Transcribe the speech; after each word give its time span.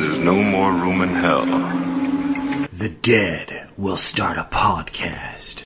there's 0.00 0.18
no 0.24 0.34
more 0.34 0.72
room 0.72 1.02
in 1.02 1.10
hell. 1.10 1.44
The 2.72 2.88
dead 2.88 3.70
will 3.76 3.98
start 3.98 4.38
a 4.38 4.44
podcast. 4.44 5.64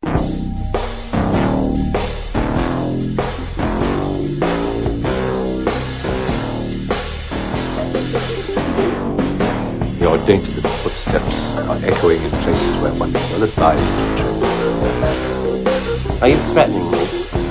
Your 10.01 10.19
dainty 10.27 10.53
little 10.53 10.77
footsteps 10.83 11.33
are 11.55 11.79
echoing 11.85 12.21
in 12.21 12.31
places 12.43 12.77
where 12.83 12.93
one 12.95 13.15
is 13.15 13.31
well 13.31 13.45
advised 13.45 14.19
to 14.19 14.25
turn. 14.25 14.43
Are 16.21 16.29
you 16.29 16.43
threatening 16.53 16.91
me? 16.91 17.44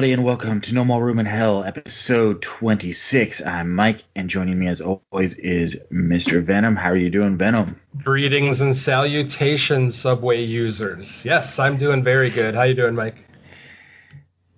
Everybody, 0.00 0.14
and 0.14 0.24
welcome 0.24 0.62
to 0.62 0.72
No 0.72 0.82
More 0.82 1.04
Room 1.04 1.18
in 1.18 1.26
Hell, 1.26 1.62
episode 1.62 2.40
26. 2.40 3.42
I'm 3.42 3.74
Mike, 3.74 4.02
and 4.16 4.30
joining 4.30 4.58
me 4.58 4.66
as 4.66 4.80
always 4.80 5.34
is 5.34 5.76
Mr. 5.92 6.42
Venom. 6.42 6.74
How 6.74 6.88
are 6.88 6.96
you 6.96 7.10
doing, 7.10 7.36
Venom? 7.36 7.78
Greetings 8.02 8.62
and 8.62 8.74
salutations, 8.74 9.94
Subway 9.98 10.42
users. 10.42 11.22
Yes, 11.22 11.58
I'm 11.58 11.76
doing 11.76 12.02
very 12.02 12.30
good. 12.30 12.54
How 12.54 12.60
are 12.60 12.68
you 12.68 12.74
doing, 12.74 12.94
Mike? 12.94 13.16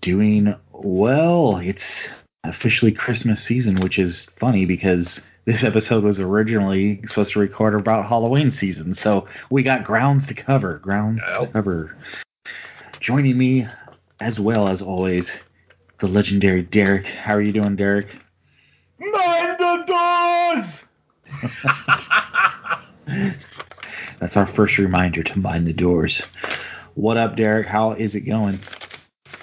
Doing 0.01 0.55
well. 0.71 1.57
It's 1.57 1.91
officially 2.45 2.93
Christmas 2.93 3.43
season, 3.43 3.81
which 3.81 3.99
is 3.99 4.29
funny 4.39 4.65
because 4.65 5.23
this 5.45 5.65
episode 5.65 6.05
was 6.05 6.21
originally 6.21 7.03
supposed 7.07 7.33
to 7.33 7.41
record 7.41 7.75
about 7.75 8.07
Halloween 8.07 8.53
season, 8.53 8.95
so 8.95 9.27
we 9.51 9.65
got 9.65 9.83
grounds 9.83 10.25
to 10.29 10.35
cover. 10.35 10.79
Grounds 10.79 11.21
to 11.25 11.49
cover. 11.53 11.97
Joining 13.01 13.37
me, 13.37 13.67
as 14.23 14.39
well 14.39 14.69
as 14.69 14.81
always, 14.81 15.31
the 15.99 16.07
legendary 16.07 16.63
Derek. 16.63 17.07
How 17.07 17.35
are 17.35 17.43
you 17.43 17.53
doing, 17.53 17.75
Derek? 17.75 18.07
Mind 19.01 19.57
the 19.59 19.85
doors! 19.89 20.65
That's 24.21 24.37
our 24.37 24.47
first 24.47 24.79
reminder 24.79 25.25
to 25.25 25.39
mind 25.39 25.67
the 25.67 25.73
doors. 25.73 26.23
What 26.95 27.17
up, 27.17 27.37
Derek? 27.37 27.67
How 27.67 27.93
is 27.93 28.15
it 28.15 28.21
going? 28.21 28.61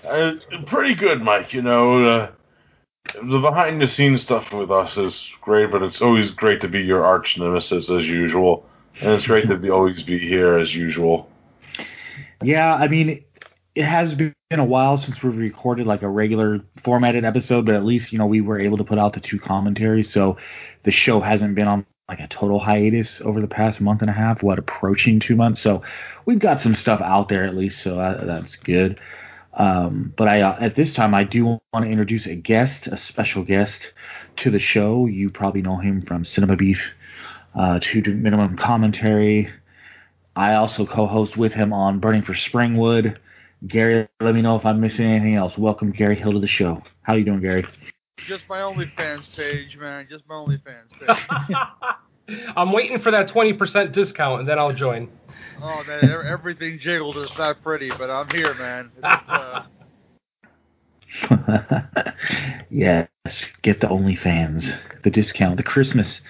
Uh, 0.08 0.36
pretty 0.68 0.96
good, 0.96 1.22
Mike. 1.22 1.54
You 1.54 1.62
know, 1.62 2.06
uh, 2.06 2.32
the 3.16 3.40
behind 3.40 3.82
the 3.82 3.90
scenes 3.90 4.22
stuff 4.22 4.54
with 4.54 4.72
us 4.72 4.96
is 4.96 5.30
great, 5.42 5.72
but 5.72 5.82
it's 5.84 6.02
always 6.02 6.32
great 6.32 6.62
to 6.62 6.70
be 6.70 6.80
your 6.80 7.04
arch 7.04 7.38
nemesis 7.38 7.90
as 7.90 8.08
usual. 8.08 8.66
And 9.02 9.12
it's 9.12 9.28
great 9.28 9.50
to 9.50 9.58
be 9.58 9.70
always 9.70 10.02
be 10.04 10.18
here 10.20 10.58
as 10.58 10.74
usual. 10.74 11.30
Yeah, 12.42 12.74
I 12.74 12.88
mean, 12.88 13.26
it 13.76 13.86
has 13.86 14.14
been 14.14 14.34
a 14.52 14.64
while 14.64 14.98
since 14.98 15.22
we've 15.22 15.38
recorded 15.38 15.86
like 15.88 16.02
a 16.02 16.10
regular 16.10 16.60
formatted 16.84 17.24
episode, 17.24 17.66
but 17.66 17.76
at 17.76 17.86
least, 17.86 18.12
you 18.12 18.18
know, 18.18 18.26
we 18.26 18.42
were 18.42 18.60
able 18.60 18.78
to 18.78 18.84
put 18.84 18.98
out 18.98 19.14
the 19.14 19.20
two 19.20 19.40
commentaries. 19.40 20.12
So 20.12 20.38
the 20.84 20.92
show 20.92 21.20
hasn't 21.20 21.56
been 21.56 21.68
on 21.68 21.86
like 22.08 22.20
a 22.20 22.28
total 22.28 22.60
hiatus 22.60 23.22
over 23.22 23.40
the 23.40 23.48
past 23.48 23.80
month 23.80 24.02
and 24.02 24.10
a 24.10 24.14
half, 24.14 24.42
what, 24.42 24.58
approaching 24.58 25.20
two 25.20 25.36
months. 25.36 25.62
So 25.62 25.84
we've 26.26 26.40
got 26.40 26.62
some 26.62 26.76
stuff 26.76 27.02
out 27.02 27.30
there 27.30 27.46
at 27.46 27.56
least, 27.56 27.84
so 27.84 27.98
that, 27.98 28.26
that's 28.26 28.56
good. 28.56 29.00
Um, 29.54 30.14
but 30.18 30.28
I, 30.28 30.42
uh, 30.42 30.58
at 30.60 30.76
this 30.76 30.94
time, 30.94 31.14
I 31.14 31.24
do 31.24 31.46
want 31.46 31.62
to 31.74 31.86
introduce 31.86 32.26
a 32.26 32.36
guest, 32.36 32.88
a 32.88 32.98
special 32.98 33.44
guest 33.44 33.94
to 34.38 34.50
the 34.50 34.60
show. 34.60 35.06
You 35.06 35.30
probably 35.30 35.62
know 35.62 35.78
him 35.78 36.02
from 36.02 36.24
Cinema 36.24 36.56
Beef, 36.56 36.82
uh, 37.54 37.80
to 37.80 38.02
Minimum 38.02 38.58
Commentary. 38.58 39.50
I 40.36 40.56
also 40.56 40.86
co-host 40.86 41.38
with 41.38 41.54
him 41.54 41.74
on 41.74 42.00
Burning 42.00 42.22
for 42.24 42.34
Springwood. 42.34 43.18
Gary, 43.68 44.08
let 44.22 44.36
me 44.36 44.42
know 44.42 44.56
if 44.56 44.66
I'm 44.66 44.80
missing 44.80 45.06
anything 45.06 45.36
else. 45.36 45.58
Welcome 45.58 45.92
Gary 45.92 46.16
Hill 46.16 46.32
to 46.32 46.40
the 46.40 46.48
show. 46.48 46.82
How 47.02 47.16
you 47.16 47.26
doing, 47.26 47.42
Gary? 47.42 47.66
Just 48.26 48.48
my 48.48 48.60
OnlyFans 48.60 49.36
page, 49.36 49.78
man. 49.78 50.08
Just 50.10 50.24
my 50.30 50.36
OnlyFans 50.36 50.90
page. 52.28 52.48
I'm 52.56 52.72
waiting 52.72 53.00
for 53.00 53.12
that 53.12 53.28
20% 53.28 53.92
discount, 53.92 54.42
and 54.42 54.50
then 54.50 54.60
I'll 54.60 54.74
join. 54.74 55.10
oh 55.62 55.84
man, 55.86 56.06
everything 56.26 56.80
jiggled. 56.80 57.18
It's 57.18 57.38
not 57.38 57.62
pretty, 57.62 57.90
but 57.90 58.10
I'm 58.10 58.30
here, 58.30 58.54
man. 58.54 58.92
It's, 58.96 59.06
uh, 59.28 59.64
yes, 62.70 63.08
get 63.62 63.82
the 63.82 63.88
OnlyFans, 63.88 64.78
the 65.04 65.10
discount, 65.10 65.58
the 65.58 65.64
Christmas 65.64 66.22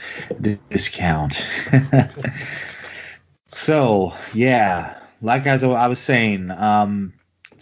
discount. 0.72 1.40
so 3.54 4.14
yeah, 4.34 5.00
like 5.22 5.46
as 5.46 5.64
I 5.64 5.88
was 5.88 6.00
saying, 6.00 6.50
um, 6.52 7.14
it's 7.14 7.19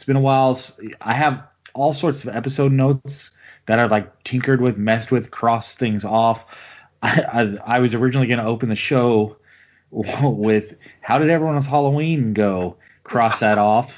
been 0.08 0.16
a 0.16 0.22
while. 0.22 0.60
I 1.00 1.14
have 1.14 1.44
all 1.76 1.94
sorts 1.94 2.24
of 2.24 2.30
episode 2.30 2.72
notes 2.72 3.30
that 3.68 3.78
I've 3.78 3.92
like 3.92 4.24
tinkered 4.24 4.62
with, 4.62 4.78
messed 4.78 5.12
with, 5.12 5.30
crossed 5.30 5.78
things 5.78 6.04
off. 6.04 6.44
I, 7.04 7.22
I, 7.22 7.76
I 7.76 7.80
was 7.80 7.94
originally 7.94 8.26
going 8.26 8.40
to 8.40 8.46
open 8.46 8.70
the 8.70 8.76
show 8.76 9.38
with 9.92 10.74
how 11.02 11.20
did 11.20 11.30
everyone's 11.30 11.68
Halloween 11.68 12.34
go? 12.34 12.78
Cross 13.04 13.42
that 13.42 13.58
off. 13.60 13.92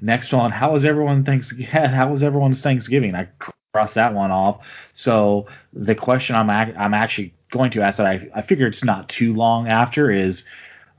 Next 0.00 0.32
one, 0.32 0.52
how 0.52 0.72
was 0.72 0.84
everyone 0.84 1.24
thanks 1.24 1.52
how 1.72 2.12
was 2.12 2.22
everyone's 2.22 2.60
Thanksgiving? 2.62 3.14
I 3.14 3.28
crossed 3.72 3.94
that 3.94 4.14
one 4.14 4.30
off. 4.30 4.60
So 4.92 5.46
the 5.72 5.94
question 5.94 6.36
I'm 6.36 6.50
ac- 6.50 6.76
I'm 6.78 6.94
actually 6.94 7.34
going 7.50 7.70
to 7.72 7.82
ask 7.82 7.98
that 7.98 8.06
I 8.06 8.28
I 8.34 8.42
figure 8.42 8.66
it's 8.66 8.84
not 8.84 9.08
too 9.08 9.32
long 9.32 9.68
after 9.68 10.10
is 10.10 10.44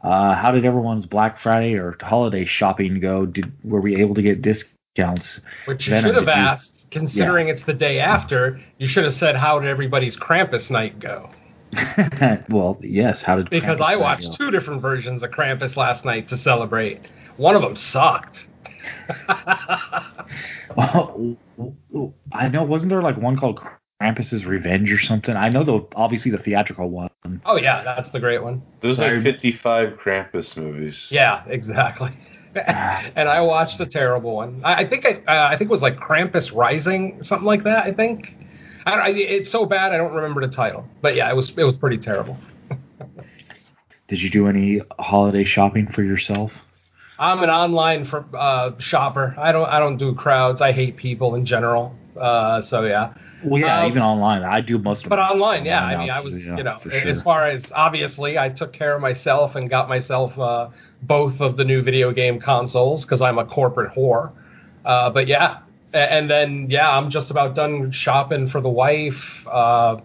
uh, 0.02 0.36
how 0.36 0.52
did 0.52 0.66
everyone's 0.66 1.06
Black 1.06 1.40
Friday 1.40 1.76
or 1.76 1.96
holiday 2.02 2.46
shopping 2.46 3.00
go? 3.00 3.26
Did 3.26 3.52
were 3.64 3.82
we 3.82 3.96
able 4.02 4.16
to 4.16 4.22
get 4.22 4.42
discounts? 4.42 5.40
Which 5.66 5.88
you 5.88 5.92
Venom, 5.92 6.10
should 6.10 6.16
have 6.16 6.26
did 6.26 6.32
you- 6.36 6.38
asked, 6.48 6.86
considering 6.92 7.48
it's 7.50 7.64
the 7.64 7.74
day 7.74 8.00
after. 8.00 8.60
You 8.78 8.88
should 8.88 9.04
have 9.06 9.14
said, 9.16 9.36
"How 9.36 9.60
did 9.60 9.70
everybody's 9.70 10.16
Krampus 10.18 10.70
night 10.70 11.00
go?" 11.00 11.30
well, 12.50 12.78
yes. 12.82 13.22
How 13.22 13.36
did 13.36 13.50
Because 13.50 13.80
Krampus 13.80 13.84
I 13.84 13.96
watched 13.98 14.30
go? 14.38 14.46
two 14.46 14.52
different 14.52 14.82
versions 14.82 15.22
of 15.24 15.32
Krampus 15.32 15.76
last 15.76 16.06
night 16.06 16.30
to 16.30 16.38
celebrate. 16.38 17.02
One 17.38 17.56
of 17.56 17.62
them 17.62 17.76
sucked. 17.76 18.48
Oh, 20.78 21.38
I 22.32 22.50
know. 22.50 22.64
Wasn't 22.64 22.90
there 22.90 23.02
like 23.02 23.18
one 23.18 23.38
called 23.38 23.60
Krampus's 24.02 24.46
Revenge 24.46 24.92
or 24.92 25.00
something? 25.00 25.36
I 25.36 25.50
know 25.50 25.64
the 25.64 25.86
obviously 25.96 26.32
the 26.32 26.38
theatrical 26.38 26.90
one. 26.90 27.10
oh 27.46 27.58
yeah, 27.58 27.84
that's 27.84 28.10
the 28.10 28.20
great 28.20 28.44
one. 28.44 28.62
There's 28.82 28.98
Sorry. 28.98 29.16
like 29.16 29.24
55 29.24 29.98
Krampus 29.98 30.56
movies. 30.56 31.08
Yeah, 31.10 31.44
exactly. 31.48 32.12
and 32.56 33.30
I 33.30 33.42
watched 33.42 33.80
a 33.80 33.86
terrible 33.86 34.36
one. 34.36 34.62
I, 34.64 34.84
I 34.84 34.90
think 34.90 35.06
I, 35.06 35.22
uh, 35.28 35.48
I 35.48 35.58
think 35.58 35.70
it 35.70 35.72
was 35.72 35.82
like 35.82 35.98
Krampus 35.98 36.56
Rising 36.56 37.18
or 37.20 37.24
something 37.24 37.46
like 37.46 37.64
that. 37.64 37.86
I 37.86 37.94
think. 37.94 38.34
I 38.86 38.92
don't, 38.92 39.00
I, 39.02 39.10
it's 39.10 39.52
so 39.52 39.66
bad 39.66 39.92
I 39.92 39.98
don't 39.98 40.14
remember 40.14 40.40
the 40.40 40.54
title. 40.54 40.86
But 41.02 41.16
yeah, 41.16 41.30
it 41.30 41.36
was 41.36 41.52
it 41.58 41.64
was 41.64 41.76
pretty 41.76 41.98
terrible. 41.98 42.38
Did 44.08 44.22
you 44.22 44.30
do 44.30 44.48
any 44.48 44.82
holiday 45.00 45.44
shopping 45.44 45.88
for 45.88 46.04
yourself? 46.04 46.54
I'm 47.20 47.42
an 47.44 47.50
online 47.50 48.06
for, 48.06 48.24
uh, 48.34 48.80
shopper. 48.80 49.36
I 49.38 49.52
don't 49.52 49.68
I 49.68 49.80
don't 49.80 49.98
do 49.98 50.14
crowds. 50.14 50.62
I 50.62 50.72
hate 50.72 50.98
people 50.98 51.36
in 51.36 51.46
general. 51.46 51.96
Uh, 52.16 52.62
so 52.62 52.84
yeah. 52.84 53.14
Well, 53.44 53.62
yeah, 53.62 53.82
Um, 53.82 53.92
even 53.92 54.02
online. 54.02 54.44
I 54.44 54.62
do 54.62 54.78
most 54.78 55.04
of 55.04 55.10
But 55.10 55.20
online, 55.20 55.66
yeah. 55.66 55.84
I 55.84 55.98
mean, 55.98 56.10
I 56.10 56.20
was, 56.20 56.34
yeah, 56.34 56.58
you 56.58 56.64
know, 56.64 56.80
for 56.82 56.92
as 56.92 57.22
far 57.22 57.46
as 57.46 57.64
obviously, 57.72 58.38
I 58.38 58.50
took 58.50 58.74
care 58.74 58.96
of 58.96 59.02
myself 59.02 59.56
and 59.56 59.70
got 59.70 59.88
myself 59.88 60.38
uh, 60.40 60.70
both 61.04 61.40
of 61.40 61.58
the 61.58 61.64
new 61.64 61.82
video 61.82 62.12
game 62.12 62.40
consoles 62.40 63.04
because 63.04 63.22
I'm 63.22 63.38
a 63.38 63.46
corporate 63.46 63.94
whore. 63.94 64.32
Uh, 64.86 65.10
but 65.12 65.28
yeah, 65.28 65.60
and 65.94 66.30
then 66.30 66.68
yeah, 66.70 66.90
I'm 66.90 67.10
just 67.12 67.30
about 67.30 67.56
done 67.56 67.92
shopping 67.92 68.48
for 68.48 68.62
the 68.62 68.70
wife. 68.70 69.46
Uh, 69.48 69.98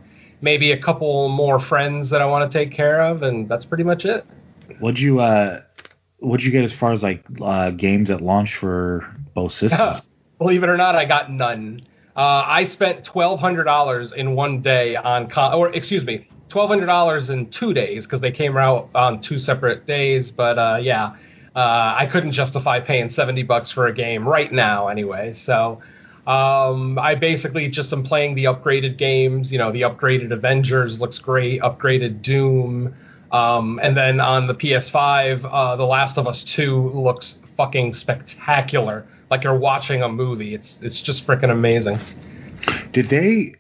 maybe 0.43 0.73
a 0.73 0.79
couple 0.83 1.29
more 1.29 1.59
friends 1.59 2.11
that 2.11 2.21
I 2.21 2.27
want 2.27 2.51
to 2.51 2.59
take 2.59 2.75
care 2.75 3.01
of, 3.03 3.23
and 3.23 3.49
that's 3.49 3.65
pretty 3.65 3.85
much 3.85 4.05
it. 4.05 4.27
What'd 4.81 4.99
you 4.99 5.21
uh, 5.21 5.63
what'd 6.19 6.45
you 6.45 6.53
get 6.53 6.65
as 6.65 6.73
far 6.73 6.93
as 6.93 7.03
like 7.03 7.25
uh, 7.41 7.71
games 7.71 8.11
at 8.11 8.21
launch 8.21 8.57
for 8.59 9.07
both 9.35 9.53
systems? 9.53 10.03
Believe 10.39 10.63
it 10.65 10.69
or 10.69 10.77
not, 10.77 10.97
I 10.97 11.05
got 11.05 11.31
none. 11.31 11.83
Uh, 12.17 12.45
I 12.47 12.65
spent 12.65 13.05
twelve 13.05 13.41
hundred 13.41 13.65
dollars 13.65 14.13
in 14.13 14.35
one 14.35 14.61
day 14.61 14.97
on, 14.97 15.29
con- 15.31 15.55
or 15.55 15.69
excuse 15.75 16.05
me, 16.05 16.29
twelve 16.49 16.69
hundred 16.69 16.87
dollars 16.87 17.31
in 17.31 17.51
two 17.51 17.73
days 17.73 18.05
because 18.05 18.21
they 18.21 18.33
came 18.33 18.57
out 18.57 18.91
on 18.95 19.21
two 19.21 19.39
separate 19.39 19.87
days. 19.87 20.31
But 20.31 20.59
uh, 20.59 20.79
yeah, 20.81 21.15
uh, 21.57 21.95
I 21.97 22.09
couldn't 22.11 22.33
justify 22.33 22.81
paying 22.81 23.09
seventy 23.11 23.43
bucks 23.43 23.71
for 23.71 23.87
a 23.87 23.95
game 23.95 24.29
right 24.29 24.53
now 24.53 24.89
anyway. 24.89 25.33
So 25.33 25.81
um, 26.27 26.99
I 26.99 27.15
basically 27.15 27.69
just 27.69 27.93
am 27.93 28.03
playing 28.03 28.35
the 28.35 28.45
upgraded 28.45 28.99
games. 28.99 29.51
You 29.51 29.59
know, 29.59 29.73
the 29.73 29.83
upgraded 29.83 30.33
Avengers 30.33 31.01
looks 31.01 31.19
great, 31.19 31.61
upgraded 31.63 32.23
Doom. 32.23 32.95
Um, 33.33 33.81
and 33.83 33.97
then 33.97 34.21
on 34.21 34.47
the 34.47 34.55
PS5, 34.55 35.49
uh, 35.51 35.77
The 35.77 35.85
Last 35.87 36.19
of 36.19 36.27
Us 36.27 36.45
2 36.45 36.91
looks 36.91 37.37
fucking 37.57 37.95
spectacular. 37.95 39.07
Like 39.33 39.45
you're 39.45 39.57
watching 39.57 40.03
a 40.03 40.11
movie. 40.11 40.55
It's 40.55 40.77
it's 40.83 41.01
just 41.01 41.27
freaking 41.27 41.51
amazing. 41.51 41.99
Did 42.93 43.09
they? 43.09 43.55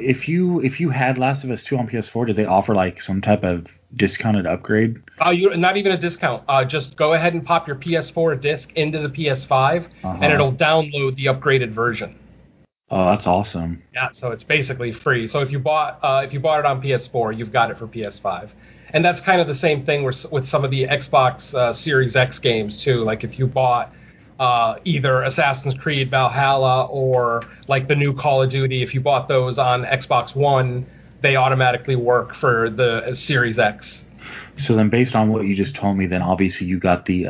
If 0.00 0.26
you 0.26 0.60
if 0.60 0.80
you 0.80 0.88
had 0.88 1.18
Last 1.18 1.44
of 1.44 1.50
Us 1.50 1.62
two 1.62 1.76
on 1.76 1.86
PS4, 1.86 2.28
did 2.28 2.36
they 2.36 2.46
offer 2.46 2.74
like 2.74 3.02
some 3.02 3.20
type 3.20 3.44
of 3.44 3.66
discounted 3.94 4.46
upgrade? 4.46 4.96
Uh, 5.22 5.32
you 5.32 5.54
not 5.54 5.76
even 5.76 5.92
a 5.92 5.98
discount. 5.98 6.44
Uh, 6.48 6.64
just 6.64 6.96
go 6.96 7.12
ahead 7.12 7.34
and 7.34 7.44
pop 7.44 7.66
your 7.66 7.76
PS4 7.76 8.40
disc 8.40 8.72
into 8.74 9.00
the 9.06 9.10
PS5, 9.10 9.84
Uh-huh. 10.02 10.18
and 10.22 10.32
it'll 10.32 10.54
download 10.54 11.14
the 11.16 11.26
upgraded 11.26 11.72
version. 11.72 12.18
Oh, 12.90 13.04
that's 13.10 13.26
awesome. 13.26 13.82
Yeah, 13.92 14.08
so 14.12 14.30
it's 14.30 14.44
basically 14.44 14.92
free. 14.92 15.28
So 15.28 15.40
if 15.40 15.50
you 15.52 15.58
bought 15.58 15.98
uh, 16.02 16.22
if 16.24 16.32
you 16.32 16.40
bought 16.40 16.60
it 16.60 16.64
on 16.64 16.80
PS4, 16.80 17.36
you've 17.36 17.52
got 17.52 17.70
it 17.70 17.76
for 17.76 17.86
PS5, 17.86 18.48
and 18.94 19.04
that's 19.04 19.20
kind 19.20 19.42
of 19.42 19.46
the 19.46 19.54
same 19.54 19.84
thing 19.84 20.04
with 20.04 20.24
with 20.32 20.48
some 20.48 20.64
of 20.64 20.70
the 20.70 20.86
Xbox 20.86 21.52
uh, 21.54 21.74
Series 21.74 22.16
X 22.16 22.38
games 22.38 22.82
too. 22.82 23.04
Like 23.04 23.24
if 23.24 23.38
you 23.38 23.46
bought 23.46 23.92
uh, 24.40 24.78
either 24.84 25.22
Assassin's 25.22 25.74
Creed 25.74 26.10
Valhalla 26.10 26.86
or 26.86 27.42
like 27.68 27.86
the 27.88 27.94
new 27.94 28.14
Call 28.14 28.42
of 28.42 28.50
Duty, 28.50 28.82
if 28.82 28.94
you 28.94 29.00
bought 29.00 29.28
those 29.28 29.58
on 29.58 29.84
Xbox 29.84 30.34
One, 30.34 30.86
they 31.20 31.36
automatically 31.36 31.94
work 31.94 32.34
for 32.34 32.70
the 32.70 33.04
uh, 33.04 33.14
Series 33.14 33.58
X. 33.58 34.04
So 34.56 34.74
then, 34.74 34.88
based 34.90 35.14
on 35.14 35.30
what 35.30 35.44
you 35.44 35.54
just 35.54 35.74
told 35.76 35.96
me, 35.96 36.06
then 36.06 36.22
obviously 36.22 36.66
you 36.66 36.78
got 36.80 37.04
the 37.06 37.24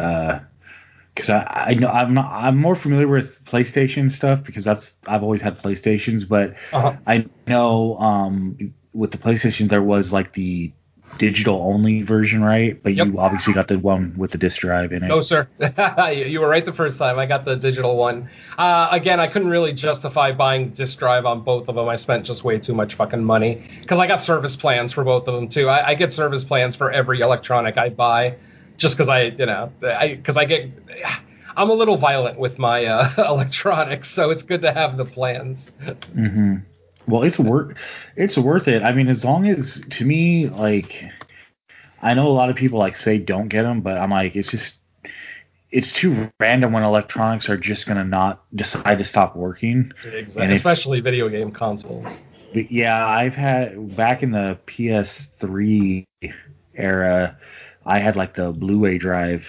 because 1.15 1.31
I 1.31 1.43
I 1.71 1.75
know 1.75 1.89
I'm 1.89 2.15
not 2.15 2.31
I'm 2.31 2.57
more 2.57 2.77
familiar 2.77 3.09
with 3.09 3.45
PlayStation 3.45 4.11
stuff 4.11 4.41
because 4.45 4.65
that's 4.65 4.93
I've 5.07 5.23
always 5.23 5.43
had 5.43 5.59
PlayStations, 5.59 6.29
but 6.29 6.55
Uh-huh. 6.73 6.97
I 7.07 7.27
know 7.47 7.97
um 7.99 8.73
with 8.93 9.11
the 9.11 9.19
PlayStation 9.19 9.69
there 9.69 9.83
was 9.83 10.13
like 10.13 10.33
the 10.35 10.73
digital 11.19 11.61
only 11.61 12.03
version, 12.03 12.43
right? 12.43 12.83
But 12.83 12.95
Yep. 12.95 13.07
you 13.07 13.19
obviously 13.19 13.53
got 13.53 13.69
the 13.69 13.79
one 13.79 14.15
with 14.17 14.31
the 14.31 14.39
disc 14.39 14.59
drive 14.59 14.93
in 14.93 15.03
it. 15.03 15.09
No, 15.09 15.21
sir. 15.21 15.49
you 16.15 16.41
were 16.41 16.49
right 16.49 16.65
the 16.65 16.73
first 16.73 16.99
time. 16.99 17.19
I 17.19 17.27
got 17.27 17.45
the 17.45 17.57
digital 17.57 17.97
one. 17.97 18.29
Uh, 18.57 18.89
again, 18.91 19.21
I 19.21 19.27
couldn't 19.29 19.49
really 19.49 19.73
justify 19.73 20.33
buying 20.33 20.71
disc 20.71 20.99
drive 20.99 21.27
on 21.27 21.43
both 21.43 21.69
of 21.69 21.75
them. 21.75 21.89
I 21.89 21.97
spent 21.97 22.25
just 22.25 22.45
way 22.45 22.59
too 22.59 22.75
much 22.75 22.95
fucking 22.95 23.23
money 23.23 23.63
because 23.81 23.99
I 23.99 24.07
got 24.07 24.23
service 24.23 24.57
plans 24.57 24.93
for 24.93 25.05
both 25.05 25.29
of 25.29 25.35
them 25.35 25.49
too. 25.49 25.69
I, 25.69 25.89
I 25.89 25.95
get 25.95 26.13
service 26.13 26.45
plans 26.45 26.77
for 26.77 26.91
every 26.91 27.21
electronic 27.21 27.77
I 27.77 27.91
buy, 27.91 28.37
just 28.79 28.97
because 28.97 29.09
I, 29.09 29.23
you 29.25 29.47
know, 29.47 29.73
I 29.83 30.15
because 30.15 30.37
I 30.37 30.45
get. 30.45 30.71
I'm 31.57 31.69
a 31.69 31.75
little 31.75 31.97
violent 31.99 32.39
with 32.39 32.59
my 32.59 32.87
uh, 32.87 33.13
electronics, 33.29 34.15
so 34.15 34.31
it's 34.31 34.43
good 34.43 34.63
to 34.63 34.73
have 34.73 34.97
the 34.97 35.05
plans. 35.05 35.69
hmm 36.15 36.57
Well, 37.07 37.23
it's 37.23 37.39
worth 37.39 37.77
it's 38.17 38.37
worth 38.39 38.69
it. 38.69 38.83
I 38.83 38.93
mean, 38.93 39.09
as 39.09 39.25
long 39.25 39.49
as 39.49 39.81
to 39.91 40.05
me, 40.05 40.49
like, 40.49 41.05
I 42.03 42.15
know 42.15 42.29
a 42.29 42.31
lot 42.31 42.51
of 42.51 42.57
people 42.57 42.79
like 42.79 42.97
say 42.97 43.19
don't 43.19 43.49
get 43.49 43.63
them, 43.63 43.81
but 43.81 43.99
I'm 43.99 44.11
like, 44.11 44.37
it's 44.37 44.51
just 44.51 44.75
it's 45.71 45.93
too 45.93 46.31
random 46.41 46.73
when 46.73 46.83
electronics 46.83 47.49
are 47.49 47.57
just 47.57 47.87
gonna 47.87 48.05
not 48.05 48.43
decide 48.55 48.99
to 48.99 49.05
stop 49.05 49.37
working. 49.37 49.93
And 50.05 50.53
if- 50.53 50.59
Especially 50.59 51.01
video 51.01 51.29
game 51.29 51.51
consoles. 51.53 52.23
Yeah, 52.53 53.07
I've 53.07 53.35
had 53.35 53.97
back 53.97 54.25
in 54.25 54.33
the 54.33 54.59
PS3 54.67 56.05
era, 56.75 57.39
I 57.87 57.99
had 58.01 58.17
like 58.17 58.35
the 58.35 58.51
Blu-ray 58.53 58.99
drive 58.99 59.45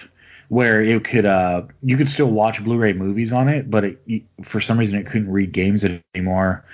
where 0.48 0.80
it 0.82 1.02
could 1.04 1.24
uh 1.24 1.62
you 1.82 1.96
could 1.96 2.08
still 2.08 2.30
watch 2.30 2.62
Blu-ray 2.62 2.92
movies 2.92 3.32
on 3.32 3.48
it, 3.48 3.70
but 3.70 3.84
it, 3.84 4.22
for 4.44 4.60
some 4.60 4.78
reason 4.78 4.98
it 4.98 5.06
couldn't 5.06 5.30
read 5.30 5.52
games 5.52 5.84
anymore. 6.14 6.64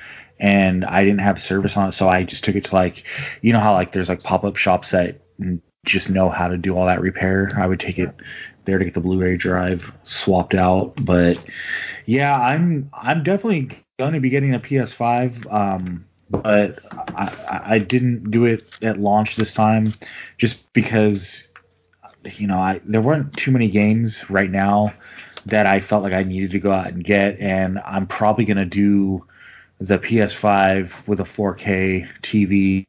And 0.40 0.85
I 0.85 1.05
didn't 1.05 1.20
have 1.20 1.40
service 1.40 1.76
on 1.76 1.88
it, 1.88 1.93
so 1.93 2.08
I 2.08 2.23
just 2.23 2.44
took 2.44 2.55
it 2.55 2.64
to 2.67 2.75
like, 2.75 3.05
you 3.43 3.52
know 3.52 3.61
how 3.61 3.73
like 3.73 3.93
there's 3.93 4.08
like 4.08 4.23
pop-up 4.23 4.56
shops 4.56 4.90
that 4.93 5.20
just 5.85 6.11
know 6.11 6.29
how 6.29 6.49
to 6.49 6.56
do 6.56 6.76
all 6.76 6.87
that 6.87 7.00
repair. 7.00 7.50
I 7.56 7.67
would 7.67 7.81
take 7.81 7.99
it 7.99 8.14
there 8.64 8.79
to 8.79 8.85
get 8.85 8.94
the 8.94 9.00
Blu-ray 9.00 9.37
drive 9.37 9.93
swapped 10.05 10.55
out. 10.55 10.94
But 11.05 11.38
yeah, 12.06 12.38
I'm 12.38 12.90
I'm 12.93 13.23
definitely 13.23 13.85
going 13.99 14.12
to 14.14 14.20
be 14.20 14.31
getting 14.31 14.55
a 14.55 14.61
PS5. 14.61 15.52
Um, 15.52 16.05
but 16.31 16.79
I, 17.17 17.62
I- 17.64 17.79
didn't 17.79 18.31
do 18.31 18.44
it 18.44 18.64
at 18.82 18.99
launch 18.99 19.37
this 19.37 19.52
time, 19.52 19.94
just 20.37 20.70
because 20.73 21.49
you 22.35 22.46
know 22.46 22.58
I 22.58 22.81
there 22.85 23.00
weren't 23.00 23.37
too 23.37 23.50
many 23.50 23.70
games 23.70 24.19
right 24.29 24.50
now 24.50 24.93
that 25.46 25.67
I 25.67 25.81
felt 25.81 26.02
like 26.02 26.12
I 26.12 26.25
needed 26.25 26.50
to 26.50 26.58
go 26.58 26.70
out 26.70 26.88
and 26.88 27.02
get, 27.02 27.40
and 27.40 27.79
I'm 27.79 28.06
probably 28.06 28.44
to 28.58 28.67
do 28.67 29.25
the 29.80 29.98
PS5 29.98 30.90
with 31.06 31.20
a 31.20 31.25
4K 31.25 32.08
TV 32.22 32.86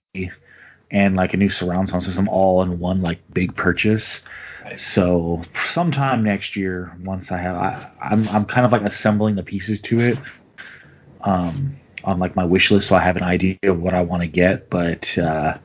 and 0.92 1.16
like 1.16 1.34
a 1.34 1.38
new 1.38 1.50
surround 1.50 1.90
sound 1.90 2.04
system 2.04 2.28
all 2.30 2.64
in 2.64 2.80
one 2.80 3.02
like 3.02 3.20
big 3.34 3.56
purchase. 3.56 4.22
So 4.94 5.44
sometime 5.74 6.24
next 6.24 6.56
year, 6.56 6.96
once 7.04 7.32
I 7.32 7.38
have, 7.38 7.56
I, 7.56 7.92
I'm 8.02 8.28
I'm 8.30 8.46
kind 8.46 8.66
of 8.66 8.72
like 8.72 8.84
assembling 8.84 9.36
the 9.36 9.44
pieces 9.44 9.82
to 9.82 10.00
it, 10.00 10.18
um, 11.22 11.78
on 12.04 12.20
like 12.20 12.36
my 12.36 12.46
wish 12.46 12.70
list, 12.70 12.90
so 12.90 12.96
I 12.96 13.00
have 13.00 13.18
an 13.18 13.24
idea 13.24 13.58
of 13.64 13.80
what 13.80 13.94
I 13.94 14.02
want 14.02 14.22
to 14.22 14.28
get. 14.28 14.70
But 14.70 15.18
uh, 15.18 15.58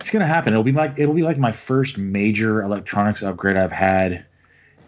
it's 0.00 0.10
gonna 0.10 0.26
happen. 0.26 0.52
It'll 0.52 0.64
be 0.64 0.72
like 0.72 0.98
it'll 0.98 1.14
be 1.14 1.22
like 1.22 1.38
my 1.38 1.52
first 1.66 1.96
major 1.96 2.62
electronics 2.62 3.22
upgrade 3.22 3.56
I've 3.56 3.72
had 3.72 4.26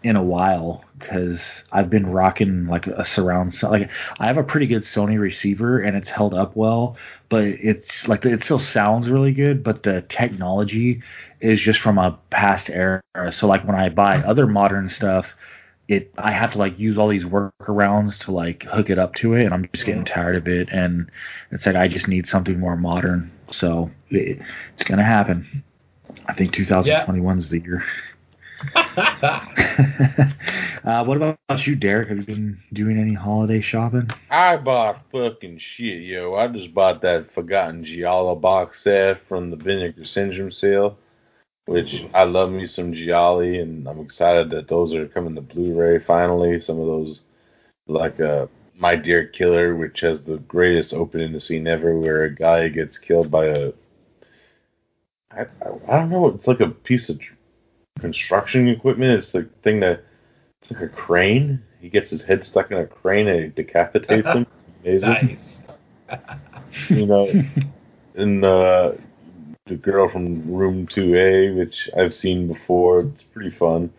in 0.05 0.15
a 0.15 0.23
while 0.23 0.85
because 0.99 1.41
I've 1.71 1.89
been 1.89 2.05
rocking 2.05 2.67
like 2.67 2.85
a 2.85 3.03
surround 3.03 3.55
sound. 3.55 3.71
Like 3.71 3.89
I 4.19 4.27
have 4.27 4.37
a 4.37 4.43
pretty 4.43 4.67
good 4.67 4.83
Sony 4.83 5.19
receiver 5.19 5.79
and 5.79 5.97
it's 5.97 6.09
held 6.09 6.35
up 6.35 6.55
well, 6.55 6.95
but 7.27 7.43
it's 7.43 8.07
like 8.07 8.23
it 8.23 8.43
still 8.43 8.59
sounds 8.59 9.09
really 9.09 9.31
good, 9.31 9.63
but 9.63 9.81
the 9.81 10.03
technology 10.07 11.01
is 11.41 11.59
just 11.59 11.81
from 11.81 11.97
a 11.97 12.19
past 12.29 12.69
era. 12.69 13.01
So 13.31 13.47
like 13.47 13.65
when 13.65 13.75
I 13.75 13.89
buy 13.89 14.17
other 14.19 14.45
modern 14.45 14.89
stuff, 14.89 15.25
it 15.87 16.13
I 16.19 16.29
have 16.31 16.51
to 16.51 16.59
like 16.59 16.77
use 16.77 16.99
all 16.99 17.09
these 17.09 17.25
workarounds 17.25 18.19
to 18.25 18.31
like 18.31 18.61
hook 18.61 18.91
it 18.91 18.99
up 18.99 19.15
to 19.15 19.33
it, 19.33 19.45
and 19.45 19.55
I'm 19.55 19.67
just 19.73 19.87
getting 19.87 20.05
tired 20.05 20.35
of 20.35 20.47
it. 20.47 20.69
And 20.71 21.09
it's 21.49 21.65
like 21.65 21.75
I 21.75 21.87
just 21.87 22.07
need 22.07 22.27
something 22.27 22.59
more 22.59 22.77
modern. 22.77 23.31
So 23.49 23.89
it, 24.11 24.39
it's 24.75 24.83
gonna 24.83 25.03
happen. 25.03 25.63
I 26.27 26.35
think 26.35 26.53
2021 26.53 27.39
is 27.39 27.49
the 27.49 27.59
year. 27.59 27.83
uh, 30.85 31.03
what 31.03 31.17
about 31.17 31.67
you, 31.67 31.75
Derek? 31.75 32.09
Have 32.09 32.17
you 32.17 32.25
been 32.25 32.57
doing 32.73 32.99
any 32.99 33.13
holiday 33.13 33.61
shopping? 33.61 34.09
I 34.29 34.57
bought 34.57 35.01
fucking 35.11 35.59
shit, 35.59 36.03
yo. 36.03 36.35
I 36.35 36.47
just 36.47 36.73
bought 36.73 37.01
that 37.01 37.33
Forgotten 37.33 37.83
Giallo 37.83 38.35
box 38.35 38.83
set 38.83 39.27
from 39.27 39.49
the 39.51 39.57
Vinegar 39.57 40.05
Syndrome 40.05 40.51
sale, 40.51 40.97
which 41.65 42.05
I 42.13 42.23
love 42.23 42.51
me 42.51 42.65
some 42.65 42.93
Gialli, 42.93 43.59
and 43.59 43.87
I'm 43.87 43.99
excited 43.99 44.49
that 44.51 44.67
those 44.67 44.93
are 44.93 45.07
coming 45.07 45.35
to 45.35 45.41
Blu-ray 45.41 45.99
finally. 45.99 46.61
Some 46.61 46.79
of 46.79 46.87
those, 46.87 47.21
like 47.87 48.19
uh, 48.19 48.47
My 48.77 48.95
Dear 48.95 49.27
Killer, 49.27 49.75
which 49.75 49.99
has 50.01 50.23
the 50.23 50.37
greatest 50.37 50.93
opening 50.93 51.37
scene 51.39 51.67
ever, 51.67 51.99
where 51.99 52.23
a 52.23 52.33
guy 52.33 52.69
gets 52.69 52.97
killed 52.97 53.29
by 53.29 53.45
a, 53.45 53.71
I, 55.31 55.41
I, 55.41 55.45
I 55.89 55.99
don't 55.99 56.09
know, 56.09 56.27
it's 56.27 56.47
like 56.47 56.61
a 56.61 56.69
piece 56.69 57.09
of 57.09 57.19
construction 57.99 58.67
equipment. 58.67 59.19
It's 59.19 59.31
the 59.31 59.47
thing 59.63 59.79
that 59.81 60.03
it's 60.61 60.71
like 60.71 60.81
a 60.81 60.89
crane. 60.89 61.61
He 61.79 61.89
gets 61.89 62.09
his 62.09 62.23
head 62.23 62.43
stuck 62.43 62.71
in 62.71 62.77
a 62.77 62.85
crane 62.87 63.27
and 63.27 63.39
it 63.39 63.55
decapitates 63.55 64.27
him. 64.27 64.47
It's 64.83 65.03
amazing. 65.03 65.39
Nice. 66.09 66.19
You 66.89 67.05
know, 67.05 67.43
and 68.15 68.43
uh, 68.43 68.93
the 69.65 69.75
girl 69.75 70.09
from 70.09 70.51
Room 70.51 70.87
2A, 70.87 71.57
which 71.57 71.89
I've 71.97 72.13
seen 72.13 72.47
before. 72.47 73.01
It's 73.01 73.23
pretty 73.23 73.51
fun. 73.51 73.91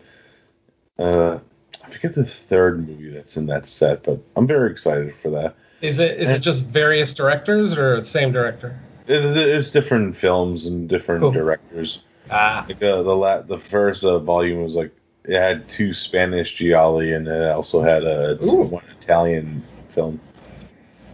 Uh, 0.99 1.39
I 1.83 1.91
forget 1.91 2.15
the 2.15 2.29
third 2.49 2.87
movie 2.87 3.09
that's 3.11 3.37
in 3.37 3.45
that 3.47 3.69
set, 3.69 4.03
but 4.03 4.19
I'm 4.35 4.47
very 4.47 4.71
excited 4.71 5.13
for 5.21 5.29
that. 5.31 5.55
Is 5.81 5.99
it 5.99 6.19
is 6.19 6.29
it 6.29 6.39
just 6.39 6.65
various 6.65 7.13
directors 7.13 7.71
or 7.77 7.99
the 8.01 8.05
same 8.05 8.31
director? 8.31 8.79
It, 9.07 9.23
it's 9.37 9.71
different 9.71 10.17
films 10.17 10.65
and 10.65 10.89
different 10.89 11.21
Cool. 11.21 11.31
directors. 11.31 11.99
Ah, 12.29 12.65
Like 12.67 12.81
uh, 12.83 13.03
the 13.03 13.15
la- 13.15 13.41
the 13.41 13.59
first 13.71 14.03
uh, 14.03 14.19
volume 14.19 14.63
was 14.63 14.75
like 14.75 14.91
it 15.25 15.37
had 15.39 15.67
two 15.69 15.93
Spanish 15.93 16.55
gialli 16.55 17.13
and 17.13 17.27
it 17.27 17.51
also 17.51 17.81
had 17.81 18.03
a 18.03 18.37
Ooh. 18.43 18.63
one 18.63 18.83
Italian 19.01 19.63
film. 19.93 20.19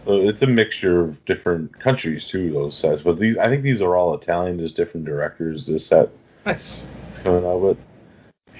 So 0.04 0.28
it's 0.28 0.42
a 0.42 0.46
mixture 0.46 1.00
of 1.00 1.24
different 1.24 1.78
countries 1.80 2.24
too. 2.26 2.52
Those 2.52 2.76
sets, 2.76 3.02
but 3.02 3.18
these 3.18 3.38
I 3.38 3.48
think 3.48 3.62
these 3.62 3.80
are 3.80 3.96
all 3.96 4.14
Italian, 4.14 4.58
just 4.58 4.76
different 4.76 5.06
directors. 5.06 5.66
This 5.66 5.86
set 5.86 6.10
nice. 6.44 6.86
coming 7.22 7.44
out 7.46 7.60
with 7.60 7.78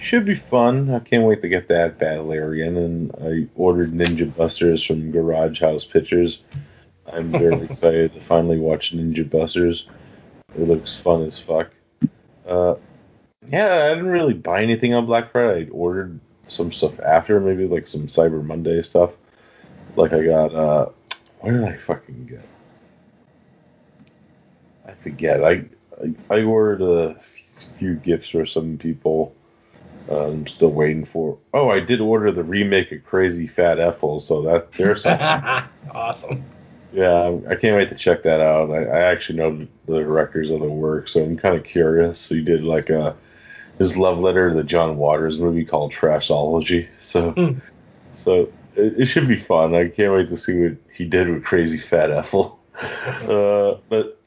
should 0.01 0.25
be 0.27 0.43
fun. 0.51 0.91
I 0.95 0.99
can't 1.01 1.25
wait 1.25 1.41
to 1.43 1.49
get 1.49 1.69
that 1.69 1.99
battle 1.99 2.33
area 2.33 2.67
in. 2.67 2.77
And 2.77 3.13
I 3.23 3.49
ordered 3.57 3.93
Ninja 3.93 4.35
Busters 4.37 4.85
from 4.85 5.11
Garage 5.13 5.61
House 5.61 5.85
Pictures. 5.85 6.39
I'm 7.13 7.31
very 7.31 7.63
excited 7.71 8.13
to 8.15 8.25
finally 8.27 8.59
watch 8.59 8.93
Ninja 8.95 9.29
Busters. 9.29 9.87
It 10.57 10.69
looks 10.69 10.99
fun 11.03 11.23
as 11.23 11.39
fuck. 11.39 11.71
Uh, 12.47 12.75
yeah, 13.49 13.87
I 13.87 13.89
didn't 13.91 14.07
really 14.07 14.35
buy 14.35 14.63
anything 14.63 14.95
on 14.95 15.07
Black 15.07 15.33
Friday. 15.33 15.67
I 15.67 15.71
ordered 15.71 16.21
some 16.49 16.73
stuff 16.73 16.99
after, 17.01 17.41
maybe 17.41 17.67
like 17.67 17.89
some 17.89 18.07
Cyber 18.07 18.45
Monday 18.45 18.83
stuff. 18.83 19.11
Like 19.97 20.13
I 20.13 20.25
got, 20.25 20.55
uh, 20.55 20.89
what 21.41 21.53
did 21.53 21.65
I 21.65 21.77
fucking 21.87 22.27
get? 22.27 22.49
I 24.87 24.93
forget. 25.03 25.45
I 25.45 25.65
I, 26.03 26.15
I 26.35 26.43
ordered 26.43 26.83
a 26.83 27.17
few 27.79 27.95
gifts 27.95 28.31
for 28.31 28.47
some 28.47 28.79
people. 28.79 29.35
Uh, 30.09 30.29
I'm 30.29 30.47
still 30.47 30.73
waiting 30.73 31.07
for. 31.07 31.39
Oh, 31.55 31.71
I 31.71 31.81
did 31.81 32.01
order 32.01 32.31
the 32.31 32.45
remake 32.45 32.93
of 32.93 33.05
Crazy 33.05 33.47
Fat 33.47 33.79
Ethel, 33.79 34.21
so 34.21 34.43
that 34.43 34.73
there's 34.77 35.03
something. 35.03 35.27
awesome. 35.93 36.45
Yeah, 36.95 37.37
I 37.51 37.57
can't 37.57 37.77
wait 37.77 37.91
to 37.91 37.97
check 37.97 38.23
that 38.23 38.41
out. 38.41 38.71
I, 38.71 38.85
I 38.85 39.01
actually 39.13 39.39
know 39.39 39.67
the 39.87 39.99
directors 40.01 40.51
of 40.51 40.61
the 40.61 40.69
work, 40.69 41.09
so 41.09 41.23
I'm 41.23 41.37
kind 41.37 41.57
of 41.57 41.65
curious. 41.65 42.19
So 42.21 42.35
he 42.37 42.43
did 42.43 42.63
like 42.63 42.91
a 42.91 43.17
his 43.79 43.97
love 43.97 44.19
letter 44.19 44.51
to 44.51 44.55
the 44.57 44.63
John 44.63 44.97
Waters 44.97 45.39
movie 45.39 45.65
called 45.65 45.93
Trashology. 45.93 46.89
So, 47.01 47.33
Hmm. 47.33 47.59
so 48.15 48.53
it, 48.77 49.01
it 49.01 49.07
should 49.07 49.27
be 49.29 49.41
fun. 49.41 49.75
I 49.75 49.89
can't 49.89 50.13
wait 50.15 50.29
to 50.31 50.37
see 50.37 50.55
what 50.61 50.77
he 50.95 51.05
did 51.05 51.29
with 51.29 51.45
Crazy 51.45 51.79
Fat 51.79 52.11
Ethel. 52.11 52.61
Uh, 53.29 53.79
but 53.89 54.21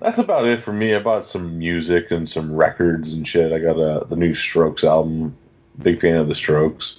that's 0.00 0.18
about 0.18 0.46
it 0.46 0.64
for 0.64 0.72
me. 0.72 0.94
I 0.94 1.00
bought 1.00 1.28
some 1.28 1.58
music 1.58 2.10
and 2.10 2.28
some 2.28 2.54
records 2.54 3.12
and 3.12 3.28
shit. 3.28 3.52
I 3.52 3.58
got 3.58 3.78
uh, 3.78 4.04
the 4.04 4.16
new 4.16 4.34
Strokes 4.34 4.84
album. 4.84 5.36
Big 5.82 6.00
fan 6.00 6.16
of 6.16 6.28
the 6.28 6.34
Strokes. 6.34 6.98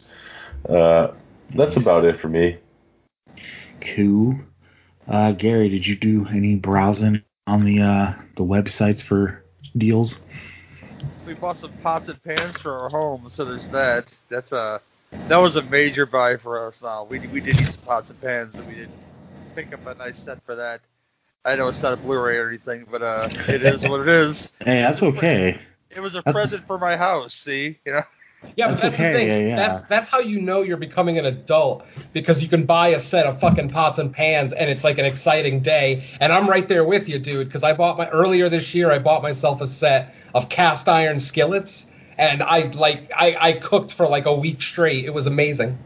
Uh, 0.70 1.08
that's 1.56 1.76
about 1.76 2.06
it 2.06 2.20
for 2.20 2.30
me. 2.30 2.58
Cool. 3.82 4.36
Uh, 5.08 5.32
Gary, 5.34 5.70
did 5.70 5.86
you 5.86 5.96
do 5.96 6.26
any 6.30 6.56
browsing 6.56 7.22
on 7.48 7.64
the 7.64 7.82
uh, 7.82 8.14
the 8.38 8.44
websites 8.44 9.02
for 9.02 9.44
deals? 9.78 10.20
We 11.28 11.34
bought 11.34 11.58
some 11.58 11.74
pots 11.84 12.08
and 12.10 12.22
pans 12.24 12.58
for 12.62 12.74
our 12.78 12.90
home, 12.90 13.28
so 13.30 13.46
there's 13.46 13.64
that. 13.72 14.16
That's 14.30 14.52
a 14.52 14.82
that 15.30 15.38
was 15.38 15.56
a 15.56 15.62
major 15.64 16.06
buy 16.06 16.38
for 16.38 16.68
us. 16.68 16.80
Now 16.82 17.04
we 17.04 17.20
we 17.28 17.40
did 17.42 17.56
need 17.58 17.72
some 17.72 17.82
pots 17.82 18.10
and 18.10 18.20
pans, 18.22 18.56
and 18.56 18.68
we 18.68 18.76
did 18.76 18.90
pick 19.56 19.74
up 19.74 19.86
a 19.86 19.94
nice 19.96 20.18
set 20.18 20.44
for 20.46 20.56
that. 20.56 20.82
I 21.44 21.56
know 21.56 21.68
it's 21.68 21.82
not 21.84 21.94
a 21.94 21.98
Blu-ray 21.98 22.38
or 22.38 22.50
anything, 22.50 22.88
but 22.90 23.04
uh, 23.04 23.30
it 23.48 23.62
is 23.64 23.84
what 23.84 24.02
it 24.02 24.08
is. 24.08 24.52
Hey, 24.60 24.82
that's 24.82 25.04
okay. 25.04 25.60
It 25.92 26.00
was 26.00 26.14
a 26.16 26.18
That's- 26.26 26.34
present 26.34 26.66
for 26.66 26.80
my 26.80 26.98
house. 26.98 27.36
See, 27.36 27.78
you 27.86 27.94
know. 27.94 28.02
Yeah, 28.56 28.70
That's 28.70 28.82
but 28.82 28.92
that's 28.92 28.96
okay, 28.96 29.12
the 29.14 29.20
thing. 29.20 29.28
yeah, 29.28 29.38
yeah. 29.48 29.56
That's 29.56 29.90
that's 29.90 30.10
how 30.10 30.20
you 30.20 30.42
know 30.42 30.62
you're 30.62 30.78
becoming 30.78 31.18
an 31.18 31.26
adult 31.26 31.84
because 32.14 32.42
you 32.42 32.50
can 32.50 32.66
buy 32.66 32.90
a 32.90 33.00
set 33.02 33.26
of 33.26 33.40
fucking 33.40 33.70
pots 33.70 33.98
and 34.00 34.14
pans 34.14 34.54
and 34.54 34.70
it's 34.70 34.84
like 34.84 34.98
an 34.98 35.06
exciting 35.06 35.62
day. 35.62 36.06
And 36.20 36.32
I'm 36.32 36.48
right 36.50 36.68
there 36.68 36.86
with 36.86 37.08
you, 37.08 37.20
dude, 37.20 37.48
because 37.48 37.64
I 37.64 37.74
bought 37.74 37.98
my 37.98 38.08
earlier 38.10 38.50
this 38.50 38.74
year. 38.74 38.92
I 38.92 39.00
bought 39.00 39.22
myself 39.24 39.62
a 39.62 39.68
set 39.68 40.14
of 40.34 40.50
cast 40.50 40.88
iron 40.88 41.20
skillets, 41.20 41.86
and 42.18 42.42
I 42.44 42.72
like 42.74 43.12
I, 43.16 43.36
I 43.40 43.54
cooked 43.60 43.94
for 43.94 44.08
like 44.08 44.26
a 44.26 44.36
week 44.36 44.62
straight. 44.62 45.06
It 45.06 45.14
was 45.14 45.28
amazing. 45.28 45.78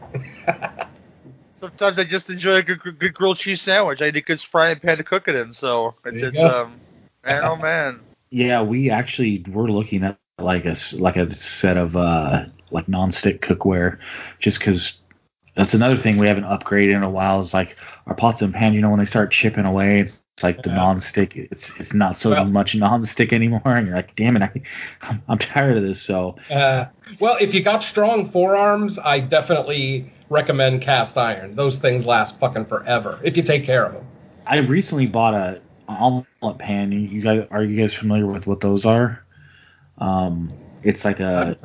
Sometimes 1.54 1.98
I 1.98 2.04
just 2.04 2.30
enjoy 2.30 2.56
a 2.56 2.62
good, 2.62 2.80
good 2.98 3.14
grilled 3.14 3.38
cheese 3.38 3.60
sandwich. 3.62 4.00
I 4.00 4.06
need 4.06 4.16
a 4.16 4.22
good 4.22 4.40
frying 4.40 4.78
pan 4.78 4.96
to 4.96 5.04
cook 5.04 5.28
it 5.28 5.34
in, 5.34 5.52
so 5.52 5.94
it's, 6.04 6.22
it's 6.22 6.38
um, 6.38 6.80
man, 7.24 7.42
oh 7.44 7.56
man. 7.56 8.00
Yeah, 8.30 8.62
we 8.62 8.90
actually 8.90 9.44
were 9.50 9.70
looking 9.70 10.04
at 10.04 10.19
like 10.42 10.64
a 10.64 10.76
like 10.94 11.16
a 11.16 11.34
set 11.36 11.76
of 11.76 11.96
uh 11.96 12.44
like 12.70 12.86
nonstick 12.86 13.40
cookware, 13.40 13.98
just 14.38 14.58
because 14.58 14.94
that's 15.56 15.74
another 15.74 15.96
thing 15.96 16.16
we 16.18 16.28
haven't 16.28 16.44
upgraded 16.44 16.94
in 16.96 17.02
a 17.02 17.10
while. 17.10 17.40
Is 17.40 17.52
like 17.54 17.76
our 18.06 18.14
pots 18.14 18.40
and 18.42 18.54
pans. 18.54 18.74
You 18.74 18.80
know, 18.82 18.90
when 18.90 19.00
they 19.00 19.06
start 19.06 19.32
chipping 19.32 19.64
away, 19.64 20.00
it's 20.00 20.18
like 20.42 20.62
the 20.62 20.70
Yeah. 20.70 20.76
nonstick. 20.76 21.36
It's 21.50 21.72
it's 21.78 21.92
not 21.92 22.18
so 22.18 22.30
Well- 22.30 22.44
much 22.46 22.74
nonstick 22.74 23.32
anymore, 23.32 23.62
and 23.64 23.86
you're 23.86 23.96
like, 23.96 24.14
damn 24.16 24.36
it, 24.36 24.42
I, 24.42 24.50
I'm, 25.02 25.22
I'm 25.28 25.38
tired 25.38 25.76
of 25.76 25.82
this. 25.82 26.00
So 26.00 26.36
Uh, 26.50 26.86
well, 27.18 27.36
if 27.40 27.52
you 27.54 27.62
got 27.62 27.82
strong 27.82 28.30
forearms, 28.30 28.98
I 28.98 29.20
definitely 29.20 30.12
recommend 30.28 30.80
cast 30.82 31.18
iron. 31.18 31.56
Those 31.56 31.78
things 31.78 32.04
last 32.04 32.38
fucking 32.38 32.66
forever 32.66 33.18
if 33.24 33.36
you 33.36 33.42
take 33.42 33.64
care 33.64 33.84
of 33.84 33.94
them. 33.94 34.04
I 34.46 34.58
recently 34.58 35.06
bought 35.06 35.34
a 35.34 35.60
omelet 35.88 36.58
pan. 36.58 36.92
You 36.92 37.20
guys 37.20 37.46
are 37.50 37.64
you 37.64 37.80
guys 37.80 37.92
familiar 37.92 38.26
with 38.28 38.46
what 38.46 38.60
those 38.60 38.84
are? 38.86 39.24
Um, 40.00 40.50
it's 40.82 41.04
like 41.04 41.20
a 41.20 41.56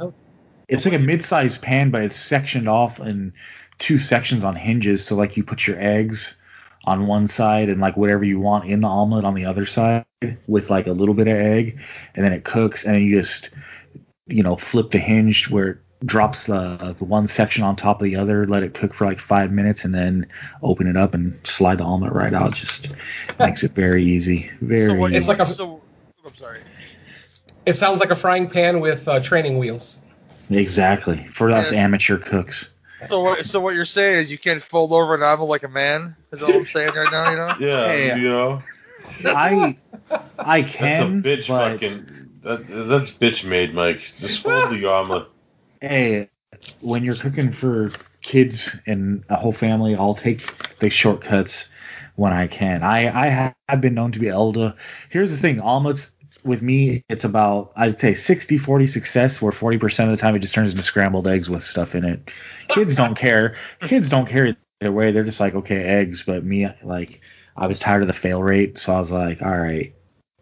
it's 0.67 0.85
like 0.85 0.93
a 0.93 0.99
mid-sized 0.99 1.61
pan, 1.61 1.91
but 1.91 2.01
it's 2.01 2.19
sectioned 2.19 2.67
off 2.67 2.99
in 2.99 3.33
two 3.79 3.99
sections 3.99 4.43
on 4.43 4.55
hinges. 4.55 5.05
So 5.05 5.15
like 5.15 5.37
you 5.37 5.43
put 5.43 5.67
your 5.67 5.79
eggs 5.79 6.33
on 6.85 7.07
one 7.07 7.27
side 7.27 7.69
and 7.69 7.81
like 7.81 7.97
whatever 7.97 8.23
you 8.23 8.39
want 8.39 8.69
in 8.69 8.81
the 8.81 8.87
omelet 8.87 9.25
on 9.25 9.33
the 9.35 9.45
other 9.45 9.65
side 9.65 10.05
with 10.47 10.69
like 10.69 10.87
a 10.87 10.91
little 10.91 11.13
bit 11.15 11.27
of 11.27 11.35
egg, 11.35 11.79
and 12.15 12.25
then 12.25 12.33
it 12.33 12.43
cooks, 12.43 12.83
and 12.83 12.95
then 12.95 13.01
you 13.03 13.19
just 13.21 13.49
you 14.27 14.43
know 14.43 14.55
flip 14.57 14.91
the 14.91 14.97
hinge 14.99 15.49
where 15.49 15.67
it 15.69 15.77
drops 16.05 16.43
the 16.45 16.95
the 16.99 17.05
one 17.05 17.27
section 17.27 17.63
on 17.63 17.75
top 17.75 18.01
of 18.01 18.03
the 18.05 18.15
other, 18.15 18.45
let 18.47 18.63
it 18.63 18.73
cook 18.73 18.93
for 18.93 19.05
like 19.05 19.19
five 19.19 19.51
minutes, 19.51 19.85
and 19.85 19.93
then 19.95 20.27
open 20.61 20.87
it 20.87 20.97
up 20.97 21.13
and 21.13 21.39
slide 21.43 21.77
the 21.79 21.83
omelet 21.83 22.11
right 22.13 22.33
out. 22.33 22.53
Just 22.53 22.89
makes 23.39 23.63
it 23.63 23.71
very 23.71 24.03
easy, 24.05 24.51
very. 24.61 24.87
So 24.89 24.95
what, 24.95 25.13
It's 25.13 25.27
like 25.27 25.39
a- 25.39 25.51
so, 25.51 25.81
I'm 26.25 26.35
sorry. 26.35 26.59
It 27.65 27.77
sounds 27.77 27.99
like 27.99 28.11
a 28.11 28.15
frying 28.15 28.49
pan 28.49 28.79
with 28.79 29.07
uh, 29.07 29.21
training 29.21 29.57
wheels. 29.57 29.99
exactly 30.49 31.27
for 31.35 31.51
us 31.51 31.71
Yes. 31.71 31.73
amateur 31.73 32.17
cooks. 32.17 32.69
So 33.09 33.19
what? 33.21 33.45
So 33.45 33.59
what 33.59 33.75
you're 33.75 33.85
saying 33.85 34.19
is 34.23 34.31
you 34.31 34.37
can't 34.37 34.63
fold 34.63 34.91
over 34.91 35.15
an 35.15 35.21
omelet 35.23 35.49
like 35.49 35.63
a 35.63 35.67
man? 35.67 36.15
Is 36.31 36.39
that 36.39 36.45
what 36.45 36.55
I'm 36.55 36.65
saying 36.67 36.93
right 36.95 37.11
now? 37.11 37.29
You 37.29 37.37
know? 37.37 37.55
Yeah, 37.59 37.95
Yeah. 37.95 38.17
you 38.17 38.29
know. 38.29 38.63
I 39.25 39.77
I 40.39 40.61
That's 40.61 40.73
can, 40.75 41.19
a 41.23 41.27
bitch 41.27 41.47
but 41.47 41.73
fucking. 41.73 42.05
That, 42.43 42.67
that's 42.89 43.11
bitch 43.11 43.43
made, 43.43 43.73
Mike. 43.73 43.99
Just 44.19 44.43
fold 44.43 44.71
the 44.71 44.85
omelet. 44.89 45.27
hey, 45.81 46.29
when 46.81 47.03
you're 47.03 47.15
cooking 47.15 47.51
for 47.53 47.91
kids 48.21 48.77
and 48.87 49.23
a 49.29 49.35
whole 49.35 49.53
family, 49.53 49.95
I'll 49.95 50.15
take 50.15 50.41
the 50.79 50.89
shortcuts 50.89 51.65
when 52.15 52.33
I 52.33 52.47
can. 52.47 52.83
I 52.83 53.07
I 53.09 53.55
have 53.69 53.81
been 53.81 53.93
known 53.95 54.11
to 54.13 54.19
be 54.19 54.29
able 54.29 54.53
to. 54.53 54.75
Here's 55.09 55.31
the 55.31 55.37
thing, 55.37 55.59
omelets 55.59 56.07
with 56.45 56.61
me, 56.61 57.03
it's 57.09 57.23
about 57.23 57.73
I'd 57.75 57.99
say 57.99 58.13
60-40 58.13 58.89
success, 58.89 59.41
where 59.41 59.51
forty 59.51 59.77
percent 59.77 60.11
of 60.11 60.17
the 60.17 60.21
time 60.21 60.35
it 60.35 60.39
just 60.39 60.53
turns 60.53 60.71
into 60.71 60.83
scrambled 60.83 61.27
eggs 61.27 61.49
with 61.49 61.63
stuff 61.63 61.95
in 61.95 62.05
it. 62.05 62.29
Kids 62.69 62.95
don't 62.95 63.15
care. 63.17 63.55
Kids 63.81 64.09
don't 64.09 64.27
care 64.27 64.55
either 64.81 64.91
way. 64.91 65.11
They're 65.11 65.23
just 65.23 65.39
like 65.39 65.55
okay, 65.55 65.83
eggs. 65.83 66.23
But 66.25 66.43
me, 66.45 66.67
like, 66.83 67.19
I 67.57 67.67
was 67.67 67.79
tired 67.79 68.03
of 68.03 68.07
the 68.07 68.13
fail 68.13 68.41
rate, 68.43 68.77
so 68.77 68.93
I 68.93 68.99
was 68.99 69.11
like, 69.11 69.41
all 69.41 69.57
right. 69.57 69.93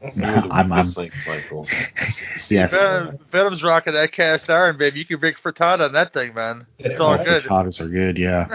I'm, 0.22 0.74
I'm, 0.74 0.92
Like 0.98 1.14
Michael. 1.26 1.66
yes. 2.50 2.72
Venom, 2.72 3.18
Venom's 3.32 3.64
rocking 3.64 3.94
that 3.94 4.12
cast 4.12 4.50
iron, 4.50 4.78
baby. 4.78 5.00
You 5.00 5.06
can 5.06 5.22
make 5.22 5.42
frittata 5.42 5.86
on 5.86 5.94
that 5.94 6.14
thing, 6.14 6.34
man. 6.34 6.68
It's 6.78 7.00
all 7.00 7.14
Oh, 7.14 7.24
good. 7.24 7.44
Frittatas 7.44 7.80
are 7.80 7.88
good, 7.88 8.18
yeah. 8.18 8.54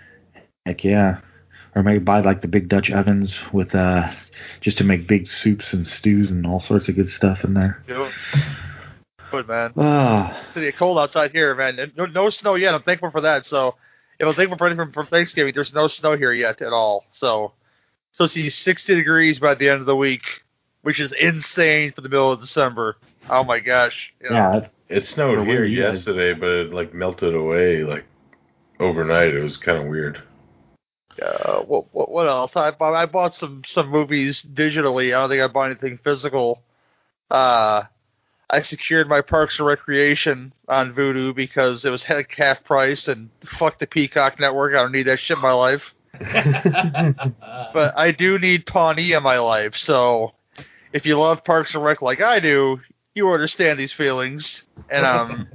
Heck 0.66 0.84
yeah. 0.84 1.20
Or 1.74 1.82
maybe 1.82 2.00
buy 2.00 2.20
like 2.20 2.42
the 2.42 2.48
big 2.48 2.68
Dutch 2.68 2.90
ovens 2.90 3.38
with 3.52 3.74
uh 3.74 4.10
just 4.60 4.78
to 4.78 4.84
make 4.84 5.06
big 5.06 5.26
soups 5.26 5.72
and 5.72 5.86
stews 5.86 6.30
and 6.30 6.46
all 6.46 6.60
sorts 6.60 6.88
of 6.88 6.96
good 6.96 7.08
stuff 7.08 7.44
in 7.44 7.54
there. 7.54 7.82
Good 9.30 9.48
man. 9.48 9.72
Ah, 9.78 10.38
It's 10.46 10.54
getting 10.54 10.72
cold 10.72 10.98
outside 10.98 11.30
here, 11.32 11.54
man. 11.54 11.92
No, 11.96 12.04
no 12.06 12.28
snow 12.28 12.54
yet. 12.54 12.74
I'm 12.74 12.82
thankful 12.82 13.10
for 13.10 13.22
that. 13.22 13.46
So, 13.46 13.76
if 14.18 14.26
I'm 14.28 14.34
thankful 14.34 14.58
for 14.58 14.66
anything 14.66 14.92
from 14.92 15.06
Thanksgiving, 15.06 15.54
there's 15.54 15.72
no 15.72 15.88
snow 15.88 16.16
here 16.16 16.32
yet 16.32 16.60
at 16.60 16.72
all. 16.74 17.06
So, 17.12 17.52
so 18.12 18.26
see 18.26 18.50
60 18.50 18.94
degrees 18.94 19.38
by 19.38 19.54
the 19.54 19.70
end 19.70 19.80
of 19.80 19.86
the 19.86 19.96
week, 19.96 20.22
which 20.82 21.00
is 21.00 21.12
insane 21.12 21.92
for 21.92 22.02
the 22.02 22.10
middle 22.10 22.30
of 22.32 22.40
December. 22.40 22.96
Oh 23.30 23.42
my 23.44 23.58
gosh. 23.60 24.12
You 24.20 24.28
know? 24.30 24.36
yeah, 24.36 24.68
It 24.90 25.06
snowed 25.06 25.46
here 25.46 25.60
were 25.60 25.64
you 25.64 25.82
guys? 25.82 25.94
yesterday, 26.06 26.34
but 26.38 26.48
it 26.50 26.72
like 26.74 26.92
melted 26.92 27.34
away 27.34 27.84
like 27.84 28.04
overnight. 28.78 29.32
It 29.34 29.42
was 29.42 29.56
kind 29.56 29.78
of 29.78 29.86
weird. 29.86 30.22
Uh, 31.20 31.60
what, 31.60 31.86
what 31.92 32.10
what 32.10 32.26
else? 32.26 32.56
I 32.56 32.70
bought 32.70 32.94
I 32.94 33.06
bought 33.06 33.34
some 33.34 33.62
some 33.66 33.88
movies 33.88 34.44
digitally. 34.54 35.08
I 35.08 35.20
don't 35.20 35.28
think 35.28 35.42
I 35.42 35.48
bought 35.48 35.70
anything 35.70 35.98
physical. 36.02 36.62
Uh, 37.30 37.82
I 38.50 38.60
secured 38.60 39.08
my 39.08 39.22
Parks 39.22 39.58
and 39.58 39.66
Recreation 39.66 40.52
on 40.68 40.94
Vudu 40.94 41.34
because 41.34 41.84
it 41.84 41.90
was 41.90 42.04
half 42.04 42.30
half 42.30 42.64
price 42.64 43.08
and 43.08 43.30
fuck 43.58 43.78
the 43.78 43.86
Peacock 43.86 44.38
Network. 44.38 44.74
I 44.74 44.82
don't 44.82 44.92
need 44.92 45.04
that 45.04 45.18
shit 45.18 45.36
in 45.36 45.42
my 45.42 45.52
life. 45.52 45.94
But 47.72 47.94
I 47.96 48.10
do 48.10 48.38
need 48.38 48.66
Pawnee 48.66 49.12
in 49.12 49.22
my 49.22 49.38
life. 49.38 49.76
So 49.76 50.34
if 50.92 51.06
you 51.06 51.18
love 51.18 51.42
Parks 51.42 51.74
and 51.74 51.82
Rec 51.82 52.02
like 52.02 52.20
I 52.20 52.38
do, 52.38 52.80
you 53.14 53.30
understand 53.30 53.78
these 53.78 53.92
feelings. 53.92 54.62
And 54.90 55.06
um, 55.06 55.48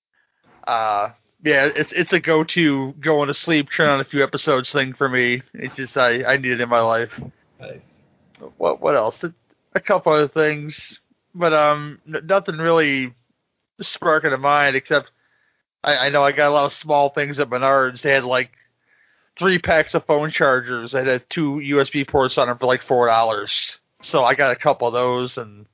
uh, 0.66 1.10
yeah, 1.44 1.70
it's 1.74 1.92
it's 1.92 2.12
a 2.12 2.20
go-to 2.20 2.92
going 3.00 3.28
to 3.28 3.34
sleep, 3.34 3.68
turn 3.70 3.88
on 3.88 4.00
a 4.00 4.04
few 4.04 4.22
episodes 4.22 4.72
thing 4.72 4.92
for 4.92 5.08
me. 5.08 5.42
It's 5.54 5.76
just 5.76 5.96
I 5.96 6.24
I 6.24 6.36
need 6.36 6.52
it 6.52 6.60
in 6.60 6.68
my 6.68 6.80
life. 6.80 7.10
Nice. 7.60 7.80
What 8.56 8.80
what 8.80 8.96
else? 8.96 9.22
A, 9.24 9.32
a 9.74 9.80
couple 9.80 10.12
other 10.12 10.28
things, 10.28 10.98
but 11.34 11.52
um, 11.52 12.00
n- 12.06 12.26
nothing 12.26 12.56
really 12.56 13.14
sparking 13.80 14.30
to 14.30 14.38
mind 14.38 14.74
except 14.74 15.12
I, 15.84 16.06
I 16.06 16.08
know 16.08 16.24
I 16.24 16.32
got 16.32 16.48
a 16.48 16.54
lot 16.54 16.66
of 16.66 16.72
small 16.72 17.10
things 17.10 17.38
at 17.38 17.50
Menards. 17.50 18.02
They 18.02 18.12
had 18.12 18.24
like 18.24 18.50
three 19.38 19.58
packs 19.58 19.94
of 19.94 20.04
phone 20.06 20.30
chargers. 20.30 20.94
I 20.94 21.04
had 21.04 21.30
two 21.30 21.54
USB 21.64 22.06
ports 22.06 22.36
on 22.38 22.48
them 22.48 22.58
for 22.58 22.66
like 22.66 22.82
four 22.82 23.06
dollars. 23.06 23.78
So 24.02 24.24
I 24.24 24.34
got 24.34 24.52
a 24.52 24.56
couple 24.56 24.88
of 24.88 24.94
those 24.94 25.38
and 25.38 25.66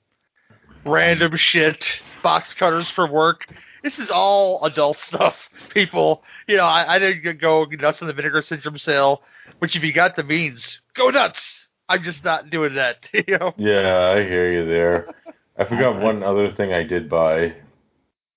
random 0.85 1.37
shit, 1.37 2.01
box 2.23 2.55
cutters 2.55 2.91
for 2.91 3.11
work. 3.11 3.47
This 3.85 3.99
is 3.99 4.09
all 4.09 4.65
adult 4.65 4.99
stuff, 4.99 5.51
people. 5.69 6.25
You 6.49 6.57
know, 6.57 6.65
I, 6.65 6.95
I 6.95 6.99
didn't 6.99 7.39
go 7.39 7.65
nuts 7.65 8.01
on 8.01 8.09
the 8.09 8.15
vinegar 8.15 8.41
syndrome 8.41 8.79
sale, 8.79 9.23
which 9.59 9.77
if 9.77 9.85
you 9.85 9.93
got 9.93 10.17
the 10.17 10.25
means, 10.25 10.81
go 10.95 11.11
nuts. 11.11 11.69
I'm 11.87 12.03
just 12.03 12.25
not 12.25 12.49
doing 12.49 12.75
that. 12.77 13.07
You 13.13 13.39
know, 13.39 13.55
Yeah, 13.59 14.15
I 14.17 14.23
hear 14.25 14.51
you 14.51 14.67
there. 14.67 15.15
I 15.59 15.65
forgot 15.69 16.01
one 16.01 16.23
other 16.23 16.51
thing 16.51 16.73
I 16.73 16.83
did 16.83 17.11
buy. 17.11 17.57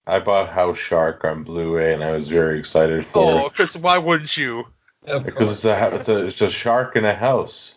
I 0.05 0.19
bought 0.19 0.49
House 0.49 0.77
Shark 0.77 1.23
on 1.23 1.43
Blu-ray, 1.43 1.93
and 1.93 2.03
I 2.03 2.11
was 2.11 2.27
very 2.27 2.59
excited 2.59 3.05
for 3.13 3.31
Oh, 3.31 3.45
it 3.45 3.53
because 3.53 3.77
why 3.77 3.97
wouldn't 3.97 4.35
you? 4.35 4.65
Because 5.05 5.53
it's 5.53 5.63
a 5.65 5.95
it's 5.95 6.09
a 6.09 6.25
it's 6.25 6.41
a 6.41 6.49
shark 6.51 6.97
in 6.97 7.05
a 7.05 7.15
house. 7.15 7.75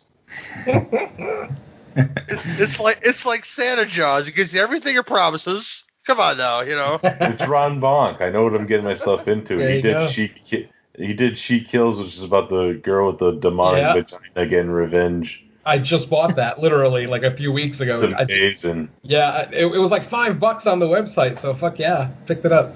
It's, 0.66 2.42
it's 2.46 2.80
like 2.80 2.98
it's 3.02 3.24
like 3.24 3.44
Santa 3.44 3.86
Jaws. 3.86 4.26
He 4.26 4.32
gives 4.32 4.52
you 4.52 4.60
everything 4.60 4.96
it 4.96 5.06
promises. 5.06 5.84
Come 6.10 6.18
on 6.18 6.38
now, 6.38 6.62
you 6.62 6.74
know. 6.74 6.98
It's 7.04 7.46
Ron 7.46 7.80
Bonk. 7.80 8.20
I 8.20 8.30
know 8.30 8.42
what 8.42 8.52
I'm 8.56 8.66
getting 8.66 8.84
myself 8.84 9.28
into. 9.28 9.56
There 9.56 9.68
he 9.70 9.76
you 9.76 9.82
did 9.82 9.92
go. 9.92 10.10
she 10.10 10.26
Ki- 10.44 10.68
he 10.98 11.14
did 11.14 11.38
she 11.38 11.62
kills, 11.62 12.00
which 12.00 12.16
is 12.16 12.24
about 12.24 12.48
the 12.50 12.80
girl 12.82 13.06
with 13.12 13.20
the 13.20 13.30
demonic 13.38 13.82
Yeah. 13.82 13.92
vagina 13.92 14.50
getting 14.50 14.70
revenge. 14.70 15.40
I 15.64 15.78
just 15.78 16.10
bought 16.10 16.34
that 16.34 16.58
literally 16.58 17.06
like 17.06 17.22
a 17.22 17.36
few 17.36 17.52
weeks 17.52 17.78
ago. 17.78 18.00
It's 18.00 18.12
I, 18.12 18.22
amazing. 18.22 18.88
yeah, 19.02 19.48
it, 19.52 19.66
it 19.66 19.78
was 19.78 19.92
like 19.92 20.10
five 20.10 20.40
bucks 20.40 20.66
on 20.66 20.80
the 20.80 20.86
website, 20.86 21.40
so 21.40 21.54
fuck 21.54 21.78
yeah, 21.78 22.10
picked 22.26 22.44
it 22.44 22.50
up. 22.50 22.74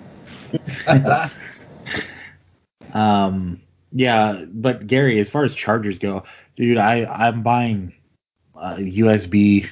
Um, 2.92 3.60
yeah, 3.90 4.44
but 4.52 4.86
Gary, 4.86 5.18
as 5.18 5.28
far 5.28 5.42
as 5.42 5.52
chargers 5.52 5.98
go, 5.98 6.22
dude, 6.56 6.78
I 6.78 7.04
I'm 7.04 7.42
buying 7.42 7.92
uh, 8.54 8.76
USB 8.76 9.66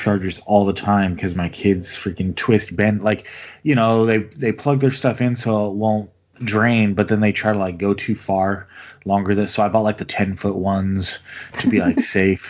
chargers 0.00 0.40
all 0.46 0.64
the 0.66 0.72
time 0.72 1.14
because 1.14 1.34
my 1.34 1.48
kids 1.48 1.88
freaking 1.88 2.34
twist 2.34 2.74
bend 2.74 3.02
like, 3.02 3.26
you 3.62 3.74
know, 3.74 4.06
they 4.06 4.18
they 4.18 4.52
plug 4.52 4.80
their 4.80 4.92
stuff 4.92 5.20
in 5.20 5.36
so 5.36 5.70
it 5.70 5.74
won't 5.74 6.10
drain, 6.44 6.94
but 6.94 7.08
then 7.08 7.20
they 7.20 7.32
try 7.32 7.52
to 7.52 7.58
like 7.58 7.78
go 7.78 7.94
too 7.94 8.16
far 8.16 8.68
longer 9.04 9.34
than 9.34 9.46
so 9.46 9.62
I 9.62 9.68
bought 9.68 9.82
like 9.82 9.98
the 9.98 10.04
ten 10.04 10.36
foot 10.36 10.56
ones 10.56 11.18
to 11.60 11.68
be 11.68 11.80
like 11.80 12.00
safe. 12.04 12.42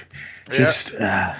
Yeah. 0.48 0.56
Just 0.56 0.94
uh, 0.94 1.34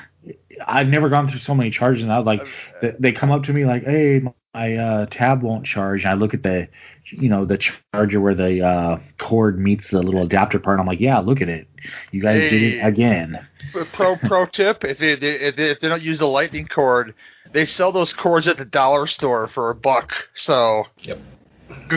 I've 0.67 0.89
never 0.89 1.09
gone 1.09 1.29
through 1.29 1.41
so 1.41 1.55
many 1.55 1.71
charges 1.71 2.03
and 2.03 2.13
I 2.13 2.19
was 2.19 2.27
like 2.27 2.47
they, 2.83 2.95
they 2.99 3.13
come 3.13 3.31
up 3.31 3.45
to 3.45 3.53
me 3.53 3.65
like, 3.65 3.85
"Hey, 3.85 4.23
my 4.55 4.77
uh, 4.77 5.07
tab 5.07 5.43
won't 5.43 5.67
charge." 5.67 6.05
I 6.05 6.15
look 6.15 6.35
at 6.35 6.43
the, 6.43 6.69
you 7.11 7.29
know, 7.29 7.45
the 7.45 7.59
charger 7.59 8.21
where 8.21 8.35
the 8.35 8.65
uh, 8.65 8.99
cord 9.19 9.59
meets 9.59 9.91
the 9.91 10.03
little 10.03 10.23
adapter 10.23 10.59
part. 10.59 10.81
I'm 10.81 10.87
like, 10.87 11.01
"Yeah, 11.01 11.19
look 11.19 11.41
at 11.41 11.49
it. 11.49 11.69
You 12.11 12.23
guys 12.23 12.51
did 12.51 12.63
it 12.63 12.81
again." 12.81 13.47
pro 13.93 14.17
pro 14.17 14.47
tip: 14.47 14.85
if 14.85 14.99
they, 14.99 15.13
if 15.13 15.21
they 15.57 15.71
if 15.71 15.81
they 15.81 15.89
don't 15.89 16.03
use 16.03 16.19
the 16.19 16.27
lightning 16.27 16.67
cord, 16.67 17.15
they 17.53 17.67
sell 17.67 17.93
those 17.93 18.13
cords 18.13 18.47
at 18.47 18.57
the 18.57 18.65
dollar 18.65 19.07
store 19.07 19.49
for 19.49 19.71
a 19.71 19.75
buck. 19.75 20.13
So 20.35 20.85
Yep. 21.01 21.19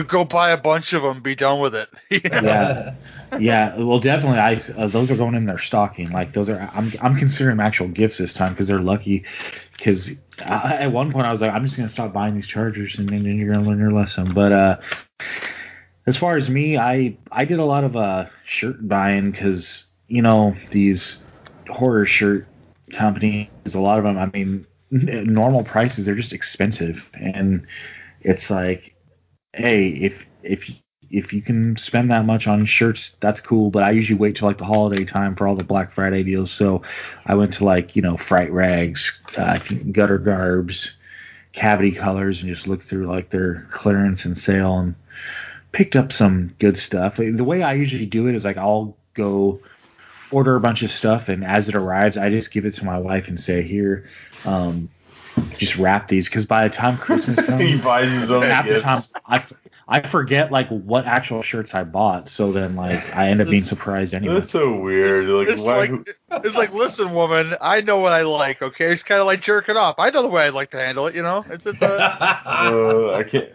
Go, 0.08 0.24
buy 0.24 0.50
a 0.50 0.56
bunch 0.56 0.92
of 0.92 1.02
them. 1.02 1.22
Be 1.22 1.34
done 1.34 1.60
with 1.60 1.74
it. 1.74 1.88
Yeah. 2.10 2.94
Yeah, 3.38 3.76
well, 3.78 3.98
definitely. 3.98 4.38
I 4.38 4.54
uh, 4.76 4.86
those 4.88 5.10
are 5.10 5.16
going 5.16 5.34
in 5.34 5.46
their 5.46 5.58
stocking. 5.58 6.10
Like 6.10 6.32
those 6.32 6.48
are. 6.48 6.70
I'm 6.72 6.92
I'm 7.00 7.16
considering 7.16 7.56
them 7.56 7.66
actual 7.66 7.88
gifts 7.88 8.18
this 8.18 8.32
time 8.32 8.52
because 8.52 8.68
they're 8.68 8.80
lucky. 8.80 9.24
Because 9.76 10.12
at 10.38 10.92
one 10.92 11.10
point 11.12 11.26
I 11.26 11.32
was 11.32 11.40
like, 11.40 11.52
I'm 11.52 11.64
just 11.64 11.76
gonna 11.76 11.88
stop 11.88 12.12
buying 12.12 12.34
these 12.34 12.46
chargers 12.46 12.96
and 12.98 13.08
then, 13.08 13.24
you're 13.24 13.52
gonna 13.52 13.66
learn 13.66 13.78
your 13.78 13.92
lesson. 13.92 14.34
But 14.34 14.52
uh, 14.52 14.76
as 16.06 16.16
far 16.16 16.36
as 16.36 16.48
me, 16.48 16.76
I 16.78 17.16
I 17.32 17.44
did 17.44 17.58
a 17.58 17.64
lot 17.64 17.84
of 17.84 17.96
uh 17.96 18.26
shirt 18.46 18.86
buying 18.86 19.32
because 19.32 19.86
you 20.06 20.22
know 20.22 20.54
these 20.70 21.20
horror 21.68 22.06
shirt 22.06 22.46
companies. 22.92 23.48
A 23.74 23.80
lot 23.80 23.98
of 23.98 24.04
them. 24.04 24.18
I 24.18 24.26
mean, 24.26 24.66
normal 24.90 25.64
prices 25.64 26.04
they're 26.04 26.14
just 26.14 26.32
expensive, 26.32 27.02
and 27.14 27.66
it's 28.20 28.48
like, 28.50 28.94
hey, 29.54 29.88
if 29.88 30.24
if 30.42 30.68
if 31.10 31.32
you 31.32 31.42
can 31.42 31.76
spend 31.76 32.10
that 32.10 32.24
much 32.24 32.46
on 32.46 32.66
shirts, 32.66 33.12
that's 33.20 33.40
cool. 33.40 33.70
But 33.70 33.84
I 33.84 33.92
usually 33.92 34.18
wait 34.18 34.36
till 34.36 34.48
like 34.48 34.58
the 34.58 34.64
holiday 34.64 35.04
time 35.04 35.36
for 35.36 35.46
all 35.46 35.56
the 35.56 35.64
Black 35.64 35.92
Friday 35.94 36.22
deals. 36.22 36.50
So 36.50 36.82
I 37.26 37.34
went 37.34 37.54
to 37.54 37.64
like 37.64 37.96
you 37.96 38.02
know 38.02 38.16
Fright 38.16 38.52
Rags, 38.52 39.12
uh, 39.36 39.58
Gutter 39.92 40.18
Garbs, 40.18 40.90
Cavity 41.52 41.92
Colors, 41.92 42.40
and 42.40 42.48
just 42.48 42.66
looked 42.66 42.84
through 42.84 43.06
like 43.06 43.30
their 43.30 43.66
clearance 43.72 44.24
and 44.24 44.36
sale 44.36 44.78
and 44.78 44.94
picked 45.72 45.96
up 45.96 46.12
some 46.12 46.54
good 46.58 46.78
stuff. 46.78 47.16
The 47.16 47.44
way 47.44 47.62
I 47.62 47.74
usually 47.74 48.06
do 48.06 48.26
it 48.26 48.34
is 48.34 48.44
like 48.44 48.56
I'll 48.56 48.96
go 49.14 49.60
order 50.30 50.56
a 50.56 50.60
bunch 50.60 50.82
of 50.82 50.90
stuff, 50.90 51.28
and 51.28 51.44
as 51.44 51.68
it 51.68 51.74
arrives, 51.76 52.16
I 52.16 52.30
just 52.30 52.50
give 52.50 52.66
it 52.66 52.74
to 52.74 52.84
my 52.84 52.98
wife 52.98 53.28
and 53.28 53.38
say, 53.38 53.62
"Here, 53.62 54.08
um, 54.44 54.88
just 55.58 55.76
wrap 55.76 56.08
these." 56.08 56.28
Because 56.28 56.46
by 56.46 56.68
the 56.68 56.74
time 56.74 56.98
Christmas 56.98 57.36
comes, 57.46 57.60
he 57.60 57.78
buys 57.78 58.10
his 58.10 58.30
own 58.30 58.42
half 58.42 58.64
the 58.66 58.72
gifts. 58.72 58.82
time 58.84 59.02
I, 59.26 59.44
I 59.86 60.08
forget 60.08 60.50
like 60.50 60.68
what 60.68 61.04
actual 61.06 61.42
shirts 61.42 61.74
I 61.74 61.84
bought, 61.84 62.28
so 62.28 62.52
then 62.52 62.74
like 62.76 63.04
I 63.14 63.28
end 63.28 63.40
up 63.40 63.48
being 63.48 63.64
surprised 63.64 64.14
anyway. 64.14 64.40
That's 64.40 64.52
so 64.52 64.80
weird. 64.80 65.26
Like, 65.26 65.48
It's 65.48 65.60
why? 65.62 65.76
like 65.76 65.90
it's 66.44 66.54
like, 66.56 66.72
listen, 66.72 67.12
woman, 67.14 67.54
I 67.60 67.80
know 67.82 67.98
what 67.98 68.12
I 68.12 68.22
like. 68.22 68.62
Okay, 68.62 68.92
it's 68.92 69.02
kind 69.02 69.20
of 69.20 69.26
like 69.26 69.40
jerking 69.42 69.76
off. 69.76 69.96
I 69.98 70.10
know 70.10 70.22
the 70.22 70.28
way 70.28 70.44
I 70.44 70.48
like 70.48 70.70
to 70.70 70.80
handle 70.80 71.06
it. 71.06 71.14
You 71.14 71.22
know, 71.22 71.44
it's 71.50 71.66
it's. 71.66 71.80
Uh, 71.82 71.86
uh, 72.46 73.14
I 73.16 73.22
can't. 73.24 73.50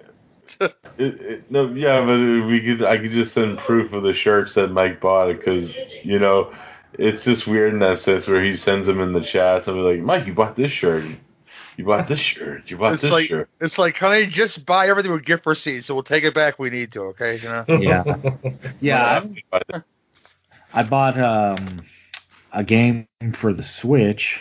It, 0.97 1.21
it, 1.21 1.51
no, 1.51 1.69
yeah, 1.69 2.01
but 2.01 2.17
we 2.47 2.59
could. 2.59 2.83
I 2.83 2.97
could 2.97 3.11
just 3.11 3.33
send 3.33 3.57
proof 3.59 3.93
of 3.93 4.03
the 4.03 4.13
shirts 4.13 4.55
that 4.55 4.67
Mike 4.69 4.99
bought 4.99 5.27
because 5.37 5.73
you 6.03 6.19
know 6.19 6.51
it's 6.93 7.23
just 7.23 7.47
weird 7.47 7.71
in 7.71 7.79
that 7.79 7.99
sense 7.99 8.27
where 8.27 8.43
he 8.43 8.57
sends 8.57 8.85
them 8.85 8.99
in 8.99 9.13
the 9.13 9.21
chat 9.21 9.65
and 9.67 9.77
be 9.77 9.81
like, 9.81 9.99
Mike, 10.01 10.27
you 10.27 10.33
bought 10.33 10.57
this 10.57 10.71
shirt. 10.71 11.05
You 11.79 11.85
bought 11.85 12.09
this 12.09 12.19
shirt. 12.19 12.69
You 12.69 12.75
bought 12.75 12.95
it's 12.95 13.03
this 13.03 13.11
like 13.11 13.29
shirt. 13.29 13.47
it's 13.61 13.77
like, 13.77 13.95
honey, 13.95 14.25
just 14.25 14.65
buy 14.65 14.89
everything 14.89 15.13
with 15.13 15.23
gift 15.23 15.45
receipts, 15.45 15.87
so 15.87 15.93
we'll 15.93 16.03
take 16.03 16.25
it 16.25 16.33
back. 16.33 16.59
We 16.59 16.69
need 16.69 16.91
to. 16.91 17.03
Okay, 17.03 17.37
you 17.37 17.47
know. 17.47 17.63
Yeah, 17.69 18.03
yeah. 18.81 19.23
I, 19.53 19.81
I 20.73 20.83
bought 20.83 21.17
um, 21.17 21.83
a 22.51 22.65
game 22.65 23.07
for 23.39 23.53
the 23.53 23.63
Switch, 23.63 24.35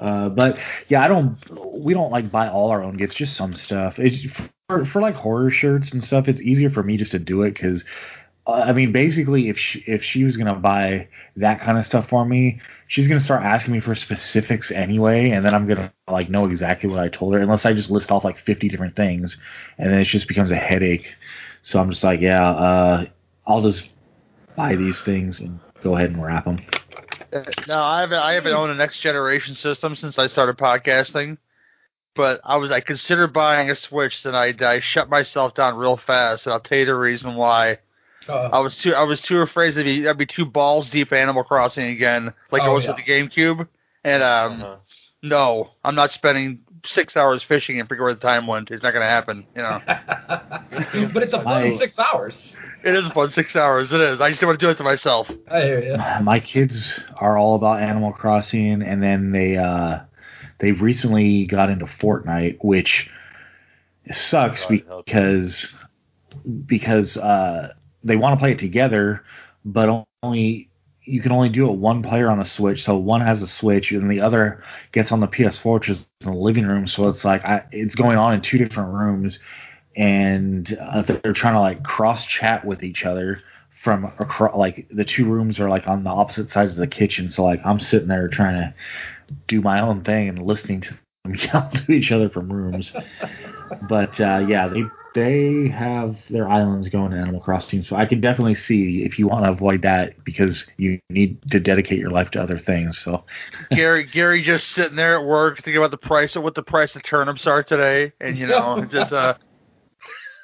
uh, 0.00 0.28
but 0.28 0.58
yeah, 0.86 1.02
I 1.02 1.08
don't. 1.08 1.36
We 1.74 1.92
don't 1.92 2.12
like 2.12 2.30
buy 2.30 2.46
all 2.46 2.70
our 2.70 2.84
own 2.84 2.96
gifts, 2.96 3.16
just 3.16 3.34
some 3.34 3.54
stuff. 3.54 3.98
It's 3.98 4.32
for, 4.68 4.84
for 4.84 5.02
like 5.02 5.16
horror 5.16 5.50
shirts 5.50 5.90
and 5.90 6.04
stuff. 6.04 6.28
It's 6.28 6.40
easier 6.40 6.70
for 6.70 6.84
me 6.84 6.98
just 6.98 7.10
to 7.10 7.18
do 7.18 7.42
it 7.42 7.54
because. 7.54 7.84
I 8.46 8.72
mean, 8.72 8.92
basically, 8.92 9.48
if 9.48 9.58
she, 9.58 9.80
if 9.86 10.04
she 10.04 10.22
was 10.24 10.36
gonna 10.36 10.54
buy 10.54 11.08
that 11.36 11.60
kind 11.60 11.78
of 11.78 11.84
stuff 11.84 12.08
for 12.08 12.24
me, 12.24 12.60
she's 12.86 13.08
gonna 13.08 13.20
start 13.20 13.42
asking 13.42 13.72
me 13.72 13.80
for 13.80 13.94
specifics 13.94 14.70
anyway, 14.70 15.30
and 15.30 15.44
then 15.44 15.52
I'm 15.52 15.66
gonna 15.66 15.92
like 16.06 16.30
know 16.30 16.46
exactly 16.46 16.88
what 16.88 17.00
I 17.00 17.08
told 17.08 17.34
her, 17.34 17.40
unless 17.40 17.64
I 17.64 17.72
just 17.72 17.90
list 17.90 18.12
off 18.12 18.22
like 18.24 18.38
50 18.38 18.68
different 18.68 18.94
things, 18.94 19.36
and 19.78 19.92
then 19.92 19.98
it 19.98 20.04
just 20.04 20.28
becomes 20.28 20.52
a 20.52 20.56
headache. 20.56 21.08
So 21.62 21.80
I'm 21.80 21.90
just 21.90 22.04
like, 22.04 22.20
yeah, 22.20 22.48
uh, 22.48 23.06
I'll 23.46 23.62
just 23.62 23.82
buy 24.54 24.76
these 24.76 25.00
things 25.02 25.40
and 25.40 25.58
go 25.82 25.96
ahead 25.96 26.10
and 26.10 26.22
wrap 26.22 26.44
them. 26.44 26.60
Uh, 27.32 27.42
No, 27.66 27.82
I 27.82 28.00
haven't. 28.00 28.18
I 28.18 28.34
haven't 28.34 28.52
owned 28.54 28.70
a 28.70 28.76
next 28.76 29.00
generation 29.00 29.56
system 29.56 29.96
since 29.96 30.18
I 30.18 30.28
started 30.28 30.56
podcasting. 30.56 31.38
But 32.14 32.40
I 32.44 32.56
was 32.56 32.70
I 32.70 32.80
considered 32.80 33.32
buying 33.32 33.70
a 33.70 33.74
Switch, 33.74 34.22
then 34.22 34.34
I 34.34 34.54
I 34.60 34.80
shut 34.80 35.10
myself 35.10 35.54
down 35.54 35.76
real 35.76 35.96
fast, 35.96 36.46
and 36.46 36.52
I'll 36.52 36.60
tell 36.60 36.78
you 36.78 36.86
the 36.86 36.94
reason 36.94 37.34
why. 37.34 37.78
Uh, 38.28 38.50
I 38.52 38.58
was 38.60 38.76
too 38.76 38.94
I 38.94 39.04
was 39.04 39.20
too 39.20 39.40
afraid 39.40 39.74
to 39.74 39.84
be 39.84 40.08
I'd 40.08 40.18
be 40.18 40.26
too 40.26 40.44
balls 40.46 40.90
deep 40.90 41.12
Animal 41.12 41.44
Crossing 41.44 41.86
again, 41.86 42.32
like 42.50 42.62
I 42.62 42.66
Oh, 42.68 42.74
was 42.74 42.84
yeah. 42.84 42.94
with 42.94 43.04
the 43.04 43.10
GameCube. 43.10 43.66
And 44.04 44.22
um, 44.22 44.62
Uh-huh. 44.62 44.76
no, 45.22 45.70
I'm 45.84 45.94
not 45.94 46.10
spending 46.12 46.60
six 46.84 47.16
hours 47.16 47.42
fishing 47.42 47.80
and 47.80 47.88
figure 47.88 48.04
where 48.04 48.14
the 48.14 48.20
time 48.20 48.46
went. 48.46 48.70
It's 48.70 48.82
not 48.82 48.92
going 48.92 49.04
to 49.04 49.10
happen. 49.10 49.46
You 49.56 49.62
know, 49.62 49.80
but 51.12 51.22
it's 51.22 51.32
a 51.34 51.42
fun 51.42 51.70
My- 51.72 51.76
six 51.78 51.98
hours. 51.98 52.54
it 52.84 52.94
is 52.94 53.08
fun 53.08 53.30
six 53.30 53.56
hours. 53.56 53.92
It 53.92 54.00
is. 54.00 54.20
I 54.20 54.28
just 54.28 54.40
don't 54.40 54.48
want 54.48 54.60
to 54.60 54.66
do 54.66 54.70
it 54.70 54.76
to 54.78 54.84
myself. 54.84 55.28
I 55.50 55.60
hear 55.62 55.82
you. 55.82 55.96
My 56.22 56.38
kids 56.40 56.92
are 57.20 57.36
all 57.36 57.56
about 57.56 57.80
Animal 57.80 58.12
Crossing, 58.12 58.82
and 58.82 59.02
then 59.02 59.32
they 59.32 59.56
uh, 59.56 60.00
they 60.60 60.72
recently 60.72 61.46
got 61.46 61.70
into 61.70 61.86
Fortnite, 61.86 62.58
which 62.62 63.10
sucks 64.12 64.62
God 64.64 65.04
because 65.04 65.72
because 66.66 67.16
uh, 67.16 67.72
they 68.06 68.16
want 68.16 68.34
to 68.34 68.40
play 68.40 68.52
it 68.52 68.58
together, 68.58 69.22
but 69.64 70.06
only 70.22 70.68
you 71.06 71.22
can 71.22 71.32
only 71.32 71.48
do 71.48 71.70
it 71.70 71.76
one 71.76 72.02
player 72.02 72.28
on 72.28 72.40
a 72.40 72.44
Switch. 72.44 72.84
So 72.84 72.96
one 72.96 73.20
has 73.20 73.40
a 73.40 73.46
Switch, 73.46 73.92
and 73.92 74.10
the 74.10 74.20
other 74.20 74.62
gets 74.92 75.12
on 75.12 75.20
the 75.20 75.28
PS4, 75.28 75.74
which 75.74 75.88
is 75.88 76.06
in 76.20 76.32
the 76.32 76.36
living 76.36 76.66
room. 76.66 76.86
So 76.86 77.08
it's 77.08 77.24
like 77.24 77.44
I, 77.44 77.64
it's 77.70 77.94
going 77.94 78.18
on 78.18 78.34
in 78.34 78.40
two 78.42 78.58
different 78.58 78.92
rooms, 78.92 79.38
and 79.96 80.76
uh, 80.80 81.02
they're 81.02 81.32
trying 81.32 81.54
to 81.54 81.60
like 81.60 81.82
cross 81.84 82.24
chat 82.26 82.64
with 82.64 82.82
each 82.82 83.04
other 83.04 83.40
from 83.82 84.04
across. 84.18 84.56
Like 84.56 84.86
the 84.90 85.04
two 85.04 85.26
rooms 85.26 85.60
are 85.60 85.70
like 85.70 85.86
on 85.86 86.02
the 86.04 86.10
opposite 86.10 86.50
sides 86.50 86.72
of 86.72 86.78
the 86.78 86.86
kitchen. 86.86 87.30
So 87.30 87.44
like 87.44 87.60
I'm 87.64 87.80
sitting 87.80 88.08
there 88.08 88.28
trying 88.28 88.54
to 88.54 88.74
do 89.46 89.60
my 89.60 89.80
own 89.80 90.02
thing 90.02 90.28
and 90.28 90.42
listening 90.42 90.82
to 90.82 90.96
yell 91.34 91.70
to 91.70 91.92
each 91.92 92.10
other 92.10 92.28
from 92.28 92.52
rooms. 92.52 92.94
but 93.88 94.20
uh, 94.20 94.44
yeah, 94.48 94.68
they 94.68 94.82
they 95.16 95.68
have 95.68 96.18
their 96.28 96.46
islands 96.46 96.90
going 96.90 97.10
to 97.10 97.16
Animal 97.16 97.40
Crossing, 97.40 97.80
so 97.80 97.96
I 97.96 98.04
can 98.04 98.20
definitely 98.20 98.54
see 98.54 99.02
if 99.02 99.18
you 99.18 99.26
want 99.26 99.46
to 99.46 99.50
avoid 99.50 99.80
that 99.80 100.22
because 100.24 100.66
you 100.76 101.00
need 101.08 101.40
to 101.50 101.58
dedicate 101.58 101.98
your 101.98 102.10
life 102.10 102.30
to 102.32 102.42
other 102.42 102.58
things. 102.58 102.98
So 102.98 103.24
Gary 103.70 104.04
Gary 104.04 104.42
just 104.42 104.68
sitting 104.68 104.94
there 104.94 105.18
at 105.18 105.24
work 105.26 105.56
thinking 105.56 105.78
about 105.78 105.90
the 105.90 105.96
price 105.96 106.36
of 106.36 106.42
what 106.42 106.54
the 106.54 106.62
price 106.62 106.94
of 106.96 107.02
turnips 107.02 107.46
are 107.46 107.62
today, 107.62 108.12
and 108.20 108.36
you 108.36 108.46
know, 108.46 108.78
it's 108.78 108.92
just 108.92 109.14
uh 109.14 109.36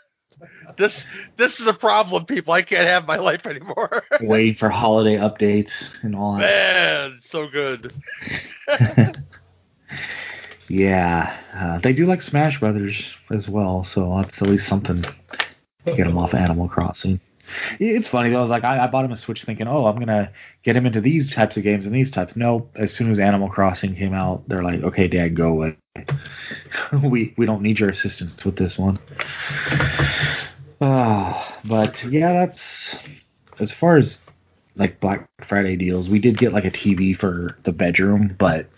this 0.79 1.05
this 1.37 1.61
is 1.61 1.67
a 1.67 1.75
problem, 1.75 2.25
people. 2.25 2.55
I 2.55 2.63
can't 2.63 2.89
have 2.89 3.07
my 3.07 3.17
life 3.17 3.45
anymore. 3.45 4.05
waiting 4.23 4.55
for 4.55 4.71
holiday 4.71 5.17
updates 5.17 5.73
and 6.01 6.17
all 6.17 6.39
that. 6.39 6.41
Man, 6.41 7.19
so 7.21 7.47
good. 7.47 7.93
Yeah, 10.73 11.37
uh, 11.53 11.81
they 11.81 11.93
do 11.93 12.07
like 12.07 12.23
Smash 12.23 12.59
Brothers 12.59 13.15
as 13.31 13.47
well, 13.47 13.85
so 13.85 14.23
that's 14.23 14.41
at 14.41 14.49
least 14.49 14.67
something 14.67 15.03
to 15.03 15.13
get 15.85 16.07
him 16.07 16.17
off 16.17 16.33
Animal 16.33 16.67
Crossing. 16.67 17.21
It's 17.79 18.09
funny 18.09 18.31
though. 18.31 18.47
Like 18.47 18.65
I, 18.65 18.83
I 18.83 18.87
bought 18.87 19.05
him 19.05 19.13
a 19.13 19.19
Switch 19.19 19.45
thinking, 19.45 19.69
oh, 19.69 19.85
I'm 19.85 19.99
gonna 19.99 20.33
get 20.63 20.75
him 20.75 20.87
into 20.87 21.03
these 21.03 21.31
types 21.31 21.59
of 21.59 21.63
games 21.63 21.85
and 21.85 21.95
these 21.95 22.11
types. 22.11 22.37
No, 22.37 22.71
as 22.75 22.91
soon 22.91 23.11
as 23.11 23.19
Animal 23.19 23.51
Crossing 23.51 23.95
came 23.95 24.15
out, 24.15 24.49
they're 24.49 24.63
like, 24.63 24.83
okay, 24.83 25.09
Dad, 25.09 25.37
go 25.37 25.49
away. 25.49 25.77
we 27.05 27.35
we 27.37 27.45
don't 27.45 27.61
need 27.61 27.79
your 27.79 27.91
assistance 27.91 28.43
with 28.43 28.57
this 28.57 28.79
one. 28.79 28.99
Uh, 30.81 31.53
but 31.67 32.03
yeah, 32.05 32.47
that's 32.47 32.61
as 33.61 33.73
far 33.73 33.99
as 33.99 34.17
like 34.77 35.01
Black 35.01 35.29
Friday 35.47 35.77
deals. 35.77 36.09
We 36.09 36.19
did 36.19 36.39
get 36.39 36.55
like 36.55 36.65
a 36.65 36.71
TV 36.71 37.15
for 37.15 37.59
the 37.65 37.73
bedroom, 37.73 38.37
but 38.39 38.71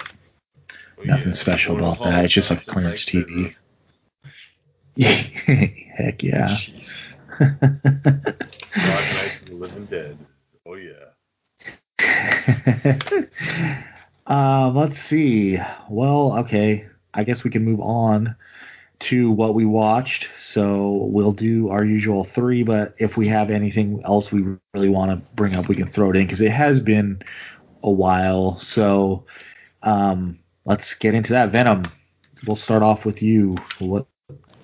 nothing 1.05 1.29
yeah, 1.29 1.35
special 1.35 1.77
about 1.77 2.03
that. 2.05 2.25
It's 2.25 2.35
just 2.35 2.51
like 2.51 2.67
clearance 2.67 3.05
TV. 3.05 3.55
Heck 5.97 6.23
yeah. 6.23 6.57
Dark 7.39 7.63
Knights 7.63 9.43
of 9.43 9.49
the 9.49 9.55
Living 9.55 9.87
Dead. 9.87 10.19
Oh 10.67 10.75
yeah. 10.75 11.11
um, 14.27 14.77
let's 14.77 14.99
see. 15.05 15.59
Well, 15.89 16.39
okay. 16.39 16.87
I 17.13 17.25
guess 17.25 17.45
we 17.45 17.51
can 17.51 17.65
move 17.65 17.81
on 17.81 18.37
to 19.01 19.31
what 19.31 19.55
we 19.55 19.65
watched. 19.65 20.29
So 20.41 21.09
we'll 21.11 21.33
do 21.33 21.69
our 21.71 21.85
usual 21.85 22.25
three, 22.25 22.63
but 22.63 22.95
if 22.99 23.17
we 23.17 23.29
have 23.29 23.51
anything 23.51 24.03
else 24.05 24.31
we 24.33 24.45
really 24.75 24.89
want 24.89 25.11
to 25.11 25.17
bring 25.35 25.55
up, 25.55 25.69
we 25.69 25.77
can 25.77 25.91
throw 25.91 26.11
it 26.11 26.17
in 26.17 26.27
because 26.27 26.41
it 26.41 26.53
has 26.53 26.81
been 26.81 27.21
a 27.83 27.91
while. 27.91 28.59
So 28.59 29.25
um, 29.83 30.39
let's 30.65 30.95
get 30.95 31.15
into 31.15 31.33
that. 31.33 31.53
Venom. 31.53 31.91
We'll 32.47 32.57
start 32.57 32.83
off 32.83 33.05
with 33.05 33.23
you. 33.23 33.57
What? 33.79 34.07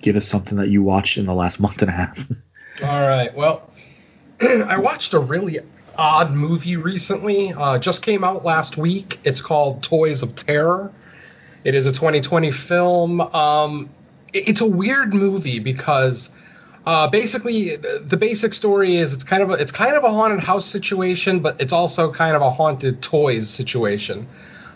Give 0.02 0.16
us 0.16 0.26
something 0.28 0.56
that 0.58 0.68
you 0.68 0.82
watched 0.82 1.18
in 1.18 1.26
the 1.26 1.34
last 1.34 1.60
month 1.60 1.80
and 1.82 1.90
a 1.90 1.94
half. 1.94 2.18
All 2.82 3.06
right. 3.06 3.34
Well, 3.34 3.70
I 4.40 4.78
watched 4.78 5.12
a 5.14 5.18
really 5.18 5.58
odd 5.96 6.32
movie 6.32 6.76
recently. 6.76 7.52
Uh, 7.52 7.78
just 7.78 8.02
came 8.02 8.24
out 8.24 8.44
last 8.44 8.76
week. 8.76 9.18
It's 9.24 9.40
called 9.42 9.82
Toys 9.82 10.22
of 10.22 10.34
Terror. 10.36 10.92
It 11.64 11.74
is 11.74 11.84
a 11.84 11.92
2020 11.92 12.50
film. 12.50 13.20
Um, 13.20 13.90
it- 14.32 14.48
it's 14.48 14.60
a 14.62 14.66
weird 14.66 15.12
movie 15.12 15.58
because 15.58 16.30
uh, 16.86 17.08
basically 17.10 17.76
the, 17.76 18.02
the 18.08 18.16
basic 18.16 18.54
story 18.54 18.96
is 18.96 19.12
it's 19.12 19.24
kind 19.24 19.42
of 19.42 19.50
a, 19.50 19.54
it's 19.54 19.72
kind 19.72 19.94
of 19.94 20.04
a 20.04 20.08
haunted 20.10 20.40
house 20.40 20.64
situation, 20.66 21.40
but 21.40 21.60
it's 21.60 21.72
also 21.74 22.10
kind 22.12 22.34
of 22.34 22.40
a 22.40 22.50
haunted 22.50 23.02
toys 23.02 23.50
situation. 23.50 24.26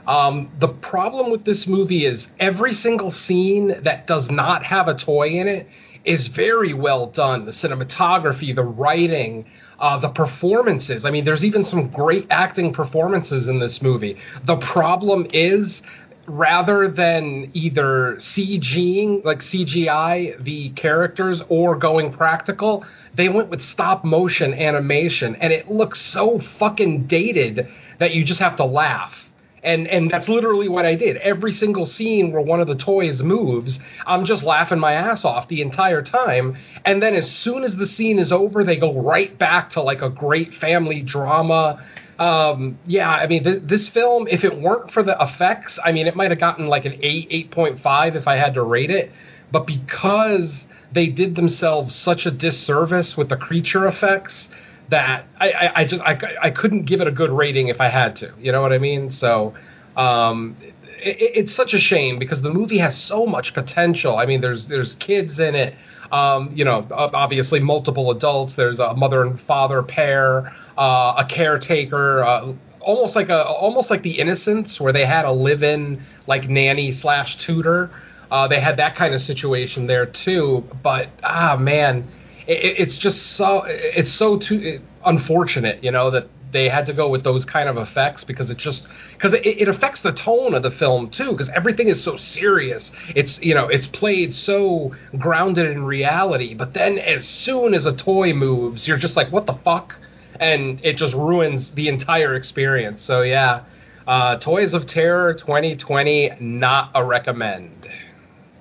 Um, 0.07 0.51
the 0.59 0.69
problem 0.69 1.31
with 1.31 1.45
this 1.45 1.67
movie 1.67 2.05
is 2.05 2.29
every 2.39 2.75
single 2.75 3.11
scene 3.11 3.75
that 3.83 4.07
does 4.07 4.31
not 4.31 4.65
have 4.65 4.89
a 4.89 4.95
toy 4.95 5.29
in 5.31 5.49
it 5.49 5.67
is 6.05 6.29
very 6.29 6.75
well 6.75 7.07
done. 7.07 7.47
The 7.47 7.53
cinematography, 7.53 8.55
the 8.55 8.65
writing, 8.65 9.47
uh, 9.79 9.99
the 9.99 10.11
performances. 10.11 11.05
I 11.05 11.11
mean, 11.11 11.25
there's 11.25 11.45
even 11.45 11.65
some 11.65 11.89
great 11.89 12.27
acting 12.31 12.73
performances 12.73 13.49
in 13.49 13.59
this 13.59 13.81
movie. 13.81 14.19
The 14.45 14.57
problem 14.57 15.27
is 15.33 15.83
rather 16.27 16.89
than 16.89 17.51
either 17.55 18.17
CGing, 18.19 19.25
like 19.25 19.41
CGI, 19.41 20.43
the 20.43 20.71
characters 20.71 21.43
or 21.49 21.77
going 21.77 22.13
practical, 22.13 22.85
they 23.15 23.29
went 23.29 23.51
with 23.51 23.63
stop 23.63 24.05
motion 24.05 24.55
animation, 24.55 25.37
and 25.37 25.53
it 25.53 25.69
looks 25.69 26.01
so 26.01 26.39
fucking 26.59 27.07
dated 27.07 27.69
that 27.99 28.15
you 28.15 28.25
just 28.25 28.41
have 28.41 28.57
to 28.57 28.65
laugh. 28.65 29.24
And 29.65 29.89
and 29.89 30.11
that's 30.11 30.29
literally 30.29 30.69
what 30.69 30.85
I 30.85 30.95
did. 30.95 31.17
Every 31.17 31.53
single 31.53 31.87
scene 31.87 32.33
where 32.33 32.43
one 32.43 32.61
of 32.61 32.67
the 32.67 32.75
toys 32.75 33.23
moves, 33.23 33.79
I'm 34.07 34.25
just 34.25 34.43
laughing 34.43 34.79
my 34.79 34.93
ass 34.93 35.25
off 35.25 35.49
the 35.49 35.63
entire 35.63 36.03
time. 36.03 36.57
And 36.85 37.03
then 37.03 37.15
as 37.15 37.31
soon 37.31 37.65
as 37.65 37.75
the 37.77 37.87
scene 37.87 38.19
is 38.19 38.31
over, 38.31 38.63
they 38.63 38.77
go 38.77 38.93
right 38.93 39.37
back 39.39 39.71
to 39.71 39.83
like 39.83 40.03
a 40.03 40.11
great 40.11 40.55
family 40.55 41.01
drama. 41.01 41.83
Um, 42.19 42.79
yeah, 42.87 43.11
I 43.11 43.27
mean, 43.27 43.43
th- 43.43 43.63
this 43.65 43.89
film, 43.89 44.29
if 44.29 44.45
it 44.45 44.61
weren't 44.61 44.91
for 44.93 45.03
the 45.03 45.17
effects, 45.21 45.79
I 45.85 45.93
mean, 45.93 46.07
it 46.07 46.15
might 46.15 46.31
have 46.31 46.39
gotten 46.39 46.69
like 46.69 46.85
an 46.85 46.99
8, 47.03 47.51
8.5 47.51 48.15
if 48.15 48.29
I 48.29 48.37
had 48.37 48.55
to 48.55 48.63
rate 48.63 48.91
it. 48.91 49.11
But 49.51 49.67
because 49.67 50.65
they 50.93 51.09
did 51.09 51.35
themselves 51.35 51.95
such 51.95 52.25
a 52.27 52.31
disservice 52.31 53.17
with 53.17 53.29
the 53.31 53.37
creature 53.37 53.87
effects, 53.89 54.49
that 54.95 55.27
I, 55.41 55.51
I, 55.51 55.81
I 55.81 55.85
just 55.85 56.03
I, 56.03 56.17
I 56.41 56.51
couldn't 56.51 56.85
give 56.85 57.01
it 57.01 57.09
a 57.09 57.11
good 57.11 57.31
rating 57.31 57.67
if 57.67 57.81
I 57.81 57.89
had 57.89 58.15
to. 58.17 58.33
You 58.39 58.53
know 58.53 58.63
what 58.63 58.73
I 58.73 58.79
mean? 58.79 59.11
So 59.11 59.53
um, 59.97 60.57
it, 61.03 61.17
it's 61.19 61.55
such 61.55 61.75
a 61.75 61.81
shame 61.81 62.21
because 62.21 62.43
the 62.43 62.53
movie 62.53 62.79
has 62.79 62.97
so 62.97 63.27
much 63.27 63.55
potential. 63.55 64.17
I 64.17 64.25
mean, 64.27 64.41
there's 64.41 64.69
there's 64.69 64.95
kids 64.95 65.41
in 65.41 65.57
it. 65.57 65.75
Um, 66.13 66.53
you 66.55 66.65
know, 66.65 66.87
obviously 66.93 67.59
multiple 67.59 68.13
adults. 68.13 68.55
There's 68.55 68.79
a 68.79 68.95
mother 68.95 69.25
and 69.25 69.41
father 69.41 69.83
pair, 69.83 70.55
uh, 70.79 71.15
a 71.19 71.27
caretaker. 71.29 72.23
Uh, 72.23 72.53
almost 72.81 73.17
like 73.17 73.31
a 73.31 73.45
almost 73.45 73.91
like 73.91 74.03
the 74.05 74.17
Innocents, 74.21 74.81
where 74.81 74.93
they 74.93 75.05
had 75.05 75.25
a 75.25 75.33
live-in 75.33 76.03
like 76.29 76.49
nanny 76.49 76.93
slash 76.93 77.37
tutor. 77.39 77.91
Uh, 78.31 78.47
they 78.47 78.61
had 78.61 78.77
that 78.77 78.95
kind 78.95 79.13
of 79.13 79.21
situation 79.23 79.89
there 79.89 80.07
too. 80.07 80.63
But 80.85 81.09
ah 81.25 81.57
man, 81.57 82.07
it, 82.47 82.79
it's 82.79 82.99
just 82.99 83.37
so 83.37 83.65
it's 83.67 84.13
so 84.13 84.39
too 84.39 84.81
unfortunate, 85.05 85.83
you 85.83 85.91
know, 85.91 86.11
that 86.11 86.29
they 86.55 86.69
had 86.69 86.87
to 86.87 86.93
go 86.93 87.09
with 87.09 87.25
those 87.25 87.45
kind 87.45 87.69
of 87.69 87.77
effects 87.77 88.23
because 88.23 88.49
it 88.49 88.57
just 88.57 88.85
because 89.13 89.33
it, 89.33 89.45
it 89.45 89.69
affects 89.69 90.01
the 90.03 90.13
tone 90.13 90.55
of 90.55 90.63
the 90.63 90.71
film 90.71 91.11
too 91.11 91.33
because 91.33 91.49
everything 91.51 91.89
is 91.89 92.03
so 92.03 92.17
serious. 92.17 92.93
It's 93.15 93.41
you 93.41 93.55
know 93.55 93.67
it's 93.67 93.89
played 93.89 94.35
so 94.35 94.95
grounded 95.19 95.67
in 95.71 95.85
reality 95.85 96.55
but 96.55 96.73
then 96.73 96.99
as 96.99 97.27
soon 97.27 97.75
as 97.75 97.87
a 97.87 97.93
toy 97.93 98.33
moves 98.33 98.87
you're 98.87 98.97
just 98.97 99.17
like 99.17 99.31
what 99.33 99.47
the 99.47 99.55
fuck? 99.65 99.97
And 100.39 100.81
it 100.85 100.97
just 100.97 101.15
ruins 101.15 101.73
the 101.73 101.89
entire 101.89 102.37
experience. 102.37 103.03
So 103.03 103.23
yeah 103.23 103.65
uh, 104.07 104.37
toys 104.37 104.75
of 104.75 104.87
terror 104.87 105.35
2020 105.35 106.37
not 106.39 106.93
a 106.95 107.05
recommend. 107.05 107.89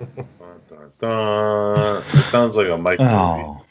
Dun, 0.00 0.60
dun, 0.68 0.92
dun. 1.00 2.02
It 2.12 2.30
sounds 2.32 2.56
like 2.56 2.68
a 2.68 2.76
Mike 2.76 2.98
movie. 2.98 3.63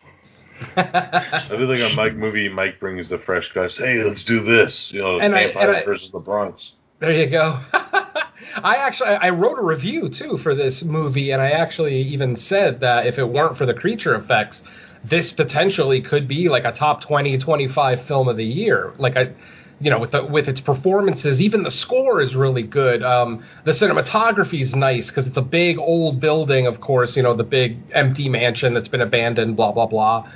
I 0.78 1.46
feel 1.50 1.66
like 1.68 1.92
a 1.92 1.96
Mike 1.96 2.16
movie. 2.16 2.50
Mike 2.50 2.80
brings 2.80 3.10
the 3.10 3.18
fresh 3.20 3.52
guys. 3.54 3.78
Hey, 3.78 4.04
let's 4.04 4.24
do 4.24 4.42
this. 4.44 4.92
You 4.92 5.02
know, 5.02 5.20
And 5.20 5.34
Vampire 5.34 5.76
I- 5.76 5.86
versus 5.86 6.12
the 6.12 6.20
Bronx. 6.20 6.72
There 7.00 7.12
you 7.12 7.30
go. 7.30 7.60
I 7.74 8.76
actually 8.78 9.10
I 9.10 9.30
wrote 9.30 9.58
a 9.60 9.64
review 9.64 10.10
too 10.10 10.38
for 10.38 10.56
this 10.56 10.84
movie, 10.84 11.32
and 11.32 11.42
I 11.42 11.52
actually 11.52 11.98
even 12.02 12.38
said 12.38 12.80
that 12.82 13.06
if 13.08 13.18
it 13.18 13.26
weren't 13.26 13.58
for 13.58 13.66
the 13.66 13.74
creature 13.74 14.16
effects, 14.16 14.64
this 15.04 15.32
potentially 15.32 16.02
could 16.02 16.28
be 16.30 16.48
like 16.48 16.64
a 16.64 16.72
top 16.72 17.02
20, 17.02 17.38
25 17.40 18.06
film 18.06 18.30
of 18.30 18.38
the 18.38 18.46
year. 18.46 18.94
Like 19.00 19.18
I, 19.18 19.34
you 19.82 19.90
know, 19.90 20.00
with 20.00 20.12
the 20.12 20.24
with 20.26 20.48
its 20.48 20.62
performances, 20.62 21.42
even 21.42 21.64
the 21.64 21.72
score 21.72 22.22
is 22.22 22.36
really 22.36 22.64
good. 22.64 23.04
Um, 23.04 23.44
the 23.66 23.72
cinematography 23.72 24.62
is 24.62 24.74
nice 24.74 25.08
because 25.08 25.28
it's 25.28 25.38
a 25.38 25.42
big 25.42 25.78
old 25.78 26.22
building, 26.22 26.68
of 26.68 26.80
course. 26.80 27.18
You 27.18 27.24
know, 27.24 27.34
the 27.34 27.44
big 27.44 27.78
empty 27.92 28.30
mansion 28.30 28.74
that's 28.74 28.88
been 28.88 29.02
abandoned. 29.02 29.58
Blah 29.58 29.74
blah 29.74 29.88
blah. 29.88 30.32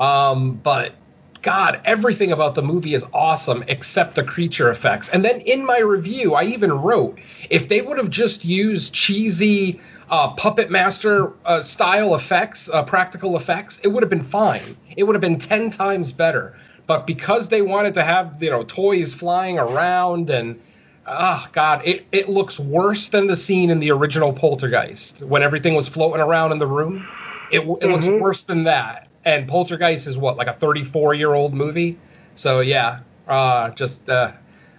Um, 0.00 0.54
but 0.54 0.94
God, 1.42 1.80
everything 1.84 2.32
about 2.32 2.54
the 2.54 2.62
movie 2.62 2.94
is 2.94 3.04
awesome 3.14 3.64
except 3.68 4.14
the 4.14 4.24
creature 4.24 4.70
effects. 4.70 5.08
And 5.10 5.24
then 5.24 5.40
in 5.40 5.64
my 5.64 5.78
review, 5.78 6.34
I 6.34 6.44
even 6.44 6.72
wrote 6.72 7.18
if 7.48 7.68
they 7.68 7.80
would 7.80 7.96
have 7.96 8.10
just 8.10 8.44
used 8.44 8.92
cheesy 8.92 9.80
uh, 10.10 10.34
Puppet 10.34 10.70
Master 10.70 11.32
uh, 11.44 11.62
style 11.62 12.14
effects, 12.14 12.68
uh, 12.72 12.82
practical 12.84 13.36
effects, 13.36 13.78
it 13.82 13.88
would 13.88 14.02
have 14.02 14.10
been 14.10 14.28
fine. 14.28 14.76
It 14.96 15.04
would 15.04 15.14
have 15.14 15.22
been 15.22 15.38
10 15.38 15.70
times 15.70 16.12
better. 16.12 16.56
But 16.86 17.06
because 17.06 17.48
they 17.48 17.62
wanted 17.62 17.94
to 17.94 18.04
have, 18.04 18.42
you 18.42 18.50
know, 18.50 18.64
toys 18.64 19.14
flying 19.14 19.58
around 19.58 20.28
and 20.28 20.60
oh 21.06 21.46
god 21.52 21.80
it, 21.86 22.06
it 22.12 22.28
looks 22.28 22.60
worse 22.60 23.08
than 23.08 23.26
the 23.26 23.36
scene 23.36 23.70
in 23.70 23.78
the 23.78 23.90
original 23.90 24.34
poltergeist 24.34 25.22
when 25.22 25.42
everything 25.42 25.74
was 25.74 25.88
floating 25.88 26.20
around 26.20 26.52
in 26.52 26.58
the 26.58 26.66
room 26.66 27.08
it, 27.50 27.60
it 27.60 27.88
looks 27.88 28.06
worse 28.20 28.42
than 28.44 28.64
that 28.64 29.08
and 29.24 29.48
poltergeist 29.48 30.06
is 30.06 30.16
what 30.16 30.36
like 30.36 30.46
a 30.48 30.54
34 30.54 31.14
year 31.14 31.34
old 31.34 31.52
movie 31.54 31.98
so 32.36 32.60
yeah 32.60 33.00
uh, 33.28 33.70
just 33.70 34.08
uh, 34.08 34.32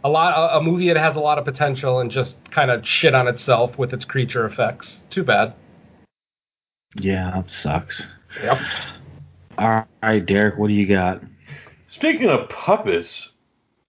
a 0.04 0.10
lot 0.10 0.34
a, 0.38 0.58
a 0.58 0.64
movie 0.64 0.88
that 0.88 0.98
has 0.98 1.16
a 1.16 1.20
lot 1.20 1.38
of 1.38 1.46
potential 1.46 2.00
and 2.00 2.12
just 2.12 2.36
kind 2.52 2.70
of 2.72 2.86
shit 2.86 3.16
on 3.16 3.28
itself 3.28 3.78
with 3.78 3.94
its 3.94 4.04
creature 4.06 4.46
effects 4.46 5.04
too 5.10 5.24
bad 5.24 5.54
Yeah, 6.96 7.32
that 7.36 7.50
sucks. 7.50 8.06
yep 8.44 8.58
All 9.58 9.86
right, 10.04 10.26
Derek, 10.26 10.58
what 10.58 10.68
do 10.68 10.74
you 10.74 10.88
got? 10.88 11.22
Speaking 11.90 12.30
of 12.30 12.50
puppets, 12.50 13.30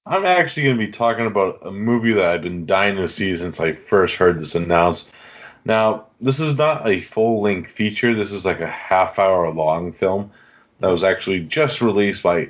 I'm 0.06 0.24
actually 0.24 0.64
going 0.64 0.78
to 0.78 0.86
be 0.86 0.92
talking 0.92 1.26
about 1.26 1.64
a 1.64 1.70
movie 1.70 2.12
that 2.12 2.24
I've 2.24 2.42
been 2.42 2.66
dying 2.66 2.96
to 2.96 3.08
see 3.08 3.34
since 3.36 3.60
I 3.60 3.74
first 3.74 4.16
heard 4.16 4.40
this 4.40 4.54
announced. 4.54 5.10
Now, 5.64 6.08
this 6.20 6.40
is 6.40 6.56
not 6.56 6.88
a 6.88 7.00
full 7.02 7.40
length 7.40 7.70
feature. 7.70 8.14
This 8.14 8.32
is 8.32 8.44
like 8.44 8.60
a 8.60 8.66
half 8.68 9.18
hour 9.18 9.48
long 9.52 9.92
film 9.92 10.32
that 10.82 10.88
was 10.88 11.04
actually 11.04 11.40
just 11.40 11.80
released 11.80 12.24
by 12.24 12.48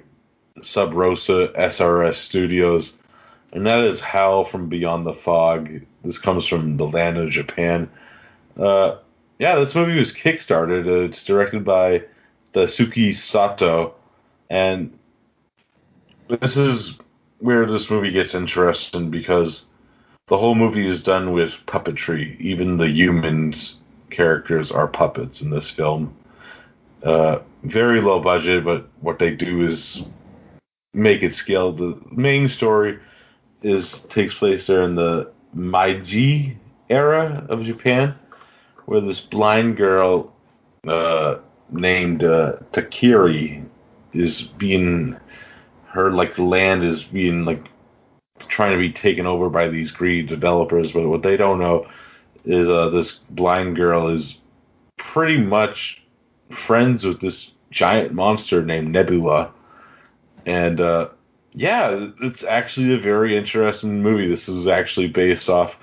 Sub 0.62 0.94
Rosa 0.94 1.48
SRS 1.54 2.14
Studios, 2.14 2.94
and 3.52 3.66
that 3.66 3.80
is 3.80 4.00
Hell 4.00 4.46
from 4.46 4.70
Beyond 4.70 5.06
the 5.06 5.12
Fog. 5.12 5.68
This 6.02 6.18
comes 6.18 6.46
from 6.46 6.78
the 6.78 6.86
land 6.86 7.18
of 7.18 7.28
Japan. 7.28 7.90
Uh, 8.58 8.96
yeah, 9.38 9.56
this 9.56 9.74
movie 9.74 9.98
was 9.98 10.12
kickstarted. 10.12 10.86
Uh, 10.86 11.04
it's 11.04 11.22
directed 11.22 11.62
by 11.62 12.04
Daisuke 12.54 13.14
Sato, 13.14 13.94
and 14.48 14.98
this 16.40 16.56
is 16.56 16.94
where 17.40 17.66
this 17.66 17.90
movie 17.90 18.12
gets 18.12 18.34
interesting 18.34 19.10
because 19.10 19.64
the 20.28 20.38
whole 20.38 20.54
movie 20.54 20.86
is 20.86 21.02
done 21.02 21.32
with 21.32 21.52
puppetry. 21.66 22.40
Even 22.40 22.78
the 22.78 22.88
humans 22.88 23.76
characters 24.08 24.72
are 24.72 24.88
puppets 24.88 25.42
in 25.42 25.50
this 25.50 25.70
film. 25.70 26.16
Uh, 27.04 27.40
very 27.64 28.00
low 28.00 28.20
budget, 28.20 28.64
but 28.64 28.88
what 29.00 29.18
they 29.18 29.30
do 29.30 29.66
is 29.66 30.02
make 30.94 31.22
it 31.22 31.34
scale. 31.34 31.72
The 31.72 32.00
main 32.10 32.48
story 32.48 32.98
is 33.62 34.04
takes 34.10 34.34
place 34.34 34.66
there 34.66 34.82
in 34.82 34.94
the 34.94 35.32
Meiji 35.54 36.58
era 36.88 37.46
of 37.48 37.64
Japan, 37.64 38.14
where 38.86 39.00
this 39.00 39.20
blind 39.20 39.76
girl 39.76 40.34
uh, 40.86 41.36
named 41.70 42.24
uh, 42.24 42.56
Takiri 42.72 43.64
is 44.12 44.42
being 44.42 45.16
her 45.86 46.10
like 46.10 46.36
the 46.36 46.42
land 46.42 46.84
is 46.84 47.04
being 47.04 47.44
like 47.44 47.68
trying 48.48 48.72
to 48.72 48.78
be 48.78 48.92
taken 48.92 49.26
over 49.26 49.48
by 49.48 49.68
these 49.68 49.90
greedy 49.90 50.26
developers. 50.26 50.92
But 50.92 51.08
what 51.08 51.22
they 51.22 51.36
don't 51.36 51.58
know 51.58 51.86
is 52.44 52.68
uh, 52.68 52.90
this 52.90 53.20
blind 53.30 53.76
girl 53.76 54.08
is 54.08 54.38
pretty 54.98 55.38
much 55.38 56.01
friends 56.52 57.04
with 57.04 57.20
this 57.20 57.50
giant 57.70 58.12
monster 58.12 58.62
named 58.62 58.92
Nebula, 58.92 59.52
and 60.46 60.80
uh, 60.80 61.08
yeah, 61.54 62.08
it's 62.22 62.44
actually 62.44 62.94
a 62.94 62.98
very 62.98 63.36
interesting 63.36 64.02
movie. 64.02 64.28
This 64.28 64.48
is 64.48 64.66
actually 64.66 65.08
based 65.08 65.48
off 65.48 65.74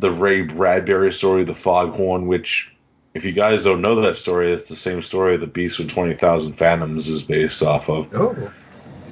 the 0.00 0.10
Ray 0.10 0.42
Bradbury 0.42 1.12
story, 1.12 1.44
The 1.44 1.54
Foghorn, 1.54 2.26
which, 2.26 2.70
if 3.14 3.24
you 3.24 3.32
guys 3.32 3.64
don't 3.64 3.82
know 3.82 4.00
that 4.00 4.16
story, 4.16 4.52
it's 4.52 4.68
the 4.68 4.76
same 4.76 5.02
story 5.02 5.36
The 5.36 5.46
Beast 5.46 5.78
with 5.78 5.90
20,000 5.90 6.56
Fathoms 6.56 7.08
is 7.08 7.22
based 7.22 7.62
off 7.62 7.88
of. 7.88 8.14
Oh. 8.14 8.52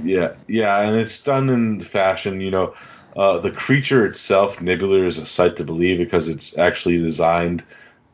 Yeah, 0.03 0.35
yeah, 0.47 0.81
and 0.81 0.97
it's 0.97 1.23
done 1.23 1.49
in 1.49 1.83
fashion, 1.83 2.41
you 2.41 2.51
know. 2.51 2.75
Uh, 3.17 3.41
the 3.41 3.51
creature 3.51 4.05
itself, 4.05 4.61
Nebula, 4.61 5.07
is 5.07 5.17
a 5.17 5.25
sight 5.25 5.57
to 5.57 5.65
believe 5.65 5.99
because 5.99 6.29
it's 6.29 6.57
actually 6.59 6.99
designed 6.99 7.65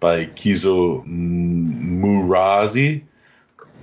by 0.02 0.26
Keizo 0.26 1.06
Murase, 1.06 3.02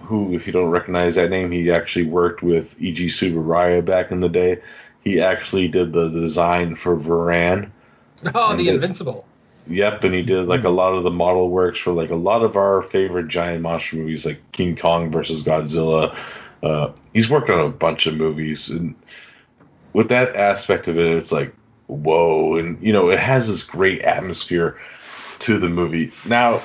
who, 0.02 0.36
if 0.36 0.46
you 0.46 0.54
don't 0.54 0.70
recognize 0.70 1.16
that 1.16 1.30
name, 1.30 1.50
he 1.52 1.72
actually 1.72 2.06
worked 2.06 2.44
with 2.44 2.78
Eiji 2.78 3.08
Tsuburaya 3.08 3.84
back 3.84 4.12
in 4.12 4.20
the 4.20 4.28
day. 4.28 4.62
He 5.04 5.22
actually 5.22 5.70
did 5.70 5.94
the 5.94 6.10
design 6.10 6.76
for 6.76 6.96
Varan. 6.98 7.72
Oh, 8.36 8.56
the 8.56 8.68
it- 8.68 8.76
Invincible. 8.76 9.26
Yep, 9.68 10.04
and 10.04 10.16
he 10.16 10.24
did 10.24 10.48
like 10.48 10.64
a 10.64 10.70
lot 10.70 10.94
of 10.94 11.04
the 11.04 11.12
model 11.12 11.50
works 11.50 11.80
for 11.80 11.94
like 11.94 12.10
a 12.10 12.16
lot 12.16 12.42
of 12.42 12.58
our 12.58 12.82
favorite 12.84 13.28
giant 13.28 13.62
monster 13.62 13.98
movies, 13.98 14.26
like 14.26 14.42
King 14.52 14.76
Kong 14.76 15.12
versus 15.12 15.44
Godzilla. 15.44 16.18
Uh, 16.64 16.92
he's 17.14 17.30
worked 17.30 17.52
on 17.52 17.60
a 17.60 17.70
bunch 17.70 18.08
of 18.08 18.16
movies, 18.16 18.70
and 18.70 18.96
with 19.94 20.10
that 20.10 20.36
aspect 20.36 20.88
of 20.88 20.98
it, 20.98 21.06
it's 21.18 21.32
like 21.32 21.54
whoa, 21.86 22.56
and 22.56 22.82
you 22.82 22.92
know 22.92 23.10
it 23.10 23.20
has 23.20 23.48
this 23.48 23.62
great 23.62 24.02
atmosphere 24.02 24.76
to 25.42 25.60
the 25.60 25.70
movie. 25.70 26.12
Now, 26.26 26.64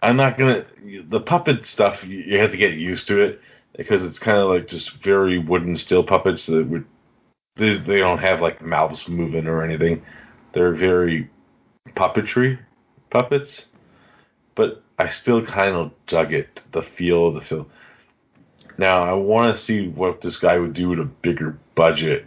I'm 0.00 0.16
not 0.16 0.38
gonna 0.38 0.66
the 1.08 1.20
puppet 1.20 1.66
stuff. 1.66 2.04
You, 2.04 2.38
have 2.38 2.50
to 2.50 2.56
get 2.56 2.74
used 2.74 3.06
to 3.08 3.20
it 3.20 3.40
because 3.76 4.04
it's 4.04 4.18
kind 4.18 4.38
of 4.38 4.48
like 4.48 4.68
just 4.68 4.92
very 5.02 5.38
wooden 5.38 5.76
steel 5.76 6.02
puppets 6.02 6.46
that 6.46 6.66
would 6.66 6.84
they, 7.56 7.76
they 7.76 7.98
don't 7.98 8.18
have 8.18 8.40
like 8.40 8.62
mouths 8.62 9.08
moving 9.08 9.46
or 9.46 9.62
anything. 9.62 10.02
They're 10.52 10.74
very 10.74 11.30
puppetry 11.90 12.58
puppets, 13.10 13.66
but 14.54 14.82
I 14.98 15.08
still 15.08 15.44
kind 15.44 15.76
of 15.76 15.92
dug 16.06 16.32
it, 16.32 16.62
the 16.72 16.82
feel 16.82 17.28
of 17.28 17.34
the 17.34 17.40
film. 17.40 17.70
Now 18.78 19.02
I 19.02 19.12
want 19.12 19.54
to 19.54 19.62
see 19.62 19.88
what 19.88 20.20
this 20.20 20.38
guy 20.38 20.58
would 20.58 20.72
do 20.72 20.88
with 20.88 20.98
a 20.98 21.04
bigger 21.04 21.58
budget 21.74 22.24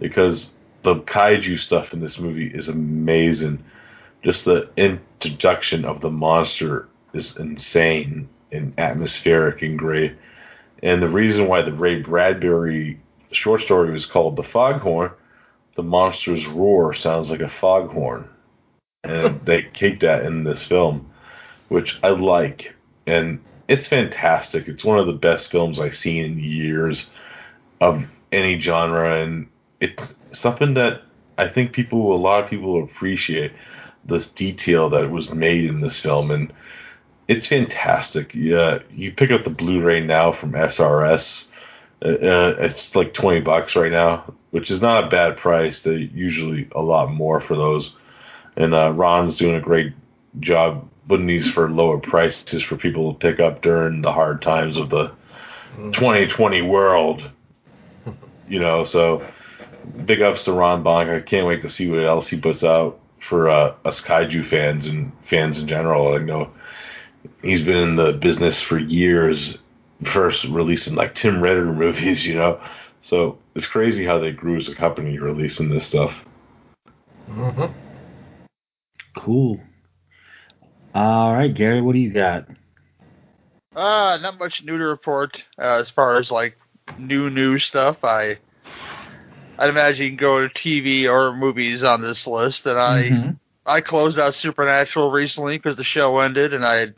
because 0.00 0.52
the 0.82 0.96
kaiju 0.96 1.58
stuff 1.58 1.92
in 1.92 2.00
this 2.00 2.18
movie 2.18 2.50
is 2.52 2.68
amazing. 2.68 3.64
Just 4.22 4.44
the 4.44 4.68
introduction 4.76 5.84
of 5.84 6.00
the 6.00 6.10
monster 6.10 6.88
is 7.12 7.36
insane 7.36 8.28
and 8.50 8.74
atmospheric 8.78 9.62
and 9.62 9.78
great. 9.78 10.14
And 10.82 11.02
the 11.02 11.08
reason 11.08 11.48
why 11.48 11.62
the 11.62 11.72
Ray 11.72 12.00
Bradbury 12.00 13.00
short 13.30 13.62
story 13.62 13.90
was 13.90 14.06
called 14.06 14.36
The 14.36 14.42
Foghorn, 14.42 15.10
the 15.76 15.82
monster's 15.82 16.46
roar 16.46 16.92
sounds 16.92 17.30
like 17.30 17.40
a 17.40 17.48
foghorn 17.48 18.28
and 19.04 19.40
they 19.44 19.62
caked 19.62 20.02
that 20.02 20.24
in 20.24 20.44
this 20.44 20.62
film, 20.62 21.10
which 21.68 21.98
I 22.02 22.10
like, 22.10 22.74
and 23.06 23.42
it's 23.68 23.86
fantastic. 23.86 24.68
It's 24.68 24.84
one 24.84 24.98
of 24.98 25.06
the 25.06 25.12
best 25.12 25.50
films 25.50 25.80
I've 25.80 25.96
seen 25.96 26.24
in 26.24 26.38
years 26.38 27.10
of 27.80 28.04
any 28.30 28.60
genre, 28.60 29.22
and 29.22 29.48
it's 29.80 30.14
something 30.32 30.74
that 30.74 31.02
I 31.38 31.48
think 31.48 31.72
people, 31.72 32.14
a 32.14 32.16
lot 32.16 32.44
of 32.44 32.50
people, 32.50 32.82
appreciate 32.84 33.52
this 34.04 34.26
detail 34.26 34.90
that 34.90 35.10
was 35.10 35.30
made 35.30 35.64
in 35.64 35.80
this 35.80 36.00
film, 36.00 36.30
and 36.30 36.52
it's 37.28 37.46
fantastic. 37.46 38.34
Yeah, 38.34 38.80
you 38.90 39.12
pick 39.12 39.30
up 39.30 39.44
the 39.44 39.50
Blu-ray 39.50 40.00
now 40.00 40.32
from 40.32 40.52
SRS. 40.52 41.42
Uh, 42.04 42.08
uh, 42.08 42.56
it's 42.58 42.94
like 42.94 43.14
twenty 43.14 43.40
bucks 43.40 43.76
right 43.76 43.92
now, 43.92 44.32
which 44.50 44.70
is 44.70 44.82
not 44.82 45.04
a 45.04 45.08
bad 45.08 45.36
price. 45.36 45.82
They 45.82 46.10
usually 46.12 46.68
a 46.72 46.82
lot 46.82 47.12
more 47.12 47.40
for 47.40 47.54
those 47.54 47.96
and 48.56 48.74
uh, 48.74 48.92
Ron's 48.92 49.36
doing 49.36 49.54
a 49.54 49.60
great 49.60 49.92
job 50.40 50.88
putting 51.08 51.26
these 51.26 51.50
for 51.50 51.70
lower 51.70 51.98
prices 51.98 52.62
for 52.62 52.76
people 52.76 53.12
to 53.12 53.18
pick 53.18 53.40
up 53.40 53.62
during 53.62 54.02
the 54.02 54.12
hard 54.12 54.42
times 54.42 54.76
of 54.76 54.90
the 54.90 55.12
2020 55.92 56.62
world. 56.62 57.30
You 58.48 58.60
know, 58.60 58.84
so 58.84 59.26
big 60.04 60.20
ups 60.20 60.44
to 60.44 60.52
Ron 60.52 60.84
Bonk. 60.84 61.14
I 61.14 61.20
can't 61.20 61.46
wait 61.46 61.62
to 61.62 61.70
see 61.70 61.90
what 61.90 62.04
else 62.04 62.28
he 62.28 62.40
puts 62.40 62.62
out 62.62 63.00
for 63.28 63.48
uh, 63.48 63.74
us 63.84 64.00
kaiju 64.00 64.48
fans 64.48 64.86
and 64.86 65.12
fans 65.24 65.58
in 65.58 65.66
general. 65.66 66.14
I 66.14 66.18
know 66.18 66.50
he's 67.42 67.62
been 67.62 67.76
in 67.76 67.96
the 67.96 68.12
business 68.12 68.60
for 68.60 68.78
years, 68.78 69.56
first 70.04 70.44
releasing 70.44 70.94
like 70.94 71.14
Tim 71.14 71.40
Ritter 71.40 71.64
movies, 71.72 72.24
you 72.24 72.34
know. 72.34 72.60
So 73.02 73.38
it's 73.54 73.66
crazy 73.66 74.04
how 74.04 74.18
they 74.18 74.32
grew 74.32 74.56
as 74.56 74.68
a 74.68 74.74
company 74.74 75.18
releasing 75.18 75.68
this 75.68 75.86
stuff. 75.86 76.14
hmm 77.28 77.66
Cool. 79.16 79.60
All 80.94 81.32
right, 81.32 81.52
Gary, 81.52 81.80
what 81.80 81.92
do 81.92 81.98
you 81.98 82.12
got? 82.12 82.46
Uh, 83.74 84.18
not 84.20 84.38
much 84.38 84.62
new 84.62 84.76
to 84.76 84.84
report 84.84 85.42
uh, 85.58 85.80
as 85.80 85.90
far 85.90 86.16
as 86.18 86.30
like 86.30 86.58
new 86.98 87.30
new 87.30 87.58
stuff. 87.58 88.04
I 88.04 88.38
I'd 89.58 89.70
imagine 89.70 90.04
you 90.04 90.10
can 90.10 90.16
go 90.16 90.46
to 90.46 90.52
TV 90.54 91.06
or 91.08 91.34
movies 91.34 91.82
on 91.84 92.02
this 92.02 92.26
list, 92.26 92.66
and 92.66 92.78
I 92.78 93.10
Mhm. 93.10 93.38
I 93.66 93.80
closed 93.80 94.18
out 94.18 94.34
Supernatural 94.34 95.10
recently 95.10 95.58
because 95.58 95.76
the 95.76 95.84
show 95.84 96.18
ended, 96.18 96.52
and 96.52 96.64
I 96.66 96.74
had 96.76 96.94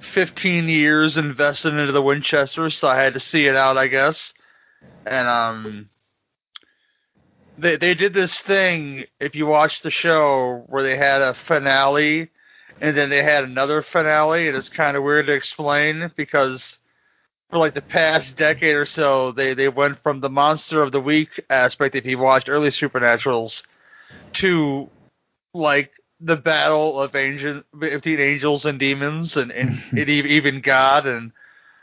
15 0.00 0.68
years 0.68 1.16
invested 1.16 1.74
into 1.74 1.92
the 1.92 2.02
Winchester, 2.02 2.68
so 2.70 2.88
I 2.88 3.00
had 3.02 3.14
to 3.14 3.20
see 3.20 3.46
it 3.46 3.56
out, 3.56 3.76
I 3.78 3.86
guess. 3.86 4.34
And 5.06 5.28
um, 5.28 5.90
they 7.56 7.76
they 7.76 7.94
did 7.94 8.12
this 8.14 8.40
thing. 8.42 9.04
If 9.20 9.36
you 9.36 9.46
watch 9.46 9.82
the 9.82 9.90
show, 9.90 10.64
where 10.66 10.82
they 10.82 10.96
had 10.96 11.22
a 11.22 11.34
finale, 11.34 12.30
and 12.80 12.96
then 12.96 13.10
they 13.10 13.22
had 13.22 13.44
another 13.44 13.82
finale, 13.82 14.48
and 14.48 14.56
it's 14.56 14.68
kind 14.68 14.96
of 14.96 15.04
weird 15.04 15.26
to 15.28 15.32
explain 15.34 16.10
because 16.16 16.79
for 17.50 17.58
like 17.58 17.74
the 17.74 17.82
past 17.82 18.36
decade 18.36 18.76
or 18.76 18.86
so, 18.86 19.32
they 19.32 19.54
they 19.54 19.68
went 19.68 20.02
from 20.02 20.20
the 20.20 20.30
monster 20.30 20.82
of 20.82 20.92
the 20.92 21.00
week 21.00 21.44
aspect, 21.50 21.96
if 21.96 22.06
you 22.06 22.18
watched 22.18 22.48
early 22.48 22.70
Supernaturals, 22.70 23.62
to 24.34 24.88
like 25.52 25.90
the 26.20 26.36
battle 26.36 27.00
of 27.00 27.14
angel 27.14 27.62
between 27.76 28.20
angels 28.20 28.64
and 28.64 28.78
demons 28.78 29.36
and, 29.36 29.50
and 29.50 29.82
even 30.08 30.60
God. 30.60 31.06
And 31.06 31.32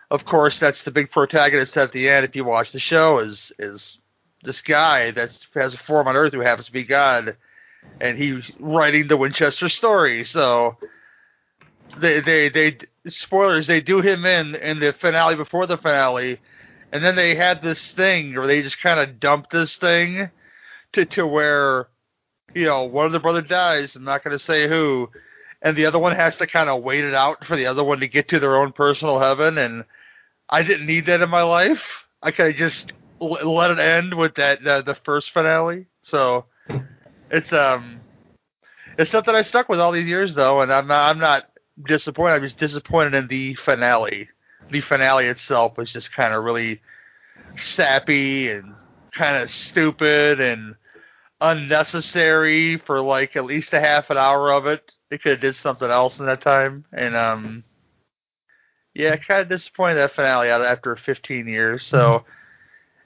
of 0.09 0.25
course 0.25 0.59
that's 0.59 0.83
the 0.83 0.91
big 0.91 1.11
protagonist 1.11 1.75
at 1.75 1.91
the 1.91 2.07
end 2.09 2.25
if 2.25 2.35
you 2.35 2.45
watch 2.45 2.71
the 2.71 2.79
show 2.79 3.19
is 3.19 3.51
is 3.59 3.97
this 4.43 4.61
guy 4.61 5.11
that 5.11 5.37
has 5.53 5.73
a 5.73 5.77
form 5.77 6.07
on 6.07 6.15
earth 6.15 6.31
who 6.31 6.39
happens 6.39 6.67
to 6.67 6.71
be 6.71 6.85
God 6.85 7.35
and 7.99 8.17
he's 8.17 8.51
writing 8.59 9.07
the 9.07 9.17
Winchester 9.17 9.69
story. 9.69 10.23
So 10.23 10.77
they 11.99 12.21
they 12.21 12.49
they 12.49 12.77
spoilers 13.09 13.67
they 13.67 13.81
do 13.81 14.01
him 14.01 14.25
in 14.25 14.55
in 14.55 14.79
the 14.79 14.93
finale 14.93 15.35
before 15.35 15.67
the 15.67 15.77
finale 15.77 16.39
and 16.91 17.03
then 17.03 17.15
they 17.15 17.35
had 17.35 17.61
this 17.61 17.91
thing 17.93 18.35
where 18.35 18.47
they 18.47 18.61
just 18.61 18.81
kind 18.81 18.99
of 18.99 19.19
dumped 19.19 19.51
this 19.51 19.77
thing 19.77 20.29
to 20.93 21.05
to 21.05 21.27
where 21.27 21.87
you 22.55 22.65
know, 22.65 22.85
one 22.85 23.05
of 23.05 23.11
the 23.11 23.19
brother 23.19 23.41
dies, 23.41 23.95
I'm 23.95 24.03
not 24.03 24.23
going 24.23 24.37
to 24.37 24.43
say 24.43 24.67
who, 24.67 25.09
and 25.61 25.75
the 25.75 25.85
other 25.85 25.99
one 25.99 26.15
has 26.15 26.37
to 26.37 26.47
kind 26.47 26.69
of 26.69 26.83
wait 26.83 27.03
it 27.03 27.13
out 27.13 27.45
for 27.45 27.55
the 27.55 27.65
other 27.67 27.83
one 27.83 27.99
to 27.99 28.07
get 28.07 28.29
to 28.29 28.39
their 28.39 28.55
own 28.57 28.71
personal 28.71 29.19
heaven, 29.19 29.57
and 29.57 29.83
I 30.49 30.63
didn't 30.63 30.87
need 30.87 31.05
that 31.07 31.21
in 31.21 31.29
my 31.29 31.43
life. 31.43 31.83
I 32.23 32.31
could 32.31 32.47
have 32.47 32.55
just 32.55 32.93
l- 33.21 33.53
let 33.53 33.71
it 33.71 33.79
end 33.79 34.13
with 34.15 34.35
that 34.35 34.65
uh, 34.65 34.81
the 34.81 34.95
first 34.95 35.31
finale. 35.31 35.87
So 36.01 36.45
it's 37.29 37.51
um, 37.53 38.01
It's 38.97 39.11
something 39.11 39.35
I 39.35 39.41
stuck 39.41 39.69
with 39.69 39.79
all 39.79 39.91
these 39.91 40.07
years 40.07 40.33
though, 40.33 40.61
and 40.61 40.71
I'm 40.73 40.87
not 40.87 41.09
I'm 41.09 41.19
not 41.19 41.43
disappointed. 41.85 42.35
I 42.35 42.39
was 42.39 42.53
disappointed 42.53 43.13
in 43.13 43.27
the 43.27 43.55
finale. 43.55 44.29
The 44.71 44.81
finale 44.81 45.25
itself 45.27 45.77
was 45.77 45.93
just 45.93 46.13
kind 46.13 46.33
of 46.33 46.43
really 46.43 46.81
sappy 47.55 48.49
and 48.49 48.73
kind 49.13 49.37
of 49.37 49.49
stupid 49.49 50.39
and 50.39 50.75
unnecessary 51.39 52.77
for 52.77 53.01
like 53.01 53.35
at 53.35 53.45
least 53.45 53.73
a 53.73 53.79
half 53.79 54.09
an 54.09 54.17
hour 54.17 54.51
of 54.51 54.65
it. 54.65 54.91
They 55.09 55.17
could 55.17 55.33
have 55.33 55.41
did 55.41 55.55
something 55.55 55.89
else 55.89 56.19
in 56.19 56.25
that 56.25 56.41
time, 56.41 56.83
and 56.91 57.15
um, 57.15 57.63
yeah, 58.93 59.15
kind 59.15 59.41
of 59.41 59.49
disappointed 59.49 59.95
that 59.95 60.11
finale 60.11 60.49
out 60.49 60.61
after 60.61 60.95
15 60.97 61.47
years. 61.47 61.85
So, 61.85 62.25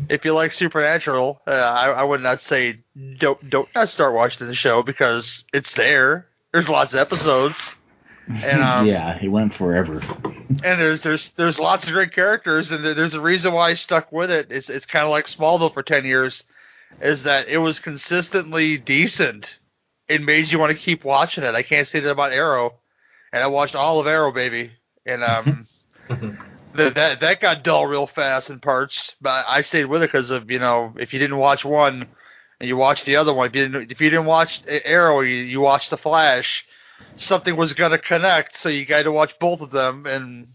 if 0.10 0.25
you 0.25 0.34
like 0.34 0.51
Supernatural, 0.51 1.41
uh, 1.45 1.51
I, 1.51 1.89
I 1.89 2.03
would 2.03 2.21
not 2.21 2.41
say 2.41 2.79
don't 3.19 3.49
don't 3.49 3.69
not 3.75 3.89
start 3.89 4.15
watching 4.15 4.47
the 4.47 4.55
show 4.55 4.81
because 4.81 5.43
it's 5.53 5.75
there. 5.75 6.25
There's 6.51 6.67
lots 6.67 6.93
of 6.93 6.99
episodes, 6.99 7.75
and 8.27 8.63
um, 8.63 8.86
yeah, 8.86 9.17
it 9.21 9.27
went 9.27 9.53
forever. 9.53 9.99
and 9.99 10.79
there's 10.79 11.01
there's 11.01 11.31
there's 11.38 11.60
lots 11.60 11.86
of 11.86 11.93
great 11.93 12.13
characters, 12.13 12.71
and 12.71 12.84
there's 12.84 13.13
a 13.13 13.21
reason 13.21 13.53
why 13.53 13.71
I 13.71 13.73
stuck 13.75 14.12
with 14.12 14.31
it. 14.31 14.47
It's 14.51 14.69
it's 14.69 14.86
kind 14.86 15.05
of 15.05 15.12
like 15.12 15.25
Smallville 15.25 15.73
for 15.73 15.84
10 15.84 16.05
years, 16.05 16.43
is 17.01 17.23
that 17.23 17.47
it 17.47 17.57
was 17.57 17.79
consistently 17.79 18.77
decent. 18.77 19.60
It 20.07 20.21
made 20.21 20.51
you 20.51 20.60
want 20.60 20.71
to 20.71 20.77
keep 20.77 21.03
watching 21.03 21.43
it. 21.43 21.55
I 21.55 21.63
can't 21.63 21.88
say 21.88 21.99
that 21.99 22.12
about 22.12 22.34
Arrow, 22.34 22.79
and 23.31 23.43
I 23.43 23.47
watched 23.47 23.75
all 23.75 23.99
of 23.99 24.07
Arrow, 24.07 24.31
baby, 24.31 24.71
and 25.05 25.23
um. 25.23 25.67
that 26.75 26.95
that 26.95 27.19
that 27.19 27.41
got 27.41 27.63
dull 27.63 27.88
real 27.88 28.07
fast 28.07 28.49
in 28.49 28.60
parts, 28.60 29.15
but 29.21 29.45
I 29.47 29.62
stayed 29.62 29.86
with 29.86 30.03
it 30.03 30.07
because 30.07 30.29
of 30.29 30.49
you 30.49 30.60
know 30.60 30.93
if 30.97 31.13
you 31.13 31.19
didn't 31.19 31.38
watch 31.38 31.65
one 31.65 32.07
and 32.60 32.67
you 32.67 32.77
watched 32.77 33.05
the 33.05 33.15
other 33.15 33.34
one, 33.34 33.47
if 33.47 33.55
you 33.55 33.67
didn't 33.67 33.91
if 33.91 34.01
you 34.01 34.10
didn't 34.10 34.25
watch 34.25 34.62
Arrow, 34.67 35.21
you, 35.21 35.36
you 35.36 35.62
watched 35.62 35.89
the 35.89 35.97
Flash, 35.97 36.65
something 37.16 37.56
was 37.56 37.74
gonna 37.74 38.00
connect, 38.00 38.58
so 38.58 38.70
you 38.70 38.86
got 38.86 39.04
to 39.04 39.12
watch 39.12 39.34
both 39.40 39.62
of 39.62 39.72
them, 39.72 40.06
and 40.06 40.48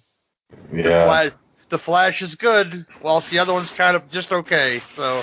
the 0.73 0.83
Flash 0.83 1.33
the 1.69 1.79
Flash 1.79 2.23
is 2.23 2.35
good, 2.35 2.87
whilst 3.03 3.31
the 3.31 3.39
other 3.39 3.53
one's 3.53 3.71
kind 3.73 3.97
of 3.97 4.09
just 4.11 4.33
okay. 4.33 4.81
So 4.95 5.23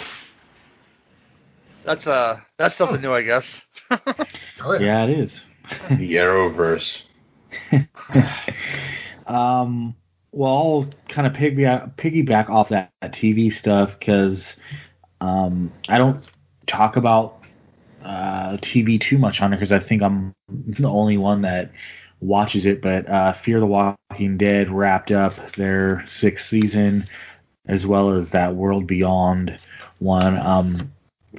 that's 1.85 2.07
uh 2.07 2.39
that's 2.57 2.75
something 2.75 3.01
new, 3.01 3.13
I 3.13 3.21
guess. 3.21 3.61
Oh, 4.65 4.79
Yeah, 4.79 5.03
it 5.03 5.09
is. 5.09 5.43
The 5.89 6.15
Arrowverse. 6.15 7.01
um, 9.27 9.95
well, 10.31 10.51
I'll 10.51 10.89
kind 11.09 11.27
of 11.27 11.33
piggyback, 11.33 11.95
piggyback 11.95 12.49
off 12.49 12.69
that, 12.69 12.91
that 13.01 13.13
TV 13.13 13.53
stuff 13.53 13.97
because 13.99 14.55
um, 15.21 15.71
I 15.89 15.97
don't 15.97 16.23
talk 16.65 16.95
about 16.95 17.42
uh, 18.03 18.57
TV 18.57 18.99
too 18.99 19.17
much 19.17 19.41
on 19.41 19.53
it 19.53 19.57
because 19.57 19.71
I 19.71 19.79
think 19.79 20.01
I'm 20.01 20.33
the 20.49 20.87
only 20.87 21.17
one 21.17 21.41
that 21.43 21.71
watches 22.19 22.65
it. 22.65 22.81
But 22.81 23.07
uh, 23.09 23.33
Fear 23.33 23.59
the 23.59 23.65
Walking 23.65 24.37
Dead 24.37 24.69
wrapped 24.69 25.11
up 25.11 25.33
their 25.55 26.03
sixth 26.07 26.47
season 26.49 27.07
as 27.67 27.87
well 27.87 28.11
as 28.11 28.29
that 28.31 28.55
World 28.55 28.87
Beyond 28.87 29.57
one. 29.99 30.37
Um, 30.37 30.91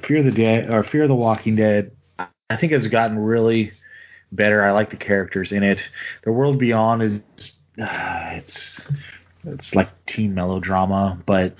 Fear 0.03 0.23
the 0.23 0.31
Dead 0.31 0.69
or 0.69 0.83
Fear 0.83 1.07
the 1.07 1.15
Walking 1.15 1.55
Dead, 1.55 1.91
I 2.49 2.57
think 2.57 2.71
has 2.71 2.87
gotten 2.87 3.17
really 3.17 3.71
better. 4.31 4.63
I 4.63 4.71
like 4.71 4.89
the 4.89 4.97
characters 4.97 5.51
in 5.51 5.63
it. 5.63 5.81
The 6.23 6.31
World 6.31 6.59
Beyond 6.59 7.03
is 7.03 7.21
uh, 7.81 8.29
it's 8.33 8.81
it's 9.45 9.75
like 9.75 9.89
teen 10.05 10.33
melodrama, 10.33 11.21
but 11.25 11.55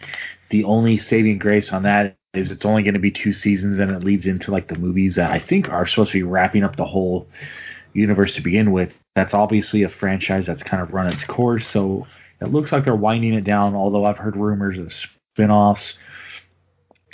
the 0.50 0.64
only 0.64 0.98
saving 0.98 1.38
grace 1.38 1.72
on 1.72 1.84
that 1.84 2.16
is 2.38 2.52
it's 2.52 2.66
only 2.66 2.84
going 2.84 2.94
to 2.94 3.00
be 3.00 3.12
two 3.12 3.34
seasons, 3.34 3.80
and 3.80 3.92
it 3.92 4.04
leads 4.04 4.26
into 4.26 4.52
like 4.52 4.68
the 4.68 4.78
movies 4.78 5.16
that 5.16 5.32
I 5.32 5.40
think 5.40 5.70
are 5.70 5.88
supposed 5.88 6.12
to 6.12 6.18
be 6.18 6.24
wrapping 6.24 6.64
up 6.64 6.76
the 6.76 6.86
whole 6.86 7.28
universe 7.94 8.36
to 8.36 8.42
begin 8.42 8.72
with. 8.72 8.92
That's 9.16 9.34
obviously 9.34 9.84
a 9.84 9.90
franchise 9.90 10.46
that's 10.46 10.64
kind 10.64 10.84
of 10.84 10.94
run 10.94 11.08
its 11.08 11.24
course, 11.26 11.68
so 11.68 12.08
it 12.42 12.52
looks 12.52 12.72
like 12.72 12.84
they're 12.84 12.96
winding 12.96 13.34
it 13.34 13.44
down. 13.44 13.76
Although 13.76 14.06
I've 14.06 14.18
heard 14.18 14.36
rumors 14.36 14.78
of 14.78 14.94
spin-offs. 15.34 15.94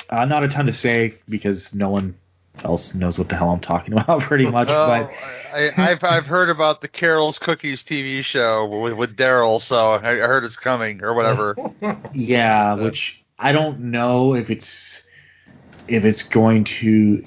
Uh, 0.10 0.26
not 0.26 0.44
a 0.44 0.50
ton 0.50 0.66
to 0.66 0.74
say 0.74 1.16
because 1.30 1.74
no 1.74 1.90
one 1.90 2.16
else 2.64 2.94
knows 2.94 3.18
what 3.18 3.30
the 3.30 3.36
hell 3.36 3.50
I'm 3.50 3.60
talking 3.60 3.94
about, 3.98 4.22
pretty 4.22 4.46
much. 4.46 4.68
Oh, 4.70 4.88
but 4.88 5.12
I, 5.54 5.72
I've 5.78 6.04
I've 6.04 6.26
heard 6.26 6.50
about 6.50 6.82
the 6.82 6.88
Carol's 6.88 7.40
Cookies 7.40 7.84
TV 7.84 8.24
show 8.24 8.68
with 8.68 8.94
with 8.94 9.16
Daryl, 9.16 9.62
so 9.62 9.94
I, 9.94 10.12
I 10.12 10.28
heard 10.28 10.44
it's 10.44 10.58
coming 10.58 11.04
or 11.04 11.14
whatever. 11.14 11.56
Yeah, 12.14 12.76
which 12.76 13.22
I 13.40 13.52
don't 13.52 13.80
know 13.92 14.36
if 14.36 14.50
it's 14.50 15.01
if 15.88 16.04
it's 16.04 16.24
going 16.24 16.64
to 16.66 17.24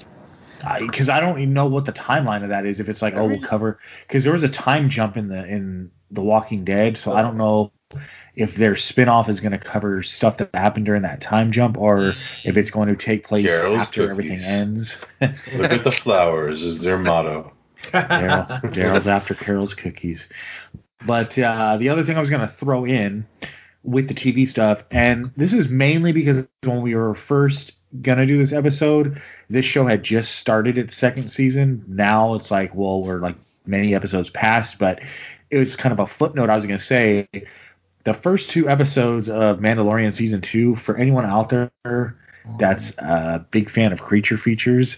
because 0.79 1.09
I, 1.09 1.19
don't 1.19 1.39
even 1.39 1.53
know 1.53 1.67
what 1.67 1.85
the 1.85 1.93
timeline 1.93 2.43
of 2.43 2.49
that 2.49 2.65
is. 2.65 2.79
If 2.79 2.89
it's 2.89 3.01
like 3.01 3.13
oh 3.15 3.27
we'll 3.27 3.41
cover 3.41 3.79
because 4.07 4.23
there 4.23 4.33
was 4.33 4.43
a 4.43 4.49
time 4.49 4.89
jump 4.89 5.17
in 5.17 5.27
the 5.27 5.45
in 5.45 5.91
The 6.11 6.21
Walking 6.21 6.65
Dead, 6.65 6.97
so 6.97 7.13
I 7.13 7.21
don't 7.21 7.37
know 7.37 7.71
if 8.35 8.55
their 8.55 8.75
spin-off 8.75 9.29
is 9.29 9.39
going 9.39 9.51
to 9.51 9.57
cover 9.57 10.03
stuff 10.03 10.37
that 10.37 10.49
happened 10.53 10.85
during 10.85 11.03
that 11.03 11.21
time 11.21 11.51
jump 11.51 11.77
or 11.77 12.13
if 12.43 12.57
it's 12.57 12.69
going 12.69 12.89
to 12.89 12.95
take 12.95 13.25
place 13.25 13.45
Carol's 13.45 13.79
after 13.79 14.09
everything 14.09 14.39
ends. 14.39 14.97
Look 15.21 15.71
at 15.71 15.83
the 15.83 15.91
flowers 15.91 16.61
is 16.61 16.79
their 16.79 16.97
motto. 16.97 17.53
Daryl, 17.93 18.61
Daryl's 18.73 19.07
after 19.07 19.35
Carol's 19.35 19.73
cookies. 19.73 20.27
But 21.05 21.37
uh, 21.37 21.77
the 21.77 21.89
other 21.89 22.03
thing 22.03 22.17
I 22.17 22.19
was 22.19 22.29
going 22.29 22.47
to 22.47 22.53
throw 22.53 22.85
in 22.85 23.27
with 23.83 24.07
the 24.07 24.15
TV 24.15 24.47
stuff, 24.47 24.81
and 24.89 25.31
this 25.37 25.53
is 25.53 25.69
mainly 25.69 26.11
because 26.11 26.45
when 26.63 26.81
we 26.81 26.95
were 26.95 27.15
first 27.15 27.73
to 28.03 28.25
do 28.25 28.37
this 28.37 28.53
episode, 28.53 29.21
this 29.49 29.65
show 29.65 29.85
had 29.85 30.03
just 30.03 30.35
started 30.35 30.77
its 30.77 30.97
second 30.97 31.29
season. 31.29 31.83
Now 31.87 32.35
it's 32.35 32.51
like, 32.51 32.73
well, 32.75 33.03
we're 33.03 33.19
like 33.19 33.35
many 33.65 33.95
episodes 33.95 34.29
past, 34.29 34.77
but 34.79 34.99
it 35.49 35.57
was 35.57 35.75
kind 35.75 35.93
of 35.93 35.99
a 35.99 36.07
footnote 36.07 36.49
I 36.49 36.55
was 36.55 36.65
to 36.77 36.85
say. 36.85 37.27
The 38.03 38.13
first 38.13 38.49
two 38.51 38.69
episodes 38.69 39.29
of 39.29 39.59
Mandalorian 39.59 40.13
season 40.13 40.41
two, 40.41 40.75
for 40.77 40.95
anyone 40.97 41.25
out 41.25 41.49
there 41.49 42.17
that's 42.59 42.91
a 42.99 43.43
big 43.49 43.71
fan 43.71 43.91
of 43.91 44.01
creature 44.01 44.37
features, 44.37 44.97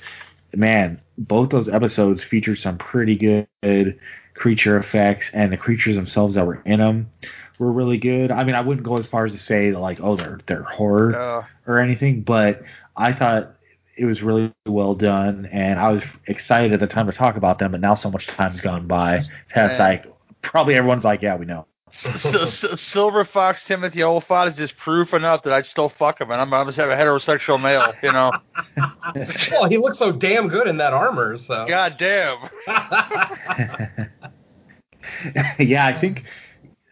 man, 0.53 0.99
both 1.17 1.49
those 1.49 1.69
episodes 1.69 2.23
featured 2.23 2.57
some 2.57 2.77
pretty 2.77 3.15
good 3.15 3.99
creature 4.33 4.77
effects, 4.77 5.29
and 5.33 5.51
the 5.51 5.57
creatures 5.57 5.95
themselves 5.95 6.35
that 6.35 6.45
were 6.45 6.61
in 6.65 6.79
them 6.79 7.09
were 7.59 7.71
really 7.71 7.97
good. 7.97 8.31
I 8.31 8.43
mean, 8.43 8.55
I 8.55 8.61
wouldn't 8.61 8.85
go 8.85 8.97
as 8.97 9.07
far 9.07 9.25
as 9.25 9.31
to 9.33 9.37
say 9.39 9.71
like, 9.71 9.99
oh, 10.01 10.15
they're 10.15 10.39
they're 10.47 10.63
horror 10.63 11.15
Uh, 11.19 11.45
or 11.71 11.79
anything, 11.79 12.21
but 12.21 12.61
I 12.95 13.13
thought 13.13 13.53
it 13.95 14.05
was 14.05 14.21
really 14.21 14.53
well 14.65 14.93
done, 14.95 15.47
and 15.51 15.79
I 15.79 15.89
was 15.91 16.03
excited 16.27 16.71
at 16.73 16.79
the 16.79 16.87
time 16.87 17.07
to 17.07 17.11
talk 17.13 17.35
about 17.35 17.57
them. 17.59 17.71
But 17.71 17.81
now 17.81 17.95
so 17.95 18.11
much 18.11 18.27
time's 18.27 18.61
gone 18.61 18.87
by, 18.87 19.23
that's 19.53 19.79
Yeah. 19.79 19.87
like 19.87 20.05
probably 20.41 20.75
everyone's 20.75 21.03
like, 21.03 21.21
yeah, 21.21 21.35
we 21.35 21.45
know. 21.45 21.65
S- 21.89 22.25
S- 22.25 22.81
Silver 22.81 23.23
Fox 23.23 23.63
Timothy 23.63 24.03
Olyphant 24.03 24.51
is 24.51 24.57
just 24.57 24.75
proof 24.77 25.13
enough 25.13 25.43
that 25.43 25.53
I'd 25.53 25.65
still 25.65 25.87
fuck 25.87 26.19
him, 26.19 26.29
and 26.31 26.41
I'm, 26.41 26.53
I'm 26.53 26.65
just 26.67 26.77
have 26.77 26.89
a 26.89 26.95
heterosexual 26.95 27.61
male, 27.61 27.93
you 28.03 28.11
know. 28.11 28.33
well, 29.51 29.69
he 29.69 29.77
looks 29.77 29.97
so 29.97 30.11
damn 30.11 30.49
good 30.49 30.67
in 30.67 30.77
that 30.77 30.91
armor. 30.93 31.37
So. 31.37 31.65
God 31.65 31.95
damn. 31.97 32.49
yeah, 35.59 35.85
I 35.85 35.97
think 35.99 36.23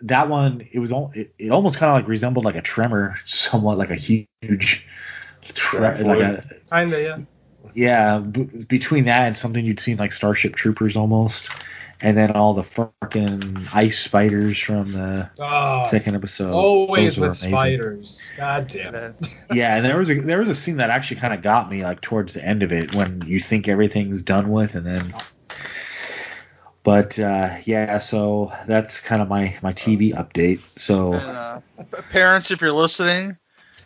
that 0.01 0.29
one 0.29 0.67
it 0.71 0.79
was 0.79 0.91
all 0.91 1.11
it, 1.15 1.33
it 1.39 1.49
almost 1.51 1.77
kind 1.77 1.89
of 1.91 1.95
like 1.95 2.07
resembled 2.07 2.45
like 2.45 2.55
a 2.55 2.61
tremor, 2.61 3.15
somewhat 3.25 3.77
like 3.77 3.89
a 3.91 3.95
huge, 3.95 4.85
tre- 5.41 6.03
like 6.03 6.19
a 6.19 6.57
Kinda, 6.69 7.01
yeah. 7.01 7.17
yeah. 7.73 8.19
B- 8.19 8.65
between 8.67 9.05
that 9.05 9.27
and 9.27 9.37
something 9.37 9.63
you'd 9.65 9.79
seen 9.79 9.97
like 9.97 10.11
Starship 10.11 10.55
Troopers 10.55 10.95
almost, 10.97 11.49
and 12.01 12.17
then 12.17 12.31
all 12.31 12.53
the 12.53 12.63
fucking 13.01 13.67
ice 13.73 13.99
spiders 14.03 14.59
from 14.59 14.91
the 14.91 15.29
Oh, 15.39 15.87
second 15.89 16.15
episode. 16.15 16.51
always 16.51 17.17
with 17.17 17.29
amazing. 17.29 17.51
spiders. 17.51 18.31
God 18.37 18.67
damn 18.67 18.95
it. 18.95 19.15
Yeah, 19.53 19.75
and 19.77 19.85
there 19.85 19.97
was 19.97 20.09
a 20.09 20.19
there 20.19 20.39
was 20.39 20.49
a 20.49 20.55
scene 20.55 20.77
that 20.77 20.89
actually 20.89 21.19
kind 21.21 21.33
of 21.33 21.41
got 21.41 21.69
me 21.71 21.83
like 21.83 22.01
towards 22.01 22.33
the 22.33 22.43
end 22.43 22.63
of 22.63 22.71
it 22.73 22.93
when 22.93 23.23
you 23.25 23.39
think 23.39 23.67
everything's 23.67 24.21
done 24.23 24.49
with, 24.51 24.75
and 24.75 24.85
then. 24.85 25.13
But 26.85 27.17
uh, 27.17 27.57
yeah, 27.65 27.99
so 27.99 28.53
that's 28.67 28.99
kind 29.01 29.21
of 29.21 29.27
my 29.27 29.57
my 29.63 29.73
TV 29.73 30.13
update. 30.13 30.61
So. 30.77 31.13
And, 31.15 31.35
uh, 31.35 31.59
parents, 32.11 32.51
if 32.51 32.61
you're 32.61 32.71
listening, 32.71 33.37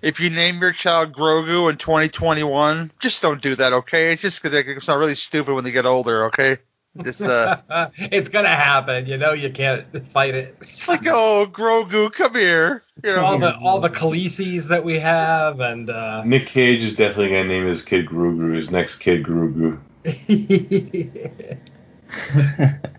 if 0.01 0.19
you 0.19 0.29
name 0.29 0.59
your 0.59 0.73
child 0.73 1.13
Grogu 1.13 1.71
in 1.71 1.77
2021, 1.77 2.91
just 2.99 3.21
don't 3.21 3.41
do 3.41 3.55
that, 3.55 3.71
okay? 3.71 4.11
It's 4.11 4.21
just 4.21 4.41
'cause 4.41 4.51
they 4.51 4.59
it's 4.59 4.87
not 4.87 4.97
really 4.97 5.15
stupid 5.15 5.53
when 5.53 5.63
they 5.63 5.71
get 5.71 5.85
older, 5.85 6.25
okay? 6.25 6.57
Just 7.01 7.21
uh, 7.21 7.57
it's 7.97 8.27
gonna 8.27 8.49
happen. 8.53 9.05
You 9.05 9.15
know 9.15 9.31
you 9.31 9.49
can't 9.49 9.85
fight 10.11 10.35
it. 10.35 10.57
it's 10.59 10.85
like, 10.85 11.07
oh, 11.07 11.47
Grogu, 11.49 12.11
come 12.11 12.35
here, 12.35 12.83
you 13.01 13.15
know. 13.15 13.23
all 13.23 13.39
the 13.39 13.57
all 13.59 13.79
the 13.79 13.89
Khaleesi's 13.89 14.67
that 14.67 14.83
we 14.83 14.99
have, 14.99 15.61
and 15.61 15.89
uh, 15.89 16.25
Nick 16.25 16.47
Cage 16.47 16.81
is 16.81 16.97
definitely 16.97 17.29
gonna 17.29 17.45
name 17.45 17.65
his 17.65 17.81
kid 17.81 18.07
Grogu. 18.07 18.57
His 18.57 18.69
next 18.69 18.97
kid 18.97 19.23
Grogu. 19.23 19.79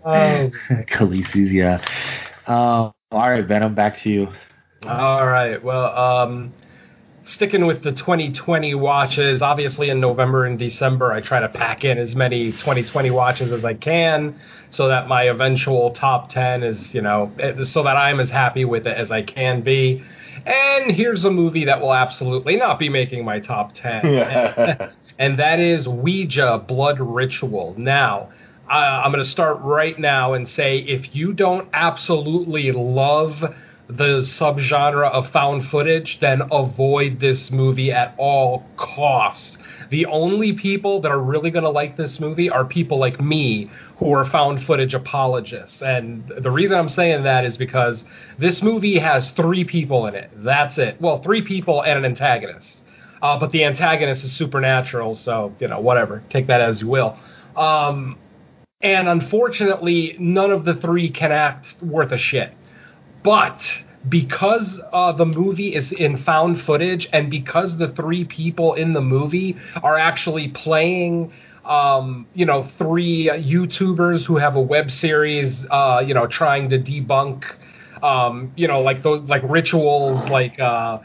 oh, 0.05 0.51
Khaleesi's, 0.89 1.51
yeah. 1.51 1.83
Uh, 2.47 2.91
all 3.11 3.29
right, 3.29 3.45
Venom, 3.45 3.75
back 3.75 3.97
to 3.97 4.09
you. 4.09 4.27
all 4.85 5.27
right. 5.27 5.61
Well, 5.63 5.97
um, 5.97 6.53
sticking 7.23 7.65
with 7.65 7.83
the 7.83 7.91
2020 7.91 8.75
watches. 8.75 9.41
Obviously, 9.41 9.89
in 9.89 9.99
November 9.99 10.45
and 10.45 10.57
December, 10.57 11.11
I 11.11 11.21
try 11.21 11.39
to 11.39 11.49
pack 11.49 11.83
in 11.83 11.97
as 11.97 12.15
many 12.15 12.51
2020 12.51 13.11
watches 13.11 13.51
as 13.51 13.65
I 13.65 13.73
can, 13.73 14.39
so 14.69 14.87
that 14.87 15.07
my 15.07 15.23
eventual 15.23 15.91
top 15.91 16.29
10 16.29 16.63
is, 16.63 16.93
you 16.93 17.01
know, 17.01 17.31
eh, 17.39 17.63
so 17.63 17.83
that 17.83 17.97
I'm 17.97 18.19
as 18.19 18.29
happy 18.29 18.65
with 18.65 18.87
it 18.87 18.97
as 18.97 19.11
I 19.11 19.21
can 19.21 19.61
be. 19.61 20.03
And 20.45 20.91
here's 20.91 21.23
a 21.25 21.31
movie 21.31 21.65
that 21.65 21.81
will 21.81 21.93
absolutely 21.93 22.55
not 22.55 22.79
be 22.79 22.89
making 22.89 23.23
my 23.23 23.39
top 23.39 23.73
10. 23.75 24.05
and 25.19 25.37
that 25.37 25.59
is 25.59 25.87
Ouija 25.87 26.63
Blood 26.67 26.99
Ritual. 26.99 27.75
Now, 27.77 28.29
uh, 28.69 29.01
I'm 29.03 29.11
going 29.11 29.23
to 29.23 29.29
start 29.29 29.59
right 29.61 29.97
now 29.99 30.33
and 30.33 30.47
say 30.47 30.79
if 30.79 31.15
you 31.15 31.33
don't 31.33 31.67
absolutely 31.73 32.71
love 32.71 33.43
the 33.87 34.21
subgenre 34.21 35.09
of 35.11 35.29
found 35.31 35.65
footage, 35.65 36.19
then 36.21 36.41
avoid 36.51 37.19
this 37.19 37.51
movie 37.51 37.91
at 37.91 38.15
all 38.17 38.65
costs. 38.77 39.57
The 39.89 40.05
only 40.05 40.53
people 40.53 41.01
that 41.01 41.11
are 41.11 41.19
really 41.19 41.51
going 41.51 41.65
to 41.65 41.69
like 41.69 41.97
this 41.97 42.19
movie 42.19 42.49
are 42.49 42.63
people 42.63 42.97
like 42.97 43.19
me 43.19 43.69
who 43.97 44.13
are 44.13 44.23
found 44.23 44.63
footage 44.63 44.93
apologists. 44.93 45.81
And 45.81 46.31
the 46.39 46.49
reason 46.51 46.77
I'm 46.77 46.89
saying 46.89 47.23
that 47.23 47.43
is 47.43 47.57
because 47.57 48.05
this 48.39 48.61
movie 48.61 48.97
has 48.97 49.31
three 49.31 49.65
people 49.65 50.07
in 50.07 50.15
it. 50.15 50.31
That's 50.37 50.77
it. 50.77 51.01
Well, 51.01 51.21
three 51.21 51.41
people 51.41 51.81
and 51.81 51.99
an 51.99 52.05
antagonist. 52.05 52.83
Uh, 53.21 53.37
but 53.37 53.51
the 53.51 53.65
antagonist 53.65 54.23
is 54.23 54.31
supernatural, 54.31 55.15
so, 55.15 55.53
you 55.59 55.67
know, 55.67 55.79
whatever. 55.81 56.23
Take 56.29 56.47
that 56.47 56.61
as 56.61 56.81
you 56.81 56.87
will. 56.87 57.17
Um, 57.55 58.17
and 58.83 59.07
unfortunately, 59.07 60.15
none 60.19 60.51
of 60.51 60.65
the 60.65 60.75
three 60.75 61.09
can 61.09 61.31
act 61.31 61.75
worth 61.81 62.11
a 62.11 62.17
shit. 62.17 62.53
But 63.23 63.61
because 64.07 64.79
uh, 64.91 65.11
the 65.11 65.25
movie 65.25 65.75
is 65.75 65.91
in 65.91 66.17
found 66.17 66.61
footage 66.61 67.07
and 67.13 67.29
because 67.29 67.77
the 67.77 67.89
three 67.89 68.25
people 68.25 68.73
in 68.73 68.93
the 68.93 69.01
movie 69.01 69.55
are 69.83 69.97
actually 69.97 70.49
playing 70.49 71.31
um, 71.65 72.25
you 72.33 72.45
know 72.45 72.67
three 72.79 73.29
youtubers 73.29 74.25
who 74.25 74.37
have 74.37 74.55
a 74.55 74.61
web 74.61 74.89
series 74.89 75.65
uh, 75.69 76.03
you 76.05 76.15
know 76.15 76.25
trying 76.25 76.69
to 76.69 76.79
debunk 76.79 77.43
um, 78.01 78.51
you 78.55 78.67
know 78.67 78.81
like 78.81 79.03
those 79.03 79.21
like 79.29 79.43
rituals 79.45 80.27
like 80.29 80.59
uh, 80.59 80.99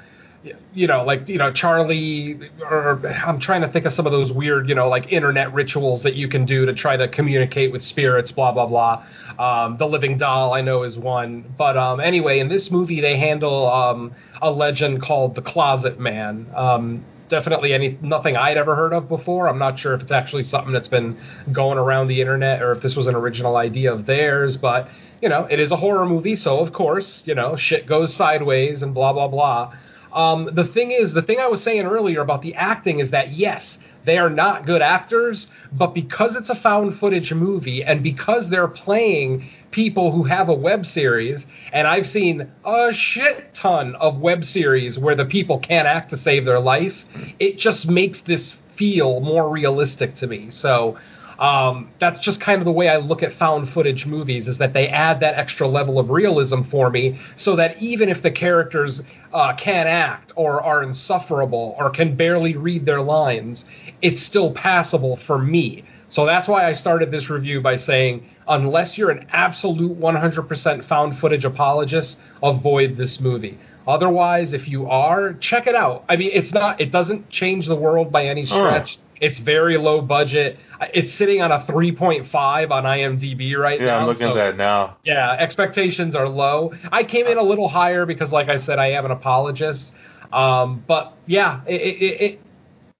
you 0.75 0.87
know, 0.87 1.05
like 1.05 1.29
you 1.29 1.39
know, 1.39 1.53
Charlie, 1.53 2.39
or 2.61 3.01
I'm 3.07 3.41
trying 3.41 3.63
to 3.63 3.69
think 3.69 3.87
of 3.87 3.93
some 3.93 4.07
of 4.07 4.13
those 4.13 4.33
weird, 4.33 4.69
you 4.69 4.75
know, 4.75 4.89
like 4.89 5.13
internet 5.13 5.53
rituals 5.53 6.03
that 6.03 6.15
you 6.15 6.29
can 6.29 6.45
do 6.45 6.67
to 6.67 6.75
try 6.75 6.97
to 6.97 7.09
communicate 7.09 7.73
with 7.73 7.83
spirits, 7.83 8.33
blah 8.33 8.53
blah 8.53 8.67
blah. 8.67 9.05
Um, 9.39 9.77
the 9.77 9.87
Living 9.87 10.19
Doll, 10.19 10.53
I 10.53 10.61
know, 10.61 10.83
is 10.83 10.97
one. 10.97 11.55
But 11.57 11.77
um, 11.77 12.01
anyway, 12.01 12.39
in 12.39 12.49
this 12.49 12.71
movie, 12.71 13.01
they 13.01 13.17
handle 13.17 13.69
um, 13.71 14.15
a 14.41 14.51
legend 14.51 15.03
called 15.03 15.35
the 15.35 15.43
Closet 15.43 15.99
Man. 15.99 16.47
Um, 16.55 17.05
definitely 17.29 17.73
any 17.73 17.99
nothing 18.01 18.37
I'd 18.37 18.57
ever 18.57 18.77
heard 18.77 18.93
of 18.93 19.09
before. 19.09 19.49
I'm 19.49 19.59
not 19.59 19.79
sure 19.79 19.95
if 19.95 20.03
it's 20.03 20.13
actually 20.13 20.45
something 20.45 20.73
that's 20.73 20.89
been 20.89 21.19
going 21.53 21.79
around 21.79 22.09
the 22.09 22.21
internet 22.21 22.63
or 22.63 22.73
if 22.73 22.83
this 22.83 22.97
was 22.97 23.07
an 23.07 23.15
original 23.15 23.57
idea 23.57 23.93
of 23.93 24.07
theirs, 24.07 24.57
but 24.57 24.89
you 25.23 25.29
know, 25.29 25.47
it 25.51 25.59
is 25.59 25.73
a 25.73 25.77
horror 25.77 26.07
movie, 26.07 26.37
so 26.37 26.59
of 26.59 26.73
course, 26.73 27.23
you 27.27 27.35
know, 27.35 27.57
shit 27.57 27.87
goes 27.87 28.15
sideways 28.15 28.83
and 28.83 28.95
blah 28.95 29.13
blah 29.13 29.29
blah. 29.29 29.75
Um, 30.17 30.49
the 30.55 30.65
thing 30.65 30.93
is, 30.93 31.13
the 31.13 31.23
thing 31.23 31.39
I 31.39 31.47
was 31.47 31.63
saying 31.63 31.85
earlier 31.85 32.23
about 32.23 32.41
the 32.41 32.55
acting 32.55 33.01
is 33.01 33.11
that 33.11 33.33
yes, 33.33 33.77
they 34.07 34.17
are 34.17 34.31
not 34.31 34.65
good 34.65 34.81
actors, 34.81 35.47
but 35.73 35.89
because 35.89 36.37
it's 36.37 36.49
a 36.49 36.55
found 36.55 36.99
footage 36.99 37.35
movie 37.35 37.85
and 37.85 38.03
because 38.03 38.49
they're 38.49 38.67
playing 38.67 39.47
people 39.73 40.13
who 40.13 40.25
have 40.25 40.49
a 40.49 40.55
web 40.55 40.87
series, 40.87 41.45
and 41.71 41.87
I've 41.87 42.09
seen 42.09 42.51
a 42.65 42.95
shit 42.95 43.53
ton 43.53 43.95
of 43.97 44.19
web 44.19 44.45
series 44.45 44.99
where 44.99 45.17
the 45.17 45.27
people 45.27 45.59
can't 45.59 45.87
act 45.87 46.11
to 46.11 46.17
save 46.17 46.47
their 46.47 46.61
life, 46.61 47.05
it 47.39 47.59
just 47.59 47.87
makes 47.87 48.23
this 48.23 48.55
feel 48.77 49.21
more 49.21 49.51
realistic 49.51 50.15
to 50.17 50.27
me. 50.27 50.51
So 50.51 50.97
um, 51.39 51.91
that's 51.99 52.21
just 52.21 52.41
kind 52.41 52.61
of 52.61 52.65
the 52.65 52.73
way 52.73 52.89
I 52.89 52.97
look 52.97 53.23
at 53.23 53.33
found 53.35 53.69
footage 53.71 54.07
movies 54.07 54.49
is 54.49 54.59
that 54.59 54.73
they 54.73 54.89
add 54.89 55.21
that 55.21 55.35
extra 55.35 55.69
level 55.69 55.99
of 55.99 56.11
realism 56.11 56.63
for 56.63 56.91
me 56.91 57.19
so 57.37 57.57
that 57.57 57.81
even 57.83 58.09
if 58.09 58.23
the 58.23 58.31
characters 58.31 59.03
uh, 59.33 59.55
can't 59.55 59.89
act 59.89 60.33
or 60.37 60.63
are 60.63 60.83
insufferable 60.83 61.77
or 61.79 61.91
can 61.91 62.17
barely 62.17 62.57
read 62.57 62.87
their 62.87 63.03
lines, 63.03 63.65
it's 64.01 64.23
still 64.23 64.53
passable 64.53 65.17
for 65.17 65.39
me. 65.39 65.85
So 66.09 66.25
that's 66.25 66.49
why 66.49 66.67
I 66.67 66.73
started 66.73 67.11
this 67.11 67.29
review 67.29 67.61
by 67.61 67.77
saying, 67.77 68.25
unless 68.49 68.97
you're 68.97 69.11
an 69.11 69.27
absolute 69.31 69.99
100% 69.99 70.85
found 70.85 71.19
footage 71.19 71.45
apologist, 71.45 72.17
avoid 72.43 72.97
this 72.97 73.21
movie. 73.21 73.59
Otherwise, 73.87 74.53
if 74.53 74.69
you 74.69 74.87
are, 74.87 75.35
check 75.35 75.67
it 75.67 75.75
out. 75.75 76.05
I 76.09 76.17
mean, 76.17 76.31
it's 76.33 76.53
not, 76.53 76.81
it 76.81 76.91
doesn't 76.91 77.29
change 77.29 77.67
the 77.67 77.77
world 77.77 78.11
by 78.11 78.27
any 78.27 78.47
stretch. 78.47 78.99
It's 79.21 79.39
very 79.39 79.77
low 79.79 80.01
budget. 80.01 80.59
It's 80.93 81.13
sitting 81.15 81.41
on 81.41 81.51
a 81.53 81.61
3.5 81.61 82.71
on 82.71 82.85
IMDb 82.85 83.57
right 83.57 83.81
yeah, 83.81 83.87
now. 83.87 83.99
I'm 84.01 84.07
looking 84.07 84.23
so- 84.23 84.31
at 84.31 84.35
that 84.35 84.57
now. 84.57 84.97
yeah, 85.05 85.37
expectations 85.39 86.15
are 86.15 86.29
low. 86.29 86.73
I 86.93 87.05
came 87.05 87.27
in 87.27 87.39
a 87.39 87.43
little 87.43 87.69
higher 87.69 88.05
because, 88.07 88.33
like 88.33 88.49
I 88.49 88.59
said, 88.59 88.79
I 88.79 88.89
am 88.91 89.05
an 89.05 89.11
apologist. 89.11 89.93
Um, 90.33 90.85
but 90.87 91.15
yeah, 91.27 91.63
it, 91.67 91.81
it, 91.81 92.21
it, 92.21 92.41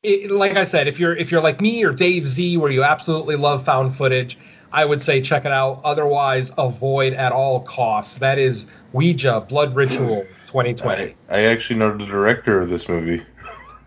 it, 0.03 0.31
like 0.31 0.57
I 0.57 0.67
said, 0.67 0.87
if 0.89 0.99
you're 0.99 1.17
if 1.17 1.31
you're 1.31 1.41
like 1.41 1.61
me 1.61 1.83
or 1.85 1.93
Dave 1.93 2.29
Z, 2.29 2.57
where 2.57 2.71
you 2.71 2.85
absolutely 2.85 3.37
love 3.37 3.65
found 3.65 3.97
footage, 3.97 4.39
I 4.73 4.85
would 4.85 5.03
say 5.03 5.21
check 5.21 5.45
it 5.45 5.53
out. 5.53 5.81
Otherwise, 5.85 6.51
avoid 6.57 7.13
at 7.13 7.33
all 7.33 7.65
costs. 7.65 8.15
That 8.21 8.39
is 8.39 8.65
Ouija 8.93 9.45
Blood 9.49 9.75
Ritual 9.75 10.25
2020. 10.47 11.17
I, 11.29 11.37
I 11.37 11.43
actually 11.47 11.79
know 11.79 11.97
the 11.97 12.07
director 12.07 12.63
of 12.63 12.71
this 12.71 12.89
movie. 12.89 13.23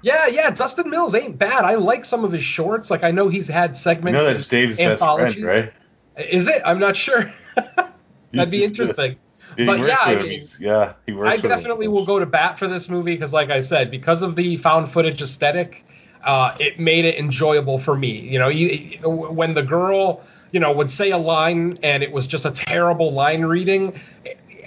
Yeah, 0.02 0.28
yeah, 0.28 0.50
Dustin 0.52 0.90
Mills 0.90 1.14
ain't 1.14 1.38
bad. 1.38 1.66
I 1.66 1.76
like 1.76 2.06
some 2.06 2.24
of 2.24 2.32
his 2.32 2.44
shorts. 2.44 2.90
Like 2.90 3.04
I 3.04 3.12
know 3.12 3.28
he's 3.30 3.48
had 3.48 3.76
segments. 3.76 4.18
You 4.18 4.26
know 4.26 4.34
that's 4.34 4.48
Dave's 4.48 4.78
best 4.78 5.00
friend, 5.00 5.44
right? 5.44 5.74
Is 6.18 6.48
it? 6.48 6.62
I'm 6.66 6.80
not 6.80 6.96
sure. 6.96 7.34
That'd 8.34 8.52
be 8.52 8.64
interesting. 8.64 9.18
he 9.58 9.66
But 9.66 9.80
yeah, 9.80 9.98
I 10.00 10.22
mean, 10.22 10.48
yeah, 10.60 10.94
he 11.06 11.14
works 11.14 11.30
I 11.32 11.36
him. 11.36 11.50
definitely 11.50 11.88
will 11.88 12.06
go 12.06 12.20
to 12.20 12.26
bat 12.26 12.60
for 12.60 12.68
this 12.68 12.90
movie 12.90 13.16
because, 13.16 13.34
like 13.34 13.50
I 13.50 13.62
said, 13.62 13.92
because 13.92 14.22
of 14.22 14.36
the 14.36 14.58
found 14.58 14.92
footage 14.94 15.22
aesthetic, 15.22 15.84
uh, 16.24 16.56
it 16.60 16.80
made 16.80 17.06
it 17.06 17.18
enjoyable 17.18 17.80
for 17.80 17.98
me. 17.98 18.20
You 18.20 18.40
know, 18.40 18.50
you, 18.50 19.00
when 19.08 19.54
the 19.54 19.64
girl, 19.64 20.22
you 20.52 20.60
know, 20.60 20.72
would 20.72 20.92
say 20.92 21.12
a 21.12 21.18
line 21.18 21.80
and 21.84 22.04
it 22.04 22.12
was 22.12 22.28
just 22.28 22.46
a 22.46 22.52
terrible 22.52 23.14
line 23.14 23.44
reading, 23.44 24.00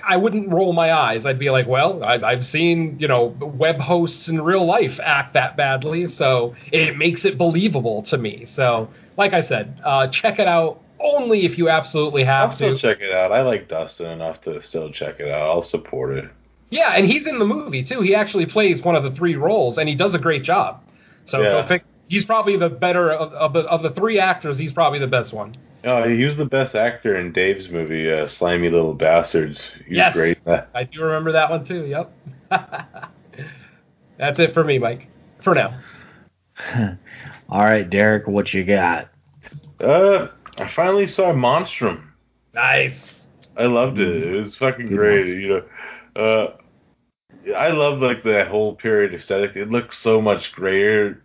I 0.05 0.16
wouldn't 0.16 0.50
roll 0.50 0.72
my 0.72 0.92
eyes. 0.92 1.24
I'd 1.26 1.38
be 1.38 1.50
like, 1.50 1.66
well, 1.66 2.03
I, 2.03 2.14
I've 2.14 2.46
seen, 2.46 2.98
you 2.98 3.09
know, 3.09 3.26
web 3.40 3.78
hosts 3.80 4.28
in 4.28 4.40
real 4.40 4.64
life 4.64 4.98
act 5.03 5.34
that 5.34 5.57
badly, 5.57 6.07
so 6.07 6.55
it 6.72 6.96
makes 6.96 7.24
it 7.24 7.38
believable 7.38 8.03
to 8.05 8.18
me. 8.18 8.44
So, 8.46 8.88
like 9.16 9.32
I 9.32 9.42
said, 9.42 9.80
uh, 9.84 10.09
check 10.09 10.38
it 10.38 10.48
out 10.48 10.80
only 11.00 11.44
if 11.44 11.59
you 11.59 11.68
absolutely 11.68 12.24
have 12.24 12.50
I'll 12.50 12.57
still 12.57 12.76
to. 12.76 12.80
check 12.80 13.00
it 13.00 13.12
out. 13.12 13.32
I 13.32 13.42
like 13.42 13.68
Dustin 13.68 14.11
enough 14.11 14.40
to 14.42 14.62
still 14.62 14.90
check 14.92 15.20
it 15.20 15.28
out. 15.28 15.50
I'll 15.50 15.62
support 15.62 16.16
it. 16.16 16.30
Yeah, 16.70 16.90
and 16.94 17.07
he's 17.07 17.26
in 17.26 17.38
the 17.38 17.44
movie 17.44 17.84
too. 17.84 18.00
He 18.00 18.14
actually 18.14 18.46
plays 18.46 18.82
one 18.82 18.96
of 18.96 19.03
the 19.03 19.11
three 19.11 19.36
roles, 19.36 19.78
and 19.78 19.88
he 19.88 19.94
does 19.94 20.14
a 20.14 20.18
great 20.18 20.42
job. 20.42 20.82
So 21.26 21.42
Yeah. 21.42 21.78
he's 22.09 22.24
probably 22.24 22.57
the 22.57 22.68
better 22.70 23.12
of, 23.12 23.32
of 23.32 23.53
the 23.53 23.61
of 23.61 23.82
the 23.82 23.90
three 23.90 24.18
actors. 24.18 24.59
He's 24.59 24.72
probably 24.72 24.98
the 24.98 25.07
best 25.07 25.32
one. 25.32 25.57
Oh, 25.84 26.08
he 26.08 26.24
was 26.24 26.36
the 26.36 26.44
best 26.44 26.74
actor 26.76 27.16
in 27.16 27.32
Dave's 27.32 27.68
movie, 27.68 28.10
uh, 28.10 28.28
Slimy 28.28 28.70
Little 28.70 28.94
Bastards. 28.94 29.66
He 29.86 29.96
Yes. 29.96 30.14
great. 30.14 30.38
I 30.46 30.84
do 30.84 31.02
remember 31.02 31.32
that 31.32 31.50
one 31.50 31.64
too. 31.64 31.86
Yep. 31.86 32.12
That's 34.18 34.38
it 34.38 34.54
for 34.54 34.62
me, 34.62 34.78
Mike. 34.78 35.08
For 35.42 35.54
now. 35.54 35.76
All 37.48 37.64
right, 37.64 37.88
Derek, 37.88 38.28
what 38.28 38.54
you 38.54 38.64
got? 38.64 39.08
Uh, 39.80 40.28
I 40.58 40.68
finally 40.68 41.08
saw 41.08 41.32
Monstrum. 41.32 42.12
Nice. 42.54 42.94
I 43.56 43.64
loved 43.64 43.98
it. 43.98 44.22
It 44.22 44.36
was 44.36 44.56
fucking 44.56 44.86
Good 44.86 44.96
great. 44.96 45.26
You 45.26 45.48
know, 45.48 46.22
uh, 46.22 46.56
I 47.56 47.68
love 47.68 48.00
like 48.00 48.22
the 48.22 48.44
whole 48.44 48.74
period 48.74 49.14
aesthetic. 49.14 49.56
It 49.56 49.70
looked 49.70 49.94
so 49.94 50.20
much 50.20 50.52
grayer 50.52 51.22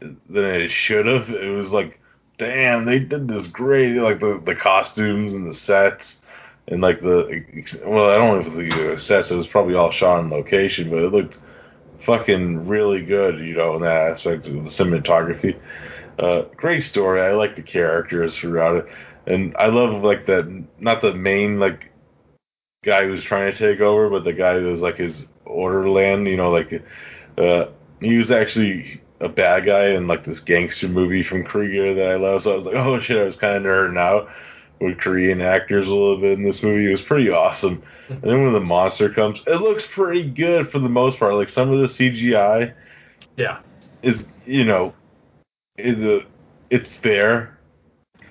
than 0.00 0.16
it 0.44 0.70
should 0.70 1.06
have. 1.06 1.28
It 1.30 1.50
was 1.54 1.72
like, 1.72 1.97
damn, 2.38 2.84
they 2.84 2.98
did 3.00 3.28
this 3.28 3.46
great. 3.48 3.94
Like 3.96 4.20
the 4.20 4.40
the 4.44 4.54
costumes 4.54 5.34
and 5.34 5.48
the 5.48 5.54
sets 5.54 6.16
and 6.68 6.80
like 6.80 7.00
the 7.00 7.44
well, 7.84 8.10
I 8.10 8.16
don't 8.16 8.56
know 8.56 8.60
if 8.60 8.94
the 8.94 9.00
sets. 9.00 9.30
It 9.30 9.36
was 9.36 9.46
probably 9.46 9.74
all 9.74 9.90
shot 9.90 10.18
on 10.18 10.30
location, 10.30 10.90
but 10.90 11.02
it 11.02 11.12
looked 11.12 11.36
fucking 12.04 12.66
really 12.66 13.04
good. 13.04 13.40
You 13.40 13.56
know, 13.56 13.76
in 13.76 13.82
that 13.82 14.10
aspect 14.12 14.46
of 14.46 14.52
the 14.52 14.70
cinematography. 14.70 15.58
Uh, 16.18 16.42
great 16.56 16.82
story. 16.82 17.20
I 17.20 17.32
like 17.32 17.56
the 17.56 17.62
characters 17.62 18.36
throughout 18.36 18.76
it, 18.76 18.86
and 19.26 19.56
I 19.56 19.66
love 19.66 20.02
like 20.02 20.26
that. 20.26 20.64
Not 20.78 21.00
the 21.00 21.14
main 21.14 21.58
like 21.58 21.90
guy 22.84 23.06
who's 23.06 23.22
trying 23.22 23.52
to 23.52 23.58
take 23.58 23.80
over, 23.80 24.10
but 24.10 24.24
the 24.24 24.32
guy 24.32 24.58
who 24.58 24.66
was 24.66 24.80
like 24.80 24.96
his 24.96 25.24
orderland. 25.44 26.26
You 26.26 26.36
know, 26.36 26.50
like 26.50 26.82
uh, 27.38 27.66
he 28.00 28.16
was 28.16 28.30
actually 28.30 29.00
a 29.20 29.28
bad 29.28 29.66
guy 29.66 29.88
in 29.88 30.06
like 30.06 30.24
this 30.24 30.40
gangster 30.40 30.88
movie 30.88 31.22
from 31.22 31.44
Korea 31.44 31.94
that 31.94 32.06
I 32.06 32.16
love. 32.16 32.42
So 32.42 32.52
I 32.52 32.54
was 32.56 32.64
like, 32.64 32.74
oh 32.76 33.00
shit, 33.00 33.18
I 33.18 33.24
was 33.24 33.36
kind 33.36 33.56
of 33.56 33.62
nerding 33.62 33.98
out. 33.98 34.28
with 34.80 34.98
Korean 34.98 35.40
actors 35.40 35.86
a 35.86 35.90
little 35.90 36.20
bit 36.20 36.38
in 36.38 36.44
this 36.44 36.62
movie. 36.62 36.86
It 36.88 36.92
was 36.92 37.02
pretty 37.02 37.30
awesome. 37.30 37.82
And 38.08 38.22
then 38.22 38.42
when 38.44 38.52
the 38.52 38.60
monster 38.60 39.08
comes, 39.10 39.42
it 39.46 39.56
looks 39.60 39.86
pretty 39.86 40.28
good 40.30 40.70
for 40.70 40.78
the 40.78 40.88
most 40.88 41.18
part. 41.18 41.34
Like 41.34 41.48
some 41.48 41.72
of 41.72 41.80
the 41.80 41.86
CGI 41.88 42.72
Yeah. 43.36 43.58
is, 44.02 44.24
you 44.46 44.64
know, 44.64 44.94
is 45.76 46.04
a, 46.04 46.20
it's 46.70 46.98
there. 46.98 47.58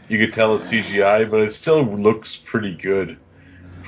You 0.09 0.17
could 0.25 0.33
tell 0.33 0.55
it's 0.55 0.71
CGI, 0.71 1.29
but 1.29 1.41
it 1.41 1.53
still 1.53 1.83
looks 1.83 2.37
pretty 2.45 2.75
good 2.75 3.17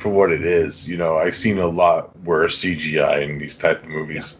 for 0.01 0.09
what 0.09 0.31
it 0.31 0.45
is. 0.45 0.87
You 0.87 0.97
know, 0.97 1.17
I've 1.17 1.35
seen 1.35 1.59
a 1.59 1.67
lot 1.67 2.17
worse 2.23 2.61
CGI 2.61 3.23
in 3.29 3.37
these 3.39 3.55
type 3.55 3.81
of 3.83 3.89
movies. 3.89 4.35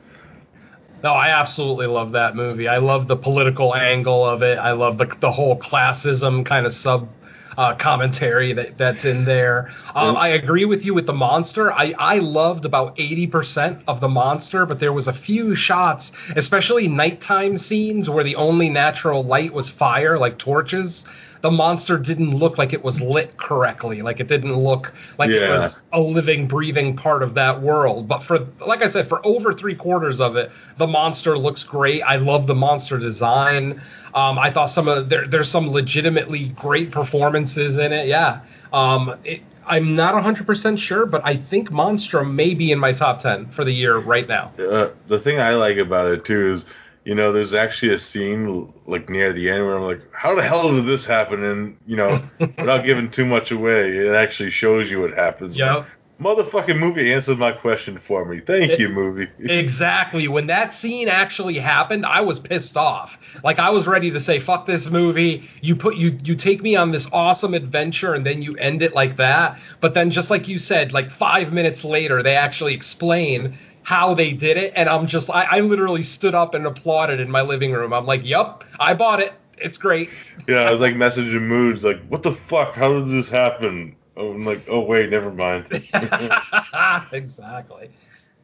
No, 1.04 1.14
I 1.14 1.30
absolutely 1.30 1.88
love 1.88 2.12
that 2.14 2.36
movie. 2.36 2.68
I 2.68 2.78
love 2.78 3.08
the 3.08 3.16
political 3.16 3.76
angle 3.76 4.26
of 4.26 4.42
it. 4.42 4.58
I 4.58 4.72
love 4.72 4.98
the 4.98 5.06
the 5.22 5.32
whole 5.32 5.58
classism 5.58 6.46
kind 6.46 6.66
of 6.66 6.74
sub 6.74 7.10
uh, 7.58 7.76
commentary 7.76 8.54
that 8.54 8.78
that's 8.78 9.04
in 9.06 9.26
there. 9.26 9.72
Um, 9.94 10.16
I 10.16 10.30
agree 10.30 10.66
with 10.66 10.86
you 10.86 10.94
with 10.94 11.06
the 11.06 11.14
monster. 11.14 11.72
I 11.72 11.94
I 11.98 12.20
loved 12.20 12.66
about 12.66 13.00
eighty 13.00 13.28
percent 13.28 13.82
of 13.88 14.00
the 14.02 14.10
monster, 14.10 14.66
but 14.66 14.80
there 14.80 14.94
was 14.94 15.08
a 15.08 15.14
few 15.14 15.56
shots, 15.56 16.12
especially 16.36 16.88
nighttime 16.88 17.58
scenes 17.58 18.10
where 18.10 18.24
the 18.24 18.36
only 18.36 18.70
natural 18.70 19.24
light 19.24 19.54
was 19.54 19.70
fire, 19.70 20.18
like 20.18 20.38
torches. 20.38 21.06
The 21.42 21.52
monster 21.52 21.98
didn't 21.98 22.32
look 22.32 22.58
like 22.58 22.74
it 22.74 22.84
was 22.84 23.00
lit 23.00 23.38
correctly. 23.38 24.02
Like 24.02 24.20
it 24.20 24.28
didn't 24.28 24.56
look 24.56 24.94
like 25.18 25.30
it 25.30 25.50
was 25.50 25.80
a 25.94 26.00
living, 26.00 26.48
breathing 26.48 26.98
part 26.98 27.24
of 27.24 27.34
that 27.36 27.62
world. 27.62 28.08
But 28.08 28.24
for, 28.24 28.48
like 28.66 28.82
I 28.82 28.90
said, 28.90 29.08
for 29.08 29.26
over 29.26 29.54
three 29.54 29.76
quarters 29.76 30.20
of 30.20 30.36
it, 30.36 30.52
the 30.78 30.88
monster 30.88 31.38
looks 31.38 31.64
great. 31.64 32.02
I 32.02 32.18
love 32.18 32.48
the 32.48 32.56
monster 32.56 32.98
design. 32.98 33.82
Um, 34.14 34.38
I 34.38 34.52
thought 34.52 34.72
some 34.72 34.88
of 34.88 35.10
there, 35.10 35.28
there's 35.28 35.50
some 35.50 35.70
legitimately 35.70 36.50
great 36.50 36.92
performances 36.92 37.78
in 37.78 37.94
it. 37.94 38.08
Yeah. 38.08 38.42
Um, 38.74 39.16
it, 39.24 39.42
I'm 39.70 39.96
not 39.96 40.16
100% 40.16 40.80
sure, 40.80 41.06
but 41.06 41.22
I 41.24 41.38
think 41.38 41.70
Monstrum 41.70 42.36
may 42.36 42.56
be 42.56 42.72
in 42.72 42.80
my 42.80 42.92
top 42.92 43.22
10 43.22 43.52
for 43.52 43.64
the 43.64 43.72
year 43.72 43.98
right 43.98 44.28
now. 44.28 44.52
Uh, 44.58 44.90
the 45.08 45.20
thing 45.20 45.40
I 45.40 45.52
like 45.52 45.78
about 45.78 46.12
it 46.12 46.26
too 46.26 46.54
is, 46.54 46.66
you 47.06 47.16
know, 47.16 47.32
there's 47.32 47.54
actually 47.54 47.94
a 47.94 48.00
scene 48.00 48.72
like 48.86 49.10
near 49.10 49.34
the 49.34 49.50
end 49.50 49.66
where 49.66 49.76
I'm 49.76 49.84
like, 49.84 50.02
how 50.14 50.36
the 50.36 50.44
hell 50.44 50.72
did 50.76 50.86
this 50.86 51.06
happen? 51.06 51.44
And 51.44 51.78
you 51.88 51.96
know, 51.96 52.22
without 52.40 52.84
giving 52.86 53.10
too 53.10 53.26
much 53.26 53.52
away, 53.52 53.98
it 53.98 54.14
actually 54.14 54.52
shows 54.52 54.90
you 54.92 55.02
what 55.02 55.12
happens. 55.14 55.56
Yeah. 55.58 55.86
Motherfucking 56.22 56.78
movie 56.78 57.14
answered 57.14 57.40
my 57.40 57.54
question 57.54 57.98
for 58.06 58.26
me. 58.26 58.42
Thank 58.46 58.72
It- 58.72 58.80
you, 58.82 58.90
movie. 58.90 59.28
Exactly. 59.40 60.28
When 60.28 60.48
that 60.48 60.74
scene 60.76 61.08
actually 61.08 61.58
happened, 61.58 62.06
I 62.06 62.20
was 62.20 62.40
pissed 62.40 62.76
off. 62.76 63.18
Like 63.42 63.58
I 63.58 63.70
was 63.70 63.88
ready 63.88 64.12
to 64.12 64.20
say, 64.20 64.42
"Fuck 64.42 64.66
this 64.66 64.90
movie." 64.90 65.48
You 65.62 65.78
put 65.78 65.96
you 65.96 66.20
you 66.22 66.36
take 66.36 66.62
me 66.62 66.76
on 66.76 66.92
this 66.92 67.08
awesome 67.14 67.54
adventure 67.54 68.14
and 68.14 68.26
then 68.26 68.42
you 68.42 68.58
end 68.58 68.82
it 68.82 68.94
like 68.94 69.16
that. 69.16 69.58
But 69.80 69.94
then 69.94 70.12
just 70.12 70.30
like 70.30 70.50
you 70.50 70.60
said, 70.60 70.92
like 70.92 71.10
5 71.12 71.54
minutes 71.54 71.86
later, 71.86 72.22
they 72.22 72.36
actually 72.36 72.74
explain 72.74 73.58
how 73.90 74.14
they 74.14 74.34
did 74.34 74.56
it 74.56 74.72
and 74.76 74.88
I'm 74.88 75.08
just 75.08 75.32
I, 75.32 75.46
I 75.46 75.60
literally 75.62 76.04
stood 76.04 76.36
up 76.36 76.54
and 76.54 76.68
applauded 76.68 77.20
in 77.20 77.32
my 77.32 77.42
living 77.42 77.72
room. 77.72 77.92
I'm 77.92 78.06
like, 78.06 78.22
yep, 78.24 78.64
I 78.80 78.94
bought 78.94 79.20
it. 79.20 79.34
It's 79.58 79.80
great." 79.80 80.10
yeah, 80.48 80.58
I 80.58 80.70
was 80.70 80.80
like 80.80 80.94
messaging 80.94 81.42
moods 81.42 81.84
like, 81.84 81.98
what 82.08 82.22
the 82.22 82.38
fuck? 82.48 82.76
How 82.76 83.00
did 83.00 83.10
this 83.10 83.28
happen? 83.28 83.96
Oh, 84.16 84.34
I'm 84.34 84.46
like, 84.46 84.64
oh 84.70 84.82
wait, 84.82 85.10
never 85.10 85.32
mind. 85.32 85.70
exactly. 87.12 87.90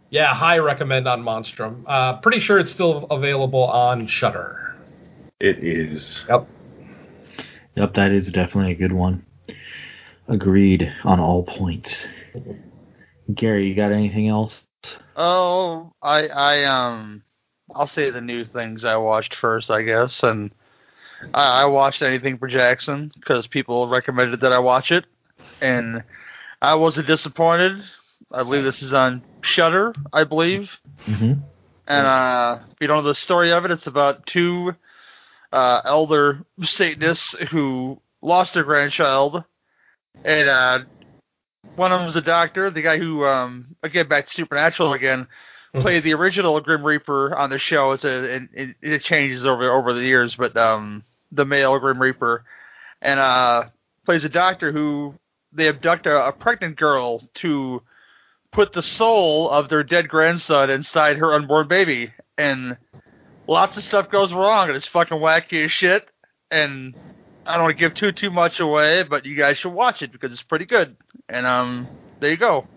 Yeah, 0.10 0.34
high 0.34 0.58
recommend 0.58 1.08
on 1.08 1.22
Monstrum. 1.22 1.84
Uh, 1.86 2.18
pretty 2.22 2.40
sure 2.40 2.58
it's 2.58 2.72
still 2.72 3.06
available 3.12 3.66
on 3.66 4.08
Shudder. 4.08 4.76
it 5.40 5.64
is. 5.64 6.26
Yep. 6.28 6.48
Yep, 7.76 7.94
that 7.94 8.12
is 8.12 8.32
definitely 8.32 8.72
a 8.72 8.76
good 8.76 8.94
one. 8.94 9.24
Agreed 10.28 10.92
on 11.04 11.20
all 11.20 11.44
points. 11.44 12.08
Gary, 13.32 13.68
you 13.68 13.76
got 13.76 13.92
anything 13.92 14.28
else? 14.28 14.65
Oh, 15.16 15.94
I 16.02 16.28
I 16.28 16.64
um 16.66 17.24
I'll 17.74 17.88
say 17.88 18.10
the 18.10 18.22
new 18.22 18.44
things 18.44 18.84
I 18.86 18.98
watched 18.98 19.36
first, 19.36 19.70
I 19.72 19.82
guess, 19.82 20.24
and 20.24 20.52
I, 21.34 21.62
I 21.62 21.66
watched 21.66 22.02
anything 22.02 22.38
for 22.38 22.48
Jackson 22.48 23.12
because 23.16 23.48
people 23.48 23.88
recommended 23.88 24.42
that 24.42 24.54
I 24.54 24.60
watch 24.60 24.92
it, 24.92 25.06
and 25.62 26.04
I 26.62 26.76
wasn't 26.76 27.08
disappointed. 27.08 27.82
I 28.32 28.44
believe 28.44 28.64
this 28.64 28.82
is 28.82 28.94
on 28.94 29.24
Shudder, 29.42 29.94
I 30.12 30.24
believe, 30.24 30.70
Mm-hmm. 31.08 31.34
and 31.88 32.08
uh, 32.08 32.60
if 32.72 32.78
you 32.82 32.88
don't 32.88 33.04
know 33.04 33.10
the 33.10 33.16
story 33.16 33.52
of 33.52 33.64
it, 33.66 33.72
it's 33.72 33.86
about 33.88 34.26
two 34.26 34.74
uh, 35.52 35.82
elder 35.86 36.44
Satanists 36.64 37.36
who 37.52 38.02
lost 38.22 38.56
their 38.56 38.64
grandchild, 38.64 39.44
and 40.24 40.50
uh, 40.50 40.80
one 41.76 41.92
of 41.92 42.00
them 42.00 42.06
was 42.06 42.16
a 42.16 42.22
doctor. 42.22 42.70
The 42.70 42.82
guy 42.82 42.98
who, 42.98 43.26
um, 43.26 43.76
again, 43.84 44.08
back 44.08 44.28
to 44.28 44.34
Supernatural 44.34 44.94
again, 44.94 45.28
played 45.74 46.04
the 46.04 46.14
original 46.14 46.60
Grim 46.62 46.86
Reaper 46.86 47.36
on 47.36 47.50
the 47.50 47.60
show. 47.60 47.92
It's 47.92 48.06
a 48.06 48.36
it, 48.36 48.44
it, 48.54 48.76
it 48.82 49.02
changes 49.02 49.46
over 49.46 49.72
over 49.72 49.94
the 49.94 50.04
years, 50.04 50.36
but 50.36 50.56
um, 50.56 51.04
the 51.32 51.46
male 51.46 51.78
Grim 51.80 52.02
Reaper, 52.02 52.44
and 53.02 53.20
uh, 53.20 53.66
plays 54.06 54.24
a 54.24 54.30
doctor 54.30 54.72
who 54.72 55.16
they 55.52 55.68
abduct 55.68 56.08
a, 56.08 56.28
a 56.28 56.32
pregnant 56.32 56.78
girl 56.78 57.22
to 57.36 57.82
put 58.52 58.74
the 58.74 58.82
soul 58.82 59.50
of 59.50 59.68
their 59.70 59.84
dead 59.84 60.08
grandson 60.08 60.70
inside 60.70 61.18
her 61.18 61.34
unborn 61.34 61.68
baby, 61.68 62.14
and 62.38 62.78
lots 63.48 63.78
of 63.78 63.84
stuff 63.84 64.10
goes 64.10 64.34
wrong, 64.34 64.68
and 64.68 64.78
it's 64.78 64.88
fucking 64.88 65.20
wacky 65.20 65.66
as 65.66 65.72
shit. 65.72 66.10
And 66.52 66.96
I 67.46 67.54
don't 67.54 67.64
want 67.64 67.78
to 67.78 67.80
give 67.80 67.94
too 67.94 68.12
too 68.12 68.32
much 68.32 68.60
away, 68.60 69.04
but 69.04 69.26
you 69.26 69.36
guys 69.36 69.58
should 69.58 69.74
watch 69.74 70.02
it 70.02 70.12
because 70.12 70.32
it's 70.32 70.42
pretty 70.42 70.66
good. 70.66 70.96
And 71.30 71.46
um, 71.46 71.88
there 72.20 72.32
you 72.32 72.38
go. 72.38 72.68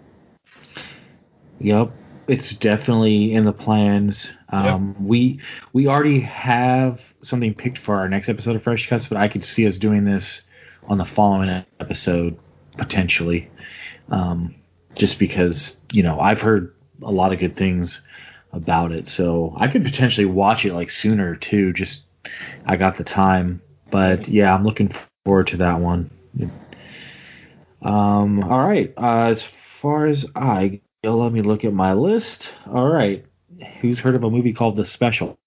Yep, 1.60 1.90
it's 2.28 2.52
definitely 2.52 3.32
in 3.32 3.44
the 3.44 3.52
plans. 3.52 4.30
Um, 4.50 4.94
We 5.06 5.40
we 5.72 5.86
already 5.86 6.20
have 6.20 7.00
something 7.22 7.54
picked 7.54 7.78
for 7.78 7.96
our 7.96 8.08
next 8.08 8.28
episode 8.28 8.56
of 8.56 8.62
Fresh 8.62 8.88
Cuts, 8.88 9.06
but 9.06 9.16
I 9.16 9.28
could 9.28 9.42
see 9.42 9.66
us 9.66 9.78
doing 9.78 10.04
this 10.04 10.42
on 10.86 10.98
the 10.98 11.04
following 11.04 11.64
episode 11.80 12.38
potentially, 12.76 13.50
um, 14.10 14.54
just 14.94 15.18
because 15.18 15.80
you 15.92 16.02
know 16.02 16.20
I've 16.20 16.40
heard 16.40 16.74
a 17.02 17.10
lot 17.10 17.32
of 17.32 17.38
good 17.38 17.56
things 17.56 18.02
about 18.52 18.92
it, 18.92 19.08
so 19.08 19.54
I 19.58 19.68
could 19.68 19.84
potentially 19.84 20.26
watch 20.26 20.64
it 20.64 20.74
like 20.74 20.90
sooner 20.90 21.36
too. 21.36 21.72
Just 21.72 22.02
I 22.66 22.76
got 22.76 22.98
the 22.98 23.04
time, 23.04 23.62
but 23.90 24.28
yeah, 24.28 24.54
I'm 24.54 24.64
looking 24.64 24.92
forward 25.24 25.48
to 25.48 25.56
that 25.58 25.80
one. 25.80 26.10
Um, 27.82 28.42
all 28.44 28.66
right. 28.66 28.92
Uh, 28.96 29.26
as 29.30 29.46
far 29.80 30.06
as 30.06 30.26
I 30.34 30.80
go, 31.04 31.16
let 31.16 31.32
me 31.32 31.42
look 31.42 31.64
at 31.64 31.72
my 31.72 31.92
list. 31.92 32.48
All 32.66 32.88
right. 32.88 33.24
Who's 33.80 33.98
heard 34.00 34.14
of 34.14 34.24
a 34.24 34.30
movie 34.30 34.52
called 34.52 34.76
The 34.76 34.86
Special? 34.86 35.38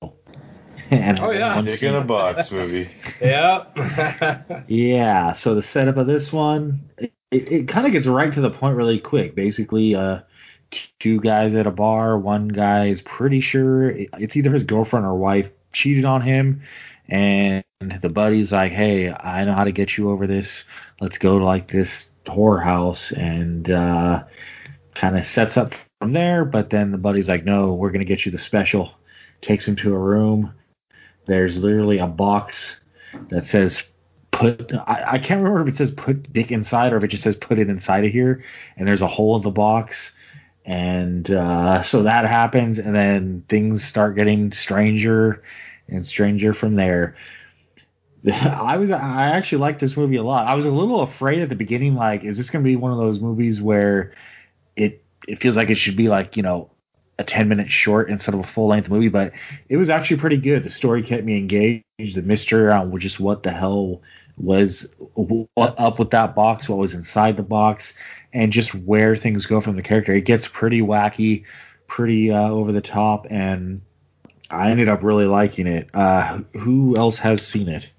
and 0.92 1.20
Oh, 1.20 1.32
yeah. 1.32 1.48
anyone 1.48 1.66
Dick 1.66 1.80
seen 1.80 1.90
in 1.90 1.96
a 1.96 2.02
it? 2.02 2.08
box 2.08 2.52
movie. 2.52 2.90
Yeah. 3.22 3.66
Yeah. 4.68 5.34
So 5.34 5.56
the 5.56 5.64
setup 5.64 5.98
of 5.98 6.08
this 6.08 6.32
one, 6.32 6.90
it, 6.98 7.12
it 7.32 7.68
kind 7.68 7.86
of 7.86 7.94
gets 7.94 8.06
right 8.06 8.32
to 8.34 8.42
the 8.42 8.50
point 8.52 8.76
really 8.78 9.00
quick. 9.00 9.36
Basically, 9.36 9.96
uh, 9.96 10.20
two 11.00 11.20
guys 11.20 11.54
at 11.56 11.68
a 11.68 11.72
bar. 11.72 12.18
One 12.18 12.48
guy 12.48 12.88
is 12.88 13.02
pretty 13.02 13.42
sure 13.42 13.90
it's 13.92 14.36
either 14.36 14.54
his 14.54 14.64
girlfriend 14.64 15.06
or 15.06 15.16
wife 15.16 15.50
cheated 15.74 16.06
on 16.06 16.22
him, 16.22 16.62
and 17.10 17.64
the 18.02 18.10
buddy's 18.10 18.52
like, 18.52 18.72
"Hey, 18.72 19.12
I 19.12 19.44
know 19.46 19.54
how 19.54 19.64
to 19.64 19.72
get 19.72 19.98
you 19.98 20.12
over 20.12 20.28
this. 20.28 20.64
Let's 21.00 21.18
go 21.18 21.40
to 21.40 21.46
like 21.46 21.70
this 21.72 21.90
whorehouse," 22.26 23.12
and 23.12 23.70
uh, 23.70 24.24
kind 24.96 25.18
of 25.18 25.26
sets 25.26 25.58
up 25.58 25.74
from 26.00 26.14
there. 26.14 26.46
But 26.46 26.70
then 26.70 26.92
the 26.92 26.98
buddy's 26.98 27.30
like, 27.30 27.46
"No, 27.46 27.74
we're 27.74 27.92
gonna 27.92 28.06
get 28.06 28.26
you 28.26 28.32
the 28.32 28.38
special." 28.38 28.92
Takes 29.42 29.68
him 29.68 29.76
to 29.78 29.94
a 29.94 29.98
room. 29.98 30.54
There's 31.26 31.58
literally 31.58 31.98
a 31.98 32.08
box 32.08 32.76
that 33.30 33.48
says 33.48 33.84
put 34.32 34.72
I, 34.74 35.14
I 35.14 35.20
can't 35.20 35.44
remember 35.44 35.62
if 35.62 35.68
it 35.74 35.78
says 35.78 35.92
put 35.92 36.32
dick 36.32 36.52
inside 36.52 36.94
or 36.94 36.98
if 36.98 37.04
it 37.04 37.10
just 37.10 37.24
says 37.24 37.36
put 37.36 37.60
it 37.60 37.70
inside 37.70 38.06
of 38.06 38.12
here 38.12 38.44
and 38.78 38.88
there's 38.88 39.02
a 39.02 39.08
hole 39.08 39.36
in 39.36 39.42
the 39.42 39.52
box 39.52 39.96
and 40.66 41.30
uh, 41.32 41.84
so 41.84 42.04
that 42.04 42.26
happens 42.26 42.80
and 42.80 42.96
then 42.96 43.44
things 43.50 43.84
start 43.84 44.16
getting 44.16 44.52
stranger 44.52 45.44
and 45.90 46.06
stranger 46.06 46.54
from 46.54 46.76
there 46.76 47.16
i 48.34 48.78
was 48.78 48.92
i 48.92 49.30
actually 49.30 49.58
liked 49.58 49.80
this 49.80 49.98
movie 49.98 50.18
a 50.18 50.24
lot 50.24 50.48
i 50.48 50.54
was 50.54 50.66
a 50.66 50.70
little 50.70 51.02
afraid 51.02 51.42
at 51.42 51.50
the 51.50 51.56
beginning 51.56 51.96
like 51.96 52.24
is 52.24 52.38
this 52.38 52.50
going 52.50 52.64
to 52.64 52.68
be 52.68 52.76
one 52.76 52.92
of 52.92 52.98
those 52.98 53.20
movies 53.20 53.62
where 53.62 54.14
it 54.76 55.04
it 55.28 55.40
feels 55.40 55.56
like 55.56 55.70
it 55.70 55.76
should 55.76 55.98
be 55.98 56.08
like 56.08 56.38
you 56.38 56.44
know 56.44 56.70
a 57.18 57.24
10 57.24 57.48
minute 57.48 57.70
short 57.70 58.10
instead 58.10 58.34
of 58.34 58.40
a 58.40 58.48
full 58.48 58.68
length 58.68 58.90
movie 58.90 59.10
but 59.10 59.34
it 59.70 59.78
was 59.78 59.90
actually 59.90 60.18
pretty 60.18 60.38
good 60.38 60.64
the 60.64 60.72
story 60.72 61.04
kept 61.04 61.24
me 61.24 61.38
engaged 61.38 62.16
the 62.16 62.22
mystery 62.22 62.64
around 62.64 62.98
just 63.00 63.20
what 63.20 63.44
the 63.44 63.52
hell 63.52 64.02
was 64.38 64.88
what 65.56 65.80
up 65.80 66.00
with 66.00 66.12
that 66.12 66.36
box, 66.36 66.68
what 66.68 66.78
was 66.78 66.94
inside 66.94 67.38
the 67.38 67.44
box, 67.44 67.94
and 68.34 68.52
just 68.52 68.74
where 68.74 69.16
things 69.16 69.46
go 69.46 69.62
from 69.62 69.76
the 69.76 69.82
character. 69.82 70.14
It 70.14 70.26
gets 70.26 70.48
pretty 70.48 70.82
wacky, 70.82 71.44
pretty 71.88 72.32
uh, 72.32 72.50
over 72.50 72.72
the 72.72 72.82
top, 72.82 73.28
and 73.30 73.82
I 74.50 74.72
ended 74.72 74.90
up 74.90 75.04
really 75.04 75.26
liking 75.26 75.68
it. 75.68 75.90
Uh, 75.94 76.40
who 76.54 76.98
else 76.98 77.18
has 77.18 77.46
seen 77.46 77.70
it? 77.70 77.90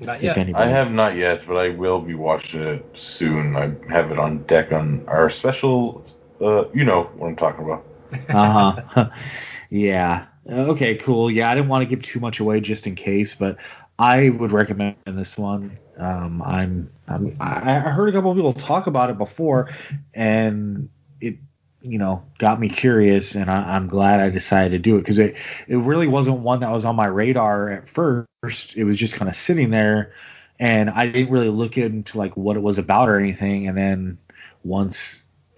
Not 0.00 0.22
yet. 0.22 0.38
anybody. 0.38 0.64
I 0.64 0.68
have 0.68 0.90
not 0.90 1.16
yet, 1.16 1.42
but 1.46 1.56
I 1.56 1.70
will 1.70 2.00
be 2.00 2.14
watching 2.14 2.60
it 2.60 2.84
soon. 2.94 3.56
I 3.56 3.72
have 3.92 4.10
it 4.10 4.18
on 4.18 4.44
deck 4.44 4.72
on 4.72 5.04
our 5.06 5.30
special. 5.30 6.04
Uh, 6.40 6.68
you 6.70 6.84
know 6.84 7.04
what 7.16 7.28
I'm 7.28 7.36
talking 7.36 7.64
about. 7.64 7.84
uh 8.30 8.82
huh. 8.84 9.10
yeah. 9.70 10.26
Okay. 10.50 10.96
Cool. 10.96 11.30
Yeah, 11.30 11.50
I 11.50 11.54
didn't 11.54 11.68
want 11.68 11.88
to 11.88 11.94
give 11.94 12.02
too 12.02 12.20
much 12.20 12.40
away 12.40 12.60
just 12.60 12.86
in 12.86 12.94
case, 12.94 13.34
but 13.38 13.58
I 13.98 14.30
would 14.30 14.50
recommend 14.50 14.96
this 15.06 15.36
one. 15.36 15.78
Um, 15.98 16.40
I'm, 16.42 16.90
I'm 17.06 17.36
I 17.38 17.76
I 17.76 17.90
heard 17.90 18.08
a 18.08 18.12
couple 18.12 18.30
of 18.30 18.36
people 18.36 18.54
talk 18.54 18.86
about 18.86 19.10
it 19.10 19.18
before, 19.18 19.68
and 20.14 20.88
it 21.20 21.36
you 21.82 21.98
know 21.98 22.22
got 22.38 22.60
me 22.60 22.68
curious, 22.68 23.34
and 23.34 23.50
I, 23.50 23.74
I'm 23.74 23.88
glad 23.88 24.20
I 24.20 24.30
decided 24.30 24.70
to 24.70 24.78
do 24.78 24.96
it 24.96 25.00
because 25.00 25.18
it 25.18 25.34
it 25.68 25.76
really 25.76 26.06
wasn't 26.08 26.40
one 26.40 26.60
that 26.60 26.70
was 26.70 26.84
on 26.84 26.96
my 26.96 27.06
radar 27.06 27.68
at 27.70 27.88
first. 27.90 28.74
It 28.76 28.84
was 28.84 28.96
just 28.96 29.14
kind 29.14 29.28
of 29.28 29.36
sitting 29.36 29.70
there, 29.70 30.12
and 30.58 30.90
I 30.90 31.06
didn't 31.06 31.30
really 31.30 31.48
look 31.48 31.76
into 31.76 32.18
like 32.18 32.36
what 32.36 32.56
it 32.56 32.60
was 32.60 32.78
about 32.78 33.08
or 33.08 33.18
anything. 33.18 33.68
And 33.68 33.76
then 33.76 34.18
once 34.64 34.96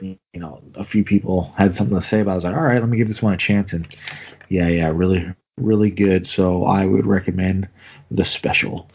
you 0.00 0.18
know 0.34 0.62
a 0.74 0.84
few 0.84 1.04
people 1.04 1.52
had 1.56 1.74
something 1.74 1.98
to 1.98 2.06
say 2.06 2.20
about, 2.20 2.32
it, 2.32 2.34
I 2.34 2.36
was 2.36 2.44
like, 2.44 2.56
all 2.56 2.62
right, 2.62 2.80
let 2.80 2.88
me 2.88 2.98
give 2.98 3.08
this 3.08 3.22
one 3.22 3.34
a 3.34 3.38
chance. 3.38 3.72
And 3.72 3.86
yeah, 4.48 4.68
yeah, 4.68 4.90
really, 4.94 5.26
really 5.56 5.90
good. 5.90 6.26
So 6.26 6.64
I 6.64 6.86
would 6.86 7.06
recommend 7.06 7.68
the 8.10 8.24
special. 8.24 8.90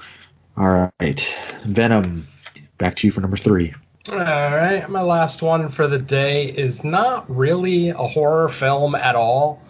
All 0.56 0.90
right, 1.00 1.26
Venom. 1.66 2.28
Back 2.78 2.96
to 2.98 3.08
you 3.08 3.12
for 3.12 3.22
number 3.22 3.38
three. 3.38 3.74
All 4.10 4.16
right, 4.16 4.90
my 4.90 5.02
last 5.02 5.42
one 5.42 5.70
for 5.70 5.90
the 5.90 5.98
day 5.98 6.46
is 6.46 6.82
not 6.82 7.30
really 7.30 7.90
a 7.90 7.96
horror 7.96 8.48
film 8.48 8.96
at 8.96 9.16
all. 9.16 9.62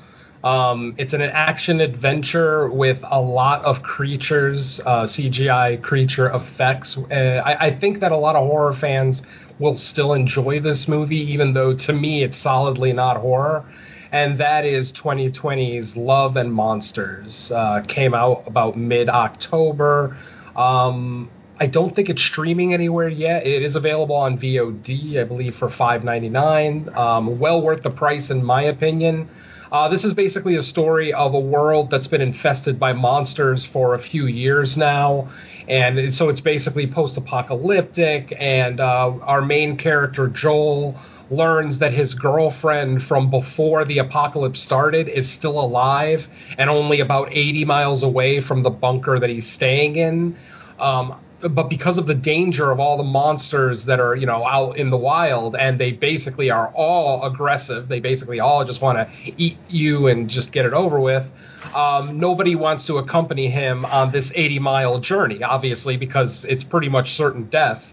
Um, 0.43 0.93
it's 0.99 1.13
an 1.13 1.21
action 1.21 1.81
adventure 1.81 2.69
with 2.69 2.99
a 3.03 3.19
lot 3.19 3.65
of 3.65 3.81
creatures, 3.81 4.79
uh, 4.85 5.07
CGI 5.07 5.81
creature 5.81 6.29
effects. 6.29 6.95
Uh, 6.95 7.41
I, 7.43 7.67
I 7.67 7.79
think 7.79 7.99
that 8.01 8.11
a 8.11 8.15
lot 8.15 8.35
of 8.35 8.45
horror 8.45 8.73
fans 8.73 9.23
will 9.57 9.75
still 9.75 10.13
enjoy 10.13 10.59
this 10.59 10.87
movie, 10.87 11.31
even 11.31 11.53
though 11.53 11.75
to 11.75 11.91
me 11.93 12.21
it's 12.21 12.37
solidly 12.37 12.93
not 12.93 13.17
horror. 13.17 13.65
And 14.11 14.39
that 14.39 14.65
is 14.65 14.91
2020's 14.91 15.97
Love 15.97 16.37
and 16.37 16.53
Monsters. 16.53 17.51
Uh, 17.51 17.81
came 17.87 18.13
out 18.13 18.43
about 18.45 18.77
mid 18.77 19.09
October. 19.09 20.15
Um, 20.55 21.31
I 21.59 21.65
don't 21.65 21.95
think 21.95 22.09
it's 22.09 22.21
streaming 22.21 22.73
anywhere 22.73 23.09
yet. 23.09 23.47
It 23.47 23.63
is 23.63 23.75
available 23.75 24.15
on 24.15 24.37
VOD, 24.37 25.19
I 25.19 25.23
believe, 25.23 25.55
for 25.55 25.69
$5.99. 25.69 26.95
Um, 26.95 27.39
well 27.39 27.61
worth 27.61 27.81
the 27.81 27.89
price, 27.89 28.29
in 28.29 28.43
my 28.43 28.61
opinion. 28.63 29.27
Uh, 29.71 29.89
this 29.89 30.03
is 30.03 30.13
basically 30.13 30.55
a 30.55 30.63
story 30.63 31.11
of 31.11 31.33
a 31.33 31.39
world 31.39 31.89
that's 31.89 32.07
been 32.07 32.21
infested 32.21 32.79
by 32.79 32.93
monsters 32.93 33.65
for 33.65 33.95
a 33.95 33.99
few 33.99 34.27
years 34.27 34.77
now. 34.77 35.29
And 35.67 36.13
so 36.13 36.29
it's 36.29 36.39
basically 36.41 36.85
post 36.85 37.17
apocalyptic. 37.17 38.33
And 38.37 38.79
uh, 38.79 39.13
our 39.23 39.41
main 39.41 39.77
character, 39.77 40.27
Joel, 40.27 40.95
learns 41.31 41.79
that 41.79 41.91
his 41.91 42.13
girlfriend 42.13 43.03
from 43.03 43.31
before 43.31 43.83
the 43.83 43.97
apocalypse 43.97 44.61
started 44.61 45.09
is 45.09 45.29
still 45.29 45.59
alive 45.59 46.25
and 46.57 46.69
only 46.69 46.99
about 46.99 47.29
80 47.31 47.65
miles 47.65 48.03
away 48.03 48.41
from 48.41 48.61
the 48.61 48.69
bunker 48.69 49.19
that 49.19 49.29
he's 49.29 49.49
staying 49.49 49.95
in. 49.95 50.37
Um, 50.79 51.19
but 51.41 51.69
because 51.69 51.97
of 51.97 52.07
the 52.07 52.15
danger 52.15 52.71
of 52.71 52.79
all 52.79 52.97
the 52.97 53.03
monsters 53.03 53.85
that 53.85 53.99
are 53.99 54.15
you 54.15 54.25
know 54.25 54.45
out 54.45 54.77
in 54.77 54.89
the 54.89 54.97
wild 54.97 55.55
and 55.55 55.79
they 55.79 55.91
basically 55.91 56.49
are 56.49 56.69
all 56.69 57.23
aggressive 57.25 57.87
they 57.87 57.99
basically 57.99 58.39
all 58.39 58.65
just 58.65 58.81
want 58.81 58.97
to 58.97 59.33
eat 59.37 59.57
you 59.67 60.07
and 60.07 60.29
just 60.29 60.51
get 60.51 60.65
it 60.65 60.73
over 60.73 60.99
with 60.99 61.25
um, 61.73 62.19
nobody 62.19 62.55
wants 62.55 62.85
to 62.85 62.97
accompany 62.97 63.49
him 63.49 63.85
on 63.85 64.11
this 64.11 64.31
80 64.33 64.59
mile 64.59 64.99
journey 64.99 65.43
obviously 65.43 65.97
because 65.97 66.45
it's 66.45 66.63
pretty 66.63 66.89
much 66.89 67.15
certain 67.15 67.43
death 67.49 67.83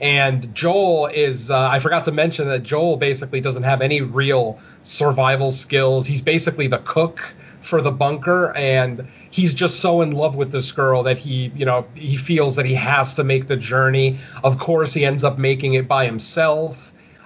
and 0.00 0.54
Joel 0.54 1.06
is, 1.06 1.50
uh, 1.50 1.58
I 1.58 1.80
forgot 1.80 2.04
to 2.04 2.12
mention 2.12 2.48
that 2.48 2.62
Joel 2.62 2.98
basically 2.98 3.40
doesn't 3.40 3.62
have 3.62 3.80
any 3.80 4.02
real 4.02 4.58
survival 4.82 5.50
skills. 5.50 6.06
He's 6.06 6.20
basically 6.20 6.68
the 6.68 6.80
cook 6.80 7.18
for 7.66 7.82
the 7.82 7.90
bunker, 7.90 8.54
and 8.56 9.06
he's 9.30 9.52
just 9.52 9.80
so 9.80 10.00
in 10.02 10.12
love 10.12 10.34
with 10.34 10.52
this 10.52 10.70
girl 10.72 11.02
that 11.02 11.18
he, 11.18 11.52
you 11.54 11.66
know, 11.66 11.86
he 11.94 12.16
feels 12.16 12.56
that 12.56 12.64
he 12.64 12.74
has 12.74 13.14
to 13.14 13.24
make 13.24 13.48
the 13.48 13.56
journey. 13.56 14.18
Of 14.44 14.58
course, 14.58 14.94
he 14.94 15.04
ends 15.04 15.24
up 15.24 15.38
making 15.38 15.74
it 15.74 15.88
by 15.88 16.06
himself. 16.06 16.76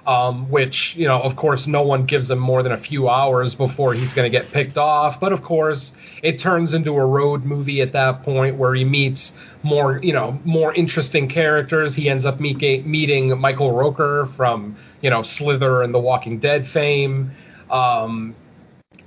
Um, 0.06 0.50
which 0.50 0.94
you 0.96 1.06
know, 1.06 1.20
of 1.20 1.36
course, 1.36 1.66
no 1.66 1.82
one 1.82 2.06
gives 2.06 2.30
him 2.30 2.38
more 2.38 2.62
than 2.62 2.72
a 2.72 2.78
few 2.78 3.10
hours 3.10 3.54
before 3.54 3.92
he's 3.92 4.14
going 4.14 4.24
to 4.24 4.36
get 4.36 4.50
picked 4.50 4.78
off. 4.78 5.20
But 5.20 5.34
of 5.34 5.42
course, 5.42 5.92
it 6.22 6.38
turns 6.38 6.72
into 6.72 6.92
a 6.92 7.04
road 7.04 7.44
movie 7.44 7.82
at 7.82 7.92
that 7.92 8.22
point 8.22 8.56
where 8.56 8.74
he 8.74 8.82
meets 8.82 9.32
more, 9.62 10.00
you 10.02 10.14
know, 10.14 10.40
more 10.42 10.72
interesting 10.74 11.28
characters. 11.28 11.94
He 11.94 12.08
ends 12.08 12.24
up 12.24 12.40
meet, 12.40 12.86
meeting 12.86 13.38
Michael 13.38 13.72
Rooker 13.72 14.34
from 14.36 14.74
you 15.02 15.10
know 15.10 15.22
Slither 15.22 15.82
and 15.82 15.94
The 15.94 16.00
Walking 16.00 16.38
Dead 16.40 16.66
fame. 16.68 17.32
Um, 17.70 18.34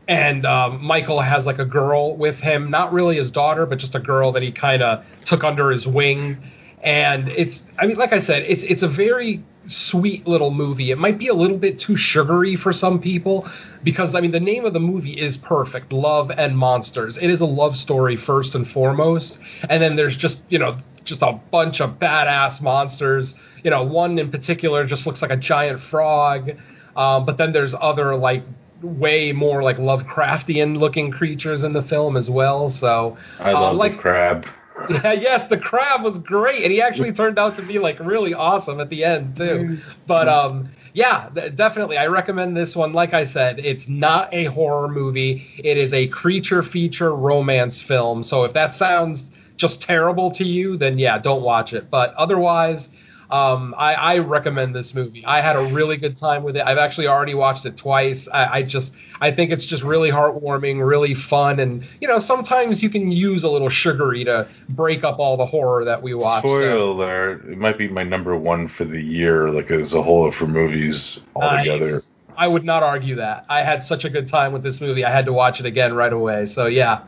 and 0.08 0.46
um, 0.46 0.84
Michael 0.84 1.22
has 1.22 1.46
like 1.46 1.60
a 1.60 1.66
girl 1.66 2.16
with 2.16 2.36
him, 2.36 2.70
not 2.70 2.92
really 2.92 3.18
his 3.18 3.32
daughter, 3.32 3.66
but 3.66 3.78
just 3.78 3.96
a 3.96 4.00
girl 4.00 4.32
that 4.34 4.42
he 4.42 4.52
kind 4.52 4.82
of 4.82 5.06
took 5.26 5.44
under 5.44 5.72
his 5.72 5.88
wing. 5.88 6.38
And 6.82 7.30
it's, 7.30 7.62
I 7.80 7.86
mean, 7.86 7.98
like 7.98 8.12
I 8.12 8.22
said, 8.22 8.44
it's 8.44 8.64
it's 8.64 8.84
a 8.84 8.90
very 8.90 9.44
sweet 9.68 10.28
little 10.28 10.52
movie. 10.52 10.92
It 10.92 10.98
might 10.98 11.18
be 11.18 11.28
a 11.28 11.34
little 11.34 11.58
bit 11.58 11.80
too 11.80 11.96
sugary 11.96 12.56
for 12.56 12.74
some 12.74 13.00
people 13.00 13.50
because 13.84 14.14
I 14.16 14.20
mean 14.20 14.32
the 14.32 14.40
name 14.40 14.66
of 14.66 14.74
the 14.74 14.80
movie 14.80 15.14
is 15.14 15.38
perfect, 15.38 15.94
Love 15.94 16.32
and 16.32 16.58
Monsters. 16.58 17.18
It 17.18 17.30
is 17.30 17.42
a 17.42 17.46
love 17.46 17.78
story 17.78 18.18
first 18.18 18.56
and 18.56 18.68
foremost, 18.68 19.38
and 19.70 19.82
then 19.82 19.96
there's 19.96 20.18
just 20.18 20.42
you 20.50 20.60
know 20.60 20.78
just 21.06 21.22
a 21.22 21.40
bunch 21.52 21.82
of 21.82 22.00
badass 22.00 22.62
monsters. 22.62 23.36
You 23.64 23.72
know, 23.72 23.84
one 23.84 24.20
in 24.20 24.32
particular 24.32 24.86
just 24.86 25.06
looks 25.06 25.22
like 25.22 25.32
a 25.32 25.38
giant 25.38 25.80
frog, 25.80 26.52
um, 26.98 27.26
but 27.26 27.38
then 27.38 27.54
there's 27.54 27.74
other 27.74 28.16
like 28.16 28.44
way 28.84 29.32
more 29.32 29.64
like 29.64 29.78
Lovecraftian 29.78 30.78
looking 30.78 31.12
creatures 31.12 31.64
in 31.64 31.74
the 31.74 31.82
film 31.82 32.18
as 32.18 32.30
well. 32.30 32.70
So 32.70 33.18
I 33.40 33.52
uh, 33.52 33.62
love 33.62 33.76
like 33.78 33.94
the 33.94 33.98
crab. 34.00 34.46
yeah, 34.90 35.14
yes, 35.14 35.50
the 35.50 35.58
crab 35.58 36.04
was 36.04 36.18
great, 36.20 36.64
and 36.64 36.72
he 36.72 36.82
actually 36.82 37.14
turned 37.14 37.40
out 37.40 37.56
to 37.58 37.64
be 37.64 37.80
like 37.80 38.00
really 38.00 38.34
awesome 38.34 38.80
at 38.80 38.90
the 38.90 39.04
end 39.04 39.38
too. 39.38 39.78
But 40.08 40.28
um, 40.28 40.70
yeah, 40.94 41.30
th- 41.34 41.56
definitely, 41.56 41.98
I 41.98 42.08
recommend 42.08 42.58
this 42.58 42.76
one. 42.76 42.94
Like 42.94 43.14
I 43.14 43.26
said, 43.26 43.60
it's 43.60 43.88
not 43.88 44.34
a 44.34 44.46
horror 44.46 44.88
movie; 44.88 45.48
it 45.64 45.78
is 45.78 45.94
a 45.94 46.08
creature 46.08 46.64
feature 46.64 47.16
romance 47.16 47.82
film. 47.82 48.24
So 48.24 48.44
if 48.44 48.54
that 48.54 48.74
sounds 48.74 49.24
just 49.58 49.82
terrible 49.82 50.32
to 50.32 50.44
you, 50.44 50.78
then 50.78 50.98
yeah, 50.98 51.20
don't 51.20 51.44
watch 51.44 51.74
it. 51.74 51.90
But 51.90 52.14
otherwise. 52.16 52.90
Um, 53.30 53.74
I, 53.78 53.94
I 53.94 54.18
recommend 54.20 54.76
this 54.76 54.94
movie. 54.94 55.26
I 55.26 55.42
had 55.42 55.56
a 55.56 55.74
really 55.74 55.98
good 55.98 56.18
time 56.18 56.44
with 56.44 56.56
it. 56.56 56.64
I've 56.66 56.78
actually 56.78 57.08
already 57.08 57.34
watched 57.34 57.66
it 57.66 57.78
twice. 57.78 58.28
I, 58.32 58.46
I 58.46 58.64
just 58.64 58.92
I 59.22 59.32
think 59.32 59.52
it's 59.52 59.66
just 59.66 59.84
really 59.84 60.12
heartwarming, 60.12 60.86
really 60.86 61.16
fun, 61.16 61.60
and 61.60 61.86
you 62.02 62.08
know 62.08 62.20
sometimes 62.20 62.84
you 62.84 62.90
can 62.90 63.12
use 63.12 63.44
a 63.44 63.50
little 63.50 63.70
sugary 63.70 64.24
to 64.26 64.48
break 64.70 65.04
up 65.04 65.20
all 65.20 65.38
the 65.38 65.46
horror 65.46 65.86
that 65.86 66.04
we 66.04 66.14
watch. 66.14 66.42
Spoiler 66.42 66.72
so- 66.72 66.92
alert! 66.92 67.46
It 67.50 67.58
might 67.58 67.78
be 67.78 67.88
my 67.88 68.04
number 68.04 68.36
one 68.36 68.68
for 68.68 68.86
the 68.86 69.02
year, 69.02 69.50
like 69.50 69.72
as 69.72 69.94
a 69.94 70.04
whole 70.04 70.32
for 70.32 70.48
movies 70.48 71.20
altogether. 71.36 71.94
Nice. 71.94 72.04
I 72.36 72.48
would 72.48 72.64
not 72.64 72.84
argue 72.84 73.16
that. 73.16 73.46
I 73.50 73.64
had 73.64 73.84
such 73.84 74.06
a 74.06 74.10
good 74.10 74.28
time 74.28 74.54
with 74.54 74.64
this 74.64 74.82
movie. 74.82 75.06
I 75.06 75.12
had 75.12 75.26
to 75.26 75.34
watch 75.34 75.60
it 75.60 75.66
again 75.66 75.94
right 75.94 76.12
away. 76.12 76.48
So 76.48 76.66
yeah, 76.66 77.04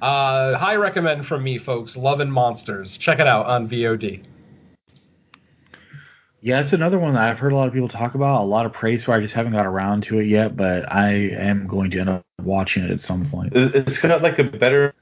uh, 0.00 0.56
high 0.56 0.76
recommend 0.76 1.26
from 1.26 1.42
me, 1.42 1.58
folks. 1.58 1.96
Love 1.96 2.20
and 2.20 2.32
Monsters. 2.32 2.96
Check 2.98 3.18
it 3.18 3.26
out 3.26 3.46
on 3.46 3.68
VOD. 3.68 4.22
Yeah, 6.40 6.60
it's 6.60 6.72
another 6.72 6.98
one 6.98 7.14
that 7.14 7.22
I've 7.24 7.38
heard 7.38 7.52
a 7.52 7.56
lot 7.56 7.66
of 7.66 7.74
people 7.74 7.88
talk 7.88 8.14
about. 8.14 8.42
A 8.42 8.44
lot 8.44 8.64
of 8.64 8.72
praise 8.72 9.04
for. 9.04 9.12
I 9.12 9.20
just 9.20 9.34
haven't 9.34 9.52
got 9.52 9.66
around 9.66 10.04
to 10.04 10.18
it 10.20 10.26
yet, 10.26 10.56
but 10.56 10.90
I 10.90 11.10
am 11.10 11.66
going 11.66 11.90
to 11.92 11.98
end 12.00 12.08
up 12.08 12.24
watching 12.42 12.84
it 12.84 12.90
at 12.90 13.00
some 13.00 13.28
point. 13.28 13.54
It- 13.56 13.74
It's 13.88 13.98
got 13.98 14.22
like 14.22 14.38
a 14.38 14.44
better 14.44 14.94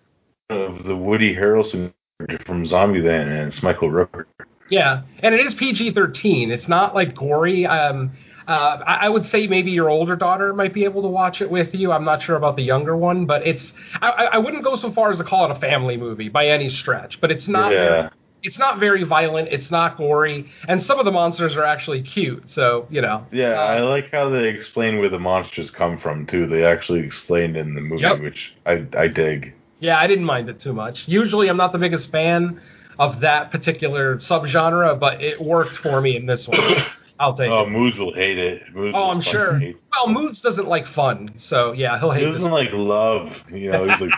of 0.48 0.84
the 0.84 0.96
Woody 0.96 1.34
Harrelson 1.34 1.92
character 2.18 2.44
from 2.46 2.64
Zombieland, 2.64 3.26
and 3.28 3.48
it's 3.48 3.62
Michael 3.62 3.90
Rooker. 3.90 4.24
Yeah, 4.70 5.02
and 5.20 5.34
it 5.34 5.46
is 5.46 5.54
PG 5.54 5.92
thirteen. 5.92 6.50
It's 6.50 6.68
not 6.68 6.94
like 6.94 7.14
gory. 7.14 7.66
Um, 7.66 8.12
uh, 8.48 8.80
I, 8.86 8.94
I 9.02 9.08
would 9.08 9.26
say 9.26 9.46
maybe 9.46 9.70
your 9.72 9.90
older 9.90 10.16
daughter 10.16 10.54
might 10.54 10.72
be 10.72 10.84
able 10.84 11.02
to 11.02 11.08
watch 11.08 11.40
it 11.42 11.50
with 11.50 11.74
you. 11.74 11.92
I'm 11.92 12.04
not 12.04 12.22
sure 12.22 12.36
about 12.36 12.56
the 12.56 12.62
younger 12.62 12.96
one, 12.96 13.26
but 13.26 13.46
it's. 13.46 13.72
I, 14.00 14.08
I 14.10 14.24
I 14.24 14.38
wouldn't 14.38 14.64
go 14.64 14.74
so 14.76 14.90
far 14.90 15.10
as 15.10 15.18
to 15.18 15.24
call 15.24 15.44
it 15.44 15.50
a 15.56 15.60
family 15.60 15.96
movie 15.96 16.28
by 16.30 16.48
any 16.48 16.68
stretch, 16.70 17.20
but 17.20 17.30
it's 17.30 17.46
not. 17.46 17.70
Very, 17.72 17.86
Yeah, 17.86 18.08
it's 18.42 18.58
not 18.58 18.78
very 18.78 19.02
violent. 19.04 19.48
It's 19.50 19.70
not 19.70 19.96
gory, 19.96 20.46
and 20.68 20.82
some 20.82 20.98
of 20.98 21.04
the 21.04 21.12
monsters 21.12 21.56
are 21.56 21.64
actually 21.64 22.02
cute. 22.02 22.48
So 22.50 22.86
you 22.90 23.00
know. 23.00 23.26
yeah. 23.32 23.52
Uh, 23.52 23.64
I 23.64 23.80
like 23.80 24.10
how 24.12 24.28
they 24.30 24.48
explain 24.48 24.98
where 24.98 25.08
the 25.08 25.18
monsters 25.18 25.70
come 25.70 25.98
from 25.98 26.26
too. 26.26 26.46
They 26.46 26.64
actually 26.64 27.00
explained 27.00 27.56
in 27.56 27.74
the 27.74 27.80
movie, 27.80 28.02
Yep. 28.02 28.20
which 28.20 28.54
I 28.66 28.86
I 28.96 29.08
dig. 29.08 29.52
Yeah, 29.80 29.98
I 29.98 30.06
didn't 30.06 30.24
mind 30.24 30.48
it 30.48 30.58
too 30.60 30.72
much. 30.72 31.04
Usually, 31.06 31.48
I'm 31.48 31.56
not 31.58 31.72
the 31.72 31.78
biggest 31.78 32.10
fan 32.10 32.60
of 32.98 33.20
that 33.20 33.50
particular 33.50 34.16
subgenre, 34.18 34.98
but 34.98 35.20
it 35.22 35.40
worked 35.40 35.76
for 35.76 36.00
me 36.00 36.16
in 36.16 36.24
this 36.26 36.48
one. 36.48 36.58
I'll 37.20 37.34
take 37.34 37.46
it. 37.48 37.52
Oh, 37.52 37.62
it. 37.62 37.70
Moods 37.70 37.98
will 37.98 38.12
hate 38.12 38.38
it. 38.38 38.62
Moods 38.74 38.94
Oh, 38.96 39.10
I'm 39.10 39.20
sure. 39.22 39.58
Well, 39.92 40.08
Moods 40.08 40.40
doesn't 40.42 40.66
like 40.68 40.86
fun, 40.86 41.32
so 41.36 41.72
yeah, 41.72 41.98
he'll 41.98 42.10
hate 42.10 42.24
this. 42.24 42.34
doesn't 42.34 42.50
like 42.52 42.72
love. 42.72 43.32
You 43.50 43.70
know, 43.72 43.88
he's 43.88 44.00
like, 44.00 44.12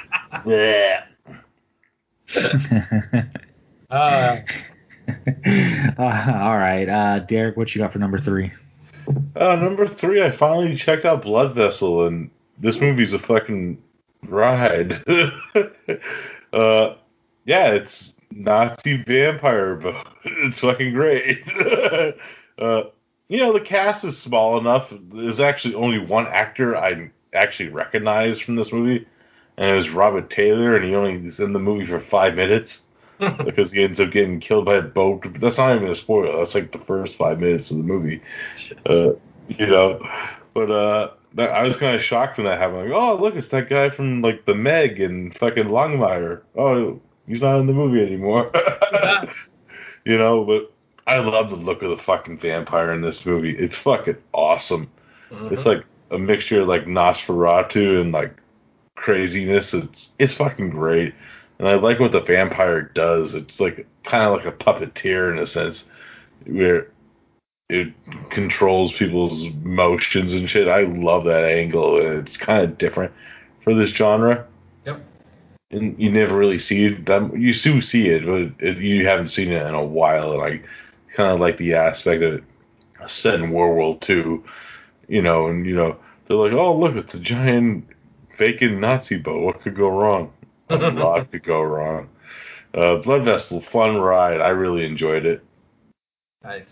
yeah. 0.47 1.05
Uh, 3.91 4.41
all 5.99 6.59
right, 6.59 6.89
uh, 6.89 7.19
Derek, 7.21 7.57
what 7.57 7.75
you 7.75 7.81
got 7.81 7.93
for 7.93 7.99
number 7.99 8.21
three? 8.21 8.53
Uh, 9.35 9.57
number 9.57 9.89
three, 9.89 10.23
I 10.23 10.37
finally 10.37 10.77
checked 10.77 11.07
out 11.07 11.23
Blood 11.23 11.55
Vessel, 11.55 12.07
and 12.07 12.31
this 12.59 12.79
movie's 12.79 13.15
a 13.15 13.19
fucking 13.19 13.83
ride. 14.25 14.93
uh, 16.53 16.95
yeah, 17.47 17.69
it's 17.69 18.13
Nazi 18.31 19.03
vampire, 19.07 19.77
but 19.77 20.07
it's 20.25 20.61
fucking 20.61 20.93
great. 20.93 21.43
uh, 22.59 22.83
you 23.29 23.39
know, 23.39 23.55
the 23.55 23.65
cast 23.65 24.05
is 24.05 24.19
small 24.19 24.59
enough. 24.59 24.93
There's 25.13 25.41
actually 25.41 25.75
only 25.75 25.99
one 25.99 26.27
actor 26.27 26.77
I 26.77 27.11
actually 27.33 27.71
recognize 27.71 28.39
from 28.39 28.57
this 28.57 28.71
movie, 28.71 29.07
and 29.57 29.71
it 29.71 29.75
was 29.75 29.89
Robert 29.89 30.29
Taylor, 30.29 30.77
and 30.77 30.85
he 30.85 30.95
only 30.95 31.27
is 31.27 31.41
in 31.41 31.55
the 31.55 31.59
movie 31.59 31.87
for 31.87 32.01
five 32.01 32.35
minutes 32.35 32.83
because 33.45 33.73
he 33.73 33.83
ends 33.83 34.01
up 34.01 34.11
getting 34.11 34.41
killed 34.41 34.65
by 34.65 34.77
a 34.77 34.83
boat. 34.83 35.27
That's 35.41 35.57
not 35.57 35.77
even 35.77 35.89
a 35.89 35.97
spoiler. 35.97 36.37
That's 36.39 36.55
like 36.55 36.73
the 36.73 36.79
first 36.79 37.17
five 37.17 37.41
minutes 37.41 37.71
of 37.71 37.79
the 37.79 37.83
movie. 37.83 38.23
Uh, 38.87 39.13
you 39.49 39.67
know, 39.67 40.01
but 40.55 40.71
uh, 40.71 41.11
that, 41.35 41.51
I 41.51 41.63
was 41.63 41.77
kind 41.77 41.97
of 41.97 42.03
shocked 42.03 42.39
when 42.39 42.47
that 42.47 42.59
happened. 42.59 42.91
Like, 42.91 42.93
oh, 42.93 43.17
look, 43.17 43.35
it's 43.35 43.49
that 43.49 43.69
guy 43.69 43.91
from 43.91 44.23
like 44.23 44.45
the 44.45 44.55
Meg 44.55 45.01
and 45.01 45.37
fucking 45.39 45.65
Longmire. 45.65 46.43
Oh, 46.57 47.01
he's 47.27 47.41
not 47.41 47.59
in 47.59 47.67
the 47.67 47.73
movie 47.73 48.03
anymore. 48.03 48.51
you 50.05 50.19
know, 50.19 50.45
but 50.45 50.73
I 51.07 51.19
love 51.19 51.51
the 51.51 51.57
look 51.57 51.83
of 51.83 51.91
the 51.91 52.03
fucking 52.03 52.39
vampire 52.39 52.93
in 52.93 53.01
this 53.01 53.25
movie. 53.25 53.57
It's 53.57 53.77
fucking 53.77 54.19
awesome. 54.33 54.91
It's 55.31 55.67
like 55.67 55.85
a 56.11 56.19
mixture 56.19 56.63
of 56.63 56.69
like 56.69 56.85
Nosferatu 56.85 58.01
and 58.01 58.13
like 58.13 58.35
craziness. 58.95 59.75
It's 59.75 60.09
it's 60.19 60.35
fucking 60.35 60.71
great. 60.71 61.15
And 61.59 61.69
I 61.69 61.75
like 61.75 61.99
what 61.99 62.13
the 62.13 62.21
vampire 62.21 62.83
does. 62.83 63.35
It's 63.35 63.59
like 63.59 63.87
kind 64.05 64.25
of 64.25 64.37
like 64.37 64.47
a 64.47 64.53
puppeteer 64.53 65.31
in 65.31 65.39
a 65.39 65.47
sense, 65.47 65.85
where 66.47 66.89
it 67.69 67.93
controls 68.31 68.93
people's 68.93 69.45
motions 69.63 70.33
and 70.35 70.49
shit. 70.49 70.69
I 70.69 70.83
love 70.83 71.25
that 71.25 71.45
angle, 71.45 72.01
and 72.01 72.27
it's 72.27 72.37
kind 72.37 72.65
of 72.65 72.79
different 72.79 73.13
for 73.63 73.75
this 73.75 73.91
genre. 73.91 74.47
Yep. 74.87 75.05
And 75.73 76.01
you 76.01 76.11
never 76.11 76.37
really 76.37 76.59
see 76.59 76.87
it. 76.87 77.07
That, 77.07 77.37
you 77.37 77.53
do 77.53 77.83
see 77.83 78.09
it, 78.09 78.25
but 78.25 78.65
it, 78.65 78.79
you 78.79 79.07
haven't 79.07 79.31
seen 79.31 79.51
it 79.51 79.67
in 79.67 79.75
a 79.75 79.85
while. 79.85 80.33
And 80.33 80.43
I 80.43 80.61
kind 81.15 81.33
of 81.33 81.41
like 81.41 81.59
the 81.59 81.75
aspect 81.75 82.23
of 82.23 82.35
it 82.35 82.45
set 83.07 83.35
in 83.35 83.51
World 83.51 83.77
War 83.77 83.99
II, 84.09 84.41
you 85.09 85.23
know, 85.23 85.49
and 85.49 85.67
you 85.67 85.75
know 85.75 85.97
they're 86.27 86.37
like, 86.37 86.53
oh 86.53 86.77
look, 86.77 86.97
it's 86.97 87.15
a 87.15 87.21
giant 87.21 87.87
vacant 88.39 88.79
Nazi 88.81 89.19
boat. 89.19 89.43
What 89.43 89.63
could 89.63 89.77
go 89.77 89.89
wrong? 89.89 90.33
A 90.71 90.77
lot 90.91 91.31
could 91.31 91.45
go 91.45 91.63
wrong. 91.63 92.09
Uh, 92.75 92.97
Blood 92.97 93.25
Vessel, 93.25 93.61
fun 93.73 93.99
ride. 93.99 94.41
I 94.41 94.49
really 94.49 94.85
enjoyed 94.85 95.25
it. 95.25 95.43
Nice. 96.45 96.67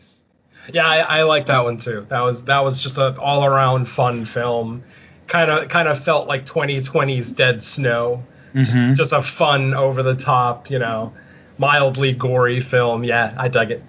Yeah, 0.72 0.86
I, 0.86 0.98
I 0.98 1.22
like 1.22 1.46
that 1.46 1.64
one 1.64 1.80
too. 1.80 2.06
That 2.10 2.20
was 2.20 2.42
that 2.44 2.62
was 2.64 2.78
just 2.80 2.98
an 2.98 3.16
all 3.18 3.44
around 3.44 3.86
fun 3.86 4.26
film. 4.26 4.82
Kind 5.28 5.50
of 5.50 5.68
kind 5.68 5.88
of 5.88 6.04
felt 6.04 6.28
like 6.28 6.46
2020's 6.46 7.32
Dead 7.32 7.62
Snow. 7.62 8.22
Mm-hmm. 8.54 8.94
Just 8.94 9.12
a 9.12 9.22
fun, 9.22 9.74
over 9.74 10.02
the 10.02 10.14
top, 10.14 10.70
you 10.70 10.78
know, 10.78 11.12
mildly 11.58 12.12
gory 12.14 12.60
film. 12.60 13.04
Yeah, 13.04 13.34
I 13.36 13.48
dug 13.48 13.70
it. 13.70 13.82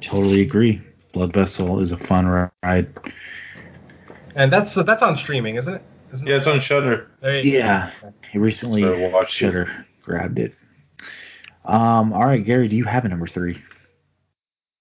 Totally 0.00 0.40
agree. 0.40 0.80
Blood 1.12 1.34
Vessel 1.34 1.80
is 1.80 1.92
a 1.92 1.98
fun 1.98 2.26
ride. 2.62 2.88
And 4.34 4.52
that's 4.52 4.74
that's 4.74 5.02
on 5.02 5.16
streaming, 5.16 5.56
isn't 5.56 5.74
it? 5.74 5.82
Isn't 6.14 6.26
Yeah, 6.26 6.36
it's 6.36 6.46
on 6.46 6.60
Shudder. 6.60 7.10
There 7.20 7.40
you 7.40 7.58
go. 7.58 7.88
Yeah, 8.32 8.38
he 8.38 8.38
recently 8.38 8.84
I 8.84 9.08
watched 9.08 9.34
it. 9.34 9.46
Shudder 9.46 9.86
grabbed 10.02 10.38
it. 10.38 10.54
Um, 11.64 12.12
all 12.12 12.24
right, 12.24 12.44
Gary, 12.44 12.68
do 12.68 12.76
you 12.76 12.84
have 12.84 13.04
a 13.04 13.08
number 13.08 13.26
three? 13.26 13.62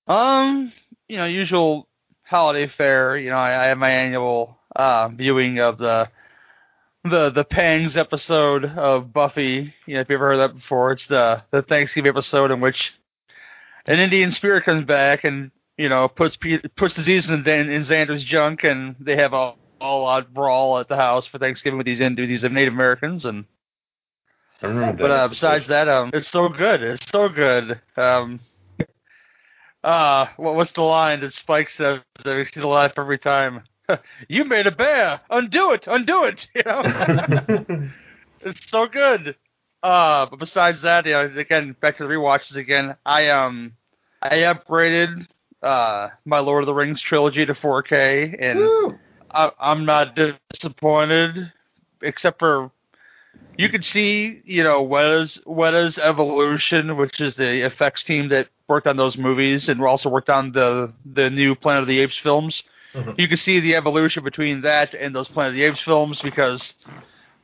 Um, 0.08 0.74
you 1.08 1.18
know, 1.18 1.26
usual 1.26 1.88
holiday 2.24 2.68
fare. 2.68 3.18
You 3.18 3.30
know, 3.30 3.38
I, 3.38 3.66
I 3.66 3.68
have 3.68 3.78
my 3.78 3.91
annual 3.91 4.58
uh, 4.76 5.10
viewing 5.10 5.60
of 5.60 5.78
the 5.78 6.10
the 7.04 7.30
the 7.30 7.43
Pangs 7.43 7.97
episode 7.97 8.66
of 8.66 9.14
Buffy. 9.14 9.74
You 9.86 9.95
know, 9.95 10.02
if 10.02 10.10
you 10.10 10.16
ever 10.16 10.30
heard 10.30 10.38
that 10.38 10.56
before, 10.56 10.91
it's 10.91 11.08
the 11.08 11.43
the 11.52 11.62
Thanksgiving 11.62 12.10
episode 12.10 12.52
in 12.52 12.62
which 12.62 12.93
an 13.86 13.99
Indian 13.99 14.32
spirit 14.32 14.64
comes 14.64 14.86
back 14.86 15.24
and 15.24 15.52
you 15.78 15.89
know 15.89 16.08
puts 16.08 16.38
puts 16.76 16.95
disease 16.95 17.30
in, 17.30 17.47
in 17.47 17.84
Xander's 17.84 18.24
junk, 18.24 18.64
and 18.64 18.95
they 18.99 19.18
have 19.18 19.34
a 19.34 19.54
all 19.82 20.08
out 20.08 20.34
brawl 20.34 20.78
at 20.80 20.88
the 20.88 20.96
house 20.96 21.26
for 21.26 21.38
Thanksgiving 21.40 21.78
with 21.78 21.88
these 21.88 22.00
Hindu, 22.00 22.26
these 22.26 22.44
Native 22.44 22.74
Americans, 22.74 23.26
and 23.26 23.46
I 24.62 24.68
remember 24.68 24.92
that. 24.92 25.02
but 25.02 25.12
uh, 25.12 25.28
besides 25.28 25.68
that, 25.68 25.90
um, 25.90 26.12
it's 26.14 26.28
so 26.28 26.48
good. 26.48 26.82
It's 26.84 27.10
so 27.12 27.28
good. 27.28 27.82
Um, 27.98 28.40
uh, 29.84 30.28
what, 30.38 30.56
what's 30.56 30.72
the 30.74 30.82
line 30.82 31.22
that 31.22 31.34
Spike 31.34 31.70
says 31.70 32.02
that 32.24 32.38
makes 32.38 32.56
you 32.56 32.68
laugh 32.68 32.94
every 32.98 33.18
time? 33.18 33.64
you 34.28 34.46
made 34.46 34.68
a 34.68 34.72
bear. 34.72 35.20
Undo 35.30 35.72
it. 35.72 35.88
Undo 35.88 36.24
it. 36.26 36.48
You 36.56 36.62
know, 36.66 36.82
it's 38.42 38.70
so 38.70 38.88
good. 38.88 39.36
Uh, 39.82 40.28
but 40.28 40.38
besides 40.38 40.82
that, 40.84 41.06
you 41.06 41.14
know, 41.14 41.32
again, 41.36 41.76
back 41.82 41.98
to 41.98 42.04
the 42.04 42.10
rewatches 42.10 42.56
again. 42.56 42.96
I 43.06 43.30
um, 43.30 43.74
I 44.22 44.38
upgraded 44.40 45.28
uh 45.64 46.10
my 46.26 46.40
Lord 46.40 46.64
of 46.64 46.68
the 46.68 46.74
Rings 46.74 47.02
trilogy 47.02 47.46
to 47.46 47.54
4K, 47.54 48.36
and 48.40 48.60
Woo! 48.60 49.00
I, 49.34 49.52
I'm 49.60 49.86
not 49.86 50.18
disappointed, 50.52 51.52
except 52.02 52.40
for 52.40 52.72
you 53.58 53.70
could 53.70 53.86
see, 53.86 54.42
you 54.44 54.64
know, 54.64 54.82
Weta's 54.82 55.42
Weta's 55.46 55.98
evolution, 55.98 56.98
which 56.98 57.22
is 57.22 57.36
the 57.36 57.66
effects 57.66 58.04
team 58.04 58.30
that 58.30 58.50
worked 58.68 58.88
on 58.88 58.98
those 58.98 59.18
movies 59.18 59.70
and 59.70 59.82
also 59.82 60.10
worked 60.10 60.30
on 60.30 60.52
the 60.52 60.94
the 61.06 61.30
new 61.30 61.56
Planet 61.56 61.84
of 61.84 61.88
the 61.88 62.00
Apes 62.00 62.18
films. 62.18 62.64
Mhm. 62.94 63.18
You 63.18 63.28
can 63.28 63.38
see 63.38 63.60
the 63.60 63.76
evolution 63.76 64.24
between 64.24 64.62
that 64.62 64.94
and 64.94 65.16
those 65.16 65.28
Planet 65.28 65.52
of 65.52 65.56
the 65.56 65.64
Apes 65.64 65.82
films 65.82 66.22
because 66.22 66.74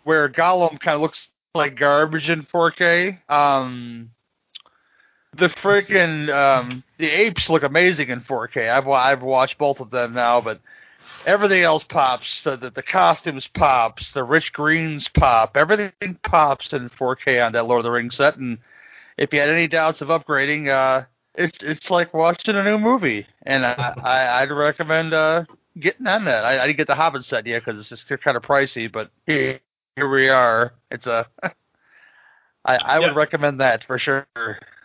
where 0.03 0.29
Gollum 0.29 0.79
kind 0.79 0.95
of 0.95 1.01
looks 1.01 1.29
like 1.55 1.75
garbage 1.75 2.29
in 2.29 2.43
4K, 2.43 3.19
um, 3.29 4.11
the 5.35 5.49
freaking 5.49 6.29
um, 6.29 6.83
the 6.97 7.09
apes 7.09 7.49
look 7.49 7.63
amazing 7.63 8.09
in 8.09 8.21
4K. 8.21 8.69
I've 8.69 8.87
I've 8.87 9.21
watched 9.21 9.57
both 9.57 9.79
of 9.79 9.89
them 9.89 10.13
now, 10.13 10.41
but 10.41 10.59
everything 11.27 11.61
else 11.61 11.83
pops. 11.83 12.43
The, 12.43 12.55
the 12.57 12.71
the 12.71 12.81
costumes 12.81 13.47
pops. 13.47 14.13
The 14.13 14.23
rich 14.23 14.51
greens 14.53 15.07
pop. 15.07 15.55
Everything 15.55 15.91
pops 16.23 16.73
in 16.73 16.89
4K 16.89 17.45
on 17.45 17.51
that 17.51 17.67
Lord 17.67 17.79
of 17.79 17.83
the 17.83 17.91
Rings 17.91 18.15
set. 18.15 18.37
And 18.37 18.57
if 19.17 19.31
you 19.33 19.39
had 19.39 19.49
any 19.49 19.67
doubts 19.67 20.01
of 20.01 20.07
upgrading, 20.07 20.69
uh, 20.69 21.05
it's 21.35 21.59
it's 21.61 21.91
like 21.91 22.13
watching 22.13 22.55
a 22.55 22.63
new 22.63 22.79
movie. 22.79 23.27
And 23.43 23.65
I, 23.65 23.93
I 24.03 24.41
I'd 24.41 24.51
recommend 24.51 25.13
uh, 25.13 25.43
getting 25.79 26.07
on 26.07 26.25
that. 26.25 26.43
I, 26.45 26.63
I 26.63 26.65
didn't 26.65 26.77
get 26.77 26.87
the 26.87 26.95
Hobbit 26.95 27.25
set 27.25 27.45
yet 27.45 27.63
because 27.63 27.79
it's 27.79 27.89
just 27.89 28.23
kind 28.23 28.37
of 28.37 28.41
pricey, 28.43 28.91
but 28.91 29.11
here, 29.27 29.59
here 29.95 30.09
we 30.09 30.29
are. 30.29 30.73
It's 30.89 31.05
a 31.05 31.27
I, 32.65 32.77
I 32.77 32.99
Yeah. 32.99 33.07
would 33.07 33.15
recommend 33.15 33.59
that 33.61 33.83
for 33.83 33.99
sure. 33.99 34.25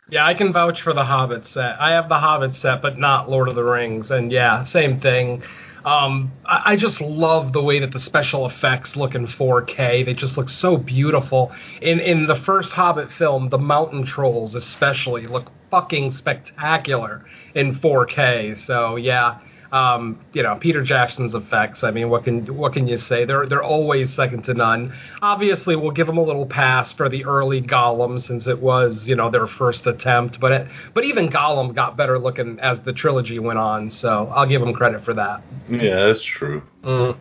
Yeah, 0.09 0.27
I 0.27 0.35
can 0.35 0.53
vouch 0.53 0.83
for 0.83 0.93
the 0.93 1.05
Hobbit 1.05 1.47
set. 1.47 1.81
I 1.81 1.93
have 1.93 2.09
the 2.09 2.19
Hobbit 2.19 2.55
set, 2.55 2.83
but 2.83 2.99
not 2.99 3.31
Lord 3.31 3.49
of 3.49 3.55
the 3.55 3.65
Rings. 3.65 4.11
And 4.11 4.31
yeah, 4.31 4.65
same 4.65 5.01
thing. 5.01 5.43
Um, 5.85 6.33
I, 6.45 6.73
I 6.73 6.77
just 6.77 7.01
love 7.01 7.53
the 7.53 7.63
way 7.63 7.81
that 7.81 7.93
the 7.93 8.01
special 8.01 8.47
effects 8.47 8.97
look 8.97 9.15
in 9.15 9.27
4K. 9.27 10.05
They 10.07 10.15
just 10.15 10.37
look 10.37 10.49
so 10.49 10.77
beautiful. 10.77 11.53
In 11.81 12.01
in 12.01 12.27
the 12.27 12.37
first 12.37 12.73
Hobbit 12.73 13.11
film, 13.13 13.49
the 13.49 13.59
mountain 13.59 14.05
trolls 14.05 14.55
especially 14.55 15.27
look 15.27 15.47
fucking 15.71 16.13
spectacular 16.13 17.25
in 17.55 17.75
4K. 17.75 18.57
So 18.67 18.97
yeah, 18.97 19.41
um, 19.73 20.21
you 20.35 20.43
know 20.43 20.57
Peter 20.57 20.83
Jackson's 20.83 21.35
effects. 21.35 21.83
I 21.83 21.91
mean, 21.91 22.11
what 22.11 22.25
can 22.25 22.47
what 22.57 22.75
can 22.75 22.87
you 22.87 22.99
say? 22.99 23.25
They're 23.25 23.47
they're 23.47 23.63
always 23.63 24.13
second 24.13 24.45
to 24.45 24.55
none. 24.55 24.93
Obviously, 25.23 25.75
we'll 25.75 25.91
give 25.91 26.07
them 26.07 26.19
a 26.19 26.23
little 26.23 26.47
pass 26.47 26.93
for 26.93 27.09
the 27.09 27.25
early 27.25 27.63
Gollum 27.63 28.21
since 28.21 28.47
it 28.47 28.61
was 28.61 29.09
you 29.09 29.17
know 29.17 29.31
their 29.31 29.47
first 29.47 29.87
attempt. 29.87 30.39
But 30.39 30.53
it, 30.53 30.69
but 30.95 31.05
even 31.05 31.31
Gollum 31.31 31.75
got 31.75 31.97
better 31.97 32.19
looking 32.19 32.61
as 32.61 32.81
the 32.83 32.93
trilogy 32.93 33.39
went 33.39 33.59
on. 33.59 33.91
So 33.91 34.31
I'll 34.33 34.47
give 34.47 34.61
them 34.61 34.75
credit 34.75 35.05
for 35.05 35.15
that. 35.15 35.43
yeah, 35.69 36.07
that's 36.07 36.23
true. 36.23 36.63
Mm. 36.85 37.17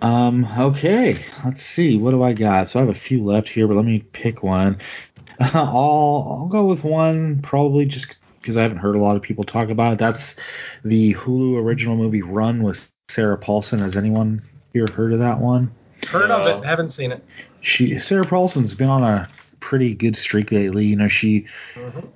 Um, 0.00 0.48
okay, 0.58 1.24
let's 1.44 1.64
see. 1.64 1.96
What 1.96 2.10
do 2.10 2.24
I 2.24 2.32
got? 2.32 2.70
So 2.70 2.80
I 2.80 2.84
have 2.84 2.94
a 2.94 2.98
few 2.98 3.22
left 3.22 3.48
here, 3.48 3.68
but 3.68 3.76
let 3.76 3.84
me 3.84 4.00
pick 4.12 4.42
one. 4.42 4.78
I'll 5.40 6.38
I'll 6.40 6.48
go 6.50 6.64
with 6.64 6.82
one 6.82 7.40
probably 7.42 7.84
just 7.84 8.16
because 8.42 8.56
I 8.58 8.62
haven't 8.62 8.78
heard 8.78 8.96
a 8.96 9.00
lot 9.00 9.16
of 9.16 9.22
people 9.22 9.44
talk 9.44 9.70
about 9.70 9.94
it. 9.94 9.98
That's 9.98 10.34
the 10.84 11.14
Hulu 11.14 11.56
original 11.62 11.96
movie 11.96 12.22
Run 12.22 12.62
with 12.62 12.78
Sarah 13.10 13.38
Paulson. 13.38 13.78
Has 13.78 13.96
anyone 13.96 14.42
here 14.74 14.86
heard 14.86 15.12
of 15.14 15.20
that 15.20 15.38
one? 15.40 15.72
Heard 16.08 16.30
of 16.30 16.46
it? 16.46 16.66
Haven't 16.66 16.90
seen 16.90 17.12
it. 17.12 17.24
She 17.60 17.98
Sarah 18.00 18.26
Paulson's 18.26 18.74
been 18.74 18.88
on 18.88 19.04
a 19.04 19.28
pretty 19.60 19.94
good 19.94 20.16
streak 20.16 20.50
lately. 20.50 20.84
You 20.86 20.96
know, 20.96 21.06
she 21.06 21.46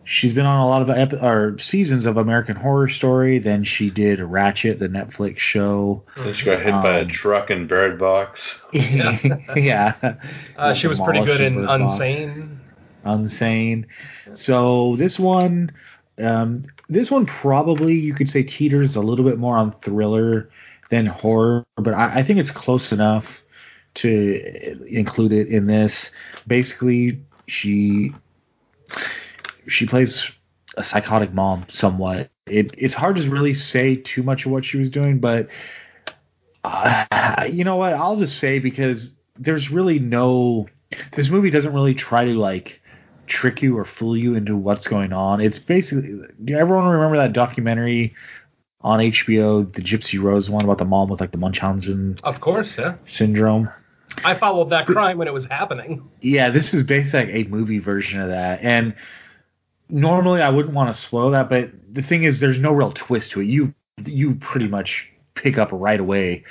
she's 0.03 0.33
been 0.33 0.45
on 0.47 0.59
a 0.61 0.67
lot 0.69 0.83
of 0.83 0.91
ep- 0.91 1.23
or 1.23 1.57
seasons 1.61 2.05
of 2.05 2.17
American 2.17 2.57
Horror 2.57 2.89
Story. 2.89 3.39
Then 3.39 3.63
she 3.63 3.89
did 3.91 4.19
Ratched, 4.19 4.81
the 4.81 4.89
Netflix 4.89 5.39
show. 5.39 6.03
Then 6.17 6.35
she 6.35 6.45
got 6.45 6.63
hit 6.63 6.73
by 6.73 6.99
a 6.99 7.03
Um, 7.03 7.09
truck 7.11 7.51
in 7.51 7.69
Bird 7.69 7.99
Box. 8.01 8.59
yeah, 8.73 10.17
Uh, 10.57 10.75
she 10.75 10.89
was 10.89 10.99
pretty 10.99 11.25
good 11.25 11.41
in 11.41 11.61
Demolished 11.61 11.99
Bird 12.01 12.35
Box. 12.35 12.59
Unsane. 13.05 13.85
unsane. 13.85 13.85
So 14.35 14.97
this 14.99 15.17
one, 15.19 15.71
um, 16.19 16.65
this 16.89 17.11
one 17.11 17.27
probably 17.27 17.95
you 17.95 18.15
could 18.15 18.29
say 18.29 18.43
teeters 18.43 18.97
a 18.97 19.01
little 19.01 19.25
bit 19.25 19.39
more 19.39 19.57
on 19.57 19.75
thriller 19.83 20.51
than 20.91 21.07
horror, 21.07 21.65
but 21.77 21.95
I, 21.95 22.21
I 22.21 22.23
think 22.23 22.39
it's 22.39 22.51
close 22.51 22.93
enough 22.93 23.27
to 23.95 24.87
include 24.87 25.33
it 25.33 25.49
in 25.49 25.67
this. 25.67 26.11
Basically, 26.47 27.21
she 27.47 28.13
she 29.67 29.87
plays 29.87 30.25
a 30.77 30.85
psychotic 30.85 31.33
mom 31.33 31.67
somewhat. 31.69 32.31
It, 32.47 32.73
it's 32.79 32.95
hard 32.95 33.17
to 33.17 33.31
really 33.31 33.55
say 33.55 33.97
too 33.97 34.23
much 34.23 34.47
of 34.47 34.53
what 34.53 34.65
she 34.65 34.79
was 34.79 34.91
doing, 34.91 35.19
but 35.19 35.49
uh, 36.65 37.47
you 37.51 37.65
know 37.65 37.77
what? 37.77 37.95
I'll 37.95 38.17
just 38.17 38.39
say 38.39 38.59
because 38.59 39.13
there's 39.39 39.71
really 39.71 39.99
no. 39.99 40.69
This 41.17 41.29
movie 41.29 41.51
doesn't 41.51 41.75
really 41.75 41.95
try 41.95 42.25
to 42.27 42.35
like 42.39 42.81
trick 43.27 43.63
you 43.63 43.77
or 43.79 43.85
fool 43.85 44.17
you 44.17 44.35
into 44.35 44.57
what's 44.57 44.87
going 44.87 45.13
on. 45.13 45.41
It's 45.41 45.59
basically. 45.59 46.21
Do 46.45 46.57
everyone 46.57 46.87
remember 46.87 47.19
that 47.19 47.33
documentary 47.33 48.15
on 48.81 49.01
HBO, 49.01 49.73
the 49.73 49.83
Gypsy 49.83 50.23
Rose 50.23 50.49
one 50.49 50.65
about 50.65 50.79
the 50.79 50.85
mom 50.85 51.09
with 51.09 51.21
like 51.21 51.33
the 51.33 51.39
Munchausen 51.39 52.19
Of 52.23 52.41
course, 52.41 52.79
yeah. 52.79 52.97
syndrome? 53.07 53.69
I 54.25 54.35
followed 54.35 54.71
that 54.71 54.87
crime 54.87 55.19
when 55.19 55.29
it 55.29 55.35
was 55.35 55.47
happening. 55.47 56.09
Yeah, 56.21 56.51
this 56.51 56.73
is 56.73 56.85
basically 56.85 57.21
like 57.21 57.47
a 57.47 57.49
movie 57.49 57.81
version 57.81 58.21
of 58.21 58.31
that. 58.31 58.61
And 58.63 58.95
normally 59.89 60.41
I 60.41 60.51
wouldn't 60.51 60.75
want 60.75 60.95
to 60.95 61.01
spoil 61.01 61.33
that, 61.33 61.49
but 61.49 61.71
the 61.93 62.03
thing 62.03 62.25
is 62.25 62.41
there's 62.41 62.59
no 62.59 62.73
real 62.73 62.93
twist 62.93 63.33
to 63.33 63.41
it. 63.41 63.47
You 63.47 63.75
you 64.05 64.35
pretty 64.37 64.69
much 64.69 65.09
pick 65.35 65.59
up 65.59 65.71
right 65.73 66.01
away. 66.01 66.45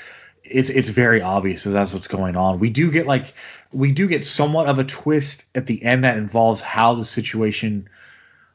It's 0.47 0.69
it's 0.69 0.89
very 0.89 1.21
obvious 1.21 1.63
that 1.63 1.71
that's 1.71 1.93
what's 1.93 2.07
going 2.07 2.35
on. 2.35 2.59
We 2.59 2.69
do 2.69 2.91
get 2.91 3.07
like 3.07 3.33
we 3.71 3.91
do 3.91 4.07
get 4.07 4.25
somewhat 4.25 4.67
of 4.67 4.79
a 4.79 4.83
twist 4.83 5.43
at 5.53 5.65
the 5.65 5.83
end 5.83 6.03
that 6.03 6.17
involves 6.17 6.61
how 6.61 6.95
the 6.95 7.05
situation 7.05 7.89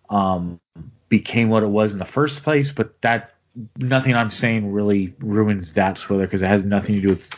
um 0.08 0.60
became 1.08 1.48
what 1.48 1.62
it 1.62 1.68
was 1.68 1.92
in 1.92 1.98
the 1.98 2.04
first 2.04 2.42
place, 2.42 2.70
but 2.70 3.00
that 3.02 3.34
nothing 3.76 4.14
I'm 4.14 4.30
saying 4.30 4.72
really 4.72 5.14
ruins 5.18 5.72
that 5.74 5.98
spoiler 5.98 6.26
because 6.26 6.42
it 6.42 6.46
has 6.46 6.64
nothing 6.64 6.94
to 6.96 7.00
do 7.00 7.08
with 7.08 7.28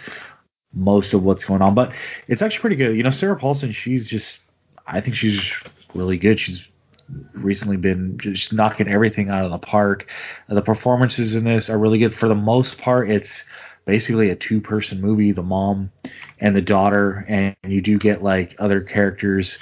most 0.74 1.14
of 1.14 1.22
what's 1.22 1.44
going 1.44 1.62
on. 1.62 1.74
But 1.74 1.92
it's 2.28 2.42
actually 2.42 2.60
pretty 2.60 2.76
good. 2.76 2.96
You 2.96 3.02
know, 3.02 3.10
Sarah 3.10 3.38
Paulson, 3.38 3.72
she's 3.72 4.06
just 4.06 4.40
I 4.86 5.00
think 5.00 5.16
she's 5.16 5.40
really 5.94 6.18
good. 6.18 6.38
She's 6.38 6.60
recently 7.34 7.76
been 7.76 8.18
just 8.18 8.52
knocking 8.52 8.88
everything 8.88 9.30
out 9.30 9.44
of 9.44 9.50
the 9.50 9.58
park. 9.58 10.06
The 10.48 10.62
performances 10.62 11.34
in 11.34 11.44
this 11.44 11.68
are 11.68 11.78
really 11.78 11.98
good. 11.98 12.14
For 12.14 12.28
the 12.28 12.34
most 12.34 12.78
part, 12.78 13.10
it's 13.10 13.44
basically 13.84 14.30
a 14.30 14.36
two 14.36 14.60
person 14.60 15.00
movie, 15.00 15.32
the 15.32 15.42
mom 15.42 15.90
and 16.40 16.54
the 16.54 16.62
daughter, 16.62 17.24
and 17.28 17.54
you 17.66 17.80
do 17.80 17.98
get 17.98 18.22
like 18.22 18.54
other 18.58 18.80
characters 18.80 19.58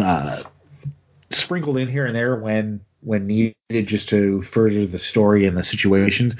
uh, 0.00 0.42
sprinkled 1.30 1.76
in 1.76 1.88
here 1.88 2.06
and 2.06 2.14
there 2.14 2.36
when 2.36 2.80
when 3.02 3.26
needed 3.26 3.54
just 3.86 4.08
to 4.10 4.42
further 4.42 4.86
the 4.86 4.98
story 4.98 5.46
and 5.46 5.56
the 5.56 5.64
situations. 5.64 6.34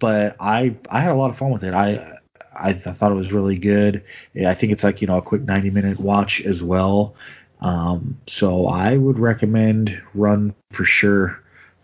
But 0.00 0.36
I 0.40 0.76
I 0.88 1.00
had 1.00 1.12
a 1.12 1.16
lot 1.16 1.30
of 1.30 1.38
fun 1.38 1.50
with 1.50 1.62
it. 1.62 1.74
I 1.74 2.18
I, 2.52 2.72
th- 2.72 2.96
thought 2.96 3.12
it 3.12 3.16
was 3.16 3.32
really 3.32 3.56
good. 3.56 4.04
I 4.46 4.54
think 4.54 4.72
it's 4.72 4.84
like 4.84 5.00
you 5.00 5.06
know 5.06 5.18
a 5.18 5.22
quick 5.22 5.42
ninety 5.42 5.70
minute 5.70 6.00
watch 6.00 6.40
as 6.42 6.62
well. 6.62 7.14
Um, 7.60 8.18
so 8.26 8.66
I 8.66 8.96
would 8.96 9.18
recommend 9.18 10.02
Run 10.14 10.54
for 10.72 10.84
sure 10.84 11.39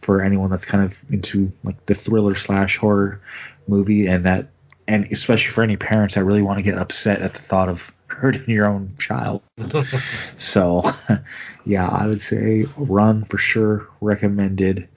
for 0.06 0.22
anyone 0.22 0.48
that's 0.50 0.64
kind 0.64 0.84
of 0.84 0.94
into 1.10 1.52
like 1.64 1.84
the 1.86 1.94
thriller 1.94 2.36
slash 2.36 2.78
horror 2.78 3.20
movie 3.66 4.06
and 4.06 4.24
that 4.24 4.48
and 4.86 5.04
especially 5.10 5.52
for 5.52 5.64
any 5.64 5.76
parents 5.76 6.14
that 6.14 6.24
really 6.24 6.42
want 6.42 6.58
to 6.58 6.62
get 6.62 6.78
upset 6.78 7.20
at 7.20 7.34
the 7.34 7.40
thought 7.40 7.68
of 7.68 7.80
hurting 8.06 8.48
your 8.48 8.66
own 8.66 8.94
child. 8.98 9.42
so 10.38 10.92
yeah, 11.66 11.88
I 11.88 12.06
would 12.06 12.22
say 12.22 12.66
Run 12.76 13.24
for 13.24 13.36
sure 13.36 13.88
recommended. 14.00 14.88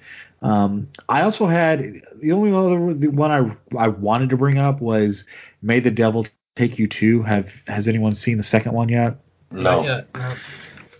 Um, 0.41 0.87
I 1.09 1.23
also 1.23 1.47
had 1.47 2.01
the 2.21 2.31
only 2.31 2.53
other 2.53 2.93
the 2.93 3.07
one 3.07 3.31
I 3.31 3.77
I 3.77 3.87
wanted 3.89 4.29
to 4.29 4.37
bring 4.37 4.59
up 4.59 4.79
was 4.79 5.25
May 5.61 5.79
the 5.81 5.91
Devil 5.91 6.27
Take 6.55 6.77
You 6.77 6.87
Too. 6.87 7.23
Have 7.23 7.49
has 7.67 7.87
anyone 7.87 8.13
seen 8.13 8.37
the 8.37 8.43
second 8.43 8.73
one 8.73 8.89
yet? 8.89 9.17
No. 9.51 9.81
Not 9.81 9.85
yet, 9.85 10.07
no. 10.13 10.35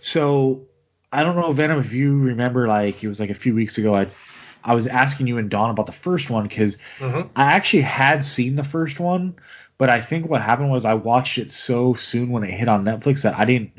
So 0.02 0.66
I 1.12 1.22
don't 1.24 1.36
know, 1.36 1.52
Venom, 1.52 1.80
if 1.80 1.92
you 1.92 2.16
remember, 2.18 2.68
like 2.68 3.02
it 3.02 3.08
was 3.08 3.18
like 3.20 3.30
a 3.30 3.34
few 3.34 3.54
weeks 3.54 3.78
ago. 3.78 3.94
I 3.94 4.08
I 4.62 4.74
was 4.74 4.86
asking 4.86 5.26
you 5.26 5.38
and 5.38 5.48
Don 5.50 5.70
about 5.70 5.86
the 5.86 5.92
first 5.92 6.28
one 6.28 6.46
because 6.46 6.76
Mhm. 6.98 7.30
I 7.34 7.52
actually 7.52 7.82
had 7.82 8.24
seen 8.26 8.56
the 8.56 8.64
first 8.64 9.00
one, 9.00 9.34
but 9.78 9.88
I 9.88 10.02
think 10.02 10.28
what 10.28 10.42
happened 10.42 10.70
was 10.70 10.84
I 10.84 10.94
watched 10.94 11.38
it 11.38 11.50
so 11.50 11.94
soon 11.94 12.30
when 12.30 12.44
it 12.44 12.50
hit 12.50 12.68
on 12.68 12.84
Netflix 12.84 13.22
that 13.22 13.38
I 13.38 13.44
didn't. 13.46 13.70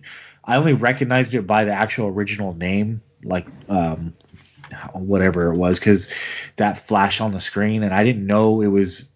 I 0.44 0.56
only 0.56 0.74
recognized 0.74 1.36
it 1.36 1.46
by 1.46 1.66
the 1.66 1.72
actual 1.72 2.08
original 2.08 2.54
name, 2.56 3.02
like 3.24 3.46
um, 3.70 4.14
whatever 4.94 5.54
it 5.54 5.58
was, 5.58 5.80
because 5.80 6.10
that 6.58 6.88
flashed 6.88 7.22
on 7.22 7.32
the 7.32 7.40
screen, 7.40 7.84
and 7.84 7.94
I 7.94 8.04
didn't 8.04 8.26
know 8.26 8.62
it 8.62 8.68
was 8.68 9.08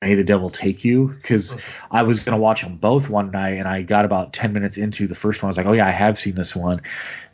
May 0.00 0.14
the 0.14 0.24
Devil 0.24 0.50
Take 0.50 0.84
You 0.84 1.08
because 1.08 1.56
I 1.90 2.02
was 2.02 2.20
gonna 2.20 2.38
watch 2.38 2.62
them 2.62 2.76
both 2.76 3.08
one 3.08 3.30
night, 3.30 3.58
and 3.58 3.68
I 3.68 3.82
got 3.82 4.04
about 4.04 4.32
ten 4.32 4.52
minutes 4.52 4.76
into 4.76 5.06
the 5.06 5.14
first 5.14 5.42
one. 5.42 5.48
I 5.48 5.50
was 5.50 5.56
like, 5.56 5.66
oh 5.66 5.72
yeah, 5.72 5.86
I 5.86 5.92
have 5.92 6.18
seen 6.18 6.34
this 6.34 6.54
one, 6.54 6.82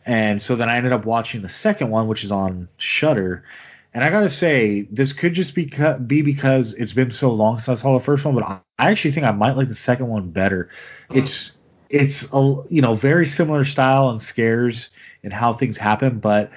and 0.06 0.40
so 0.40 0.56
then 0.56 0.68
I 0.68 0.76
ended 0.76 0.92
up 0.92 1.04
watching 1.04 1.42
the 1.42 1.48
second 1.48 1.90
one, 1.90 2.08
which 2.08 2.24
is 2.24 2.32
on 2.32 2.68
Shudder. 2.76 3.44
And 3.94 4.04
I 4.04 4.10
gotta 4.10 4.30
say, 4.30 4.86
this 4.90 5.12
could 5.12 5.34
just 5.34 5.54
be 5.54 5.72
be 6.06 6.22
because 6.22 6.74
it's 6.74 6.92
been 6.92 7.10
so 7.10 7.32
long 7.32 7.58
since 7.58 7.80
I 7.80 7.82
saw 7.82 7.98
the 7.98 8.04
first 8.04 8.24
one, 8.24 8.34
but 8.34 8.44
I 8.44 8.60
I 8.78 8.90
actually 8.90 9.12
think 9.12 9.26
I 9.26 9.32
might 9.32 9.56
like 9.56 9.68
the 9.68 9.74
second 9.74 10.08
one 10.08 10.30
better. 10.30 10.70
Uh-huh. 11.10 11.20
It's 11.20 11.52
it's 11.90 12.24
a 12.32 12.56
you 12.70 12.80
know 12.82 12.94
very 12.94 13.26
similar 13.26 13.64
style 13.64 14.10
and 14.10 14.22
scares 14.22 14.90
and 15.24 15.32
how 15.32 15.54
things 15.54 15.76
happen, 15.76 16.20
but 16.20 16.50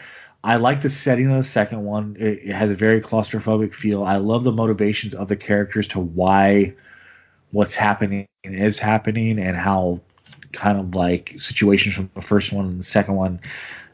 I 0.44 0.56
like 0.56 0.82
the 0.82 0.90
setting 0.90 1.32
of 1.32 1.44
the 1.44 1.50
second 1.50 1.84
one. 1.84 2.18
It, 2.20 2.50
it 2.50 2.54
has 2.54 2.72
a 2.72 2.76
very 2.76 3.02
claustrophobic 3.02 3.76
feel. 3.76 4.04
I 4.04 4.18
love 4.18 4.44
the 4.44 4.52
motivations 4.52 5.14
of 5.14 5.28
the 5.28 5.36
characters 5.36 5.88
to 5.90 6.00
why 6.00 6.74
what's 7.52 7.76
happening 7.76 8.28
is 8.44 8.80
happening 8.80 9.40
and 9.40 9.56
how 9.56 10.02
kind 10.54 10.80
of 10.80 10.96
like 10.96 11.36
situations 11.38 11.96
from 11.96 12.10
the 12.16 12.22
first 12.22 12.52
one 12.52 12.66
and 12.66 12.80
the 12.80 12.86
second 12.86 13.16
one 13.16 13.40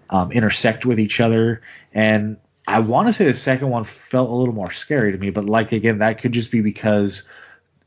um, 0.10 0.32
intersect 0.32 0.86
with 0.86 1.00
each 1.00 1.20
other. 1.20 1.62
And 1.94 2.38
I 2.66 2.80
want 2.80 3.08
to 3.08 3.14
say 3.14 3.26
the 3.26 3.34
second 3.34 3.70
one 3.70 3.86
felt 4.10 4.30
a 4.30 4.34
little 4.34 4.54
more 4.54 4.72
scary 4.72 5.12
to 5.12 5.18
me, 5.18 5.32
but 5.32 5.46
like 5.46 5.72
again, 5.72 6.00
that 6.00 6.22
could 6.22 6.32
just 6.32 6.52
be 6.52 6.62
because 6.62 7.24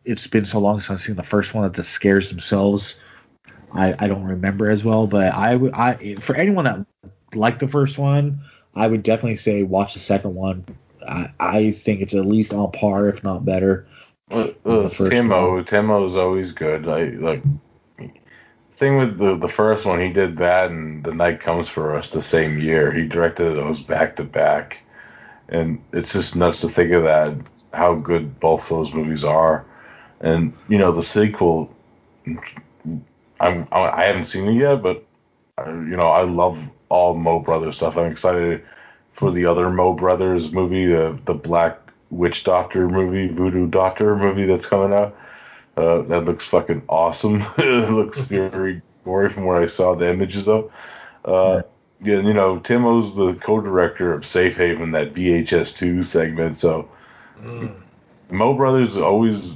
it's 0.04 0.26
been 0.26 0.44
so 0.44 0.58
long 0.58 0.80
since 0.80 1.00
I've 1.00 1.06
seen 1.06 1.16
the 1.16 1.22
first 1.22 1.54
one 1.54 1.64
that 1.64 1.74
the 1.74 1.84
scares 1.84 2.30
themselves 2.30 2.94
I, 3.72 3.94
I 3.98 4.08
don't 4.08 4.24
remember 4.24 4.70
as 4.70 4.84
well. 4.84 5.06
But 5.06 5.32
I 5.32 5.54
I 5.72 6.16
for 6.16 6.34
anyone 6.34 6.64
that 6.64 6.86
liked 7.34 7.61
the 7.61 7.68
first 7.68 7.98
one, 7.98 8.42
I 8.74 8.86
would 8.86 9.02
definitely 9.02 9.36
say 9.36 9.62
watch 9.62 9.94
the 9.94 10.00
second 10.00 10.34
one. 10.34 10.64
I, 11.06 11.30
I 11.40 11.72
think 11.84 12.00
it's 12.00 12.14
at 12.14 12.26
least 12.26 12.52
on 12.52 12.70
par, 12.72 13.08
if 13.08 13.22
not 13.24 13.44
better. 13.44 13.86
Uh, 14.30 14.48
uh, 14.64 14.88
first 14.90 15.12
Timo, 15.12 15.66
Timo's 15.66 16.16
always 16.16 16.52
good. 16.52 16.88
I 16.88 17.04
like 17.04 17.42
thing 18.80 18.96
with 18.96 19.18
the 19.18 19.36
the 19.36 19.52
first 19.52 19.84
one. 19.84 20.00
He 20.00 20.12
did 20.12 20.38
that, 20.38 20.70
and 20.70 21.04
The 21.04 21.12
Night 21.12 21.40
Comes 21.40 21.68
for 21.68 21.94
Us 21.94 22.08
the 22.10 22.22
same 22.22 22.58
year. 22.58 22.90
He 22.90 23.06
directed 23.06 23.54
those 23.54 23.78
back 23.78 24.16
to 24.16 24.24
back, 24.24 24.78
and 25.48 25.80
it's 25.92 26.12
just 26.12 26.34
nuts 26.34 26.62
to 26.62 26.68
think 26.68 26.90
of 26.92 27.04
that. 27.04 27.36
How 27.72 27.94
good 27.94 28.40
both 28.40 28.68
those 28.68 28.92
movies 28.92 29.22
are, 29.22 29.64
and 30.20 30.52
you 30.68 30.78
know 30.78 30.92
the 30.92 31.02
sequel. 31.02 31.76
I'm 33.38 33.68
I 33.70 34.04
haven't 34.04 34.26
seen 34.26 34.48
it 34.48 34.54
yet, 34.54 34.82
but 34.82 35.04
uh, 35.58 35.70
you 35.70 35.96
know 35.96 36.08
I 36.08 36.22
love 36.22 36.58
all 36.91 37.14
Mo 37.14 37.38
Brothers 37.38 37.76
stuff. 37.76 37.97
I'm 37.97 38.12
excited 38.12 38.62
for 39.14 39.32
the 39.32 39.47
other 39.47 39.70
Mo 39.70 39.95
Brothers 39.95 40.53
movie, 40.53 40.86
the 40.86 41.18
the 41.26 41.34
Black 41.34 41.78
Witch 42.11 42.45
Doctor 42.45 42.88
movie, 42.88 43.28
Voodoo 43.32 43.66
Doctor 43.68 44.16
movie 44.16 44.47
that's 44.47 44.66
coming 44.66 44.93
out. 44.93 45.16
Uh, 45.76 46.03
that 46.03 46.26
looks 46.26 46.47
fucking 46.47 46.82
awesome. 46.88 47.43
it 47.59 47.91
looks 47.91 48.18
very 48.28 48.82
gory 49.05 49.32
from 49.32 49.47
what 49.47 49.62
I 49.62 49.66
saw 49.66 49.95
the 49.95 50.11
images 50.11 50.49
of. 50.49 50.70
Uh, 51.24 51.62
yeah, 52.03 52.20
you 52.20 52.34
know, 52.34 52.59
Timo's 52.59 53.14
the 53.14 53.34
co-director 53.45 54.12
of 54.12 54.26
Safe 54.26 54.57
Haven, 54.57 54.93
that 54.93 55.14
VHS2 55.14 56.05
segment. 56.05 56.59
So 56.61 56.88
Mm. 57.43 57.74
Mo 58.30 58.55
Brothers 58.55 58.97
always, 58.97 59.53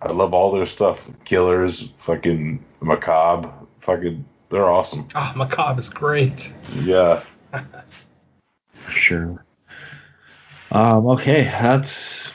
I 0.00 0.10
love 0.12 0.34
all 0.34 0.52
their 0.52 0.66
stuff. 0.66 1.00
Killers, 1.24 1.90
fucking 2.04 2.64
Macabre, 2.80 3.52
fucking, 3.80 4.24
they're 4.50 4.68
awesome. 4.70 5.08
Ah, 5.14 5.32
Macabre 5.36 5.80
is 5.80 5.90
great. 5.90 6.52
Yeah. 6.74 7.22
Sure. 8.90 9.44
Um, 10.70 11.06
okay, 11.08 11.44
that's 11.44 12.32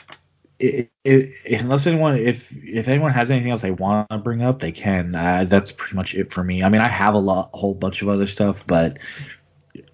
it, 0.58 0.90
it, 1.04 1.32
unless 1.60 1.86
anyone 1.86 2.16
if 2.16 2.44
if 2.52 2.86
anyone 2.88 3.10
has 3.12 3.30
anything 3.30 3.50
else 3.50 3.62
they 3.62 3.70
want 3.72 4.08
to 4.10 4.18
bring 4.18 4.42
up, 4.42 4.60
they 4.60 4.72
can. 4.72 5.14
Uh, 5.14 5.44
that's 5.48 5.72
pretty 5.72 5.96
much 5.96 6.14
it 6.14 6.32
for 6.32 6.44
me. 6.44 6.62
I 6.62 6.68
mean, 6.68 6.80
I 6.80 6.88
have 6.88 7.14
a 7.14 7.18
lot, 7.18 7.50
a 7.54 7.56
whole 7.56 7.74
bunch 7.74 8.02
of 8.02 8.08
other 8.08 8.26
stuff, 8.26 8.58
but 8.66 8.98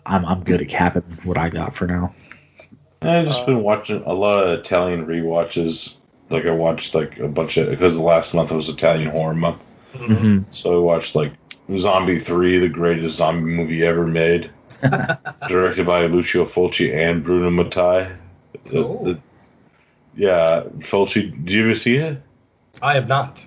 I'm 0.07 0.25
I'm 0.27 0.43
good 0.45 0.61
at 0.61 0.69
capping 0.69 1.03
what 1.25 1.39
I 1.39 1.49
got 1.49 1.75
for 1.77 1.87
now. 1.87 2.15
I've 3.03 3.27
just 3.27 3.47
been 3.47 3.63
watching 3.63 4.03
a 4.05 4.13
lot 4.13 4.43
of 4.45 4.61
Italian 4.61 5.07
rewatches. 5.07 5.95
Like 6.29 6.45
I 6.45 6.51
watched 6.51 6.95
like 6.95 7.19
a 7.19 7.29
bunch 7.29 7.57
of 7.57 7.71
because 7.71 7.95
the 7.95 8.01
last 8.03 8.35
month 8.35 8.51
was 8.51 8.69
Italian 8.69 9.09
horror 9.11 9.35
month, 9.35 9.63
Mm-hmm. 9.95 10.51
so 10.51 10.77
I 10.77 10.81
watched 10.81 11.15
like 11.15 11.33
Zombie 11.79 12.21
3, 12.21 12.59
the 12.59 12.69
greatest 12.69 13.17
zombie 13.17 13.51
movie 13.51 13.85
ever 13.85 14.07
made. 14.07 14.51
Directed 15.49 15.87
by 15.87 16.07
Lucio 16.07 16.47
Fulci 16.47 16.95
and 16.95 17.23
Bruno 17.23 17.51
Mattei. 17.51 18.11
The- 18.53 18.71
Cool. 18.71 19.05
the- 19.05 19.21
yeah, 20.17 20.65
Fulci, 20.91 21.31
did 21.45 21.53
you 21.53 21.65
ever 21.65 21.75
see 21.75 21.97
it? 21.97 22.21
I 22.83 22.95
have 22.95 23.07
not. 23.09 23.45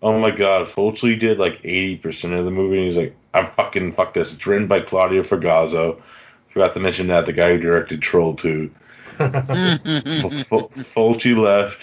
Oh 0.00 0.18
my 0.18 0.30
god, 0.30 0.68
Fulci 0.68 1.18
did 1.18 1.38
like 1.38 1.62
80% 1.62 2.38
of 2.38 2.44
the 2.44 2.50
movie, 2.50 2.78
and 2.78 2.86
he's 2.86 2.96
like, 2.96 3.14
I'm 3.34 3.50
fucking, 3.56 3.94
fuck 3.94 4.14
this. 4.14 4.32
It's 4.32 4.46
written 4.46 4.66
by 4.66 4.80
Claudio 4.80 5.22
Fragasso. 5.22 6.00
Forgot 6.52 6.74
to 6.74 6.80
mention 6.80 7.06
that, 7.08 7.26
the 7.26 7.32
guy 7.32 7.50
who 7.52 7.58
directed 7.58 8.02
Troll 8.02 8.34
2. 8.36 8.70
Fulci 10.94 11.36
left, 11.36 11.78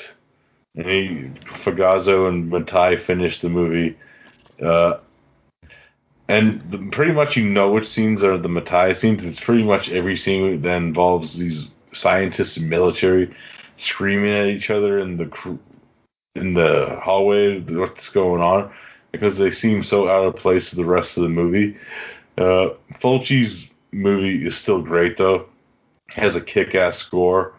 and 0.76 0.86
he, 0.86 1.32
Fragasso 1.64 2.28
and 2.28 2.50
Mattei 2.50 2.98
finished 2.98 3.42
the 3.42 3.50
movie. 3.50 3.98
Uh, 4.64 4.98
and 6.30 6.62
the, 6.70 6.78
pretty 6.92 7.12
much 7.12 7.36
you 7.36 7.44
know 7.44 7.72
which 7.72 7.88
scenes 7.88 8.24
are 8.24 8.38
the 8.38 8.48
Mattei 8.48 8.94
scenes. 8.94 9.24
It's 9.24 9.40
pretty 9.40 9.64
much 9.64 9.90
every 9.90 10.16
scene 10.16 10.62
that 10.62 10.76
involves 10.78 11.38
these 11.38 11.70
scientists 11.92 12.56
and 12.56 12.70
military 12.70 13.36
screaming 13.78 14.32
at 14.32 14.46
each 14.46 14.70
other 14.70 15.00
in 15.00 15.18
the 15.18 15.26
cr- 15.26 15.56
in 16.36 16.54
the 16.54 17.00
hallway. 17.02 17.60
What's 17.62 18.10
going 18.10 18.42
on? 18.44 18.72
Because 19.12 19.40
they 19.40 19.50
seem 19.50 19.82
so 19.84 20.08
out 20.08 20.26
of 20.26 20.36
place 20.36 20.70
to 20.70 20.76
the 20.76 20.86
rest 20.86 21.18
of 21.18 21.24
the 21.24 21.30
movie. 21.30 21.76
Uh, 22.38 22.70
Fulci's 23.02 23.68
movie 23.92 24.46
is 24.46 24.56
still 24.56 24.84
great 24.84 25.18
though. 25.18 25.48
Has 26.10 26.36
a 26.36 26.42
kick-ass 26.42 26.98
score. 26.98 27.54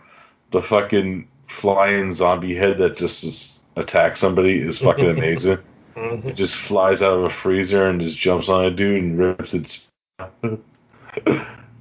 The 0.52 0.62
fucking 0.62 1.28
flying 1.60 2.14
zombie 2.14 2.54
head 2.54 2.78
that 2.78 2.96
just, 2.96 3.22
just 3.22 3.60
attacks 3.76 4.20
somebody 4.20 4.60
is 4.60 4.78
fucking 4.78 5.10
amazing. 5.18 5.58
Mhm. 6.00 6.24
It 6.26 6.36
just 6.36 6.56
flies 6.56 7.02
out 7.02 7.18
of 7.18 7.24
a 7.24 7.30
freezer 7.30 7.86
and 7.86 8.00
just 8.00 8.16
jumps 8.16 8.48
on 8.48 8.64
a 8.64 8.70
dude 8.70 9.02
and 9.02 9.18
rips 9.18 9.52
its. 9.52 9.86
uh, 10.18 10.56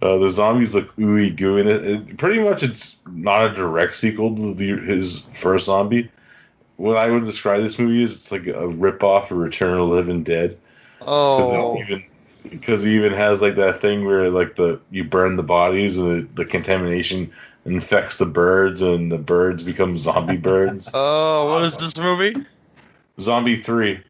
the 0.01 0.29
zombies 0.29 0.73
look 0.73 0.95
ooey 0.97 1.35
gooey. 1.35 1.61
And 1.61 1.69
it, 1.69 1.85
it, 1.85 2.17
pretty 2.17 2.41
much, 2.41 2.63
it's 2.63 2.95
not 3.07 3.51
a 3.51 3.55
direct 3.55 3.95
sequel 3.95 4.35
to 4.35 4.53
the, 4.53 4.77
his 4.77 5.23
first 5.41 5.67
zombie. 5.67 6.11
What 6.77 6.97
I 6.97 7.09
would 7.09 7.25
describe 7.25 7.61
this 7.63 7.79
movie 7.79 8.03
is 8.03 8.13
it's 8.13 8.31
like 8.31 8.47
a 8.47 8.67
rip 8.67 9.03
off 9.03 9.31
of 9.31 9.37
Return 9.37 9.73
of 9.73 9.89
the 9.89 9.95
Living 9.95 10.23
Dead. 10.23 10.57
Oh, 11.01 11.77
even 11.79 12.03
because 12.49 12.85
it 12.85 12.89
even 12.89 13.13
has 13.13 13.41
like 13.41 13.55
that 13.55 13.81
thing 13.81 14.05
where 14.05 14.29
like 14.29 14.55
the 14.55 14.79
you 14.91 15.03
burn 15.03 15.35
the 15.35 15.43
bodies 15.43 15.97
and 15.97 16.29
the, 16.35 16.43
the 16.43 16.49
contamination 16.49 17.31
infects 17.65 18.17
the 18.17 18.25
birds 18.25 18.81
and 18.81 19.11
the 19.11 19.17
birds 19.17 19.63
become 19.63 19.97
zombie 19.97 20.37
birds. 20.51 20.89
oh, 20.93 21.51
what 21.51 21.63
is 21.63 21.75
this 21.77 21.97
movie? 21.97 22.35
Zombie 23.19 23.61
three, 23.61 24.01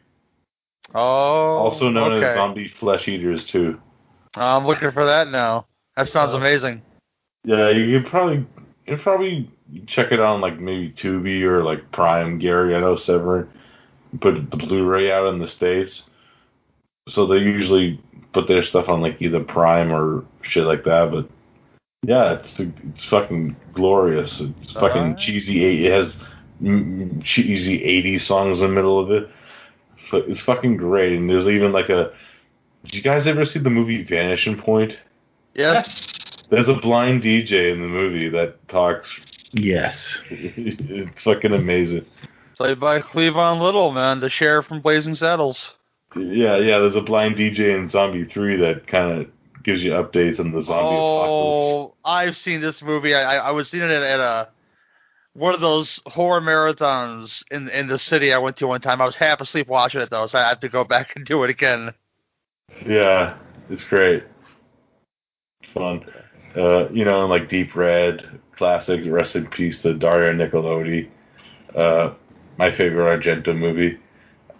Oh, 0.96 1.58
also 1.58 1.90
known 1.90 2.14
okay. 2.14 2.28
as 2.28 2.36
zombie 2.36 2.68
flesh 2.68 3.08
eaters 3.08 3.46
too. 3.46 3.80
I'm 4.36 4.66
looking 4.66 4.92
for 4.92 5.06
that 5.06 5.30
now. 5.30 5.66
That 5.96 6.08
sounds 6.10 6.34
Uh, 6.34 6.38
amazing. 6.38 6.82
Yeah, 7.44 7.70
you 7.70 8.00
could 8.00 8.10
probably 8.10 8.38
you 8.86 8.96
could 8.96 9.02
probably 9.02 9.52
check 9.88 10.12
it 10.12 10.20
on 10.20 10.42
like 10.42 10.60
maybe 10.60 10.92
Tubi 10.92 11.42
or 11.44 11.64
like 11.64 11.92
Prime. 11.92 12.40
Gary, 12.40 12.76
I 12.76 12.80
know 12.80 12.96
Severin 12.96 13.48
put 14.20 14.50
the 14.50 14.58
Blu-ray 14.58 15.12
out 15.12 15.28
in 15.28 15.40
the 15.40 15.48
states, 15.48 16.04
so 17.08 17.26
they 17.28 17.38
usually 17.38 18.02
put 18.34 18.48
their 18.48 18.64
stuff 18.64 18.90
on 18.90 19.02
like 19.02 19.22
either 19.22 19.44
Prime 19.44 19.92
or 19.92 20.26
shit 20.42 20.64
like 20.66 20.84
that. 20.86 21.12
But 21.12 21.30
yeah, 22.04 22.34
it's 22.34 22.60
it's 22.60 23.06
fucking 23.06 23.56
glorious. 23.74 24.40
It's 24.42 24.72
fucking 24.74 25.02
Alright. 25.02 25.18
cheesy. 25.20 25.86
It 25.86 25.92
has 25.92 26.16
cheesy 27.24 27.80
'80s 27.80 28.22
songs 28.22 28.60
in 28.62 28.68
the 28.68 28.74
middle 28.74 29.00
of 29.00 29.12
it. 29.12 29.30
But 30.12 30.28
it's 30.28 30.42
fucking 30.42 30.78
great. 30.78 31.18
And 31.18 31.30
there's 31.30 31.48
even 31.48 31.72
like 31.72 31.90
a. 31.90 32.12
Did 32.84 32.94
you 32.94 33.02
guys 33.02 33.28
ever 33.28 33.46
see 33.46 33.60
the 33.60 33.70
movie 33.70 34.04
Vanishing 34.04 34.58
Point? 34.58 34.98
Yes. 35.54 36.18
There's 36.50 36.68
a 36.68 36.74
blind 36.74 37.24
DJ 37.24 37.72
in 37.72 37.82
the 37.82 37.88
movie 37.88 38.30
that 38.30 38.68
talks. 38.68 39.12
Yes. 39.52 40.20
It's 40.30 41.24
fucking 41.24 41.54
amazing. 41.54 42.06
Played 42.56 42.80
by 42.80 43.02
Cleavon 43.02 43.62
Little, 43.62 43.92
man, 43.92 44.20
the 44.20 44.30
sheriff 44.30 44.66
from 44.68 44.82
Blazing 44.82 45.16
Saddles. 45.16 45.76
Yeah, 46.16 46.58
yeah. 46.58 46.80
There's 46.80 46.96
a 46.96 47.02
blind 47.02 47.36
DJ 47.36 47.76
in 47.76 47.90
Zombie 47.90 48.26
Three 48.26 48.58
that 48.58 48.88
kind 48.88 49.22
of 49.22 49.28
gives 49.64 49.84
you 49.84 49.92
updates 49.92 50.40
on 50.40 50.52
the 50.52 50.62
zombie 50.62 50.96
oh, 50.96 51.20
apocalypse. 51.20 51.70
oh, 51.70 51.96
I've 52.04 52.36
seen 52.36 52.62
this 52.62 52.82
movie. 52.82 53.14
I, 53.14 53.36
I, 53.36 53.48
I 53.50 53.52
was 53.52 53.70
seeing 53.70 53.84
it 53.84 53.92
at 53.92 54.20
a 54.20 54.50
one 55.34 55.54
of 55.54 55.62
those 55.62 56.02
horror 56.06 56.42
marathons 56.42 57.44
in 57.52 57.70
in 57.70 57.88
the 57.88 58.00
city 58.00 58.34
I 58.34 58.38
went 58.40 58.58
to 58.58 58.68
one 58.68 58.82
time. 58.82 59.02
I 59.02 59.06
was 59.06 59.16
half 59.16 59.42
asleep 59.42 59.68
watching 59.68 60.02
it 60.02 60.10
though, 60.10 60.28
so 60.28 60.38
I 60.40 60.50
have 60.50 60.60
to 60.62 60.70
go 60.70 60.84
back 60.96 61.16
and 61.16 61.26
do 61.26 61.44
it 61.44 61.50
again. 61.50 61.94
Yeah, 62.86 63.38
it's 63.70 63.84
great. 63.84 64.24
It's 65.62 65.72
fun. 65.72 66.06
Uh, 66.56 66.90
you 66.90 67.06
know, 67.06 67.26
like 67.28 67.48
Deep 67.48 67.76
Red, 67.76 68.40
classic. 68.56 69.02
Rest 69.06 69.36
in 69.36 69.48
peace 69.48 69.82
to 69.84 69.94
Daria 69.94 70.34
Nicolodi. 70.34 71.10
Uh, 71.76 72.14
my 72.58 72.72
favorite 72.72 73.22
Argento 73.22 73.58
movie. 73.58 74.00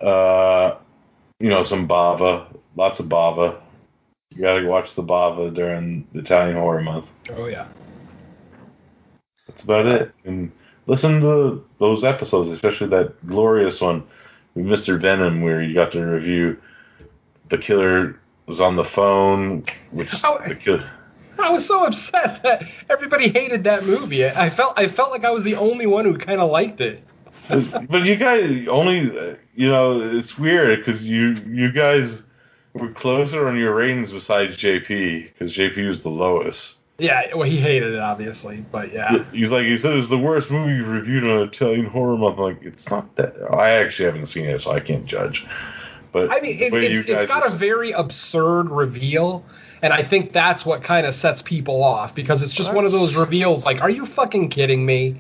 Uh, 0.02 0.78
you 1.40 1.50
know, 1.50 1.64
some 1.64 1.88
Bava, 1.88 2.56
lots 2.76 3.00
of 3.00 3.08
Bava. 3.08 3.62
You 4.32 4.42
gotta 4.42 4.66
watch 4.68 4.96
the 4.96 5.04
Bava 5.04 5.54
during 5.54 6.08
the 6.14 6.20
Italian 6.20 6.56
Horror 6.56 6.82
Month. 6.82 7.08
Oh 7.32 7.48
yeah. 7.48 7.68
That's 9.60 9.66
about 9.66 9.86
it. 9.88 10.12
And 10.24 10.52
listen 10.88 11.20
to 11.22 11.64
those 11.80 12.04
episodes, 12.04 12.50
especially 12.52 12.88
that 12.90 13.28
glorious 13.28 13.82
one 13.82 14.04
with 14.56 14.66
Mr. 14.66 15.00
Venom, 15.00 15.42
where 15.42 15.62
you 15.62 15.74
got 15.74 15.92
to 15.92 16.02
review 16.02 16.58
the 17.50 17.58
killer 17.58 18.20
was 18.46 18.62
on 18.62 18.76
the 18.78 18.84
phone, 18.86 19.66
which 19.92 20.14
Oh. 20.24 20.40
the 20.48 20.56
killer. 20.56 20.90
I 21.38 21.50
was 21.52 21.66
so 21.68 21.86
upset 21.86 22.42
that 22.44 22.64
everybody 22.90 23.30
hated 23.30 23.64
that 23.66 23.86
movie. 23.86 24.26
I 24.26 24.50
felt 24.50 24.78
I 24.78 24.90
felt 24.90 25.12
like 25.12 25.24
I 25.24 25.32
was 25.32 25.44
the 25.44 25.56
only 25.56 25.86
one 25.86 26.06
who 26.06 26.18
kind 26.18 26.40
of 26.42 26.50
liked 26.52 26.82
it. 26.82 27.04
but 27.50 28.04
you 28.04 28.16
guys 28.18 28.68
only, 28.70 29.38
you 29.56 29.68
know, 29.70 30.02
it's 30.18 30.38
weird 30.38 30.84
because 30.86 31.02
you 31.02 31.36
you 31.48 31.72
guys 31.72 32.22
were 32.74 32.92
closer 32.92 33.48
on 33.48 33.56
your 33.58 33.74
ratings 33.76 34.12
besides 34.12 34.58
JP 34.58 35.32
because 35.34 35.54
JP 35.56 35.88
was 35.88 36.02
the 36.02 36.10
lowest. 36.10 36.76
Yeah, 37.00 37.34
well, 37.36 37.50
he 37.50 37.60
hated 37.60 37.94
it 37.94 38.00
obviously, 38.00 38.66
but 38.72 38.94
yeah. 38.94 39.24
He's 39.32 39.52
like, 39.52 39.66
he 39.66 39.78
said 39.78 39.94
it's 39.94 40.10
the 40.10 40.18
worst 40.18 40.52
movie 40.52 40.74
you've 40.74 40.88
reviewed 40.88 41.24
on 41.24 41.48
Italian 41.48 41.86
Horror 41.86 42.18
Month. 42.18 42.40
I'm 42.40 42.44
like, 42.44 42.64
it's 42.64 42.90
not 42.90 43.16
that. 43.16 43.36
I 43.52 43.72
actually 43.72 44.06
haven't 44.06 44.28
seen 44.28 44.46
it, 44.46 44.62
so 44.62 44.72
I 44.72 44.80
can't 44.80 45.06
judge. 45.06 45.46
But 46.12 46.32
I 46.32 46.42
mean, 46.42 46.62
it, 46.62 46.72
the 46.72 46.76
way 46.76 46.92
you 46.92 47.02
it, 47.02 47.08
guys 47.08 47.24
it's 47.24 47.32
got 47.32 47.46
a 47.46 47.56
very 47.56 47.92
absurd 47.92 48.70
reveal, 48.70 49.46
and 49.82 49.94
I 49.94 50.08
think 50.08 50.34
that's 50.34 50.66
what 50.66 50.84
kind 50.84 51.06
of 51.06 51.16
sets 51.16 51.42
people 51.42 51.84
off 51.84 52.16
because 52.16 52.42
it's 52.42 52.54
just 52.54 52.74
one 52.74 52.86
of 52.86 52.92
those 52.92 53.16
reveals. 53.16 53.64
Like, 53.64 53.82
are 53.82 53.90
you 53.90 54.06
fucking 54.06 54.50
kidding 54.50 54.86
me? 54.86 55.16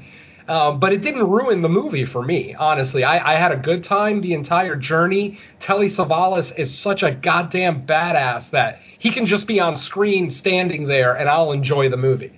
Um, 0.49 0.79
but 0.79 0.91
it 0.91 1.03
didn't 1.03 1.29
ruin 1.29 1.61
the 1.61 1.69
movie 1.69 2.05
for 2.05 2.23
me, 2.23 2.55
honestly. 2.55 3.03
I, 3.03 3.35
I 3.35 3.39
had 3.39 3.51
a 3.51 3.57
good 3.57 3.83
time 3.83 4.19
the 4.19 4.33
entire 4.33 4.75
journey. 4.75 5.37
Telly 5.59 5.91
Savalas 5.91 6.51
is 6.57 6.75
such 6.75 7.03
a 7.03 7.11
goddamn 7.11 7.85
badass 7.85 8.49
that 8.49 8.79
he 8.97 9.11
can 9.11 9.27
just 9.27 9.45
be 9.45 9.59
on 9.59 9.77
screen 9.77 10.31
standing 10.31 10.87
there 10.87 11.13
and 11.13 11.29
I'll 11.29 11.51
enjoy 11.51 11.89
the 11.89 11.97
movie. 11.97 12.33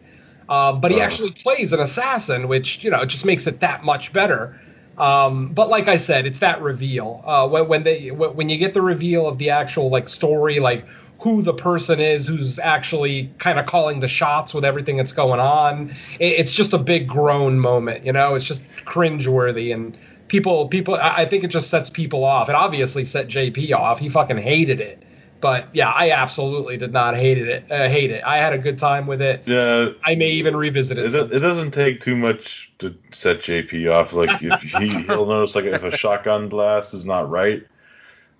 Uh, 0.49 0.74
but 0.74 0.91
he 0.91 0.99
actually 0.99 1.32
plays 1.32 1.72
an 1.72 1.80
assassin, 1.80 2.49
which, 2.49 2.84
you 2.84 2.91
know, 2.91 3.05
just 3.05 3.24
makes 3.24 3.47
it 3.47 3.62
that 3.62 3.86
much 3.86 4.12
better. 4.12 4.59
Um, 4.97 5.53
but 5.53 5.70
like 5.70 5.88
I 5.88 5.97
said, 5.97 6.26
it's 6.26 6.39
that 6.39 6.62
reveal. 6.62 7.24
Uh, 7.26 7.47
when, 7.47 7.70
when 7.70 7.84
they 7.84 8.09
when 8.09 8.49
you 8.49 8.57
get 8.57 8.74
the 8.74 8.82
reveal 8.82 9.26
of 9.26 9.38
the 9.38 9.49
actual 9.49 9.89
like 9.89 10.09
story, 10.09 10.59
like 10.59 10.86
who 11.22 11.41
the 11.41 11.53
person 11.53 11.99
is 11.99 12.28
who's 12.28 12.57
actually 12.59 13.32
kind 13.38 13.59
of 13.59 13.65
calling 13.65 13.99
the 13.99 14.07
shots 14.07 14.53
with 14.53 14.65
everything 14.65 14.97
that's 14.97 15.13
going 15.13 15.39
on, 15.39 15.89
it, 16.19 16.39
it's 16.39 16.53
just 16.53 16.74
a 16.74 16.78
big 16.78 17.07
groan 17.07 17.59
moment. 17.59 18.05
You 18.05 18.13
know, 18.13 18.36
it's 18.36 18.45
just 18.45 18.61
cringeworthy 18.86 19.74
and 19.74 19.97
people 20.28 20.67
people. 20.67 20.95
I, 20.95 21.24
I 21.24 21.30
think 21.30 21.43
it 21.43 21.49
just 21.49 21.69
sets 21.69 21.89
people 21.89 22.24
off. 22.24 22.49
It 22.49 22.55
obviously 22.55 23.05
set 23.05 23.28
JP 23.28 23.74
off. 23.74 23.99
He 23.99 24.09
fucking 24.09 24.38
hated 24.38 24.80
it. 24.80 25.03
But 25.41 25.76
yeah, 25.76 25.89
I 25.89 26.11
absolutely 26.11 26.78
did 26.78 26.93
not 26.93 27.15
hate 27.15 27.39
it. 27.39 27.72
Uh, 27.72 27.89
hate 27.89 28.11
it. 28.11 28.24
I 28.24 28.38
had 28.38 28.53
a 28.53 28.59
good 28.59 28.78
time 28.78 29.07
with 29.07 29.22
it. 29.22 29.41
Yeah, 29.47 29.89
I 30.03 30.13
may 30.13 30.30
even 30.30 30.55
revisit 30.55 30.99
it, 30.99 31.15
it. 31.15 31.34
it 31.34 31.39
doesn't 31.39 31.72
take 31.72 32.01
too 32.01 32.15
much 32.15 32.72
to 32.78 32.95
set 33.11 33.41
JP 33.41 33.91
off. 33.91 34.13
Like 34.13 34.41
if 34.41 34.61
he 34.80 35.03
he'll 35.03 35.26
notice 35.26 35.55
like 35.55 35.65
if 35.65 35.84
a 35.84 35.97
shotgun 35.97 36.47
blast 36.47 36.93
is 36.93 37.05
not 37.05 37.30
right, 37.30 37.63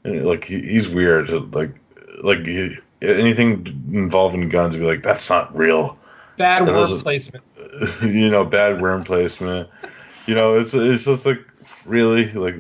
like 0.03 0.43
he, 0.43 0.61
he's 0.61 0.88
weird. 0.88 1.29
Like 1.53 1.80
like 2.24 2.39
anything 3.01 3.65
involving 3.93 4.49
guns, 4.49 4.76
be 4.76 4.84
like 4.84 5.03
that's 5.03 5.30
not 5.30 5.55
real. 5.55 5.97
Bad 6.38 6.65
word 6.67 6.74
doesn't- 6.74 7.01
placement. 7.01 7.43
you 8.01 8.30
know, 8.30 8.43
bad 8.43 8.82
worm 8.82 9.03
placement. 9.03 9.69
You 10.28 10.36
know, 10.36 10.59
it's 10.59 10.72
it's 10.74 11.03
just 11.05 11.26
like 11.26 11.39
really 11.86 12.32
like 12.34 12.55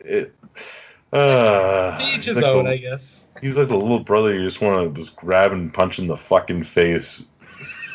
it. 0.00 0.34
Uh, 1.12 1.96
To 1.96 2.04
each 2.14 2.26
his 2.26 2.36
like 2.36 2.44
own, 2.44 2.64
the- 2.64 2.70
I 2.72 2.76
guess. 2.76 3.22
He's 3.40 3.56
like 3.56 3.68
the 3.68 3.76
little 3.76 4.00
brother 4.00 4.34
you 4.34 4.44
just 4.44 4.60
want 4.60 4.94
to 4.94 5.00
just 5.00 5.14
grab 5.16 5.52
and 5.52 5.72
punch 5.72 5.98
in 5.98 6.06
the 6.08 6.16
fucking 6.16 6.64
face. 6.64 7.22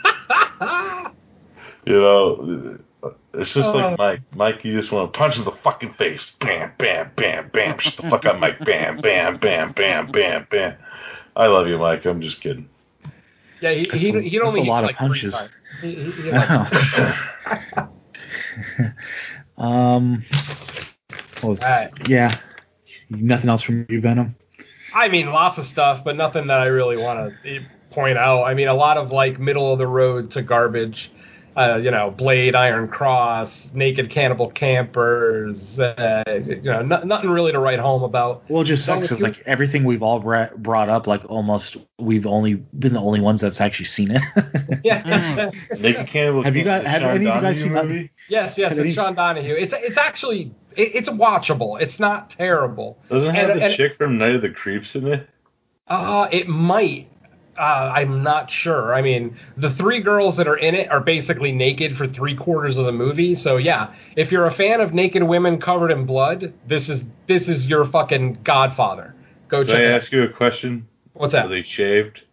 You 1.85 1.99
know, 1.99 2.77
It's 3.33 3.53
just 3.53 3.67
Oh. 3.67 3.73
like 3.77 3.97
Mike. 3.97 4.21
Mike, 4.33 4.63
you 4.63 4.79
just 4.79 4.91
want 4.93 5.11
to 5.11 5.17
punch 5.19 5.37
in 5.37 5.43
the 5.43 5.51
fucking 5.51 5.95
face. 5.95 6.31
Bam, 6.39 6.71
bam, 6.77 7.11
bam, 7.17 7.49
bam. 7.49 7.77
Shut 7.79 7.97
the 7.97 8.09
fuck 8.09 8.23
up, 8.25 8.39
Mike. 8.39 8.59
Bam, 8.63 8.99
bam, 9.01 9.37
bam, 9.37 9.73
bam, 9.73 10.09
bam, 10.09 10.47
bam. 10.49 10.75
I 11.35 11.47
love 11.47 11.67
you, 11.67 11.77
Mike. 11.77 12.05
I'm 12.05 12.21
just 12.21 12.41
kidding. 12.41 12.69
Yeah, 13.61 13.71
he 13.71 13.85
he 13.97 14.09
a- 14.09 14.21
he'd 14.21 14.39
only 14.41 14.61
that's 14.61 14.67
a 14.67 14.71
lot 14.71 14.83
of 14.83 14.89
like 14.89 14.97
three 14.97 15.07
punches. 15.07 15.35
He, 15.81 15.95
he, 15.95 16.11
he 16.11 16.31
like, 16.31 16.71
um. 19.57 20.23
Well, 21.41 21.53
it's- 21.53 21.59
Alright. 21.61 22.07
yeah. 22.09 22.39
Nothing 23.09 23.49
else 23.49 23.61
from 23.61 23.85
you, 23.89 24.01
Venom. 24.01 24.35
I 24.93 25.07
mean, 25.09 25.27
lots 25.27 25.57
of 25.57 25.65
stuff, 25.65 26.03
but 26.03 26.15
nothing 26.15 26.47
that 26.47 26.59
I 26.59 26.65
really 26.65 26.97
want 26.97 27.33
to 27.43 27.61
point 27.91 28.17
out. 28.17 28.43
I 28.43 28.53
mean, 28.53 28.67
a 28.67 28.73
lot 28.73 28.97
of 28.97 29.11
like 29.11 29.39
middle 29.39 29.71
of 29.73 29.79
the 29.79 29.87
road 29.87 30.31
to 30.31 30.41
garbage. 30.41 31.11
Uh, 31.55 31.77
you 31.77 31.91
know, 31.91 32.09
Blade, 32.09 32.55
Iron 32.55 32.87
Cross, 32.87 33.69
Naked 33.73 34.09
Cannibal 34.09 34.49
Campers. 34.49 35.79
Uh, 35.79 36.23
you 36.47 36.61
know, 36.63 36.81
no, 36.81 37.01
nothing 37.03 37.29
really 37.29 37.51
to 37.51 37.59
write 37.59 37.79
home 37.79 38.01
about. 38.03 38.43
Well, 38.49 38.63
it 38.63 38.65
just 38.65 38.85
sucks 38.85 39.03
because 39.07 39.21
like 39.21 39.41
everything 39.45 39.83
we've 39.83 40.01
all 40.01 40.19
bra- 40.19 40.49
brought 40.57 40.89
up, 40.89 41.05
like 41.05 41.21
almost 41.29 41.77
we've 41.99 42.25
only 42.25 42.55
been 42.55 42.93
the 42.93 42.99
only 42.99 43.21
ones 43.21 43.41
that's 43.41 43.61
actually 43.61 43.85
seen 43.85 44.11
it. 44.11 44.21
Yeah. 44.83 45.51
Naked 45.79 46.07
Cannibal. 46.07 46.43
Have 46.43 46.55
you 46.55 46.63
Camp, 46.63 46.83
got- 46.83 46.83
the 46.83 46.89
have 46.89 47.01
Sean 47.03 47.09
any 47.15 47.25
of 47.27 47.35
you 47.35 47.41
guys 47.41 47.59
seen 47.61 47.73
that? 47.73 47.85
movie? 47.85 48.11
yes, 48.27 48.57
yes, 48.57 48.69
Have 48.69 48.79
it's 48.79 48.85
any- 48.85 48.93
Sean 48.93 49.15
Donahue. 49.15 49.53
It's 49.53 49.73
it's 49.77 49.97
actually 49.97 50.51
it, 50.75 50.95
it's 50.95 51.09
watchable. 51.09 51.79
It's 51.79 51.99
not 51.99 52.31
terrible. 52.31 52.97
Doesn't 53.09 53.33
have 53.35 53.49
And- 53.51 53.59
the 53.61 53.65
and- 53.65 53.75
chick 53.75 53.95
from 53.95 54.17
Night 54.17 54.35
of 54.35 54.41
the 54.41 54.49
Creeps 54.49 54.95
in 54.95 55.07
it? 55.07 55.29
Uh, 55.87 56.27
it 56.31 56.47
might. 56.47 57.07
Uh, 57.57 57.91
I'm 57.95 58.23
not 58.23 58.49
sure. 58.49 58.95
I 58.95 59.01
mean, 59.01 59.37
the 59.57 59.71
three 59.75 60.01
girls 60.01 60.37
that 60.37 60.47
are 60.47 60.57
in 60.57 60.73
it 60.73 60.89
are 60.89 60.99
basically 60.99 61.51
naked 61.51 61.95
for 61.97 62.07
three 62.07 62.35
quarters 62.35 62.77
of 62.77 62.85
the 62.85 62.91
movie. 62.91 63.35
So 63.35 63.57
yeah, 63.57 63.93
if 64.15 64.31
you're 64.31 64.47
a 64.47 64.53
fan 64.53 64.81
of 64.81 64.93
naked 64.93 65.21
women 65.21 65.61
covered 65.61 65.91
in 65.91 66.05
blood, 66.05 66.53
this 66.67 66.89
is 66.89 67.01
this 67.27 67.47
is 67.47 67.67
your 67.67 67.85
fucking 67.85 68.39
Godfather. 68.43 69.13
Go 69.49 69.63
Can 69.63 69.75
I 69.75 69.83
ask 69.83 70.11
you 70.11 70.23
a 70.23 70.29
question? 70.29 70.87
What's 71.13 71.33
that? 71.33 71.45
Are 71.45 71.49
they 71.49 71.61
shaved? 71.61 72.23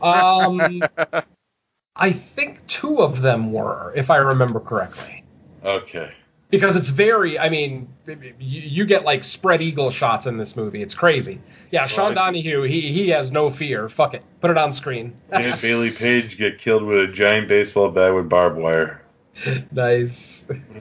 Um, 0.00 0.82
I 1.96 2.12
think 2.12 2.64
two 2.68 2.98
of 2.98 3.22
them 3.22 3.52
were, 3.52 3.92
if 3.96 4.10
I 4.10 4.16
remember 4.18 4.60
correctly. 4.60 5.24
Okay. 5.64 6.12
Because 6.50 6.76
it's 6.76 6.90
very 6.90 7.38
i 7.38 7.48
mean 7.48 7.88
you, 8.06 8.60
you 8.60 8.86
get 8.86 9.04
like 9.04 9.24
spread 9.24 9.60
eagle 9.62 9.90
shots 9.90 10.26
in 10.26 10.36
this 10.38 10.54
movie 10.56 10.82
it's 10.82 10.94
crazy 10.94 11.40
yeah 11.70 11.86
sean 11.86 12.08
Right. 12.08 12.14
donahue 12.16 12.62
he 12.62 12.92
he 12.92 13.08
has 13.10 13.30
no 13.32 13.50
fear 13.50 13.88
fuck 13.88 14.14
it 14.14 14.22
put 14.40 14.50
it 14.50 14.56
on 14.58 14.72
screen 14.72 15.14
Did 15.32 15.60
Bailey 15.60 15.90
Page 15.90 16.38
get 16.38 16.58
killed 16.58 16.84
with 16.84 17.10
a 17.10 17.12
giant 17.12 17.48
baseball 17.48 17.90
bat 17.90 18.14
with 18.14 18.28
barbed 18.28 18.58
wire? 18.58 19.02
nice 19.72 20.44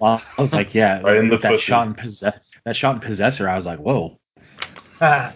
well, 0.00 0.20
I 0.36 0.42
was 0.42 0.52
like, 0.52 0.74
yeah, 0.74 1.00
Right 1.02 1.16
in 1.18 1.28
the 1.28 1.38
that 1.38 1.52
pussy. 1.52 1.62
shot 1.62 1.86
in 1.86 1.94
possess 1.94 2.38
that 2.64 2.74
shot 2.74 2.96
in 2.96 3.00
possessor. 3.00 3.48
I 3.48 3.54
was 3.56 3.66
like, 3.66 3.78
whoa. 3.78 4.18
Ah. 5.00 5.32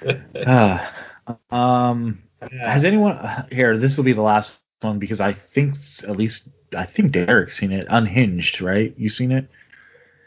um, 1.50 2.22
has 2.62 2.84
anyone 2.84 3.18
here? 3.50 3.76
This 3.78 3.96
will 3.96 4.04
be 4.04 4.12
the 4.12 4.22
last 4.22 4.50
one 4.80 4.98
because 4.98 5.20
I 5.20 5.32
think 5.32 5.74
at 6.04 6.16
least 6.16 6.48
I 6.76 6.84
think 6.86 7.12
Derek's 7.12 7.58
seen 7.58 7.72
it. 7.72 7.86
Unhinged, 7.88 8.60
right? 8.60 8.94
You 8.96 9.10
seen 9.10 9.32
it? 9.32 9.48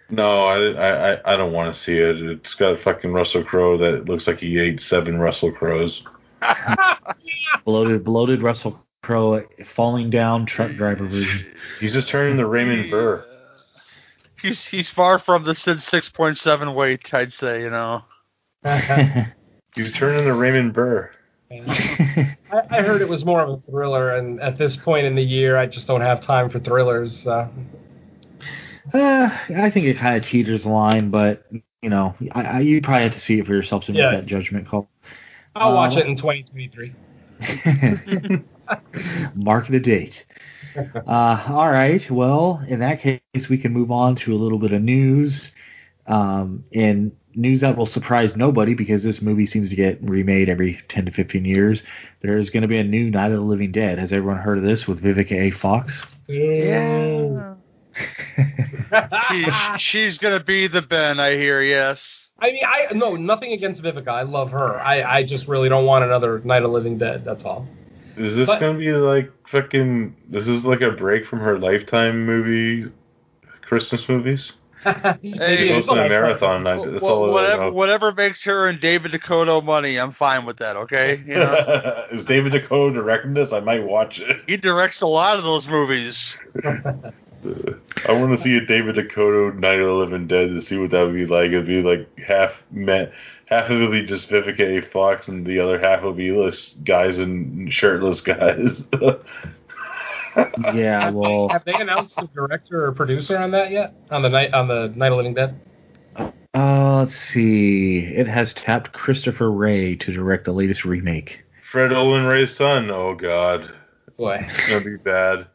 No, 0.10 0.46
I, 0.46 0.58
I, 0.72 1.14
I- 1.14 1.34
I 1.34 1.38
don't 1.38 1.54
want 1.54 1.74
to 1.74 1.80
see 1.80 1.98
it. 1.98 2.18
It's 2.22 2.54
got 2.56 2.74
a 2.74 2.78
fucking 2.78 3.12
Russell 3.14 3.44
Crowe 3.44 3.78
that 3.78 4.06
looks 4.06 4.28
like 4.28 4.40
he 4.40 4.60
ate 4.60 4.82
seven 4.82 5.18
Russell 5.20 5.52
Crowes. 5.52 6.04
Bloated, 7.66 8.04
bloated 8.04 8.42
Russell 8.42 8.84
Crowe 9.04 9.44
falling 9.76 10.10
down 10.10 10.46
truck 10.46 10.74
driver 10.76 11.06
version. 11.08 11.46
He's 11.80 11.94
just 11.94 12.10
turning 12.10 12.36
the 12.38 12.46
Raymond 12.46 12.90
Burr. 12.90 13.24
He's 14.42 14.64
he's 14.64 14.90
far 14.90 15.20
from 15.20 15.44
the 15.44 15.54
Sid 15.54 15.82
six 15.82 16.10
point 16.10 16.38
seven 16.38 16.74
weight, 16.74 17.14
I'd 17.14 17.32
say. 17.32 17.62
You 17.62 17.70
know. 17.70 18.02
He's 19.76 19.94
turning 19.94 20.26
the 20.26 20.34
Raymond 20.34 20.74
Burr. 20.74 21.12
I, 21.52 22.36
I 22.70 22.82
heard 22.82 23.02
it 23.02 23.10
was 23.10 23.26
more 23.26 23.42
of 23.42 23.50
a 23.50 23.58
thriller 23.70 24.16
and 24.16 24.40
at 24.42 24.58
this 24.58 24.76
point 24.76 25.06
in 25.06 25.16
the 25.16 25.24
year 25.24 25.58
i 25.58 25.66
just 25.66 25.86
don't 25.88 26.02
have 26.02 26.22
time 26.22 26.50
for 26.50 26.60
thrillers 26.60 27.28
uh, 27.28 27.48
Uh, 28.94 29.30
I 29.58 29.70
think 29.70 29.86
it 29.86 29.98
kind 29.98 30.18
of 30.18 30.24
teeters 30.24 30.64
the 30.64 30.70
line, 30.70 31.12
but 31.12 31.46
you 31.82 31.90
know, 31.90 32.16
I, 32.34 32.44
I, 32.44 32.60
you 32.60 32.82
probably 32.82 33.04
have 33.04 33.14
to 33.14 33.20
see 33.22 33.40
it 33.40 33.46
for 33.46 33.54
yourself 33.54 33.86
to 33.86 33.92
make 33.94 34.02
Yeah. 34.02 34.12
that 34.16 34.26
judgment 34.26 34.68
call. 34.68 34.90
i'll 35.56 35.72
Uh, 35.72 35.76
watch 35.76 35.98
it 35.98 36.08
in 36.08 36.16
2023 36.18 36.92
Mark 39.36 39.68
the 39.68 39.80
date. 39.80 40.26
Uh, 40.76 41.44
all 41.48 41.70
right. 41.70 42.10
Well, 42.10 42.64
in 42.68 42.80
that 42.80 43.00
case, 43.00 43.50
we 43.50 43.58
can 43.58 43.72
move 43.72 43.92
on 43.92 44.16
to 44.18 44.34
a 44.34 44.36
little 44.38 44.60
bit 44.60 44.72
of 44.74 44.82
news. 44.82 45.52
Um, 46.08 46.66
in 46.72 47.12
news 47.36 47.62
that 47.62 47.78
will 47.78 47.86
surprise 47.86 48.36
nobody 48.36 48.74
because 48.74 49.04
this 49.04 49.22
movie 49.22 49.46
seems 49.46 49.70
to 49.70 49.76
get 49.76 50.02
remade 50.02 50.50
every 50.50 50.82
10 50.90 51.06
to 51.06 51.12
15 51.12 51.46
years. 51.46 51.84
There's 52.22 52.50
going 52.50 52.62
to 52.62 52.68
be 52.68 52.78
a 52.78 52.84
new 52.84 53.10
Night 53.10 53.32
of 53.32 53.38
the 53.38 53.42
Living 53.42 53.72
Dead. 53.72 54.00
Has 54.00 54.12
everyone 54.14 54.38
heard 54.38 54.58
of 54.58 54.64
this 54.64 54.88
with 54.88 55.02
Vivica 55.02 55.32
A. 55.34 55.52
Fox? 55.52 55.94
Yeah. 56.28 57.56
She, 59.30 59.46
she's 59.78 60.18
gonna 60.18 60.44
be 60.44 60.68
the 60.68 60.82
Ben, 60.82 61.20
I 61.20 61.32
hear. 61.36 61.62
Yes. 61.62 62.30
I 62.40 62.52
mean, 62.52 62.64
I 62.66 62.94
no 62.94 63.16
nothing 63.16 63.52
against 63.54 63.82
Vivica. 63.82 64.08
I 64.10 64.24
love 64.24 64.52
her. 64.52 64.80
I, 64.80 65.02
I 65.20 65.24
just 65.24 65.48
really 65.48 65.70
don't 65.70 65.86
want 65.86 66.04
another 66.04 66.40
Night 66.40 66.64
of 66.64 66.72
Living 66.72 66.98
Dead. 66.98 67.24
That's 67.24 67.44
all. 67.46 67.68
Is 68.18 68.36
this 68.36 68.48
But- 68.48 68.60
gonna 68.60 68.78
be 68.80 68.92
like 68.92 69.32
fucking? 69.50 70.16
This 70.30 70.48
is 70.48 70.66
like 70.66 70.82
a 70.82 70.92
break 70.92 71.26
from 71.26 71.40
her 71.40 71.60
Lifetime 71.60 72.26
movie, 72.26 72.92
Christmas 73.62 74.08
movies. 74.10 74.52
Maybe 74.86 75.38
Hey, 75.38 75.70
it's 75.70 75.88
hosting 75.88 76.06
a 76.06 76.10
marathon 76.10 76.64
night. 76.64 76.86
That's 76.86 77.02
Well, 77.02 77.26
all 77.26 77.32
whatever, 77.32 77.72
whatever 77.72 78.12
makes 78.12 78.44
her 78.44 78.68
and 78.68 78.80
David 78.80 79.12
DeCoteau 79.12 79.64
money, 79.64 79.98
I'm 79.98 80.14
fine 80.14 80.46
with 80.46 80.58
that. 80.58 80.76
Okay. 80.76 81.24
You 81.26 81.36
know? 81.36 82.06
is 82.12 82.26
David 82.26 82.54
DeCoteau 82.54 82.94
directing 82.94 83.34
this? 83.34 83.52
I 83.52 83.60
might 83.60 83.84
watch 83.84 84.20
it. 84.20 84.42
he 84.48 84.58
directs 84.58 85.02
a 85.02 85.08
lot 85.08 85.38
of 85.38 85.44
those 85.44 85.68
movies. 85.68 86.36
I 88.06 88.12
want 88.14 88.38
to 88.38 88.42
see 88.42 88.56
a 88.56 88.66
David 88.66 88.96
DeCoteau 88.96 89.58
Night 89.58 89.80
of 89.80 89.88
the 89.88 89.94
Living 89.94 90.28
Dead 90.28 90.50
to 90.50 90.62
see 90.62 90.78
what 90.78 90.92
that 90.92 91.04
would 91.04 91.16
be 91.16 91.26
like. 91.26 91.48
It'd 91.48 91.66
be 91.66 91.82
like 91.82 92.08
half 92.20 92.52
met, 92.72 93.12
half 93.46 93.70
of 93.70 93.82
it 93.82 93.88
would 93.88 93.92
be 93.92 94.06
just 94.06 94.30
Vivica 94.30 94.62
A. 94.62 94.82
Fox, 94.82 95.28
and 95.28 95.46
the 95.46 95.60
other 95.60 95.80
half 95.80 96.04
would 96.04 96.18
be 96.18 96.32
less 96.32 96.76
guys 96.84 97.20
and 97.20 97.74
shirtless 97.74 98.22
guys. 98.22 98.84
yeah, 100.74 101.10
well, 101.10 101.50
Have 101.50 101.66
they 101.66 101.74
announced 101.74 102.16
the 102.16 102.28
director 102.34 102.86
or 102.86 102.92
producer 102.92 103.38
on 103.38 103.52
that 103.52 103.72
yet? 103.72 103.94
On 104.10 104.22
the 104.22 104.30
night 104.30 104.54
on 104.54 104.68
the 104.68 104.88
Night 104.96 105.12
of 105.12 105.18
Living 105.18 105.34
Dead? 105.34 105.60
uh, 106.54 106.98
let's 107.00 107.16
see. 107.34 108.00
It 108.00 108.28
has 108.28 108.54
tapped 108.54 108.94
Christopher 108.94 109.52
Ray 109.52 109.96
to 109.98 110.12
direct 110.14 110.46
the 110.46 110.52
latest 110.52 110.86
remake. 110.86 111.42
Fred 111.72 111.92
Olen 111.94 112.26
Ray's 112.26 112.56
son. 112.56 112.90
Oh 112.90 113.16
God, 113.16 113.72
Boy, 114.18 114.40
it's 114.48 114.68
gonna 114.68 114.82
be 114.84 114.98
bad. 114.98 115.48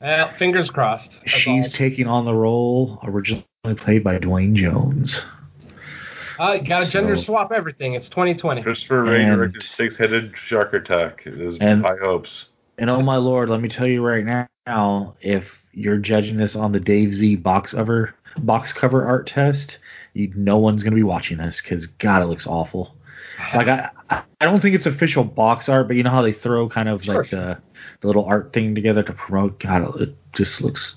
well, 0.00 0.32
fingers 0.38 0.70
crossed. 0.70 1.18
She's 1.26 1.66
all. 1.66 1.72
taking 1.72 2.06
on 2.06 2.24
the 2.24 2.34
role 2.34 3.00
originally 3.02 3.44
played 3.76 4.04
by 4.04 4.18
Duane 4.18 4.54
Jones. 4.54 5.20
Uh, 6.38 6.56
got 6.58 6.86
to 6.86 6.90
gender 6.90 7.16
swap 7.16 7.52
everything. 7.52 7.92
It's 7.94 8.08
2020. 8.08 8.62
Christopher 8.62 9.02
Ray 9.04 9.24
And- 9.24 9.36
directed 9.36 9.62
Six 9.62 9.98
Headed 9.98 10.32
Shark 10.46 10.72
Attack. 10.72 11.24
It 11.26 11.38
is 11.38 11.58
And- 11.60 11.82
high 11.82 11.96
hopes. 12.02 12.46
And 12.80 12.88
oh 12.90 13.02
my 13.02 13.16
lord, 13.16 13.48
let 13.50 13.60
me 13.60 13.68
tell 13.68 13.86
you 13.86 14.02
right 14.04 14.24
now, 14.66 15.14
if 15.20 15.44
you're 15.72 15.98
judging 15.98 16.36
this 16.38 16.56
on 16.56 16.72
the 16.72 16.80
Dave 16.80 17.14
Z 17.14 17.36
box 17.36 17.72
cover 17.72 18.14
box 18.38 18.72
cover 18.72 19.04
art 19.04 19.26
test, 19.26 19.78
you, 20.14 20.32
no 20.34 20.56
one's 20.56 20.82
gonna 20.82 20.96
be 20.96 21.02
watching 21.02 21.36
this 21.38 21.60
because 21.60 21.86
God, 21.86 22.22
it 22.22 22.26
looks 22.26 22.46
awful. 22.46 22.96
Like 23.54 23.68
I, 23.68 23.90
I 24.10 24.22
don't 24.46 24.60
think 24.60 24.74
it's 24.74 24.86
official 24.86 25.24
box 25.24 25.68
art, 25.68 25.88
but 25.88 25.96
you 25.96 26.02
know 26.02 26.10
how 26.10 26.22
they 26.22 26.32
throw 26.32 26.68
kind 26.68 26.88
of 26.88 27.04
Sure. 27.04 27.16
like 27.22 27.30
the, 27.30 27.58
the 28.00 28.06
little 28.06 28.24
art 28.24 28.52
thing 28.52 28.74
together 28.74 29.02
to 29.02 29.12
promote. 29.12 29.60
God, 29.60 30.00
it 30.00 30.14
just 30.32 30.60
looks. 30.60 30.94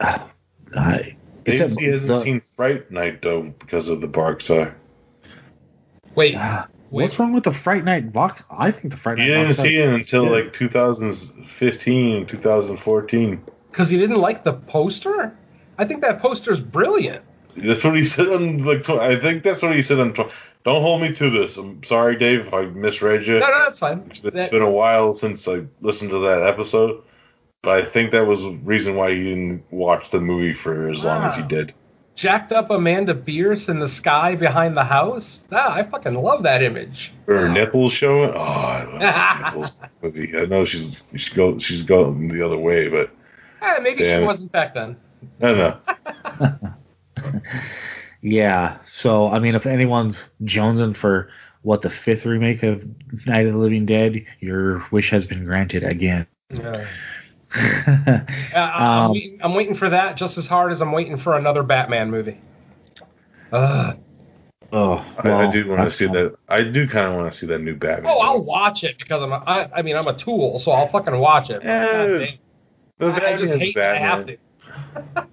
Uh, 0.00 0.26
I, 0.76 1.16
it's 1.44 1.58
Dave 1.58 1.60
a- 1.60 1.74
Z 1.74 1.84
hasn't 1.86 2.08
the- 2.08 2.22
seen 2.22 2.42
Fright 2.56 2.90
Night 2.90 3.20
though 3.22 3.52
because 3.58 3.88
of 3.88 4.00
the 4.00 4.06
box 4.06 4.48
art. 4.50 4.74
Wait, 6.14 6.34
Ah, 6.36 6.68
wait. 6.68 6.75
What's 7.02 7.18
wrong 7.18 7.32
with 7.32 7.44
the 7.44 7.52
Fright 7.52 7.84
Night 7.84 8.12
box? 8.12 8.42
I 8.50 8.70
think 8.70 8.90
the 8.90 8.96
Fright 8.96 9.18
Night. 9.18 9.28
Night 9.28 9.34
didn't 9.34 9.46
box 9.48 9.58
art- 9.60 9.66
see 9.68 9.76
it 9.76 9.88
until 9.88 10.24
Yeah. 10.24 10.30
like 10.30 10.52
2015, 10.52 12.26
2014. 12.26 13.42
Because 13.70 13.90
he 13.90 13.98
didn't 13.98 14.18
like 14.18 14.44
the 14.44 14.54
poster? 14.54 15.36
I 15.78 15.84
think 15.84 16.00
that 16.02 16.20
poster's 16.20 16.60
brilliant. 16.60 17.22
That's 17.56 17.82
what 17.84 17.96
he 17.96 18.04
said 18.04 18.28
on 18.28 18.64
like. 18.64 18.84
tw- 18.84 18.90
I 18.90 19.18
think 19.20 19.42
that's 19.42 19.62
what 19.62 19.74
he 19.74 19.82
said 19.82 19.98
on. 20.00 20.12
tw- 20.14 20.30
Don't 20.64 20.82
hold 20.82 21.00
me 21.02 21.14
to 21.14 21.30
this. 21.30 21.56
I'm 21.56 21.82
sorry, 21.84 22.16
Dave, 22.18 22.46
if 22.48 22.52
I 22.54 22.62
misread 22.66 23.26
you. 23.26 23.38
No, 23.38 23.46
no, 23.46 23.64
that's 23.64 23.78
fine. 23.78 24.04
It's 24.10 24.18
been, 24.18 24.34
That- 24.34 24.42
it's 24.44 24.50
been 24.52 24.62
a 24.62 24.70
while 24.70 25.14
since 25.14 25.46
I 25.46 25.62
listened 25.80 26.10
to 26.10 26.18
that 26.20 26.42
episode, 26.42 27.02
but 27.62 27.78
I 27.78 27.84
think 27.88 28.10
that 28.12 28.26
was 28.26 28.40
the 28.40 28.58
reason 28.64 28.96
why 28.96 29.12
he 29.12 29.22
didn't 29.24 29.62
watch 29.70 30.10
the 30.10 30.20
movie 30.20 30.54
for 30.54 30.88
as 30.90 31.02
long 31.02 31.24
as 31.24 31.34
he 31.36 31.42
ah. 31.42 31.46
did. 31.46 31.74
Jacked 32.16 32.50
up 32.50 32.70
Amanda 32.70 33.14
Bearse 33.14 33.68
in 33.68 33.78
the 33.78 33.88
sky 33.88 34.34
behind 34.34 34.74
the 34.76 34.84
house. 34.84 35.38
Ah, 35.52 35.74
I 35.74 35.82
fucking 35.84 36.14
love 36.14 36.42
that 36.44 36.62
image. 36.62 37.12
Her 37.26 37.46
nipples 37.48 37.92
showing. 37.92 38.30
Oh, 38.30 38.38
I 38.38 38.84
love 38.84 39.44
nipples. 39.54 39.76
in 39.82 39.88
the 40.12 40.18
Movie. 40.20 40.38
I 40.38 40.46
know 40.46 40.64
she's 40.64 40.96
she's 41.12 41.28
go 41.28 41.58
she's 41.58 41.82
going 41.82 42.28
the 42.28 42.44
other 42.44 42.58
way, 42.58 42.88
but 42.88 43.10
Eh, 43.62 43.78
maybe 43.82 44.02
Damn 44.02 44.22
she 44.22 44.26
wasn't 44.26 44.52
back 44.52 44.74
then. 44.74 44.96
I 45.42 45.52
know. 45.52 45.78
Yeah. 48.22 48.78
So 48.88 49.28
I 49.30 49.38
mean, 49.38 49.54
if 49.54 49.66
anyone's 49.66 50.16
jonesing 50.42 50.96
for 50.96 51.28
what 51.62 51.82
the 51.82 51.90
fifth 51.90 52.24
remake 52.24 52.62
of 52.62 52.82
Night 53.26 53.46
of 53.46 53.52
the 53.52 53.58
Living 53.58 53.86
Dead, 53.86 54.24
your 54.40 54.84
wish 54.90 55.10
has 55.10 55.26
been 55.26 55.44
granted 55.44 55.84
again. 55.84 56.26
Yeah. 56.50 56.86
Uh, 58.54 58.58
I'm, 58.58 58.82
Um, 59.06 59.12
waiting, 59.12 59.38
I'm 59.42 59.54
waiting 59.54 59.76
for 59.76 59.90
that 59.90 60.16
just 60.16 60.38
as 60.38 60.46
hard 60.46 60.72
as 60.72 60.80
I'm 60.80 60.92
waiting 60.92 61.18
for 61.18 61.36
another 61.36 61.62
Batman 61.62 62.10
movie. 62.10 62.40
Uh, 63.52 63.94
oh, 64.72 65.04
I, 65.22 65.32
I 65.46 65.50
do 65.50 65.68
want 65.68 65.82
to 65.82 65.90
see 65.94 66.06
fine. 66.06 66.14
that. 66.14 66.36
I 66.48 66.62
do 66.62 66.88
kind 66.88 67.08
of 67.08 67.16
want 67.16 67.30
to 67.32 67.38
see 67.38 67.46
that 67.46 67.60
new 67.60 67.74
Batman. 67.74 68.10
oh, 68.14 68.18
I'll 68.18 68.42
watch 68.42 68.82
it 68.82 68.96
because 68.98 69.22
I'm. 69.22 69.32
A, 69.32 69.36
I, 69.36 69.78
I 69.78 69.82
mean, 69.82 69.96
I'm 69.96 70.06
a 70.06 70.16
tool, 70.16 70.58
so 70.58 70.70
I'll 70.72 70.88
fucking 70.88 71.18
watch 71.18 71.50
it. 71.50 71.62
Yeah. 71.62 72.06
God 72.06 72.18
damn. 72.18 72.38
But 72.98 73.24
I 73.24 73.36
just 73.36 73.54
hate 73.54 73.74
that 73.74 73.96
I 73.96 73.98
have 73.98 74.26
to. 74.26 74.38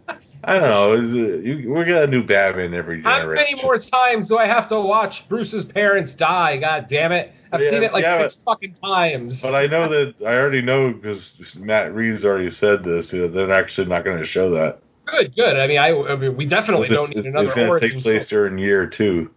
I 0.44 0.60
don't 0.60 0.70
know. 0.70 0.94
Is 0.94 1.16
it, 1.16 1.46
you, 1.46 1.74
we 1.74 1.86
got 1.86 2.04
a 2.04 2.08
new 2.08 2.24
Batman 2.24 2.74
every 2.74 3.02
generation. 3.02 3.46
How 3.46 3.52
many 3.52 3.62
more 3.62 3.78
times 3.78 4.28
do 4.28 4.38
I 4.38 4.46
have 4.46 4.68
to 4.70 4.80
watch 4.82 5.28
Bruce's 5.30 5.64
parents 5.64 6.16
die? 6.16 6.58
God 6.58 6.88
damn 6.90 7.12
it! 7.14 7.32
I've 7.52 7.62
Yeah, 7.62 7.70
seen 7.70 7.84
it 7.84 7.94
like 7.94 8.04
yeah, 8.04 8.28
six 8.28 8.42
fucking 8.44 8.76
times. 8.76 9.40
But 9.40 9.56
I 9.56 9.68
know 9.68 9.88
that 9.88 10.16
I 10.26 10.36
already 10.36 10.62
know 10.62 10.92
because 10.92 11.32
Matt 11.56 11.94
Reeves 11.94 12.26
already 12.26 12.52
said 12.52 12.84
this. 12.84 13.14
You 13.14 13.22
know, 13.22 13.28
they're 13.30 13.54
actually 13.54 13.88
not 13.88 14.04
going 14.04 14.20
to 14.20 14.26
show 14.26 14.52
that. 14.56 14.80
Good, 15.06 15.36
good. 15.36 15.58
I 15.58 15.68
mean, 15.68 15.80
I, 15.80 15.90
I 15.92 16.16
mean, 16.16 16.36
we 16.36 16.46
definitely 16.46 16.90
don't 16.90 17.16
need 17.16 17.26
another 17.26 17.46
it's 17.46 17.56
going 17.56 17.80
to 17.80 17.90
take 17.90 18.02
place 18.02 18.28
during 18.28 18.58
year 18.58 18.88
two. 18.88 19.30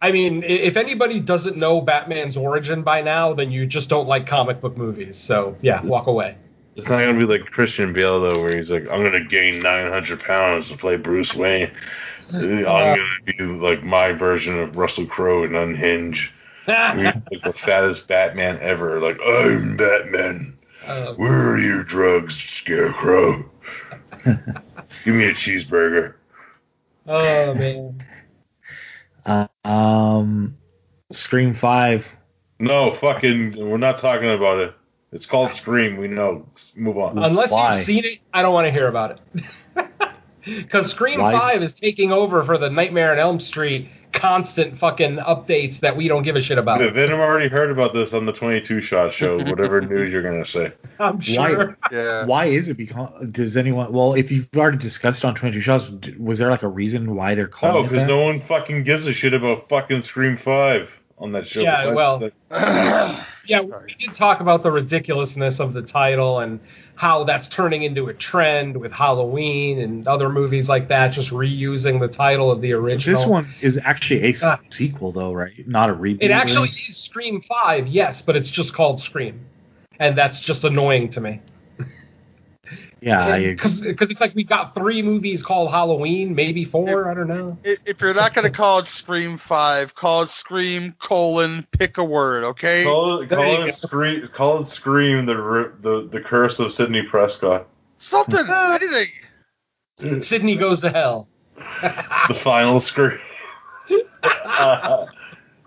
I 0.00 0.12
mean, 0.12 0.42
if 0.44 0.76
anybody 0.76 1.20
doesn't 1.20 1.56
know 1.56 1.80
Batman's 1.80 2.36
origin 2.36 2.82
by 2.82 3.00
now, 3.00 3.34
then 3.34 3.50
you 3.50 3.66
just 3.66 3.88
don't 3.88 4.06
like 4.06 4.26
comic 4.26 4.60
book 4.60 4.76
movies. 4.76 5.16
So 5.18 5.56
yeah, 5.62 5.82
walk 5.82 6.06
away. 6.06 6.36
It's 6.76 6.88
not 6.88 7.00
going 7.00 7.18
to 7.18 7.26
be 7.26 7.32
like 7.32 7.50
Christian 7.50 7.92
Bale 7.94 8.20
though, 8.20 8.40
where 8.42 8.56
he's 8.56 8.68
like, 8.68 8.82
"I'm 8.82 9.00
going 9.00 9.12
to 9.12 9.24
gain 9.24 9.62
900 9.62 10.20
pounds 10.20 10.68
to 10.68 10.76
play 10.76 10.96
Bruce 10.96 11.34
Wayne. 11.34 11.70
I'm 12.32 12.62
going 12.62 12.96
to 13.26 13.32
be 13.32 13.42
like 13.44 13.82
my 13.82 14.12
version 14.12 14.58
of 14.58 14.76
Russell 14.76 15.06
Crowe 15.06 15.44
in 15.44 15.54
Unhinged. 15.54 16.30
He's 16.66 16.74
like 16.74 17.14
the 17.44 17.54
fattest 17.64 18.06
Batman 18.08 18.58
ever. 18.60 19.00
Like 19.00 19.18
I'm 19.24 19.76
Batman. 19.76 20.58
Uh, 20.84 21.14
Where 21.14 21.50
are 21.52 21.58
your 21.58 21.82
drugs, 21.82 22.36
Scarecrow? 22.58 23.44
Give 24.24 25.14
me 25.14 25.24
a 25.24 25.34
cheeseburger. 25.34 26.14
oh 27.06 27.54
man. 27.54 28.04
Uh, 29.26 29.48
um, 29.64 30.56
Scream 31.10 31.52
Five. 31.52 32.06
No, 32.60 32.96
fucking, 33.00 33.56
we're 33.58 33.76
not 33.76 33.98
talking 33.98 34.30
about 34.30 34.58
it. 34.58 34.74
It's 35.12 35.26
called 35.26 35.54
Scream. 35.56 35.96
We 35.96 36.08
know. 36.08 36.46
Move 36.74 36.98
on. 36.98 37.18
Unless 37.18 37.50
Why? 37.50 37.76
you've 37.76 37.86
seen 37.86 38.04
it, 38.04 38.18
I 38.34 38.42
don't 38.42 38.52
want 38.52 38.66
to 38.66 38.72
hear 38.72 38.88
about 38.88 39.20
it. 39.34 39.44
Because 40.46 40.92
Scream 40.92 41.20
Why 41.20 41.32
5 41.32 41.62
is 41.64 41.72
taking 41.74 42.12
over 42.12 42.44
for 42.44 42.56
the 42.56 42.70
Nightmare 42.70 43.10
on 43.12 43.18
Elm 43.18 43.40
Street 43.40 43.88
constant 44.12 44.78
fucking 44.78 45.16
updates 45.16 45.80
that 45.80 45.96
we 45.96 46.06
don't 46.08 46.22
give 46.22 46.36
a 46.36 46.42
shit 46.42 46.56
about. 46.56 46.80
Yeah, 46.80 46.90
Venom 46.90 47.18
already 47.20 47.48
heard 47.48 47.70
about 47.70 47.92
this 47.92 48.12
on 48.14 48.24
the 48.26 48.32
22 48.32 48.80
shot 48.80 49.12
show. 49.12 49.36
Whatever 49.44 49.80
news 49.80 50.12
you're 50.12 50.22
gonna 50.22 50.46
say. 50.46 50.72
I'm 51.00 51.20
sure. 51.20 51.76
Yeah. 51.90 52.24
Why 52.26 52.46
is 52.46 52.68
it 52.68 52.76
because? 52.76 53.28
Does 53.32 53.56
anyone? 53.56 53.92
Well, 53.92 54.14
if 54.14 54.30
you've 54.30 54.46
already 54.56 54.78
discussed 54.78 55.24
on 55.24 55.34
Twenty 55.34 55.56
Two 55.56 55.60
Shots, 55.62 55.90
was 56.18 56.38
there 56.38 56.50
like 56.50 56.62
a 56.62 56.68
reason 56.68 57.14
why 57.16 57.34
they're 57.34 57.48
No, 57.48 57.52
calling 57.52 57.86
it 57.86 57.90
because 57.90 58.06
no 58.08 58.22
one 58.22 58.40
fucking 58.46 58.84
gives 58.84 59.04
a 59.06 59.12
shit 59.12 59.34
about 59.34 59.68
fucking 59.68 60.02
Scream 60.04 60.38
Five 60.38 60.90
on 61.18 61.32
that 61.32 61.46
show. 61.48 61.60
Yeah, 61.60 61.92
well- 61.92 62.18
the- 62.18 62.32
Yeah, 63.48 63.60
we 63.60 63.94
did 64.00 64.12
talk 64.16 64.40
about 64.40 64.64
the 64.64 64.72
ridiculousness 64.72 65.60
of 65.60 65.72
the 65.72 65.80
title 65.82 66.40
and 66.40 66.58
how 66.96 67.22
that's 67.22 67.48
turning 67.48 67.84
into 67.84 68.08
a 68.08 68.12
trend 68.14 68.76
with 68.76 68.90
Halloween 68.90 69.78
and 69.78 70.08
other 70.08 70.28
movies 70.28 70.68
like 70.68 70.88
that, 70.88 71.12
just 71.12 71.30
reusing 71.30 72.00
the 72.00 72.08
title 72.08 72.50
of 72.50 72.60
the 72.60 72.72
original. 72.72 73.16
This 73.20 73.24
one 73.24 73.54
is 73.60 73.78
actually 73.84 74.24
a 74.32 74.34
Ah. 74.42 74.58
sequel, 74.70 75.12
though, 75.12 75.32
right? 75.32 75.52
Not 75.64 75.90
a 75.90 75.94
reboot. 75.94 76.18
It 76.22 76.32
actually 76.32 76.70
anything? 76.70 76.84
is 76.88 76.96
Scream 76.96 77.40
5, 77.42 77.86
yes, 77.86 78.20
but 78.20 78.34
it's 78.34 78.50
just 78.50 78.74
called 78.74 79.00
Scream. 79.00 79.38
And 80.00 80.18
that's 80.18 80.40
just 80.40 80.64
annoying 80.64 81.08
to 81.10 81.20
me. 81.20 81.40
Yeah, 83.00 83.38
Because 83.50 84.10
it's 84.10 84.20
like 84.20 84.34
we've 84.34 84.48
got 84.48 84.74
three 84.74 85.02
movies 85.02 85.42
called 85.42 85.70
Halloween, 85.70 86.34
maybe 86.34 86.64
four, 86.64 87.10
I 87.10 87.14
don't 87.14 87.28
know. 87.28 87.58
If 87.62 87.80
if 87.84 88.00
you're 88.00 88.14
not 88.14 88.34
going 88.34 88.50
to 88.50 88.56
call 88.56 88.78
it 88.78 88.88
Scream 88.88 89.36
5, 89.36 89.94
call 89.94 90.22
it 90.22 90.30
Scream 90.30 90.94
colon, 90.98 91.66
pick 91.72 91.98
a 91.98 92.04
word, 92.04 92.44
okay? 92.44 92.84
Call 92.84 93.20
it, 93.20 93.28
call 93.28 93.64
it. 93.64 93.74
Scream. 93.74 94.26
Call 94.34 94.62
it 94.62 94.68
Scream. 94.68 95.26
The 95.26 95.72
the 95.82 96.08
the 96.10 96.20
curse 96.20 96.58
of 96.58 96.72
Sidney 96.72 97.02
Prescott. 97.02 97.68
Something, 97.98 98.46
anything. 98.50 100.22
Sidney 100.22 100.56
goes 100.56 100.80
to 100.80 100.90
hell. 100.90 101.28
The 101.56 102.40
final 102.42 102.80
Scream. 102.80 103.18
Uh, 104.22 105.06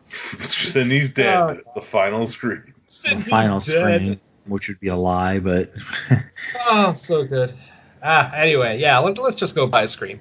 Sidney's 0.47 1.11
dead. 1.11 1.61
the 1.75 1.81
final 1.91 2.27
Scream. 2.27 2.73
The 3.03 3.23
final 3.29 3.59
dead. 3.59 4.01
Scream, 4.01 4.19
which 4.49 4.67
would 4.67 4.79
be 4.79 4.87
a 4.89 4.95
lie, 4.95 5.39
but 5.39 5.71
Oh, 6.67 6.93
so 6.93 7.25
good. 7.25 7.53
Ah, 8.03 8.33
anyway, 8.33 8.77
yeah, 8.79 8.97
let, 8.99 9.17
let's 9.17 9.35
just 9.35 9.55
go 9.55 9.67
buy 9.67 9.85
Scream. 9.85 10.19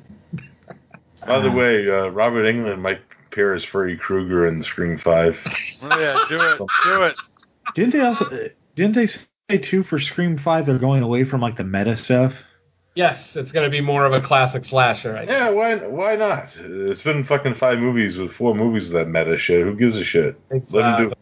By 1.27 1.41
the 1.41 1.51
way, 1.51 1.89
uh, 1.89 2.09
Robert 2.09 2.45
Englund 2.45 2.81
might 2.81 3.01
appear 3.31 3.55
as 3.55 3.65
Freddy 3.65 3.97
Krueger 3.97 4.47
in 4.49 4.63
Scream 4.63 4.99
Five. 4.99 5.37
Oh, 5.81 6.01
yeah, 6.01 6.25
do 6.29 6.41
it, 6.41 6.59
do 6.85 7.03
it. 7.05 7.17
didn't 7.77 7.93
they 7.93 8.01
also 8.01 8.29
didn't 8.75 8.97
they 8.97 9.07
say 9.07 9.59
too 9.63 9.85
for 9.85 10.01
Scream 10.01 10.37
Five 10.37 10.67
they're 10.67 10.77
going 10.79 11.05
away 11.05 11.23
from 11.25 11.41
like 11.41 11.57
the 11.57 11.63
meta 11.65 11.97
stuff? 11.97 12.33
Yes, 12.97 13.37
it's 13.37 13.53
going 13.53 13.65
to 13.65 13.71
be 13.71 13.81
more 13.81 14.05
of 14.07 14.13
a 14.13 14.21
classic 14.21 14.65
slasher. 14.65 15.17
I 15.17 15.23
Yeah, 15.23 15.51
why 15.51 15.77
why 15.77 16.17
not? 16.17 16.49
It's 16.57 17.03
been 17.03 17.23
fucking 17.23 17.55
five 17.55 17.79
movies 17.79 18.17
with 18.19 18.33
four 18.33 18.57
movies 18.57 18.89
of 18.89 18.95
that 18.95 19.07
meta 19.07 19.39
shit. 19.39 19.63
Who 19.65 19.77
gives 19.77 19.95
a 19.95 20.03
shit? 20.05 20.37
think. 20.51 20.65
Let 20.71 21.01
him 21.01 21.09
do. 21.11 21.15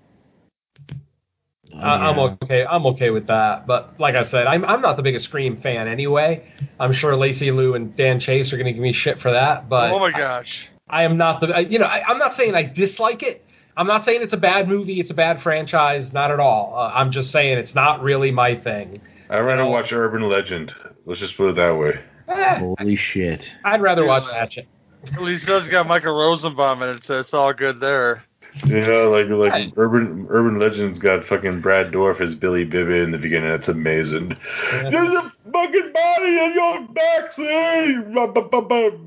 I- 1.83 2.09
I'm 2.09 2.19
okay. 2.19 2.65
I'm 2.65 2.87
okay 2.87 3.11
with 3.11 3.27
that. 3.29 3.67
But 3.67 3.99
like 4.01 4.15
I 4.15 4.25
said, 4.25 4.47
I'm 4.47 4.65
I'm 4.65 4.81
not 4.81 4.97
the 4.97 5.03
biggest 5.03 5.25
Scream 5.27 5.57
fan 5.61 5.89
anyway. 5.89 6.45
I'm 6.81 6.93
sure 6.93 7.17
Lacey 7.17 7.51
Lou 7.51 7.75
and 7.75 7.95
Dan 7.97 8.21
Chase 8.21 8.53
are 8.53 8.57
going 8.57 8.67
to 8.67 8.73
give 8.73 8.83
me 8.83 8.93
shit 8.93 9.21
for 9.21 9.33
that. 9.33 9.69
But 9.69 9.91
oh 9.93 9.99
my 9.99 10.11
gosh. 10.13 10.69
I 10.89 11.03
am 11.05 11.17
not 11.17 11.41
the. 11.41 11.49
I- 11.55 11.61
You 11.61 11.79
know, 11.79 11.87
I, 11.87 12.03
I'm 12.07 12.19
not 12.19 12.35
saying 12.35 12.55
I 12.55 12.63
dislike 12.63 13.23
it. 13.23 13.45
I'm 13.77 13.87
not 13.87 14.05
saying 14.05 14.23
it's 14.23 14.33
a 14.33 14.37
bad 14.39 14.69
movie. 14.69 15.01
It's 15.01 15.11
a 15.11 15.15
bad 15.15 15.43
franchise. 15.43 16.13
Not 16.13 16.31
at 16.31 16.41
all. 16.41 16.75
Uh, 16.77 16.91
I'm 16.95 17.11
just 17.11 17.31
saying 17.31 17.59
it's 17.59 17.75
not 17.75 18.03
really 18.03 18.31
my 18.31 18.55
thing. 18.57 19.01
I'd 19.29 19.41
rather 19.41 19.65
No. 19.65 19.69
watch 19.71 19.93
Urban 19.93 20.23
Legend. 20.23 20.73
Let's 21.05 21.21
just 21.21 21.37
put 21.37 21.51
it 21.51 21.57
that 21.57 21.77
way. 21.77 22.01
Eh, 22.29 22.59
Holy 22.59 22.97
shit! 22.97 23.45
I'd 23.65 23.83
rather 23.83 24.05
watch 24.07 24.25
Yeah. 24.31 24.39
Hatchet. 24.41 24.69
At 25.13 25.23
least 25.23 25.45
it 25.45 25.47
does 25.47 25.69
got 25.69 25.87
Michael 25.87 26.15
Rosenbaum 26.19 26.83
in 26.83 26.97
it, 26.97 27.05
so 27.05 27.21
it's 27.21 27.33
all 27.35 27.53
good 27.53 27.79
there. 27.79 28.25
You 28.65 28.81
know, 28.81 29.11
like 29.11 29.29
like 29.29 29.53
Right. 29.53 29.73
Urban 29.77 30.27
Urban 30.31 30.59
Legend's 30.59 30.99
got 30.99 31.25
fucking 31.27 31.61
Brad 31.61 31.93
Dourif 31.93 32.21
as 32.21 32.35
Billy 32.35 32.65
Bibby 32.65 33.01
in 33.01 33.11
the 33.11 33.19
beginning. 33.19 33.51
That's 33.51 33.69
amazing. 33.69 34.37
Yeah. 34.73 34.91
There's 34.91 35.13
a 35.13 35.33
fucking 35.53 35.93
body 35.93 36.39
in 36.39 36.53
your 36.55 36.89
backseat, 36.89 38.13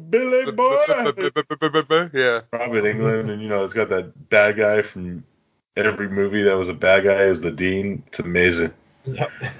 Billy 0.10 0.52
boy. 0.52 0.76
yeah. 2.14 2.42
Robert 2.54 2.84
Englund, 2.84 3.32
and 3.32 3.42
you 3.42 3.50
know, 3.50 3.64
it's 3.64 3.74
got 3.74 3.90
that 3.90 4.30
bad 4.30 4.58
guy 4.58 4.82
from 4.84 5.24
every 5.76 6.10
movie 6.10 6.44
that 6.44 6.56
was 6.56 6.68
a 6.68 6.74
bad 6.74 7.06
guy 7.06 7.24
as 7.24 7.40
the 7.42 7.52
dean. 7.52 8.04
It's 8.08 8.20
amazing. 8.20 8.72
Yep. 9.06 9.30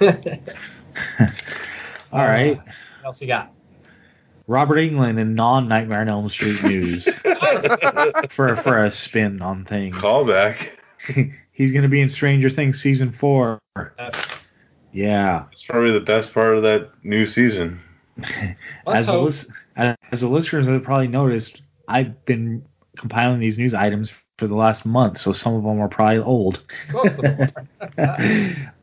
All 2.12 2.24
right, 2.24 2.56
what 2.56 2.66
else 3.04 3.20
you 3.20 3.26
got? 3.26 3.52
Robert 4.46 4.76
Englund 4.76 5.18
in 5.18 5.34
non 5.34 5.68
Nightmare 5.68 6.00
on 6.00 6.08
Elm 6.08 6.28
Street 6.28 6.62
news 6.62 7.04
for 8.34 8.56
for 8.62 8.84
a 8.84 8.90
spin 8.90 9.40
on 9.42 9.64
things. 9.64 9.96
Callback. 9.96 10.70
He's 11.52 11.72
going 11.72 11.82
to 11.82 11.88
be 11.88 12.00
in 12.00 12.10
Stranger 12.10 12.50
Things 12.50 12.80
season 12.80 13.12
four. 13.12 13.58
Yeah. 14.92 15.44
It's 15.52 15.62
probably 15.64 15.92
the 15.92 16.00
best 16.00 16.32
part 16.34 16.56
of 16.56 16.62
that 16.62 16.90
new 17.04 17.26
season. 17.26 17.80
Let's 18.18 18.36
as 18.86 19.06
the 19.06 19.12
hope. 19.12 19.24
lis- 19.26 19.46
as 19.76 19.96
as 20.12 20.20
the 20.20 20.28
listeners 20.28 20.68
have 20.68 20.82
probably 20.82 21.08
noticed, 21.08 21.62
I've 21.88 22.24
been 22.26 22.64
compiling 22.98 23.40
these 23.40 23.56
news 23.58 23.72
items 23.74 24.12
for 24.38 24.46
the 24.46 24.54
last 24.54 24.84
month, 24.86 25.18
so 25.18 25.32
some 25.32 25.54
of 25.54 25.62
them 25.62 25.80
are 25.80 25.88
probably 25.88 26.18
old. 26.18 26.64
Of 26.94 27.16
them. 27.18 27.52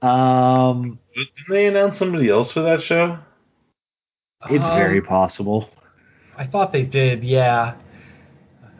um, 0.02 1.00
Didn't 1.16 1.30
they 1.50 1.66
announce 1.66 1.98
somebody 1.98 2.30
else 2.30 2.52
for 2.52 2.62
that 2.62 2.82
show? 2.82 3.18
It's 4.49 4.64
Um, 4.65 4.77
very 4.77 5.01
possible. 5.01 5.69
I 6.38 6.45
thought 6.45 6.72
they 6.72 6.84
did. 6.84 7.23
Yeah. 7.23 7.73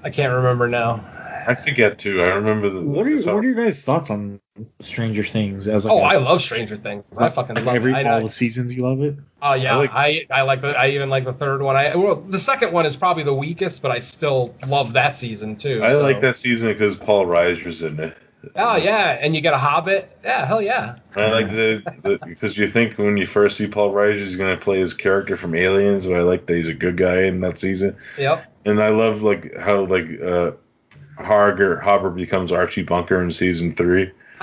I 0.04 0.10
can't 0.10 0.32
remember 0.34 0.68
now. 0.68 1.04
I 1.48 1.56
forget 1.56 1.98
too. 1.98 2.22
I 2.22 2.28
remember 2.36 2.70
the. 2.70 2.82
What 2.82 3.08
are, 3.08 3.20
the- 3.22 3.26
what 3.34 3.44
are 3.44 3.48
your 3.48 3.66
guys' 3.66 3.82
thoughts 3.82 4.10
on 4.10 4.40
Stranger 4.82 5.26
Things? 5.26 5.68
As 5.68 5.86
like 5.86 5.94
Oh, 5.94 6.00
a- 6.00 6.04
I 6.04 6.18
love 6.18 6.42
Stranger 6.42 6.78
Things. 6.78 7.04
I 7.18 7.30
fucking 7.30 7.56
like 7.56 7.66
love 7.66 7.76
every 7.78 7.94
it. 7.94 7.96
I, 7.96 8.04
all 8.12 8.20
I, 8.20 8.24
the 8.24 8.30
seasons. 8.32 8.74
You 8.74 8.84
love 8.84 9.02
it. 9.02 9.16
Oh 9.42 9.54
yeah, 9.54 9.78
I 9.78 9.78
I, 9.78 9.84
like- 9.86 10.28
I 10.32 10.42
like 10.44 10.62
the 10.62 10.68
I 10.78 10.90
even 10.90 11.10
like 11.10 11.24
the 11.26 11.34
third 11.34 11.62
one. 11.62 11.76
I 11.76 11.96
well 11.96 12.22
the 12.22 12.40
second 12.40 12.74
one 12.74 12.86
is 12.86 12.96
probably 12.98 13.24
the 13.24 13.34
weakest, 13.34 13.82
but 13.82 13.92
I 13.92 14.00
still 14.00 14.54
love 14.68 14.94
that 14.94 15.16
season 15.18 15.56
too. 15.56 15.82
I 15.84 15.92
so. 15.94 16.02
like 16.02 16.22
that 16.22 16.38
season 16.38 16.68
because 16.68 16.96
Paul 16.98 17.26
Reiser's 17.26 17.82
in 17.82 18.00
it. 18.00 18.18
Oh 18.56 18.76
yeah, 18.76 19.18
and 19.22 19.36
you 19.36 19.42
get 19.42 19.54
a 19.54 19.58
Hobbit. 19.58 20.18
Yeah, 20.24 20.46
hell 20.46 20.62
yeah. 20.62 20.98
I 21.16 21.28
like 21.32 21.48
the, 21.50 22.20
because 22.26 22.58
you 22.58 22.72
think 22.72 22.98
when 22.98 23.18
you 23.18 23.28
first 23.28 23.58
see 23.58 23.68
Paul 23.68 23.94
Reiser, 23.94 24.20
he's 24.20 24.36
gonna 24.36 24.58
play 24.58 24.80
his 24.80 24.94
character 24.94 25.38
from 25.38 25.56
Aliens, 25.56 26.06
but 26.06 26.14
I 26.14 26.22
like 26.22 26.46
that 26.48 26.56
he's 26.56 26.68
a 26.68 26.74
good 26.74 26.98
guy 26.98 27.24
in 27.24 27.42
that 27.42 27.60
season. 27.60 27.96
Yep. 28.18 28.46
And 28.66 28.82
I 28.82 28.90
love 28.90 29.22
like 29.22 29.56
how 29.58 29.86
like 29.86 30.06
uh 30.22 30.52
Harger 31.18 31.80
Hopper 31.80 32.10
becomes 32.10 32.52
Archie 32.52 32.84
Bunker 32.84 33.22
in 33.22 33.32
season 33.32 33.76
three. 33.76 34.12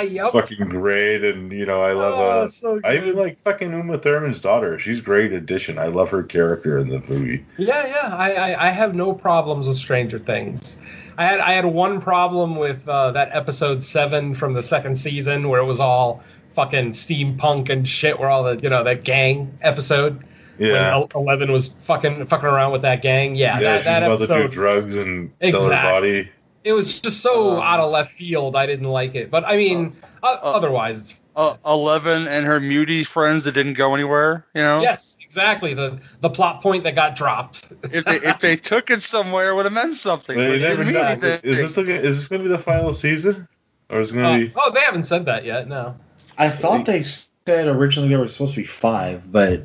yep. 0.00 0.32
Fucking 0.32 0.68
great, 0.70 1.22
and 1.22 1.52
you 1.52 1.66
know 1.66 1.82
I 1.82 1.92
love. 1.92 2.14
Oh, 2.14 2.30
uh, 2.46 2.50
so 2.50 2.80
I 2.84 2.96
even 2.96 3.14
like 3.14 3.42
fucking 3.44 3.70
Uma 3.70 3.98
Thurman's 3.98 4.40
daughter. 4.40 4.78
She's 4.78 5.00
great 5.00 5.32
addition. 5.32 5.78
I 5.78 5.86
love 5.86 6.08
her 6.08 6.22
character 6.22 6.78
in 6.78 6.88
the 6.88 7.00
movie. 7.08 7.44
Yeah, 7.58 7.86
yeah. 7.86 8.16
I, 8.16 8.32
I, 8.32 8.68
I 8.68 8.70
have 8.72 8.94
no 8.94 9.12
problems 9.12 9.66
with 9.66 9.76
Stranger 9.76 10.18
Things. 10.18 10.76
I 11.18 11.24
had 11.24 11.40
I 11.40 11.52
had 11.52 11.66
one 11.66 12.00
problem 12.00 12.56
with 12.56 12.86
uh, 12.88 13.12
that 13.12 13.30
episode 13.32 13.84
seven 13.84 14.34
from 14.34 14.54
the 14.54 14.62
second 14.62 14.98
season 14.98 15.48
where 15.48 15.60
it 15.60 15.66
was 15.66 15.80
all 15.80 16.22
fucking 16.54 16.92
steampunk 16.92 17.70
and 17.70 17.86
shit, 17.86 18.18
where 18.18 18.30
all 18.30 18.44
the 18.44 18.56
you 18.56 18.70
know 18.70 18.84
that 18.84 19.04
gang 19.04 19.58
episode. 19.60 20.24
Yeah. 20.58 20.98
When 20.98 21.08
Eleven 21.14 21.50
was 21.50 21.70
fucking 21.86 22.26
fucking 22.26 22.46
around 22.46 22.72
with 22.72 22.82
that 22.82 23.02
gang. 23.02 23.34
Yeah, 23.34 23.58
yeah, 23.58 23.62
that, 23.62 23.78
she's 23.78 23.84
that 23.86 24.02
about 24.02 24.16
to 24.18 24.24
episode. 24.24 24.48
do 24.48 24.54
drugs 24.54 24.96
and 24.96 25.32
sell 25.42 25.64
her 25.64 25.70
body. 25.70 26.30
It 26.64 26.72
was 26.72 27.00
just 27.00 27.20
so 27.20 27.50
Um, 27.56 27.62
out 27.62 27.80
of 27.80 27.90
left 27.90 28.12
field. 28.12 28.54
I 28.56 28.66
didn't 28.66 28.88
like 28.88 29.14
it. 29.14 29.30
But 29.30 29.44
I 29.44 29.56
mean, 29.56 29.96
o- 30.22 30.28
otherwise, 30.28 31.14
Uh, 31.34 31.56
Eleven 31.66 32.28
and 32.28 32.44
her 32.46 32.60
mutie 32.60 33.04
friends 33.04 33.44
that 33.44 33.52
didn't 33.52 33.74
go 33.74 33.94
anywhere. 33.94 34.44
You 34.54 34.62
know. 34.62 34.80
yes, 34.82 35.16
exactly 35.20 35.72
the 35.74 35.98
the 36.20 36.28
plot 36.30 36.62
point 36.62 36.84
that 36.84 36.94
got 36.94 37.16
dropped. 37.16 37.66
If 37.90 38.04
they 38.04 38.16
if 38.20 38.38
they 38.40 38.56
took 38.70 38.90
it 38.90 39.02
somewhere, 39.02 39.50
it 39.50 39.54
would 39.54 39.64
have 39.64 39.72
meant 39.72 39.96
something. 39.96 40.36
Well, 40.36 40.46
but 40.48 40.52
you 40.54 40.60
never 40.60 40.84
didn't 40.84 41.22
mean. 41.22 41.40
Is 41.42 41.56
this 41.58 41.72
the, 41.72 41.82
is 42.08 42.16
this 42.18 42.28
going 42.28 42.42
to 42.42 42.48
be 42.48 42.54
the 42.56 42.62
final 42.62 42.92
season, 42.94 43.48
or 43.90 44.00
is 44.02 44.10
it 44.10 44.14
going 44.14 44.24
Uh, 44.26 44.38
to 44.38 44.44
be? 44.46 44.52
oh, 44.56 44.70
they 44.72 44.80
haven't 44.80 45.06
said 45.06 45.24
that 45.26 45.44
yet. 45.44 45.68
No. 45.68 45.96
I 46.38 46.50
thought 46.50 46.86
they 46.86 47.02
said 47.46 47.66
originally 47.66 48.08
there 48.10 48.20
was 48.20 48.32
supposed 48.32 48.54
to 48.54 48.60
be 48.60 48.66
five, 48.66 49.30
but 49.32 49.62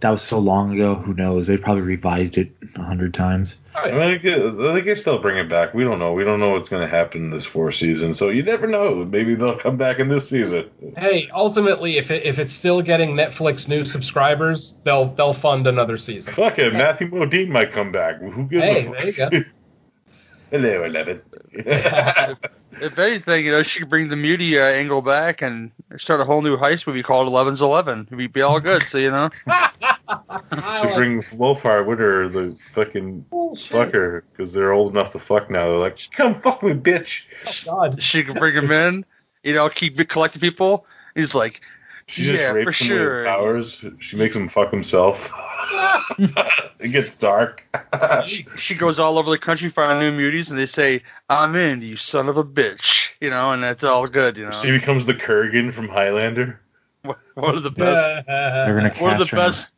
that 0.00 0.10
was 0.10 0.22
so 0.22 0.38
long 0.38 0.74
ago. 0.74 0.94
Who 0.94 1.14
knows? 1.14 1.46
They 1.46 1.56
probably 1.56 1.82
revised 1.82 2.36
it 2.38 2.50
a 2.76 2.82
hundred 2.82 3.14
times. 3.14 3.56
I 3.74 3.90
mean, 3.90 4.00
I 4.00 4.16
guess, 4.16 4.38
I 4.60 4.80
guess 4.80 5.04
they'll 5.04 5.20
bring 5.20 5.36
it 5.36 5.48
back. 5.48 5.74
We 5.74 5.84
don't 5.84 5.98
know. 5.98 6.12
We 6.12 6.24
don't 6.24 6.40
know 6.40 6.50
what's 6.50 6.68
going 6.68 6.82
to 6.82 6.88
happen 6.88 7.30
this 7.30 7.46
four 7.46 7.72
season, 7.72 8.14
so 8.14 8.28
you 8.28 8.42
never 8.42 8.66
know. 8.66 9.04
Maybe 9.04 9.34
they'll 9.34 9.58
come 9.58 9.76
back 9.76 9.98
in 9.98 10.08
this 10.08 10.28
season. 10.28 10.70
Hey, 10.96 11.28
ultimately, 11.34 11.98
if 11.98 12.10
it, 12.10 12.24
if 12.24 12.38
it's 12.38 12.52
still 12.54 12.82
getting 12.82 13.10
Netflix 13.10 13.68
new 13.68 13.84
subscribers, 13.84 14.74
they'll 14.84 15.14
they'll 15.14 15.34
fund 15.34 15.66
another 15.66 15.98
season. 15.98 16.32
Fuck 16.34 16.58
it, 16.58 16.72
Matthew 16.72 17.10
Modine 17.10 17.48
might 17.48 17.72
come 17.72 17.92
back. 17.92 18.20
Who 18.20 18.44
gives 18.46 18.62
Hey, 18.62 18.86
a 18.86 18.90
there 18.90 19.06
you 19.06 19.12
go. 19.12 19.30
Hello, 20.50 20.84
Eleven. 20.84 21.20
If 22.80 22.98
anything, 22.98 23.44
you 23.46 23.52
know, 23.52 23.62
she 23.62 23.80
could 23.80 23.90
bring 23.90 24.08
the 24.08 24.16
mutie 24.16 24.58
uh, 24.58 24.64
angle 24.64 25.02
back 25.02 25.42
and 25.42 25.70
start 25.96 26.20
a 26.20 26.24
whole 26.24 26.42
new 26.42 26.56
heist 26.56 26.86
movie 26.86 27.02
called 27.02 27.26
Eleven's 27.26 27.60
Eleven. 27.60 28.02
It'd 28.06 28.18
be, 28.18 28.26
be 28.26 28.42
all 28.42 28.60
good. 28.60 28.84
So 28.88 28.98
you 28.98 29.10
know. 29.10 29.30
she 29.48 29.50
Should 29.50 30.58
like- 30.60 30.96
bring 30.96 31.22
Wolfhard 31.34 31.86
with 31.86 31.98
her, 31.98 32.28
the 32.28 32.56
fucking 32.74 33.26
fucker, 33.30 34.22
because 34.36 34.52
they're 34.52 34.72
old 34.72 34.92
enough 34.92 35.12
to 35.12 35.18
fuck 35.18 35.50
now. 35.50 35.66
They're 35.66 35.78
like, 35.78 35.98
come 36.16 36.40
fuck 36.40 36.62
me, 36.62 36.72
bitch. 36.72 37.20
oh, 37.46 37.52
God. 37.64 38.02
she 38.02 38.24
could 38.24 38.36
bring 38.36 38.54
him 38.54 38.70
in, 38.70 39.04
you 39.42 39.54
know, 39.54 39.68
keep 39.68 39.96
collecting 40.08 40.40
people. 40.40 40.86
He's 41.14 41.34
like, 41.34 41.60
She 42.08 42.24
just 42.24 42.38
Yeah, 42.40 42.48
for 42.52 42.54
rapes 42.64 42.80
him 42.80 42.86
sure. 42.88 43.16
with 43.18 43.26
powers. 43.26 43.84
She 44.00 44.16
makes 44.16 44.34
him 44.34 44.48
fuck 44.48 44.70
himself. 44.70 45.18
it 46.18 46.88
gets 46.90 47.14
dark. 47.16 47.62
she, 48.26 48.46
she 48.56 48.74
goes 48.74 48.98
all 48.98 49.18
over 49.18 49.30
the 49.30 49.38
country 49.38 49.70
finding 49.70 50.16
new 50.16 50.30
muties, 50.30 50.48
and 50.50 50.58
they 50.58 50.66
say, 50.66 51.02
"I'm 51.28 51.54
in, 51.54 51.82
you 51.82 51.96
son 51.96 52.28
of 52.28 52.36
a 52.38 52.44
bitch," 52.44 53.08
you 53.20 53.30
know, 53.30 53.52
and 53.52 53.62
that's 53.62 53.84
all 53.84 54.06
good, 54.08 54.36
you 54.36 54.48
know. 54.48 54.62
she 54.62 54.70
becomes 54.70 55.04
the 55.06 55.14
Kurgan 55.14 55.72
from 55.74 55.88
Highlander. 55.88 56.60
One 57.34 57.56
of 57.56 57.62
the 57.62 57.70
best. 57.70 58.26
They're 58.26 58.74
gonna 58.80 58.94
one 59.00 59.12
of 59.12 59.18
the 59.18 59.24
cast 59.26 59.30
her. 59.30 59.36
in- 59.38 59.44
best. 59.44 59.68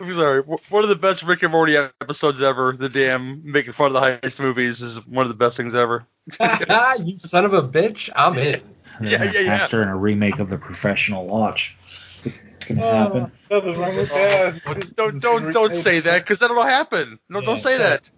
I'm 0.00 0.14
sorry. 0.14 0.42
One 0.42 0.82
of 0.82 0.88
the 0.88 0.96
best 0.96 1.22
Rick 1.22 1.42
and 1.42 1.52
Morty 1.52 1.76
episodes 1.76 2.40
ever. 2.42 2.74
The 2.78 2.88
damn 2.88 3.40
making 3.50 3.72
fun 3.72 3.88
of 3.88 3.92
the 3.94 4.00
heist 4.00 4.40
movies 4.40 4.80
is 4.80 5.04
one 5.06 5.24
of 5.26 5.28
the 5.32 5.36
best 5.38 5.56
things 5.56 5.74
ever. 5.74 6.06
you 7.04 7.18
son 7.18 7.44
of 7.44 7.52
a 7.54 7.62
bitch! 7.62 8.10
I'm 8.14 8.36
in. 8.38 8.60
They're 9.00 9.10
Yeah, 9.12 9.18
gonna 9.18 9.32
yeah, 9.32 9.40
yeah. 9.40 9.58
cast 9.58 9.72
her 9.72 9.82
in 9.82 9.88
a 9.88 9.96
remake 9.96 10.38
of 10.38 10.50
The 10.50 10.58
Professional. 10.58 11.26
Watch. 11.26 11.74
It's 12.24 12.66
gonna 12.66 12.82
Oh. 12.84 12.92
happen. 13.04 13.32
Nothing 13.50 13.78
wrong 13.78 13.96
with 13.96 14.10
oh, 14.12 14.14
that. 14.14 14.96
Don't 14.96 15.20
don't 15.20 15.52
don't 15.52 15.74
say 15.82 16.00
that 16.00 16.22
because 16.24 16.38
that'll 16.40 16.62
happen. 16.62 17.18
No, 17.28 17.40
don't 17.40 17.60
say 17.60 17.78
that. 17.78 18.10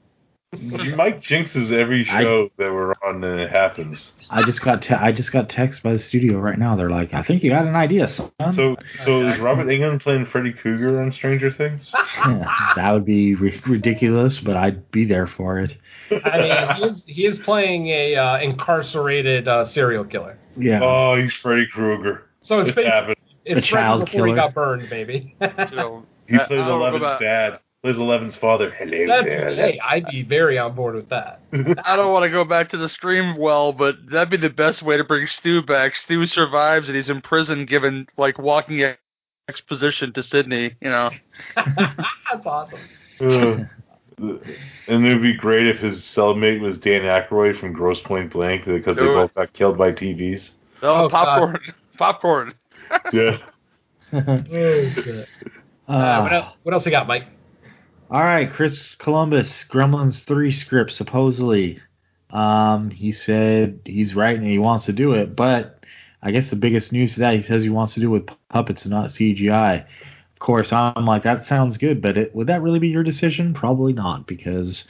Mike 0.97 1.22
jinxes 1.22 1.70
every 1.70 2.02
show 2.02 2.51
that 2.56 2.72
we're 2.72 2.93
on, 3.05 3.22
and 3.22 3.39
it 3.40 3.51
happens. 3.51 4.10
I 4.31 4.43
just 4.43 4.60
got 4.60 4.82
te- 4.82 4.94
I 4.94 5.12
just 5.12 5.31
got 5.31 5.48
text 5.48 5.81
by 5.81 5.93
the 5.93 6.01
studio 6.01 6.39
right 6.40 6.59
now. 6.59 6.74
They're 6.74 6.90
like, 6.90 7.14
I 7.14 7.22
think 7.22 7.44
you 7.44 7.51
got 7.51 7.66
an 7.66 7.77
idea, 7.77 8.09
son. 8.09 8.32
So, 8.52 8.77
so 9.05 9.27
is 9.28 9.39
Robert 9.39 9.66
Englund 9.68 10.02
playing 10.02 10.27
Freddy 10.27 10.52
Krueger 10.52 11.01
on 11.01 11.12
Stranger 11.12 11.52
Things? 11.52 11.93
Yeah, 11.94 12.72
that 12.77 12.90
would 12.90 13.05
be 13.05 13.36
ri- 13.36 13.62
ridiculous, 13.64 14.40
but 14.40 14.56
I'd 14.56 14.90
be 14.90 15.05
there 15.05 15.28
for 15.28 15.60
it. 15.60 15.77
I 16.24 16.40
mean, 16.40 16.77
he 16.77 16.82
is, 16.89 17.05
he 17.06 17.27
is 17.27 17.39
playing 17.39 17.86
a 17.86 18.16
uh, 18.16 18.39
incarcerated 18.40 19.47
uh, 19.47 19.64
serial 19.66 20.05
killer. 20.05 20.36
Yeah. 20.56 20.81
Oh, 20.82 21.14
he's 21.20 21.32
Freddy 21.32 21.68
Krueger. 21.68 22.24
So 22.40 22.59
it's 22.59 22.70
It's 22.70 22.74
been 22.77 22.86
happened. 22.86 23.16
it's 23.44 23.60
A 23.60 23.62
child 23.62 24.06
before 24.06 24.27
he 24.27 24.32
killer. 24.32 24.36
got 24.48 24.55
burned, 24.55 24.90
baby. 24.90 25.36
So, 25.70 26.05
He 26.27 26.35
I- 26.35 26.44
plays 26.47 26.60
I 26.60 26.66
don't 26.66 26.81
Eleven's 26.81 27.02
about- 27.02 27.20
dad. 27.20 27.60
Plays 27.82 27.97
Eleven's 27.97 28.36
father. 28.36 28.70
Hello 28.70 29.07
That, 29.07 29.24
there. 29.24 29.55
hey, 29.55 29.81
I'd 29.82 30.05
be 30.07 30.23
very 30.23 30.59
on 30.59 30.74
board 30.74 30.94
with 30.94 31.09
that. 31.09 31.40
I 31.85 31.97
don't 31.97 32.12
want 32.12 32.24
to 32.24 32.31
go 32.31 32.44
back 32.44 32.69
to 32.70 32.77
the 32.77 32.89
scream 32.90 33.39
well, 33.39 33.73
but 33.73 33.94
that'd 34.11 34.28
be 34.28 34.36
the 34.36 34.51
best 34.51 34.82
way 34.82 34.98
to 34.98 35.05
bring 35.05 35.27
Stu 35.27 35.62
back. 35.62 35.94
Stu 35.94 36.27
survives 36.27 36.89
and 36.89 36.97
he's 36.97 37.09
in 37.09 37.23
prison, 37.23 37.65
given 37.65 38.07
like 38.19 38.39
walking 38.39 38.85
exposition 39.48 40.12
to 40.12 40.23
Sidney. 40.23 40.77
You 40.82 40.90
know, 40.90 41.11
That's 41.57 42.44
awesome. 42.47 42.81
Uh, 43.19 43.65
and 44.19 45.07
it 45.07 45.15
would 45.15 45.23
be 45.23 45.32
great 45.35 45.66
if 45.66 45.78
his 45.78 46.01
cellmate 46.02 46.61
was 46.61 46.77
Dan 46.77 47.02
Aykroyd 47.02 47.59
from 47.59 47.73
Grosse 47.73 48.01
Pointe 48.02 48.31
Blank 48.31 48.66
because 48.66 48.97
they 48.97 49.02
it. 49.05 49.15
both 49.15 49.35
got 49.35 49.55
killed 49.55 49.78
by 49.78 49.93
TVs. 49.93 50.51
oh, 50.82 51.05
Oh, 51.05 51.09
popcorn, 51.09 51.59
popcorn. 51.97 52.55
Yeah. 53.15 53.39
Uh, 54.12 54.43
Uh, 55.89 56.20
what, 56.23 56.32
else, 56.32 56.55
what 56.62 56.73
else 56.74 56.85
you 56.85 56.90
got, 56.93 57.07
Mike? 57.09 57.24
All 58.11 58.24
right, 58.24 58.51
Chris 58.51 58.97
Columbus, 58.97 59.65
Gremlins 59.70 60.24
3 60.24 60.51
script, 60.51 60.91
supposedly. 60.91 61.81
Um, 62.31 62.91
he 62.91 63.12
said 63.12 63.81
he's 63.85 64.16
writing 64.16 64.43
and 64.43 64.51
he 64.51 64.59
wants 64.59 64.87
to 64.87 64.93
do 64.93 65.12
it, 65.12 65.37
but 65.37 65.81
I 66.20 66.32
guess 66.32 66.51
the 66.51 66.57
biggest 66.57 66.93
news 66.93 67.15
to 67.15 67.20
that, 67.20 67.35
he 67.35 67.43
says 67.43 67.62
he 67.62 67.69
wants 67.70 67.95
to 67.95 68.01
do 68.01 68.07
it 68.15 68.27
with 68.27 68.37
puppets 68.49 68.85
and 68.85 68.91
not 68.91 69.11
CGI. 69.11 69.82
Of 69.85 70.39
course, 70.41 70.73
I'm 70.73 71.07
like, 71.07 71.23
that 71.23 71.47
sounds 71.47 71.77
good, 71.77 72.03
but 72.03 72.16
it, 72.16 72.35
would 72.35 72.49
that 72.49 72.62
really 72.62 72.81
be 72.81 72.89
your 72.89 73.05
decision? 73.05 73.55
Probably 73.55 73.93
not, 73.93 74.27
because 74.27 74.85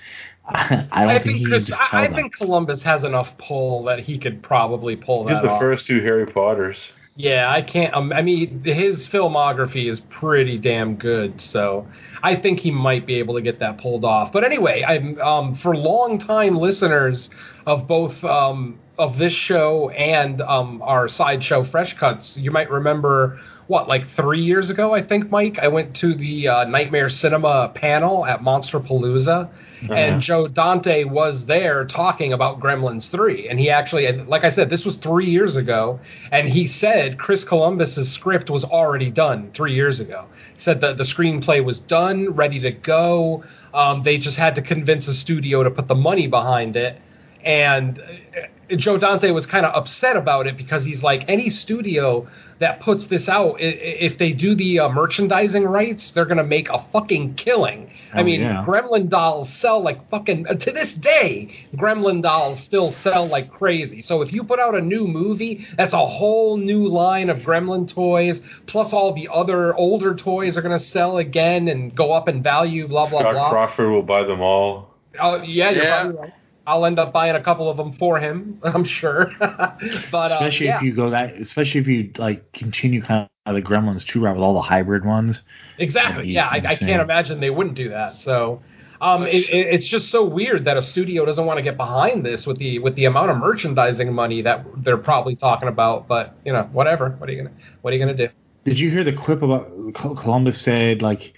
I, 0.46 0.86
I 0.92 1.04
don't 1.06 1.22
think, 1.22 1.38
he 1.38 1.44
Chris, 1.44 1.64
just 1.66 1.80
tell 1.80 2.00
I, 2.00 2.04
I 2.04 2.14
think 2.14 2.34
Columbus 2.34 2.82
has 2.82 3.04
enough 3.04 3.28
pull 3.36 3.84
that 3.84 4.00
he 4.00 4.18
could 4.18 4.42
probably 4.42 4.96
pull 4.96 5.24
Did 5.24 5.36
that 5.36 5.42
the 5.42 5.50
off. 5.50 5.60
first 5.60 5.86
two 5.86 6.00
Harry 6.00 6.26
Potters. 6.26 6.78
Yeah, 7.16 7.50
I 7.50 7.62
can't. 7.62 7.92
Um, 7.92 8.12
I 8.12 8.22
mean, 8.22 8.62
his 8.64 9.06
filmography 9.06 9.90
is 9.90 10.00
pretty 10.00 10.56
damn 10.58 10.96
good, 10.96 11.40
so 11.40 11.86
I 12.22 12.36
think 12.36 12.60
he 12.60 12.70
might 12.70 13.06
be 13.06 13.16
able 13.16 13.34
to 13.34 13.42
get 13.42 13.58
that 13.58 13.78
pulled 13.78 14.04
off. 14.04 14.32
But 14.32 14.44
anyway, 14.44 14.84
I'm 14.86 15.20
um, 15.20 15.54
for 15.56 15.76
long-time 15.76 16.56
listeners 16.56 17.28
of 17.66 17.86
both 17.86 18.22
um, 18.24 18.78
of 19.00 19.16
this 19.16 19.32
show 19.32 19.88
and 19.90 20.42
um, 20.42 20.82
our 20.82 21.08
sideshow 21.08 21.64
Fresh 21.64 21.96
Cuts, 21.96 22.36
you 22.36 22.50
might 22.50 22.70
remember 22.70 23.40
what, 23.66 23.88
like 23.88 24.06
three 24.14 24.42
years 24.42 24.68
ago, 24.68 24.94
I 24.94 25.02
think, 25.02 25.30
Mike. 25.30 25.58
I 25.58 25.68
went 25.68 25.96
to 25.96 26.14
the 26.14 26.48
uh, 26.48 26.64
Nightmare 26.64 27.08
Cinema 27.08 27.70
panel 27.74 28.26
at 28.26 28.40
Monsterpalooza, 28.40 29.48
and 29.88 30.20
Joe 30.20 30.48
Dante 30.48 31.04
was 31.04 31.46
there 31.46 31.86
talking 31.86 32.34
about 32.34 32.60
Gremlins 32.60 33.08
3. 33.10 33.48
And 33.48 33.58
he 33.58 33.70
actually, 33.70 34.10
like 34.12 34.44
I 34.44 34.50
said, 34.50 34.68
this 34.68 34.84
was 34.84 34.96
three 34.96 35.30
years 35.30 35.56
ago, 35.56 35.98
and 36.30 36.48
he 36.48 36.66
said 36.66 37.18
Chris 37.18 37.42
Columbus's 37.44 38.12
script 38.12 38.50
was 38.50 38.64
already 38.64 39.10
done 39.10 39.50
three 39.54 39.72
years 39.72 39.98
ago. 39.98 40.26
He 40.56 40.60
said 40.60 40.82
that 40.82 40.98
the 40.98 41.04
screenplay 41.04 41.64
was 41.64 41.78
done, 41.78 42.34
ready 42.34 42.60
to 42.60 42.72
go. 42.72 43.44
Um, 43.72 44.02
they 44.02 44.18
just 44.18 44.36
had 44.36 44.56
to 44.56 44.62
convince 44.62 45.06
the 45.06 45.14
studio 45.14 45.62
to 45.62 45.70
put 45.70 45.88
the 45.88 45.94
money 45.94 46.26
behind 46.26 46.76
it. 46.76 47.00
And 47.42 47.98
uh, 47.98 48.48
Joe 48.76 48.98
Dante 48.98 49.30
was 49.30 49.46
kind 49.46 49.66
of 49.66 49.74
upset 49.74 50.16
about 50.16 50.46
it 50.46 50.56
because 50.56 50.84
he's 50.84 51.02
like, 51.02 51.24
any 51.28 51.50
studio 51.50 52.26
that 52.60 52.80
puts 52.80 53.06
this 53.06 53.28
out, 53.28 53.54
i- 53.60 53.64
i- 53.64 53.98
if 54.00 54.18
they 54.18 54.32
do 54.32 54.54
the 54.54 54.80
uh, 54.80 54.88
merchandising 54.90 55.64
rights, 55.64 56.10
they're 56.10 56.24
going 56.26 56.36
to 56.38 56.44
make 56.44 56.68
a 56.68 56.78
fucking 56.92 57.34
killing. 57.34 57.90
I 58.12 58.20
Oh, 58.20 58.24
mean, 58.24 58.40
yeah. 58.40 58.64
Gremlin 58.66 59.08
dolls 59.08 59.48
sell 59.54 59.80
like 59.82 60.08
fucking 60.10 60.46
uh, 60.48 60.54
to 60.54 60.72
this 60.72 60.92
day. 60.94 61.48
Gremlin 61.76 62.22
dolls 62.22 62.60
still 62.60 62.92
sell 62.92 63.26
like 63.26 63.50
crazy. 63.50 64.02
So 64.02 64.20
if 64.20 64.32
you 64.32 64.44
put 64.44 64.58
out 64.60 64.74
a 64.74 64.80
new 64.80 65.06
movie, 65.06 65.66
that's 65.76 65.94
a 65.94 66.06
whole 66.06 66.56
new 66.56 66.86
line 66.88 67.30
of 67.30 67.38
Gremlin 67.38 67.88
toys. 67.88 68.42
Plus 68.66 68.92
all 68.92 69.14
the 69.14 69.28
other 69.32 69.74
older 69.76 70.14
toys 70.14 70.56
are 70.56 70.62
going 70.62 70.78
to 70.78 70.84
sell 70.84 71.18
again 71.18 71.68
and 71.68 71.94
go 71.94 72.12
up 72.12 72.28
in 72.28 72.42
value. 72.42 72.88
Blah 72.88 73.08
blah 73.10 73.20
blah. 73.22 73.30
Scott 73.30 73.34
blah. 73.34 73.50
Crawford 73.50 73.90
will 73.90 74.02
buy 74.02 74.24
them 74.24 74.40
all. 74.42 74.90
Oh 75.20 75.42
yeah, 75.42 75.70
you're 75.70 75.84
Yeah. 75.84 76.08
right. 76.08 76.32
I'll 76.66 76.84
end 76.86 76.98
up 76.98 77.12
buying 77.12 77.34
a 77.34 77.42
couple 77.42 77.70
of 77.70 77.76
them 77.76 77.92
for 77.94 78.18
him. 78.18 78.60
I'm 78.64 78.84
sure. 78.84 79.32
but 79.38 80.32
uh, 80.32 80.38
especially 80.40 80.66
yeah, 80.66 80.76
if 80.76 80.82
you 80.82 80.94
go 80.94 81.10
that, 81.10 81.34
especially 81.34 81.80
if 81.80 81.88
you 81.88 82.10
like 82.16 82.52
continue 82.52 83.02
kind 83.02 83.28
of 83.46 83.54
the 83.54 83.62
Gremlins 83.62 84.06
two 84.06 84.20
route 84.20 84.36
with 84.36 84.42
all 84.42 84.54
the 84.54 84.62
hybrid 84.62 85.04
ones. 85.04 85.42
exactly. 85.78 86.28
Yeah, 86.28 86.46
I, 86.46 86.56
I 86.56 86.74
can't 86.76 87.02
imagine 87.02 87.40
they 87.40 87.50
wouldn't 87.50 87.76
do 87.76 87.88
that. 87.90 88.14
So. 88.14 88.62
Um, 89.02 89.22
it, 89.22 89.48
it, 89.48 89.66
it's 89.72 89.88
just 89.88 90.10
so 90.10 90.26
weird 90.26 90.66
that 90.66 90.76
a 90.76 90.82
studio 90.82 91.24
doesn't 91.24 91.46
want 91.46 91.56
to 91.56 91.62
get 91.62 91.78
behind 91.78 92.22
this 92.22 92.46
with 92.46 92.58
the 92.58 92.80
with 92.80 92.96
the 92.96 93.06
amount 93.06 93.30
of 93.30 93.38
merchandising 93.38 94.12
money 94.12 94.42
that 94.42 94.66
they're 94.76 94.98
probably 94.98 95.34
talking 95.34 95.70
about. 95.70 96.06
But 96.06 96.34
you 96.44 96.52
know, 96.52 96.68
whatever. 96.70 97.08
What 97.12 97.30
are 97.30 97.32
you 97.32 97.42
gonna 97.42 97.54
What 97.80 97.94
are 97.94 97.96
you 97.96 98.02
gonna 98.04 98.14
do? 98.14 98.28
Did 98.66 98.78
you 98.78 98.90
hear 98.90 99.02
the 99.02 99.14
quip 99.14 99.40
about 99.40 99.72
Columbus 99.94 100.60
said 100.60 101.00
like 101.00 101.32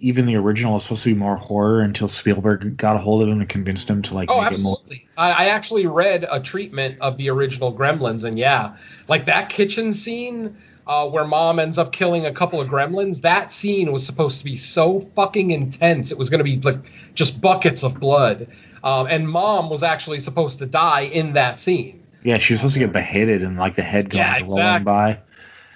even 0.00 0.26
the 0.26 0.36
original 0.36 0.74
was 0.74 0.82
supposed 0.82 1.02
to 1.04 1.10
be 1.10 1.18
more 1.18 1.36
horror 1.36 1.80
until 1.80 2.08
Spielberg 2.08 2.76
got 2.76 2.96
a 2.96 2.98
hold 2.98 3.22
of 3.22 3.28
him 3.28 3.40
and 3.40 3.48
convinced 3.48 3.88
him 3.88 4.02
to 4.02 4.14
like 4.14 4.30
Oh, 4.30 4.40
make 4.40 4.52
it 4.52 4.60
more. 4.60 4.74
absolutely. 4.78 5.06
I, 5.16 5.30
I 5.30 5.44
actually 5.46 5.86
read 5.86 6.26
a 6.30 6.40
treatment 6.40 6.98
of 7.00 7.16
the 7.16 7.30
original 7.30 7.76
Gremlins, 7.76 8.24
and 8.24 8.38
yeah, 8.38 8.76
like 9.08 9.26
that 9.26 9.48
kitchen 9.48 9.94
scene 9.94 10.56
uh, 10.86 11.08
where 11.08 11.24
mom 11.24 11.58
ends 11.58 11.78
up 11.78 11.92
killing 11.92 12.26
a 12.26 12.32
couple 12.34 12.60
of 12.60 12.68
gremlins. 12.68 13.22
That 13.22 13.52
scene 13.52 13.90
was 13.92 14.04
supposed 14.04 14.38
to 14.38 14.44
be 14.44 14.56
so 14.56 15.08
fucking 15.16 15.50
intense. 15.50 16.10
It 16.12 16.18
was 16.18 16.28
going 16.28 16.38
to 16.40 16.44
be 16.44 16.58
like 16.60 16.76
just 17.14 17.40
buckets 17.40 17.82
of 17.82 17.98
blood, 17.98 18.48
um, 18.82 19.06
and 19.06 19.28
mom 19.28 19.70
was 19.70 19.82
actually 19.82 20.18
supposed 20.20 20.58
to 20.58 20.66
die 20.66 21.02
in 21.02 21.32
that 21.34 21.58
scene. 21.58 22.02
Yeah, 22.22 22.38
she 22.38 22.52
was 22.54 22.60
supposed 22.60 22.74
to 22.74 22.80
get 22.80 22.92
beheaded 22.92 23.42
and 23.42 23.56
like 23.56 23.76
the 23.76 23.82
head 23.82 24.10
going 24.10 24.22
Yeah, 24.24 24.40
rolling 24.40 24.84
by. 24.84 25.18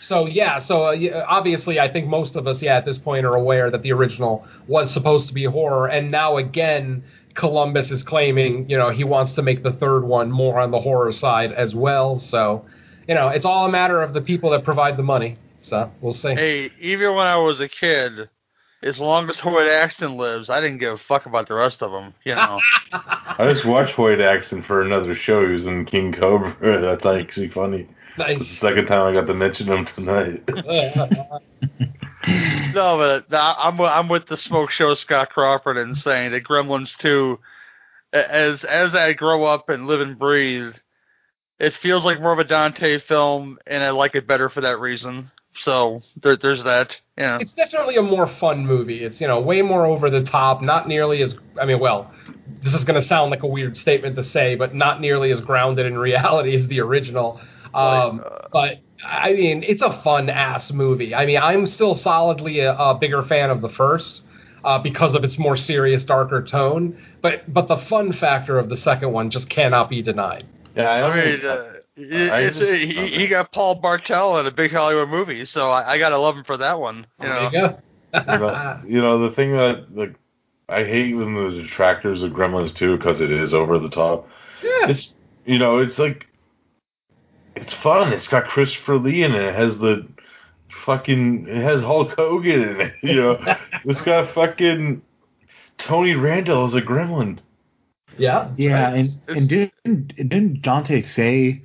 So 0.00 0.26
yeah, 0.26 0.58
so 0.60 0.86
uh, 0.86 0.90
yeah, 0.92 1.24
obviously, 1.26 1.80
I 1.80 1.92
think 1.92 2.06
most 2.06 2.36
of 2.36 2.46
us, 2.46 2.62
yeah, 2.62 2.76
at 2.76 2.84
this 2.84 2.98
point, 2.98 3.26
are 3.26 3.34
aware 3.34 3.70
that 3.70 3.82
the 3.82 3.92
original 3.92 4.46
was 4.66 4.92
supposed 4.92 5.28
to 5.28 5.34
be 5.34 5.44
horror, 5.44 5.88
and 5.88 6.10
now 6.10 6.36
again, 6.36 7.02
Columbus 7.34 7.90
is 7.90 8.02
claiming, 8.02 8.68
you 8.68 8.76
know, 8.76 8.90
he 8.90 9.04
wants 9.04 9.34
to 9.34 9.42
make 9.42 9.62
the 9.62 9.72
third 9.72 10.04
one 10.04 10.30
more 10.30 10.58
on 10.58 10.70
the 10.72 10.80
horror 10.80 11.12
side 11.12 11.52
as 11.52 11.74
well. 11.74 12.18
So, 12.18 12.64
you 13.06 13.14
know, 13.14 13.28
it's 13.28 13.44
all 13.44 13.66
a 13.66 13.70
matter 13.70 14.02
of 14.02 14.12
the 14.12 14.20
people 14.20 14.50
that 14.50 14.64
provide 14.64 14.96
the 14.96 15.04
money. 15.04 15.36
So 15.60 15.90
we'll 16.00 16.12
see. 16.12 16.34
Hey, 16.34 16.72
even 16.80 17.14
when 17.14 17.26
I 17.26 17.36
was 17.36 17.60
a 17.60 17.68
kid, 17.68 18.28
as 18.82 18.98
long 18.98 19.28
as 19.28 19.38
Hoyt 19.38 19.68
Axton 19.68 20.16
lives, 20.16 20.50
I 20.50 20.60
didn't 20.60 20.78
give 20.78 20.94
a 20.94 20.98
fuck 20.98 21.26
about 21.26 21.46
the 21.48 21.54
rest 21.54 21.82
of 21.82 21.92
them. 21.92 22.14
You 22.24 22.34
know. 22.34 22.60
I 22.92 23.52
just 23.52 23.64
watched 23.64 23.92
Hoyt 23.92 24.20
Axton 24.20 24.62
for 24.62 24.82
another 24.82 25.14
show. 25.14 25.46
He 25.46 25.52
was 25.52 25.66
in 25.66 25.84
King 25.84 26.12
Cobra. 26.12 26.56
That's 26.80 27.06
actually 27.06 27.50
funny. 27.50 27.88
It's 28.20 28.48
the 28.48 28.56
second 28.56 28.86
time 28.86 29.06
I 29.06 29.12
got 29.12 29.26
to 29.26 29.34
mention 29.34 29.68
him 29.68 29.86
tonight. 29.94 30.42
no, 32.74 32.98
but 32.98 33.26
I'm 33.30 33.80
I'm 33.80 34.08
with 34.08 34.26
the 34.26 34.36
smoke 34.36 34.70
show 34.70 34.94
Scott 34.94 35.30
Crawford 35.30 35.76
and 35.76 35.96
saying 35.96 36.32
that 36.32 36.44
Gremlins 36.44 36.96
2, 36.98 37.38
as 38.12 38.64
as 38.64 38.94
I 38.94 39.12
grow 39.12 39.44
up 39.44 39.68
and 39.68 39.86
live 39.86 40.00
and 40.00 40.18
breathe, 40.18 40.74
it 41.58 41.74
feels 41.74 42.04
like 42.04 42.20
more 42.20 42.32
of 42.32 42.38
a 42.38 42.44
Dante 42.44 42.98
film, 42.98 43.58
and 43.66 43.82
I 43.82 43.90
like 43.90 44.14
it 44.14 44.26
better 44.26 44.48
for 44.48 44.62
that 44.62 44.80
reason. 44.80 45.30
So 45.58 46.02
there, 46.22 46.36
there's 46.36 46.64
that. 46.64 47.00
Yeah. 47.16 47.38
it's 47.40 47.52
definitely 47.52 47.96
a 47.96 48.02
more 48.02 48.26
fun 48.26 48.64
movie. 48.64 49.04
It's 49.04 49.20
you 49.20 49.26
know 49.26 49.40
way 49.40 49.62
more 49.62 49.86
over 49.86 50.10
the 50.10 50.22
top, 50.22 50.62
not 50.62 50.88
nearly 50.88 51.22
as 51.22 51.36
I 51.60 51.66
mean, 51.66 51.80
well, 51.80 52.12
this 52.62 52.74
is 52.74 52.84
going 52.84 53.00
to 53.00 53.06
sound 53.06 53.30
like 53.30 53.42
a 53.42 53.46
weird 53.46 53.76
statement 53.76 54.16
to 54.16 54.22
say, 54.22 54.54
but 54.54 54.74
not 54.74 55.00
nearly 55.00 55.32
as 55.32 55.40
grounded 55.40 55.86
in 55.86 55.98
reality 55.98 56.54
as 56.56 56.66
the 56.68 56.80
original. 56.80 57.40
Um, 57.74 58.18
Right, 58.18 58.26
uh, 58.26 58.48
but 58.52 58.78
I 59.04 59.32
mean, 59.32 59.62
it's 59.62 59.82
a 59.82 60.00
fun 60.02 60.28
ass 60.28 60.72
movie. 60.72 61.14
I 61.14 61.26
mean, 61.26 61.38
I'm 61.38 61.66
still 61.66 61.94
solidly 61.94 62.60
a, 62.60 62.74
a 62.74 62.94
bigger 62.98 63.22
fan 63.22 63.50
of 63.50 63.60
the 63.60 63.68
first. 63.68 64.22
Uh, 64.64 64.76
because 64.76 65.14
of 65.14 65.22
its 65.22 65.38
more 65.38 65.56
serious, 65.56 66.02
darker 66.02 66.42
tone, 66.42 67.00
but 67.22 67.42
but 67.54 67.68
the 67.68 67.76
fun 67.76 68.12
factor 68.12 68.58
of 68.58 68.68
the 68.68 68.76
second 68.76 69.12
one 69.12 69.30
just 69.30 69.48
cannot 69.48 69.88
be 69.88 70.02
denied. 70.02 70.44
Yeah, 70.74 70.90
I, 70.90 71.08
I 71.10 71.24
mean, 71.24 71.46
uh, 71.46 71.72
it- 71.96 72.32
I 72.32 72.50
just- 72.50 72.60
he, 72.60 73.06
he 73.06 73.26
got 73.28 73.52
Paul 73.52 73.76
Bartel 73.76 74.40
in 74.40 74.46
a 74.46 74.50
big 74.50 74.72
Hollywood 74.72 75.08
movie, 75.10 75.44
so 75.44 75.70
I, 75.70 75.92
I 75.92 75.98
gotta 75.98 76.18
love 76.18 76.36
him 76.36 76.42
for 76.42 76.56
that 76.56 76.80
one. 76.80 77.06
You 77.22 77.28
know. 77.28 77.42
You 77.44 77.50
go. 77.52 78.80
you 78.84 79.00
know, 79.00 79.18
the 79.28 79.34
thing 79.34 79.52
that 79.52 79.94
like 79.96 80.14
I 80.68 80.82
hate 80.84 81.14
when 81.14 81.34
the 81.34 81.62
detractors 81.62 82.24
of 82.24 82.32
Gremlins 82.32 82.74
too 82.74 82.96
because 82.96 83.20
it 83.20 83.30
is 83.30 83.54
over 83.54 83.78
the 83.78 83.88
top. 83.90 84.28
yeah. 84.62 84.88
It's 84.88 85.12
you 85.46 85.58
know 85.60 85.78
it's 85.78 85.98
like 86.00 86.26
it's 87.60 87.74
fun. 87.74 88.12
It's 88.12 88.28
got 88.28 88.48
Christopher 88.48 88.98
Lee 88.98 89.22
in 89.22 89.34
it. 89.34 89.42
It 89.42 89.54
has 89.54 89.78
the 89.78 90.06
fucking 90.84 91.46
it 91.48 91.62
has 91.62 91.80
Hulk 91.80 92.12
Hogan 92.16 92.62
in 92.62 92.80
it. 92.80 92.94
You 93.02 93.14
know 93.14 93.56
it's 93.84 94.00
got 94.00 94.32
fucking 94.32 95.02
Tony 95.78 96.14
Randall 96.14 96.66
as 96.66 96.74
a 96.74 96.82
Gremlin. 96.82 97.38
Yeah. 98.16 98.50
Yeah, 98.56 98.94
and 98.94 99.08
and 99.28 99.48
didn't 99.48 100.08
didn't 100.16 100.62
Dante 100.62 101.02
say 101.02 101.62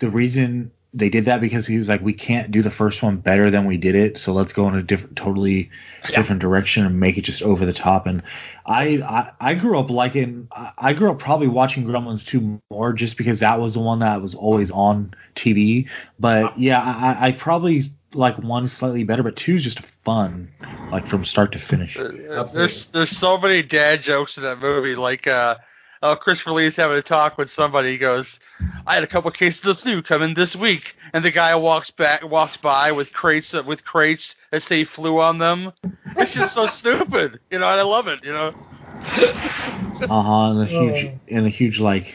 the 0.00 0.10
reason 0.10 0.70
they 0.96 1.08
did 1.08 1.24
that 1.24 1.40
because 1.40 1.66
he's 1.66 1.88
like, 1.88 2.00
we 2.00 2.12
can't 2.14 2.52
do 2.52 2.62
the 2.62 2.70
first 2.70 3.02
one 3.02 3.16
better 3.16 3.50
than 3.50 3.66
we 3.66 3.76
did 3.76 3.96
it, 3.96 4.16
so 4.16 4.32
let's 4.32 4.52
go 4.52 4.68
in 4.68 4.76
a 4.76 4.82
different, 4.82 5.16
totally 5.16 5.68
Yeah. 6.08 6.16
different 6.20 6.40
direction 6.40 6.86
and 6.86 7.00
make 7.00 7.18
it 7.18 7.22
just 7.24 7.42
over 7.42 7.66
the 7.66 7.72
top. 7.72 8.06
And 8.06 8.22
I 8.64 8.98
I, 9.02 9.30
I 9.40 9.54
grew 9.54 9.78
up 9.78 9.90
liking, 9.90 10.48
I 10.78 10.92
grew 10.92 11.10
up 11.10 11.18
probably 11.18 11.48
watching 11.48 11.84
Gremlins 11.84 12.24
two 12.24 12.60
more 12.70 12.92
just 12.92 13.16
because 13.18 13.40
that 13.40 13.58
was 13.60 13.74
the 13.74 13.80
one 13.80 13.98
that 14.00 14.22
was 14.22 14.34
always 14.34 14.70
on 14.70 15.14
TV. 15.34 15.88
But 16.20 16.56
yeah, 16.58 16.80
I, 16.80 17.28
I 17.28 17.32
probably 17.32 17.92
like 18.14 18.38
one 18.38 18.68
slightly 18.68 19.02
better, 19.02 19.24
but 19.24 19.34
two's 19.36 19.64
just 19.64 19.80
fun, 20.04 20.48
like 20.92 21.08
from 21.08 21.24
start 21.24 21.50
to 21.52 21.58
finish. 21.58 21.96
Uh, 21.96 22.44
There's 22.52 22.84
there's 22.92 23.10
so 23.16 23.36
many 23.36 23.62
dad 23.62 24.00
jokes 24.02 24.36
in 24.36 24.44
that 24.44 24.60
movie. 24.60 24.94
Like 24.94 25.26
uh, 25.26 25.56
uh, 26.04 26.14
Christopher 26.14 26.52
Lee's 26.52 26.76
having 26.76 26.98
a 26.98 27.02
talk 27.02 27.38
with 27.38 27.50
somebody. 27.50 27.92
He 27.92 27.98
goes, 27.98 28.38
"I 28.86 28.94
had 28.94 29.02
a 29.02 29.06
couple 29.06 29.30
cases 29.30 29.64
of 29.64 29.80
flu 29.80 30.02
coming 30.02 30.34
this 30.34 30.54
week," 30.54 30.94
and 31.14 31.24
the 31.24 31.30
guy 31.30 31.54
walks 31.56 31.90
back, 31.90 32.22
walks 32.28 32.58
by 32.58 32.92
with 32.92 33.12
crates 33.12 33.54
of- 33.54 33.66
with 33.66 33.84
crates 33.84 34.34
that 34.52 34.62
say 34.62 34.84
flu 34.84 35.18
on 35.18 35.38
them. 35.38 35.72
It's 36.16 36.34
just 36.34 36.54
so 36.54 36.66
stupid, 36.80 37.40
you 37.50 37.58
know. 37.58 37.68
And 37.68 37.80
I 37.80 37.82
love 37.82 38.06
it, 38.06 38.22
you 38.22 38.32
know. 38.32 38.54
Uh 39.02 40.22
huh. 40.22 40.50
And 40.50 40.60
a 40.62 40.66
huge 40.66 41.18
and 41.28 41.46
the 41.46 41.50
huge 41.50 41.80
like 41.80 42.14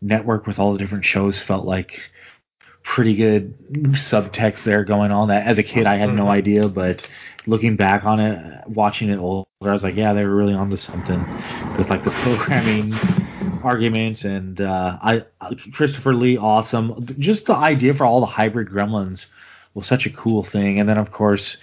network 0.00 0.46
with 0.46 0.58
all 0.58 0.72
the 0.72 0.78
different 0.78 1.04
shows 1.04 1.38
felt 1.42 1.66
like 1.66 2.00
pretty 2.84 3.16
good 3.16 3.54
subtext 3.92 4.64
there 4.64 4.84
going 4.84 5.10
on. 5.10 5.28
That 5.28 5.46
as 5.46 5.58
a 5.58 5.62
kid 5.62 5.86
I 5.86 5.96
had 5.96 6.14
no 6.14 6.28
idea, 6.28 6.68
but 6.68 7.06
looking 7.46 7.76
back 7.76 8.04
on 8.04 8.20
it, 8.20 8.68
watching 8.68 9.08
it 9.08 9.18
older, 9.18 9.48
I 9.62 9.72
was 9.72 9.82
like, 9.82 9.96
yeah, 9.96 10.12
they 10.12 10.24
were 10.24 10.34
really 10.34 10.54
onto 10.54 10.76
something 10.76 11.20
with 11.78 11.88
like 11.88 12.04
the 12.04 12.10
programming 12.22 12.92
arguments 13.64 14.24
and 14.24 14.60
uh, 14.60 14.98
I 15.02 15.24
Christopher 15.72 16.14
Lee, 16.14 16.36
awesome. 16.36 17.06
Just 17.18 17.46
the 17.46 17.54
idea 17.54 17.94
for 17.94 18.04
all 18.04 18.20
the 18.20 18.26
hybrid 18.26 18.68
gremlins 18.68 19.26
was 19.74 19.86
such 19.86 20.06
a 20.06 20.10
cool 20.10 20.44
thing. 20.44 20.80
And 20.80 20.88
then 20.88 20.98
of 20.98 21.10
course, 21.12 21.56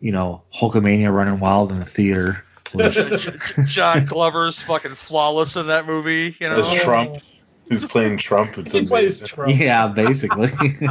you 0.00 0.12
know, 0.12 0.42
Hulkamania 0.54 1.12
running 1.14 1.40
wild 1.40 1.72
in 1.72 1.78
the 1.78 1.84
theater. 1.84 2.44
Was, 2.74 2.94
John 3.66 4.06
Glover's 4.06 4.60
fucking 4.62 4.94
flawless 4.94 5.56
in 5.56 5.66
that 5.66 5.86
movie, 5.86 6.36
you 6.38 6.48
know. 6.48 6.70
As 6.70 6.82
Trump, 6.82 7.16
who's 7.68 7.84
playing 7.84 8.18
Trump. 8.18 8.56
It's 8.58 8.72
He 8.72 8.86
plays. 8.86 9.20
Trump. 9.20 9.58
yeah, 9.58 9.88
basically. 9.88 10.52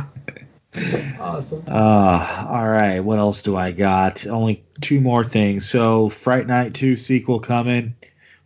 Awesome. 1.19 1.63
Uh, 1.67 2.47
all 2.49 2.67
right. 2.67 2.99
What 2.99 3.17
else 3.17 3.41
do 3.41 3.55
I 3.55 3.71
got? 3.71 4.25
Only 4.27 4.63
two 4.81 5.01
more 5.01 5.25
things. 5.25 5.69
So, 5.69 6.11
Fright 6.23 6.47
Night 6.47 6.73
2 6.75 6.95
sequel 6.95 7.39
coming. 7.39 7.95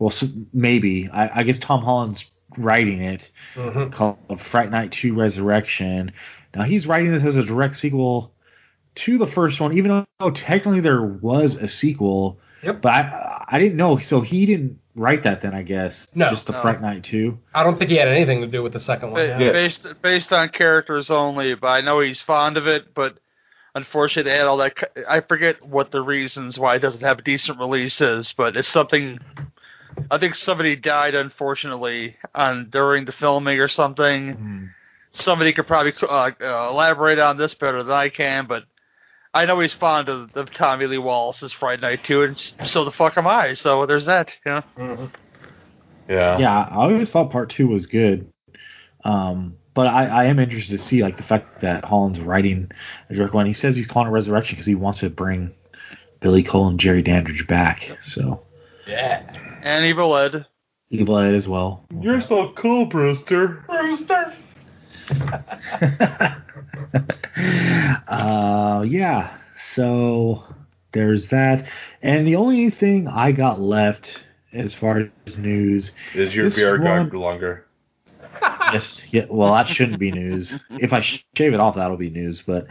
Well, 0.03 0.13
maybe. 0.53 1.09
I, 1.11 1.39
I 1.39 1.43
guess 1.43 1.59
Tom 1.59 1.81
Holland's 1.83 2.25
writing 2.57 3.01
it 3.01 3.31
hmm 3.55 3.89
called 3.89 4.17
Fright 4.51 4.69
Night 4.69 4.91
2 4.91 5.15
Resurrection. 5.15 6.11
Now, 6.55 6.63
he's 6.63 6.85
writing 6.85 7.11
this 7.11 7.23
as 7.23 7.35
a 7.35 7.43
direct 7.43 7.77
sequel 7.77 8.31
to 8.95 9.17
the 9.17 9.25
first 9.27 9.59
one, 9.59 9.75
even 9.77 10.05
though 10.19 10.31
technically 10.31 10.81
there 10.81 11.01
was 11.01 11.55
a 11.55 11.67
sequel. 11.67 12.37
Yep. 12.61 12.81
But 12.81 12.89
I, 12.89 13.45
I 13.47 13.59
didn't 13.59 13.77
know. 13.77 13.97
So, 13.99 14.21
he 14.21 14.45
didn't 14.45 14.79
write 14.95 15.23
that 15.23 15.41
then, 15.41 15.53
I 15.55 15.63
guess. 15.63 16.07
No. 16.13 16.29
Just 16.29 16.45
the 16.45 16.51
No. 16.51 16.61
Fright 16.61 16.81
Night 16.81 17.03
2. 17.05 17.37
I 17.55 17.63
don't 17.63 17.79
think 17.79 17.89
he 17.89 17.95
had 17.97 18.07
anything 18.09 18.41
to 18.41 18.47
do 18.47 18.61
with 18.61 18.73
the 18.73 18.79
second 18.79 19.11
one. 19.11 19.21
Ba- 19.25 19.37
yeah. 19.39 19.51
Based 19.51 19.87
based 20.01 20.31
on 20.33 20.49
characters 20.49 21.09
only, 21.09 21.55
but 21.55 21.67
I 21.67 21.81
know 21.81 22.01
he's 22.01 22.21
fond 22.21 22.57
of 22.57 22.67
it. 22.67 22.93
But 22.93 23.17
unfortunately, 23.73 24.31
they 24.31 24.37
had 24.37 24.45
all 24.45 24.57
that. 24.57 24.73
c- 24.79 25.03
I 25.09 25.21
forget 25.21 25.65
what 25.65 25.89
the 25.91 26.01
reasons 26.01 26.59
why 26.59 26.75
it 26.75 26.79
doesn't 26.79 27.01
have 27.01 27.19
a 27.19 27.23
decent 27.23 27.57
release 27.57 27.99
is, 28.01 28.33
but 28.37 28.55
it's 28.55 28.67
something. 28.67 29.17
I 30.11 30.17
think 30.17 30.35
somebody 30.35 30.75
died 30.75 31.15
unfortunately 31.15 32.17
on 32.33 32.69
during 32.69 33.05
the 33.05 33.11
filming 33.11 33.59
or 33.59 33.67
something. 33.67 34.71
Somebody 35.11 35.53
could 35.53 35.67
probably 35.67 35.93
uh, 36.01 36.31
uh, 36.41 36.69
elaborate 36.71 37.19
on 37.19 37.37
this 37.37 37.53
better 37.53 37.83
than 37.83 37.93
I 37.93 38.09
can, 38.09 38.47
but 38.47 38.63
I 39.33 39.45
know 39.45 39.59
he's 39.59 39.73
fond 39.73 40.09
of, 40.09 40.35
of 40.35 40.51
Tommy 40.51 40.85
Lee 40.87 40.97
Wallace's 40.97 41.53
Fright 41.53 41.81
Night 41.81 42.03
too, 42.03 42.21
and 42.23 42.39
so 42.65 42.83
the 42.85 42.91
fuck 42.91 43.17
am 43.17 43.27
I. 43.27 43.53
So 43.53 43.85
there's 43.85 44.05
that. 44.05 44.33
You 44.45 44.51
know. 44.51 44.63
Mhm. 44.77 45.11
Yeah. 46.09 46.37
yeah, 46.37 46.67
I 46.69 46.75
always 46.75 47.11
thought 47.11 47.31
part 47.31 47.49
two 47.49 47.67
was 47.67 47.85
good. 47.85 48.31
Um, 49.05 49.55
but 49.73 49.87
I, 49.87 50.05
I 50.05 50.23
am 50.25 50.37
interested 50.37 50.77
to 50.77 50.83
see 50.83 51.01
like 51.01 51.17
the 51.17 51.23
fact 51.23 51.61
that 51.61 51.85
Holland's 51.85 52.19
writing 52.19 52.69
a 53.09 53.15
direct 53.15 53.33
one. 53.33 53.45
He 53.45 53.53
says 53.53 53.75
he's 53.75 53.87
calling 53.87 54.09
it 54.09 54.11
Resurrection 54.11 54.55
because 54.55 54.65
he 54.65 54.75
wants 54.75 54.99
to 54.99 55.09
bring 55.09 55.51
Billy 56.19 56.43
Cole 56.43 56.67
and 56.67 56.79
Jerry 56.79 57.01
Dandridge 57.01 57.47
back. 57.47 57.97
So 58.03 58.41
Yeah. 58.87 59.21
And 59.61 59.85
Evil 59.85 60.15
Ed. 60.15 60.45
Evil 60.89 61.17
Ed 61.17 61.33
as 61.33 61.47
well. 61.47 61.85
You're 62.01 62.21
so 62.21 62.51
cool, 62.55 62.85
Brewster. 62.85 63.63
Brewster. 63.67 64.33
uh, 68.07 68.83
yeah. 68.87 69.37
So 69.75 70.43
there's 70.93 71.27
that, 71.29 71.67
and 72.01 72.27
the 72.27 72.35
only 72.35 72.69
thing 72.69 73.07
I 73.07 73.31
got 73.31 73.59
left 73.59 74.23
as 74.51 74.75
far 74.75 75.09
as 75.25 75.37
news 75.37 75.91
Is 76.13 76.35
your 76.35 76.45
This 76.45 76.55
beard 76.55 76.83
one- 76.83 77.09
got 77.09 77.17
longer? 77.17 77.65
yes, 78.73 79.01
yeah. 79.09 79.25
Well, 79.29 79.53
that 79.53 79.67
shouldn't 79.67 79.99
be 79.99 80.11
news. 80.11 80.53
If 80.69 80.93
I 80.93 81.01
shave 81.01 81.53
it 81.53 81.59
off, 81.59 81.75
that'll 81.75 81.97
be 81.97 82.09
news. 82.09 82.43
But 82.45 82.67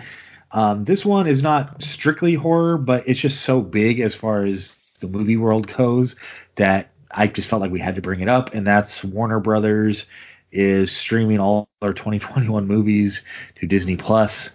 um, 0.51 0.85
this 0.85 1.05
one 1.05 1.27
is 1.27 1.43
not 1.43 1.83
strictly 1.83 2.35
horror, 2.35 2.77
but 2.79 3.09
it's 3.09 3.19
just 3.21 3.41
so 3.43 3.61
big 3.61 4.01
as 4.01 4.15
far 4.15 4.45
as 4.45 4.77
the 5.03 5.09
movie 5.09 5.37
world 5.37 5.67
goes 5.77 6.17
that 6.57 6.91
I 7.11 7.27
just 7.27 7.49
felt 7.51 7.61
like 7.61 7.71
we 7.71 7.81
had 7.81 7.97
to 7.97 8.03
bring 8.03 8.21
it 8.21 8.29
up. 8.29 8.55
And 8.55 8.67
that's 8.67 9.05
Warner 9.05 9.41
Brothers 9.41 10.07
is 10.51 10.91
streaming 10.91 11.39
all 11.39 11.69
their 11.81 11.93
2021 11.93 12.67
movies 12.67 13.23
to 13.61 13.67
Disney 13.67 13.97
Plus. 13.97 14.51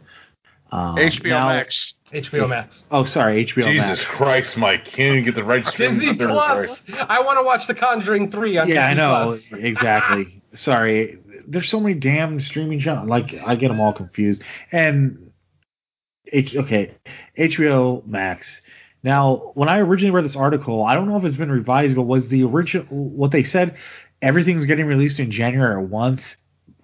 Um, 0.71 0.95
HBO 0.95 1.29
now- 1.29 1.49
Max. 1.49 1.93
HBO 2.13 2.47
Max. 2.47 2.85
Oh, 2.89 3.03
sorry, 3.03 3.45
HBO 3.45 3.65
Jesus 3.65 3.85
Max. 3.85 3.99
Jesus 3.99 4.15
Christ, 4.15 4.57
Mike! 4.57 4.85
Can't 4.85 5.11
even 5.11 5.25
get 5.25 5.35
the 5.35 5.43
right 5.43 5.65
stream. 5.65 5.99
Disney 5.99 6.15
Plus. 6.25 6.79
I 6.89 7.21
want 7.21 7.37
to 7.37 7.43
watch 7.43 7.67
The 7.67 7.75
Conjuring 7.75 8.31
3 8.31 8.57
on 8.59 8.67
Yeah, 8.69 8.85
I 8.87 8.93
know 8.93 9.37
Plus. 9.49 9.59
exactly. 9.61 10.41
Sorry, 10.53 11.19
there's 11.45 11.69
so 11.69 11.81
many 11.81 11.95
damn 11.95 12.39
streaming 12.39 12.79
channels. 12.79 13.09
Like 13.09 13.33
I 13.45 13.55
get 13.55 13.67
them 13.67 13.81
all 13.81 13.91
confused. 13.91 14.41
And 14.71 15.31
H 16.31 16.55
okay, 16.55 16.95
HBO 17.37 18.05
Max. 18.07 18.61
Now, 19.03 19.51
when 19.53 19.69
I 19.69 19.79
originally 19.79 20.11
read 20.11 20.25
this 20.25 20.35
article, 20.35 20.83
I 20.83 20.95
don't 20.95 21.07
know 21.07 21.17
if 21.17 21.23
it's 21.23 21.37
been 21.37 21.51
revised, 21.51 21.95
but 21.95 22.03
was 22.03 22.27
the 22.27 22.43
original 22.43 22.85
what 22.85 23.31
they 23.31 23.43
said? 23.43 23.75
Everything's 24.21 24.65
getting 24.65 24.85
released 24.85 25.19
in 25.19 25.31
January 25.31 25.81
at 25.81 25.89
once 25.89 26.37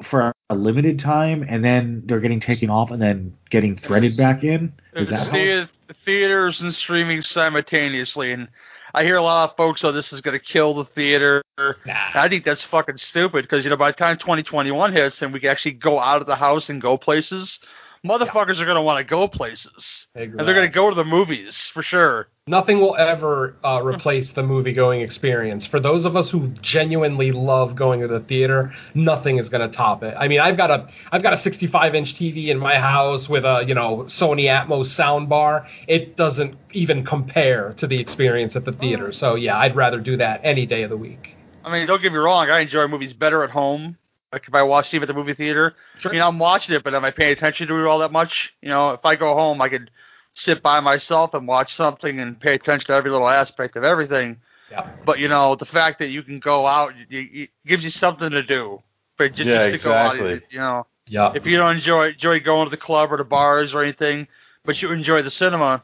for 0.04 0.32
a 0.50 0.56
limited 0.56 1.00
time, 1.00 1.46
and 1.48 1.64
then 1.64 2.04
they're 2.06 2.20
getting 2.20 2.40
taken 2.40 2.70
off 2.70 2.92
and 2.92 3.02
then 3.02 3.36
getting 3.50 3.76
threaded 3.76 4.16
back 4.16 4.44
in. 4.44 4.74
Is 4.94 5.10
that 5.10 5.70
theaters 6.06 6.62
and 6.62 6.74
streaming 6.74 7.22
simultaneously, 7.22 8.32
and 8.32 8.48
I 8.94 9.04
hear 9.04 9.16
a 9.16 9.22
lot 9.22 9.50
of 9.50 9.58
folks, 9.58 9.84
"Oh, 9.84 9.92
this 9.92 10.14
is 10.14 10.22
going 10.22 10.38
to 10.38 10.44
kill 10.44 10.74
the 10.76 10.86
theater." 10.86 11.42
Nah. 11.58 12.12
I 12.14 12.30
think 12.30 12.44
that's 12.44 12.64
fucking 12.64 12.98
stupid 12.98 13.44
because 13.44 13.64
you 13.64 13.70
know 13.70 13.78
by 13.78 13.92
the 13.92 13.98
time 13.98 14.18
2021 14.18 14.94
hits 14.94 15.22
and 15.22 15.34
we 15.34 15.40
can 15.40 15.50
actually 15.50 15.74
go 15.74 16.00
out 16.00 16.22
of 16.22 16.28
the 16.28 16.36
house 16.36 16.70
and 16.70 16.82
go 16.82 16.98
places, 16.98 17.60
motherfuckers 18.06 18.60
are 18.60 18.66
going 18.66 18.76
to 18.76 18.82
want 18.82 19.00
to 19.00 19.10
go 19.10 19.28
places, 19.28 20.08
agree 20.16 20.38
and 20.38 20.48
they're 20.48 20.56
going 20.56 20.68
to 20.70 20.74
go 20.74 20.90
to 20.90 20.96
the 20.96 21.04
movies 21.04 21.72
for 21.74 21.82
sure. 21.82 22.28
Nothing 22.46 22.82
will 22.82 22.98
ever 22.98 23.56
uh, 23.64 23.82
replace 23.82 24.34
the 24.34 24.44
movie 24.44 24.74
going 24.74 25.00
experience. 25.00 25.66
For 25.66 25.80
those 25.80 26.04
of 26.04 26.18
us 26.18 26.30
who 26.30 26.50
genuinely 26.62 27.32
love 27.32 27.76
going 27.76 28.02
to 28.02 28.08
the 28.08 28.20
theater, 28.20 28.74
nothing 28.94 29.38
is 29.38 29.48
going 29.48 29.70
to 29.70 29.74
top 29.74 30.04
it. 30.04 30.14
I 30.20 30.28
mean, 30.28 30.42
I've 30.42 30.58
got 30.58 30.70
a 30.70 30.90
I've 31.12 31.24
got 31.24 31.34
a 31.34 31.38
65 31.38 31.96
inch 31.96 32.16
TV 32.16 32.50
in 32.50 32.60
my 32.60 32.76
house 32.76 33.30
with 33.30 33.46
a 33.46 33.64
you 33.66 33.76
know 33.76 34.04
Sony 34.08 34.46
Atmos 34.46 34.88
sound 34.88 35.30
bar. 35.30 35.66
It 35.88 36.18
doesn't 36.18 36.56
even 36.74 37.06
compare 37.06 37.74
to 37.78 37.88
the 37.88 38.00
experience 38.00 38.56
at 38.58 38.66
the 38.66 38.74
theater. 38.74 39.14
So 39.14 39.36
yeah, 39.36 39.58
I'd 39.58 39.76
rather 39.76 40.02
do 40.02 40.18
that 40.18 40.42
any 40.44 40.66
day 40.66 40.84
of 40.84 40.90
the 40.90 40.98
week. 40.98 41.38
I 41.64 41.72
mean, 41.72 41.88
don't 41.88 42.02
get 42.02 42.12
me 42.12 42.18
wrong, 42.18 42.50
I 42.50 42.60
enjoy 42.60 42.88
movies 42.88 43.14
better 43.14 43.42
at 43.44 43.52
home. 43.52 43.98
Like 44.34 44.48
if 44.48 44.54
I 44.56 44.64
watch 44.64 44.90
TV 44.90 45.04
at 45.04 45.08
the 45.08 45.14
movie 45.14 45.36
theater, 45.36 45.76
Sure. 46.00 46.12
you 46.12 46.20
know, 46.20 46.28
I'm 46.28 46.40
watching 46.40 46.74
it, 46.76 46.84
but 46.84 46.94
am 46.96 47.06
I 47.06 47.12
paying 47.12 47.32
attention 47.32 47.68
to 47.68 47.80
it 47.80 47.86
all 47.88 48.00
that 48.00 48.12
much? 48.12 48.54
You 48.62 48.70
know, 48.70 48.90
if 48.90 49.06
I 49.06 49.16
go 49.16 49.36
home, 49.36 49.62
I 49.62 49.70
could 49.70 49.92
sit 50.34 50.64
by 50.64 50.80
myself 50.80 51.36
and 51.36 51.48
watch 51.48 51.74
something 51.76 52.20
and 52.20 52.40
pay 52.40 52.56
attention 52.56 52.88
to 52.88 52.94
every 52.94 53.12
little 53.12 53.30
aspect 53.30 53.76
of 53.76 53.84
everything. 53.84 54.38
Yeah. 54.72 54.90
But 55.06 55.20
you 55.20 55.28
know, 55.28 55.56
the 55.56 55.66
fact 55.66 56.00
that 56.00 56.08
you 56.08 56.24
can 56.24 56.40
go 56.40 56.66
out 56.66 56.94
it, 56.98 57.08
it 57.12 57.50
gives 57.68 57.84
you 57.84 57.92
something 57.92 58.32
to 58.32 58.42
do. 58.42 58.82
But 59.20 59.36
just, 59.36 59.48
Yeah, 59.48 59.70
just 59.70 59.84
to 59.84 59.90
go 59.90 59.94
out, 59.94 60.16
exactly. 60.16 60.42
you 60.50 60.58
know, 60.58 60.88
Yeah. 61.06 61.32
if 61.36 61.46
you 61.46 61.56
don't 61.58 61.76
enjoy 61.76 62.08
enjoy 62.10 62.40
going 62.40 62.66
to 62.66 62.72
the 62.72 62.78
club 62.78 63.14
or 63.14 63.18
the 63.18 63.24
bars 63.24 63.76
or 63.76 63.84
anything, 63.84 64.28
but 64.66 64.82
you 64.82 64.92
enjoy 64.92 65.22
the 65.22 65.30
cinema, 65.30 65.84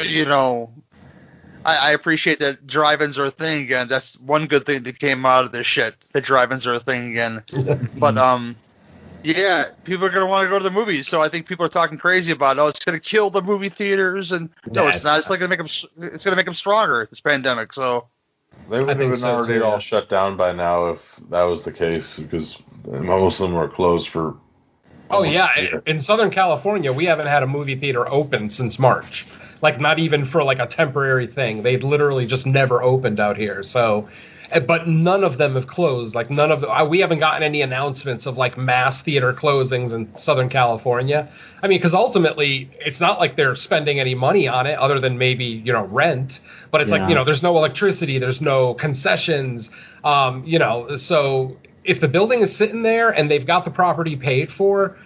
you 0.00 0.26
know, 0.26 0.70
I, 1.66 1.88
I 1.88 1.90
appreciate 1.90 2.38
that 2.38 2.64
drive-ins 2.64 3.18
are 3.18 3.26
a 3.26 3.30
thing 3.32 3.64
again. 3.64 3.88
That's 3.88 4.16
one 4.20 4.46
good 4.46 4.64
thing 4.64 4.84
that 4.84 5.00
came 5.00 5.26
out 5.26 5.44
of 5.44 5.52
this 5.52 5.66
shit. 5.66 5.96
That 6.12 6.24
drive-ins 6.24 6.64
are 6.64 6.74
a 6.74 6.80
thing 6.80 7.10
again. 7.10 7.42
But 7.98 8.16
um, 8.18 8.56
yeah, 9.24 9.70
people 9.82 10.04
are 10.04 10.10
gonna 10.10 10.26
want 10.26 10.44
to 10.44 10.48
go 10.48 10.58
to 10.58 10.62
the 10.62 10.70
movies. 10.70 11.08
So 11.08 11.20
I 11.20 11.28
think 11.28 11.48
people 11.48 11.66
are 11.66 11.70
talking 11.70 11.98
crazy 11.98 12.30
about, 12.30 12.58
oh, 12.60 12.68
it's 12.68 12.78
gonna 12.78 13.00
kill 13.00 13.30
the 13.30 13.42
movie 13.42 13.68
theaters, 13.68 14.30
and 14.30 14.48
no, 14.70 14.84
Nah, 14.84 14.94
it's 14.94 15.02
not. 15.02 15.18
It's 15.18 15.28
like 15.28 15.40
gonna 15.40 15.48
make 15.48 15.58
them. 15.58 15.68
It's 16.14 16.24
gonna 16.24 16.36
make 16.36 16.46
them 16.46 16.54
stronger. 16.54 17.08
This 17.10 17.20
pandemic. 17.20 17.72
So 17.72 18.06
They 18.70 18.78
would 18.78 18.88
have 18.88 18.98
been 18.98 19.16
so, 19.16 19.26
already 19.26 19.54
too, 19.54 19.64
all 19.64 19.72
yeah. 19.72 19.78
shut 19.80 20.08
down 20.08 20.36
by 20.36 20.52
now 20.52 20.90
if 20.90 21.00
that 21.30 21.42
was 21.42 21.64
the 21.64 21.72
case, 21.72 22.14
because 22.16 22.56
most 22.84 23.40
of 23.40 23.48
them 23.48 23.54
were 23.54 23.68
closed 23.68 24.10
for. 24.10 24.36
Oh 25.10 25.24
yeah, 25.24 25.48
in 25.86 26.00
Southern 26.00 26.30
California, 26.30 26.92
we 26.92 27.06
haven't 27.06 27.26
had 27.26 27.42
a 27.42 27.46
movie 27.46 27.76
theater 27.76 28.08
open 28.08 28.50
since 28.50 28.78
March. 28.78 29.26
Like 29.66 29.80
not 29.80 29.98
even 29.98 30.24
for 30.24 30.44
like 30.44 30.60
a 30.60 30.66
temporary 30.66 31.26
thing. 31.26 31.64
They'd 31.64 31.82
literally 31.82 32.24
just 32.24 32.46
never 32.46 32.82
opened 32.82 33.18
out 33.18 33.36
here. 33.36 33.64
So, 33.64 34.08
eh, 34.52 34.60
but 34.60 34.86
none 34.86 35.24
of 35.24 35.38
them 35.38 35.56
have 35.56 35.66
closed. 35.66 36.14
Like 36.14 36.30
none 36.30 36.52
of 36.52 36.60
the, 36.60 36.68
we 36.88 37.00
haven't 37.00 37.18
gotten 37.18 37.42
any 37.42 37.62
announcements 37.62 38.26
of 38.26 38.36
like 38.36 38.56
mass 38.56 39.02
theater 39.02 39.32
closings 39.32 39.92
in 39.92 40.16
Southern 40.16 40.48
California. 40.48 41.28
I 41.62 41.66
mean, 41.66 41.78
because 41.78 41.94
ultimately, 41.94 42.70
it's 42.88 43.00
not 43.00 43.18
like 43.18 43.34
they're 43.34 43.56
spending 43.56 43.98
any 43.98 44.14
money 44.14 44.46
on 44.46 44.66
it 44.66 44.78
other 44.78 45.00
than 45.00 45.18
maybe 45.18 45.46
you 45.66 45.72
know 45.72 45.84
rent. 45.86 46.38
But 46.70 46.80
it's 46.82 46.92
Yeah. 46.92 46.98
like 46.98 47.08
you 47.08 47.16
know, 47.16 47.24
there's 47.24 47.42
no 47.42 47.56
electricity, 47.56 48.20
there's 48.20 48.40
no 48.40 48.74
concessions. 48.74 49.68
Um, 50.04 50.44
you 50.46 50.60
know, 50.60 50.96
so 50.96 51.56
if 51.82 52.00
the 52.00 52.08
building 52.08 52.40
is 52.42 52.54
sitting 52.56 52.82
there 52.82 53.10
and 53.10 53.28
they've 53.30 53.46
got 53.46 53.64
the 53.64 53.70
property 53.82 54.14
paid 54.16 54.52
for, 54.52 54.96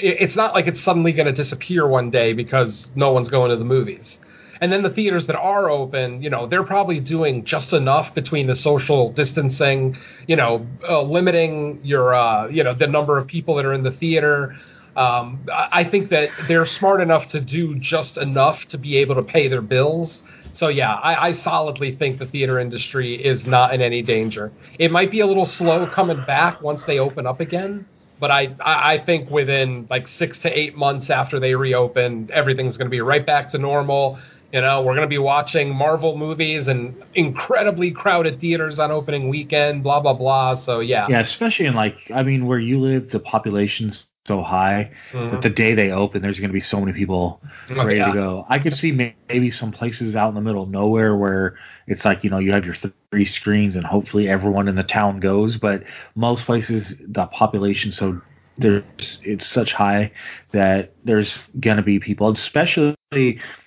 it's 0.00 0.36
not 0.36 0.54
like 0.54 0.66
it's 0.66 0.80
suddenly 0.80 1.12
going 1.12 1.26
to 1.26 1.32
disappear 1.32 1.86
one 1.86 2.10
day 2.10 2.32
because 2.32 2.88
no 2.94 3.12
one's 3.12 3.28
going 3.28 3.50
to 3.50 3.56
the 3.56 3.64
movies. 3.64 4.18
And 4.60 4.72
then 4.72 4.82
the 4.82 4.90
theaters 4.90 5.26
that 5.26 5.36
are 5.36 5.70
open, 5.70 6.22
you 6.22 6.30
know, 6.30 6.46
they're 6.46 6.64
probably 6.64 7.00
doing 7.00 7.44
just 7.44 7.72
enough 7.72 8.14
between 8.14 8.46
the 8.46 8.56
social 8.56 9.12
distancing, 9.12 9.96
you 10.26 10.36
know, 10.36 10.66
uh, 10.88 11.02
limiting 11.02 11.80
your, 11.84 12.14
uh, 12.14 12.48
you 12.48 12.64
know, 12.64 12.74
the 12.74 12.86
number 12.86 13.18
of 13.18 13.26
people 13.26 13.54
that 13.56 13.64
are 13.64 13.72
in 13.72 13.82
the 13.82 13.92
theater. 13.92 14.56
Um, 14.96 15.46
I 15.48 15.84
think 15.84 16.10
that 16.10 16.30
they're 16.48 16.66
smart 16.66 17.00
enough 17.00 17.28
to 17.28 17.40
do 17.40 17.78
just 17.78 18.18
enough 18.18 18.66
to 18.66 18.78
be 18.78 18.96
able 18.96 19.14
to 19.14 19.22
pay 19.22 19.46
their 19.46 19.62
bills. 19.62 20.24
So 20.54 20.68
yeah, 20.68 20.94
I, 20.94 21.28
I 21.28 21.32
solidly 21.34 21.94
think 21.94 22.18
the 22.18 22.26
theater 22.26 22.58
industry 22.58 23.14
is 23.14 23.46
not 23.46 23.72
in 23.72 23.80
any 23.80 24.02
danger. 24.02 24.50
It 24.76 24.90
might 24.90 25.12
be 25.12 25.20
a 25.20 25.26
little 25.26 25.46
slow 25.46 25.86
coming 25.86 26.24
back 26.26 26.60
once 26.62 26.82
they 26.82 26.98
open 26.98 27.28
up 27.28 27.38
again, 27.38 27.86
but 28.20 28.30
I, 28.30 28.54
I, 28.60 28.98
think 29.04 29.30
within 29.30 29.86
like 29.88 30.08
six 30.08 30.38
to 30.40 30.58
eight 30.58 30.76
months 30.76 31.10
after 31.10 31.38
they 31.38 31.54
reopen, 31.54 32.30
everything's 32.32 32.76
going 32.76 32.86
to 32.86 32.90
be 32.90 33.00
right 33.00 33.24
back 33.24 33.50
to 33.50 33.58
normal. 33.58 34.18
You 34.52 34.62
know, 34.62 34.82
we're 34.82 34.94
going 34.94 35.06
to 35.06 35.08
be 35.08 35.18
watching 35.18 35.74
Marvel 35.74 36.16
movies 36.16 36.68
and 36.68 37.02
incredibly 37.14 37.90
crowded 37.90 38.40
theaters 38.40 38.78
on 38.78 38.90
opening 38.90 39.28
weekend, 39.28 39.82
blah 39.82 40.00
blah 40.00 40.14
blah. 40.14 40.54
So 40.54 40.80
yeah, 40.80 41.06
Yeah, 41.08 41.20
especially 41.20 41.66
in 41.66 41.74
like 41.74 41.96
I 42.14 42.22
mean, 42.22 42.46
where 42.46 42.58
you 42.58 42.80
live, 42.80 43.10
the 43.10 43.20
population's 43.20 44.06
so 44.28 44.42
high 44.42 44.90
Mhm. 45.12 45.30
that 45.32 45.42
the 45.42 45.50
day 45.50 45.74
they 45.74 45.90
open, 45.90 46.22
there's 46.22 46.38
going 46.38 46.50
to 46.50 46.60
be 46.60 46.60
so 46.60 46.78
many 46.78 46.92
people 46.92 47.40
Oh, 47.70 47.84
ready 47.84 47.96
yeah. 47.98 48.08
to 48.08 48.12
go. 48.12 48.46
I 48.48 48.58
could 48.60 48.74
see 48.76 48.92
maybe 48.92 49.50
some 49.50 49.72
places 49.72 50.14
out 50.14 50.28
in 50.28 50.34
the 50.36 50.40
middle 50.48 50.62
of 50.62 50.70
nowhere 50.70 51.16
where 51.16 51.56
it's 51.86 52.04
like 52.04 52.22
you 52.24 52.30
know 52.30 52.38
you 52.38 52.52
have 52.52 52.64
your 52.64 52.76
three 53.10 53.24
screens 53.24 53.74
and 53.76 53.84
hopefully 53.84 54.28
everyone 54.28 54.68
in 54.68 54.76
the 54.76 54.82
town 54.84 55.18
goes, 55.20 55.56
but 55.56 55.82
most 56.14 56.44
places 56.44 56.94
the 57.08 57.26
population 57.26 57.90
so 57.92 58.20
there's 58.58 59.18
it's 59.24 59.46
such 59.46 59.72
high 59.72 60.10
that 60.52 60.92
there's 61.04 61.38
gonna 61.60 61.82
be 61.82 61.98
people, 61.98 62.28
especially 62.30 62.94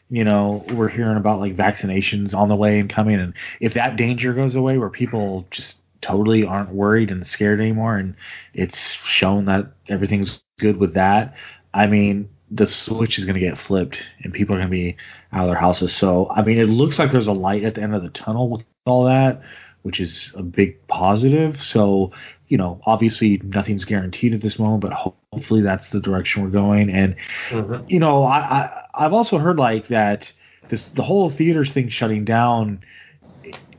you 0.09 0.23
know 0.25 0.65
we're 0.73 0.89
hearing 0.89 1.17
about 1.17 1.39
like 1.39 1.55
vaccinations 1.55 2.33
on 2.35 2.49
the 2.49 2.55
way 2.55 2.79
and 2.79 2.89
coming, 2.89 3.19
and 3.19 3.33
if 3.61 3.73
that 3.73 3.95
danger 3.95 4.33
goes 4.33 4.53
away, 4.55 4.77
where 4.77 4.89
people 4.89 5.47
just 5.49 5.77
totally 6.01 6.43
aren't 6.43 6.71
worried 6.73 7.09
and 7.11 7.25
scared 7.25 7.59
anymore, 7.61 7.95
and 7.97 8.15
it's 8.53 8.77
shown 9.05 9.45
that 9.45 9.71
everything's 9.87 10.41
good 10.61 10.77
with 10.77 10.93
that. 10.93 11.35
I 11.73 11.87
mean, 11.87 12.29
the 12.49 12.67
switch 12.67 13.17
is 13.17 13.25
going 13.25 13.39
to 13.39 13.45
get 13.45 13.57
flipped, 13.57 14.03
and 14.23 14.33
people 14.33 14.55
are 14.55 14.59
going 14.59 14.69
to 14.69 14.71
be 14.71 14.97
out 15.33 15.43
of 15.43 15.49
their 15.49 15.59
houses. 15.59 15.93
So, 15.93 16.29
I 16.29 16.43
mean, 16.43 16.57
it 16.57 16.67
looks 16.67 16.97
like 16.99 17.11
there's 17.11 17.27
a 17.27 17.33
light 17.33 17.63
at 17.63 17.75
the 17.75 17.81
end 17.81 17.95
of 17.95 18.03
the 18.03 18.09
tunnel 18.09 18.49
with 18.49 18.63
all 18.85 19.05
that, 19.05 19.41
which 19.83 19.99
is 19.99 20.31
a 20.35 20.43
big 20.43 20.85
positive. 20.87 21.61
So, 21.61 22.11
you 22.47 22.57
know, 22.57 22.81
obviously 22.85 23.41
nothing's 23.43 23.85
guaranteed 23.85 24.33
at 24.33 24.41
this 24.41 24.59
moment, 24.59 24.81
but 24.81 24.91
hopefully 24.93 25.61
that's 25.61 25.89
the 25.89 26.01
direction 26.01 26.43
we're 26.43 26.49
going. 26.49 26.89
And 26.89 27.15
Mhm. 27.49 27.85
you 27.87 27.99
know, 27.99 28.23
I, 28.23 28.39
I 28.39 28.83
I've 28.93 29.13
also 29.13 29.37
heard 29.37 29.57
like 29.57 29.87
that 29.87 30.31
this 30.69 30.85
the 30.89 31.03
whole 31.03 31.29
theaters 31.29 31.71
thing 31.71 31.89
shutting 31.89 32.25
down. 32.25 32.81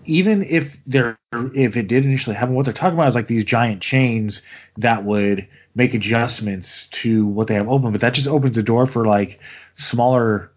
Even 0.04 0.42
if 0.42 0.76
there 0.86 1.18
if 1.32 1.76
it 1.76 1.88
did 1.88 2.04
initially 2.04 2.34
happen, 2.34 2.54
what 2.54 2.64
they're 2.64 2.74
talking 2.74 2.98
about 2.98 3.08
is 3.08 3.14
like 3.14 3.28
these 3.28 3.44
giant 3.44 3.82
chains 3.82 4.42
that 4.78 5.04
would 5.04 5.46
make 5.74 5.94
adjustments 5.94 6.88
to 7.02 7.26
what 7.26 7.46
they 7.48 7.54
have 7.54 7.68
open, 7.68 7.92
but 7.92 8.00
that 8.02 8.14
just 8.14 8.28
opens 8.28 8.56
the 8.56 8.62
door 8.62 8.86
for 8.86 9.06
like 9.06 9.40
smaller 9.76 10.50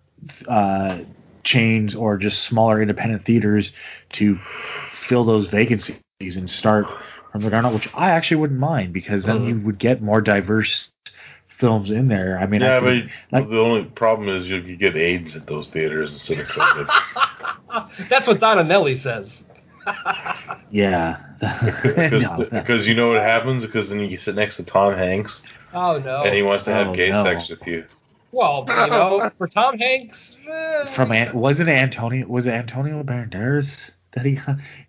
uh, 0.48 1.00
chains 1.44 1.96
or 1.96 2.18
just 2.18 2.44
smaller 2.44 2.82
independent 2.82 3.26
theaters 3.26 3.72
to 4.14 4.38
fill 5.08 5.24
those 5.24 5.48
vacancies. 5.48 6.00
and 6.22 6.50
start 6.50 6.88
from 7.34 7.42
the 7.42 7.50
ground 7.50 7.66
up, 7.66 7.74
which 7.74 7.90
I 7.94 8.12
actually 8.12 8.38
wouldn't 8.38 8.60
mind 8.60 8.94
because 8.94 9.26
then 9.26 9.42
Mhm. 9.42 9.48
you 9.50 9.60
would 9.66 9.78
get 9.78 10.02
more 10.02 10.22
diverse 10.22 10.88
films 11.60 11.92
in 11.92 12.08
there. 12.08 12.40
I 12.40 12.46
mean, 12.46 12.64
I 12.64 12.66
yeah, 12.76 12.80
could- 12.80 13.10
but 13.32 13.42
like- 13.42 13.50
the 13.50 13.60
only 13.60 13.84
problem 13.84 14.30
is 14.30 14.48
you 14.48 14.62
could 14.62 14.80
get 14.80 14.96
AIDS 14.96 15.36
at 15.36 15.46
those 15.46 15.68
theaters 15.68 16.12
instead 16.14 16.40
of 16.40 16.48
COVID. 16.48 16.88
That's 18.10 18.28
what 18.28 18.40
Donna 18.40 18.64
Nelly 18.64 18.98
says. 18.98 19.42
Yeah, 20.72 21.18
because, 21.40 22.22
No. 22.22 22.76
you 22.90 22.96
know 22.96 23.10
what 23.10 23.22
happens? 23.22 23.66
Because 23.66 23.90
then 23.90 24.00
you 24.00 24.18
sit 24.18 24.36
next 24.36 24.58
to 24.58 24.64
Tom 24.64 24.94
Hanks 24.94 25.42
Oh 25.74 26.00
no. 26.00 26.24
and 26.24 26.34
he 26.34 26.42
wants 26.42 26.64
to 26.66 26.74
have 26.74 26.88
Oh, 26.88 26.96
gay 26.96 27.10
no. 27.10 27.24
sex 27.24 27.50
with 27.50 27.66
you. 27.68 27.86
Well, 28.32 28.66
you 28.68 28.76
know, 28.76 29.32
for 29.38 29.48
Tom 29.48 29.78
Hanks. 29.78 30.36
eh, 30.50 30.94
from 30.96 31.12
An- 31.12 31.34
wasn't 31.38 31.70
it 31.70 31.74
Antonio 31.74 32.28
was 32.28 32.46
it 32.46 32.52
Antonio 32.54 33.02
Banderas 33.04 33.68
that 34.14 34.26
he 34.26 34.40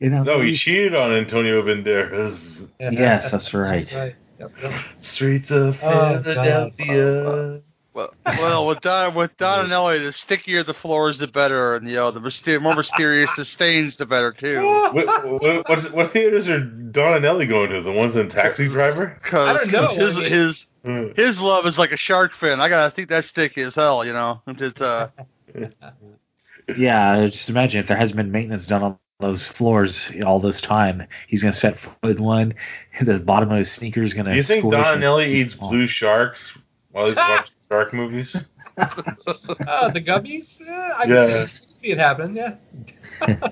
you 0.00 0.10
know, 0.10 0.22
No, 0.22 0.38
movie? 0.38 0.52
he 0.52 0.56
cheated 0.56 0.94
on 0.94 1.12
Antonio 1.12 1.62
Banderas. 1.62 2.68
Yes, 2.80 3.30
that's 3.30 3.52
right. 3.54 3.90
Yep, 4.38 4.52
yep. 4.62 4.72
Streets 5.00 5.50
of 5.50 5.78
Oh, 5.82 6.22
Philadelphia. 6.22 7.62
Well, 7.96 8.12
well, 8.26 8.66
with 8.66 8.82
Don 8.82 9.14
with 9.14 9.34
Don 9.38 9.64
and 9.64 9.72
Ellie, 9.72 9.98
the 10.00 10.12
stickier 10.12 10.62
the 10.62 10.74
floors, 10.74 11.16
the 11.16 11.26
better, 11.26 11.76
and 11.76 11.88
you 11.88 11.94
know, 11.94 12.10
the 12.10 12.20
myster- 12.20 12.60
more 12.60 12.74
mysterious 12.74 13.30
the 13.38 13.44
stains, 13.46 13.96
the 13.96 14.04
better 14.04 14.32
too. 14.32 14.62
what, 14.62 14.94
what, 15.40 15.68
what, 15.68 15.92
what 15.94 16.12
theaters 16.12 16.46
are 16.46 16.60
Don 16.60 17.14
and 17.14 17.24
Ellie 17.24 17.46
going 17.46 17.70
to? 17.70 17.80
The 17.80 17.90
ones 17.90 18.14
in 18.16 18.28
Taxi 18.28 18.68
Driver? 18.68 19.18
Because 19.22 19.60
I 19.66 19.70
don't 19.70 19.96
know, 19.98 20.06
his 20.06 20.16
I 20.16 20.20
mean- 20.20 20.32
his 20.32 20.66
Hmm. 20.84 21.06
his 21.16 21.40
love 21.40 21.66
is 21.66 21.76
like 21.78 21.90
a 21.90 21.96
shark 21.96 22.32
fin. 22.34 22.60
I 22.60 22.68
gotta 22.68 22.94
think 22.94 23.08
that's 23.08 23.26
sticky 23.26 23.62
as 23.62 23.74
hell. 23.74 24.04
You 24.04 24.12
know, 24.12 24.40
it's 24.46 24.80
uh, 24.80 25.08
Yeah, 26.76 27.26
just 27.26 27.48
imagine 27.48 27.80
if 27.80 27.88
there 27.88 27.96
hasn't 27.96 28.16
been 28.16 28.30
maintenance 28.30 28.66
done 28.66 28.82
on 28.82 28.98
those 29.20 29.46
floors 29.48 30.10
all 30.24 30.40
this 30.40 30.60
time. 30.60 31.06
He's 31.28 31.42
gonna 31.42 31.54
set 31.54 31.78
foot 31.78 31.94
in 32.18 32.22
one. 32.22 32.54
The 33.00 33.18
bottom 33.18 33.50
of 33.50 33.58
his 33.58 33.72
sneaker 33.72 34.02
is 34.02 34.14
gonna. 34.14 34.30
Do 34.30 34.36
you 34.36 34.42
think 34.42 34.62
Don 34.64 34.74
and 34.74 34.86
and 34.96 35.04
Ellie 35.04 35.32
eats 35.34 35.54
blue 35.54 35.86
sharks 35.86 36.46
while 36.90 37.06
he's 37.06 37.16
watching 37.16 37.52
shark 37.68 37.92
movies? 37.92 38.36
Uh, 39.66 39.88
the 39.90 40.00
Gubbies? 40.00 40.60
Eh, 40.60 40.64
I 40.70 41.04
Yeah. 41.04 41.26
can 41.26 41.48
see 41.82 41.90
it 41.90 41.98
happen, 41.98 42.34
yeah. 42.36 42.54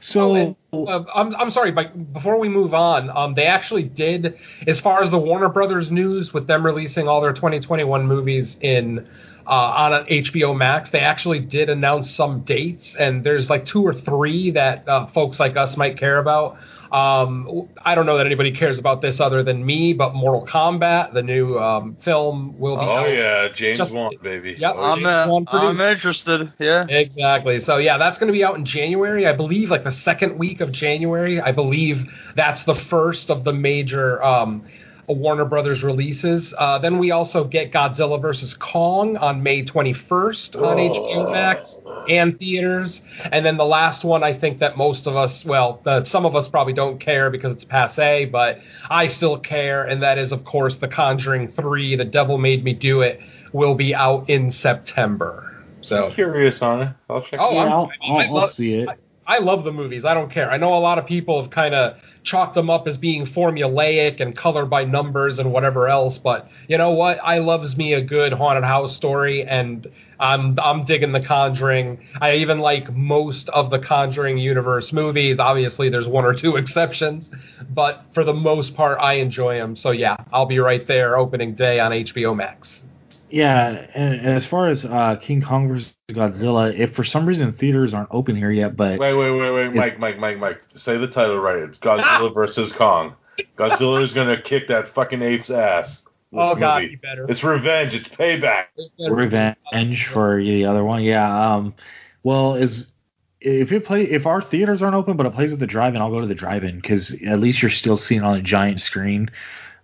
So 0.00 0.32
Oh, 0.32 0.34
and, 0.72 0.88
uh, 0.88 1.04
I'm, 1.14 1.34
I'm 1.36 1.50
sorry, 1.50 1.72
but 1.72 2.12
before 2.12 2.38
we 2.38 2.48
move 2.48 2.74
on, 2.74 3.10
um, 3.10 3.34
they 3.34 3.46
actually 3.46 3.82
did, 3.84 4.38
as 4.66 4.80
far 4.80 5.02
as 5.02 5.10
the 5.10 5.18
Warner 5.18 5.48
Brothers 5.48 5.90
news, 5.90 6.32
with 6.32 6.46
them 6.46 6.64
releasing 6.64 7.08
all 7.08 7.20
their 7.20 7.32
2021 7.32 8.06
movies 8.06 8.56
in 8.60 9.06
uh, 9.46 9.50
on 9.50 10.06
HBO 10.06 10.56
Max, 10.56 10.90
they 10.90 11.00
actually 11.00 11.40
did 11.40 11.68
announce 11.70 12.14
some 12.14 12.40
dates, 12.42 12.94
and 12.98 13.24
there's 13.24 13.48
like 13.50 13.64
two 13.64 13.82
or 13.82 13.94
three 13.94 14.50
that 14.52 14.86
uh, 14.88 15.06
folks 15.06 15.40
like 15.40 15.56
us 15.56 15.76
might 15.76 15.96
care 15.98 16.18
about. 16.18 16.56
Um, 16.90 17.68
I 17.84 17.94
don't 17.94 18.06
know 18.06 18.16
that 18.16 18.26
anybody 18.26 18.52
cares 18.52 18.78
about 18.78 19.02
this 19.02 19.20
other 19.20 19.42
than 19.42 19.64
me, 19.64 19.92
but 19.92 20.14
Mortal 20.14 20.46
Kombat, 20.46 21.12
the 21.12 21.22
new 21.22 21.58
um, 21.58 21.96
film, 22.02 22.58
will 22.58 22.76
be 22.76 22.82
Oh 22.84 22.96
out. 22.96 23.10
yeah, 23.12 23.48
James 23.54 23.78
Just- 23.78 23.94
Wan, 23.94 24.12
baby. 24.22 24.56
Yep. 24.58 24.74
Oh, 24.76 24.82
I'm 24.82 24.98
James 25.00 25.48
uh, 25.52 25.56
I'm 25.58 25.80
interested. 25.80 26.52
Yeah. 26.58 26.86
Exactly. 26.88 27.60
So 27.60 27.76
yeah, 27.76 27.98
that's 27.98 28.18
going 28.18 28.28
to 28.28 28.32
be 28.32 28.42
out 28.44 28.56
in 28.56 28.64
January, 28.64 29.26
I 29.26 29.34
believe, 29.34 29.70
like 29.70 29.84
the 29.84 29.92
second 29.92 30.38
week 30.38 30.60
of 30.60 30.72
January. 30.72 31.40
I 31.40 31.52
believe 31.52 31.98
that's 32.34 32.64
the 32.64 32.74
first 32.74 33.30
of 33.30 33.44
the 33.44 33.52
major 33.52 34.22
um, 34.22 34.64
Warner 35.14 35.44
Brothers 35.44 35.82
releases. 35.82 36.52
Uh, 36.56 36.78
then 36.78 36.98
we 36.98 37.10
also 37.10 37.44
get 37.44 37.72
Godzilla 37.72 38.20
vs 38.20 38.54
Kong 38.54 39.16
on 39.16 39.42
May 39.42 39.64
21st 39.64 40.56
on 40.62 40.76
HBO 40.76 41.30
Max 41.30 41.76
and 42.08 42.38
theaters. 42.38 43.00
And 43.32 43.44
then 43.44 43.56
the 43.56 43.64
last 43.64 44.04
one, 44.04 44.22
I 44.22 44.38
think 44.38 44.60
that 44.60 44.76
most 44.76 45.06
of 45.06 45.16
us, 45.16 45.44
well, 45.44 45.80
the, 45.84 46.04
some 46.04 46.24
of 46.24 46.34
us 46.36 46.48
probably 46.48 46.72
don't 46.72 46.98
care 46.98 47.30
because 47.30 47.54
it's 47.54 47.64
passe, 47.64 48.24
but 48.26 48.60
I 48.88 49.08
still 49.08 49.38
care, 49.38 49.84
and 49.84 50.02
that 50.02 50.18
is, 50.18 50.32
of 50.32 50.44
course, 50.44 50.76
The 50.76 50.88
Conjuring 50.88 51.48
3. 51.52 51.96
The 51.96 52.04
Devil 52.04 52.38
Made 52.38 52.64
Me 52.64 52.72
Do 52.72 53.00
It 53.02 53.20
will 53.52 53.74
be 53.74 53.94
out 53.94 54.28
in 54.30 54.50
September. 54.50 55.44
So 55.80 56.06
I'm 56.06 56.12
curious 56.12 56.60
on 56.60 56.82
it. 56.82 56.88
I'll 57.08 57.22
check. 57.22 57.38
Oh, 57.40 57.50
it 57.50 57.54
yeah, 57.54 57.62
out. 57.64 57.68
I'm- 57.68 57.90
I'll, 58.02 58.16
I 58.18 58.24
I'll, 58.26 58.36
I'll 58.38 58.48
see 58.48 58.74
it. 58.74 58.88
I 58.88 58.96
love 59.36 59.64
the 59.64 59.72
movies. 59.72 60.06
I 60.06 60.14
don't 60.14 60.32
care. 60.32 60.50
I 60.50 60.56
know 60.56 60.72
a 60.72 60.80
lot 60.80 60.96
of 60.96 61.04
people 61.04 61.42
have 61.42 61.50
kind 61.50 61.74
of 61.74 61.98
chalked 62.22 62.54
them 62.54 62.70
up 62.70 62.88
as 62.88 62.96
being 62.96 63.26
formulaic 63.26 64.20
and 64.20 64.34
colored 64.34 64.70
by 64.70 64.84
numbers 64.84 65.38
and 65.38 65.52
whatever 65.52 65.86
else, 65.86 66.16
but 66.16 66.48
you 66.66 66.78
know 66.78 66.92
what? 66.92 67.18
I 67.22 67.38
loves 67.38 67.76
me 67.76 67.92
a 67.92 68.00
good 68.00 68.32
haunted 68.32 68.64
house 68.64 68.96
story, 68.96 69.44
and 69.46 69.86
I'm 70.18 70.58
I'm 70.58 70.86
digging 70.86 71.12
The 71.12 71.20
Conjuring. 71.20 72.00
I 72.22 72.36
even 72.36 72.60
like 72.60 72.90
most 72.94 73.50
of 73.50 73.68
the 73.68 73.78
Conjuring 73.78 74.38
universe 74.38 74.94
movies. 74.94 75.38
Obviously, 75.38 75.90
there's 75.90 76.08
one 76.08 76.24
or 76.24 76.32
two 76.32 76.56
exceptions, 76.62 77.30
but 77.68 78.04
for 78.14 78.24
the 78.24 78.34
most 78.34 78.74
part, 78.74 78.98
I 78.98 79.14
enjoy 79.14 79.58
them. 79.58 79.76
So 79.76 79.90
yeah, 79.90 80.16
I'll 80.32 80.46
be 80.46 80.58
right 80.58 80.86
there 80.86 81.18
opening 81.18 81.54
day 81.54 81.80
on 81.80 81.92
HBO 81.92 82.34
Max. 82.34 82.82
Yeah, 83.30 83.86
and, 83.94 84.14
and 84.14 84.28
as 84.28 84.46
far 84.46 84.68
as 84.68 84.84
uh, 84.84 85.16
King 85.20 85.42
Kong 85.42 85.68
vs 85.68 85.92
Godzilla, 86.10 86.76
if 86.76 86.94
for 86.94 87.04
some 87.04 87.26
reason 87.26 87.52
theaters 87.52 87.92
aren't 87.92 88.08
open 88.10 88.36
here 88.36 88.50
yet, 88.50 88.76
but 88.76 88.98
Wait, 88.98 89.14
wait, 89.14 89.30
wait, 89.30 89.50
wait, 89.50 89.74
Mike, 89.74 89.98
Mike, 89.98 90.18
Mike, 90.18 90.38
Mike. 90.38 90.60
Say 90.74 90.96
the 90.96 91.08
title 91.08 91.38
right. 91.38 91.58
It's 91.58 91.78
Godzilla 91.78 92.32
versus 92.34 92.72
Kong. 92.72 93.14
Godzilla 93.56 94.02
is 94.02 94.12
gonna 94.12 94.40
kick 94.40 94.68
that 94.68 94.88
fucking 94.88 95.22
ape's 95.22 95.50
ass. 95.50 96.00
This 96.30 96.40
oh 96.42 96.54
God, 96.54 96.82
movie. 96.82 96.92
you 96.92 96.98
better. 96.98 97.26
It's 97.28 97.42
revenge. 97.42 97.94
It's 97.94 98.08
payback. 98.08 98.64
revenge 99.08 100.06
for 100.12 100.42
the 100.42 100.64
other 100.66 100.84
one, 100.84 101.02
yeah. 101.02 101.54
Um, 101.54 101.74
well, 102.22 102.54
is 102.54 102.92
if 103.40 103.72
it 103.72 103.84
play 103.84 104.02
if 104.02 104.26
our 104.26 104.42
theaters 104.42 104.82
aren't 104.82 104.94
open, 104.96 105.16
but 105.16 105.26
it 105.26 105.34
plays 105.34 105.52
at 105.52 105.58
the 105.58 105.66
drive-in, 105.66 106.00
I'll 106.02 106.10
go 106.10 106.20
to 106.20 106.26
the 106.26 106.34
drive-in 106.34 106.80
because 106.80 107.14
at 107.26 107.40
least 107.40 107.62
you're 107.62 107.70
still 107.70 107.96
seeing 107.96 108.20
it 108.22 108.24
on 108.24 108.36
a 108.36 108.42
giant 108.42 108.80
screen. 108.80 109.30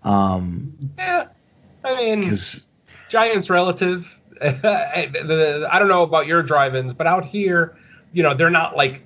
Um, 0.03 0.75
Yeah, 0.99 1.29
I 1.85 1.97
mean. 1.97 2.21
because 2.23 2.65
Giants 3.09 3.51
relative. 3.51 4.07
I 4.43 5.77
don't 5.79 5.89
know 5.89 6.03
about 6.03 6.27
your 6.27 6.43
drive-ins, 6.43 6.93
but 6.93 7.07
out 7.07 7.25
here, 7.25 7.77
you 8.13 8.23
know, 8.23 8.35
they're 8.35 8.51
not 8.51 8.77
like 8.77 9.03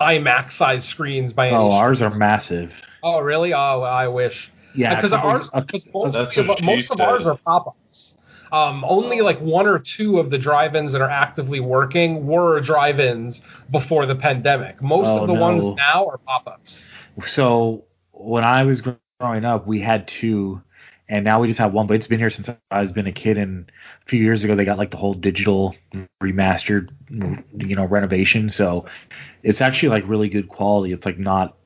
IMAX 0.00 0.52
size 0.52 0.84
screens 0.84 1.32
by 1.32 1.48
any. 1.48 1.56
oh, 1.56 1.70
ours 1.70 2.02
are 2.02 2.10
massive. 2.14 2.72
Oh, 3.02 3.20
really? 3.20 3.52
Oh, 3.54 3.82
I 3.82 4.08
wish. 4.08 4.50
Yeah, 4.74 4.96
because 4.96 5.12
ours, 5.12 5.50
because 5.54 5.86
most, 5.94 6.62
most 6.62 6.90
of 6.90 7.00
ours 7.00 7.26
are 7.26 7.36
pop-ups. 7.36 8.14
Um, 8.50 8.84
only 8.86 9.20
like 9.20 9.40
one 9.40 9.66
or 9.66 9.78
two 9.78 10.18
of 10.18 10.30
the 10.30 10.38
drive-ins 10.38 10.92
that 10.92 11.00
are 11.00 11.10
actively 11.10 11.60
working 11.60 12.26
were 12.26 12.60
drive-ins 12.60 13.42
before 13.70 14.06
the 14.06 14.14
pandemic. 14.16 14.80
Most 14.82 15.06
Oh, 15.06 15.22
of 15.22 15.28
the 15.28 15.34
no. 15.34 15.40
ones 15.40 15.76
now 15.76 16.06
are 16.06 16.18
pop-ups. 16.18 16.86
So 17.26 17.84
when 18.12 18.44
I 18.44 18.64
was 18.64 18.82
growing 19.20 19.44
up, 19.44 19.66
we 19.66 19.80
had 19.80 20.06
two, 20.08 20.60
and 21.08 21.24
now 21.24 21.40
we 21.40 21.48
just 21.48 21.60
have 21.60 21.72
one. 21.72 21.86
But 21.86 21.94
it's 21.94 22.06
been 22.06 22.18
here 22.18 22.30
since 22.30 22.48
I 22.70 22.80
was 22.80 22.92
been 22.92 23.06
a 23.06 23.12
kid. 23.12 23.36
And 23.36 23.70
a 24.04 24.08
few 24.08 24.22
years 24.22 24.44
ago, 24.44 24.54
they 24.54 24.64
got 24.64 24.78
like 24.78 24.90
the 24.90 24.96
whole 24.96 25.14
digital 25.14 25.76
remastered, 26.22 26.90
you 27.10 27.76
know, 27.76 27.84
renovation. 27.84 28.48
So 28.48 28.86
it's 29.42 29.60
actually 29.60 29.90
like 29.90 30.08
really 30.08 30.28
good 30.28 30.48
quality. 30.48 30.92
It's 30.92 31.04
like 31.04 31.18
not 31.18 31.56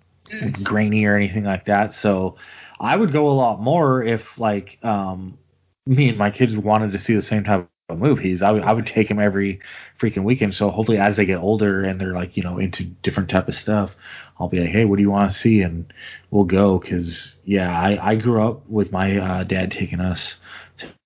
grainy 0.63 1.05
or 1.05 1.17
anything 1.17 1.45
like 1.45 1.67
that. 1.67 1.95
So 1.95 2.37
I 2.81 2.97
would 2.97 3.13
go 3.13 3.29
a 3.29 3.31
lot 3.31 3.61
more 3.61 4.03
if 4.03 4.23
like 4.39 4.79
um, 4.83 5.39
me 5.87 6.09
and 6.09 6.19
my 6.19 6.31
kids 6.31 6.57
wanted 6.57 6.93
to 6.93 6.99
see 6.99 7.15
the 7.15 7.23
same 7.23 7.45
type 7.45 7.61
of 7.61 7.67
movies. 7.99 8.43
I 8.43 8.51
would 8.51 8.63
I 8.63 8.73
would 8.73 8.87
take 8.87 9.09
them 9.09 9.19
every 9.19 9.61
freaking 10.01 10.25
weekend. 10.25 10.55
So 10.55 10.71
hopefully, 10.71 10.99
as 10.99 11.17
they 11.17 11.25
get 11.25 11.39
older 11.39 11.85
and 11.85 12.01
they're 12.01 12.13
like 12.15 12.37
you 12.37 12.43
know 12.43 12.59
into 12.59 12.85
different 12.85 13.31
type 13.31 13.49
of 13.49 13.55
stuff, 13.55 13.93
I'll 14.39 14.49
be 14.49 14.61
like, 14.61 14.71
hey, 14.71 14.85
what 14.85 14.97
do 14.97 15.03
you 15.03 15.11
want 15.11 15.33
to 15.33 15.39
see? 15.39 15.63
And 15.63 15.93
we'll 16.31 16.45
go 16.45 16.79
because 16.79 17.37
yeah, 17.45 17.71
I 17.71 18.11
I 18.11 18.15
grew 18.17 18.43
up 18.47 18.69
with 18.69 18.93
my 18.93 19.17
uh, 19.17 19.45
dad 19.45 19.71
taking 19.71 20.01
us 20.01 20.37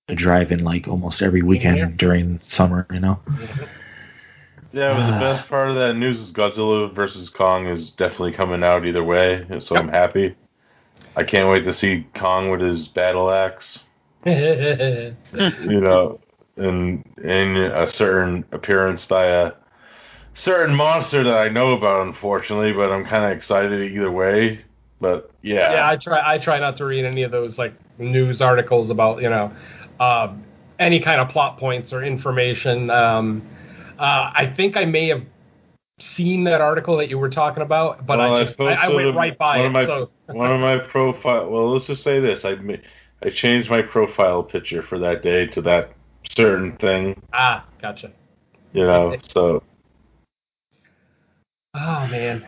to 0.07 0.15
drive 0.15 0.51
in 0.51 0.63
like 0.63 0.87
almost 0.87 1.21
every 1.21 1.41
weekend 1.41 1.77
Mhm. 1.79 1.97
during 1.97 2.39
summer. 2.43 2.85
You 2.91 2.99
know. 2.99 3.19
Yeah, 4.73 4.93
but 4.95 5.05
the 5.05 5.13
Ah. 5.13 5.35
best 5.35 5.49
part 5.49 5.69
of 5.69 5.75
that 5.75 5.95
news 5.95 6.19
is 6.19 6.31
Godzilla 6.33 6.91
versus 6.93 7.29
Kong 7.29 7.67
is 7.67 7.91
definitely 7.91 8.31
coming 8.33 8.63
out 8.63 8.85
either 8.85 9.03
way, 9.03 9.45
so 9.61 9.75
I'm 9.75 9.87
happy. 9.87 10.35
I 11.15 11.23
can't 11.23 11.47
wait 11.47 11.63
to 11.65 11.73
see 11.73 12.07
Kong 12.15 12.49
with 12.49 12.59
his 12.59 12.87
battle 12.87 13.29
axe, 13.31 13.81
you 14.25 15.13
know, 15.79 16.19
and 16.57 17.03
in 17.23 17.57
a 17.57 17.89
certain 17.89 18.45
appearance 18.51 19.05
by 19.05 19.25
a 19.25 19.53
certain 20.33 20.75
monster 20.75 21.23
that 21.23 21.37
I 21.37 21.49
know 21.49 21.73
about, 21.73 22.07
unfortunately. 22.07 22.73
But 22.73 22.91
I'm 22.91 23.05
kind 23.05 23.25
of 23.25 23.37
excited 23.37 23.91
either 23.91 24.11
way. 24.11 24.61
But 24.99 25.31
yeah, 25.41 25.73
yeah, 25.73 25.89
I 25.89 25.97
try. 25.97 26.21
I 26.33 26.37
try 26.37 26.59
not 26.59 26.77
to 26.77 26.85
read 26.85 27.05
any 27.05 27.23
of 27.23 27.31
those 27.31 27.57
like 27.57 27.73
news 27.97 28.41
articles 28.41 28.89
about 28.89 29.21
you 29.21 29.29
know 29.29 29.51
uh, 29.99 30.33
any 30.79 30.99
kind 30.99 31.19
of 31.19 31.29
plot 31.29 31.57
points 31.57 31.91
or 31.91 32.03
information. 32.03 32.89
Um, 32.89 33.47
uh, 33.99 34.31
I 34.33 34.53
think 34.55 34.77
I 34.77 34.85
may 34.85 35.07
have 35.09 35.23
seen 35.99 36.43
that 36.45 36.61
article 36.61 36.97
that 36.97 37.09
you 37.09 37.17
were 37.17 37.29
talking 37.29 37.63
about, 37.63 38.05
but 38.05 38.17
Well, 38.17 38.33
I 38.33 38.43
just 38.43 38.59
I, 38.59 38.73
I 38.73 38.87
went 38.89 39.15
right 39.15 39.37
by 39.37 39.57
one 39.57 39.65
it. 39.65 39.67
Of 39.67 39.73
my, 39.73 39.85
so 39.85 40.09
one 40.27 40.51
of 40.51 40.59
my 40.59 40.77
profile. 40.79 41.49
Well, 41.49 41.73
let's 41.73 41.85
just 41.85 42.03
say 42.03 42.19
this: 42.19 42.45
I 42.45 42.55
I 43.21 43.29
changed 43.29 43.69
my 43.69 43.81
profile 43.81 44.43
picture 44.43 44.81
for 44.81 44.99
that 44.99 45.21
day 45.21 45.47
to 45.47 45.61
that 45.63 45.93
certain 46.37 46.73
thing. 46.77 47.21
ah, 47.33 47.65
gotcha. 47.81 48.11
You 48.73 48.85
know, 48.85 49.15
so 49.33 49.63
Oh 51.75 52.07
man, 52.07 52.45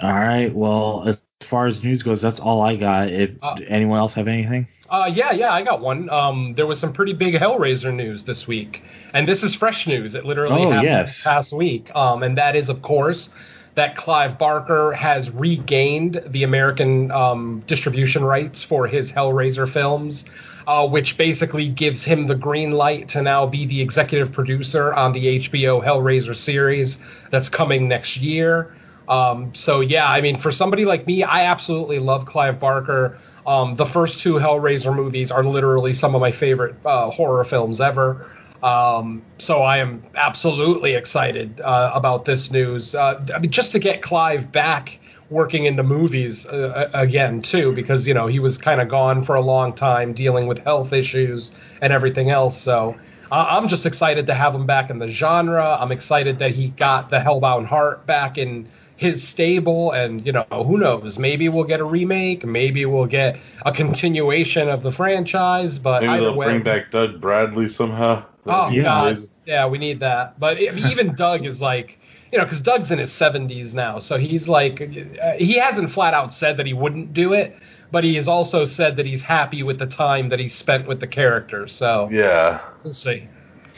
All 0.00 0.12
right. 0.12 0.54
Well, 0.54 1.04
as 1.06 1.18
far 1.48 1.66
as 1.66 1.84
news 1.84 2.02
goes, 2.02 2.22
that's 2.22 2.40
all 2.40 2.62
I 2.62 2.76
got. 2.76 3.08
If 3.10 3.32
Uh, 3.42 3.56
anyone 3.68 3.98
else 3.98 4.14
have 4.14 4.26
anything, 4.28 4.66
Uh, 4.88 5.10
yeah, 5.12 5.32
yeah, 5.32 5.50
I 5.50 5.62
got 5.62 5.80
one. 5.80 6.08
Um, 6.10 6.54
there 6.56 6.66
was 6.66 6.78
some 6.78 6.92
pretty 6.92 7.12
big 7.14 7.34
Hellraiser 7.34 7.92
news 7.94 8.22
this 8.24 8.46
week, 8.46 8.82
and 9.12 9.26
this 9.28 9.42
is 9.42 9.54
fresh 9.54 9.86
news. 9.86 10.14
It 10.14 10.24
literally 10.24 10.62
Oh, 10.64 10.70
happened 10.70 10.84
yes. 10.88 11.06
this 11.08 11.24
past 11.24 11.52
week. 11.52 11.90
Um, 11.94 12.22
and 12.22 12.36
that 12.38 12.54
is, 12.56 12.68
of 12.68 12.80
course, 12.82 13.28
that 13.74 13.96
Clive 13.96 14.38
Barker 14.38 14.92
has 14.92 15.30
regained 15.30 16.22
the 16.28 16.44
American 16.44 17.10
um, 17.10 17.62
distribution 17.66 18.24
rights 18.24 18.62
for 18.62 18.86
his 18.86 19.10
Hellraiser 19.12 19.70
films, 19.70 20.24
uh, 20.66 20.86
which 20.88 21.16
basically 21.16 21.68
gives 21.68 22.02
him 22.02 22.26
the 22.26 22.34
green 22.34 22.72
light 22.72 23.08
to 23.10 23.22
now 23.22 23.46
be 23.46 23.66
the 23.66 23.80
executive 23.80 24.32
producer 24.32 24.92
on 24.94 25.12
the 25.12 25.40
HBO 25.40 25.84
Hellraiser 25.84 26.34
series 26.34 26.98
that's 27.30 27.48
coming 27.48 27.88
next 27.88 28.16
year. 28.16 28.74
Um, 29.08 29.54
so 29.54 29.80
yeah, 29.80 30.06
I 30.06 30.20
mean, 30.20 30.40
for 30.40 30.50
somebody 30.50 30.84
like 30.84 31.06
me, 31.06 31.22
I 31.22 31.46
absolutely 31.46 31.98
love 31.98 32.26
Clive 32.26 32.58
Barker. 32.58 33.18
Um, 33.46 33.76
the 33.76 33.86
first 33.86 34.20
two 34.20 34.34
Hellraiser 34.34 34.94
movies 34.94 35.30
are 35.30 35.44
literally 35.44 35.92
some 35.92 36.14
of 36.14 36.20
my 36.20 36.32
favorite 36.32 36.76
uh, 36.86 37.10
horror 37.10 37.44
films 37.44 37.80
ever. 37.80 38.30
Um, 38.62 39.22
so 39.36 39.58
I 39.58 39.78
am 39.78 40.02
absolutely 40.14 40.94
excited 40.94 41.60
uh, 41.60 41.90
about 41.94 42.24
this 42.24 42.50
news. 42.50 42.94
Uh, 42.94 43.22
I 43.34 43.38
mean, 43.38 43.50
just 43.50 43.72
to 43.72 43.78
get 43.78 44.00
Clive 44.00 44.50
back 44.50 44.98
working 45.30 45.64
in 45.64 45.76
the 45.76 45.82
movies 45.82 46.46
uh, 46.46 46.90
again 46.94 47.42
too, 47.42 47.72
because 47.72 48.06
you 48.06 48.14
know 48.14 48.26
he 48.26 48.38
was 48.38 48.58
kind 48.58 48.80
of 48.80 48.88
gone 48.88 49.24
for 49.24 49.34
a 49.36 49.40
long 49.40 49.74
time 49.74 50.12
dealing 50.12 50.46
with 50.46 50.58
health 50.58 50.92
issues 50.92 51.50
and 51.80 51.92
everything 51.92 52.30
else. 52.30 52.60
So 52.60 52.94
I- 53.32 53.56
I'm 53.56 53.68
just 53.68 53.86
excited 53.86 54.26
to 54.26 54.34
have 54.34 54.54
him 54.54 54.66
back 54.66 54.90
in 54.90 54.98
the 54.98 55.08
genre. 55.08 55.76
I'm 55.80 55.92
excited 55.92 56.38
that 56.40 56.52
he 56.52 56.68
got 56.68 57.10
the 57.10 57.18
Hellbound 57.18 57.66
Heart 57.66 58.06
back 58.06 58.38
in 58.38 58.68
his 58.96 59.26
stable 59.26 59.90
and 59.90 60.24
you 60.24 60.30
know 60.30 60.44
who 60.50 60.78
knows 60.78 61.18
maybe 61.18 61.48
we'll 61.48 61.64
get 61.64 61.80
a 61.80 61.84
remake 61.84 62.44
maybe 62.44 62.86
we'll 62.86 63.06
get 63.06 63.36
a 63.66 63.72
continuation 63.72 64.68
of 64.68 64.84
the 64.84 64.92
franchise 64.92 65.80
but 65.80 66.00
Maybe 66.02 66.12
either 66.12 66.26
they'll 66.26 66.36
way 66.36 66.46
bring 66.46 66.62
back 66.62 66.92
Doug 66.92 67.20
Bradley 67.20 67.68
somehow. 67.68 68.24
Oh 68.46 68.68
Yeah. 68.68 68.82
God, 68.84 69.18
yeah, 69.46 69.66
we 69.66 69.78
need 69.78 69.98
that. 69.98 70.38
But 70.38 70.60
even 70.60 71.16
Doug 71.16 71.44
is 71.44 71.60
like, 71.60 71.98
you 72.34 72.40
know, 72.40 72.44
because 72.46 72.60
Doug's 72.60 72.90
in 72.90 72.98
his 72.98 73.12
seventies 73.12 73.72
now, 73.72 74.00
so 74.00 74.18
he's 74.18 74.48
like, 74.48 74.80
uh, 74.82 75.32
he 75.38 75.52
hasn't 75.54 75.92
flat 75.92 76.14
out 76.14 76.34
said 76.34 76.56
that 76.56 76.66
he 76.66 76.72
wouldn't 76.72 77.14
do 77.14 77.32
it, 77.32 77.54
but 77.92 78.02
he 78.02 78.16
has 78.16 78.26
also 78.26 78.64
said 78.64 78.96
that 78.96 79.06
he's 79.06 79.22
happy 79.22 79.62
with 79.62 79.78
the 79.78 79.86
time 79.86 80.30
that 80.30 80.40
he 80.40 80.48
spent 80.48 80.88
with 80.88 80.98
the 80.98 81.06
character. 81.06 81.68
So 81.68 82.08
Yeah. 82.10 82.60
we'll 82.82 82.92
see. 82.92 83.28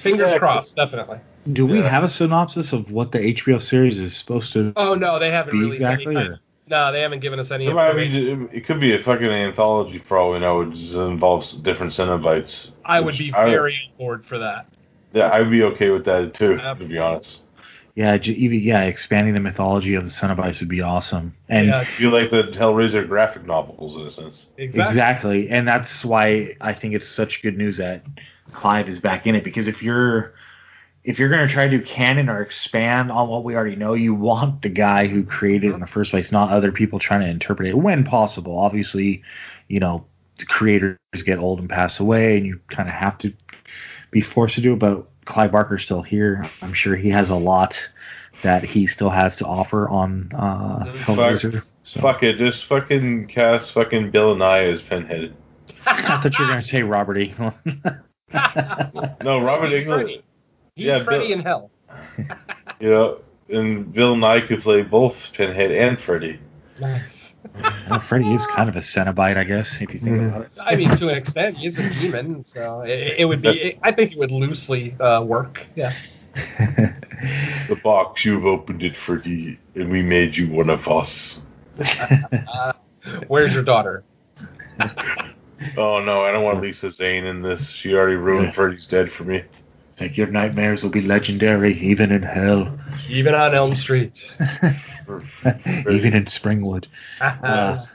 Fingers 0.03 0.31
Yeah, 0.33 0.39
crossed, 0.39 0.75
definitely. 0.75 1.19
do 1.53 1.67
we 1.67 1.81
Yeah. 1.81 1.89
have 1.91 2.03
a 2.03 2.09
synopsis 2.09 2.73
of 2.73 2.91
what 2.91 3.13
the 3.13 3.19
HBO 3.19 3.59
series 3.59 3.99
is 3.99 4.17
supposed 4.17 4.55
to 4.55 4.73
Oh 4.75 4.95
no, 4.95 5.19
they 5.19 5.31
haven't 5.31 5.53
be 5.53 5.59
released 5.59 5.83
exactly? 5.83 6.17
any. 6.17 6.31
No, 6.69 6.93
they 6.93 7.03
haven't 7.03 7.21
given 7.21 7.39
us 7.39 7.51
any 7.51 7.67
It, 7.67 7.75
might 7.75 7.91
information. 7.91 8.47
be, 8.47 8.57
it 8.57 8.67
could 8.67 8.81
be 8.81 8.95
a 8.95 9.03
fucking 9.03 9.29
anthology 9.29 9.99
for 9.99 10.17
all 10.17 10.33
we 10.33 10.39
know. 10.39 10.63
It 10.63 10.73
just 10.73 10.95
involves 10.95 11.53
different 11.59 11.93
Cenobites. 11.93 12.71
I 12.87 13.01
would 13.01 13.09
which 13.13 13.19
be 13.19 13.35
I- 13.35 13.51
very 13.51 13.75
on 13.93 13.99
board 13.99 14.25
for 14.25 14.39
that. 14.39 14.65
Yeah, 15.13 15.31
I'd 15.31 15.51
be 15.51 15.63
okay 15.63 15.91
with 15.91 16.07
that 16.07 16.33
too, 16.33 16.57
to 16.57 16.75
be 16.89 16.99
honest. 16.99 17.41
Yeah, 17.97 18.17
even 18.17 18.61
yeah, 18.61 18.83
expanding 18.83 19.33
the 19.33 19.41
mythology 19.41 19.95
of 19.95 20.05
the 20.05 20.11
Cenobites 20.11 20.61
would 20.61 20.69
be 20.69 20.83
awesome. 20.83 21.35
And 21.49 21.69
yeah, 21.69 21.79
I 21.79 21.85
feel 21.87 22.11
like 22.11 22.31
the 22.31 22.43
Hellraiser 22.43 23.09
graphic 23.09 23.47
novels 23.47 23.97
in 23.97 24.03
a 24.03 24.11
sense. 24.11 24.49
exactly. 24.59 24.91
exactly. 24.91 25.49
and 25.49 25.67
that's 25.67 26.05
why 26.05 26.57
I 26.61 26.75
think 26.75 26.93
it's 26.93 27.09
such 27.09 27.41
good 27.43 27.57
news 27.57 27.79
that 27.79 28.05
Clive 28.53 28.91
is 28.91 29.01
back 29.01 29.27
in 29.27 29.35
it. 29.35 29.45
Because 29.45 29.67
if 29.67 29.83
you're 29.83 30.35
if 31.05 31.19
you're 31.19 31.31
going 31.31 31.49
to 31.49 31.53
try 31.53 31.69
to 31.69 31.79
do 31.79 31.83
canon 31.83 32.29
or 32.29 32.43
expand 32.43 33.11
on 33.11 33.29
what 33.29 33.45
we 33.45 33.55
already 33.55 33.77
know, 33.77 33.95
you 33.95 34.13
want 34.13 34.61
the 34.61 34.69
guy 34.69 35.07
who 35.07 35.25
created 35.25 35.71
it 35.71 35.75
in 35.75 35.81
the 35.81 35.87
first 35.87 36.11
place, 36.11 36.31
not 36.31 36.51
other 36.51 36.73
people 36.73 36.99
trying 36.99 37.21
to 37.21 37.29
interpret 37.29 37.67
it 37.67 37.79
when 37.79 38.05
possible. 38.05 38.59
Obviously, 38.59 39.23
you 39.69 39.81
know, 39.81 40.05
the 40.37 40.45
creators 40.45 40.99
get 41.25 41.39
old 41.39 41.61
and 41.61 41.71
pass 41.71 41.99
away, 41.99 42.37
and 42.37 42.45
you 42.45 42.61
kind 42.69 42.91
of 42.91 42.95
have 42.95 43.17
to 43.19 43.33
be 44.11 44.21
forced 44.21 44.57
to 44.57 44.61
do 44.61 44.75
it. 44.75 44.81
But 44.81 45.07
Clive 45.27 45.53
Barker's 45.53 45.85
still 45.85 46.03
here. 46.03 46.49
I'm 46.63 46.73
sure 46.73 46.97
he 46.97 47.11
has 47.11 47.29
a 47.31 47.35
lot 47.35 47.79
that 48.43 48.65
he 48.65 48.87
still 48.87 49.11
has 49.11 49.37
to 49.37 49.47
offer 49.47 49.89
on 49.89 50.31
uh, 50.35 50.85
Hellraiser. 51.05 51.63
So. 51.83 52.01
Fuck 52.01 52.23
it, 52.23 52.37
just 52.37 52.65
fucking 52.67 53.27
cast 53.29 53.73
fucking 53.73 54.11
Bill 54.11 54.33
and 54.33 54.43
I 54.43 54.65
as 54.65 54.83
Pinhead. 54.83 55.35
I 55.87 56.21
thought 56.21 56.39
you 56.39 56.45
were 56.45 56.51
going 56.51 56.61
to 56.61 56.67
say 56.67 56.83
Robert 56.83 57.17
Englund. 57.17 58.03
No, 59.23 59.39
Robert 59.41 59.69
He's 59.71 59.87
Englund. 59.87 59.95
Freddy. 60.03 60.25
He's 60.75 60.87
Yeah, 60.87 61.05
Freddy 61.05 61.29
Bill- 61.29 61.39
in 61.39 61.45
hell. 61.45 61.71
You 62.81 62.91
know, 62.91 63.19
and 63.49 63.93
Bill 63.93 64.17
Nye 64.17 64.41
could 64.47 64.61
play 64.63 64.83
both 64.83 65.15
Pinhead 65.35 65.71
and 65.71 65.99
Freddy. 66.01 66.39
Nice. 66.79 67.03
well, 67.91 68.01
Freddy 68.01 68.33
is 68.33 68.47
kind 68.47 68.69
of 68.69 68.77
a 68.77 68.81
Cenobite, 68.81 69.37
I 69.37 69.45
guess, 69.45 69.77
if 69.81 69.93
you 69.93 70.01
think 70.01 70.21
about 70.21 70.43
it. 70.43 70.51
I 70.61 70.77
mean, 70.77 70.97
to 70.97 71.09
an 71.09 71.17
extent, 71.17 71.57
he 71.57 71.67
is 71.67 71.79
a 71.79 71.89
demon, 71.91 72.45
so 72.47 72.81
it, 72.81 73.17
it 73.19 73.25
would 73.25 73.43
be. 73.43 73.79
I 73.83 73.93
think 73.93 74.13
it 74.13 74.19
would 74.19 74.31
loosely 74.31 74.95
uh, 75.01 75.23
work. 75.23 75.67
Yeah. 75.75 75.93
The 77.69 77.77
box, 77.83 78.25
you've 78.25 78.45
opened 78.45 78.83
it, 78.83 78.95
Freddy, 78.95 79.59
and 79.75 79.91
we 79.91 80.03
made 80.03 80.37
you 80.37 80.51
one 80.51 80.71
of 80.71 80.87
us. 80.89 81.41
Uh, 81.81 82.73
where's 83.29 83.53
your 83.53 83.63
daughter? 83.63 84.03
Oh 85.77 86.01
no, 86.01 86.23
I 86.23 86.33
don't 86.33 86.45
want 86.45 86.61
Lisa 86.61 86.91
Zane 86.91 87.25
in 87.25 87.43
this. 87.43 87.71
She 87.71 87.95
already 87.95 88.17
ruined 88.17 88.55
Freddy's 88.55 88.87
Dead 88.87 89.11
for 89.13 89.25
me. 89.25 89.43
think 89.97 90.17
your 90.17 90.29
nightmares 90.29 90.83
will 90.83 90.91
be 90.91 91.03
legendary, 91.03 91.79
even 91.79 92.13
in 92.13 92.23
hell, 92.23 92.79
Even 93.09 93.35
on 93.35 93.55
Elm 93.55 93.75
Street. 93.77 94.25
even 94.41 96.15
in 96.15 96.25
Springwood. 96.27 96.87
Uh, 97.21 97.87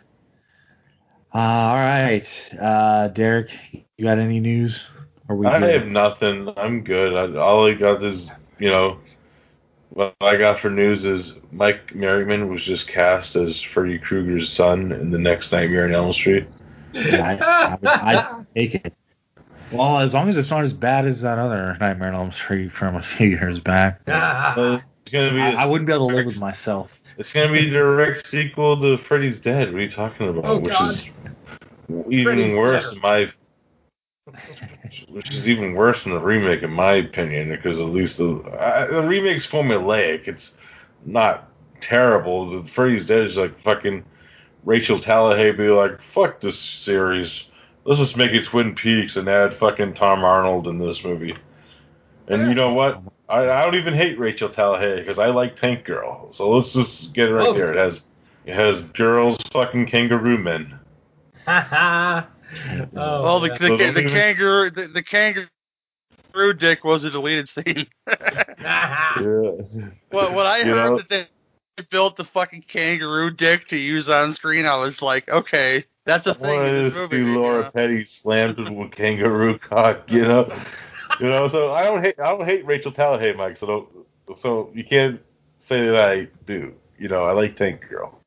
uh, 1.33 1.37
all 1.37 1.75
right, 1.77 2.27
uh, 2.61 3.07
Derek, 3.09 3.49
you 3.71 4.03
got 4.03 4.17
any 4.17 4.41
news? 4.41 4.81
Or 5.29 5.35
we 5.37 5.45
I 5.47 5.59
good? 5.59 5.81
have 5.81 5.87
nothing. 5.87 6.49
I'm 6.57 6.83
good. 6.83 7.13
I, 7.13 7.39
all 7.39 7.65
I 7.69 7.73
got 7.73 8.03
is, 8.03 8.29
you 8.59 8.69
know, 8.69 8.97
what 9.91 10.13
I 10.19 10.35
got 10.35 10.59
for 10.59 10.69
news 10.69 11.05
is 11.05 11.33
Mike 11.53 11.95
Merriman 11.95 12.49
was 12.51 12.61
just 12.63 12.87
cast 12.89 13.37
as 13.37 13.61
Freddy 13.61 13.97
Krueger's 13.97 14.51
son 14.51 14.91
in 14.91 15.09
the 15.11 15.17
next 15.17 15.53
Nightmare 15.53 15.85
on 15.85 15.93
Elm 15.93 16.11
Street. 16.11 16.47
Yeah, 16.93 17.37
I, 17.81 17.87
I, 17.87 18.15
I'd 18.39 18.45
take 18.53 18.75
it. 18.75 18.93
Well, 19.71 19.99
as 19.99 20.13
long 20.13 20.27
as 20.27 20.35
it's 20.35 20.49
not 20.49 20.65
as 20.65 20.73
bad 20.73 21.05
as 21.05 21.21
that 21.21 21.37
other 21.37 21.77
Nightmare 21.79 22.09
on 22.09 22.15
Elm 22.15 22.31
Street 22.33 22.73
from 22.73 22.97
a 22.97 23.01
few 23.01 23.29
years 23.29 23.59
back, 23.61 24.01
Ah. 24.07 24.83
It's 25.03 25.11
gonna 25.11 25.31
be. 25.31 25.41
I, 25.41 25.51
a- 25.51 25.55
I 25.55 25.65
wouldn't 25.65 25.87
be 25.87 25.93
able 25.93 26.09
to 26.09 26.15
live 26.15 26.25
with 26.25 26.39
myself. 26.39 26.91
It's 27.17 27.33
gonna 27.33 27.51
be 27.51 27.65
the 27.65 27.71
direct 27.71 28.25
sequel 28.27 28.79
to 28.81 28.97
Freddy's 28.97 29.39
Dead. 29.39 29.71
What 29.71 29.79
are 29.79 29.83
you 29.83 29.91
talking 29.91 30.27
about? 30.29 30.45
Oh, 30.45 30.57
which 30.59 30.73
God. 30.73 30.91
is 30.91 31.05
even 32.09 32.23
Freddy's 32.23 32.57
worse 32.57 32.93
better. 32.93 32.95
in 32.95 33.01
my. 33.01 33.33
Which 35.09 35.31
is 35.33 35.49
even 35.49 35.73
worse 35.73 36.03
than 36.03 36.13
the 36.13 36.19
remake, 36.19 36.63
in 36.63 36.71
my 36.71 36.93
opinion, 36.93 37.49
because 37.49 37.79
at 37.79 37.85
least 37.85 38.17
the 38.17 38.35
uh, 38.35 38.91
the 38.91 39.01
remake's 39.01 39.47
formulaic. 39.47 40.27
It's 40.27 40.53
not 41.05 41.49
terrible. 41.81 42.63
The 42.63 42.69
Freddy's 42.71 43.05
Dead 43.05 43.21
is 43.21 43.35
like 43.37 43.59
fucking 43.61 44.05
Rachel 44.63 44.99
Talalay 44.99 45.57
be 45.57 45.69
like, 45.69 45.99
"Fuck 46.13 46.39
this 46.41 46.57
series. 46.59 47.43
Let's 47.83 47.99
just 47.99 48.15
make 48.15 48.31
it 48.31 48.45
Twin 48.45 48.75
Peaks 48.75 49.15
and 49.15 49.27
add 49.27 49.55
fucking 49.57 49.95
Tom 49.95 50.23
Arnold 50.23 50.67
in 50.67 50.77
this 50.77 51.03
movie." 51.03 51.35
And 52.27 52.47
you 52.47 52.53
know 52.53 52.73
what? 52.73 53.01
I, 53.31 53.61
I 53.61 53.63
don't 53.65 53.75
even 53.75 53.93
hate 53.93 54.19
Rachel 54.19 54.49
Talalay 54.49 54.97
because 54.97 55.17
I 55.19 55.27
like 55.27 55.55
Tank 55.55 55.85
Girl. 55.85 56.31
So 56.33 56.49
let's 56.49 56.73
just 56.73 57.13
get 57.13 57.29
it 57.29 57.33
right 57.33 57.47
Oh. 57.47 57.53
there. 57.53 57.73
It 57.73 57.77
has 57.77 58.03
it 58.45 58.55
has 58.55 58.81
girls 58.93 59.37
fucking 59.53 59.85
kangaroo 59.87 60.37
men. 60.37 60.79
oh, 61.47 62.25
well, 62.93 63.39
the, 63.39 63.47
yeah. 63.49 63.57
the, 63.57 63.67
So 63.67 63.77
the, 63.77 63.93
don't 63.93 64.07
kangaroo, 64.11 64.69
the, 64.71 64.87
the 64.87 65.03
kangaroo 65.03 66.53
dick 66.57 66.83
was 66.83 67.03
a 67.03 67.09
deleted 67.09 67.49
scene. 67.49 67.87
Yeah. 68.61 69.89
well, 70.11 70.35
when 70.35 70.45
I 70.45 70.57
You 70.63 70.65
heard 70.73 70.89
know? 70.91 70.97
that 70.97 71.09
they 71.09 71.27
built 71.89 72.15
the 72.17 72.23
fucking 72.25 72.65
kangaroo 72.67 73.31
dick 73.31 73.67
to 73.69 73.77
use 73.77 74.07
on 74.09 74.33
screen, 74.33 74.65
I 74.65 74.75
was 74.75 75.01
like, 75.01 75.27
okay, 75.29 75.83
that's 76.05 76.27
a 76.27 76.35
thing 76.35 76.45
in 76.45 76.55
wanted 76.57 76.85
this 76.85 76.93
to 76.93 76.99
movie. 76.99 77.15
see 77.15 77.31
you 77.31 77.39
Lori 77.39 77.61
know? 77.63 77.71
Petty 77.71 78.05
slammed 78.05 78.57
with 78.59 78.91
kangaroo 78.91 79.57
cock, 79.57 80.11
you 80.11 80.21
know. 80.21 80.51
You 81.19 81.27
know, 81.27 81.47
so 81.47 81.73
I 81.73 81.83
don't 81.83 82.01
hate 82.01 82.19
I 82.19 82.29
don't 82.29 82.45
hate 82.45 82.65
Rachel 82.65 82.91
Talalay, 82.91 83.35
Mike. 83.35 83.57
So 83.57 83.67
don't, 83.67 84.39
so 84.39 84.71
you 84.73 84.83
can't 84.83 85.21
say 85.59 85.85
that 85.87 85.95
I 85.95 86.27
do. 86.47 86.73
You 86.97 87.09
know, 87.09 87.23
I 87.23 87.31
like 87.31 87.55
Tank 87.55 87.81
Girl. 87.89 88.19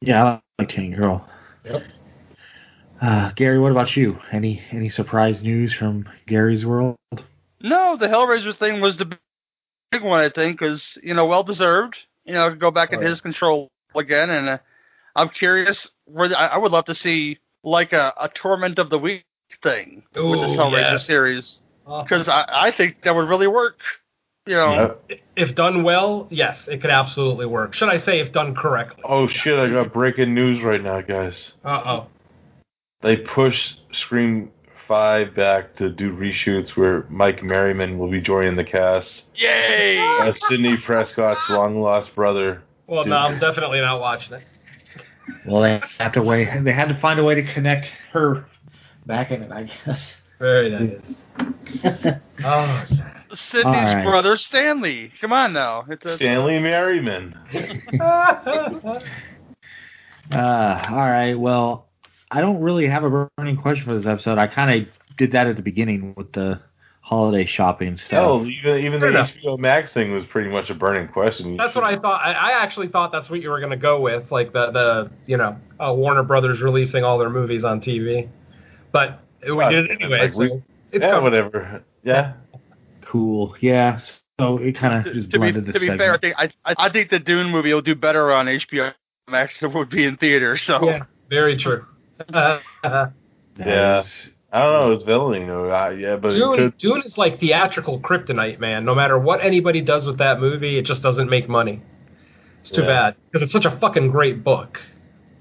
Yeah, 0.00 0.24
I 0.24 0.40
like 0.58 0.68
Tank 0.68 0.96
Girl. 0.96 1.26
Yep. 1.64 1.82
Uh, 3.00 3.32
Gary, 3.32 3.58
what 3.58 3.72
about 3.72 3.96
you? 3.96 4.18
Any 4.32 4.62
any 4.70 4.88
surprise 4.88 5.42
news 5.42 5.72
from 5.72 6.08
Gary's 6.26 6.66
world? 6.66 6.96
No, 7.62 7.96
the 7.96 8.08
Hellraiser 8.08 8.56
thing 8.56 8.80
was 8.80 8.96
the 8.96 9.18
big 9.90 10.02
one, 10.02 10.20
I 10.20 10.28
think, 10.28 10.58
because 10.58 10.98
you 11.02 11.14
know, 11.14 11.26
well 11.26 11.42
deserved. 11.42 11.98
You 12.24 12.34
know, 12.34 12.54
go 12.54 12.70
back 12.70 12.92
into 12.92 13.04
Oh, 13.04 13.06
yeah. 13.06 13.10
his 13.10 13.20
control 13.20 13.68
again, 13.94 14.30
and 14.30 14.48
uh, 14.48 14.58
I'm 15.16 15.30
curious. 15.30 15.88
Where 16.04 16.30
I, 16.36 16.48
I 16.48 16.58
would 16.58 16.72
love 16.72 16.86
to 16.86 16.94
see 16.94 17.38
like 17.64 17.92
a, 17.92 18.12
a 18.20 18.28
Torment 18.28 18.78
of 18.78 18.90
the 18.90 18.98
Week 18.98 19.24
thing 19.62 20.02
with 20.14 20.40
this 20.40 20.52
Ooh, 20.52 20.56
Hellraiser 20.56 20.92
yes. 20.92 21.06
series, 21.06 21.62
Because 21.84 22.28
I, 22.28 22.44
I 22.48 22.70
think 22.70 23.02
that 23.02 23.14
would 23.14 23.28
really 23.28 23.48
work. 23.48 23.80
You 24.46 24.56
know, 24.56 24.96
Yeah. 25.08 25.16
If 25.36 25.54
done 25.54 25.82
well, 25.82 26.26
yes, 26.30 26.66
it 26.68 26.80
could 26.80 26.90
absolutely 26.90 27.46
work. 27.46 27.74
Should 27.74 27.88
I 27.88 27.98
say 27.98 28.20
if 28.20 28.32
done 28.32 28.54
correctly? 28.54 29.02
Oh 29.06 29.26
shit! 29.26 29.58
I 29.58 29.68
got 29.68 29.92
breaking 29.92 30.34
news 30.34 30.62
right 30.62 30.82
now, 30.82 31.00
guys. 31.00 31.52
Uh 31.64 31.82
oh. 31.84 32.06
They 33.02 33.16
pushed 33.16 33.80
Scream 33.92 34.50
Five 34.90 35.36
back 35.36 35.76
to 35.76 35.88
do 35.88 36.12
reshoots 36.12 36.70
where 36.70 37.06
Mike 37.10 37.44
Merriman 37.44 37.96
will 37.96 38.10
be 38.10 38.20
joining 38.20 38.56
the 38.56 38.64
cast 38.64 39.26
yay! 39.36 39.98
as 40.22 40.36
Sidney 40.48 40.76
Prescott's 40.76 41.48
long 41.48 41.80
lost 41.80 42.12
brother. 42.16 42.64
Well, 42.88 43.04
no, 43.04 43.16
I'm 43.16 43.38
definitely 43.38 43.80
not 43.80 44.00
watching 44.00 44.34
it. 44.34 44.42
Well, 45.46 45.62
they 45.62 45.80
have 45.98 46.12
to 46.14 46.22
wait. 46.22 46.48
They 46.64 46.72
had 46.72 46.88
to 46.88 46.98
find 46.98 47.20
a 47.20 47.24
way 47.24 47.36
to 47.36 47.44
connect 47.54 47.86
her 48.12 48.46
back 49.06 49.30
in 49.30 49.44
it, 49.44 49.52
I 49.52 49.70
guess. 49.86 50.14
Very 50.40 50.70
nice. 50.70 51.00
oh, 52.44 52.84
Sydney's 53.34 53.64
All 53.66 53.72
right. 53.72 54.04
brother 54.04 54.36
Stanley. 54.36 55.12
Come 55.20 55.34
on 55.34 55.52
now. 55.52 55.84
It's 55.88 56.04
a, 56.06 56.16
Stanley 56.16 56.58
Merriman. 56.58 57.36
Uh, 58.00 59.12
all 60.32 60.96
right. 60.96 61.34
Well, 61.34 61.88
I 62.30 62.40
don't 62.40 62.62
really 62.62 62.86
have 62.86 63.04
a 63.04 63.28
burning 63.36 63.58
question 63.58 63.84
for 63.84 63.94
this 63.94 64.06
episode. 64.06 64.38
I 64.38 64.46
kind 64.46 64.82
of 64.82 64.88
did 65.18 65.32
that 65.32 65.46
at 65.46 65.56
the 65.56 65.62
beginning 65.62 66.14
with 66.16 66.32
the 66.32 66.58
holiday 67.02 67.44
shopping 67.44 67.98
stuff. 67.98 68.24
Oh, 68.24 68.46
even 68.46 68.84
even 68.84 69.00
the 69.00 69.08
enough. 69.08 69.32
HBO 69.44 69.58
Max 69.58 69.92
thing 69.92 70.14
was 70.14 70.24
pretty 70.24 70.48
much 70.48 70.70
a 70.70 70.74
burning 70.74 71.08
question. 71.08 71.58
That's 71.58 71.74
what 71.74 71.84
I 71.84 71.98
thought. 71.98 72.22
I, 72.24 72.32
I 72.32 72.62
actually 72.62 72.88
thought 72.88 73.12
that's 73.12 73.28
what 73.28 73.42
you 73.42 73.50
were 73.50 73.60
going 73.60 73.72
to 73.72 73.76
go 73.76 74.00
with, 74.00 74.32
like 74.32 74.54
the 74.54 74.70
the 74.70 75.10
you 75.26 75.36
know 75.36 75.58
uh, 75.78 75.92
Warner 75.94 76.22
Brothers 76.22 76.62
releasing 76.62 77.04
all 77.04 77.18
their 77.18 77.28
movies 77.28 77.62
on 77.62 77.82
TV. 77.82 78.30
But 78.90 79.20
we 79.44 79.52
Well, 79.52 79.70
did 79.70 79.86
it 79.90 79.90
anyway, 80.00 80.28
like, 80.28 80.36
we- 80.36 80.62
it's 80.92 81.04
yeah, 81.04 81.10
covered. 81.12 81.22
whatever. 81.22 81.82
Yeah, 82.02 82.32
Cool. 83.02 83.56
Yeah. 83.60 83.98
So 84.38 84.58
it 84.58 84.72
kind 84.74 85.06
of 85.06 85.12
just 85.12 85.30
to 85.32 85.38
be, 85.38 85.50
blended 85.52 85.66
the 85.66 85.72
to 85.74 85.80
be 85.80 85.88
fair, 85.88 86.14
I 86.14 86.18
think 86.18 86.34
I, 86.38 86.44
I 86.64 86.74
I 86.78 86.88
think 86.88 87.10
the 87.10 87.18
Dune 87.18 87.50
movie 87.50 87.74
will 87.74 87.82
do 87.82 87.94
better 87.94 88.32
on 88.32 88.46
HBO 88.46 88.92
Max 89.28 89.58
than 89.60 89.70
it 89.70 89.74
would 89.76 89.90
be 89.90 90.04
in 90.04 90.16
theater. 90.16 90.56
So 90.56 90.82
Yeah, 90.84 91.04
very 91.28 91.56
true. 91.56 91.84
That 92.28 92.62
Yeah. 93.58 94.00
is- 94.00 94.32
I 94.52 94.62
don't 94.62 94.72
know. 94.72 94.92
It's 94.92 95.04
villainy, 95.04 95.46
though. 95.46 95.70
Uh, 95.72 95.90
yeah, 95.90 96.16
but 96.16 96.32
it 96.32 96.36
Dune, 96.38 96.56
could, 96.56 96.78
Dune 96.78 97.02
is 97.04 97.16
like 97.16 97.38
theatrical 97.38 98.00
kryptonite, 98.00 98.58
man. 98.58 98.84
No 98.84 98.96
matter 98.96 99.16
what 99.16 99.40
anybody 99.44 99.80
does 99.80 100.06
with 100.06 100.18
that 100.18 100.40
movie, 100.40 100.76
it 100.76 100.82
just 100.84 101.02
doesn't 101.02 101.30
make 101.30 101.48
money. 101.48 101.80
It's 102.60 102.70
too 102.70 102.80
Yeah. 102.82 102.88
bad 102.88 103.16
because 103.30 103.42
it's 103.44 103.52
such 103.52 103.64
a 103.64 103.70
fucking 103.78 104.10
great 104.10 104.42
book. 104.42 104.80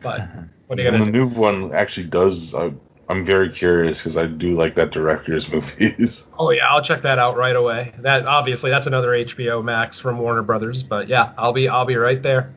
But 0.04 0.22
what 0.68 0.78
are 0.78 0.84
you 0.84 0.92
the 0.92 0.98
gonna 1.00 1.12
do? 1.12 1.18
new 1.20 1.28
one 1.28 1.74
actually 1.74 2.06
does. 2.08 2.54
I, 2.54 2.72
I'm 3.10 3.26
very 3.26 3.50
curious 3.52 3.98
because 3.98 4.18
I 4.18 4.28
do 4.28 4.56
like 4.56 4.76
that 4.76 4.92
director's 4.92 5.50
movies. 5.52 6.24
Oh 6.38 6.52
yeah, 6.52 6.68
I'll 6.68 6.84
check 6.84 7.02
that 7.02 7.18
out 7.20 7.36
right 7.36 7.56
away. 7.56 7.94
That 8.00 8.26
obviously 8.26 8.70
that's 8.70 8.88
another 8.88 9.10
HBO 9.10 9.64
Max 9.64 10.00
from 10.00 10.20
Warner 10.20 10.44
Brothers, 10.44 10.84
but 10.84 11.08
yeah, 11.08 11.34
I'll 11.38 11.54
be 11.54 11.68
I'll 11.68 11.86
be 11.86 11.96
right 11.96 12.22
there. 12.22 12.54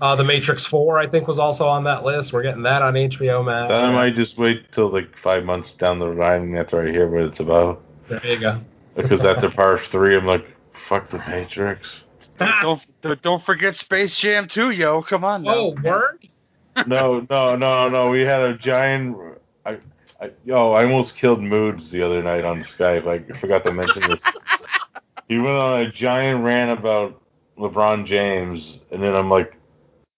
Uh, 0.00 0.14
the 0.14 0.24
Matrix 0.24 0.66
Four, 0.66 0.98
I 0.98 1.06
think, 1.08 1.26
was 1.26 1.38
also 1.38 1.66
on 1.66 1.84
that 1.84 2.04
list. 2.04 2.32
We're 2.32 2.42
getting 2.42 2.62
that 2.64 2.82
on 2.82 2.92
HBO 2.94 3.44
Max. 3.44 3.68
Then 3.68 3.80
I 3.80 3.90
might 3.90 4.14
just 4.14 4.36
wait 4.36 4.70
till 4.72 4.92
like 4.92 5.08
five 5.22 5.44
months 5.44 5.72
down 5.72 5.98
the 5.98 6.04
line 6.04 6.54
after 6.54 6.86
I 6.86 6.90
hear 6.90 7.08
what 7.08 7.22
it's 7.22 7.40
about. 7.40 7.82
There 8.08 8.24
you 8.26 8.38
go. 8.38 8.60
Because 8.94 9.24
after 9.24 9.50
part 9.50 9.80
three, 9.90 10.16
I'm 10.16 10.26
like, 10.26 10.46
fuck 10.88 11.10
the 11.10 11.18
Matrix. 11.18 12.02
don't, 12.38 12.82
don't 13.00 13.22
don't 13.22 13.42
forget 13.42 13.76
Space 13.76 14.16
Jam 14.16 14.48
2, 14.48 14.70
yo. 14.70 15.02
Come 15.02 15.24
on 15.24 15.44
now. 15.44 15.54
Oh, 15.54 15.74
word! 15.82 16.28
No, 16.86 17.26
no, 17.30 17.56
no, 17.56 17.88
no. 17.88 18.10
We 18.10 18.20
had 18.20 18.42
a 18.42 18.58
giant. 18.58 19.16
I, 20.20 20.24
I, 20.24 20.30
yo, 20.44 20.72
I 20.72 20.84
almost 20.84 21.16
killed 21.16 21.42
Moods 21.42 21.90
the 21.90 22.02
other 22.02 22.22
night 22.22 22.44
on 22.44 22.60
Skype. 22.60 23.06
I 23.06 23.38
forgot 23.38 23.64
to 23.64 23.72
mention 23.72 24.02
this. 24.08 24.22
he 25.28 25.38
went 25.38 25.56
on 25.56 25.80
a 25.80 25.90
giant 25.90 26.44
rant 26.44 26.78
about 26.78 27.20
LeBron 27.58 28.06
James, 28.06 28.80
and 28.90 29.02
then 29.02 29.14
I'm 29.14 29.30
like, 29.30 29.56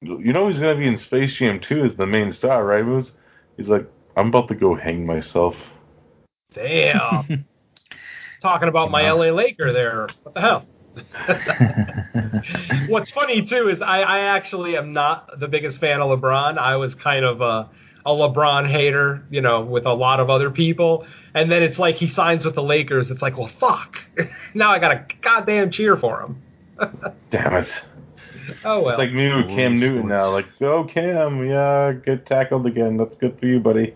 you 0.00 0.32
know, 0.32 0.48
he's 0.48 0.58
gonna 0.58 0.76
be 0.76 0.86
in 0.86 0.98
Space 0.98 1.34
Jam 1.34 1.60
2 1.60 1.84
as 1.84 1.96
the 1.96 2.06
main 2.06 2.32
star, 2.32 2.64
right, 2.64 2.84
Moods? 2.84 3.12
He's 3.56 3.68
like, 3.68 3.88
I'm 4.16 4.28
about 4.28 4.48
to 4.48 4.54
go 4.54 4.74
hang 4.74 5.04
myself. 5.06 5.56
Damn. 6.52 7.44
Talking 8.42 8.68
about 8.68 8.90
my 8.90 9.10
LA 9.10 9.26
Laker 9.26 9.72
there. 9.72 10.08
What 10.22 10.34
the 10.34 10.40
hell? 10.40 10.66
What's 12.88 13.10
funny 13.10 13.44
too 13.44 13.68
is 13.68 13.82
I, 13.82 14.00
I 14.00 14.18
actually 14.20 14.76
am 14.76 14.92
not 14.92 15.38
the 15.38 15.48
biggest 15.48 15.80
fan 15.80 16.00
of 16.00 16.18
LeBron. 16.18 16.58
I 16.58 16.76
was 16.76 16.94
kind 16.94 17.24
of 17.24 17.40
a, 17.40 17.68
a 18.08 18.10
LeBron 18.10 18.66
hater, 18.66 19.22
you 19.28 19.42
know, 19.42 19.60
with 19.60 19.84
a 19.84 19.92
lot 19.92 20.18
of 20.18 20.30
other 20.30 20.50
people. 20.50 21.06
And 21.34 21.50
then 21.50 21.62
it's 21.62 21.78
like 21.78 21.96
he 21.96 22.08
signs 22.08 22.42
with 22.42 22.54
the 22.54 22.62
Lakers. 22.62 23.10
It's 23.10 23.20
like, 23.20 23.36
well, 23.36 23.50
fuck. 23.60 24.00
now 24.54 24.70
I 24.70 24.78
got 24.78 25.08
to 25.08 25.16
goddamn 25.20 25.70
cheer 25.70 25.94
for 25.96 26.22
him. 26.22 26.42
Damn 27.30 27.56
it. 27.56 27.74
Oh 28.64 28.80
well. 28.80 28.88
It's 28.88 28.98
like 28.98 29.12
me 29.12 29.30
with 29.30 29.48
Cam 29.48 29.78
Newton 29.78 30.08
now. 30.08 30.30
Like, 30.30 30.46
go 30.58 30.84
Cam, 30.84 31.46
yeah, 31.46 31.92
get 31.92 32.24
tackled 32.24 32.66
again. 32.66 32.96
That's 32.96 33.16
good 33.18 33.38
for 33.38 33.44
you, 33.44 33.60
buddy. 33.60 33.94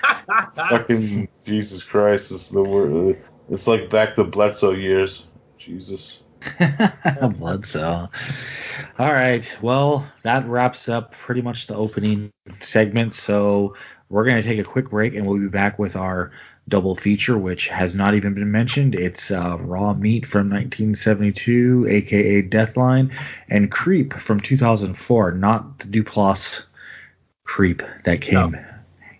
Fucking 0.54 1.26
Jesus 1.44 1.82
Christ, 1.82 2.30
it's 2.30 2.48
the 2.48 2.62
word. 2.62 3.20
It's 3.50 3.66
like 3.66 3.90
back 3.90 4.14
to 4.14 4.24
Bledsoe 4.24 4.70
years. 4.72 5.24
Jesus. 5.58 6.18
Blood 7.38 7.66
cell. 7.66 8.10
All 8.98 9.12
right. 9.12 9.50
Well, 9.62 10.10
that 10.22 10.46
wraps 10.48 10.88
up 10.88 11.12
pretty 11.12 11.42
much 11.42 11.66
the 11.66 11.74
opening 11.74 12.32
segment. 12.60 13.14
So 13.14 13.74
we're 14.08 14.24
going 14.24 14.42
to 14.42 14.48
take 14.48 14.58
a 14.58 14.64
quick 14.64 14.90
break 14.90 15.14
and 15.14 15.26
we'll 15.26 15.38
be 15.38 15.48
back 15.48 15.78
with 15.78 15.96
our 15.96 16.32
double 16.68 16.96
feature, 16.96 17.38
which 17.38 17.68
has 17.68 17.94
not 17.94 18.14
even 18.14 18.34
been 18.34 18.50
mentioned. 18.50 18.94
It's 18.94 19.30
uh, 19.30 19.56
Raw 19.60 19.94
Meat 19.94 20.26
from 20.26 20.50
1972, 20.50 21.86
aka 21.88 22.42
Deathline, 22.42 23.12
and 23.48 23.70
Creep 23.70 24.14
from 24.14 24.40
2004, 24.40 25.32
not 25.32 25.78
the 25.78 25.84
Duplass 25.86 26.62
Creep 27.44 27.82
that 28.04 28.20
came 28.20 28.56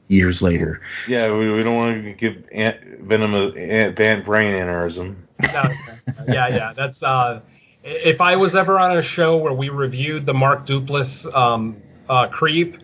years 0.09 0.43
later. 0.43 0.81
Yeah, 1.07 1.33
we, 1.37 1.51
we 1.51 1.63
don't 1.63 1.77
want 1.77 2.05
to 2.05 2.13
give 2.13 2.43
ant, 2.53 2.81
Venom 3.01 3.35
a 3.35 3.51
ant, 3.53 3.97
ban- 3.97 4.25
brain 4.25 4.55
aneurysm. 4.55 5.17
No, 5.41 5.63
yeah, 6.29 6.49
yeah. 6.49 6.73
That's 6.75 7.03
uh, 7.03 7.41
if 7.85 8.21
I 8.21 8.37
was 8.37 8.55
ever 8.55 8.79
on 8.79 8.97
a 8.97 9.03
show 9.03 9.37
where 9.37 9.53
we 9.53 9.69
reviewed 9.69 10.27
the 10.27 10.35
Mark 10.35 10.67
Duplass 10.67 11.25
um, 11.35 11.81
uh, 12.09 12.29
Creep, 12.29 12.79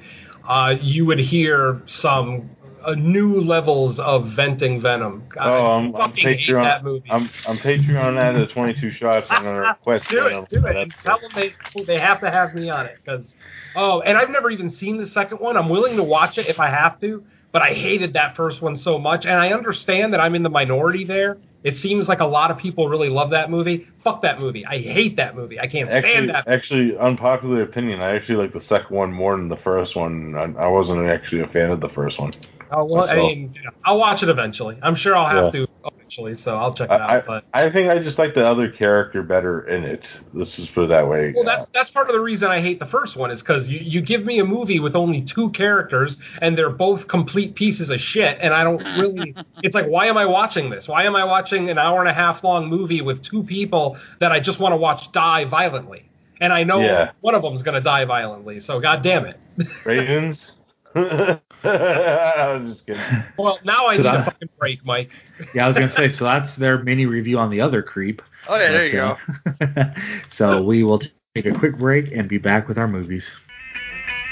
uh, 0.46 0.76
you 0.80 1.06
would 1.06 1.18
hear 1.18 1.82
some 1.86 2.51
uh, 2.84 2.94
new 2.94 3.40
levels 3.40 3.98
of 3.98 4.28
venting 4.32 4.80
venom. 4.80 5.24
I 5.38 5.48
Oh, 5.48 5.66
I'm, 5.66 5.96
I'm 5.96 6.12
Patreon. 6.12 7.02
I'm 7.10 7.30
I'm 7.46 7.59
Patreon 7.59 8.18
at 8.18 8.32
the 8.32 8.46
22 8.46 8.90
shots. 8.90 9.26
I'm 9.30 9.42
gonna 9.42 9.59
request 9.80 10.09
do 10.09 10.26
it, 10.26 10.48
do 10.48 10.66
it, 10.66 10.92
tell 11.02 11.18
them 11.18 11.30
they 11.34 11.52
they 11.84 11.98
have 11.98 12.20
to 12.20 12.30
have 12.30 12.55
me 12.55 12.68
on 12.70 12.86
it 12.86 12.98
because 13.02 13.34
oh, 13.74 14.01
and 14.02 14.16
I've 14.18 14.30
never 14.30 14.51
even 14.51 14.70
seen 14.70 14.98
the 14.98 15.06
second 15.06 15.38
one. 15.38 15.56
I'm 15.56 15.68
willing 15.68 15.96
to 15.96 16.02
watch 16.02 16.38
it 16.38 16.46
if 16.48 16.60
I 16.60 16.68
have 16.68 17.01
to, 17.01 17.24
but 17.52 17.62
I 17.62 17.72
hated 17.72 18.12
that 18.14 18.36
first 18.36 18.60
one 18.60 18.76
so 18.76 18.98
much, 18.98 19.24
and 19.26 19.38
I 19.38 19.52
understand 19.52 20.12
that 20.12 20.20
I'm 20.20 20.34
in 20.34 20.42
the 20.42 20.51
minority 20.51 21.05
there. 21.05 21.38
It 21.65 21.78
seems 21.78 22.09
like 22.09 22.20
a 22.20 22.27
lot 22.27 22.51
of 22.51 22.59
people 22.59 22.91
really 22.91 23.09
love 23.09 23.31
that 23.31 23.51
movie. 23.51 23.89
Fuck 24.05 24.20
that 24.20 24.39
movie. 24.39 24.66
I 24.66 24.78
hate 24.78 25.16
that 25.16 25.35
movie. 25.35 25.59
I 25.59 25.66
can't 25.66 25.89
stand 25.89 26.05
Actually, 26.05 26.27
that. 26.27 26.47
actually, 26.47 26.99
unpopular 26.99 27.62
opinion. 27.62 28.01
I 28.01 28.15
actually 28.15 28.36
like 28.36 28.53
the 28.53 28.61
second 28.61 28.95
one 28.95 29.11
more 29.11 29.35
than 29.35 29.49
the 29.49 29.57
first 29.57 29.97
one. 29.97 30.35
I, 30.36 30.65
I 30.65 30.69
wasn't 30.69 31.07
actually 31.09 31.41
a 31.41 31.47
fan 31.47 31.70
of 31.70 31.81
the 31.81 31.89
first 31.89 32.20
one. 32.20 32.35
Oh, 32.70 32.85
well, 32.85 33.09
I 33.09 33.16
mean, 33.16 33.53
you 33.55 33.62
know, 33.62 33.70
I'll 33.85 33.99
watch 33.99 34.23
it 34.23 34.28
eventually. 34.28 34.78
I'm 34.82 34.95
sure 34.95 35.15
I'll 35.15 35.27
have 35.28 35.55
Yeah. 35.55 35.61
to 35.62 35.66
eventually, 35.99 36.36
so 36.36 36.57
I'll 36.57 36.74
check 36.74 36.91
it 36.91 37.01
I, 37.01 37.19
out. 37.19 37.27
But 37.27 37.45
I, 37.53 37.65
I 37.65 37.70
think 37.73 37.89
I 37.91 37.99
just 37.99 38.19
like 38.19 38.35
the 38.35 38.47
other 38.47 38.70
character 38.70 39.23
better 39.23 39.66
in 39.69 39.85
it. 39.85 40.07
Let's 40.32 40.57
just 40.57 40.74
put 40.74 40.85
it 40.85 40.89
that 40.89 41.09
way. 41.09 41.32
well, 41.35 41.45
that's 41.45 41.66
that's 41.74 41.91
part 41.91 42.09
of 42.09 42.15
the 42.15 42.20
reason 42.20 42.51
I 42.51 42.61
hate 42.61 42.78
the 42.78 42.86
first 42.86 43.16
one 43.16 43.31
is 43.31 43.41
because 43.41 43.69
you, 43.69 43.78
you 43.81 44.01
give 44.01 44.24
me 44.24 44.39
a 44.39 44.45
movie 44.45 44.81
with 44.81 44.97
only 44.97 45.23
two 45.23 45.51
characters 45.51 46.16
and 46.41 46.57
they're 46.57 46.70
both 46.70 47.07
complete 47.09 47.55
pieces 47.55 47.91
of 47.91 48.01
shit, 48.01 48.39
and 48.41 48.55
I 48.55 48.65
don't 48.65 48.86
really. 48.95 49.36
it's 49.62 49.74
like, 49.74 49.86
why 49.86 50.07
am 50.07 50.16
I 50.19 50.27
watching 50.27 50.70
this? 50.70 50.86
Why 50.89 51.05
am 51.05 51.16
I 51.16 51.24
watching 51.24 51.70
an 51.70 51.78
hour 51.78 52.01
and 52.01 52.09
a 52.09 52.12
half 52.12 52.45
long 52.45 52.69
movie 52.69 53.01
with 53.01 53.23
two 53.23 53.43
people 53.45 53.97
that 54.20 54.31
I 54.32 54.41
just 54.41 54.59
want 54.61 54.73
to 54.73 54.77
watch 54.77 55.11
die 55.12 55.45
violently? 55.47 56.11
And 56.41 56.53
I 56.53 56.65
know 56.65 56.81
Yeah. 56.82 57.12
one 57.20 57.35
of 57.35 57.43
them's 57.43 57.62
going 57.62 57.74
to 57.77 57.81
die 57.81 58.05
violently, 58.05 58.61
so 58.61 58.81
god 58.81 59.03
damn 59.03 59.24
it. 59.27 59.41
Ravens. 59.85 60.53
I 60.95 62.59
was 62.61 62.73
just 62.75 62.87
kidding. 62.87 63.03
Well, 63.39 63.59
now 63.65 63.87
I 63.87 63.97
So 63.97 64.03
need 64.03 64.09
a 64.09 64.12
that- 64.12 64.25
fucking 64.27 64.49
break, 64.59 64.85
Mike. 64.85 65.11
Yeah, 65.55 65.65
I 65.65 65.69
was 65.69 65.77
gonna 65.77 65.91
say. 65.91 66.09
So 66.09 66.25
that's 66.25 66.57
their 66.57 66.79
mini 66.83 67.07
review 67.07 67.39
on 67.39 67.51
the 67.51 67.61
other 67.61 67.83
creep. 67.83 68.23
Oh 68.49 68.57
yeah, 68.57 68.73
there 68.73 68.87
you 68.87 68.93
go. 68.93 69.16
Uh, 69.47 69.55
go. 69.66 69.85
so 70.33 70.62
we 70.62 70.83
will 70.85 71.01
take 71.35 71.47
a 71.47 71.53
quick 71.59 71.79
break 71.79 72.12
and 72.12 72.29
be 72.29 72.39
back 72.39 72.69
with 72.69 72.79
our 72.79 72.87
movies. 72.89 73.31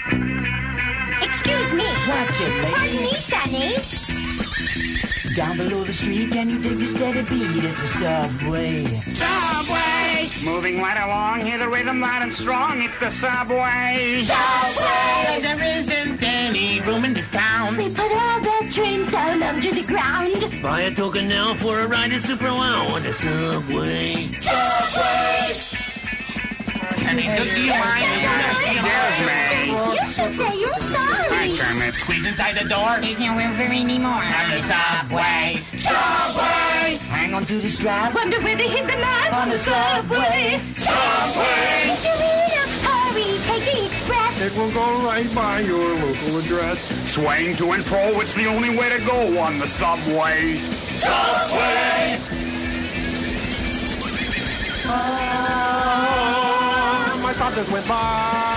Excuse 0.06 1.72
me. 1.72 1.84
What's 2.08 2.40
it, 2.40 2.62
What's 2.62 2.80
lady? 2.82 2.98
me, 2.98 3.14
Sonny? 3.28 3.76
Down 5.36 5.56
below 5.56 5.84
the 5.84 5.92
street, 5.94 6.30
can 6.32 6.50
you 6.50 6.58
dig 6.58 6.78
the 6.78 6.88
steady 6.88 7.22
beat? 7.22 7.64
It's 7.64 7.80
a 7.80 7.88
subway. 7.98 9.02
Subway, 9.14 10.28
Moving 10.44 10.78
right 10.80 11.02
along, 11.02 11.46
hear 11.46 11.58
the 11.58 11.68
rhythm 11.68 12.00
loud 12.00 12.22
and 12.22 12.32
strong. 12.34 12.82
It's 12.82 12.98
the 13.00 13.10
subway. 13.20 14.24
Subway. 14.26 15.40
There 15.40 15.62
isn't 15.62 16.22
any 16.22 16.41
room 16.86 17.04
in 17.04 17.14
this 17.14 17.26
town. 17.30 17.76
They 17.76 17.90
put 17.90 18.12
all 18.12 18.40
their 18.40 18.70
trains 18.70 19.10
down 19.10 19.42
under 19.42 19.72
the 19.72 19.82
ground. 19.82 20.62
Buy 20.62 20.82
a 20.82 20.94
token 20.94 21.28
now 21.28 21.56
for 21.60 21.80
a 21.80 21.86
ride 21.86 22.10
to 22.10 22.20
Super 22.22 22.52
Wow 22.52 22.88
on 22.88 23.02
the 23.02 23.12
subway. 23.14 24.28
Subway. 24.42 25.60
And 27.04 27.20
he 27.20 27.26
took 27.36 27.58
you 27.58 27.66
mine. 27.66 28.02
You 29.94 30.12
should 30.12 30.36
say 30.36 30.56
you're 30.58 30.72
sorry. 30.92 31.58
Kermit, 31.58 31.94
squeeze 31.94 32.26
inside 32.26 32.56
the 32.56 32.68
door. 32.68 33.00
There's 33.00 33.18
nowhere 33.18 33.54
for 33.56 33.62
any 33.62 33.98
more 33.98 34.22
on 34.22 34.50
the 34.50 34.62
subway. 34.68 35.62
Subway. 35.78 36.96
Hang 37.08 37.34
on 37.34 37.46
to 37.46 37.60
the 37.60 37.70
strap. 37.70 38.14
Wonder 38.14 38.40
where 38.40 38.56
they 38.56 38.68
hid 38.68 38.84
the 38.88 38.96
knife 38.96 39.32
on 39.32 39.48
the 39.50 39.62
subway. 39.62 40.62
Subway. 40.78 41.98
Get 42.02 42.21
It 44.42 44.52
will 44.56 44.72
go 44.72 45.04
right 45.04 45.32
by 45.32 45.60
your 45.60 45.94
local 45.94 46.38
address. 46.40 46.76
Swaying 47.14 47.56
to 47.58 47.70
and 47.70 47.86
fro, 47.86 48.18
it's 48.20 48.34
the 48.34 48.46
only 48.46 48.76
way 48.76 48.88
to 48.88 48.98
go 48.98 49.38
on 49.38 49.60
the 49.60 49.68
subway. 49.68 50.56
Subway. 50.98 52.18
Oh, 54.84 54.90
my 57.22 57.32
thought 57.38 57.54
just 57.54 57.70
went 57.70 57.86
by. 57.86 58.51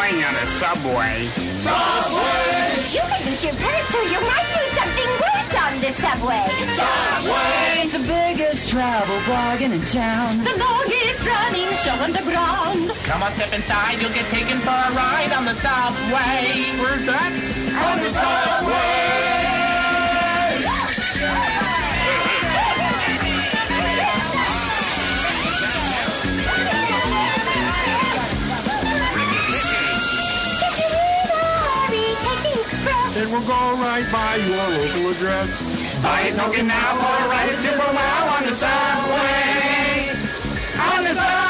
Crowded 0.00 0.24
on 0.24 0.34
the 0.34 0.46
subway. 0.58 1.28
Subway. 1.62 2.88
You 2.90 3.00
can 3.00 3.28
use 3.28 3.44
your 3.44 3.54
purse 3.54 3.88
so 3.92 4.00
you 4.02 4.20
might 4.20 4.48
do 4.56 4.64
something 4.78 5.10
worse 5.20 5.54
on 5.60 5.80
the 5.80 5.92
subway. 6.00 6.48
Subway. 6.76 7.88
The 7.92 7.98
biggest 7.98 8.68
travel 8.68 9.20
bargain 9.26 9.72
in 9.72 9.84
town. 9.86 10.44
The 10.44 10.56
longest 10.56 11.24
running 11.24 11.76
show 11.84 11.96
on 12.00 12.12
the 12.12 12.22
ground. 12.22 12.92
Come 13.04 13.22
on, 13.22 13.34
step 13.34 13.52
inside, 13.52 14.00
you'll 14.00 14.14
get 14.14 14.30
taken 14.30 14.60
for 14.60 14.70
a 14.70 14.92
ride 14.94 15.32
on 15.32 15.44
the 15.44 15.60
subway. 15.60 16.78
Where's 16.80 17.06
that? 17.06 17.32
On 17.32 18.00
the 18.00 18.12
subway. 18.12 19.06
It 19.06 19.09
will 33.30 33.46
go 33.46 33.78
right 33.78 34.10
by 34.10 34.36
your 34.36 34.56
local 34.56 35.10
address. 35.10 35.62
Buy 36.02 36.20
a 36.22 36.36
token 36.36 36.66
now 36.66 36.98
for 36.98 37.24
a 37.24 37.28
ride 37.28 37.62
Super 37.62 37.92
Wow 37.94 38.36
on 38.36 38.44
the 38.44 38.58
subway. 38.58 40.10
On 40.80 41.04
the 41.04 41.14
subway. 41.14 41.49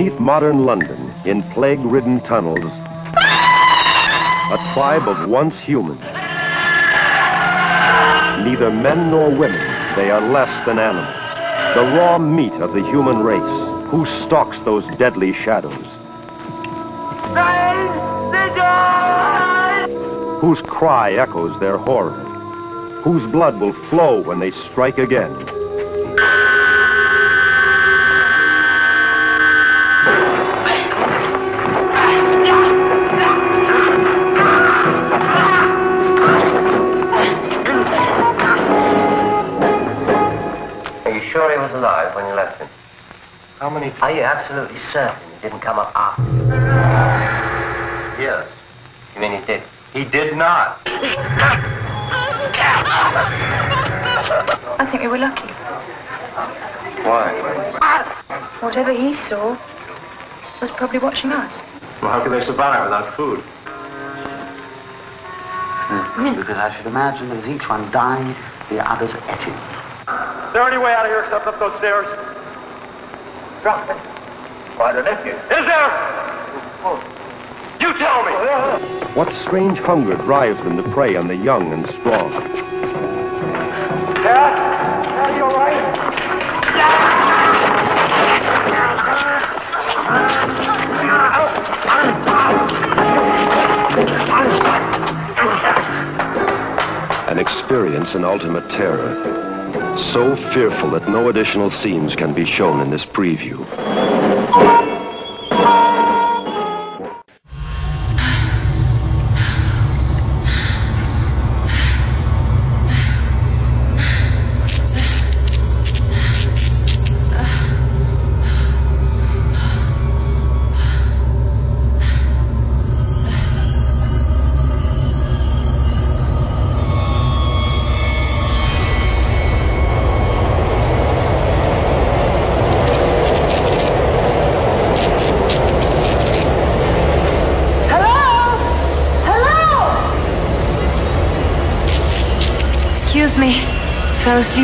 Beneath 0.00 0.18
modern 0.18 0.64
London, 0.64 1.12
in 1.26 1.42
plague 1.52 1.80
ridden 1.80 2.22
tunnels, 2.22 2.64
a 2.64 4.56
tribe 4.72 5.06
of 5.06 5.28
once 5.28 5.58
human. 5.58 5.98
Neither 8.42 8.70
men 8.70 9.10
nor 9.10 9.28
women, 9.28 9.60
they 9.96 10.10
are 10.10 10.22
less 10.22 10.48
than 10.64 10.78
animals. 10.78 11.74
The 11.74 11.82
raw 11.98 12.16
meat 12.16 12.54
of 12.62 12.72
the 12.72 12.82
human 12.88 13.18
race, 13.18 13.90
who 13.90 14.06
stalks 14.24 14.58
those 14.62 14.86
deadly 14.96 15.34
shadows. 15.34 15.84
Whose 20.40 20.62
cry 20.62 21.12
echoes 21.12 21.60
their 21.60 21.76
horror, 21.76 22.24
whose 23.04 23.30
blood 23.30 23.60
will 23.60 23.74
flow 23.90 24.22
when 24.22 24.40
they 24.40 24.50
strike 24.50 24.96
again. 24.96 25.59
Alive 41.80 42.14
when 42.14 42.26
you 42.26 42.34
left 42.34 42.60
him? 42.60 42.68
How 43.58 43.70
many? 43.70 43.90
Are 44.00 44.12
you 44.12 44.22
absolutely 44.22 44.78
certain 44.92 45.16
he 45.36 45.40
didn't 45.42 45.60
come 45.60 45.78
up 45.78 45.92
after? 45.96 46.22
Yes. 48.20 48.46
You 49.14 49.20
mean 49.22 49.40
he 49.40 49.46
did? 49.46 49.62
He 49.92 50.04
did 50.04 50.36
not. 50.36 50.80
I 54.78 54.86
think 54.90 55.02
we 55.02 55.08
were 55.08 55.18
lucky. 55.18 55.48
Why? 57.02 57.32
Whatever 58.60 58.92
he 58.92 59.14
saw 59.28 59.56
was 60.60 60.70
probably 60.76 60.98
watching 60.98 61.32
us. 61.32 61.52
Well, 62.02 62.12
how 62.12 62.22
could 62.22 62.32
they 62.32 62.44
survive 62.44 62.84
without 62.84 63.16
food? 63.16 63.40
Hmm. 65.88 66.36
Because 66.36 66.56
I 66.56 66.76
should 66.76 66.86
imagine 66.86 67.30
that 67.30 67.38
as 67.38 67.48
each 67.48 67.68
one 67.68 67.90
died, 67.90 68.36
the 68.68 68.78
others 68.88 69.12
ate 69.28 69.42
him. 69.42 69.79
Is 70.48 70.54
there 70.54 70.66
any 70.68 70.78
way 70.78 70.92
out 70.92 71.06
of 71.06 71.12
here 71.12 71.22
except 71.22 71.46
up 71.46 71.58
those 71.58 71.76
stairs? 71.78 72.06
Drop 73.62 73.88
it. 73.88 73.96
Why 74.78 74.92
the 74.92 75.02
nephew? 75.02 75.32
Is 75.32 75.66
there? 75.66 75.90
You 77.80 77.96
tell 77.98 78.24
me. 78.24 78.32
What 79.14 79.32
strange 79.42 79.78
hunger 79.78 80.16
drives 80.16 80.58
them 80.64 80.76
to 80.76 80.82
prey 80.92 81.16
on 81.16 81.28
the 81.28 81.36
young 81.36 81.72
and 81.72 81.86
strong? 82.00 82.32
Dad? 84.22 84.54
Dad, 85.04 85.36
you 85.36 85.44
all 85.44 85.54
right? 85.54 86.10
and 97.30 97.38
experience 97.38 98.14
an 98.16 98.24
ultimate 98.24 98.68
terror. 98.68 99.39
So 100.12 100.36
fearful 100.52 100.90
that 100.90 101.08
no 101.08 101.28
additional 101.28 101.70
scenes 101.70 102.14
can 102.14 102.34
be 102.34 102.44
shown 102.44 102.80
in 102.80 102.90
this 102.90 103.04
preview. 103.04 103.58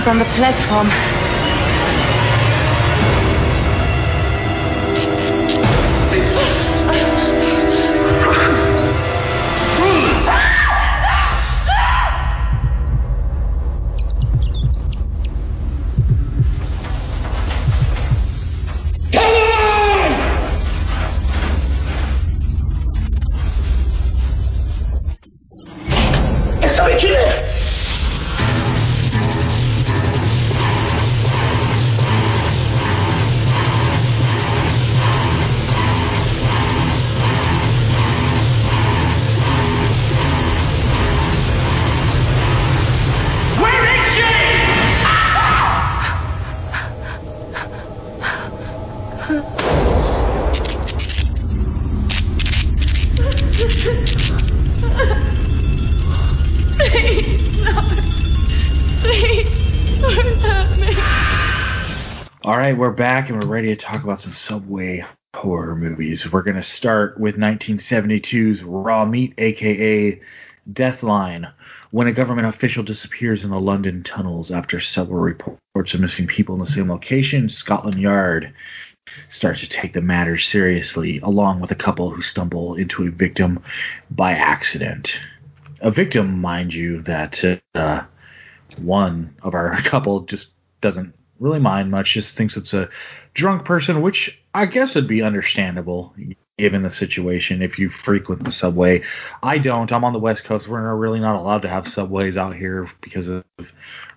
on 0.07 0.19
the 0.21 0.25
platform. 0.37 0.89
Speak 26.77 27.11
it! 27.11 27.26
Back 62.97 63.29
and 63.29 63.39
we're 63.39 63.51
ready 63.51 63.69
to 63.69 63.77
talk 63.77 64.03
about 64.03 64.23
some 64.23 64.33
subway 64.33 65.05
horror 65.35 65.77
movies. 65.77 66.33
We're 66.33 66.43
going 66.43 66.57
to 66.57 66.63
start 66.63 67.21
with 67.21 67.37
1972's 67.37 68.63
Raw 68.63 69.05
Meat, 69.05 69.35
aka 69.37 70.19
Deathline. 70.73 71.53
When 71.91 72.07
a 72.07 72.13
government 72.13 72.49
official 72.49 72.83
disappears 72.83 73.45
in 73.45 73.51
the 73.51 73.61
London 73.61 74.03
tunnels 74.03 74.51
after 74.51 74.81
several 74.81 75.21
reports 75.21 75.93
of 75.93 76.01
missing 76.01 76.27
people 76.27 76.55
in 76.55 76.63
the 76.63 76.71
same 76.71 76.91
location, 76.91 77.51
Scotland 77.51 78.01
Yard 78.01 78.55
starts 79.29 79.61
to 79.61 79.69
take 79.69 79.93
the 79.93 80.01
matter 80.01 80.39
seriously, 80.39 81.21
along 81.23 81.61
with 81.61 81.71
a 81.71 81.77
couple 81.77 82.11
who 82.11 82.23
stumble 82.23 82.77
into 82.77 83.07
a 83.07 83.11
victim 83.11 83.63
by 84.11 84.33
accident. 84.33 85.13
A 85.81 85.91
victim, 85.91 86.41
mind 86.41 86.73
you, 86.73 87.03
that 87.03 87.61
uh, 87.75 88.05
one 88.79 89.37
of 89.43 89.55
our 89.55 89.77
couple 89.83 90.23
just 90.23 90.49
doesn't 90.81 91.15
really 91.39 91.61
mind 91.61 91.91
much, 91.91 92.15
just 92.15 92.37
thinks 92.37 92.57
it's 92.57 92.75
a 92.75 92.89
drunk 93.35 93.65
person, 93.65 94.03
which 94.03 94.39
I 94.55 94.67
guess 94.67 94.95
would 94.95 95.09
be 95.09 95.23
understandable 95.23 96.15
given 96.59 96.83
the 96.83 96.91
situation 96.91 97.61
if 97.61 97.79
you 97.79 97.91
frequent 97.91 98.45
the 98.45 98.51
subway. 98.51 99.03
I 99.43 99.59
don't. 99.59 99.93
I'm 99.93 100.05
on 100.05 100.13
the 100.13 100.19
West 100.19 100.45
Coast. 100.45 100.69
We're 100.69 100.95
really 100.95 101.21
not 101.21 101.37
allowed 101.37 101.63
to 101.63 101.69
have 101.69 101.87
subways 101.87 102.37
out 102.37 102.57
here 102.57 102.89
because 103.03 103.29
of 103.29 103.45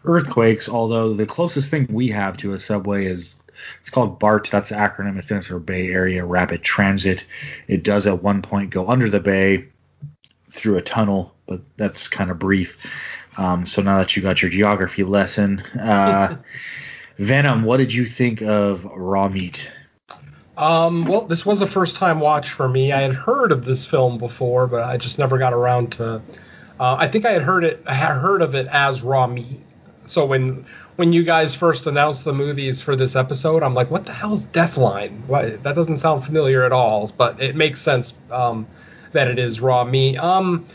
earthquakes, 0.05 0.69
although 0.69 1.13
the 1.13 1.25
closest 1.25 1.69
thing 1.69 1.87
we 1.89 2.09
have 2.09 2.37
to 2.37 2.53
a 2.53 2.59
subway 2.59 3.05
is 3.05 3.35
it's 3.81 3.89
called 3.89 4.19
BART. 4.19 4.47
That's 4.51 4.69
the 4.69 4.75
acronym. 4.75 5.17
It 5.17 5.25
stands 5.25 5.47
for 5.47 5.59
Bay 5.59 5.87
Area 5.87 6.25
Rapid 6.25 6.63
Transit. 6.63 7.25
It 7.67 7.83
does 7.83 8.07
at 8.07 8.23
one 8.23 8.41
point 8.41 8.69
go 8.69 8.87
under 8.87 9.09
the 9.09 9.19
bay 9.19 9.67
through 10.51 10.77
a 10.77 10.81
tunnel, 10.81 11.35
but 11.45 11.61
that's 11.77 12.07
kind 12.07 12.31
of 12.31 12.39
brief. 12.39 12.75
Um, 13.37 13.65
so 13.65 13.81
now 13.81 13.99
that 13.99 14.15
you 14.15 14.21
got 14.21 14.41
your 14.41 14.51
geography 14.51 15.03
lesson, 15.03 15.59
uh, 15.79 16.37
Venom, 17.19 17.63
what 17.63 17.77
did 17.77 17.91
you 17.91 18.05
think 18.05 18.41
of 18.41 18.85
Raw 18.85 19.27
Meat? 19.27 19.67
Um, 20.57 21.05
well, 21.05 21.25
this 21.25 21.45
was 21.45 21.61
a 21.61 21.67
first 21.69 21.97
time 21.97 22.21
watch 22.21 22.51
for 22.51 22.67
me. 22.67 22.93
I 22.93 23.01
had 23.01 23.13
heard 23.13 23.51
of 23.51 23.65
this 23.65 23.85
film 23.85 24.17
before, 24.17 24.67
but 24.67 24.83
I 24.83 24.97
just 24.97 25.19
never 25.19 25.37
got 25.37 25.53
around 25.53 25.91
to. 25.93 26.21
Uh, 26.79 26.95
I 26.97 27.09
think 27.09 27.25
I 27.25 27.31
had 27.31 27.41
heard 27.41 27.65
it. 27.65 27.83
I 27.85 27.93
had 27.93 28.15
heard 28.17 28.41
of 28.41 28.55
it 28.55 28.67
as 28.67 29.01
Raw 29.01 29.27
Meat. 29.27 29.59
So 30.07 30.25
when 30.25 30.65
when 30.95 31.11
you 31.11 31.23
guys 31.23 31.55
first 31.55 31.87
announced 31.87 32.23
the 32.23 32.33
movies 32.33 32.81
for 32.81 32.95
this 32.95 33.15
episode, 33.15 33.63
I'm 33.63 33.73
like, 33.73 33.91
what 33.91 34.05
the 34.05 34.13
hell 34.13 34.35
is 34.35 34.43
Deathline? 34.45 35.25
What, 35.27 35.63
that 35.63 35.75
doesn't 35.75 35.99
sound 35.99 36.25
familiar 36.25 36.63
at 36.63 36.71
all. 36.71 37.11
But 37.17 37.41
it 37.41 37.55
makes 37.55 37.81
sense 37.81 38.13
um, 38.31 38.65
that 39.11 39.27
it 39.27 39.39
is 39.39 39.59
Raw 39.59 39.83
Meat. 39.83 40.17
Um, 40.17 40.67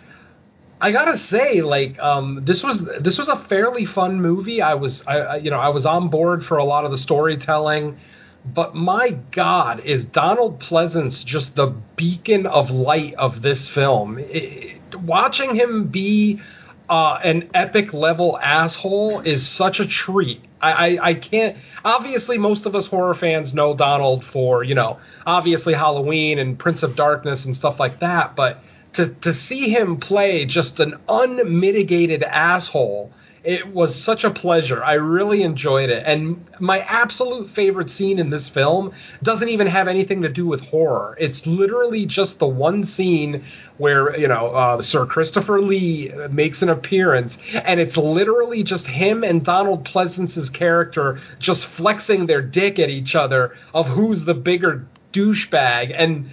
I 0.84 0.92
gotta 0.92 1.16
say, 1.16 1.62
like, 1.62 1.98
um, 1.98 2.42
this 2.44 2.62
was 2.62 2.86
this 3.00 3.16
was 3.16 3.28
a 3.28 3.42
fairly 3.48 3.86
fun 3.86 4.20
movie. 4.20 4.60
I 4.60 4.74
was, 4.74 5.02
I, 5.06 5.18
I, 5.18 5.36
you 5.36 5.50
know, 5.50 5.58
I 5.58 5.70
was 5.70 5.86
on 5.86 6.10
board 6.10 6.44
for 6.44 6.58
a 6.58 6.64
lot 6.64 6.84
of 6.84 6.90
the 6.90 6.98
storytelling, 6.98 7.96
but 8.44 8.74
my 8.74 9.16
God, 9.30 9.80
is 9.80 10.04
Donald 10.04 10.60
Pleasence 10.60 11.24
just 11.24 11.56
the 11.56 11.68
beacon 11.96 12.44
of 12.44 12.68
light 12.68 13.14
of 13.14 13.40
this 13.40 13.66
film? 13.66 14.18
It- 14.18 14.72
watching 14.94 15.54
him 15.54 15.86
be 15.88 16.42
uh, 16.90 17.18
an 17.24 17.48
epic 17.54 17.94
level 17.94 18.38
asshole 18.38 19.20
is 19.20 19.48
such 19.48 19.80
a 19.80 19.86
treat. 19.86 20.42
I, 20.60 20.72
I, 20.72 21.08
I 21.08 21.14
can't. 21.14 21.56
Obviously, 21.82 22.36
most 22.36 22.66
of 22.66 22.74
us 22.74 22.86
horror 22.86 23.14
fans 23.14 23.54
know 23.54 23.74
Donald 23.74 24.22
for 24.26 24.62
you 24.62 24.74
know, 24.74 24.98
obviously 25.24 25.72
Halloween 25.72 26.38
and 26.38 26.58
Prince 26.58 26.82
of 26.82 26.94
Darkness 26.94 27.46
and 27.46 27.56
stuff 27.56 27.80
like 27.80 28.00
that, 28.00 28.36
but 28.36 28.58
to 28.94 29.08
to 29.22 29.34
see 29.34 29.68
him 29.68 29.98
play 29.98 30.44
just 30.44 30.80
an 30.80 30.94
unmitigated 31.08 32.22
asshole 32.22 33.12
it 33.44 33.74
was 33.74 34.02
such 34.02 34.24
a 34.24 34.30
pleasure. 34.30 34.82
I 34.82 34.94
really 34.94 35.42
enjoyed 35.42 35.90
it. 35.90 36.02
And 36.06 36.46
my 36.60 36.78
absolute 36.78 37.50
favorite 37.50 37.90
scene 37.90 38.18
in 38.18 38.30
this 38.30 38.48
film 38.48 38.92
doesn't 39.22 39.50
even 39.50 39.66
have 39.66 39.86
anything 39.86 40.22
to 40.22 40.30
do 40.30 40.46
with 40.46 40.62
horror. 40.62 41.14
It's 41.20 41.46
literally 41.46 42.06
just 42.06 42.38
the 42.38 42.46
one 42.46 42.84
scene 42.84 43.44
where 43.76 44.18
you 44.18 44.28
know 44.28 44.54
uh, 44.54 44.80
sir 44.80 45.04
christopher 45.04 45.60
lee 45.60 46.12
makes 46.30 46.62
an 46.62 46.68
appearance 46.68 47.36
and 47.52 47.80
it's 47.80 47.96
literally 47.96 48.62
just 48.62 48.86
him 48.86 49.24
and 49.24 49.44
donald 49.44 49.84
pleasence's 49.84 50.48
character 50.48 51.18
just 51.40 51.66
flexing 51.66 52.26
their 52.26 52.40
dick 52.40 52.78
at 52.78 52.88
each 52.88 53.16
other 53.16 53.52
of 53.74 53.88
who's 53.88 54.24
the 54.26 54.34
bigger 54.34 54.86
douchebag. 55.14 55.94
And 55.96 56.30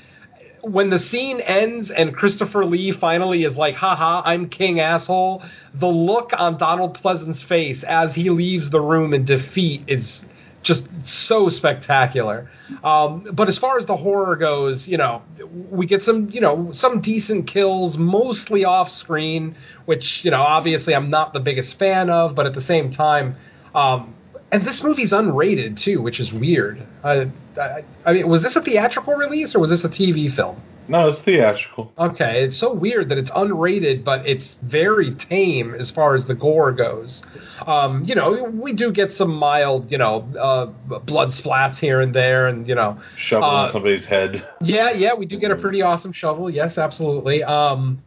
when 0.61 0.89
the 0.89 0.99
scene 0.99 1.39
ends 1.41 1.91
and 1.91 2.15
Christopher 2.15 2.65
Lee 2.65 2.91
finally 2.91 3.43
is 3.43 3.55
like, 3.57 3.75
haha, 3.75 4.21
I'm 4.23 4.49
king 4.49 4.79
asshole, 4.79 5.43
the 5.73 5.87
look 5.87 6.31
on 6.37 6.57
Donald 6.57 6.95
Pleasence's 6.95 7.43
face 7.43 7.83
as 7.83 8.15
he 8.15 8.29
leaves 8.29 8.69
the 8.69 8.81
room 8.81 9.13
in 9.13 9.25
defeat 9.25 9.83
is 9.87 10.21
just 10.63 10.83
so 11.05 11.49
spectacular. 11.49 12.49
Um, 12.83 13.27
but 13.33 13.47
as 13.49 13.57
far 13.57 13.77
as 13.77 13.85
the 13.85 13.97
horror 13.97 14.35
goes, 14.35 14.87
you 14.87 14.97
know, 14.97 15.23
we 15.69 15.87
get 15.87 16.03
some, 16.03 16.29
you 16.29 16.39
know, 16.39 16.71
some 16.71 17.01
decent 17.01 17.47
kills, 17.47 17.97
mostly 17.97 18.63
off 18.63 18.91
screen, 18.91 19.55
which, 19.85 20.23
you 20.23 20.31
know, 20.31 20.41
obviously 20.41 20.93
I'm 20.93 21.09
not 21.09 21.33
the 21.33 21.39
biggest 21.39 21.77
fan 21.79 22.09
of, 22.09 22.35
but 22.35 22.45
at 22.45 22.53
the 22.53 22.61
same 22.61 22.91
time, 22.91 23.35
um, 23.73 24.13
and 24.51 24.65
this 24.65 24.83
movie's 24.83 25.11
unrated 25.11 25.79
too, 25.79 26.01
which 26.01 26.19
is 26.19 26.31
weird. 26.33 26.85
Uh, 27.03 27.25
I, 27.57 27.83
I 28.05 28.13
mean, 28.13 28.27
was 28.27 28.43
this 28.43 28.55
a 28.55 28.61
theatrical 28.61 29.13
release 29.15 29.55
or 29.55 29.59
was 29.59 29.69
this 29.69 29.83
a 29.83 29.89
TV 29.89 30.33
film? 30.33 30.61
No, 30.87 31.07
it's 31.07 31.21
theatrical. 31.21 31.93
Okay, 31.97 32.43
it's 32.43 32.57
so 32.57 32.73
weird 32.73 33.09
that 33.09 33.17
it's 33.17 33.31
unrated, 33.31 34.03
but 34.03 34.27
it's 34.27 34.57
very 34.63 35.15
tame 35.15 35.73
as 35.73 35.89
far 35.89 36.15
as 36.15 36.25
the 36.25 36.33
gore 36.33 36.73
goes. 36.73 37.23
Um, 37.65 38.03
you 38.03 38.15
know, 38.15 38.43
we 38.43 38.73
do 38.73 38.91
get 38.91 39.11
some 39.11 39.33
mild, 39.33 39.89
you 39.89 39.97
know, 39.97 40.27
uh, 40.37 40.65
blood 40.99 41.29
splats 41.29 41.77
here 41.77 42.01
and 42.01 42.13
there, 42.13 42.47
and 42.47 42.67
you 42.67 42.75
know, 42.75 42.99
Shovel 43.15 43.47
uh, 43.47 43.65
on 43.65 43.71
somebody's 43.71 44.03
head. 44.03 44.45
yeah, 44.59 44.91
yeah, 44.91 45.13
we 45.13 45.25
do 45.25 45.39
get 45.39 45.51
a 45.51 45.55
pretty 45.61 45.81
awesome 45.81 46.11
shovel. 46.11 46.49
Yes, 46.49 46.77
absolutely. 46.77 47.43
Um, 47.43 48.01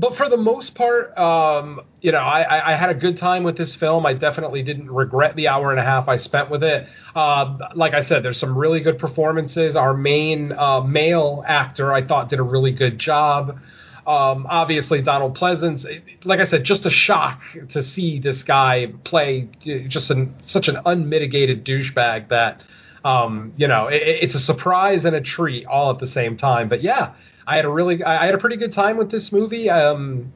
but 0.00 0.16
for 0.16 0.30
the 0.30 0.36
most 0.38 0.74
part, 0.74 1.16
um, 1.18 1.82
you 2.00 2.10
know, 2.10 2.18
I, 2.18 2.72
I, 2.72 2.74
had 2.74 2.88
a 2.88 2.94
good 2.94 3.18
time 3.18 3.42
with 3.42 3.58
this 3.58 3.74
film. 3.74 4.06
I 4.06 4.14
definitely 4.14 4.62
didn't 4.62 4.90
regret 4.90 5.36
the 5.36 5.48
hour 5.48 5.70
and 5.70 5.78
a 5.78 5.82
half 5.82 6.08
I 6.08 6.16
spent 6.16 6.48
with 6.48 6.64
it. 6.64 6.88
Uh, 7.14 7.58
like 7.74 7.92
I 7.92 8.02
said, 8.02 8.22
there's 8.22 8.38
some 8.38 8.56
really 8.56 8.80
good 8.80 8.98
performances. 8.98 9.76
Our 9.76 9.92
main 9.92 10.52
uh, 10.52 10.80
male 10.80 11.44
actor, 11.46 11.92
I 11.92 12.06
thought, 12.06 12.30
did 12.30 12.38
a 12.38 12.42
really 12.42 12.72
good 12.72 12.98
job. 12.98 13.60
Um, 14.06 14.46
obviously, 14.48 15.02
Donald 15.02 15.36
Pleasence, 15.36 15.84
like 16.24 16.40
I 16.40 16.46
said, 16.46 16.64
just 16.64 16.86
a 16.86 16.90
shock 16.90 17.42
to 17.68 17.82
see 17.82 18.20
this 18.20 18.42
guy 18.42 18.94
play 19.04 19.50
just 19.86 20.10
an, 20.10 20.34
such 20.46 20.68
an 20.68 20.78
unmitigated 20.86 21.66
douchebag 21.66 22.30
that, 22.30 22.62
um, 23.04 23.52
you 23.58 23.68
know, 23.68 23.88
it, 23.88 24.00
it's 24.02 24.34
a 24.34 24.40
surprise 24.40 25.04
and 25.04 25.14
a 25.14 25.20
treat 25.20 25.66
all 25.66 25.90
at 25.90 25.98
the 25.98 26.06
same 26.06 26.38
time. 26.38 26.70
But 26.70 26.82
yeah, 26.82 27.12
I 27.46 27.56
had 27.56 27.64
a 27.64 27.70
really, 27.70 28.02
I 28.02 28.26
had 28.26 28.34
a 28.34 28.38
pretty 28.38 28.56
good 28.56 28.72
time 28.72 28.96
with 28.96 29.10
this 29.10 29.32
movie. 29.32 29.68
Um, 29.70 30.32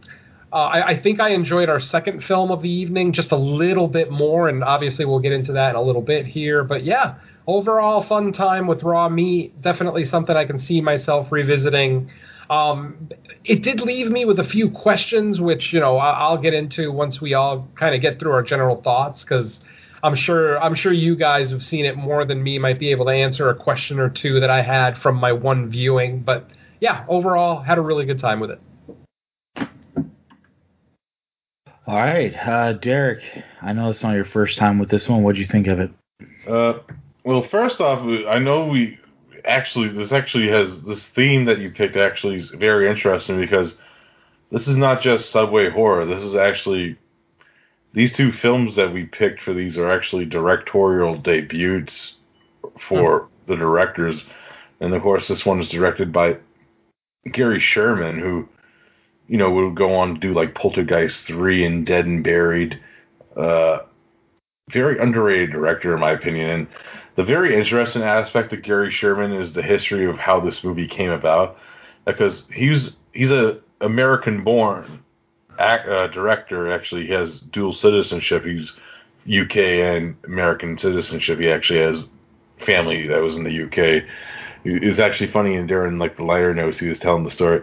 uh, 0.52 0.56
I, 0.56 0.88
I 0.90 1.00
think 1.00 1.20
I 1.20 1.30
enjoyed 1.30 1.68
our 1.68 1.80
second 1.80 2.22
film 2.22 2.50
of 2.50 2.62
the 2.62 2.70
evening 2.70 3.12
just 3.12 3.32
a 3.32 3.36
little 3.36 3.88
bit 3.88 4.10
more, 4.10 4.48
and 4.48 4.62
obviously 4.62 5.04
we'll 5.04 5.18
get 5.18 5.32
into 5.32 5.52
that 5.54 5.70
in 5.70 5.76
a 5.76 5.82
little 5.82 6.02
bit 6.02 6.26
here. 6.26 6.62
But 6.62 6.84
yeah, 6.84 7.16
overall 7.46 8.02
fun 8.04 8.32
time 8.32 8.66
with 8.66 8.82
Raw 8.82 9.08
Meat. 9.08 9.60
Definitely 9.60 10.04
something 10.04 10.36
I 10.36 10.44
can 10.44 10.58
see 10.58 10.80
myself 10.80 11.32
revisiting. 11.32 12.10
Um, 12.48 13.08
it 13.44 13.62
did 13.62 13.80
leave 13.80 14.10
me 14.10 14.26
with 14.26 14.38
a 14.38 14.44
few 14.44 14.70
questions, 14.70 15.40
which 15.40 15.72
you 15.72 15.80
know 15.80 15.96
I- 15.96 16.18
I'll 16.18 16.38
get 16.38 16.54
into 16.54 16.92
once 16.92 17.20
we 17.20 17.34
all 17.34 17.68
kind 17.74 17.94
of 17.94 18.00
get 18.00 18.20
through 18.20 18.32
our 18.32 18.42
general 18.42 18.80
thoughts, 18.80 19.24
because 19.24 19.60
I'm 20.02 20.14
sure 20.14 20.62
I'm 20.62 20.74
sure 20.74 20.92
you 20.92 21.16
guys 21.16 21.50
have 21.50 21.64
seen 21.64 21.84
it 21.84 21.96
more 21.96 22.24
than 22.24 22.42
me. 22.42 22.58
Might 22.58 22.78
be 22.78 22.90
able 22.90 23.06
to 23.06 23.12
answer 23.12 23.48
a 23.48 23.54
question 23.54 23.98
or 23.98 24.10
two 24.10 24.40
that 24.40 24.50
I 24.50 24.62
had 24.62 24.98
from 24.98 25.16
my 25.16 25.32
one 25.32 25.68
viewing, 25.68 26.20
but 26.20 26.48
yeah, 26.80 27.04
overall 27.08 27.62
had 27.62 27.78
a 27.78 27.80
really 27.80 28.04
good 28.04 28.18
time 28.18 28.40
with 28.40 28.50
it. 28.50 28.60
All 31.86 31.96
right, 31.96 32.34
uh, 32.34 32.72
Derek. 32.72 33.22
I 33.60 33.74
know 33.74 33.90
it's 33.90 34.02
not 34.02 34.14
your 34.14 34.24
first 34.24 34.56
time 34.56 34.78
with 34.78 34.88
this 34.88 35.06
one. 35.06 35.22
What'd 35.22 35.38
you 35.38 35.46
think 35.46 35.66
of 35.66 35.80
it? 35.80 35.90
Uh, 36.48 36.78
well, 37.24 37.42
first 37.42 37.80
off, 37.80 38.00
I 38.26 38.38
know 38.38 38.66
we 38.66 38.98
actually 39.44 39.88
this 39.88 40.10
actually 40.10 40.48
has 40.48 40.82
this 40.82 41.04
theme 41.04 41.44
that 41.44 41.58
you 41.58 41.70
picked 41.70 41.96
actually 41.96 42.36
is 42.36 42.48
very 42.50 42.88
interesting 42.88 43.38
because 43.38 43.76
this 44.50 44.66
is 44.66 44.76
not 44.76 45.02
just 45.02 45.30
subway 45.30 45.68
horror. 45.68 46.06
This 46.06 46.22
is 46.22 46.34
actually 46.34 46.96
these 47.92 48.12
two 48.12 48.32
films 48.32 48.76
that 48.76 48.92
we 48.92 49.04
picked 49.04 49.42
for 49.42 49.52
these 49.52 49.76
are 49.76 49.90
actually 49.90 50.24
directorial 50.24 51.18
debuts 51.18 52.14
for 52.88 53.28
the 53.46 53.56
directors, 53.56 54.24
and 54.80 54.94
of 54.94 55.02
course, 55.02 55.28
this 55.28 55.44
one 55.44 55.60
is 55.60 55.68
directed 55.68 56.12
by 56.12 56.38
Gary 57.32 57.60
Sherman, 57.60 58.18
who 58.18 58.48
you 59.28 59.36
know 59.36 59.50
would 59.50 59.74
go 59.74 59.94
on 59.94 60.14
to 60.14 60.20
do 60.20 60.32
like 60.32 60.54
Poltergeist 60.54 61.26
three 61.26 61.64
and 61.64 61.86
Dead 61.86 62.06
and 62.06 62.22
Buried. 62.22 62.78
Uh, 63.36 63.80
very 64.70 64.98
underrated 64.98 65.50
director 65.50 65.94
in 65.94 66.00
my 66.00 66.12
opinion, 66.12 66.48
and 66.50 66.66
the 67.16 67.24
very 67.24 67.56
interesting 67.56 68.02
aspect 68.02 68.52
of 68.52 68.62
Gary 68.62 68.90
Sherman 68.90 69.32
is 69.32 69.52
the 69.52 69.62
history 69.62 70.06
of 70.06 70.18
how 70.18 70.40
this 70.40 70.64
movie 70.64 70.88
came 70.88 71.10
about, 71.10 71.58
because 72.06 72.46
he's 72.52 72.96
he's 73.12 73.30
a 73.30 73.60
American 73.80 74.42
born 74.42 75.02
act, 75.58 75.88
uh, 75.88 76.08
director. 76.08 76.72
Actually, 76.72 77.06
he 77.06 77.12
has 77.12 77.40
dual 77.40 77.72
citizenship. 77.72 78.44
He's 78.44 78.72
UK 79.28 79.56
and 79.56 80.16
American 80.24 80.78
citizenship. 80.78 81.38
He 81.38 81.50
actually 81.50 81.80
has 81.80 82.04
family 82.58 83.06
that 83.06 83.20
was 83.20 83.36
in 83.36 83.44
the 83.44 83.64
UK. 83.64 84.04
It's 84.64 84.98
actually 84.98 85.30
funny, 85.30 85.54
and 85.54 85.68
during 85.68 85.98
like 85.98 86.16
the 86.16 86.24
liner 86.24 86.54
notes, 86.54 86.78
he 86.78 86.88
was 86.88 86.98
telling 86.98 87.24
the 87.24 87.30
story. 87.30 87.62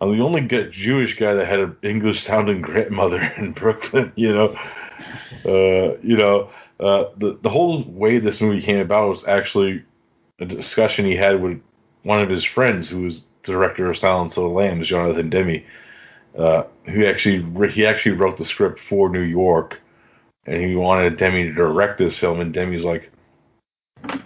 I'm 0.00 0.16
the 0.16 0.24
only 0.24 0.42
Jewish 0.70 1.18
guy 1.18 1.34
that 1.34 1.46
had 1.46 1.60
an 1.60 1.76
English 1.82 2.22
sounding 2.22 2.60
grandmother 2.62 3.20
in 3.36 3.52
Brooklyn. 3.52 4.12
You 4.16 4.32
know, 4.32 4.56
uh, 5.44 5.98
you 6.02 6.16
know, 6.16 6.50
uh, 6.80 7.10
the 7.16 7.38
the 7.42 7.50
whole 7.50 7.84
way 7.84 8.18
this 8.18 8.40
movie 8.40 8.62
came 8.62 8.78
about 8.78 9.08
was 9.08 9.26
actually 9.26 9.84
a 10.38 10.46
discussion 10.46 11.04
he 11.04 11.16
had 11.16 11.42
with 11.42 11.60
one 12.04 12.20
of 12.20 12.30
his 12.30 12.44
friends, 12.44 12.88
who 12.88 13.02
was 13.02 13.24
director 13.42 13.90
of 13.90 13.98
Silence 13.98 14.36
of 14.36 14.44
the 14.44 14.48
Lambs, 14.48 14.86
Jonathan 14.86 15.30
Demme. 15.30 15.62
Uh, 16.38 16.62
who 16.86 17.04
actually 17.04 17.70
he 17.70 17.84
actually 17.84 18.12
wrote 18.12 18.38
the 18.38 18.44
script 18.44 18.80
for 18.80 19.08
New 19.08 19.22
York, 19.22 19.80
and 20.46 20.62
he 20.62 20.76
wanted 20.76 21.16
Demme 21.16 21.46
to 21.46 21.52
direct 21.52 21.98
this 21.98 22.16
film, 22.16 22.40
and 22.40 22.54
Demme's 22.54 22.84
like, 22.84 23.10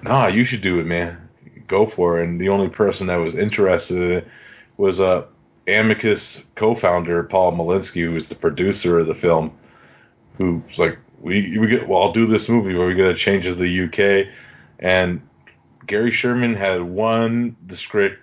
"Nah, 0.02 0.26
you 0.26 0.44
should 0.44 0.60
do 0.60 0.78
it, 0.78 0.84
man. 0.84 1.16
Go 1.72 1.86
for 1.86 2.20
it." 2.20 2.28
And 2.28 2.40
the 2.40 2.50
only 2.50 2.68
person 2.68 3.06
that 3.06 3.16
was 3.16 3.34
interested 3.34 3.96
in 3.96 4.12
it 4.18 4.28
was 4.76 5.00
uh, 5.00 5.24
Amicus 5.66 6.42
co-founder 6.54 7.22
Paul 7.24 7.52
Maslansky, 7.52 8.04
who 8.04 8.12
was 8.12 8.28
the 8.28 8.34
producer 8.34 8.98
of 8.98 9.06
the 9.06 9.14
film, 9.14 9.52
who 10.36 10.62
was 10.68 10.78
like, 10.78 10.98
"We 11.20 11.58
we 11.58 11.66
get 11.66 11.88
well, 11.88 12.02
I'll 12.02 12.12
do 12.12 12.26
this 12.26 12.48
movie, 12.48 12.74
but 12.74 12.86
we 12.86 12.94
got 12.94 13.08
to 13.08 13.14
change 13.14 13.46
it 13.46 13.54
to 13.54 13.60
the 13.60 13.84
UK." 13.84 14.28
And 14.78 15.22
Gary 15.86 16.10
Sherman 16.10 16.54
had 16.54 16.82
one 16.82 17.56
discrete 17.66 18.18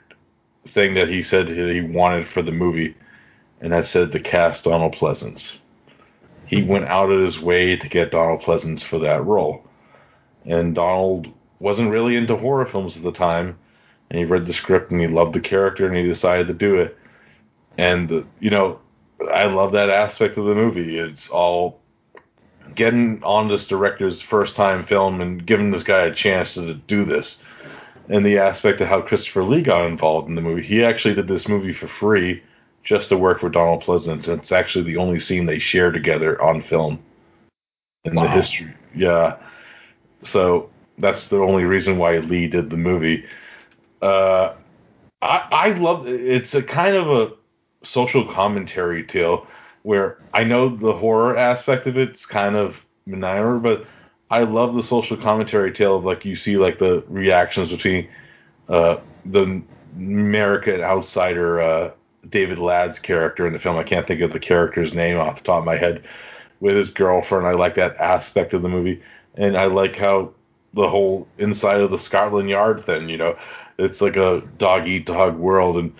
thing 0.67 0.93
that 0.93 1.09
he 1.09 1.23
said 1.23 1.47
he 1.47 1.81
wanted 1.81 2.27
for 2.27 2.41
the 2.41 2.51
movie, 2.51 2.95
and 3.61 3.73
that 3.73 3.87
said 3.87 4.11
to 4.11 4.19
cast 4.19 4.65
Donald 4.65 4.93
Pleasence. 4.93 5.53
He 6.45 6.63
went 6.63 6.85
out 6.85 7.11
of 7.11 7.23
his 7.23 7.39
way 7.39 7.75
to 7.75 7.89
get 7.89 8.11
Donald 8.11 8.41
Pleasence 8.41 8.83
for 8.83 8.99
that 8.99 9.25
role, 9.25 9.63
and 10.45 10.75
Donald 10.75 11.27
wasn't 11.59 11.91
really 11.91 12.15
into 12.15 12.35
horror 12.35 12.65
films 12.65 12.97
at 12.97 13.03
the 13.03 13.11
time, 13.11 13.57
and 14.09 14.19
he 14.19 14.25
read 14.25 14.45
the 14.45 14.53
script 14.53 14.91
and 14.91 15.01
he 15.01 15.07
loved 15.07 15.33
the 15.33 15.39
character 15.39 15.87
and 15.87 15.95
he 15.95 16.03
decided 16.03 16.47
to 16.47 16.53
do 16.53 16.75
it. 16.75 16.97
And 17.77 18.25
you 18.39 18.49
know, 18.49 18.79
I 19.31 19.45
love 19.45 19.73
that 19.73 19.89
aspect 19.89 20.37
of 20.37 20.45
the 20.45 20.55
movie. 20.55 20.97
It's 20.97 21.29
all 21.29 21.79
getting 22.75 23.21
on 23.23 23.47
this 23.47 23.67
director's 23.67 24.21
first 24.21 24.55
time 24.55 24.85
film 24.85 25.21
and 25.21 25.45
giving 25.45 25.71
this 25.71 25.83
guy 25.83 26.01
a 26.05 26.13
chance 26.13 26.53
to 26.53 26.73
do 26.75 27.05
this. 27.05 27.37
And 28.09 28.25
the 28.25 28.39
aspect 28.39 28.81
of 28.81 28.87
how 28.87 29.01
Christopher 29.01 29.43
Lee 29.43 29.61
got 29.61 29.85
involved 29.85 30.29
in 30.29 30.35
the 30.35 30.41
movie. 30.41 30.63
He 30.63 30.83
actually 30.83 31.13
did 31.13 31.27
this 31.27 31.47
movie 31.47 31.73
for 31.73 31.87
free 31.87 32.41
just 32.83 33.09
to 33.09 33.17
work 33.17 33.39
for 33.39 33.49
Donald 33.49 33.83
Pleasence. 33.83 34.27
And 34.27 34.39
it's 34.39 34.51
actually 34.51 34.85
the 34.85 34.97
only 34.97 35.19
scene 35.19 35.45
they 35.45 35.59
share 35.59 35.91
together 35.91 36.41
on 36.41 36.61
film 36.61 36.99
in 38.05 38.15
Wow. 38.15 38.23
the 38.23 38.29
history. 38.29 38.73
Yeah. 38.95 39.37
So 40.23 40.69
that's 40.99 41.27
the 41.27 41.37
only 41.37 41.63
reason 41.63 41.97
why 41.97 42.17
Lee 42.19 42.47
did 42.47 42.69
the 42.69 42.77
movie. 42.77 43.25
Uh, 44.01 44.53
I 45.21 45.47
I 45.51 45.67
love 45.77 46.07
it's 46.07 46.53
a 46.53 46.63
kind 46.63 46.95
of 46.95 47.09
a 47.09 47.31
social 47.83 48.31
commentary 48.31 49.03
tale 49.03 49.47
where 49.83 50.17
I 50.33 50.43
know 50.43 50.75
the 50.75 50.93
horror 50.93 51.37
aspect 51.37 51.87
of 51.87 51.97
it's 51.97 52.25
kind 52.25 52.55
of 52.55 52.75
minor, 53.05 53.59
but 53.59 53.85
I 54.29 54.41
love 54.43 54.75
the 54.75 54.83
social 54.83 55.17
commentary 55.17 55.73
tale 55.73 55.97
of 55.97 56.05
like 56.05 56.25
you 56.25 56.35
see 56.35 56.57
like 56.57 56.79
the 56.79 57.03
reactions 57.07 57.71
between 57.71 58.07
uh, 58.67 58.97
the 59.25 59.61
American 59.97 60.81
outsider 60.81 61.61
uh, 61.61 61.91
David 62.29 62.59
Ladd's 62.59 62.99
character 62.99 63.47
in 63.47 63.53
the 63.53 63.59
film. 63.59 63.77
I 63.77 63.83
can't 63.83 64.07
think 64.07 64.21
of 64.21 64.33
the 64.33 64.39
character's 64.39 64.93
name 64.93 65.17
off 65.17 65.37
the 65.37 65.43
top 65.43 65.59
of 65.59 65.65
my 65.65 65.77
head 65.77 66.03
with 66.59 66.75
his 66.75 66.89
girlfriend. 66.89 67.47
I 67.47 67.53
like 67.53 67.75
that 67.75 67.95
aspect 67.97 68.53
of 68.53 68.61
the 68.61 68.69
movie, 68.69 69.01
and 69.35 69.57
I 69.57 69.65
like 69.65 69.95
how 69.95 70.33
the 70.73 70.87
whole 70.87 71.27
inside 71.37 71.81
of 71.81 71.91
the 71.91 71.97
Scotland 71.97 72.49
Yard 72.49 72.85
thing. 72.85 73.09
You 73.09 73.17
know, 73.17 73.37
it's 73.77 74.01
like 74.01 74.15
a 74.15 74.41
dog 74.57 74.87
eat 74.87 75.05
dog 75.05 75.37
world, 75.37 75.77
and 75.77 75.93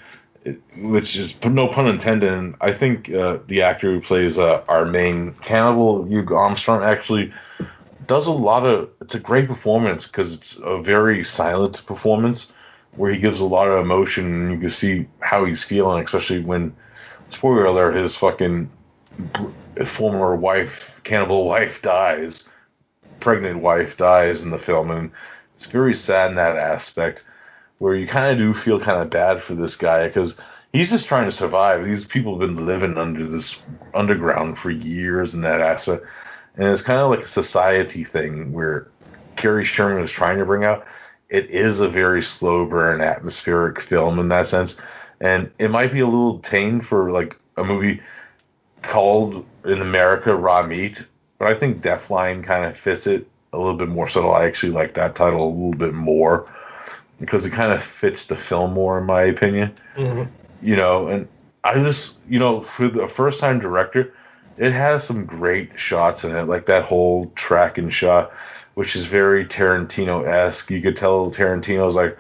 it, 0.44 0.62
which 0.78 1.16
is 1.16 1.34
no 1.44 1.68
pun 1.68 1.88
intended. 1.88 2.32
And 2.32 2.56
I 2.62 2.74
think 2.74 3.10
uh, 3.12 3.40
the 3.48 3.62
actor 3.62 3.94
who 3.94 4.02
plays 4.02 4.38
uh, 4.38 4.64
our 4.68 4.86
main 4.86 5.36
cannibal, 5.42 6.06
Hugh 6.06 6.26
Armstrong, 6.36 6.84
actually 6.84 7.34
does 8.08 8.28
a 8.28 8.32
lot 8.32 8.66
of. 8.66 8.90
It's 9.02 9.16
a 9.16 9.20
great 9.20 9.48
performance 9.48 10.08
because 10.08 10.34
it's 10.34 10.58
a 10.64 10.82
very 10.82 11.24
silent 11.24 11.86
performance 11.86 12.48
where 12.96 13.14
he 13.14 13.20
gives 13.20 13.40
a 13.40 13.46
lot 13.46 13.68
of 13.68 13.84
emotion, 13.84 14.26
and 14.26 14.52
you 14.52 14.60
can 14.60 14.72
see 14.72 15.08
how 15.20 15.46
he's 15.46 15.64
feeling, 15.64 16.04
especially 16.04 16.42
when. 16.42 16.76
Spoiler 17.32 17.66
alert: 17.66 17.96
his 17.96 18.16
fucking 18.16 18.72
former 19.98 20.36
wife, 20.36 20.72
cannibal 21.04 21.46
wife, 21.48 21.76
dies. 21.84 22.44
Pregnant 23.20 23.62
wife 23.62 23.98
dies 23.98 24.42
in 24.42 24.50
the 24.50 24.60
film, 24.60 24.92
and 24.92 25.12
it's 25.58 25.66
very 25.68 25.96
sad 25.96 26.32
in 26.32 26.36
that 26.38 26.58
aspect 26.58 27.22
where 27.80 27.96
you 27.96 28.08
kind 28.08 28.32
of 28.32 28.38
do 28.38 28.60
feel 28.62 28.80
kind 28.80 29.02
of 29.02 29.10
bad 29.10 29.42
for 29.44 29.56
this 29.56 29.76
guy 29.76 30.08
because 30.08 30.36
he's 30.74 30.90
just 30.90 31.08
trying 31.08 31.30
to 31.30 31.36
survive. 31.36 31.84
These 31.84 32.06
people 32.06 32.40
have 32.40 32.48
been 32.48 32.66
living 32.66 32.98
under 32.98 33.28
this 33.28 33.56
underground 33.94 34.58
for 34.58 34.70
years 34.70 35.34
in 35.34 35.42
that 35.42 35.62
aspect, 35.62 36.06
and 36.56 36.68
it's 36.68 36.82
kind 36.82 37.00
of 37.00 37.10
like 37.10 37.26
a 37.26 37.30
society 37.30 38.04
thing 38.04 38.54
where 38.54 38.88
Gary 39.38 39.66
Sherman 39.66 40.04
is 40.04 40.12
trying 40.12 40.38
to 40.40 40.46
bring 40.46 40.64
out. 40.64 40.86
It 41.30 41.50
is 41.50 41.80
a 41.80 41.88
very 41.88 42.24
slow 42.24 42.66
burn, 42.66 43.02
atmospheric 43.02 43.82
film 43.82 44.20
in 44.20 44.30
that 44.30 44.50
sense, 44.50 44.78
and 45.22 45.52
it 45.60 45.70
might 45.70 45.94
be 45.94 46.00
a 46.00 46.06
little 46.06 46.40
tame 46.40 46.82
for 46.82 47.12
like 47.12 47.36
a 47.58 47.64
movie 47.64 48.02
called 48.82 49.46
in 49.66 49.82
America 49.82 50.36
Raw 50.36 50.66
Meat, 50.66 51.04
but 51.40 51.48
I 51.48 51.60
think 51.60 51.82
Deathline 51.82 52.46
kind 52.46 52.66
of 52.66 52.78
fits 52.82 53.08
it 53.08 53.28
a 53.54 53.58
little 53.58 53.78
bit 53.78 53.88
more 53.88 54.10
subtle. 54.10 54.34
I 54.34 54.46
actually 54.46 54.74
like 54.74 54.94
that 54.96 55.16
title 55.16 55.44
a 55.44 55.50
little 55.50 55.74
bit 55.74 55.94
more 55.94 56.48
because 57.20 57.46
it 57.46 57.52
kind 57.52 57.72
of 57.72 57.82
fits 58.00 58.26
the 58.26 58.36
film 58.36 58.74
more, 58.74 59.00
in 59.00 59.06
my 59.06 59.24
opinion. 59.24 59.74
Mm-hmm. 59.98 60.32
You 60.62 60.76
know, 60.76 61.08
and 61.08 61.28
I 61.64 61.76
just, 61.76 62.16
you 62.28 62.40
know, 62.40 62.66
for 62.78 62.90
the 62.90 63.10
first 63.16 63.40
time 63.40 63.60
director, 63.60 64.14
it 64.58 64.74
has 64.74 65.06
some 65.06 65.26
great 65.26 65.72
shots 65.78 66.24
in 66.24 66.36
it, 66.36 66.44
like 66.44 66.68
that 66.68 66.86
whole 66.86 67.32
tracking 67.36 67.90
shot, 67.90 68.32
which 68.76 68.96
is 68.96 69.06
very 69.06 69.46
Tarantino 69.46 70.28
esque. 70.28 70.70
You 70.70 70.82
could 70.82 70.98
tell 70.98 71.32
Tarantino's 71.32 71.96
like, 71.96 72.18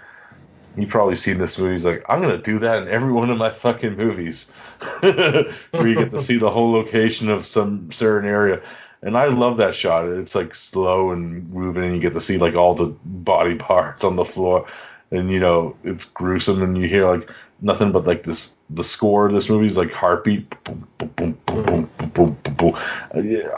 you 0.77 0.87
probably 0.87 1.15
seen 1.15 1.37
this 1.37 1.57
movie. 1.57 1.73
He's 1.73 1.83
like, 1.83 2.03
I'm 2.07 2.21
gonna 2.21 2.41
do 2.41 2.59
that 2.59 2.83
in 2.83 2.87
every 2.87 3.11
one 3.11 3.29
of 3.29 3.37
my 3.37 3.53
fucking 3.59 3.97
movies, 3.97 4.47
where 5.01 5.87
you 5.87 5.95
get 5.95 6.11
to 6.11 6.23
see 6.23 6.37
the 6.37 6.49
whole 6.49 6.71
location 6.71 7.29
of 7.29 7.45
some 7.45 7.91
certain 7.91 8.29
area. 8.29 8.61
And 9.01 9.17
I 9.17 9.25
love 9.27 9.57
that 9.57 9.75
shot. 9.75 10.05
It's 10.05 10.35
like 10.35 10.53
slow 10.55 11.11
and 11.11 11.49
moving, 11.51 11.83
and 11.83 11.95
you 11.95 12.01
get 12.01 12.13
to 12.13 12.21
see 12.21 12.37
like 12.37 12.55
all 12.55 12.75
the 12.75 12.95
body 13.05 13.55
parts 13.59 14.03
on 14.03 14.15
the 14.15 14.25
floor, 14.25 14.67
and 15.11 15.31
you 15.31 15.39
know 15.39 15.75
it's 15.83 16.05
gruesome, 16.05 16.61
and 16.61 16.77
you 16.77 16.87
hear 16.87 17.09
like 17.09 17.29
nothing 17.61 17.91
but 17.91 18.05
like 18.05 18.25
this 18.25 18.49
the 18.69 18.83
score 18.83 19.27
of 19.27 19.33
this 19.33 19.49
movie 19.49 19.67
is 19.67 19.77
like 19.77 19.91
heartbeat. 19.91 20.49
Boom, 20.63 20.87
boom, 20.97 21.09
boom, 21.15 21.37
mm-hmm. 21.47 21.65
boom, 21.65 21.89
boom, 22.13 22.37
boom, 22.43 22.55
boom. 22.55 22.75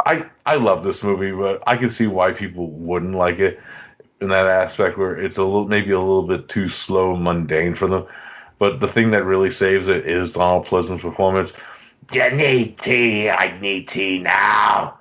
I 0.05 0.25
I 0.45 0.55
love 0.55 0.83
this 0.83 1.01
movie, 1.03 1.31
but 1.31 1.61
I 1.67 1.75
can 1.77 1.91
see 1.91 2.07
why 2.07 2.31
people 2.31 2.69
wouldn't 2.69 3.15
like 3.15 3.39
it 3.39 3.59
in 4.21 4.29
that 4.29 4.45
aspect 4.45 4.97
where 4.97 5.19
it's 5.19 5.37
a 5.37 5.43
little 5.43 5.67
maybe 5.67 5.91
a 5.91 5.99
little 5.99 6.27
bit 6.27 6.47
too 6.49 6.69
slow 6.69 7.15
and 7.15 7.23
mundane 7.23 7.75
for 7.75 7.87
them. 7.87 8.05
But 8.59 8.79
the 8.79 8.87
thing 8.87 9.09
that 9.11 9.25
really 9.25 9.49
saves 9.49 9.87
it 9.87 10.07
is 10.07 10.33
Donald 10.33 10.67
Pleasence's 10.67 11.01
performance. 11.01 11.51
You 12.11 12.29
need 12.29 12.77
tea. 12.79 13.29
I 13.29 13.59
need 13.59 13.87
tea 13.87 14.19
now. 14.19 14.99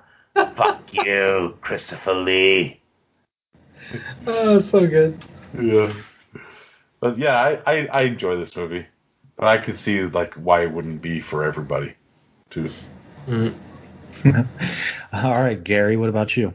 Fuck 0.55 0.93
you, 0.93 1.57
Christopher 1.61 2.13
Lee. 2.13 2.81
Oh, 4.27 4.59
so 4.59 4.87
good. 4.87 5.23
Yeah. 5.59 5.93
But 6.99 7.17
yeah, 7.17 7.35
I, 7.35 7.71
I, 7.71 7.85
I 7.87 8.01
enjoy 8.03 8.37
this 8.37 8.55
movie. 8.55 8.85
But 9.37 9.47
I 9.47 9.57
could 9.57 9.79
see 9.79 10.01
like 10.03 10.33
why 10.35 10.63
it 10.63 10.71
wouldn't 10.71 11.01
be 11.01 11.19
for 11.19 11.43
everybody. 11.43 11.95
Too. 12.49 12.69
All 15.13 15.41
right, 15.41 15.61
Gary, 15.63 15.97
what 15.97 16.09
about 16.09 16.37
you? 16.37 16.53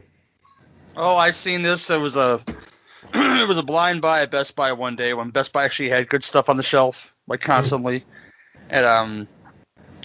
Oh, 0.95 1.15
I 1.15 1.31
seen 1.31 1.63
this. 1.63 1.89
It 1.89 1.97
was 1.97 2.15
a 2.15 2.41
it 3.13 3.47
was 3.47 3.57
a 3.57 3.63
blind 3.63 4.01
buy 4.01 4.21
at 4.21 4.31
Best 4.31 4.55
Buy 4.55 4.71
one 4.71 4.95
day 4.95 5.13
when 5.13 5.31
Best 5.31 5.51
Buy 5.51 5.65
actually 5.65 5.89
had 5.89 6.09
good 6.09 6.23
stuff 6.23 6.49
on 6.49 6.57
the 6.57 6.63
shelf, 6.63 6.95
like 7.27 7.41
constantly. 7.41 8.05
And 8.69 8.85
um, 8.85 9.27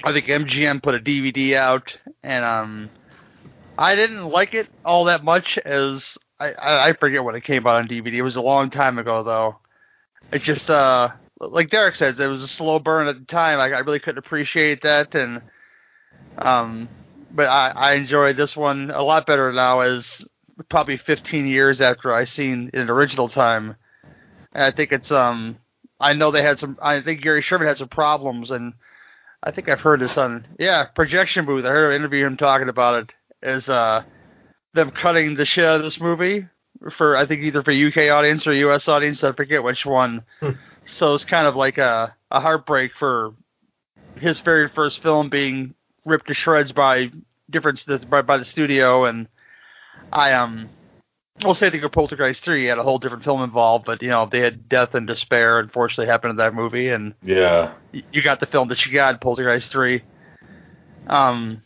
I 0.05 0.13
think 0.13 0.27
MGM 0.27 0.83
put 0.83 0.95
a 0.95 0.99
DVD 0.99 1.55
out, 1.55 1.97
and 2.23 2.45
um, 2.45 2.91
I 3.79 3.97
didn't 3.97 4.25
like 4.25 4.55
it 4.55 4.69
all 4.85 5.05
that 5.05 5.25
much. 5.25 5.59
As 5.59 6.19
I, 6.39 6.89
I 6.89 6.93
forget 6.95 7.25
when 7.25 7.35
it 7.35 7.45
came 7.45 7.67
out 7.67 7.77
on 7.77 7.89
DVD. 7.89 8.15
It 8.15 8.23
was 8.23 8.37
a 8.37 8.43
long 8.43 8.71
time 8.71 8.99
ago, 8.99 9.23
though. 9.23 9.57
It 10.33 10.43
just 10.43 10.69
uh, 10.71 11.11
like 11.41 11.71
Derek 11.71 11.95
says, 11.95 12.19
it 12.19 12.27
was 12.27 12.43
a 12.43 12.49
slow 12.49 12.79
burn 12.79 13.09
at 13.09 13.19
the 13.19 13.25
time. 13.25 13.59
I, 13.59 13.77
I 13.77 13.81
really 13.81 14.01
couldn't 14.01 14.19
appreciate 14.19 14.83
that, 14.83 15.15
and 15.15 15.43
um, 16.39 16.89
but 17.31 17.49
I, 17.49 17.71
I 17.71 17.93
enjoyed 17.95 18.37
this 18.37 18.57
one 18.57 18.91
a 18.91 19.03
lot 19.03 19.27
better 19.27 19.53
now. 19.53 19.81
As 19.81 20.23
probably 20.69 20.97
15 20.97 21.47
years 21.47 21.81
after 21.81 22.13
I 22.13 22.25
seen 22.25 22.71
it 22.73 22.81
in 22.81 22.91
original 22.91 23.29
time, 23.29 23.77
and 24.53 24.65
I 24.65 24.71
think 24.71 24.93
it's 24.93 25.11
um, 25.11 25.59
I 26.01 26.13
know 26.15 26.31
they 26.31 26.43
had 26.43 26.59
some. 26.59 26.79
I 26.81 27.01
think 27.01 27.23
Gary 27.23 27.43
Sherman 27.43 27.69
had 27.69 27.79
some 27.79 27.89
problems, 27.89 28.51
and 28.51 28.75
I 29.43 29.51
think 29.51 29.69
I've 29.69 29.81
heard 29.81 30.01
this 30.01 30.17
on 30.19 30.47
yeah 30.59 30.85
projection 30.85 31.45
booth. 31.45 31.65
I 31.65 31.69
heard 31.69 31.91
an 31.91 32.01
interview 32.01 32.27
him 32.27 32.37
talking 32.37 32.69
about 32.69 32.95
it. 32.95 33.13
Is 33.43 33.69
uh, 33.69 34.03
them 34.75 34.91
cutting 34.91 35.35
the 35.35 35.45
shit 35.47 35.65
out 35.65 35.77
of 35.77 35.83
this 35.83 36.01
movie 36.01 36.47
for 36.97 37.17
I 37.17 37.27
think 37.27 37.43
either 37.43 37.63
for 37.63 37.73
UK 37.73 38.11
audience 38.11 38.47
or 38.47 38.53
US 38.53 38.89
audience. 38.89 39.23
I 39.25 39.33
forget 39.33 39.63
which 39.63 39.85
one. 39.87 40.23
so 40.85 41.15
it's 41.15 41.25
kind 41.25 41.47
of 41.47 41.57
like 41.57 41.79
a 41.79 42.15
a 42.31 42.41
heartbreak 42.41 42.93
for 42.99 43.35
his 44.17 44.41
very 44.41 44.69
first 44.69 45.03
film 45.03 45.29
being 45.29 45.75
ripped 46.07 46.29
to 46.29 46.35
shreds 46.35 46.73
by 46.73 47.11
different 47.51 47.85
by, 48.09 48.23
by 48.23 48.37
the 48.37 48.45
studio 48.45 49.05
and 49.05 49.29
I 50.13 50.33
um 50.33 50.69
I'll 51.45 51.55
say 51.55 51.67
I 51.67 51.71
think 51.71 51.83
of 51.83 51.93
Poltergeist 51.93 52.45
three 52.45 52.67
had 52.67 52.79
a 52.79 52.83
whole 52.83 52.99
different 52.99 53.25
film 53.25 53.43
involved, 53.43 53.85
but 53.87 54.03
you 54.03 54.09
know 54.09 54.27
they 54.27 54.41
had 54.41 54.69
death 54.69 54.95
and 54.95 55.07
despair 55.07 55.59
unfortunately 55.59 56.07
happened 56.07 56.33
in 56.33 56.37
that 56.37 56.55
movie, 56.55 56.89
and 56.89 57.15
Yeah. 57.23 57.73
you 58.13 58.23
got 58.23 58.39
the 58.41 58.47
film 58.47 58.69
that 58.69 58.85
you 58.87 58.93
got 58.93 59.21
Poltergeist 59.21 59.73
three. 59.73 60.03
Um, 61.09 61.63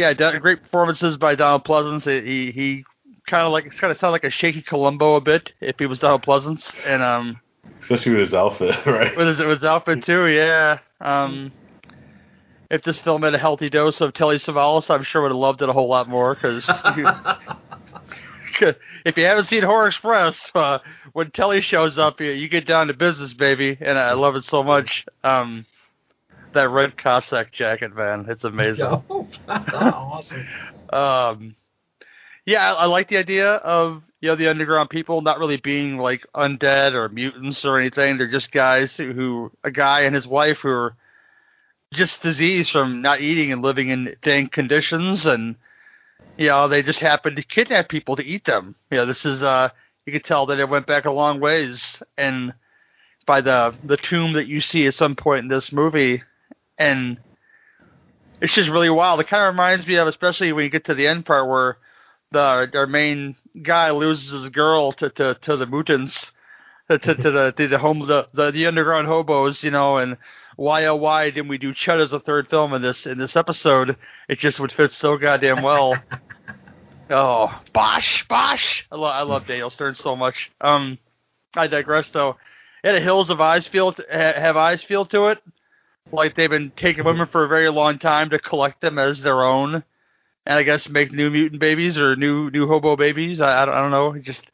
yeah, 0.00 0.38
great 0.38 0.62
performances 0.62 1.16
by 1.16 1.34
Donald 1.34 1.64
Pleasence. 1.64 2.04
He 2.04 2.50
he 2.50 2.84
kind 3.26 3.46
of 3.46 3.52
like 3.52 3.66
it's 3.66 3.78
kind 3.78 3.90
of 3.90 3.98
sound 3.98 4.12
like 4.12 4.24
a 4.24 4.30
shaky 4.30 4.62
Columbo 4.62 5.16
a 5.16 5.20
bit 5.20 5.52
if 5.60 5.78
he 5.78 5.86
was 5.86 6.00
Donald 6.00 6.22
Pleasence, 6.22 6.74
and 6.86 7.02
um 7.02 7.40
Especially 7.80 8.12
with 8.12 8.20
his 8.20 8.34
outfit, 8.34 8.74
right? 8.86 9.16
with 9.16 9.28
his, 9.28 9.38
with 9.38 9.60
his 9.60 9.64
outfit 9.64 10.02
too. 10.04 10.26
Yeah. 10.26 10.78
Um, 11.00 11.52
if 12.70 12.82
this 12.82 12.98
film 12.98 13.22
had 13.22 13.34
a 13.34 13.38
healthy 13.38 13.68
dose 13.68 14.00
of 14.00 14.12
Telly 14.12 14.36
Savalas, 14.36 14.90
I'm 14.90 15.02
sure 15.02 15.22
would 15.22 15.32
have 15.32 15.36
loved 15.36 15.62
it 15.62 15.68
a 15.68 15.72
whole 15.72 15.88
lot 15.88 16.08
more. 16.08 16.34
Because 16.34 16.70
if 19.04 19.16
you 19.16 19.24
haven't 19.24 19.46
seen 19.46 19.62
Horror 19.62 19.88
Express, 19.88 20.50
uh, 20.54 20.78
when 21.12 21.30
Telly 21.30 21.60
shows 21.62 21.98
up, 21.98 22.20
you, 22.20 22.30
you 22.30 22.48
get 22.48 22.66
down 22.66 22.86
to 22.86 22.94
business, 22.94 23.32
baby, 23.32 23.76
and 23.80 23.98
I 23.98 24.12
love 24.12 24.36
it 24.36 24.44
so 24.44 24.62
much. 24.62 25.04
Um, 25.24 25.66
that 26.52 26.68
red 26.70 26.96
Cossack 26.96 27.52
jacket, 27.52 27.94
man, 27.94 28.26
it's 28.28 28.44
amazing. 28.44 28.86
awesome. 29.48 30.46
Um, 30.92 31.54
yeah, 32.46 32.72
I, 32.72 32.82
I 32.82 32.86
like 32.86 33.06
the 33.08 33.18
idea 33.18 33.52
of 33.52 34.02
you 34.20 34.28
know 34.28 34.34
the 34.34 34.48
underground 34.48 34.90
people 34.90 35.22
not 35.22 35.38
really 35.38 35.56
being 35.56 35.98
like 35.98 36.26
undead 36.34 36.94
or 36.94 37.08
mutants 37.08 37.64
or 37.64 37.78
anything. 37.78 38.18
They're 38.18 38.30
just 38.30 38.50
guys 38.50 38.96
who, 38.96 39.12
who 39.12 39.52
a 39.62 39.70
guy 39.70 40.00
and 40.00 40.14
his 40.14 40.26
wife 40.26 40.58
who 40.58 40.70
are 40.70 40.96
just 41.92 42.22
diseased 42.22 42.70
from 42.70 43.02
not 43.02 43.20
eating 43.20 43.52
and 43.52 43.62
living 43.62 43.90
in 43.90 44.16
dank 44.22 44.52
conditions, 44.52 45.26
and 45.26 45.54
you 46.36 46.48
know 46.48 46.66
they 46.66 46.82
just 46.82 47.00
happen 47.00 47.36
to 47.36 47.42
kidnap 47.42 47.88
people 47.88 48.16
to 48.16 48.24
eat 48.24 48.44
them. 48.44 48.74
You 48.90 48.98
know, 48.98 49.06
this 49.06 49.24
is 49.24 49.42
uh 49.42 49.70
you 50.06 50.12
could 50.12 50.24
tell 50.24 50.46
that 50.46 50.58
it 50.58 50.68
went 50.68 50.86
back 50.86 51.04
a 51.04 51.10
long 51.12 51.40
ways, 51.40 52.02
and 52.18 52.52
by 53.26 53.40
the 53.40 53.74
the 53.84 53.96
tomb 53.96 54.32
that 54.32 54.48
you 54.48 54.60
see 54.60 54.86
at 54.86 54.94
some 54.94 55.14
point 55.14 55.42
in 55.42 55.48
this 55.48 55.72
movie, 55.72 56.22
and 56.80 57.18
it's 58.40 58.54
just 58.54 58.70
really 58.70 58.90
wild. 58.90 59.20
It 59.20 59.28
kind 59.28 59.44
of 59.44 59.52
reminds 59.54 59.86
me 59.86 59.96
of, 59.96 60.08
especially 60.08 60.52
when 60.52 60.64
you 60.64 60.70
get 60.70 60.86
to 60.86 60.94
the 60.94 61.06
end 61.06 61.26
part 61.26 61.48
where 61.48 61.76
the 62.32 62.70
our 62.74 62.86
main 62.86 63.36
guy 63.62 63.90
loses 63.90 64.32
his 64.32 64.48
girl 64.50 64.92
to 64.92 65.10
to, 65.10 65.34
to 65.34 65.56
the 65.56 65.66
mutants, 65.66 66.32
to, 66.88 66.98
to, 66.98 67.14
to 67.14 67.30
the 67.30 67.52
to 67.52 67.68
the 67.68 67.78
home 67.78 68.06
the, 68.06 68.28
the 68.32 68.50
the 68.50 68.66
underground 68.66 69.06
hobos, 69.06 69.62
you 69.62 69.70
know, 69.70 69.98
and 69.98 70.16
why 70.56 70.86
oh 70.86 70.96
why 70.96 71.30
didn't 71.30 71.48
we 71.48 71.58
do 71.58 71.74
Chud 71.74 72.00
as 72.00 72.12
a 72.12 72.20
third 72.20 72.48
film 72.48 72.72
in 72.72 72.82
this 72.82 73.06
in 73.06 73.18
this 73.18 73.36
episode? 73.36 73.96
It 74.28 74.38
just 74.38 74.58
would 74.58 74.72
fit 74.72 74.90
so 74.90 75.18
goddamn 75.18 75.62
well. 75.62 75.96
oh, 77.10 77.62
Bosh, 77.74 78.26
Bosh! 78.26 78.86
I 78.90 78.96
love 78.96 79.14
I 79.14 79.22
love 79.22 79.46
Daniel 79.46 79.70
Stern 79.70 79.96
so 79.96 80.16
much. 80.16 80.50
Um, 80.62 80.98
I 81.54 81.66
digress 81.66 82.08
though. 82.08 82.36
It 82.82 82.88
had 82.88 82.94
a 82.94 83.00
Hills 83.00 83.28
of 83.28 83.42
Eyes 83.42 83.66
feel 83.66 83.92
to, 83.92 84.06
have 84.10 84.56
eyes 84.56 84.82
feel 84.82 85.04
to 85.06 85.26
it 85.26 85.42
like 86.12 86.34
they've 86.34 86.50
been 86.50 86.72
taking 86.76 87.04
women 87.04 87.26
for 87.26 87.44
a 87.44 87.48
very 87.48 87.70
long 87.70 87.98
time 87.98 88.30
to 88.30 88.38
collect 88.38 88.80
them 88.80 88.98
as 88.98 89.22
their 89.22 89.42
own, 89.42 89.82
and 90.46 90.58
I 90.58 90.62
guess 90.62 90.88
make 90.88 91.12
new 91.12 91.30
mutant 91.30 91.60
babies 91.60 91.98
or 91.98 92.16
new 92.16 92.50
new 92.50 92.66
hobo 92.66 92.96
babies. 92.96 93.40
I, 93.40 93.62
I 93.62 93.64
don't 93.64 93.74
I 93.74 93.80
don't 93.80 93.90
know. 93.90 94.12
It 94.12 94.22
just 94.22 94.44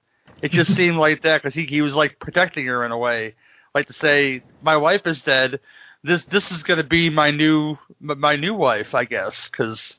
it 0.43 0.51
just 0.51 0.74
seemed 0.77 0.98
like 0.98 1.23
that 1.23 1.43
because 1.43 1.55
he 1.55 1.64
he 1.64 1.82
was 1.82 1.94
like 1.94 2.18
protecting 2.18 2.66
her 2.66 2.85
in 2.85 2.93
a 2.93 2.98
way, 2.98 3.35
like 3.74 3.86
to 3.86 3.93
say 3.93 4.43
my 4.62 4.77
wife 4.77 5.06
is 5.06 5.23
dead. 5.23 5.60
This 6.02 6.24
this 6.27 6.51
is 6.51 6.62
gonna 6.62 6.85
be 6.85 7.10
my 7.10 7.31
new 7.31 7.78
my 8.01 8.36
new 8.36 8.55
wife, 8.55 8.94
I 8.94 9.05
guess, 9.05 9.48
because 9.48 9.97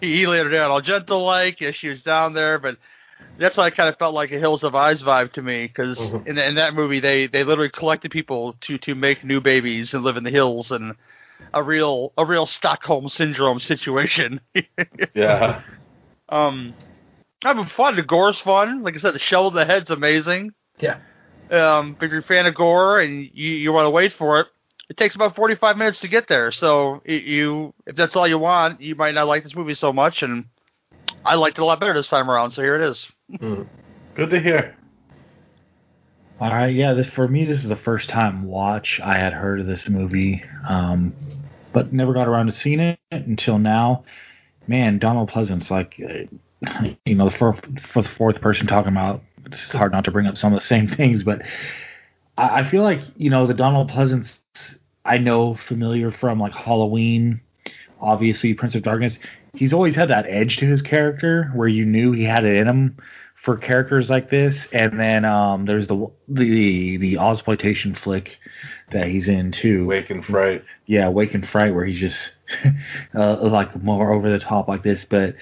he, 0.00 0.16
he 0.16 0.26
laid 0.26 0.44
her 0.44 0.50
down 0.50 0.70
all 0.70 0.80
gentle 0.80 1.24
like. 1.24 1.60
Yeah, 1.60 1.70
she 1.70 1.88
was 1.88 2.02
down 2.02 2.34
there, 2.34 2.58
but 2.58 2.76
that's 3.38 3.56
why 3.56 3.64
I 3.64 3.70
kind 3.70 3.88
of 3.88 3.96
felt 3.98 4.14
like 4.14 4.32
a 4.32 4.38
Hills 4.38 4.64
of 4.64 4.74
Eyes 4.74 5.02
vibe 5.02 5.32
to 5.32 5.42
me 5.42 5.66
because 5.66 6.12
in, 6.26 6.38
in 6.38 6.56
that 6.56 6.74
movie 6.74 7.00
they 7.00 7.26
they 7.26 7.44
literally 7.44 7.70
collected 7.70 8.10
people 8.10 8.54
to 8.62 8.78
to 8.78 8.94
make 8.94 9.24
new 9.24 9.40
babies 9.40 9.94
and 9.94 10.02
live 10.02 10.16
in 10.16 10.24
the 10.24 10.30
hills 10.30 10.70
and 10.70 10.94
a 11.54 11.62
real 11.62 12.12
a 12.18 12.24
real 12.24 12.46
Stockholm 12.46 13.08
syndrome 13.08 13.60
situation. 13.60 14.40
Yeah. 15.14 15.62
um, 16.28 16.74
having 17.42 17.66
fun. 17.66 17.96
The 17.96 18.02
gore's 18.02 18.40
fun. 18.40 18.82
Like 18.82 18.94
I 18.94 18.98
said, 18.98 19.14
the 19.14 19.18
shell 19.18 19.48
of 19.48 19.54
the 19.54 19.64
head's 19.64 19.90
amazing. 19.90 20.52
Yeah. 20.78 20.98
Um, 21.50 21.96
if 22.00 22.10
you're 22.10 22.20
a 22.20 22.22
fan 22.22 22.46
of 22.46 22.54
gore 22.54 23.00
and 23.00 23.28
you 23.32 23.52
you 23.52 23.72
want 23.72 23.86
to 23.86 23.90
wait 23.90 24.12
for 24.12 24.40
it, 24.40 24.46
it 24.90 24.96
takes 24.96 25.14
about 25.14 25.34
45 25.36 25.76
minutes 25.76 26.00
to 26.00 26.08
get 26.08 26.28
there. 26.28 26.50
So 26.50 27.02
it, 27.04 27.22
you 27.24 27.72
if 27.86 27.96
that's 27.96 28.16
all 28.16 28.26
you 28.26 28.38
want, 28.38 28.80
you 28.80 28.94
might 28.96 29.14
not 29.14 29.26
like 29.26 29.44
this 29.44 29.54
movie 29.54 29.74
so 29.74 29.92
much 29.92 30.22
and. 30.22 30.46
I 31.24 31.34
liked 31.34 31.58
it 31.58 31.62
a 31.62 31.64
lot 31.64 31.80
better 31.80 31.94
this 31.94 32.08
time 32.08 32.30
around, 32.30 32.52
so 32.52 32.62
here 32.62 32.74
it 32.74 32.82
is. 32.82 33.10
Good 34.14 34.30
to 34.30 34.40
hear. 34.40 34.76
All 36.40 36.50
right, 36.50 36.74
yeah. 36.74 36.92
This 36.94 37.08
for 37.08 37.26
me, 37.26 37.44
this 37.44 37.62
is 37.62 37.68
the 37.68 37.76
first 37.76 38.08
time 38.08 38.44
watch 38.44 39.00
I 39.02 39.18
had 39.18 39.32
heard 39.32 39.60
of 39.60 39.66
this 39.66 39.88
movie, 39.88 40.42
um, 40.68 41.12
but 41.72 41.92
never 41.92 42.12
got 42.12 42.28
around 42.28 42.46
to 42.46 42.52
seeing 42.52 42.80
it 42.80 42.98
until 43.10 43.58
now. 43.58 44.04
Man, 44.68 44.98
Donald 44.98 45.30
Pleasence, 45.30 45.70
like, 45.70 46.00
uh, 46.00 46.88
you 47.04 47.14
know, 47.14 47.30
for 47.30 47.58
for 47.92 48.02
the 48.02 48.08
fourth 48.08 48.40
person 48.40 48.66
talking 48.66 48.92
about, 48.92 49.22
it's 49.46 49.70
hard 49.72 49.92
not 49.92 50.04
to 50.04 50.10
bring 50.10 50.26
up 50.26 50.36
some 50.36 50.52
of 50.52 50.60
the 50.60 50.64
same 50.66 50.88
things, 50.96 51.24
but 51.24 51.42
I, 52.36 52.60
I 52.60 52.70
feel 52.70 52.82
like 52.82 53.00
you 53.16 53.30
know 53.30 53.46
the 53.46 53.54
Donald 53.54 53.90
Pleasence 53.90 54.28
I 55.04 55.18
know 55.18 55.56
familiar 55.66 56.12
from 56.12 56.38
like 56.38 56.52
Halloween, 56.52 57.40
obviously 58.00 58.54
Prince 58.54 58.74
of 58.74 58.82
Darkness. 58.82 59.18
He's 59.58 59.72
always 59.72 59.96
had 59.96 60.08
that 60.10 60.26
edge 60.28 60.58
to 60.58 60.66
his 60.66 60.82
character 60.82 61.50
where 61.52 61.66
you 61.66 61.84
knew 61.84 62.12
he 62.12 62.22
had 62.22 62.44
it 62.44 62.54
in 62.54 62.68
him 62.68 62.96
for 63.42 63.56
characters 63.56 64.08
like 64.08 64.30
this. 64.30 64.68
And 64.72 65.00
then 65.00 65.24
um, 65.24 65.66
there's 65.66 65.88
the 65.88 66.06
the 66.28 66.96
the 66.98 67.18
exploitation 67.18 67.96
flick 67.96 68.38
that 68.92 69.08
he's 69.08 69.26
in 69.26 69.50
too. 69.50 69.86
Wake 69.86 70.10
in 70.10 70.22
Fright. 70.22 70.64
Yeah, 70.86 71.08
Wake 71.08 71.34
in 71.34 71.42
Fright, 71.42 71.74
where 71.74 71.84
he's 71.84 71.98
just 71.98 72.32
uh, 73.16 73.48
like 73.48 73.74
more 73.82 74.12
over 74.12 74.30
the 74.30 74.38
top 74.38 74.68
like 74.68 74.84
this. 74.84 75.04
But 75.08 75.34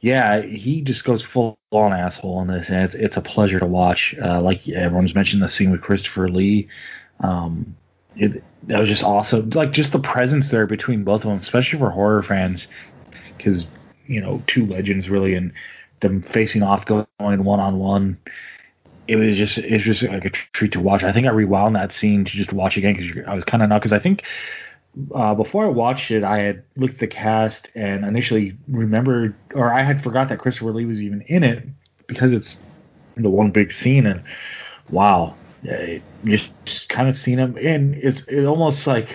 yeah, 0.00 0.42
he 0.42 0.80
just 0.82 1.04
goes 1.04 1.22
full 1.22 1.56
on 1.70 1.92
asshole 1.92 2.40
in 2.42 2.48
this, 2.48 2.68
and 2.70 2.84
it's 2.84 2.94
it's 2.94 3.16
a 3.16 3.22
pleasure 3.22 3.60
to 3.60 3.66
watch. 3.66 4.16
Uh, 4.20 4.40
like 4.40 4.68
everyone's 4.68 5.14
mentioned 5.14 5.42
the 5.42 5.48
scene 5.48 5.70
with 5.70 5.80
Christopher 5.80 6.28
Lee. 6.28 6.66
Um, 7.20 7.76
it 8.16 8.42
that 8.64 8.80
was 8.80 8.88
just 8.88 9.02
awesome. 9.02 9.50
Like 9.50 9.72
just 9.72 9.92
the 9.92 9.98
presence 9.98 10.50
there 10.50 10.66
between 10.66 11.04
both 11.04 11.22
of 11.22 11.28
them, 11.28 11.38
especially 11.38 11.78
for 11.78 11.90
horror 11.90 12.22
fans, 12.22 12.66
because 13.42 13.66
you 14.06 14.20
know 14.20 14.42
two 14.46 14.66
legends 14.66 15.08
really, 15.08 15.34
and 15.34 15.52
them 16.00 16.22
facing 16.22 16.62
off, 16.62 16.86
going 16.86 17.06
one 17.18 17.60
on 17.60 17.78
one. 17.78 18.18
It 19.08 19.16
was 19.16 19.36
just 19.36 19.58
it 19.58 19.72
was 19.72 19.82
just 19.82 20.02
like 20.02 20.24
a 20.24 20.30
treat 20.52 20.72
to 20.72 20.80
watch. 20.80 21.02
I 21.02 21.12
think 21.12 21.26
I 21.26 21.30
rewound 21.30 21.74
that 21.76 21.92
scene 21.92 22.24
to 22.24 22.30
just 22.30 22.52
watch 22.52 22.76
again 22.76 22.94
because 22.94 23.24
I 23.26 23.34
was 23.34 23.44
kind 23.44 23.62
of 23.62 23.68
not 23.68 23.80
because 23.80 23.92
I 23.92 23.98
think 23.98 24.22
uh, 25.14 25.34
before 25.34 25.66
I 25.66 25.68
watched 25.68 26.10
it, 26.10 26.24
I 26.24 26.38
had 26.38 26.64
looked 26.76 26.94
at 26.94 27.00
the 27.00 27.06
cast 27.06 27.68
and 27.74 28.04
initially 28.04 28.56
remembered, 28.68 29.34
or 29.54 29.72
I 29.72 29.82
had 29.82 30.02
forgot 30.02 30.28
that 30.28 30.38
Christopher 30.38 30.72
Lee 30.72 30.84
was 30.84 31.00
even 31.00 31.22
in 31.22 31.42
it 31.44 31.66
because 32.06 32.32
it's 32.32 32.56
the 33.16 33.30
one 33.30 33.50
big 33.50 33.72
scene. 33.72 34.06
And 34.06 34.22
wow, 34.90 35.34
it 35.62 36.02
just, 36.24 36.50
just 36.64 36.88
kind 36.88 37.08
of 37.08 37.16
seen 37.16 37.38
him, 37.38 37.56
and 37.56 37.94
it's 37.94 38.22
it 38.28 38.44
almost 38.44 38.86
like 38.86 39.08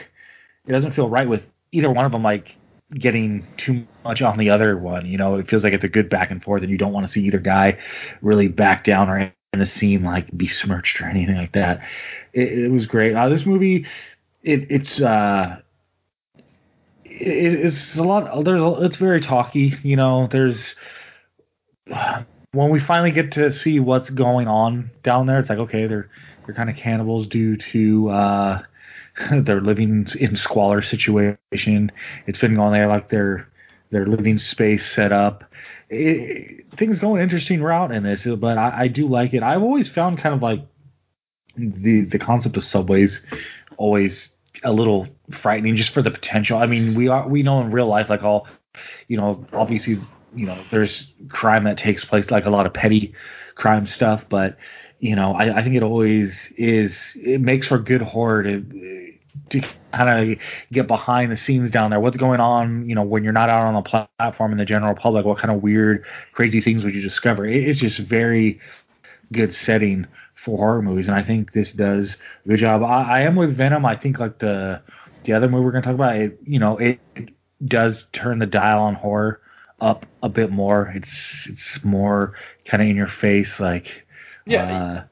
it 0.66 0.72
doesn't 0.72 0.94
feel 0.94 1.10
right 1.10 1.28
with 1.28 1.44
either 1.72 1.92
one 1.92 2.06
of 2.06 2.12
them. 2.12 2.24
Like 2.24 2.56
getting 3.00 3.46
too 3.58 3.86
much 4.04 4.22
on 4.22 4.38
the 4.38 4.50
other 4.50 4.78
one, 4.78 5.06
you 5.06 5.18
know, 5.18 5.36
it 5.36 5.48
feels 5.48 5.64
like 5.64 5.74
it's 5.74 5.84
a 5.84 5.90
good 5.90 6.10
back 6.10 6.32
and 6.32 6.44
forth, 6.44 6.62
and 6.62 6.72
you 6.72 6.78
don't 6.78 6.94
want 6.94 7.06
to 7.06 7.12
see 7.12 7.22
either 7.22 7.40
guy 7.40 7.78
really 8.22 8.48
back 8.48 8.84
down 8.84 9.10
or 9.10 9.20
in 9.20 9.60
the 9.60 9.66
scene 9.66 10.04
like 10.04 10.28
besmirched 10.36 11.02
or 11.02 11.06
anything 11.06 11.36
like 11.36 11.54
that. 11.54 11.82
It, 12.34 12.60
it 12.60 12.72
was 12.72 12.86
great. 12.86 13.16
Uh, 13.16 13.30
this 13.30 13.46
movie, 13.46 13.86
it, 14.44 14.68
it's 14.70 15.02
uh, 15.02 15.60
it, 17.06 17.66
it's 17.66 17.96
a 17.96 18.04
lot. 18.04 18.44
There's 18.44 18.62
a, 18.62 18.86
it's 18.86 18.98
very 18.98 19.22
talky. 19.22 19.74
You 19.84 19.96
know, 19.96 20.28
there's 20.32 20.76
when 22.52 22.70
we 22.70 22.80
finally 22.80 23.12
get 23.12 23.32
to 23.34 23.52
see 23.52 23.80
what's 23.80 24.10
going 24.10 24.48
on 24.48 24.92
down 25.04 25.28
there. 25.28 25.40
It's 25.40 25.50
like 25.50 25.60
okay, 25.60 25.88
they're 25.88 26.10
they're 26.46 26.56
kind 26.56 26.70
of 26.70 26.76
cannibals 26.76 27.28
due 27.28 27.58
to 27.58 28.10
uh, 28.10 28.62
they're 29.32 29.62
living 29.62 30.08
in 30.20 30.36
squalor 30.36 30.82
situation. 30.82 31.92
It's 32.28 32.40
been 32.40 32.56
going 32.56 32.74
there 32.74 32.88
like 32.88 33.10
their 33.10 33.48
their 33.92 34.06
living 34.06 34.38
space 34.38 34.86
set 34.94 35.12
up. 35.12 35.44
It, 35.90 36.66
things 36.76 37.00
go 37.00 37.16
an 37.16 37.22
interesting 37.22 37.62
route 37.62 37.92
in 37.92 38.04
this, 38.04 38.26
but 38.26 38.58
I, 38.58 38.82
I 38.82 38.88
do 38.88 39.08
like 39.08 39.34
it. 39.34 39.44
I've 39.44 39.62
always 39.62 39.88
found 39.88 40.18
kind 40.18 40.36
of 40.36 40.42
like 40.42 40.62
the 41.58 42.06
the 42.06 42.20
concept 42.20 42.58
of 42.58 42.64
subways 42.64 43.22
always 43.78 44.30
a 44.64 44.72
little 44.72 45.08
frightening 45.42 45.76
just 45.76 45.94
for 45.94 46.02
the 46.02 46.12
potential. 46.12 46.58
I 46.58 46.66
mean, 46.66 46.96
we 46.96 47.08
are 47.08 47.28
we 47.28 47.44
know 47.44 47.62
in 47.62 47.72
real 47.72 47.88
life 47.88 48.10
like 48.10 48.24
all 48.24 48.48
you 49.08 49.18
know, 49.18 49.46
obviously, 49.54 50.00
you 50.36 50.46
know, 50.46 50.62
there's 50.72 51.12
crime 51.30 51.64
that 51.66 51.78
takes 51.78 52.04
place 52.04 52.30
like 52.32 52.46
a 52.46 52.50
lot 52.50 52.66
of 52.66 52.74
petty 52.74 53.14
crime 53.56 53.88
stuff, 53.88 54.26
but 54.30 54.58
you 55.06 55.16
know, 55.16 55.34
I, 55.34 55.60
I 55.60 55.64
think 55.64 55.76
it 55.76 55.84
always 55.84 56.34
is 56.58 56.98
it 57.16 57.40
makes 57.40 57.68
for 57.68 57.78
good 57.78 58.02
horror 58.02 58.42
to 58.42 59.14
to 59.52 59.62
kind 59.94 60.32
of 60.32 60.40
get 60.72 60.88
behind 60.88 61.32
the 61.32 61.38
scenes 61.38 61.70
down 61.70 61.92
there. 61.92 62.00
What's 62.00 62.18
going 62.18 62.40
on, 62.40 62.90
you 62.90 62.96
know, 62.96 63.04
when 63.04 63.24
you're 63.24 63.32
not 63.32 63.48
out 63.48 63.68
on 63.68 63.76
the 63.76 64.08
platform 64.18 64.52
in 64.52 64.58
the 64.58 64.66
general 64.66 64.96
public? 64.96 65.24
What 65.24 65.38
kind 65.38 65.54
of 65.54 65.62
weird, 65.62 66.04
crazy 66.34 66.60
things 66.60 66.84
would 66.84 66.96
you 66.96 67.04
discover? 67.04 67.46
It, 67.46 67.68
it's 67.68 67.80
just 67.80 68.00
very 68.00 68.60
good 69.32 69.54
setting 69.54 70.08
for 70.44 70.58
horror 70.58 70.82
movies, 70.82 71.08
and 71.08 71.16
I 71.16 71.22
think 71.22 71.54
this 71.54 71.72
does 71.72 72.18
a 72.44 72.48
good 72.48 72.60
job. 72.60 72.82
I, 72.82 73.04
I 73.04 73.22
am 73.22 73.36
with 73.36 73.56
Venom. 73.56 73.86
I 73.86 73.96
think 73.96 74.18
like 74.18 74.40
the 74.40 74.82
the 75.26 75.34
other 75.34 75.48
movie 75.48 75.66
we're 75.66 75.72
going 75.72 75.84
to 75.84 75.90
talk 75.90 75.96
about, 75.96 76.16
it 76.16 76.40
you 76.48 76.58
know, 76.58 76.78
it, 76.78 77.00
it 77.16 77.30
does 77.64 78.08
turn 78.12 78.40
the 78.40 78.48
dial 78.48 78.82
on 78.82 78.96
horror 78.96 79.40
up 79.80 80.08
a 80.24 80.30
bit 80.30 80.50
more. 80.50 80.92
It's 80.96 81.48
it's 81.48 81.84
more 81.84 82.34
kind 82.66 82.82
of 82.82 82.90
in 82.90 82.96
your 82.96 83.08
face, 83.08 83.60
like 83.60 84.05
Yeah. 84.46 84.64
Uh, 84.64 85.04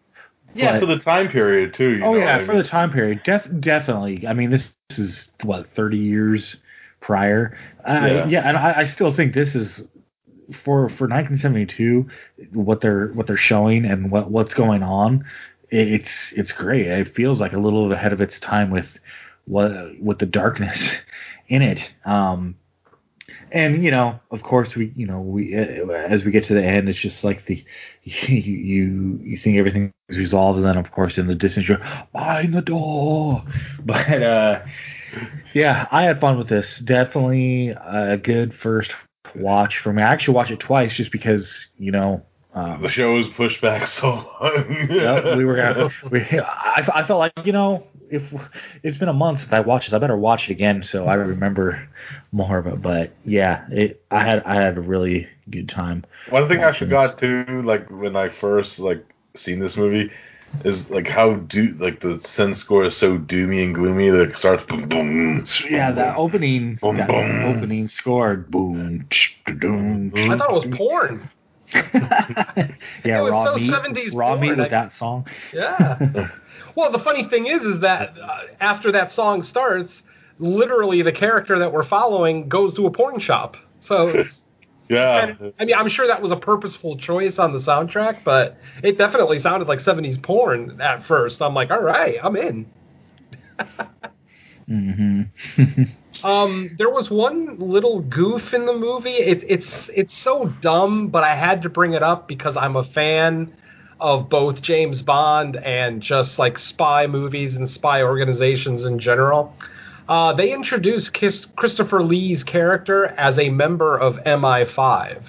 Yeah, 0.56 0.74
but- 0.74 0.80
for 0.82 0.86
the 0.86 1.00
time 1.00 1.30
period 1.30 1.74
too. 1.74 2.02
Oh 2.04 2.14
know, 2.14 2.20
yeah, 2.20 2.38
I 2.38 2.46
for 2.46 2.56
the 2.56 2.68
time 2.68 2.92
period, 2.92 3.22
def- 3.24 3.48
definitely. 3.60 4.28
I 4.28 4.34
mean, 4.34 4.52
this, 4.52 4.72
this 4.90 5.00
is 5.00 5.28
what 5.44 5.68
thirty 5.76 5.98
years 5.98 6.58
prior. 7.02 7.58
Uh, 7.86 8.00
Yeah. 8.04 8.28
yeah. 8.28 8.48
and 8.48 8.58
I, 8.58 8.82
I 8.82 8.86
still 8.86 9.12
think 9.14 9.34
this 9.34 9.56
is 9.56 9.82
for 10.64 10.90
for 10.90 11.08
1972. 11.08 12.08
What 12.54 12.82
they're 12.82 13.08
what 13.10 13.28
they're 13.28 13.38
showing 13.38 13.86
and 13.86 14.12
what 14.12 14.30
what's 14.30 14.54
going 14.54 14.84
on, 14.84 15.26
it's 15.70 16.32
it's 16.36 16.52
great. 16.52 16.86
It 16.86 17.16
feels 17.16 17.40
like 17.40 17.54
a 17.54 17.60
little 17.60 17.92
ahead 17.92 18.14
of 18.14 18.22
its 18.22 18.40
time 18.40 18.70
with 18.70 19.00
what 19.46 20.00
with 20.00 20.20
the 20.20 20.26
darkness 20.28 20.92
in 21.48 21.62
it. 21.64 21.92
Um, 22.06 22.56
and 23.52 23.84
you 23.84 23.92
know, 23.92 24.20
of 24.32 24.44
course, 24.44 24.76
we 24.76 24.92
you 24.96 25.06
know 25.06 25.22
we 25.22 25.56
uh, 25.56 25.92
as 25.92 26.24
we 26.24 26.32
get 26.32 26.44
to 26.46 26.54
the 26.54 26.64
end, 26.64 26.90
it's 26.90 27.00
just 27.00 27.24
like 27.24 27.46
the 27.46 27.64
you 28.04 28.36
you, 28.36 29.20
you 29.24 29.38
think 29.38 29.58
everything 29.58 29.92
is 30.10 30.18
resolved, 30.18 30.58
and 30.58 30.68
then 30.68 30.78
of 30.78 30.92
course 30.92 31.18
in 31.18 31.28
the 31.28 31.36
distance 31.36 31.68
you're 31.68 31.82
behind 32.12 32.54
the 32.54 32.62
door. 32.62 33.44
But 33.86 34.24
uh, 34.24 34.62
yeah, 35.54 35.88
I 35.92 36.04
had 36.04 36.20
fun 36.20 36.38
with 36.38 36.48
this. 36.48 36.80
Definitely 36.80 37.70
a 37.70 38.18
good 38.18 38.54
first 38.56 38.96
watch 39.36 39.80
for 39.80 39.94
me. 39.94 40.02
I 40.02 40.12
actually 40.12 40.36
watched 40.36 40.52
it 40.52 40.60
twice 40.60 40.94
just 40.94 41.12
because 41.12 41.68
you 41.78 41.92
know. 41.92 42.24
Um, 42.56 42.84
the 42.84 42.90
show 42.90 43.14
was 43.14 43.28
pushed 43.36 43.62
back 43.62 43.88
so 43.88 44.08
long. 44.10 44.88
Yep, 44.90 45.38
we 45.38 45.46
were 45.46 45.56
gonna. 45.56 45.90
We, 46.12 46.20
I, 46.40 46.88
I 46.94 47.08
felt 47.08 47.18
like 47.20 47.34
you 47.46 47.52
know, 47.52 47.88
if 48.12 48.24
it's 48.84 48.98
been 48.98 49.10
a 49.10 49.14
month 49.14 49.40
since 49.40 49.52
I 49.52 49.62
watched 49.62 49.88
this, 49.88 49.94
I 49.94 50.00
better 50.00 50.18
watch 50.18 50.50
it 50.50 50.52
again 50.52 50.84
so 50.84 51.06
I 51.08 51.16
remember 51.16 51.88
more 52.32 52.60
of 52.60 52.68
it. 52.68 52.82
But 52.82 53.14
yeah, 53.26 53.66
it. 53.72 54.04
I 54.12 54.24
had 54.24 54.44
I 54.44 54.56
had 54.56 54.78
a 54.78 54.82
really 54.82 55.28
good 55.50 55.68
time. 55.68 56.06
One 56.30 56.48
thing 56.48 56.60
I 56.60 56.68
watching 56.68 56.88
forgot 56.90 57.18
too, 57.18 57.64
like 57.66 57.90
when 57.90 58.16
I 58.16 58.30
first 58.30 58.78
like 58.80 59.04
seen 59.36 59.60
this 59.60 59.76
movie, 59.76 60.12
is 60.64 60.92
like 60.92 61.08
how 61.08 61.34
do 61.34 61.74
like 61.80 62.02
the 62.02 62.20
synth 62.20 62.58
score 62.58 62.86
is 62.86 62.96
so 62.96 63.18
doomy 63.18 63.64
and 63.64 63.74
gloomy. 63.74 64.12
Like 64.12 64.30
it 64.30 64.36
starts 64.38 64.64
boom 64.66 64.88
boom. 64.88 65.40
this. 65.40 65.64
Yeah, 65.68 65.92
that 65.92 66.18
opening, 66.18 66.76
Boom, 66.76 66.98
that 66.98 67.08
boom. 67.08 67.46
opening 67.46 67.88
score, 67.88 68.36
boom. 68.36 69.08
I 69.48 69.52
thought 69.52 70.50
it 70.52 70.70
was 70.70 70.78
porn. 70.78 71.32
yeah, 71.74 73.20
It 73.20 73.22
was 73.22 73.32
raw 73.32 73.46
so 73.46 73.56
meat, 73.56 73.72
70s 73.72 74.16
raw 74.16 74.36
meat 74.38 74.52
with 74.52 74.60
I- 74.60 74.70
that 74.70 74.94
song. 74.94 75.28
Yeah. 75.54 76.30
well, 76.76 76.92
the 76.92 77.00
funny 77.00 77.28
thing 77.30 77.48
is, 77.48 77.62
is 77.62 77.80
that 77.82 78.14
uh, 78.22 78.42
after 78.60 78.92
that 78.92 79.12
song 79.12 79.44
starts, 79.44 80.04
literally 80.40 81.02
the 81.02 81.12
character 81.12 81.60
that 81.60 81.72
we're 81.72 81.84
following 81.86 82.50
goes 82.50 82.74
to 82.76 82.86
a 82.86 82.92
porn 82.92 83.20
shop. 83.20 83.58
So, 83.80 84.24
Yeah, 84.90 85.34
I 85.58 85.66
mean, 85.66 85.76
I'm 85.76 85.88
sure 85.88 86.08
that 86.08 86.22
was 86.22 86.32
a 86.32 86.36
purposeful 86.36 86.98
choice 86.98 87.40
on 87.40 87.54
the 87.54 87.60
soundtrack, 87.60 88.24
but 88.24 88.58
it 88.84 88.98
definitely 88.98 89.40
sounded 89.40 89.68
like 89.68 89.80
70s 89.80 90.22
porn 90.22 90.80
at 90.82 91.06
first. 91.06 91.42
I'm 91.42 91.54
like, 91.54 91.72
all 91.72 91.82
right, 91.82 92.18
I'm 92.22 92.36
in. 92.36 92.66
hmm 94.68 95.22
Um, 96.24 96.76
there 96.78 96.90
was 96.90 97.10
one 97.10 97.58
little 97.60 98.02
goof 98.02 98.54
in 98.54 98.66
the 98.66 98.74
movie. 98.74 99.16
It, 99.16 99.44
it's 99.48 99.90
it's 99.94 100.18
so 100.18 100.54
dumb, 100.62 101.08
but 101.08 101.24
I 101.24 101.36
had 101.36 101.62
to 101.64 101.70
bring 101.70 101.94
it 101.94 102.04
up 102.04 102.28
because 102.28 102.56
I'm 102.56 102.76
a 102.76 102.84
fan 102.84 103.54
of 104.00 104.30
both 104.30 104.62
James 104.62 105.02
Bond 105.02 105.56
and 105.56 106.02
just 106.02 106.38
like 106.38 106.60
spy 106.60 107.08
movies 107.08 107.56
and 107.56 107.70
spy 107.70 108.04
organizations 108.04 108.84
in 108.84 109.00
general. 109.00 109.56
Uh, 110.08 110.34
they 110.34 110.52
introduced 110.52 111.14
Christopher 111.14 112.04
Lee's 112.04 112.44
character 112.44 113.06
as 113.06 113.40
a 113.40 113.50
member 113.50 113.98
of 113.98 114.18
MI5. 114.18 115.24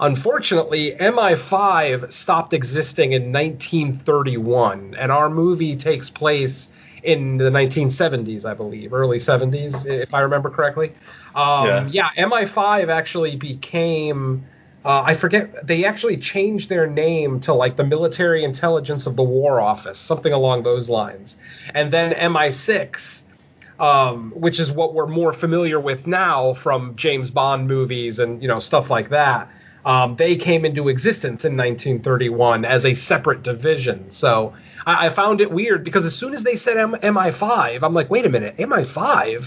Unfortunately, 0.00 0.94
MI5 0.98 2.12
stopped 2.12 2.52
existing 2.52 3.12
in 3.12 3.32
1931, 3.32 4.94
and 4.98 5.12
our 5.12 5.28
movie 5.30 5.76
takes 5.76 6.10
place 6.10 6.68
in 7.02 7.36
the 7.36 7.50
1970s, 7.50 8.44
I 8.44 8.54
believe, 8.54 8.92
early 8.92 9.18
70s, 9.18 9.86
if 9.86 10.12
I 10.12 10.20
remember 10.20 10.50
correctly. 10.50 10.92
Um, 11.34 11.88
yeah. 11.88 12.10
MI5 12.16 12.88
actually 12.88 13.36
became. 13.36 14.46
Uh, 14.84 15.02
I 15.02 15.16
forget. 15.16 15.66
They 15.66 15.84
actually 15.84 16.16
changed 16.16 16.68
their 16.68 16.86
name 16.86 17.40
to 17.40 17.52
like 17.52 17.76
the 17.76 17.84
Military 17.84 18.44
Intelligence 18.44 19.06
of 19.06 19.16
the 19.16 19.22
War 19.22 19.60
Office, 19.60 19.98
something 19.98 20.32
along 20.32 20.62
those 20.62 20.88
lines. 20.88 21.36
And 21.74 21.92
then 21.92 22.12
MI6, 22.12 22.96
um, 23.78 24.32
which 24.36 24.58
is 24.58 24.70
what 24.70 24.94
we're 24.94 25.06
more 25.06 25.32
familiar 25.32 25.78
with 25.80 26.06
now 26.06 26.54
from 26.54 26.96
James 26.96 27.30
Bond 27.30 27.68
movies 27.68 28.18
and 28.18 28.40
you 28.42 28.48
know 28.48 28.60
stuff 28.60 28.90
like 28.90 29.10
that. 29.10 29.48
Um, 29.84 30.16
they 30.16 30.36
came 30.36 30.64
into 30.64 30.88
existence 30.88 31.44
in 31.44 31.56
1931 31.56 32.64
as 32.64 32.84
a 32.84 32.94
separate 32.94 33.42
division. 33.42 34.10
So 34.10 34.54
I, 34.86 35.06
I 35.06 35.14
found 35.14 35.40
it 35.40 35.50
weird 35.50 35.84
because 35.84 36.04
as 36.04 36.14
soon 36.14 36.34
as 36.34 36.42
they 36.42 36.56
said 36.56 36.76
M- 36.76 36.92
MI5, 36.94 37.82
I'm 37.82 37.94
like, 37.94 38.10
wait 38.10 38.26
a 38.26 38.28
minute, 38.28 38.56
MI5? 38.58 39.44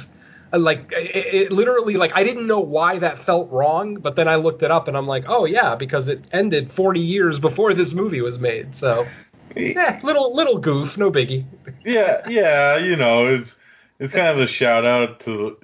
Uh, 0.54 0.60
Like 0.60 0.92
it, 0.92 1.34
it 1.34 1.52
literally, 1.52 1.96
like 1.96 2.12
I 2.14 2.24
didn't 2.24 2.48
know 2.48 2.60
why 2.60 3.00
that 3.00 3.26
felt 3.26 3.50
wrong, 3.52 3.96
but 3.96 4.16
then 4.16 4.28
I 4.28 4.36
looked 4.36 4.64
it 4.64 4.72
up 4.72 4.88
and 4.88 4.98
I'm 4.98 5.08
like, 5.08 5.24
oh 5.28 5.46
yeah, 5.46 5.76
because 5.76 6.08
it 6.08 6.24
ended 6.32 6.72
40 6.74 7.00
years 7.00 7.40
before 7.40 7.74
this 7.74 7.94
movie 7.94 8.22
was 8.22 8.38
made. 8.40 8.76
So, 8.76 9.08
yeah, 9.56 10.00
little 10.04 10.36
little 10.36 10.58
goof, 10.58 10.98
no 10.98 11.12
biggie. 11.12 11.46
yeah, 11.86 12.28
yeah. 12.30 12.78
You 12.78 12.96
know, 12.96 13.28
it's 13.28 13.56
it's 14.00 14.14
kind 14.14 14.28
of 14.28 14.40
a 14.40 14.48
shout 14.48 14.86
out 14.86 15.20
to. 15.22 15.58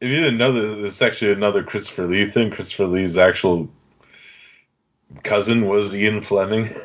If 0.00 0.10
you 0.10 0.16
didn't 0.16 0.38
know 0.38 0.52
that, 0.52 0.84
it's 0.86 1.00
actually 1.00 1.32
another 1.32 1.62
Christopher 1.62 2.06
Lee 2.06 2.30
thing. 2.30 2.50
Christopher 2.50 2.86
Lee's 2.86 3.16
actual 3.16 3.68
cousin 5.22 5.66
was 5.66 5.94
Ian 5.94 6.22
Fleming. 6.22 6.74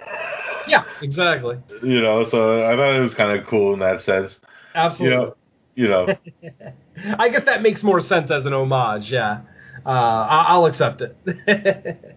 Yeah, 0.69 0.85
exactly. 1.01 1.57
You 1.83 2.01
know, 2.01 2.23
so 2.23 2.65
I 2.65 2.75
thought 2.75 2.95
it 2.95 2.99
was 3.01 3.13
kind 3.13 3.37
of 3.39 3.47
cool 3.47 3.73
in 3.73 3.79
that 3.79 4.01
sense. 4.03 4.39
Absolutely. 4.75 5.33
You 5.75 5.87
know, 5.87 6.07
you 6.07 6.15
know. 6.15 6.17
I 7.19 7.29
guess 7.29 7.45
that 7.45 7.61
makes 7.61 7.83
more 7.83 8.01
sense 8.01 8.29
as 8.31 8.45
an 8.45 8.53
homage. 8.53 9.11
Yeah, 9.11 9.41
uh, 9.85 9.89
I- 9.89 10.45
I'll 10.49 10.65
accept 10.65 11.01
it. 11.01 12.15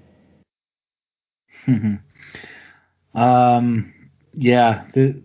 um, 3.14 3.92
yeah. 4.34 4.84
The, 4.94 5.22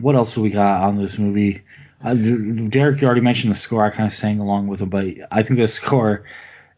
what 0.00 0.14
else 0.14 0.34
do 0.34 0.40
we 0.42 0.50
got 0.50 0.82
on 0.84 1.02
this 1.02 1.18
movie? 1.18 1.62
Uh, 2.04 2.14
Derek, 2.14 3.00
you 3.00 3.06
already 3.06 3.22
mentioned 3.22 3.52
the 3.52 3.58
score. 3.58 3.84
I 3.84 3.90
kind 3.90 4.06
of 4.06 4.14
sang 4.14 4.38
along 4.38 4.68
with 4.68 4.80
him, 4.80 4.90
but 4.90 5.06
I 5.30 5.42
think 5.42 5.58
the 5.58 5.68
score 5.68 6.24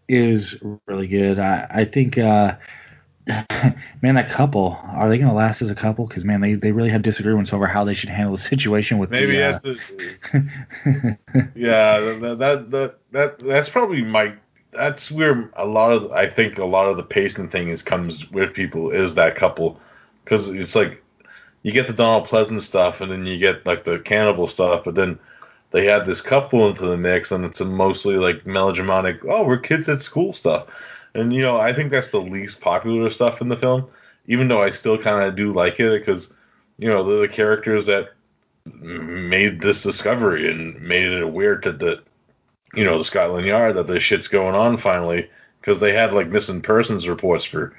is 0.08 0.56
really 0.86 1.08
good. 1.08 1.38
I, 1.38 1.66
I 1.70 1.84
think, 1.84 2.16
uh, 2.16 2.56
man, 4.02 4.14
that 4.14 4.30
couple 4.30 4.78
are 4.82 5.08
they 5.08 5.18
going 5.18 5.28
to 5.28 5.34
last 5.34 5.60
as 5.60 5.70
a 5.70 5.74
couple? 5.74 6.06
Because 6.06 6.24
man, 6.24 6.40
they, 6.40 6.54
they 6.54 6.72
really 6.72 6.90
have 6.90 7.02
disagreements 7.02 7.52
over 7.52 7.66
how 7.66 7.84
they 7.84 7.94
should 7.94 8.08
handle 8.08 8.36
the 8.36 8.42
situation 8.42 8.98
with 8.98 9.10
Maybe 9.10 9.36
the, 9.36 9.42
uh, 9.42 9.56
at 9.56 9.62
the, 9.62 11.18
yeah, 11.54 12.00
that, 12.00 12.36
that 12.38 12.70
that 12.70 12.98
that 13.12 13.38
that's 13.38 13.68
probably 13.68 14.02
my 14.02 14.34
that's 14.72 15.10
where 15.10 15.50
a 15.56 15.66
lot 15.66 15.92
of 15.92 16.10
I 16.12 16.28
think 16.28 16.58
a 16.58 16.64
lot 16.64 16.86
of 16.88 16.96
the 16.96 17.02
pacing 17.02 17.50
thing 17.50 17.68
is 17.68 17.82
comes 17.82 18.28
with 18.30 18.54
people 18.54 18.90
is 18.90 19.14
that 19.14 19.36
couple 19.36 19.78
because 20.24 20.48
it's 20.48 20.74
like 20.74 21.02
you 21.62 21.72
get 21.72 21.86
the 21.86 21.92
Donald 21.92 22.28
Pleasence 22.28 22.62
stuff 22.62 23.00
and 23.00 23.12
then 23.12 23.26
you 23.26 23.38
get 23.38 23.66
like 23.66 23.84
the 23.84 23.98
cannibal 23.98 24.48
stuff, 24.48 24.82
but 24.84 24.94
then 24.94 25.18
they 25.70 25.84
had 25.84 26.06
this 26.06 26.22
couple 26.22 26.68
into 26.68 26.86
the 26.86 26.96
mix, 26.96 27.30
and 27.30 27.44
it's 27.44 27.60
a 27.60 27.64
mostly 27.64 28.14
like 28.14 28.46
melodramatic. 28.46 29.20
Oh, 29.28 29.44
we're 29.44 29.58
kids 29.58 29.88
at 29.88 30.02
school 30.02 30.32
stuff, 30.32 30.66
and 31.18 31.32
you 31.32 31.42
know 31.42 31.58
I 31.58 31.74
think 31.74 31.90
that's 31.90 32.10
the 32.10 32.20
least 32.20 32.60
popular 32.60 33.10
stuff 33.10 33.40
in 33.40 33.48
the 33.48 33.56
film. 33.56 33.88
Even 34.26 34.48
though 34.48 34.62
I 34.62 34.70
still 34.70 34.98
kind 34.98 35.24
of 35.24 35.36
do 35.36 35.52
like 35.52 35.80
it 35.80 36.04
because 36.04 36.28
you 36.78 36.88
know 36.88 37.20
the 37.20 37.28
characters 37.28 37.86
that 37.86 38.10
made 38.82 39.60
this 39.60 39.82
discovery 39.82 40.50
and 40.50 40.80
made 40.80 41.04
it 41.04 41.22
aware 41.22 41.56
to 41.58 41.72
the 41.72 42.02
you 42.74 42.84
know 42.84 42.98
the 42.98 43.04
Scotland 43.04 43.46
Yard 43.46 43.76
that 43.76 43.86
this 43.86 44.02
shit's 44.02 44.28
going 44.28 44.54
on 44.54 44.78
finally 44.78 45.28
because 45.60 45.80
they 45.80 45.92
had 45.92 46.12
like 46.12 46.28
missing 46.28 46.62
persons 46.62 47.08
reports 47.08 47.44
for 47.44 47.74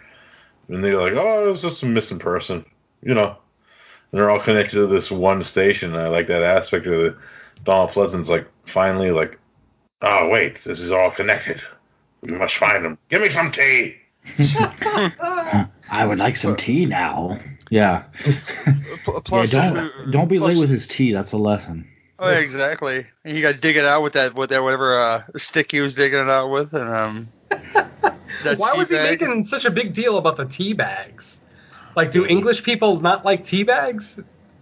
and 0.67 0.83
they're 0.83 0.99
like 0.99 1.13
oh 1.13 1.47
it 1.47 1.51
was 1.51 1.61
just 1.61 1.83
a 1.83 1.85
missing 1.85 2.19
person 2.19 2.65
you 3.01 3.13
know 3.13 3.37
and 4.11 4.19
they're 4.19 4.29
all 4.29 4.43
connected 4.43 4.75
to 4.75 4.87
this 4.87 5.11
one 5.11 5.43
station 5.43 5.93
and 5.93 6.01
I 6.01 6.07
like 6.07 6.27
that 6.27 6.43
aspect 6.43 6.87
of 6.87 6.93
the 6.93 7.17
Donald 7.63 7.91
Pleasence's 7.91 8.29
like 8.29 8.47
finally 8.73 9.11
like 9.11 9.39
oh 10.01 10.27
wait 10.29 10.59
this 10.65 10.79
is 10.79 10.91
all 10.91 11.11
connected 11.11 11.61
we 12.21 12.31
must 12.31 12.57
find 12.57 12.85
him. 12.85 12.97
give 13.09 13.21
me 13.21 13.29
some 13.29 13.51
tea 13.51 13.95
I 14.37 16.05
would 16.05 16.17
like 16.19 16.37
some 16.37 16.55
tea 16.55 16.85
now. 16.85 17.39
Yeah. 17.71 18.03
Plus, 19.25 19.51
yeah, 19.53 19.73
don't 19.73 20.11
don't 20.11 20.27
be 20.27 20.37
plus- 20.37 20.53
late 20.53 20.59
with 20.59 20.69
his 20.69 20.87
tea. 20.87 21.13
That's 21.13 21.31
a 21.31 21.37
lesson. 21.37 21.87
Oh, 22.19 22.29
yeah, 22.29 22.37
exactly. 22.39 23.05
And 23.23 23.35
you 23.35 23.41
got 23.41 23.53
to 23.53 23.57
dig 23.59 23.77
it 23.77 23.85
out 23.85 24.03
with 24.03 24.13
that, 24.13 24.35
with 24.35 24.49
that 24.49 24.61
whatever 24.61 24.99
uh, 24.99 25.23
stick 25.37 25.71
he 25.71 25.79
was 25.79 25.93
digging 25.93 26.19
it 26.19 26.29
out 26.29 26.49
with, 26.51 26.73
and 26.73 26.89
um. 26.89 27.29
Why 28.57 28.73
was 28.73 28.89
he 28.89 28.95
bag. 28.95 29.21
making 29.21 29.45
such 29.45 29.65
a 29.65 29.71
big 29.71 29.93
deal 29.93 30.17
about 30.17 30.35
the 30.37 30.45
tea 30.45 30.73
bags? 30.73 31.37
Like, 31.95 32.11
do 32.11 32.25
English 32.25 32.63
people 32.63 32.99
not 32.99 33.23
like 33.25 33.45
tea 33.47 33.63
bags? 33.63 34.19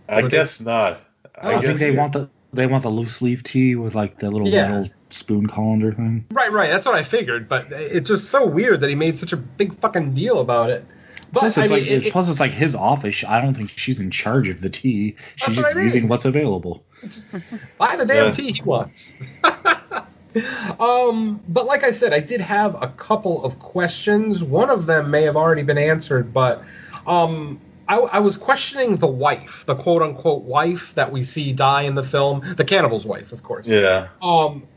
I 0.08 0.20
Or 0.20 0.22
they- 0.24 0.30
guess 0.30 0.62
not 0.62 1.02
I, 1.42 1.54
think 1.54 1.64
guess 1.64 1.80
they 1.80 1.92
yeah. 1.92 2.00
want 2.00 2.14
the 2.14 2.30
they 2.54 2.68
want 2.68 2.84
the 2.84 2.90
loose 2.90 3.22
leaf 3.22 3.44
tea 3.44 3.76
with 3.76 3.94
like 3.96 4.20
the 4.20 4.30
little 4.30 4.48
Yeah. 4.48 4.68
metal 4.70 4.90
spoon 5.10 5.48
colander 5.48 5.94
thing. 5.94 6.26
Right, 6.32 6.52
right. 6.52 6.70
That's 6.70 6.86
what 6.86 6.96
I 6.96 7.04
figured. 7.04 7.48
But 7.50 7.68
it's 7.72 8.08
just 8.10 8.30
so 8.30 8.46
weird 8.46 8.82
that 8.82 8.90
he 8.90 8.96
made 8.96 9.18
such 9.20 9.34
a 9.34 9.38
big 9.38 9.80
fucking 9.80 10.14
deal 10.14 10.40
about 10.40 10.70
it. 10.70 10.86
But 11.34 11.42
Plus, 11.42 11.58
I 11.58 11.62
it's 11.64 11.72
mean, 11.72 11.80
like 11.82 11.90
it- 11.90 11.94
it's, 11.94 12.06
it- 12.06 12.14
plus 12.14 12.30
it's 12.30 12.40
like 12.40 12.52
his 12.52 12.74
office. 12.76 13.24
I 13.28 13.42
don't 13.42 13.54
think 13.56 13.70
she's 13.76 14.00
in 14.00 14.12
charge 14.12 14.48
of 14.48 14.62
the 14.62 14.70
tea. 14.70 15.16
She's 15.36 15.48
That's 15.48 15.58
what 15.58 15.64
just 15.64 15.76
I 15.76 15.78
mean. 15.78 15.86
using 15.86 16.08
what's 16.08 16.26
available. 16.26 16.84
buy 17.78 17.96
the 17.96 18.06
damn 18.06 18.28
Yeah. 18.28 18.32
tea 18.32 18.52
he 18.54 18.62
wants. 18.64 19.14
um, 20.80 21.42
but 21.48 21.66
like 21.66 21.84
I 21.84 21.92
said, 21.94 22.14
I 22.14 22.20
did 22.20 22.42
have 22.42 22.76
a 22.82 22.90
couple 22.98 23.44
of 23.44 23.60
questions. 23.60 24.44
One 24.44 24.70
of 24.70 24.86
them 24.86 25.10
may 25.12 25.24
have 25.24 25.36
already 25.36 25.64
been 25.64 25.78
answered, 25.78 26.34
but 26.34 26.64
um, 27.06 27.60
I, 27.88 27.98
I 27.98 28.20
was 28.20 28.38
questioning 28.38 28.98
the 28.98 29.08
wife, 29.08 29.64
the 29.66 29.76
quote 29.76 30.02
unquote 30.02 30.44
wife 30.44 30.92
that 30.96 31.12
we 31.12 31.24
see 31.24 31.54
die 31.54 31.84
in 31.84 31.96
the 31.96 32.04
film, 32.04 32.56
the 32.58 32.66
cannibal's 32.66 33.06
wife, 33.06 33.32
of 33.32 33.44
course. 33.44 33.68
yeah 33.68 34.10
Um, 34.22 34.68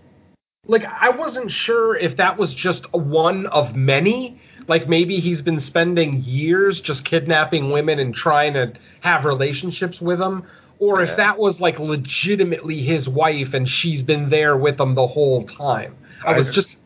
like 0.66 0.84
I 0.84 1.10
wasn't 1.10 1.50
sure 1.50 1.96
if 1.96 2.16
that 2.16 2.38
was 2.38 2.54
just 2.54 2.92
one 2.92 3.46
of 3.46 3.74
many. 3.74 4.40
Like 4.68 4.88
maybe 4.88 5.18
he's 5.18 5.42
been 5.42 5.60
spending 5.60 6.22
years 6.22 6.80
just 6.80 7.04
kidnapping 7.04 7.70
women 7.70 7.98
and 7.98 8.14
trying 8.14 8.54
to 8.54 8.74
have 9.00 9.24
relationships 9.24 10.00
with 10.00 10.18
them, 10.18 10.44
or 10.78 11.02
if 11.02 11.16
that 11.16 11.38
was 11.38 11.60
like 11.60 11.78
legitimately 11.78 12.82
his 12.82 13.08
wife 13.08 13.54
and 13.54 13.68
she's 13.68 14.02
been 14.02 14.28
there 14.28 14.56
with 14.56 14.78
him 14.78 14.94
the 14.94 15.06
whole 15.06 15.44
time. 15.44 15.96
I 16.24 16.36
was 16.36 16.48
I- 16.48 16.52
just, 16.52 16.76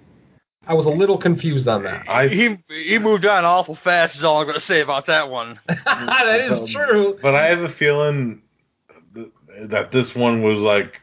I 0.66 0.74
was 0.74 0.86
a 0.86 0.90
little 0.90 1.18
confused 1.18 1.68
on 1.68 1.82
that. 1.82 2.08
I 2.08 2.28
He 2.28 2.58
he 2.68 2.98
moved 2.98 3.26
on 3.26 3.44
awful 3.44 3.74
fast. 3.74 4.16
Is 4.16 4.24
all 4.24 4.40
I'm 4.40 4.46
going 4.46 4.54
to 4.54 4.64
say 4.64 4.80
about 4.80 5.06
that 5.06 5.30
one. 5.30 5.60
that 5.84 6.40
is 6.40 6.60
um, 6.60 6.66
true. 6.66 7.18
But 7.20 7.34
I 7.34 7.48
have 7.48 7.60
a 7.60 7.72
feeling 7.72 8.40
that 9.60 9.92
this 9.92 10.14
one 10.14 10.42
was 10.42 10.60
like, 10.60 11.00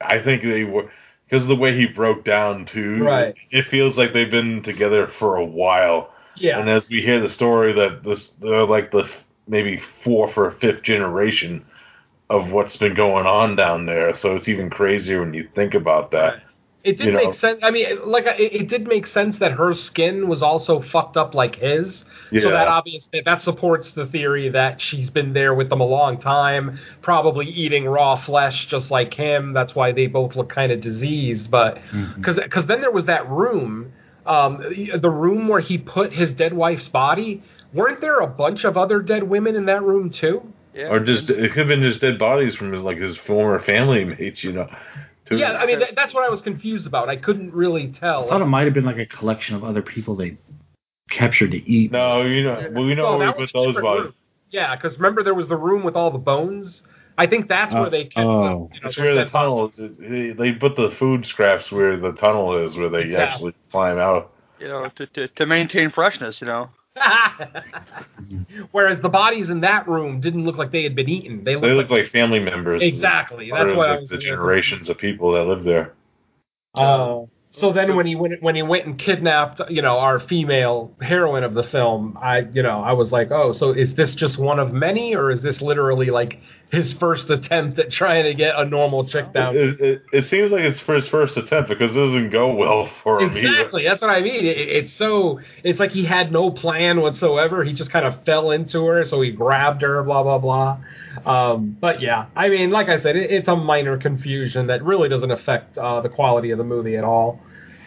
I 0.00 0.18
think 0.20 0.42
they 0.42 0.64
were 0.64 0.90
because 1.28 1.42
of 1.42 1.48
the 1.48 1.56
way 1.56 1.76
he 1.76 1.86
broke 1.86 2.24
down 2.24 2.64
too. 2.64 3.02
Right. 3.02 3.34
It 3.50 3.66
feels 3.66 3.98
like 3.98 4.12
they've 4.12 4.30
been 4.30 4.62
together 4.62 5.06
for 5.06 5.36
a 5.36 5.44
while. 5.44 6.10
Yeah. 6.36 6.58
And 6.58 6.70
as 6.70 6.88
we 6.88 7.02
hear 7.02 7.20
the 7.20 7.30
story, 7.30 7.72
that 7.74 8.02
this 8.02 8.30
they're 8.40 8.64
like 8.64 8.90
the 8.90 9.08
maybe 9.46 9.82
fourth 10.04 10.38
or 10.38 10.52
fifth 10.52 10.82
generation 10.82 11.64
of 12.30 12.50
what's 12.50 12.76
been 12.76 12.94
going 12.94 13.26
on 13.26 13.56
down 13.56 13.86
there. 13.86 14.14
So 14.14 14.36
it's 14.36 14.48
even 14.48 14.70
crazier 14.70 15.20
when 15.20 15.34
you 15.34 15.48
think 15.54 15.74
about 15.74 16.10
that. 16.12 16.42
It 16.84 16.96
did 16.96 17.06
you 17.06 17.12
know. 17.12 17.24
make 17.24 17.34
sense. 17.34 17.58
I 17.62 17.70
mean, 17.70 17.86
like 18.04 18.24
it, 18.26 18.54
it 18.54 18.68
did 18.68 18.86
make 18.86 19.06
sense 19.06 19.38
that 19.38 19.52
her 19.52 19.74
skin 19.74 20.28
was 20.28 20.42
also 20.42 20.80
fucked 20.80 21.16
up 21.16 21.34
like 21.34 21.56
his. 21.56 22.04
Yeah. 22.30 22.42
So 22.42 22.50
that 22.50 22.68
obviously 22.68 23.20
that 23.22 23.42
supports 23.42 23.92
the 23.92 24.06
theory 24.06 24.48
that 24.50 24.80
she's 24.80 25.10
been 25.10 25.32
there 25.32 25.54
with 25.54 25.70
them 25.70 25.80
a 25.80 25.86
long 25.86 26.18
time, 26.18 26.78
probably 27.02 27.46
eating 27.46 27.86
raw 27.86 28.16
flesh 28.16 28.66
just 28.66 28.90
like 28.90 29.12
him. 29.12 29.52
That's 29.52 29.74
why 29.74 29.92
they 29.92 30.06
both 30.06 30.36
look 30.36 30.50
kind 30.50 30.70
of 30.70 30.80
diseased. 30.80 31.50
But 31.50 31.80
because 32.16 32.66
then 32.66 32.80
there 32.80 32.92
was 32.92 33.06
that 33.06 33.28
room, 33.28 33.92
um, 34.24 34.62
the 34.96 35.10
room 35.10 35.48
where 35.48 35.60
he 35.60 35.78
put 35.78 36.12
his 36.12 36.32
dead 36.32 36.52
wife's 36.54 36.88
body. 36.88 37.42
Weren't 37.72 38.00
there 38.00 38.20
a 38.20 38.26
bunch 38.26 38.64
of 38.64 38.76
other 38.76 39.02
dead 39.02 39.24
women 39.24 39.56
in 39.56 39.66
that 39.66 39.82
room 39.82 40.10
too? 40.10 40.52
Yeah. 40.74 40.88
Or 40.90 41.00
just 41.00 41.28
it 41.28 41.50
could 41.52 41.58
have 41.58 41.68
been 41.68 41.82
just 41.82 42.00
dead 42.00 42.18
bodies 42.18 42.54
from 42.54 42.72
his, 42.72 42.82
like 42.82 42.98
his 42.98 43.16
former 43.16 43.58
family 43.58 44.04
mates, 44.18 44.44
you 44.44 44.52
know. 44.52 44.68
Too. 45.28 45.36
Yeah, 45.36 45.52
I 45.52 45.66
mean 45.66 45.78
that, 45.80 45.94
that's 45.94 46.14
what 46.14 46.24
I 46.24 46.28
was 46.28 46.40
confused 46.40 46.86
about. 46.86 47.08
I 47.08 47.16
couldn't 47.16 47.52
really 47.52 47.88
tell. 47.88 48.24
I 48.26 48.28
thought 48.28 48.42
it 48.42 48.46
might 48.46 48.64
have 48.64 48.74
been 48.74 48.84
like 48.84 48.98
a 48.98 49.06
collection 49.06 49.54
of 49.56 49.64
other 49.64 49.82
people 49.82 50.14
they 50.16 50.36
captured 51.10 51.50
to 51.52 51.70
eat. 51.70 51.92
No, 51.92 52.22
you 52.22 52.44
know, 52.44 52.68
well, 52.72 52.84
we 52.84 52.94
know 52.94 53.06
Oh, 53.06 53.18
where 53.18 53.28
we 53.36 53.46
put 53.46 53.52
those 53.52 53.74
bodies. 53.76 54.04
room. 54.04 54.14
Yeah, 54.50 54.74
because 54.74 54.96
remember 54.96 55.22
there 55.22 55.34
was 55.34 55.48
the 55.48 55.56
room 55.56 55.84
with 55.84 55.96
all 55.96 56.10
the 56.10 56.18
bones. 56.18 56.82
I 57.18 57.26
think 57.26 57.48
that's 57.48 57.74
where 57.74 57.86
uh, 57.86 57.90
they 57.90 58.04
kept. 58.04 58.18
oh. 58.18 58.22
the, 58.24 58.30
you 58.30 58.48
oh. 58.48 58.48
know, 58.48 58.70
That's 58.82 58.96
where 58.98 59.14
the 59.14 59.24
tunnel 59.26 59.68
is. 59.68 59.76
They, 59.98 60.30
they 60.30 60.52
put 60.52 60.76
the 60.76 60.90
food 60.98 61.26
scraps 61.26 61.70
where 61.72 61.96
the 61.98 62.12
tunnel 62.12 62.64
is, 62.64 62.76
where 62.76 62.88
they 62.88 63.02
Exactly. 63.02 63.48
actually 63.48 63.54
climb 63.70 63.98
out. 63.98 64.32
You 64.60 64.68
know, 64.68 64.88
to, 64.96 65.06
to 65.06 65.28
to 65.28 65.46
maintain 65.46 65.90
freshness. 65.90 66.40
You 66.40 66.46
know. 66.46 66.70
Whereas 68.72 69.00
the 69.00 69.08
bodies 69.08 69.50
in 69.50 69.60
that 69.60 69.88
room 69.88 70.20
didn't 70.20 70.44
look 70.44 70.56
like 70.56 70.70
they 70.72 70.82
had 70.82 70.94
been 70.94 71.08
eaten. 71.08 71.44
They 71.44 71.54
looked 71.54 71.62
They 71.62 71.72
like, 71.72 71.88
look 71.90 71.98
like 71.98 72.10
family 72.10 72.40
members. 72.40 72.82
exactly. 72.82 73.50
That's 73.50 73.62
I 73.64 73.74
like, 73.74 74.00
was. 74.00 74.08
the 74.08 74.18
generations 74.18 74.88
of 74.88 74.98
people 74.98 75.32
that 75.32 75.44
live 75.44 75.64
there. 75.64 75.94
Uh, 76.74 77.22
so 77.50 77.72
then 77.72 77.96
when 77.96 78.06
he 78.06 78.14
went 78.14 78.42
when 78.42 78.54
he 78.54 78.62
went 78.62 78.86
and 78.86 78.98
kidnapped, 78.98 79.60
you 79.70 79.80
know, 79.80 79.98
our 79.98 80.20
female 80.20 80.94
heroine 81.00 81.42
of 81.44 81.54
the 81.54 81.62
film, 81.64 82.16
I 82.20 82.40
you 82.52 82.62
know, 82.62 82.80
I 82.80 82.92
was 82.92 83.10
like, 83.10 83.30
"Oh, 83.30 83.52
so 83.52 83.70
is 83.72 83.94
this 83.94 84.14
just 84.14 84.38
one 84.38 84.58
of 84.58 84.72
many 84.72 85.14
or 85.16 85.30
is 85.30 85.40
this 85.40 85.60
literally 85.62 86.10
like 86.10 86.38
his 86.70 86.92
first 86.92 87.30
attempt 87.30 87.78
at 87.78 87.90
trying 87.90 88.24
to 88.24 88.34
get 88.34 88.54
a 88.58 88.64
normal 88.64 89.06
chick 89.06 89.32
down?" 89.32 89.56
It, 89.56 89.80
it, 89.80 90.02
it 90.12 90.26
seems 90.26 90.50
like 90.50 90.62
it's 90.62 90.80
for 90.80 90.94
his 90.94 91.08
first 91.08 91.36
attempt 91.36 91.68
because 91.68 91.96
it 91.96 92.00
doesn't 92.00 92.30
go 92.30 92.54
well 92.54 92.90
for 93.02 93.20
him. 93.20 93.30
either. 93.30 93.38
Exactly. 93.48 93.84
That's 93.84 94.02
what 94.02 94.10
I 94.10 94.20
mean. 94.20 94.44
It, 94.44 94.56
it- 94.58 94.68
it's 94.68 94.92
so. 94.92 95.40
It's 95.64 95.80
like 95.80 95.90
he 95.90 96.04
had 96.04 96.30
no 96.32 96.50
plan 96.50 97.00
whatsoever. 97.00 97.64
He 97.64 97.72
just 97.72 97.90
kind 97.90 98.04
of 98.06 98.22
fell 98.24 98.50
into 98.50 98.84
her, 98.86 99.04
so 99.06 99.20
he 99.20 99.32
grabbed 99.32 99.82
her. 99.82 100.02
Blah 100.02 100.22
blah 100.22 100.38
blah. 100.38 100.78
Um, 101.26 101.76
but 101.80 102.00
yeah, 102.00 102.26
I 102.36 102.48
mean, 102.48 102.70
like 102.70 102.88
I 102.88 103.00
said, 103.00 103.16
it, 103.16 103.30
it's 103.30 103.48
a 103.48 103.56
minor 103.56 103.96
confusion 103.98 104.68
that 104.68 104.84
really 104.84 105.08
doesn't 105.08 105.30
affect 105.30 105.76
uh, 105.78 106.00
the 106.00 106.08
quality 106.08 106.50
of 106.52 106.58
the 106.58 106.64
movie 106.64 106.96
at 106.96 107.04
all. 107.04 107.40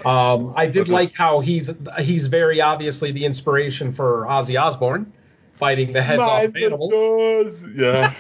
Um, 0.04 0.54
I 0.58 0.66
did 0.66 0.90
like 0.90 1.14
how 1.14 1.42
he's 1.42 1.70
he's 2.00 2.26
very 2.28 2.60
obviously 2.60 3.12
the 3.12 3.24
inspiration 3.26 3.94
for 3.94 4.26
Ozzy 4.28 4.60
Osbourne 4.60 5.14
biting 5.62 5.94
the 5.94 6.02
heads 6.02 6.20
off 6.20 6.28
Mind 6.28 6.48
of 6.48 6.54
the 6.56 6.66
animals. 6.66 6.92
doors. 6.92 7.54
Yeah. 7.78 8.14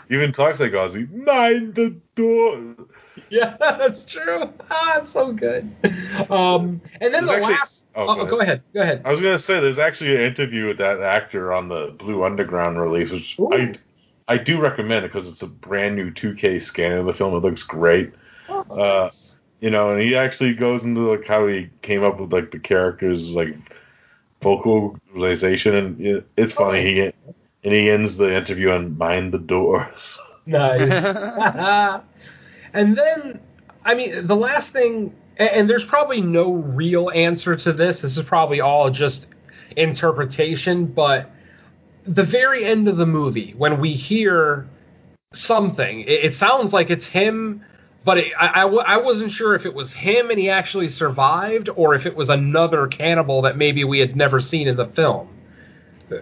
Even 0.10 0.32
talks 0.32 0.60
like 0.60 0.72
Ozzy. 0.72 1.10
Mind 1.12 1.74
the 1.74 1.94
door. 2.14 2.74
Yeah, 3.28 3.56
that's 3.60 4.04
true. 4.06 4.44
Ah, 4.70 5.00
it's 5.02 5.12
so 5.12 5.32
good. 5.32 5.70
Um, 6.30 6.80
and 7.00 7.12
then 7.12 7.24
There's 7.24 7.26
the 7.26 7.32
actually- 7.34 7.52
last. 7.54 7.82
oh, 7.96 8.06
oh, 8.08 8.14
go 8.16 8.26
go 8.26 8.40
ahead. 8.40 8.62
Go 8.72 8.80
ahead. 8.80 9.02
I 9.04 9.10
was 9.10 9.20
gonna 9.20 9.38
say 9.38 9.60
there's 9.60 9.78
actually 9.78 10.14
an 10.14 10.22
interview 10.22 10.66
with 10.68 10.78
that 10.78 11.00
actor 11.02 11.52
on 11.52 11.68
the 11.68 11.94
Blue 11.98 12.24
Underground 12.24 12.80
release, 12.80 13.12
which 13.12 13.36
I 13.52 13.74
I 14.28 14.38
do 14.38 14.60
recommend 14.60 15.04
it 15.04 15.12
because 15.12 15.28
it's 15.28 15.42
a 15.42 15.46
brand 15.46 15.96
new 15.96 16.10
2K 16.10 16.62
scan 16.62 16.92
of 16.92 17.06
the 17.06 17.12
film. 17.14 17.34
It 17.34 17.38
looks 17.42 17.62
great. 17.62 18.12
Oh 18.48 18.60
Uh, 18.70 19.10
you 19.60 19.70
know, 19.70 19.90
and 19.90 20.00
he 20.00 20.14
actually 20.14 20.54
goes 20.54 20.84
into 20.84 21.00
like 21.10 21.26
how 21.26 21.46
he 21.48 21.70
came 21.82 22.04
up 22.04 22.20
with 22.20 22.32
like 22.32 22.50
the 22.52 22.58
characters 22.60 23.28
like 23.30 23.54
vocalization, 24.46 25.74
and 25.74 26.24
it's 26.36 26.52
funny. 26.52 26.84
He 26.84 27.00
and 27.00 27.74
he 27.74 27.90
ends 27.90 28.16
the 28.16 28.34
interview 28.34 28.70
on 28.70 28.96
"Mind 28.96 29.32
the 29.32 29.38
doors." 29.38 30.18
Nice. 30.46 30.80
and 32.72 32.96
then, 32.96 33.40
I 33.84 33.94
mean, 33.94 34.26
the 34.26 34.36
last 34.36 34.72
thing, 34.72 35.14
and, 35.36 35.50
and 35.50 35.70
there's 35.70 35.84
probably 35.84 36.20
no 36.20 36.52
real 36.52 37.10
answer 37.10 37.56
to 37.56 37.72
this. 37.72 38.00
This 38.00 38.16
is 38.16 38.24
probably 38.24 38.60
all 38.60 38.90
just 38.90 39.26
interpretation, 39.76 40.86
but 40.86 41.30
the 42.06 42.22
very 42.22 42.64
end 42.64 42.88
of 42.88 42.96
the 42.96 43.06
movie, 43.06 43.54
when 43.56 43.80
we 43.80 43.92
hear 43.92 44.68
something, 45.32 46.00
it, 46.02 46.24
it 46.24 46.34
sounds 46.36 46.72
like 46.72 46.90
it's 46.90 47.08
him. 47.08 47.64
But 48.06 48.18
it, 48.18 48.32
I, 48.38 48.60
I, 48.60 48.60
w- 48.62 48.80
I 48.86 48.96
wasn't 48.98 49.32
sure 49.32 49.54
if 49.56 49.66
it 49.66 49.74
was 49.74 49.92
him 49.92 50.30
and 50.30 50.38
he 50.38 50.48
actually 50.48 50.88
survived, 50.88 51.68
or 51.74 51.94
if 51.94 52.06
it 52.06 52.16
was 52.16 52.30
another 52.30 52.86
cannibal 52.86 53.42
that 53.42 53.56
maybe 53.58 53.82
we 53.84 53.98
had 53.98 54.14
never 54.16 54.40
seen 54.40 54.68
in 54.68 54.76
the 54.76 54.86
film. 54.86 55.28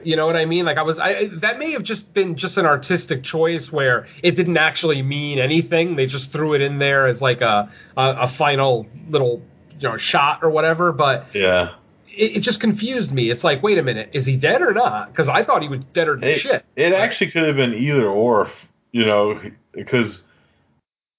You 0.03 0.17
know 0.17 0.25
what 0.27 0.35
I 0.35 0.47
mean? 0.47 0.65
Like 0.65 0.79
I 0.79 0.83
was, 0.83 0.99
I 0.99 1.27
that 1.43 1.59
may 1.59 1.73
have 1.73 1.83
just 1.83 2.15
been 2.15 2.37
just 2.37 2.57
an 2.57 2.65
artistic 2.65 3.23
choice 3.23 3.71
where 3.71 4.07
it 4.23 4.31
didn't 4.35 4.57
actually 4.57 5.03
mean 5.03 5.39
anything. 5.39 5.95
They 5.95 6.07
just 6.07 6.33
threw 6.33 6.55
it 6.55 6.63
in 6.63 6.79
there 6.79 7.07
as 7.07 7.21
like 7.21 7.43
a 7.43 7.71
a, 7.99 8.03
a 8.21 8.29
final 8.39 8.87
little 9.09 9.43
you 9.79 9.87
know 9.87 9.99
shot 9.99 10.43
or 10.43 10.49
whatever. 10.49 10.91
But 10.91 11.27
Yeah. 11.35 11.75
it, 12.09 12.39
it 12.39 12.41
just 12.41 12.61
confused 12.61 13.13
me. 13.13 13.29
It's 13.31 13.45
like, 13.45 13.63
wait 13.63 13.77
a 13.77 13.83
minute, 13.83 14.09
is 14.15 14.25
he 14.25 14.39
dead 14.39 14.63
or 14.63 14.73
not? 14.73 15.09
Because 15.13 15.29
I 15.29 15.45
thought 15.45 15.61
he 15.61 15.69
was 15.69 15.81
dead 15.93 16.09
or 16.09 16.17
It, 16.17 16.39
shit. 16.41 16.65
it 16.77 16.95
actually 16.95 17.31
could 17.31 17.43
have 17.43 17.57
been 17.57 17.75
either 17.75 18.07
or, 18.09 18.49
you 18.91 19.05
know, 19.05 19.39
because 19.73 20.23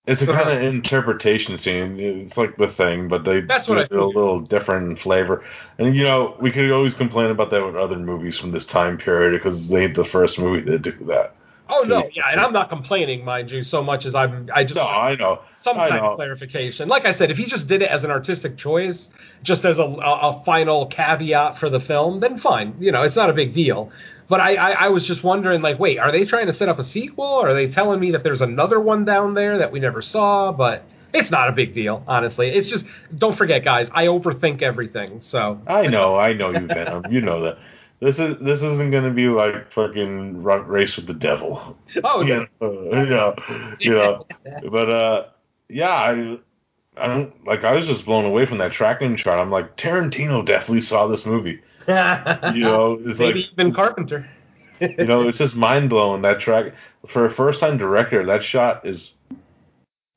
it's 0.07 0.21
a 0.21 0.31
uh-huh. 0.31 0.43
kind 0.43 0.57
of 0.57 0.63
interpretation 0.63 1.57
scene. 1.57 1.99
It's 1.99 2.37
like 2.37 2.57
the 2.57 2.67
thing, 2.67 3.07
but 3.07 3.25
they 3.25 3.41
That's 3.41 3.67
what 3.67 3.79
I 3.79 3.81
it 3.81 3.91
a 3.91 4.05
little 4.05 4.39
different 4.39 4.99
flavor. 4.99 5.43
And 5.79 5.95
you 5.95 6.03
know, 6.03 6.35
we 6.39 6.51
could 6.51 6.71
always 6.71 6.93
complain 6.93 7.31
about 7.31 7.49
that 7.51 7.65
with 7.65 7.75
other 7.75 7.97
movies 7.97 8.37
from 8.37 8.51
this 8.51 8.65
time 8.65 8.97
period 8.97 9.31
because 9.31 9.67
they 9.67 9.85
ain't 9.85 9.95
the 9.95 10.05
first 10.05 10.37
movie 10.37 10.63
to 10.65 10.77
do 10.77 10.91
that. 11.07 11.35
Oh 11.67 11.81
no, 11.81 12.07
yeah, 12.13 12.29
and 12.31 12.39
I'm 12.39 12.53
not 12.53 12.69
complaining, 12.69 13.25
mind 13.25 13.49
you, 13.49 13.63
so 13.63 13.81
much 13.81 14.05
as 14.05 14.13
I'm. 14.13 14.49
I 14.53 14.63
just 14.63 14.75
No, 14.75 14.83
I 14.83 15.15
know. 15.15 15.41
some 15.61 15.79
I 15.79 15.89
kind 15.89 16.03
know. 16.03 16.11
of 16.11 16.15
clarification. 16.15 16.87
Like 16.87 17.05
I 17.05 17.11
said, 17.11 17.31
if 17.31 17.37
he 17.37 17.45
just 17.45 17.65
did 17.65 17.81
it 17.81 17.89
as 17.89 18.03
an 18.03 18.11
artistic 18.11 18.55
choice, 18.55 19.09
just 19.41 19.65
as 19.65 19.79
a, 19.79 19.81
a, 19.81 19.85
a 19.85 20.43
final 20.45 20.85
caveat 20.85 21.57
for 21.57 21.71
the 21.71 21.79
film, 21.79 22.19
then 22.19 22.37
fine. 22.37 22.75
You 22.79 22.91
know, 22.91 23.01
it's 23.01 23.15
not 23.15 23.31
a 23.31 23.33
big 23.33 23.55
deal. 23.55 23.91
But 24.27 24.39
I, 24.39 24.55
I, 24.55 24.71
I 24.71 24.87
was 24.89 25.05
just 25.05 25.23
wondering, 25.23 25.61
like, 25.61 25.79
wait, 25.79 25.99
are 25.99 26.11
they 26.11 26.25
trying 26.25 26.47
to 26.47 26.53
set 26.53 26.67
up 26.69 26.79
a 26.79 26.83
sequel? 26.83 27.25
Or 27.25 27.49
Are 27.49 27.53
they 27.53 27.67
telling 27.67 27.99
me 27.99 28.11
that 28.11 28.23
there's 28.23 28.41
another 28.41 28.79
one 28.79 29.05
down 29.05 29.33
there 29.33 29.59
that 29.59 29.71
we 29.71 29.79
never 29.79 30.01
saw? 30.01 30.51
But 30.51 30.83
it's 31.13 31.31
not 31.31 31.49
a 31.49 31.51
big 31.51 31.73
deal, 31.73 32.03
honestly. 32.07 32.49
It's 32.49 32.69
just 32.69 32.85
don't 33.15 33.37
forget, 33.37 33.63
guys. 33.63 33.89
I 33.93 34.07
overthink 34.07 34.61
everything. 34.61 35.21
So 35.21 35.61
I 35.67 35.87
know, 35.87 36.15
I 36.15 36.33
know 36.33 36.51
you, 36.51 36.67
Venom. 36.67 37.05
you 37.09 37.21
know 37.21 37.43
that. 37.43 37.57
This 38.01 38.19
is 38.19 38.35
this 38.41 38.59
isn't 38.61 38.91
gonna 38.91 39.13
be 39.13 39.27
like 39.27 39.71
fucking 39.71 40.43
race 40.43 40.97
with 40.97 41.07
the 41.07 41.13
devil. 41.13 41.77
Oh 42.03 42.21
yeah, 42.25 42.45
you 42.61 43.09
know, 43.09 43.35
you 43.79 43.91
know. 43.91 44.25
But 44.69 44.89
uh, 44.89 45.25
yeah, 45.69 45.89
I, 45.89 46.37
I 46.97 47.07
don't 47.07 47.45
like. 47.45 47.63
I 47.63 47.71
was 47.71 47.87
just 47.87 48.05
blown 48.05 48.25
away 48.25 48.45
from 48.45 48.57
that 48.57 48.73
tracking 48.73 49.15
chart. 49.15 49.39
I'm 49.39 49.49
like, 49.49 49.77
Tarantino 49.77 50.45
definitely 50.45 50.81
saw 50.81 51.07
this 51.07 51.25
movie. 51.25 51.61
You 51.87 52.61
know, 52.61 52.99
it's 53.05 53.19
maybe 53.19 53.41
like 53.41 53.51
even 53.53 53.73
Carpenter. 53.73 54.27
you 54.81 55.05
know, 55.05 55.27
it's 55.27 55.37
just 55.37 55.55
mind 55.55 55.89
blowing 55.89 56.21
that 56.23 56.39
track 56.39 56.73
for 57.09 57.25
a 57.25 57.33
first 57.33 57.59
time 57.59 57.77
director. 57.77 58.25
That 58.25 58.43
shot 58.43 58.85
is, 58.85 59.11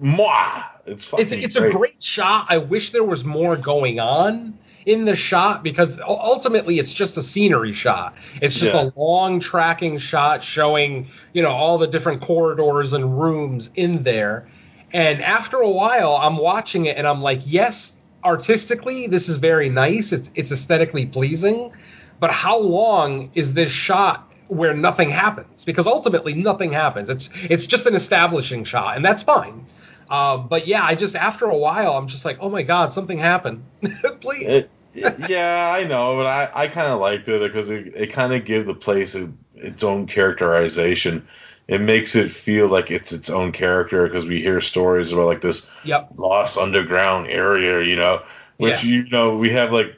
mwah. 0.02 0.64
It's 0.86 1.04
fucking 1.04 1.26
it's 1.26 1.56
it's 1.56 1.56
a 1.56 1.70
great 1.70 2.02
shot. 2.02 2.46
I 2.48 2.58
wish 2.58 2.92
there 2.92 3.04
was 3.04 3.24
more 3.24 3.56
going 3.56 4.00
on 4.00 4.58
in 4.86 5.04
the 5.04 5.14
shot 5.14 5.62
because 5.62 5.98
ultimately 6.06 6.78
it's 6.78 6.92
just 6.92 7.16
a 7.18 7.22
scenery 7.22 7.74
shot. 7.74 8.14
It's 8.40 8.54
just 8.54 8.72
Yeah. 8.72 8.88
a 8.88 8.98
long 8.98 9.38
tracking 9.38 9.98
shot 9.98 10.42
showing, 10.42 11.08
you 11.34 11.42
know, 11.42 11.50
all 11.50 11.76
the 11.76 11.86
different 11.86 12.22
corridors 12.22 12.94
and 12.94 13.20
rooms 13.20 13.68
in 13.74 14.02
there. 14.02 14.48
And 14.92 15.22
after 15.22 15.58
a 15.58 15.70
while 15.70 16.16
I'm 16.16 16.38
watching 16.38 16.86
it 16.86 16.96
and 16.96 17.06
I'm 17.06 17.20
like, 17.20 17.42
yes, 17.44 17.92
artistically 18.24 19.06
this 19.06 19.28
is 19.28 19.36
very 19.36 19.68
nice. 19.68 20.12
It's 20.12 20.30
it's 20.34 20.50
aesthetically 20.52 21.06
pleasing, 21.06 21.72
but 22.20 22.30
how 22.30 22.58
long 22.58 23.30
is 23.34 23.54
this 23.54 23.70
shot 23.70 24.30
where 24.48 24.74
nothing 24.74 25.10
happens? 25.10 25.64
Because 25.64 25.86
ultimately 25.86 26.34
nothing 26.34 26.72
happens. 26.72 27.10
It's 27.10 27.28
it's 27.34 27.66
just 27.66 27.86
an 27.86 27.94
establishing 27.94 28.64
shot 28.64 28.96
and 28.96 29.04
that's 29.04 29.22
fine. 29.22 29.66
Uh, 30.08 30.38
but 30.38 30.66
yeah, 30.66 30.82
I 30.82 30.94
just 30.94 31.14
after 31.14 31.46
a 31.46 31.56
while, 31.56 31.92
I'm 31.92 32.08
just 32.08 32.24
like, 32.24 32.38
oh 32.40 32.48
my 32.48 32.62
god, 32.62 32.92
something 32.92 33.18
happened. 33.18 33.64
Please. 34.20 34.46
It, 34.46 34.70
yeah, 34.94 35.72
I 35.72 35.84
know, 35.84 36.16
but 36.16 36.26
I, 36.26 36.50
I 36.54 36.68
kind 36.68 36.92
of 36.92 36.98
liked 36.98 37.28
it 37.28 37.40
because 37.40 37.70
it, 37.70 37.94
it 37.94 38.12
kind 38.12 38.32
of 38.34 38.44
gave 38.44 38.66
the 38.66 38.74
place 38.74 39.14
a, 39.14 39.30
its 39.54 39.84
own 39.84 40.06
characterization. 40.06 41.26
It 41.68 41.80
makes 41.80 42.14
it 42.16 42.32
feel 42.32 42.68
like 42.68 42.90
it's 42.90 43.12
its 43.12 43.30
own 43.30 43.52
character 43.52 44.06
because 44.08 44.24
we 44.26 44.40
hear 44.42 44.60
stories 44.60 45.12
about 45.12 45.26
like 45.26 45.42
this 45.42 45.66
Yep. 45.82 46.14
lost 46.16 46.58
underground 46.58 47.28
area, 47.28 47.84
you 47.86 47.96
know, 47.96 48.22
which 48.58 48.82
Yeah. 48.82 48.84
you 48.84 49.08
know 49.10 49.36
we 49.36 49.50
have 49.50 49.72
like 49.72 49.96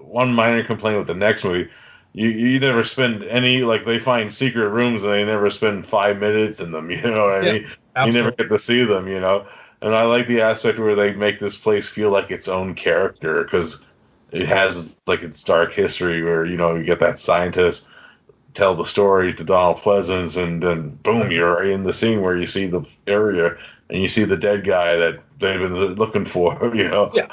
one 0.00 0.32
minor 0.32 0.64
complaint 0.64 0.98
with 0.98 1.06
the 1.06 1.14
next 1.14 1.44
movie. 1.44 1.70
You 2.12 2.28
you 2.28 2.60
never 2.60 2.84
spend 2.84 3.24
any 3.24 3.58
like 3.62 3.84
they 3.84 3.98
find 3.98 4.32
secret 4.34 4.70
rooms 4.70 5.02
and 5.02 5.12
they 5.12 5.24
never 5.24 5.50
spend 5.50 5.86
five 5.88 6.18
minutes 6.18 6.60
in 6.60 6.72
them. 6.72 6.90
You 6.90 7.02
know 7.02 7.24
what 7.26 7.34
I 7.34 7.42
Yeah, 7.42 7.52
mean? 7.52 7.68
You 8.00 8.12
never 8.12 8.32
get 8.32 8.48
to 8.48 8.58
see 8.58 8.84
them. 8.84 9.08
You 9.08 9.20
know, 9.20 9.46
and 9.82 9.94
I 9.94 10.02
like 10.04 10.26
the 10.28 10.40
aspect 10.40 10.78
where 10.78 10.94
they 10.96 11.12
make 11.12 11.40
this 11.40 11.56
place 11.56 11.88
feel 11.88 12.10
like 12.10 12.30
its 12.30 12.48
own 12.48 12.74
character 12.74 13.44
because 13.44 13.84
it 14.32 14.46
has 14.48 14.94
like 15.06 15.22
its 15.22 15.42
dark 15.42 15.72
history 15.72 16.22
where 16.22 16.44
you 16.44 16.56
know 16.56 16.74
you 16.74 16.84
get 16.84 17.00
that 17.00 17.20
scientist 17.20 17.86
tell 18.56 18.74
the 18.74 18.86
story 18.86 19.34
to 19.34 19.44
Donald 19.44 19.78
Pleasence 19.82 20.36
and 20.36 20.62
then 20.62 20.98
boom 21.02 21.30
you're 21.30 21.70
in 21.70 21.84
the 21.84 21.92
scene 21.92 22.22
where 22.22 22.36
you 22.36 22.46
see 22.46 22.66
the 22.66 22.84
area 23.06 23.56
and 23.90 24.02
you 24.02 24.08
see 24.08 24.24
the 24.24 24.36
dead 24.36 24.66
guy 24.66 24.96
that 24.96 25.20
they've 25.40 25.60
been 25.60 25.94
looking 25.94 26.24
for 26.24 26.58
you 26.74 26.88
know 26.88 27.10
Yeah. 27.14 27.28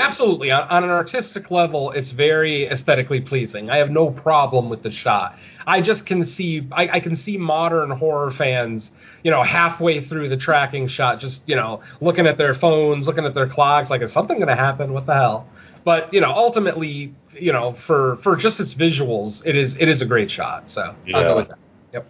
Absolutely. 0.00 0.50
On, 0.50 0.82
an 0.84 0.90
artistic 0.90 1.52
level, 1.52 1.92
it's 1.92 2.10
very 2.10 2.66
aesthetically 2.66 3.20
pleasing. 3.20 3.70
I 3.70 3.76
have 3.76 3.90
no 3.90 4.10
problem 4.10 4.68
with 4.68 4.82
the 4.82 4.90
shot. 4.90 5.38
I 5.66 5.80
just 5.82 6.04
can 6.04 6.24
see 6.24 6.66
I, 6.72 6.88
I 6.88 7.00
can 7.00 7.16
see 7.16 7.36
modern 7.36 7.90
horror 7.90 8.32
fans, 8.32 8.90
you 9.22 9.30
know, 9.30 9.42
halfway 9.42 10.04
through 10.04 10.30
the 10.30 10.36
tracking 10.36 10.88
shot, 10.88 11.20
just 11.20 11.42
you 11.46 11.56
know, 11.56 11.80
looking 12.00 12.26
at 12.26 12.38
their 12.38 12.54
phones, 12.54 13.06
looking 13.06 13.24
at 13.24 13.34
their 13.34 13.48
clocks, 13.48 13.88
like 13.88 14.02
is 14.02 14.12
something 14.12 14.36
going 14.36 14.48
to 14.48 14.56
happen? 14.56 14.92
What 14.92 15.06
the 15.06 15.14
hell? 15.14 15.46
But 15.88 16.12
you 16.12 16.20
know, 16.20 16.30
ultimately, 16.30 17.14
you 17.32 17.50
know, 17.50 17.72
for 17.86 18.18
for 18.22 18.36
just 18.36 18.60
its 18.60 18.74
visuals, 18.74 19.40
it 19.46 19.56
is 19.56 19.74
it 19.80 19.88
is 19.88 20.02
a 20.02 20.04
great 20.04 20.30
shot. 20.30 20.64
So 20.70 20.82
I'll 20.82 20.94
Yeah. 21.06 21.22
go 21.22 21.36
with 21.36 21.48
that. 21.48 21.58
Yep. 21.94 22.06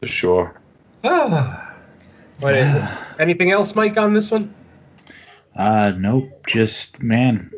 for 0.00 0.06
sure 0.06 0.60
What, 1.02 2.52
anything 3.18 3.50
else, 3.52 3.74
Mike, 3.74 3.96
on 3.96 4.12
this 4.12 4.30
one? 4.30 4.54
Uh, 5.56 5.92
nope. 5.96 6.28
Just 6.46 7.02
man, 7.02 7.50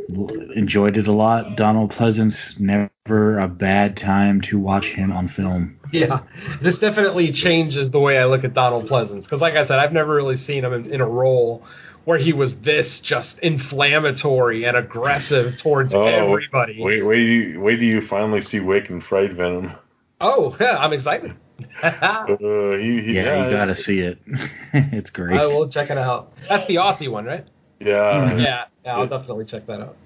enjoyed 0.55 0.97
it 0.97 1.08
a 1.08 1.12
lot. 1.12 1.56
Donald 1.56 1.90
Pleasence, 1.90 2.60
never 2.60 3.40
a 3.40 3.48
bad 3.48 3.97
time 3.97 4.40
to 4.42 4.60
watch 4.60 4.86
him 4.86 5.10
on 5.10 5.28
film. 5.28 5.76
Yeah, 5.92 6.20
this 6.62 6.78
definitely 6.78 7.32
changes 7.32 7.90
the 7.90 7.98
way 7.98 8.16
I 8.16 8.26
look 8.26 8.44
at 8.44 8.55
Donald 8.55 8.89
Pleasence 8.89 9.24
because, 9.24 9.40
like 9.40 9.55
I 9.55 9.66
said, 9.66 9.80
I've 9.80 9.92
never 9.92 10.14
really 10.14 10.36
seen 10.36 10.64
him 10.64 10.72
in, 10.72 10.92
in 10.94 11.00
a 11.00 11.08
role 11.08 11.64
where 12.05 12.19
he 12.19 12.33
was 12.33 12.57
this 12.61 13.01
just 13.01 13.39
inflammatory 13.41 14.65
and 14.65 14.77
aggressive 14.77 15.59
towards 15.59 15.95
everybody. 15.95 16.83
wait 16.83 17.05
wait 17.05 17.17
do 17.19 17.23
you 17.23 17.61
wait 17.61 17.79
do 17.81 17.87
you 17.87 18.01
finally 18.07 18.41
see 18.41 18.61
Wake 18.61 18.91
in 18.91 19.01
Fright 19.01 19.33
Venom 19.33 19.75
Oh, 20.20 20.55
yeah, 20.61 20.77
I'm 20.79 20.93
excited. 20.93 21.35
uh, 21.83 22.27
he, 22.37 23.03
he, 23.03 23.12
Yeah, 23.15 23.45
you 23.45 23.51
gotta 23.51 23.77
see 23.77 24.01
it. 24.01 24.19
it's 24.73 25.11
great. 25.11 25.39
I 25.39 25.47
will 25.47 25.69
check 25.69 25.91
it 25.91 25.99
out. 25.99 26.33
That's 26.49 26.67
the 26.67 26.77
Aussie 26.77 27.11
one, 27.11 27.25
right? 27.25 27.47
yeah 27.81 28.39
Yeah, 28.39 28.65
yeah, 28.85 28.97
I'll 28.97 29.07
definitely 29.07 29.47
check 29.47 29.67
that 29.67 29.81
out. 29.81 29.97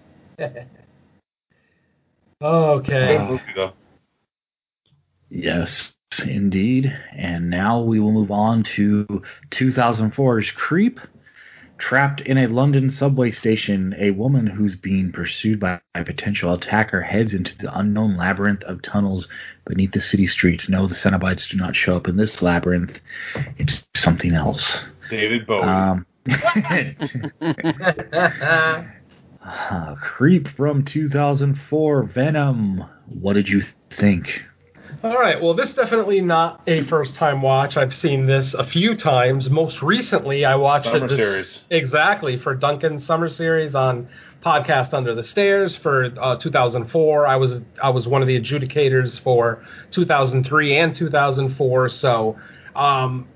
okay. 2.43 3.39
Good. 3.55 3.73
Yes, 5.31 5.93
indeed. 6.25 6.97
And 7.17 7.51
now 7.51 7.83
we 7.83 7.99
will 7.99 8.13
move 8.13 8.31
on 8.31 8.63
to 8.77 9.23
2004's 9.51 10.53
Creep. 10.53 11.01
Trapped 11.78 12.20
in 12.20 12.39
a 12.39 12.47
London 12.47 12.89
subway 12.89 13.31
station, 13.31 13.94
a 13.99 14.12
woman 14.12 14.47
who's 14.47 14.77
being 14.77 15.11
pursued 15.12 15.59
by 15.59 15.81
a 15.94 16.05
potential 16.05 16.55
attacker 16.55 17.03
heads 17.03 17.35
into 17.35 17.57
the 17.59 17.78
unknown 17.78 18.17
labyrinth 18.17 18.62
of 18.62 18.81
tunnels 18.81 19.28
beneath 19.67 19.93
the 19.93 20.01
city 20.01 20.27
streets. 20.27 20.69
No, 20.69 20.86
the 20.86 20.94
Cenobites 20.94 21.49
do 21.49 21.57
not 21.57 21.75
show 21.75 21.97
up 21.97 22.09
in 22.09 22.17
this 22.17 22.41
labyrinth. 22.41 23.01
It's 23.59 23.83
something 23.97 24.35
else. 24.35 24.81
David 25.11 25.47
Bowie 25.47 25.65
Um, 25.65 26.07
uh, 29.43 29.94
Creep 30.01 30.49
from 30.49 30.85
2004, 30.85 32.03
Venom. 32.05 32.85
What 33.07 33.35
did 33.35 33.49
you 33.49 33.62
think? 33.91 34.43
All 35.05 35.18
right. 35.18 35.39
Well, 35.39 35.52
this 35.52 35.68
is 35.68 35.74
definitely 35.76 36.23
not 36.23 36.62
a 36.66 36.83
first 36.84 37.15
time 37.15 37.42
watch. 37.42 37.76
I've 37.76 37.92
seen 37.92 38.24
this 38.24 38.55
a 38.55 38.65
few 38.65 38.97
times. 38.97 39.50
Most 39.50 39.83
recently, 39.83 40.47
I 40.47 40.55
watched 40.55 40.86
Summer 40.86 41.05
it 41.05 41.08
this, 41.10 41.18
series. 41.18 41.58
exactly 41.68 42.39
for 42.39 42.55
Duncan's 42.55 43.05
summer 43.05 43.28
series 43.28 43.74
on 43.74 44.08
podcast 44.42 44.94
Under 44.94 45.15
the 45.15 45.23
Stairs 45.23 45.76
for 45.76 46.10
uh, 46.18 46.36
2004. 46.36 47.26
I 47.26 47.36
was 47.36 47.60
I 47.83 47.91
was 47.91 48.08
one 48.08 48.23
of 48.23 48.28
the 48.28 48.41
adjudicators 48.41 49.20
for 49.20 49.62
2003 49.91 50.74
and 50.78 50.97
2004. 50.97 51.89
So, 51.91 52.39
um, 52.74 53.28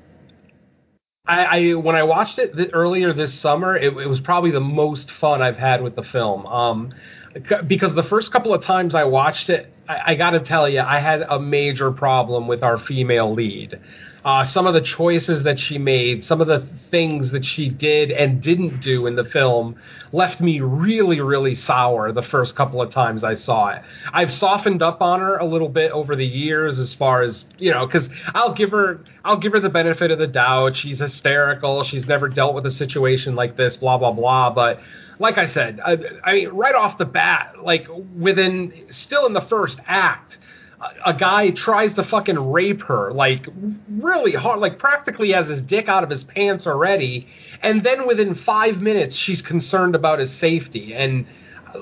I, 1.27 1.45
I 1.45 1.75
when 1.75 1.97
I 1.97 2.05
watched 2.05 2.39
it 2.39 2.57
th- 2.57 2.71
earlier 2.73 3.13
this 3.13 3.35
summer, 3.35 3.77
it, 3.77 3.95
it 3.95 4.09
was 4.09 4.21
probably 4.21 4.53
the 4.53 4.61
most 4.61 5.11
fun 5.11 5.43
I've 5.43 5.59
had 5.59 5.83
with 5.83 5.97
the 5.97 6.03
film. 6.03 6.47
Um, 6.47 6.95
c- 7.35 7.57
because 7.67 7.95
the 7.95 8.03
first 8.03 8.33
couple 8.33 8.55
of 8.55 8.63
times 8.63 8.95
I 8.95 9.05
watched 9.05 9.51
it, 9.51 9.71
I, 9.89 10.13
I 10.13 10.15
got 10.15 10.31
to 10.31 10.41
tell 10.41 10.69
you, 10.69 10.81
I 10.81 10.99
had 10.99 11.23
a 11.23 11.41
major 11.41 11.91
problem 11.91 12.47
with 12.47 12.63
our 12.63 12.79
female 12.79 13.33
lead. 13.33 13.81
Uh, 14.25 14.45
some 14.45 14.67
of 14.67 14.75
the 14.75 14.81
choices 14.81 15.45
that 15.45 15.59
she 15.59 15.79
made, 15.79 16.23
some 16.25 16.41
of 16.41 16.47
the 16.47 16.67
things 16.91 17.31
that 17.31 17.45
she 17.45 17.69
did 17.71 18.11
and 18.11 18.43
didn't 18.43 18.81
do 18.81 19.07
in 19.07 19.15
the 19.15 19.25
film 19.25 19.77
left 20.13 20.41
me 20.41 20.61
really, 20.61 21.21
really 21.21 21.55
sour 21.55 22.13
the 22.13 22.23
first 22.23 22.57
couple 22.57 22.83
of 22.83 22.91
times 22.91 23.23
I 23.23 23.35
saw 23.35 23.69
it. 23.69 23.83
I've 24.13 24.33
softened 24.33 24.83
up 24.83 25.01
on 25.01 25.21
her 25.21 25.37
a 25.37 25.45
little 25.45 25.69
bit 25.69 25.93
over 25.93 26.17
the 26.17 26.27
years 26.27 26.79
as 26.79 26.93
far 26.95 27.23
as, 27.23 27.47
you 27.59 27.71
know, 27.71 27.87
because 27.87 28.09
I'll 28.35 28.55
give 28.55 28.73
her 28.73 29.01
I'll 29.25 29.39
give 29.39 29.53
her 29.53 29.61
the 29.61 29.71
benefit 29.71 30.11
of 30.11 30.19
the 30.19 30.27
doubt. 30.27 30.77
She's 30.77 30.99
hysterical. 30.99 31.85
She's 31.85 32.07
never 32.07 32.29
dealt 32.29 32.55
with 32.55 32.67
a 32.67 32.71
situation 32.71 33.35
like 33.35 33.57
this, 33.57 33.77
blah, 33.77 33.99
blah, 33.99 34.13
blah. 34.13 34.51
But 34.51 34.81
like 35.19 35.39
I 35.39 35.47
said, 35.47 35.81
I, 35.85 35.99
I 36.25 36.33
mean, 36.35 36.49
right 36.49 36.75
off 36.75 36.99
the 36.99 37.07
bat, 37.07 37.63
like 37.63 37.87
within 38.17 38.87
still 38.91 39.27
in 39.27 39.33
the 39.33 39.41
first 39.41 39.79
act, 39.87 40.39
a, 40.81 41.11
a 41.11 41.15
guy 41.15 41.51
tries 41.51 41.95
to 41.95 42.05
fucking 42.05 42.53
rape 42.53 42.83
her, 42.83 43.13
like 43.13 43.49
really 43.91 44.33
hard, 44.33 44.61
like 44.61 44.79
practically 44.79 45.33
has 45.33 45.49
his 45.49 45.63
dick 45.63 45.89
out 45.89 46.05
of 46.05 46.11
his 46.11 46.25
pants 46.25 46.67
already, 46.67 47.27
and 47.63 47.83
then 47.83 48.07
within 48.07 48.35
five 48.35 48.81
minutes, 48.81 49.17
she's 49.17 49.43
concerned 49.43 49.95
about 49.95 50.19
his 50.19 50.33
safety. 50.33 50.95
And 50.95 51.27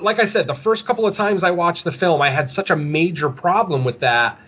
like 0.01 0.19
I 0.19 0.25
said, 0.25 0.47
the 0.47 0.55
first 0.55 0.85
couple 0.85 1.05
of 1.05 1.15
times 1.15 1.43
I 1.43 1.51
watched 1.51 1.83
the 1.83 1.91
film, 1.91 2.21
I 2.21 2.31
had 2.31 2.49
such 2.49 2.69
a 2.69 2.75
major 2.75 3.29
problem 3.29 3.85
with 3.85 3.99
that. 4.01 4.39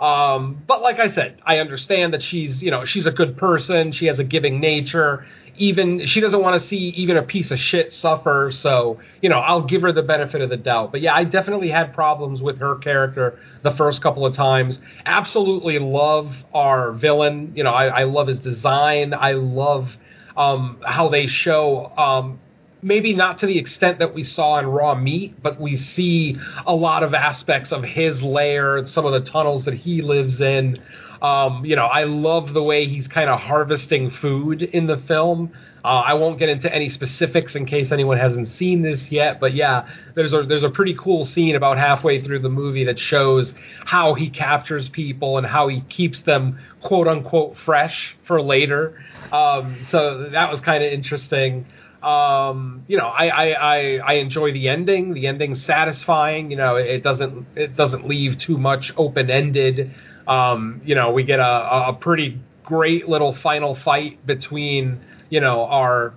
Um, 0.00 0.62
but 0.66 0.80
like 0.80 1.00
I 1.00 1.08
said, 1.08 1.40
I 1.44 1.58
understand 1.58 2.14
that 2.14 2.22
she's, 2.22 2.62
you 2.62 2.70
know, 2.70 2.84
she's 2.84 3.06
a 3.06 3.10
good 3.10 3.36
person. 3.36 3.90
She 3.92 4.06
has 4.06 4.18
a 4.20 4.24
giving 4.24 4.60
nature. 4.60 5.26
Even 5.58 6.06
she 6.06 6.20
doesn't 6.20 6.40
want 6.40 6.60
to 6.60 6.66
see 6.66 6.76
even 6.76 7.16
a 7.16 7.22
piece 7.22 7.50
of 7.50 7.58
shit 7.58 7.92
suffer. 7.92 8.50
So, 8.52 9.00
you 9.20 9.28
know, 9.28 9.38
I'll 9.38 9.66
give 9.66 9.82
her 9.82 9.92
the 9.92 10.02
benefit 10.02 10.40
of 10.40 10.50
the 10.50 10.56
doubt. 10.56 10.92
But 10.92 11.00
yeah, 11.00 11.14
I 11.14 11.24
definitely 11.24 11.68
had 11.68 11.94
problems 11.94 12.40
with 12.40 12.58
her 12.58 12.76
character 12.76 13.38
the 13.62 13.72
first 13.72 14.02
couple 14.02 14.24
of 14.24 14.34
times. 14.34 14.80
Absolutely 15.04 15.78
love 15.78 16.34
our 16.54 16.92
villain. 16.92 17.52
You 17.54 17.64
know, 17.64 17.72
I, 17.72 17.86
I 17.86 18.04
love 18.04 18.28
his 18.28 18.38
design. 18.38 19.14
I 19.14 19.32
love 19.32 19.90
um, 20.36 20.80
how 20.86 21.08
they 21.08 21.26
show 21.26 21.92
um, 21.96 22.38
maybe 22.82 23.14
not 23.14 23.38
to 23.38 23.46
the 23.46 23.58
extent 23.58 23.98
that 23.98 24.14
we 24.14 24.24
saw 24.24 24.58
in 24.58 24.66
Raw 24.66 24.94
Meat, 24.94 25.42
but 25.42 25.60
we 25.60 25.76
see 25.76 26.36
a 26.66 26.74
lot 26.74 27.02
of 27.02 27.14
aspects 27.14 27.72
of 27.72 27.82
his 27.82 28.22
lair, 28.22 28.86
some 28.86 29.04
of 29.04 29.12
the 29.12 29.20
tunnels 29.20 29.64
that 29.64 29.74
he 29.74 30.02
lives 30.02 30.40
in. 30.40 30.78
Um, 31.20 31.64
you 31.64 31.76
know, 31.76 31.86
I 31.86 32.04
love 32.04 32.52
the 32.52 32.62
way 32.62 32.86
he's 32.86 33.08
kind 33.08 33.28
of 33.28 33.40
harvesting 33.40 34.10
food 34.10 34.62
in 34.62 34.86
the 34.86 34.96
film. 34.96 35.52
Uh, 35.84 36.02
I 36.06 36.14
won't 36.14 36.38
get 36.38 36.48
into 36.48 36.72
any 36.72 36.88
specifics 36.88 37.54
in 37.54 37.64
case 37.64 37.92
anyone 37.92 38.18
hasn't 38.18 38.48
seen 38.48 38.82
this 38.82 39.10
yet, 39.12 39.40
but 39.40 39.54
yeah, 39.54 39.88
there's 40.14 40.34
a 40.34 40.42
there's 40.42 40.64
a 40.64 40.70
pretty 40.70 40.94
cool 40.94 41.24
scene 41.24 41.54
about 41.54 41.78
halfway 41.78 42.20
through 42.20 42.40
the 42.40 42.48
movie 42.48 42.84
that 42.84 42.98
shows 42.98 43.54
how 43.84 44.14
he 44.14 44.28
captures 44.28 44.88
people 44.88 45.38
and 45.38 45.46
how 45.46 45.68
he 45.68 45.80
keeps 45.82 46.22
them 46.22 46.58
quote 46.82 47.06
unquote 47.06 47.56
fresh 47.56 48.16
for 48.26 48.42
later. 48.42 49.00
Um, 49.32 49.86
so 49.90 50.30
that 50.30 50.50
was 50.50 50.60
kind 50.60 50.82
of 50.82 50.92
interesting 50.92 51.66
um 52.02 52.84
you 52.86 52.96
know 52.96 53.06
I, 53.08 53.26
I 53.26 53.50
i 53.50 53.96
i 53.96 54.12
enjoy 54.14 54.52
the 54.52 54.68
ending 54.68 55.14
the 55.14 55.26
ending's 55.26 55.64
satisfying 55.64 56.48
you 56.48 56.56
know 56.56 56.76
it 56.76 57.02
doesn't 57.02 57.46
it 57.56 57.74
doesn't 57.74 58.06
leave 58.06 58.38
too 58.38 58.56
much 58.56 58.92
open 58.96 59.30
ended 59.30 59.92
um 60.28 60.80
you 60.84 60.94
know 60.94 61.10
we 61.10 61.24
get 61.24 61.40
a 61.40 61.88
a 61.88 61.92
pretty 61.92 62.38
great 62.64 63.08
little 63.08 63.34
final 63.34 63.74
fight 63.74 64.24
between 64.26 65.00
you 65.30 65.40
know 65.40 65.64
our 65.64 66.14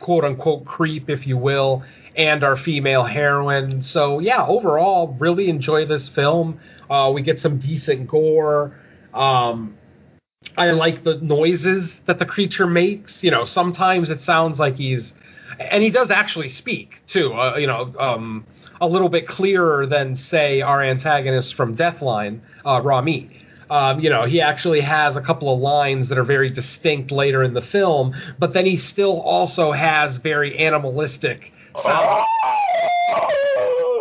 quote 0.00 0.24
unquote 0.24 0.64
creep 0.64 1.08
if 1.08 1.26
you 1.26 1.36
will 1.36 1.82
and 2.14 2.44
our 2.44 2.56
female 2.56 3.04
heroine 3.04 3.82
so 3.82 4.18
yeah 4.20 4.44
overall 4.46 5.16
really 5.18 5.48
enjoy 5.48 5.84
this 5.84 6.08
film 6.10 6.60
uh 6.90 7.10
we 7.12 7.22
get 7.22 7.40
some 7.40 7.58
decent 7.58 8.06
gore 8.06 8.78
um 9.14 9.74
I 10.56 10.70
like 10.70 11.02
the 11.04 11.16
noises 11.16 11.92
that 12.06 12.18
the 12.18 12.26
creature 12.26 12.66
makes. 12.66 13.24
You 13.24 13.30
know, 13.30 13.44
sometimes 13.44 14.10
it 14.10 14.20
sounds 14.20 14.58
like 14.58 14.76
he's, 14.76 15.12
and 15.58 15.82
he 15.82 15.90
does 15.90 16.10
actually 16.10 16.48
speak 16.48 17.02
too. 17.06 17.32
Uh, 17.32 17.56
you 17.56 17.66
know, 17.66 17.92
um, 17.98 18.46
a 18.80 18.86
little 18.86 19.08
bit 19.08 19.26
clearer 19.26 19.86
than 19.86 20.16
say 20.16 20.60
our 20.60 20.82
antagonist 20.82 21.54
from 21.54 21.76
Deathline, 21.76 22.40
uh, 22.64 23.02
Meat. 23.02 23.30
Um, 23.70 24.00
you 24.00 24.10
know, 24.10 24.24
he 24.24 24.40
actually 24.40 24.80
has 24.80 25.16
a 25.16 25.20
couple 25.20 25.52
of 25.52 25.60
lines 25.60 26.08
that 26.08 26.18
are 26.18 26.24
very 26.24 26.50
distinct 26.50 27.10
later 27.10 27.42
in 27.42 27.54
the 27.54 27.62
film, 27.62 28.14
but 28.38 28.52
then 28.52 28.66
he 28.66 28.76
still 28.76 29.20
also 29.20 29.72
has 29.72 30.18
very 30.18 30.58
animalistic 30.58 31.52
sound. 31.82 32.26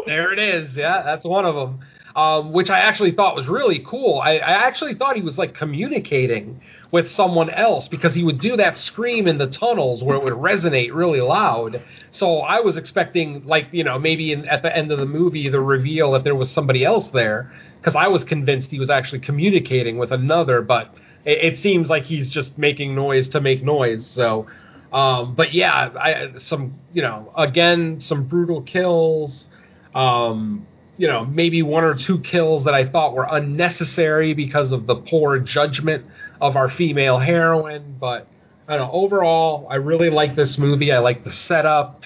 There 0.05 0.33
it 0.33 0.39
is. 0.39 0.75
Yeah, 0.75 1.01
that's 1.03 1.23
one 1.23 1.45
of 1.45 1.55
them 1.55 1.79
um, 2.15 2.51
which 2.53 2.69
I 2.69 2.79
actually 2.79 3.11
thought 3.11 3.35
was 3.35 3.47
really 3.47 3.83
cool. 3.87 4.19
I, 4.19 4.33
I, 4.37 4.67
actually 4.67 4.95
thought 4.95 5.15
he 5.15 5.21
was 5.21 5.37
like 5.37 5.55
communicating 5.55 6.61
with 6.93 7.09
someone 7.09 7.49
else 7.49 7.87
because 7.87 8.13
he 8.13 8.23
would 8.23 8.39
do 8.39 8.55
that 8.55 8.77
scream 8.77 9.27
in 9.27 9.39
the 9.39 9.47
tunnels 9.47 10.03
where 10.03 10.15
it 10.15 10.23
would 10.23 10.33
resonate 10.33 10.93
really 10.93 11.21
loud. 11.21 11.81
So 12.11 12.37
I 12.37 12.59
was 12.59 12.77
expecting, 12.77 13.43
like, 13.47 13.65
you 13.71 13.83
know, 13.83 13.97
maybe 13.97 14.31
in, 14.31 14.47
at 14.47 14.61
the 14.61 14.73
end 14.77 14.91
of 14.91 14.99
the 14.99 15.07
movie, 15.07 15.49
the 15.49 15.59
reveal 15.59 16.11
that 16.11 16.23
there 16.23 16.35
was 16.35 16.51
somebody 16.51 16.85
else 16.85 17.07
there 17.07 17.51
because 17.79 17.95
I 17.95 18.09
was 18.09 18.23
convinced 18.23 18.69
he 18.69 18.77
was 18.77 18.91
actually 18.91 19.21
communicating 19.21 19.97
with 19.97 20.11
another, 20.11 20.61
but 20.61 20.93
it, 21.25 21.53
it 21.53 21.57
seems 21.57 21.89
like 21.89 22.03
he's 22.03 22.29
just 22.29 22.59
making 22.59 22.93
noise 22.93 23.27
to 23.29 23.41
make 23.41 23.63
noise. 23.63 24.05
So. 24.05 24.45
Um, 24.93 25.33
but 25.33 25.53
yeah, 25.53 25.89
I, 25.99 26.37
some 26.37 26.75
you 26.93 27.01
know 27.01 27.33
again 27.35 27.99
some 27.99 28.25
brutal 28.25 28.61
kills. 28.61 29.49
Um, 29.95 30.67
you 30.97 31.07
know, 31.07 31.25
maybe 31.25 31.61
one 31.63 31.83
or 31.83 31.95
two 31.95 32.19
kills 32.19 32.65
that 32.65 32.73
I 32.73 32.85
thought 32.85 33.13
were 33.13 33.27
unnecessary 33.29 34.33
because 34.33 34.71
of 34.71 34.85
the 34.85 34.95
poor 34.95 35.39
judgment 35.39 36.05
of 36.39 36.55
our 36.55 36.69
female 36.69 37.17
heroine. 37.17 37.97
But 37.99 38.27
I 38.67 38.77
don't 38.77 38.87
know. 38.87 38.93
Overall, 38.93 39.67
I 39.69 39.75
really 39.75 40.09
like 40.09 40.35
this 40.35 40.57
movie. 40.57 40.91
I 40.91 40.99
like 40.99 41.23
the 41.23 41.31
setup. 41.31 42.03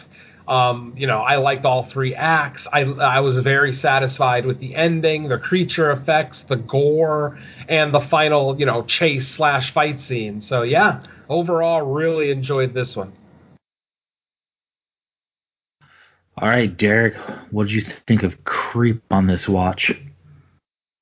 Um, 0.48 0.94
you 0.96 1.08
know, 1.08 1.18
I 1.20 1.36
liked 1.36 1.66
all 1.66 1.84
three 1.84 2.16
acts. 2.16 2.66
I 2.72 2.84
I 2.84 3.20
was 3.20 3.38
very 3.40 3.76
satisfied 3.76 4.46
with 4.46 4.60
the 4.60 4.76
ending, 4.76 5.28
the 5.28 5.38
creature 5.38 5.92
effects, 5.92 6.46
the 6.48 6.56
gore, 6.56 7.38
and 7.68 7.94
the 7.94 8.00
final, 8.00 8.58
you 8.58 8.66
know, 8.66 8.84
chase 8.84 9.28
slash 9.28 9.74
fight 9.74 10.00
scene. 10.00 10.42
So 10.42 10.62
yeah, 10.62 11.04
overall, 11.28 11.82
really 11.82 12.32
enjoyed 12.32 12.74
this 12.74 12.96
one. 12.96 13.12
All 16.40 16.50
right, 16.50 16.76
Derek, 16.76 17.16
what 17.52 17.68
did 17.68 17.74
you 17.74 17.82
think 17.82 18.22
of 18.22 18.44
Creep 18.44 19.02
on 19.10 19.26
this 19.26 19.50
watch? 19.50 19.92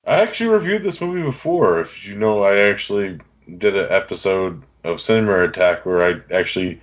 I 0.06 0.22
actually 0.22 0.48
reviewed 0.48 0.82
this 0.82 1.00
movie 1.00 1.22
before. 1.22 1.80
If 1.80 2.06
you 2.06 2.14
know, 2.14 2.42
I 2.42 2.70
actually 2.70 3.18
did 3.58 3.76
an 3.76 3.88
episode 3.90 4.62
of 4.82 5.00
Cinema 5.00 5.44
Attack 5.44 5.84
where 5.84 6.02
I 6.02 6.34
actually 6.34 6.80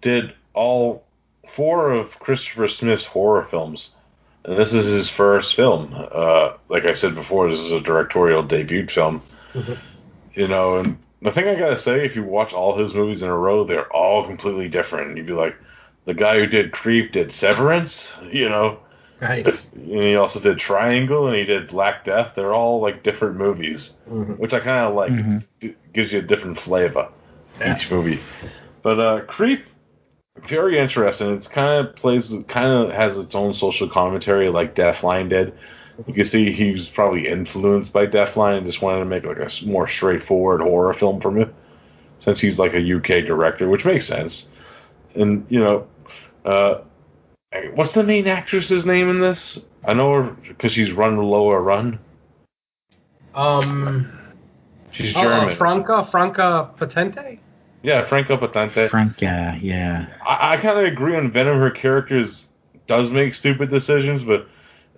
did 0.00 0.32
all 0.52 1.04
four 1.54 1.92
of 1.92 2.10
Christopher 2.18 2.66
Smith's 2.66 3.04
horror 3.04 3.46
films. 3.48 3.90
And 4.44 4.58
this 4.58 4.72
is 4.72 4.86
his 4.86 5.08
first 5.08 5.54
film. 5.54 5.94
Uh, 5.94 6.54
like 6.68 6.86
I 6.86 6.94
said 6.94 7.14
before, 7.14 7.50
this 7.50 7.60
is 7.60 7.70
a 7.70 7.80
directorial 7.80 8.42
debut 8.42 8.88
film. 8.88 9.22
Mm-hmm. 9.52 9.74
You 10.34 10.48
know, 10.48 10.78
and 10.78 10.98
the 11.22 11.30
thing 11.30 11.46
I 11.46 11.54
gotta 11.54 11.76
say, 11.76 12.04
if 12.04 12.16
you 12.16 12.24
watch 12.24 12.52
all 12.52 12.78
his 12.78 12.94
movies 12.94 13.22
in 13.22 13.28
a 13.28 13.36
row, 13.36 13.62
they're 13.62 13.92
all 13.92 14.26
completely 14.26 14.68
different. 14.68 15.16
You'd 15.16 15.26
be 15.26 15.34
like, 15.34 15.54
the 16.04 16.14
guy 16.14 16.38
who 16.38 16.46
did 16.46 16.72
Creep 16.72 17.12
did 17.12 17.32
Severance, 17.32 18.10
you 18.30 18.48
know. 18.48 18.80
Nice. 19.20 19.66
And 19.74 20.02
he 20.02 20.16
also 20.16 20.40
did 20.40 20.58
Triangle 20.58 21.26
and 21.26 21.36
he 21.36 21.44
did 21.44 21.68
Black 21.68 22.04
Death. 22.04 22.32
They're 22.34 22.54
all 22.54 22.80
like 22.80 23.02
different 23.02 23.36
movies, 23.36 23.94
mm-hmm. 24.08 24.32
which 24.34 24.54
I 24.54 24.60
kind 24.60 24.86
of 24.86 24.94
like. 24.94 25.12
Mm-hmm. 25.12 25.38
It 25.60 25.92
gives 25.92 26.12
you 26.12 26.20
a 26.20 26.22
different 26.22 26.58
flavor 26.58 27.08
yeah. 27.58 27.76
each 27.76 27.90
movie. 27.90 28.20
But 28.82 28.98
uh, 28.98 29.20
Creep, 29.26 29.64
very 30.48 30.78
interesting. 30.78 31.36
It's 31.36 31.48
kind 31.48 31.86
of 31.86 31.94
plays, 31.96 32.32
kind 32.48 32.68
of 32.68 32.92
has 32.92 33.18
its 33.18 33.34
own 33.34 33.52
social 33.52 33.88
commentary 33.88 34.48
like 34.48 34.74
Deathline 34.74 35.28
did. 35.28 35.52
You 36.06 36.14
can 36.14 36.24
see 36.24 36.50
he 36.50 36.72
was 36.72 36.88
probably 36.88 37.28
influenced 37.28 37.92
by 37.92 38.06
Deathline 38.06 38.58
and 38.58 38.66
just 38.66 38.80
wanted 38.80 39.00
to 39.00 39.04
make 39.04 39.24
like 39.24 39.36
a 39.36 39.66
more 39.66 39.86
straightforward 39.86 40.62
horror 40.62 40.94
film 40.94 41.20
from 41.20 41.38
it, 41.40 41.54
since 42.20 42.40
he's 42.40 42.58
like 42.58 42.72
a 42.72 42.96
UK 42.96 43.26
director, 43.26 43.68
which 43.68 43.84
makes 43.84 44.06
sense. 44.06 44.46
And 45.14 45.44
you 45.50 45.60
know, 45.60 45.86
uh, 46.44 46.82
what's 47.74 47.92
the 47.92 48.02
main 48.02 48.26
actress's 48.26 48.84
name 48.84 49.08
in 49.10 49.20
this? 49.20 49.58
I 49.84 49.94
know 49.94 50.12
her 50.14 50.22
because 50.48 50.72
she's 50.72 50.92
Run 50.92 51.16
Lola 51.16 51.58
Run. 51.60 51.98
Um, 53.34 54.10
she's 54.92 55.14
oh, 55.16 55.22
German. 55.22 55.56
Franka 55.56 56.08
Franka 56.10 56.70
Potente. 56.76 57.38
Yeah, 57.82 58.06
Franka 58.08 58.36
Potente. 58.36 58.90
Franka, 58.90 59.56
yeah. 59.60 60.06
I, 60.26 60.54
I 60.54 60.56
kind 60.58 60.78
of 60.78 60.84
agree 60.84 61.16
on 61.16 61.32
Venom. 61.32 61.58
Her 61.58 61.70
characters 61.70 62.44
does 62.86 63.10
make 63.10 63.34
stupid 63.34 63.70
decisions, 63.70 64.22
but 64.22 64.46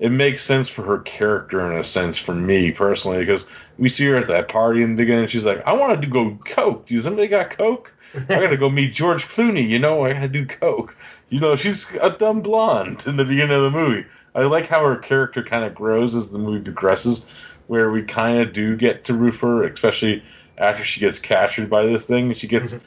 it 0.03 0.11
makes 0.11 0.45
sense 0.45 0.69
for 0.69 0.83
her 0.83 0.99
character 0.99 1.71
in 1.71 1.79
a 1.79 1.85
sense 1.85 2.19
for 2.19 2.35
me 2.35 2.73
personally 2.73 3.25
because 3.25 3.45
we 3.79 3.89
see 3.89 4.05
her 4.07 4.17
at 4.17 4.27
that 4.27 4.49
party 4.49 4.83
in 4.83 4.91
the 4.91 4.97
beginning. 4.97 5.29
She's 5.29 5.45
like, 5.45 5.63
"I 5.65 5.75
wanted 5.75 6.03
to 6.03 6.09
go 6.09 6.37
coke. 6.45 6.89
Do 6.89 7.01
somebody 7.01 7.29
got 7.29 7.57
coke?" 7.57 7.93
I 8.15 8.21
gotta 8.25 8.57
go 8.57 8.69
meet 8.69 8.95
George 8.95 9.25
Clooney. 9.29 9.69
You 9.69 9.79
know, 9.79 10.05
I 10.05 10.13
gotta 10.13 10.27
do 10.27 10.45
coke. 10.45 10.97
You 11.29 11.39
know, 11.39 11.55
she's 11.55 11.87
a 12.01 12.11
dumb 12.11 12.43
blonde 12.43 13.05
in 13.07 13.17
the 13.17 13.25
beginning 13.25 13.57
of 13.57 13.63
the 13.63 13.71
movie. 13.71 14.05
I 14.35 14.43
like 14.43 14.67
how 14.67 14.85
her 14.85 14.97
character 14.97 15.41
kind 15.41 15.65
of 15.65 15.73
grows 15.73 16.17
as 16.17 16.29
the 16.29 16.39
movie 16.39 16.65
progresses, 16.65 17.25
where 17.69 17.93
we 17.93 18.03
kind 18.03 18.41
of 18.41 18.53
do 18.53 18.77
get 18.77 19.05
to 19.05 19.15
root 19.15 19.35
for 19.35 19.59
her, 19.59 19.65
especially 19.65 20.25
after 20.59 20.85
she 20.85 20.99
gets 20.99 21.21
captured 21.21 21.71
by 21.71 21.87
this 21.87 22.03
thing, 22.03 22.35
she 22.35 22.49
gets 22.49 22.73
mm-hmm. 22.73 22.85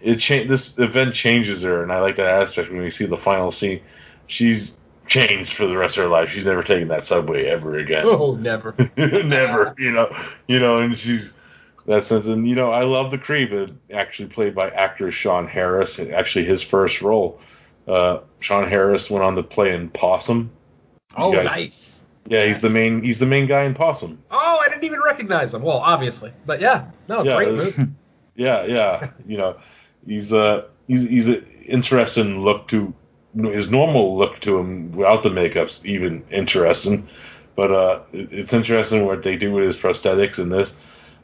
it. 0.00 0.18
Cha- 0.18 0.46
this 0.46 0.78
event 0.78 1.14
changes 1.14 1.64
her, 1.64 1.82
and 1.82 1.90
I 1.90 2.00
like 2.00 2.14
that 2.18 2.42
aspect 2.42 2.70
when 2.70 2.82
we 2.82 2.92
see 2.92 3.06
the 3.06 3.16
final 3.16 3.50
scene. 3.50 3.80
She's 4.28 4.70
changed 5.08 5.54
for 5.54 5.66
the 5.66 5.76
rest 5.76 5.96
of 5.96 6.04
her 6.04 6.08
life. 6.10 6.28
She's 6.30 6.44
never 6.44 6.62
taken 6.62 6.88
that 6.88 7.06
subway 7.06 7.46
ever 7.46 7.76
again. 7.78 8.04
Oh, 8.06 8.34
never. 8.34 8.74
never. 8.96 9.74
You 9.78 9.92
know. 9.92 10.14
You 10.48 10.58
know, 10.58 10.78
and 10.78 10.96
she's 10.96 11.28
that 11.86 12.04
sense. 12.04 12.26
And 12.26 12.48
you 12.48 12.54
know, 12.54 12.70
I 12.70 12.84
love 12.84 13.10
the 13.10 13.18
creep. 13.18 13.50
It 13.52 13.70
actually 13.92 14.28
played 14.28 14.54
by 14.54 14.68
actor 14.70 15.10
Sean 15.12 15.46
Harris. 15.48 15.98
Actually, 15.98 16.44
his 16.46 16.62
first 16.62 17.00
role. 17.02 17.40
Uh, 17.88 18.20
Sean 18.40 18.68
Harris 18.68 19.10
went 19.10 19.24
on 19.24 19.34
to 19.36 19.42
play 19.42 19.74
in 19.74 19.88
Possum. 19.90 20.50
You 21.10 21.16
Oh, 21.24 21.32
guys- 21.32 21.44
nice. 21.44 21.88
Yeah, 22.28 22.46
he's 22.46 22.62
the 22.62 22.70
main. 22.70 23.02
He's 23.02 23.18
the 23.18 23.26
main 23.26 23.48
guy 23.48 23.64
in 23.64 23.74
Possum. 23.74 24.22
Oh, 24.30 24.58
I 24.64 24.68
didn't 24.68 24.84
even 24.84 25.00
recognize 25.04 25.52
him. 25.52 25.62
Well, 25.62 25.78
obviously, 25.78 26.32
but 26.46 26.60
yeah, 26.60 26.86
no, 27.08 27.24
Yeah, 27.24 27.36
great 27.36 27.54
movie. 27.54 27.82
Yeah, 28.36 28.64
yeah. 28.64 29.10
You 29.26 29.36
know, 29.38 29.56
he's 30.06 30.32
a 30.32 30.66
he's 30.86 31.02
he's 31.02 31.26
an 31.26 31.44
interesting 31.66 32.44
look 32.44 32.68
to 32.68 32.94
his 33.34 33.68
normal 33.70 34.18
look 34.18 34.40
to 34.40 34.58
him 34.58 34.92
without 34.92 35.22
the 35.22 35.30
makeup's 35.30 35.80
even 35.84 36.24
interesting, 36.30 37.08
but 37.56 37.72
uh 37.72 38.00
it's 38.12 38.52
interesting 38.52 39.06
what 39.06 39.22
they 39.22 39.36
do 39.36 39.52
with 39.52 39.64
his 39.66 39.76
prosthetics 39.76 40.38
in 40.38 40.48
this. 40.50 40.72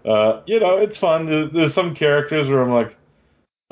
Uh, 0.05 0.43
you 0.47 0.61
know, 0.61 0.79
it's 0.79 0.99
fun. 0.99 1.27
There's, 1.27 1.53
there's 1.53 1.75
some 1.75 1.95
characters 1.95 2.49
where 2.49 2.63
I'm 2.63 2.73
like, 2.73 2.97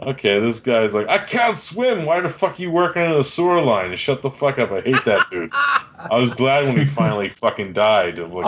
okay, 0.02 0.40
this 0.40 0.60
guy's 0.60 0.92
like, 0.92 1.08
I 1.08 1.24
can't 1.24 1.60
swim. 1.60 2.04
Why 2.04 2.20
the 2.20 2.30
fuck 2.30 2.58
are 2.58 2.62
you 2.62 2.70
working 2.70 3.04
in 3.04 3.12
a 3.12 3.24
sewer 3.24 3.62
line? 3.62 3.96
Shut 3.96 4.22
the 4.22 4.30
fuck 4.30 4.58
up. 4.58 4.70
I 4.72 4.82
hate 4.82 5.04
that 5.06 5.26
dude. 5.30 5.50
I 5.54 6.18
was 6.18 6.30
glad 6.30 6.66
when 6.66 6.78
he 6.78 6.92
finally 6.94 7.30
fucking 7.40 7.72
died. 7.72 8.18
Like, 8.18 8.44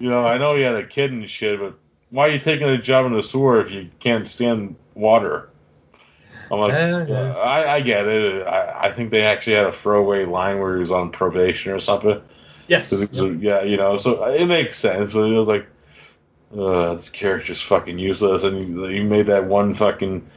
you 0.00 0.10
know, 0.10 0.26
I 0.26 0.38
know 0.38 0.56
he 0.56 0.62
had 0.62 0.74
a 0.76 0.86
kid 0.86 1.12
and 1.12 1.28
shit, 1.30 1.60
but 1.60 1.78
why 2.10 2.28
are 2.28 2.32
you 2.32 2.40
taking 2.40 2.68
a 2.68 2.80
job 2.82 3.06
in 3.06 3.14
the 3.14 3.22
sewer 3.22 3.60
if 3.60 3.70
you 3.70 3.90
can't 4.00 4.26
stand 4.28 4.76
water? 4.94 5.49
I'm 6.50 6.58
like, 6.58 6.72
Yeah, 6.72 7.06
yeah. 7.06 7.14
uh, 7.14 7.34
I, 7.38 7.74
I 7.76 7.80
get 7.80 8.06
it. 8.06 8.46
I, 8.46 8.88
I 8.88 8.94
think 8.94 9.10
they 9.10 9.22
actually 9.22 9.56
had 9.56 9.66
a 9.66 9.76
throwaway 9.82 10.24
line 10.24 10.58
where 10.58 10.74
he 10.76 10.80
was 10.80 10.90
on 10.90 11.10
probation 11.10 11.72
or 11.72 11.80
something. 11.80 12.20
Yes. 12.68 12.90
was- 12.90 13.08
yeah, 13.40 13.62
you 13.62 13.76
know, 13.76 13.96
so 13.98 14.24
it 14.24 14.46
makes 14.46 14.78
sense. 14.78 15.12
But 15.12 15.24
it 15.24 15.36
was 15.38 15.48
like, 15.48 15.66
uh, 16.56 16.94
this 16.94 17.10
character's 17.10 17.62
fucking 17.62 17.98
useless, 17.98 18.42
and 18.42 18.56
he, 18.56 18.94
you 18.96 19.04
made 19.04 19.26
that 19.26 19.44
one 19.44 19.74
fucking, 19.74 20.28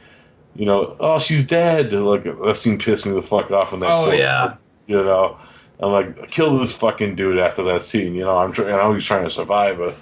you 0.54 0.66
know, 0.66 0.96
oh 1.00 1.18
she's 1.18 1.44
dead. 1.46 1.92
Like 1.92 2.24
that 2.24 2.56
scene 2.60 2.78
pissed 2.78 3.04
me 3.06 3.14
the 3.14 3.26
fuck 3.26 3.50
off 3.50 3.72
when 3.72 3.80
they. 3.80 3.86
Oh, 3.86 4.10
her. 4.10 4.16
yeah. 4.16 4.54
You 4.86 4.96
know, 5.02 5.36
I'm 5.80 5.90
like, 5.90 6.30
kill 6.30 6.58
this 6.58 6.72
fucking 6.74 7.16
dude 7.16 7.38
after 7.38 7.64
that 7.64 7.84
scene. 7.86 8.14
You 8.14 8.24
know, 8.24 8.36
I'm 8.38 8.52
trying. 8.52 8.72
I 8.72 8.76
know 8.76 8.94
he's 8.94 9.04
trying 9.04 9.24
to 9.24 9.30
survive, 9.30 9.78
but 9.78 9.96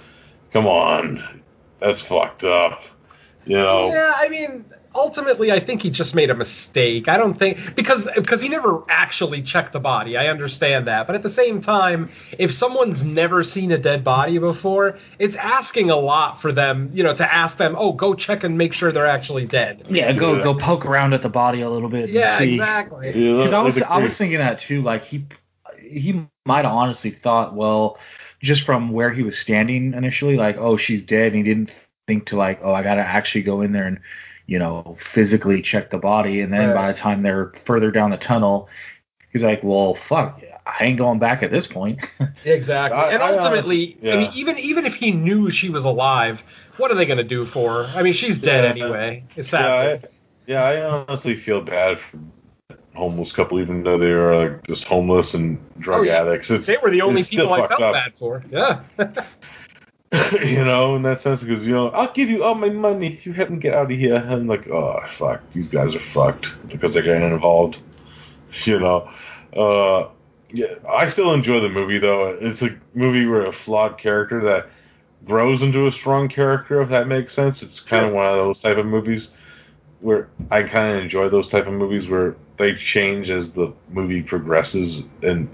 come 0.51 0.67
on, 0.67 1.41
that's 1.79 2.01
fucked 2.03 2.43
up. 2.43 2.81
You 3.45 3.57
know. 3.57 3.87
Yeah, 3.87 4.13
I 4.15 4.29
mean, 4.29 4.65
ultimately, 4.95 5.51
I 5.51 5.59
think 5.63 5.81
he 5.81 5.89
just 5.89 6.15
made 6.15 6.29
a 6.29 6.35
mistake. 6.35 7.07
I 7.07 7.17
don't 7.17 7.37
think 7.37 7.57
because 7.75 8.07
because 8.15 8.41
he 8.41 8.49
never 8.49 8.83
actually 8.89 9.41
checked 9.41 9.73
the 9.73 9.79
body. 9.79 10.17
I 10.17 10.27
understand 10.27 10.87
that, 10.87 11.07
but 11.07 11.15
at 11.15 11.23
the 11.23 11.31
same 11.31 11.61
time, 11.61 12.09
if 12.37 12.53
someone's 12.53 13.03
never 13.03 13.43
seen 13.43 13.71
a 13.71 13.77
dead 13.77 14.03
body 14.03 14.37
before, 14.37 14.97
it's 15.19 15.35
asking 15.35 15.89
a 15.89 15.95
lot 15.95 16.41
for 16.41 16.51
them. 16.51 16.91
You 16.93 17.03
know, 17.03 17.15
to 17.15 17.33
ask 17.33 17.57
them, 17.57 17.75
oh, 17.77 17.93
go 17.93 18.13
check 18.13 18.43
and 18.43 18.57
make 18.57 18.73
sure 18.73 18.91
they're 18.91 19.05
actually 19.07 19.45
dead. 19.45 19.85
Yeah, 19.89 20.11
go 20.13 20.37
Yeah. 20.37 20.43
go 20.43 20.55
poke 20.55 20.85
around 20.85 21.13
at 21.13 21.21
the 21.21 21.29
body 21.29 21.61
a 21.61 21.69
little 21.69 21.89
bit. 21.89 22.05
and 22.05 22.13
Yeah, 22.13 22.37
see. 22.39 22.53
exactly. 22.55 23.07
Yeah, 23.07 23.37
Because 23.37 23.53
I 23.53 23.61
was 23.61 23.81
I 23.81 23.97
was 23.99 24.17
thinking 24.17 24.39
that 24.39 24.59
too. 24.59 24.81
Like 24.81 25.03
he 25.03 25.25
he 25.79 26.25
might 26.45 26.65
have 26.65 26.73
honestly 26.73 27.11
thought, 27.11 27.53
well, 27.55 27.97
just 28.41 28.65
from 28.65 28.91
where 28.91 29.11
he 29.11 29.23
was 29.23 29.37
standing 29.37 29.93
initially, 29.93 30.35
like, 30.37 30.57
oh, 30.57 30.75
she's 30.77 31.03
dead, 31.03 31.33
and 31.33 31.35
he 31.35 31.43
didn't 31.43 31.71
think 32.07 32.25
to 32.27 32.35
like, 32.35 32.59
oh, 32.63 32.73
I 32.73 32.83
gotta 32.83 33.01
actually 33.01 33.43
go 33.43 33.61
in 33.61 33.71
there 33.71 33.85
and 33.87 33.99
you 34.47 34.59
know 34.59 34.97
physically 35.13 35.61
check 35.61 35.89
the 35.89 35.97
body. 35.97 36.41
And 36.41 36.51
then 36.53 36.67
Right. 36.69 36.75
by 36.75 36.91
the 36.91 36.97
time 36.97 37.23
they're 37.23 37.51
further 37.65 37.91
down 37.91 38.11
the 38.11 38.17
tunnel, 38.17 38.67
he's 39.31 39.43
like, 39.43 39.61
well, 39.63 39.97
fuck, 40.07 40.41
I 40.65 40.83
ain't 40.85 40.97
going 40.97 41.19
back 41.19 41.43
at 41.43 41.51
this 41.51 41.67
point. 41.67 41.99
Exactly. 42.45 42.97
I- 42.99 43.11
and 43.13 43.23
I 43.23 43.35
ultimately, 43.37 43.97
honestly- 44.03 44.11
I 44.11 44.15
mean, 44.17 44.31
even 44.33 44.57
even 44.59 44.85
if 44.85 44.95
he 44.95 45.11
knew 45.11 45.49
she 45.49 45.69
was 45.69 45.85
alive, 45.85 46.41
what 46.77 46.91
are 46.91 46.95
they 46.95 47.05
going 47.05 47.17
to 47.19 47.23
do 47.23 47.45
for 47.45 47.83
her? 47.85 47.97
I 47.99 48.03
mean, 48.03 48.13
she's 48.13 48.37
dead 48.39 48.63
Yeah. 48.77 48.83
anyway. 48.85 49.23
It's 49.35 49.47
Yeah, 49.51 49.59
sad. 49.59 50.05
I, 50.05 50.07
yeah, 50.45 50.63
I 50.63 50.81
honestly 50.83 51.35
feel 51.37 51.61
bad 51.61 51.99
for 52.11 52.19
homeless 52.95 53.31
couple, 53.31 53.59
even 53.61 53.83
though 53.83 53.97
they 53.97 54.11
are 54.11 54.49
like 54.49 54.63
just 54.67 54.83
homeless 54.83 55.33
and 55.33 55.57
drug 55.79 56.01
Oh, 56.01 56.03
yeah. 56.03 56.21
addicts. 56.21 56.51
It's, 56.51 56.67
they 56.67 56.77
were 56.83 56.91
the 56.91 57.01
only 57.01 57.23
people 57.23 57.51
I 57.53 57.65
felt 57.67 57.81
up. 57.81 57.93
bad 57.93 58.13
for. 58.19 58.43
Yeah. 58.51 58.81
you 60.43 60.63
know, 60.63 60.95
in 60.95 61.01
that 61.01 61.21
sense, 61.21 61.43
because 61.43 61.63
you 61.65 61.73
know, 61.73 61.89
I'll 61.89 62.11
give 62.13 62.29
you 62.29 62.43
all 62.43 62.53
my 62.53 62.69
money 62.69 63.13
if 63.13 63.25
you 63.25 63.33
help 63.33 63.49
me 63.49 63.57
get 63.57 63.73
out 63.73 63.91
of 63.91 63.97
here. 63.97 64.15
And 64.15 64.31
I'm 64.31 64.47
like, 64.47 64.67
oh 64.67 64.99
fuck, 65.17 65.41
these 65.51 65.67
guys 65.67 65.95
are 65.95 66.03
fucked 66.13 66.47
because 66.67 66.93
they're 66.93 67.03
getting 67.03 67.29
involved. 67.29 67.77
You 68.65 68.79
know, 68.79 69.09
uh, 69.57 70.09
yeah, 70.51 70.75
I 70.87 71.09
still 71.09 71.33
enjoy 71.33 71.59
the 71.59 71.69
movie 71.69 71.97
though. 71.97 72.37
It's 72.39 72.61
a 72.61 72.69
movie 72.93 73.25
where 73.25 73.47
a 73.47 73.51
flawed 73.51 73.97
character 73.97 74.43
that 74.43 74.67
grows 75.25 75.63
into 75.63 75.87
a 75.87 75.91
strong 75.91 76.29
character, 76.29 76.79
if 76.83 76.89
that 76.89 77.07
makes 77.07 77.33
sense. 77.33 77.63
It's 77.63 77.79
kind 77.79 78.05
of 78.05 78.13
one 78.13 78.27
of 78.27 78.35
those 78.35 78.59
type 78.59 78.77
of 78.77 78.85
movies 78.85 79.29
where 80.01 80.29
I 80.51 80.61
kind 80.61 80.95
of 80.97 81.03
enjoy 81.03 81.29
those 81.29 81.47
type 81.47 81.65
of 81.65 81.73
movies 81.73 82.07
where 82.07 82.35
they 82.57 82.75
change 82.75 83.31
as 83.31 83.49
the 83.53 83.73
movie 83.89 84.21
progresses, 84.21 85.01
and 85.23 85.49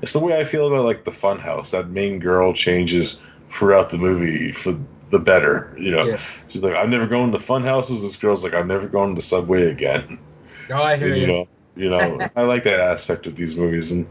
it's 0.00 0.12
the 0.12 0.20
way 0.20 0.38
I 0.38 0.44
feel 0.44 0.68
about 0.68 0.84
like 0.84 1.04
the 1.04 1.10
Funhouse. 1.10 1.70
That 1.72 1.88
main 1.88 2.20
girl 2.20 2.54
changes 2.54 3.16
throughout 3.58 3.90
the 3.90 3.98
movie 3.98 4.52
for 4.52 4.78
the 5.10 5.18
better. 5.18 5.74
You 5.78 5.90
know, 5.92 6.10
Yeah. 6.10 6.20
she's 6.48 6.62
like, 6.62 6.74
"I'm 6.74 6.90
never 6.90 7.06
going 7.06 7.32
to 7.32 7.38
Funhouses." 7.38 8.00
This 8.02 8.16
girl's 8.16 8.44
like, 8.44 8.54
"I'm 8.54 8.68
never 8.68 8.88
going 8.88 9.14
to 9.14 9.20
the 9.20 9.26
Subway 9.26 9.70
again." 9.70 10.18
No, 10.68 10.82
I 10.82 10.96
hear 10.96 11.08
And, 11.08 11.16
you 11.16 11.26
you. 11.26 11.26
know, 11.26 11.48
you 11.76 11.90
know, 11.90 12.30
I 12.36 12.42
like 12.42 12.64
that 12.64 12.80
aspect 12.80 13.26
of 13.26 13.36
these 13.36 13.56
movies, 13.56 13.90
and 13.92 14.06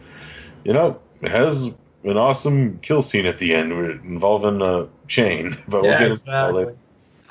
you 0.64 0.74
know, 0.74 1.00
it 1.22 1.32
has 1.32 1.64
an 1.66 2.18
awesome 2.18 2.80
kill 2.82 3.02
scene 3.04 3.26
at 3.26 3.40
the 3.40 3.54
end 3.54 3.72
involving 4.06 4.62
a 4.62 4.88
chain. 5.08 5.58
But 5.68 5.86
we'll 5.86 5.96
Yeah, 5.96 5.98
get 5.98 6.12
into 6.12 6.24
that 6.26 6.54
later. 6.54 6.78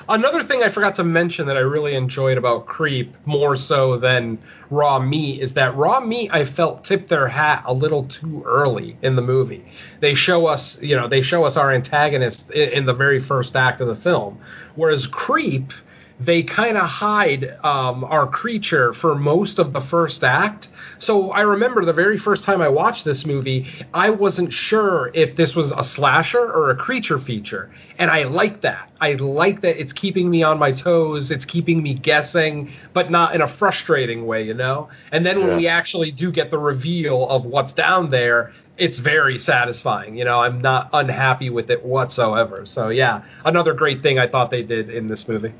Another 0.09 0.43
thing 0.43 0.61
I 0.61 0.69
forgot 0.69 0.95
to 0.95 1.03
mention 1.03 1.47
that 1.47 1.55
I 1.55 1.61
really 1.61 1.95
enjoyed 1.95 2.37
about 2.37 2.65
Creep, 2.65 3.15
more 3.25 3.55
so 3.55 3.97
than 3.97 4.37
Raw 4.69 4.99
Meat, 4.99 5.41
is 5.41 5.53
that 5.53 5.75
Raw 5.77 6.01
Meat 6.01 6.29
I 6.33 6.43
felt 6.43 6.83
tipped 6.83 7.07
their 7.07 7.27
hat 7.29 7.63
a 7.65 7.73
little 7.73 8.03
too 8.05 8.43
early 8.45 8.97
in 9.01 9.15
the 9.15 9.21
movie. 9.21 9.63
They 10.01 10.13
show 10.13 10.47
us, 10.47 10.77
you 10.81 10.97
know, 10.97 11.07
they 11.07 11.21
show 11.21 11.45
us 11.45 11.55
our 11.55 11.71
antagonist 11.71 12.51
in, 12.51 12.69
in 12.69 12.85
the 12.85 12.93
very 12.93 13.21
first 13.21 13.55
act 13.55 13.79
of 13.79 13.87
the 13.87 13.95
film, 13.95 14.39
whereas 14.75 15.07
Creep, 15.07 15.71
they 16.19 16.43
kind 16.43 16.77
of 16.77 16.87
hide 16.87 17.57
um, 17.63 18.03
our 18.03 18.27
creature 18.27 18.93
for 18.93 19.15
most 19.15 19.59
of 19.59 19.73
the 19.73 19.81
first 19.81 20.23
act. 20.23 20.69
So 20.99 21.31
I 21.31 21.41
remember 21.41 21.83
the 21.85 21.93
very 21.93 22.17
first 22.17 22.43
time 22.43 22.61
I 22.61 22.69
watched 22.69 23.03
this 23.03 23.25
movie, 23.25 23.67
I 23.93 24.11
wasn't 24.11 24.53
sure 24.53 25.11
if 25.13 25.35
this 25.35 25.55
was 25.55 25.71
a 25.71 25.83
slasher 25.83 26.39
or 26.39 26.69
a 26.69 26.75
creature 26.75 27.19
feature. 27.19 27.71
And 27.97 28.09
I 28.11 28.23
like 28.23 28.61
that. 28.61 28.91
I 29.01 29.13
like 29.13 29.61
that 29.61 29.79
it's 29.79 29.91
keeping 29.93 30.29
me 30.29 30.43
on 30.43 30.59
my 30.59 30.71
toes, 30.71 31.31
it's 31.31 31.45
keeping 31.45 31.81
me 31.83 31.95
guessing, 31.95 32.71
but 32.93 33.11
not 33.11 33.35
in 33.35 33.41
a 33.41 33.47
frustrating 33.47 34.25
way, 34.25 34.43
you 34.43 34.53
know? 34.53 34.89
And 35.11 35.25
then 35.25 35.39
when 35.41 35.49
Yeah. 35.49 35.57
we 35.57 35.67
actually 35.67 36.11
do 36.11 36.31
get 36.31 36.51
the 36.51 36.59
reveal 36.59 37.27
of 37.27 37.45
what's 37.45 37.73
down 37.73 38.11
there, 38.11 38.51
it's 38.77 38.99
very 38.99 39.39
satisfying. 39.39 40.15
You 40.15 40.25
know, 40.25 40.39
I'm 40.39 40.61
not 40.61 40.89
unhappy 40.93 41.49
with 41.49 41.69
it 41.69 41.83
whatsoever. 41.83 42.65
So, 42.65 42.89
yeah, 42.89 43.23
another 43.43 43.73
great 43.73 44.01
thing 44.01 44.19
I 44.19 44.27
thought 44.27 44.51
they 44.51 44.63
did 44.63 44.89
in 44.89 45.07
this 45.07 45.27
movie. 45.27 45.53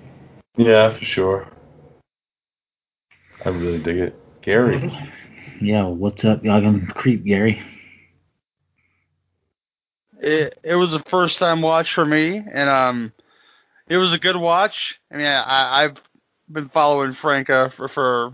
Yeah, 0.57 0.97
for 0.97 1.03
sure. 1.03 1.47
I 3.43 3.49
really 3.49 3.79
dig 3.79 3.97
it, 3.97 4.41
Gary. 4.41 4.91
yeah, 5.61 5.85
what's 5.85 6.23
up, 6.23 6.43
Yoggin 6.43 6.87
Creep, 6.93 7.25
Gary? 7.25 7.61
It 10.19 10.57
it 10.63 10.75
was 10.75 10.93
a 10.93 11.03
first 11.09 11.39
time 11.39 11.61
watch 11.61 11.93
for 11.93 12.05
me, 12.05 12.37
and 12.37 12.69
um, 12.69 13.13
it 13.87 13.97
was 13.97 14.13
a 14.13 14.19
good 14.19 14.37
watch. 14.37 14.99
I 15.11 15.17
mean, 15.17 15.25
I 15.25 15.83
I've 15.83 15.97
been 16.49 16.69
following 16.69 17.13
Franka 17.13 17.73
for 17.75 17.87
for 17.89 18.33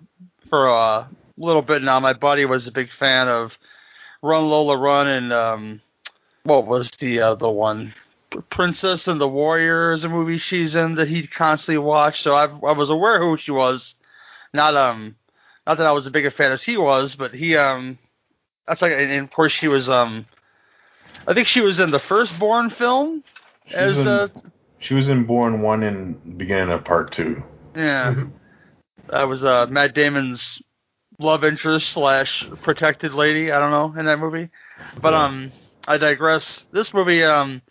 for 0.49 0.67
a 0.67 1.07
little 1.37 1.61
bit 1.61 1.81
now. 1.81 1.99
My 1.99 2.13
buddy 2.13 2.45
was 2.45 2.67
a 2.67 2.71
big 2.71 2.91
fan 2.91 3.27
of 3.27 3.53
Run 4.21 4.49
Lola 4.49 4.77
Run, 4.77 5.07
and 5.07 5.33
um, 5.33 5.81
what 6.43 6.67
was 6.67 6.91
the 6.99 7.21
uh, 7.21 7.35
the 7.35 7.49
one? 7.49 7.93
Princess 8.49 9.07
and 9.07 9.19
the 9.19 9.27
Warrior 9.27 9.91
is 9.91 10.03
a 10.03 10.09
movie 10.09 10.37
she's 10.37 10.75
in 10.75 10.95
that 10.95 11.07
he 11.07 11.25
constantly 11.27 11.77
watched. 11.79 12.23
So 12.23 12.33
I 12.33 12.45
I 12.45 12.71
was 12.73 12.89
aware 12.89 13.19
who 13.19 13.37
she 13.37 13.51
was. 13.51 13.95
Not 14.53 14.75
um, 14.75 15.15
not 15.67 15.77
that 15.77 15.87
I 15.87 15.91
was 15.91 16.05
as 16.07 16.11
big 16.11 16.25
a 16.25 16.31
fan 16.31 16.51
as 16.51 16.63
he 16.63 16.77
was, 16.77 17.15
but 17.15 17.31
he 17.33 17.55
um, 17.55 17.97
that's 18.67 18.81
like 18.81 18.93
and 18.93 19.11
of 19.23 19.31
course 19.31 19.51
she 19.51 19.67
was 19.67 19.87
um. 19.89 20.25
I 21.27 21.33
think 21.33 21.47
she 21.47 21.61
was 21.61 21.79
in 21.79 21.91
the 21.91 21.99
first 21.99 22.37
Bourne 22.39 22.69
film 22.69 23.23
She 23.67 23.75
as 23.75 23.89
was 23.91 23.99
in- 23.99 24.05
the 24.05 24.31
She 24.79 24.93
was 24.93 25.07
in 25.09 25.25
Bourne 25.25 25.61
One 25.61 25.83
and 25.83 26.37
beginning 26.37 26.71
of 26.71 26.83
Part 26.85 27.11
Two. 27.11 27.43
yeah. 27.75 28.23
That 29.09 29.27
was 29.27 29.43
uh 29.43 29.65
Matt 29.69 29.93
Damon's 29.95 30.61
love 31.19 31.43
interest 31.43 31.89
slash 31.89 32.45
protected 32.61 33.13
lady. 33.13 33.51
I 33.51 33.59
don't 33.59 33.71
know 33.71 33.99
in 33.99 34.05
that 34.05 34.19
movie, 34.19 34.49
but 35.01 35.13
um 35.13 35.51
I 35.87 35.97
digress. 35.97 36.63
This 36.71 36.93
movie 36.93 37.23
um 37.23 37.61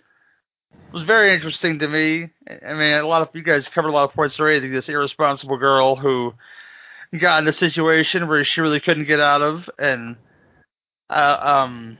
was 0.92 1.02
very 1.02 1.32
interesting 1.34 1.78
to 1.78 1.88
me. 1.88 2.30
I 2.48 2.74
mean, 2.74 2.94
a 2.94 3.06
lot 3.06 3.22
of 3.22 3.34
you 3.34 3.42
guys 3.42 3.68
covered 3.68 3.88
a 3.88 3.92
lot 3.92 4.08
of 4.08 4.14
points 4.14 4.40
already. 4.40 4.68
This 4.68 4.88
irresponsible 4.88 5.56
girl 5.58 5.96
who 5.96 6.34
got 7.18 7.42
in 7.42 7.48
a 7.48 7.52
situation 7.52 8.28
where 8.28 8.44
she 8.44 8.60
really 8.60 8.80
couldn't 8.80 9.06
get 9.06 9.20
out 9.20 9.42
of, 9.42 9.68
and 9.78 10.16
uh, 11.10 11.38
um, 11.40 11.98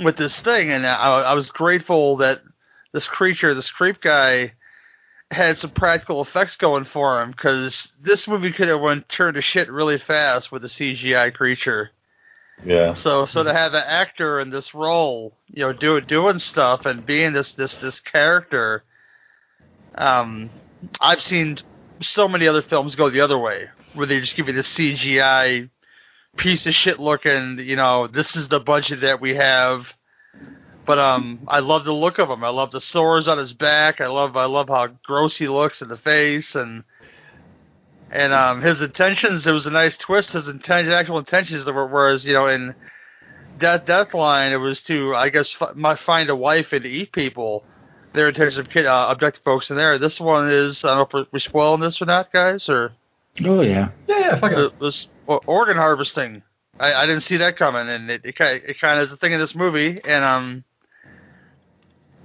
with 0.00 0.16
this 0.16 0.40
thing, 0.40 0.70
and 0.70 0.86
I, 0.86 1.22
I 1.22 1.34
was 1.34 1.50
grateful 1.50 2.18
that 2.18 2.40
this 2.92 3.06
creature, 3.06 3.54
this 3.54 3.70
creep 3.70 4.00
guy, 4.00 4.52
had 5.30 5.58
some 5.58 5.70
practical 5.70 6.20
effects 6.20 6.56
going 6.56 6.84
for 6.84 7.22
him 7.22 7.30
because 7.30 7.92
this 8.00 8.28
movie 8.28 8.52
could 8.52 8.68
have 8.68 8.80
went 8.80 9.08
turned 9.08 9.34
to 9.34 9.42
shit 9.42 9.70
really 9.70 9.98
fast 9.98 10.52
with 10.52 10.64
a 10.64 10.68
CGI 10.68 11.32
creature. 11.32 11.90
Yeah. 12.64 12.94
So 12.94 13.26
so 13.26 13.42
to 13.42 13.52
have 13.52 13.74
an 13.74 13.84
actor 13.86 14.40
in 14.40 14.50
this 14.50 14.74
role, 14.74 15.34
you 15.48 15.62
know, 15.64 15.72
do 15.72 16.00
doing 16.00 16.38
stuff 16.38 16.86
and 16.86 17.04
being 17.04 17.32
this 17.32 17.52
this 17.52 17.76
this 17.76 18.00
character, 18.00 18.84
um, 19.94 20.50
I've 21.00 21.22
seen 21.22 21.58
so 22.00 22.28
many 22.28 22.46
other 22.46 22.62
films 22.62 22.94
go 22.96 23.10
the 23.10 23.20
other 23.20 23.38
way 23.38 23.68
where 23.94 24.06
they 24.06 24.20
just 24.20 24.36
give 24.36 24.48
you 24.48 24.52
this 24.52 24.72
CGI 24.74 25.68
piece 26.36 26.66
of 26.66 26.74
shit 26.74 26.98
looking, 26.98 27.58
you 27.58 27.76
know, 27.76 28.06
this 28.06 28.36
is 28.36 28.48
the 28.48 28.60
budget 28.60 29.00
that 29.02 29.20
we 29.20 29.34
have. 29.34 29.86
But 30.86 30.98
um, 30.98 31.40
I 31.48 31.60
love 31.60 31.84
the 31.84 31.92
look 31.92 32.18
of 32.18 32.28
him. 32.28 32.44
I 32.44 32.50
love 32.50 32.70
the 32.70 32.80
sores 32.80 33.26
on 33.26 33.38
his 33.38 33.54
back. 33.54 34.00
I 34.00 34.06
love 34.06 34.36
I 34.36 34.44
love 34.44 34.68
how 34.68 34.88
gross 35.02 35.36
he 35.36 35.48
looks 35.48 35.80
in 35.80 35.88
the 35.88 35.96
face 35.96 36.54
and 36.54 36.84
and 38.10 38.32
um, 38.32 38.62
his 38.62 38.80
intentions. 38.80 39.46
It 39.46 39.52
was 39.52 39.66
a 39.66 39.70
nice 39.70 39.96
twist. 39.96 40.32
His 40.32 40.48
intent, 40.48 40.88
actual 40.88 41.18
intentions, 41.18 41.64
were 41.64 41.86
whereas 41.86 42.24
you 42.24 42.32
know 42.34 42.46
in 42.46 42.74
Death 43.58 43.86
Deathline, 43.86 44.52
it 44.52 44.58
was 44.58 44.80
to 44.82 45.14
I 45.14 45.28
guess 45.28 45.54
f- 45.60 45.76
my, 45.76 45.96
find 45.96 46.30
a 46.30 46.36
wife 46.36 46.72
and 46.72 46.84
eat 46.84 47.12
people. 47.12 47.64
Their 48.12 48.28
intentions 48.28 48.58
of 48.58 48.70
kid, 48.70 48.86
uh, 48.86 49.08
abducting 49.10 49.42
folks 49.44 49.70
in 49.70 49.76
there. 49.76 49.98
This 49.98 50.20
one 50.20 50.48
is 50.50 50.84
I 50.84 50.96
don't 50.96 51.12
know 51.12 51.20
if 51.20 51.28
we're 51.32 51.38
spoiling 51.40 51.80
this 51.80 52.00
or 52.00 52.06
not, 52.06 52.32
guys, 52.32 52.68
or 52.68 52.92
Oh 53.44 53.60
yeah. 53.62 53.88
Yeah, 54.06 54.18
yeah, 54.18 54.40
fuck 54.40 54.52
it. 54.52 54.58
it 54.58 54.72
was 54.78 55.08
o- 55.26 55.40
organ 55.46 55.76
harvesting. 55.76 56.42
I, 56.78 56.92
I 56.94 57.06
didn't 57.06 57.22
see 57.22 57.38
that 57.38 57.56
coming, 57.56 57.88
and 57.88 58.10
it 58.10 58.22
it 58.24 58.36
kind 58.36 58.62
it 58.64 58.80
kind 58.80 59.00
of 59.00 59.06
is 59.06 59.12
a 59.12 59.16
thing 59.16 59.32
in 59.32 59.40
this 59.40 59.54
movie, 59.54 60.00
and 60.04 60.24
um, 60.24 60.64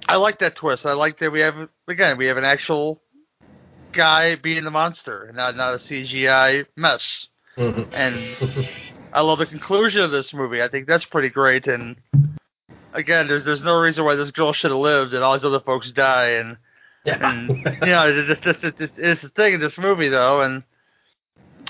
I 0.07 0.17
like 0.17 0.39
that 0.39 0.55
twist. 0.55 0.85
I 0.85 0.93
like 0.93 1.19
that 1.19 1.31
we 1.31 1.39
have 1.41 1.69
again 1.87 2.17
we 2.17 2.25
have 2.27 2.37
an 2.37 2.45
actual 2.45 3.01
guy 3.91 4.35
being 4.35 4.63
the 4.63 4.71
monster, 4.71 5.23
and 5.23 5.35
not 5.37 5.55
not 5.55 5.73
a 5.75 5.77
CGI 5.77 6.65
mess. 6.75 7.27
Mm-hmm. 7.57 7.93
and 7.93 8.69
I 9.11 9.21
love 9.21 9.39
the 9.39 9.45
conclusion 9.45 10.01
of 10.01 10.11
this 10.11 10.33
movie. 10.33 10.61
I 10.61 10.69
think 10.69 10.87
that's 10.87 11.03
pretty 11.03 11.29
great. 11.29 11.67
And 11.67 11.97
again, 12.93 13.27
there's 13.27 13.43
there's 13.43 13.63
no 13.63 13.79
reason 13.79 14.05
why 14.05 14.15
this 14.15 14.31
girl 14.31 14.53
should 14.53 14.71
have 14.71 14.79
lived 14.79 15.13
and 15.13 15.23
all 15.23 15.33
these 15.37 15.43
other 15.43 15.59
folks 15.59 15.91
die. 15.91 16.31
And 16.31 16.57
Yeah. 17.03 17.17
and 17.29 17.49
you 17.49 17.87
know, 17.87 18.05
it's, 18.07 18.39
it's, 18.45 18.79
it's, 18.79 18.93
it's 18.97 19.21
the 19.21 19.29
thing 19.29 19.55
in 19.55 19.59
this 19.59 19.77
movie 19.77 20.09
though, 20.09 20.41
and 20.41 20.63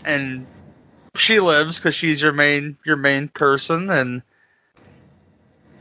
and 0.06 0.45
she 1.15 1.39
lives 1.39 1.77
because 1.77 1.95
she's 1.95 2.22
your 2.22 2.33
main 2.33 2.77
your 2.85 2.98
main 2.98 3.27
person, 3.30 3.89
and 3.89 4.22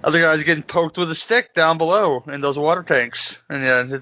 other 0.02 0.20
guys 0.20 0.42
getting 0.44 0.62
poked 0.62 0.96
with 0.96 1.10
a 1.10 1.14
stick 1.14 1.54
down 1.54 1.76
below 1.76 2.22
in 2.28 2.40
those 2.40 2.56
water 2.56 2.82
tanks, 2.82 3.36
and 3.50 3.62
yeah, 3.62 3.98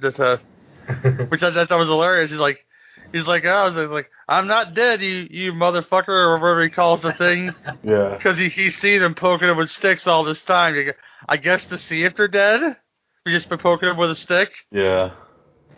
which 1.29 1.43
I 1.43 1.53
thought 1.53 1.79
was 1.79 1.89
hilarious. 1.89 2.31
He's 2.31 2.39
like, 2.41 2.65
he's 3.13 3.27
like, 3.27 3.45
oh, 3.45 3.49
I 3.49 3.69
like, 3.87 4.11
I'm 4.29 4.47
not 4.47 4.75
dead, 4.75 5.01
you 5.03 5.27
you 5.31 5.53
motherfucker, 5.53 6.09
or 6.09 6.39
whatever 6.39 6.63
he 6.65 6.71
calls 6.71 7.01
the 7.01 7.13
thing, 7.13 7.55
Yeah. 7.83 8.15
because 8.17 8.39
he 8.39 8.49
he's 8.49 8.77
seen 8.79 9.01
them 9.01 9.15
poking 9.15 9.49
him 9.49 9.57
with 9.57 9.71
sticks 9.71 10.07
all 10.07 10.25
this 10.25 10.43
time. 10.43 10.93
I 11.29 11.37
guess 11.37 11.65
to 11.67 11.79
see 11.79 12.05
if 12.05 12.17
they're 12.17 12.29
dead. 12.29 12.77
We 13.25 13.33
just 13.33 13.49
been 13.49 13.59
poking 13.59 13.89
them 13.89 13.99
with 13.99 14.11
a 14.11 14.15
stick. 14.15 14.51
Yeah. 14.71 15.13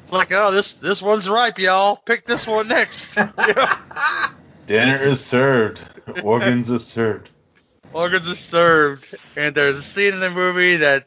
It's 0.02 0.12
like, 0.12 0.32
oh, 0.32 0.50
this 0.52 0.74
this 0.74 1.00
one's 1.02 1.28
ripe, 1.28 1.58
y'all. 1.58 1.96
Pick 2.04 2.26
this 2.26 2.46
one 2.46 2.68
next. 2.68 3.06
Yeah. 3.16 3.78
Dinner 4.66 5.02
is 5.02 5.24
served. 5.24 5.82
Organs 6.22 6.68
is 6.68 6.86
served. 6.86 7.30
Organs 7.94 8.28
are 8.28 8.34
served, 8.34 9.16
and 9.34 9.54
there's 9.54 9.76
a 9.76 9.82
scene 9.82 10.12
in 10.12 10.20
the 10.20 10.28
movie 10.30 10.76
that 10.76 11.06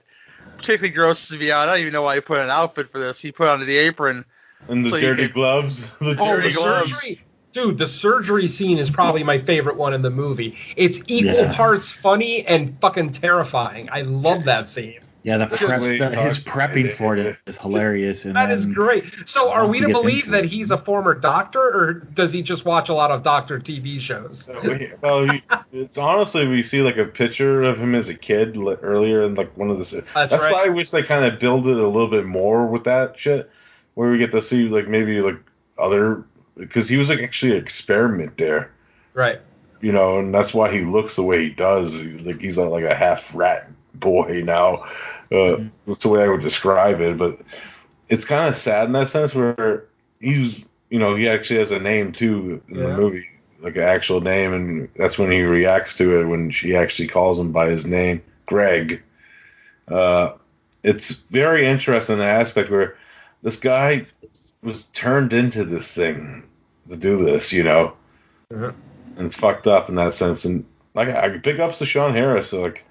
particularly 0.62 0.94
grosses 0.94 1.36
me 1.38 1.52
out. 1.52 1.68
I 1.68 1.74
don't 1.74 1.82
even 1.82 1.94
know 1.94 2.04
why 2.04 2.16
he 2.16 2.22
put 2.22 2.40
an 2.40 2.50
outfit 2.50 2.92
for 2.92 3.00
this. 3.00 3.20
He 3.20 3.32
put 3.32 3.48
on 3.48 3.66
the 3.66 3.78
apron. 3.78 4.26
And 4.70 4.86
the 4.86 4.92
So 4.92 5.00
dirty 5.00 5.24
could- 5.28 5.34
gloves. 5.34 5.84
The 6.00 6.16
Oh, 6.20 6.36
dirty 6.36 6.50
the 6.50 6.56
gloves. 6.56 6.90
surgery. 6.92 7.22
Dude, 7.54 7.78
the 7.78 7.88
surgery 7.90 8.48
scene 8.48 8.78
is 8.78 8.90
probably 8.90 9.24
my 9.24 9.40
favorite 9.42 9.76
one 9.76 9.94
in 9.94 10.02
the 10.02 10.10
movie. 10.10 10.56
It's 10.78 10.98
equal 11.08 11.34
Yeah. 11.34 11.54
parts 11.56 11.92
funny 11.92 12.46
and 12.46 12.78
fucking 12.80 13.12
terrifying. 13.14 13.90
I 13.92 14.04
love 14.04 14.46
that 14.46 14.70
scene. 14.70 15.01
Yeah, 15.24 15.38
the 15.38 15.46
prep, 15.48 15.80
the 15.80 15.86
way 15.86 15.94
he 15.94 16.00
the, 16.00 16.10
his 16.10 16.44
talks. 16.44 16.48
prepping 16.48 16.98
for 16.98 17.16
it 17.16 17.38
is 17.46 17.56
hilarious. 17.58 18.26
And 18.26 18.36
That 18.36 18.50
is 18.50 18.66
great. 18.66 19.04
So, 19.28 19.52
are 19.52 19.68
we 19.68 19.80
to 19.80 19.88
believe 19.90 20.32
that 20.32 20.46
he's 20.46 20.72
a 20.72 20.78
former 20.80 21.14
doctor, 21.14 21.62
or 21.62 21.94
does 21.94 22.34
he 22.34 22.42
just 22.42 22.66
watch 22.66 22.90
a 22.90 22.94
lot 22.96 23.12
of 23.12 23.22
doctor 23.22 23.60
TV 23.60 24.00
shows? 24.00 24.50
well, 25.02 25.30
he, 25.30 25.44
it's 25.72 25.98
honestly 26.00 26.48
we 26.48 26.64
see 26.64 26.82
like 26.82 26.98
a 26.98 27.06
picture 27.06 27.62
of 27.62 27.78
him 27.78 27.94
as 27.94 28.10
a 28.10 28.16
kid 28.16 28.58
li- 28.58 28.78
earlier 28.82 29.24
in 29.24 29.36
like 29.36 29.56
one 29.56 29.70
of 29.70 29.78
the. 29.78 30.04
That's, 30.16 30.32
right. 30.32 30.52
why 30.52 30.66
I 30.66 30.70
wish 30.70 30.90
they 30.90 31.04
kind 31.04 31.24
of 31.26 31.40
build 31.40 31.68
it 31.68 31.78
a 31.78 31.88
little 31.88 32.10
bit 32.10 32.26
more 32.26 32.66
with 32.66 32.86
that 32.86 33.20
shit, 33.20 33.50
where 33.94 34.10
we 34.10 34.18
get 34.18 34.32
to 34.32 34.42
see 34.42 34.68
like 34.70 34.88
maybe 34.88 35.22
like 35.22 35.38
other 35.78 36.26
because 36.58 36.90
he 36.90 36.98
was 36.98 37.10
like 37.10 37.20
actually 37.20 37.52
an 37.52 37.58
experiment 37.64 38.38
there, 38.40 38.72
Right. 39.14 39.40
you 39.82 39.92
know, 39.92 40.18
and 40.20 40.34
that's 40.34 40.54
why 40.54 40.72
he 40.72 40.82
looks 40.82 41.16
the 41.16 41.24
way 41.24 41.44
he 41.44 41.50
does. 41.52 41.92
Like 41.94 42.42
he's 42.42 42.58
like 42.58 42.84
a 42.86 42.96
half 42.96 43.24
rat 43.36 43.68
boy 43.96 44.42
now. 44.46 44.86
Uh, 45.32 45.64
That's 45.88 46.04
the 46.04 46.10
way 46.10 46.24
I 46.24 46.28
would 46.28 46.42
describe 46.42 47.00
it, 47.02 47.18
but 47.18 47.40
it's 48.10 48.26
kind 48.26 48.50
of 48.50 48.58
sad 48.58 48.86
in 48.88 48.92
that 48.94 49.10
sense 49.10 49.34
where 49.34 49.86
he's 50.20 50.56
you 50.90 51.00
know 51.00 51.16
he 51.16 51.28
actually 51.30 51.60
has 51.60 51.72
a 51.72 51.80
name 51.80 52.12
too 52.12 52.62
in 52.68 52.76
Yeah. 52.76 52.88
the 52.88 52.98
movie 52.98 53.26
like 53.62 53.76
an 53.78 53.84
actual 53.84 54.20
name 54.22 54.54
and 54.54 54.90
that's 54.98 55.18
when 55.18 55.32
he 55.32 55.42
reacts 55.44 55.96
to 55.96 56.20
it 56.20 56.26
when 56.26 56.52
she 56.52 56.76
actually 56.76 57.08
calls 57.08 57.40
him 57.40 57.52
by 57.52 57.70
his 57.70 57.86
name 57.86 58.22
greg 58.48 59.02
uh 59.88 60.34
it's 60.84 61.16
very 61.32 61.66
interesting 61.68 62.18
the 62.18 62.26
aspect 62.26 62.70
where 62.70 62.96
this 63.44 63.56
guy 63.56 64.06
was 64.64 64.84
turned 64.94 65.32
into 65.32 65.64
this 65.64 65.92
thing 65.94 66.44
to 66.90 66.98
do 66.98 67.24
this 67.24 67.52
you 67.54 67.64
know 67.64 67.94
Mhm. 68.52 68.74
and 69.18 69.28
it's 69.28 69.38
fucked 69.38 69.68
up 69.68 69.88
in 69.90 69.96
that 69.96 70.16
sense 70.16 70.44
and 70.44 70.66
like 70.94 71.08
i 71.08 71.30
big 71.38 71.60
ups 71.60 71.80
to 71.80 71.86
sean 71.86 72.14
harris 72.14 72.52
like 72.52 72.84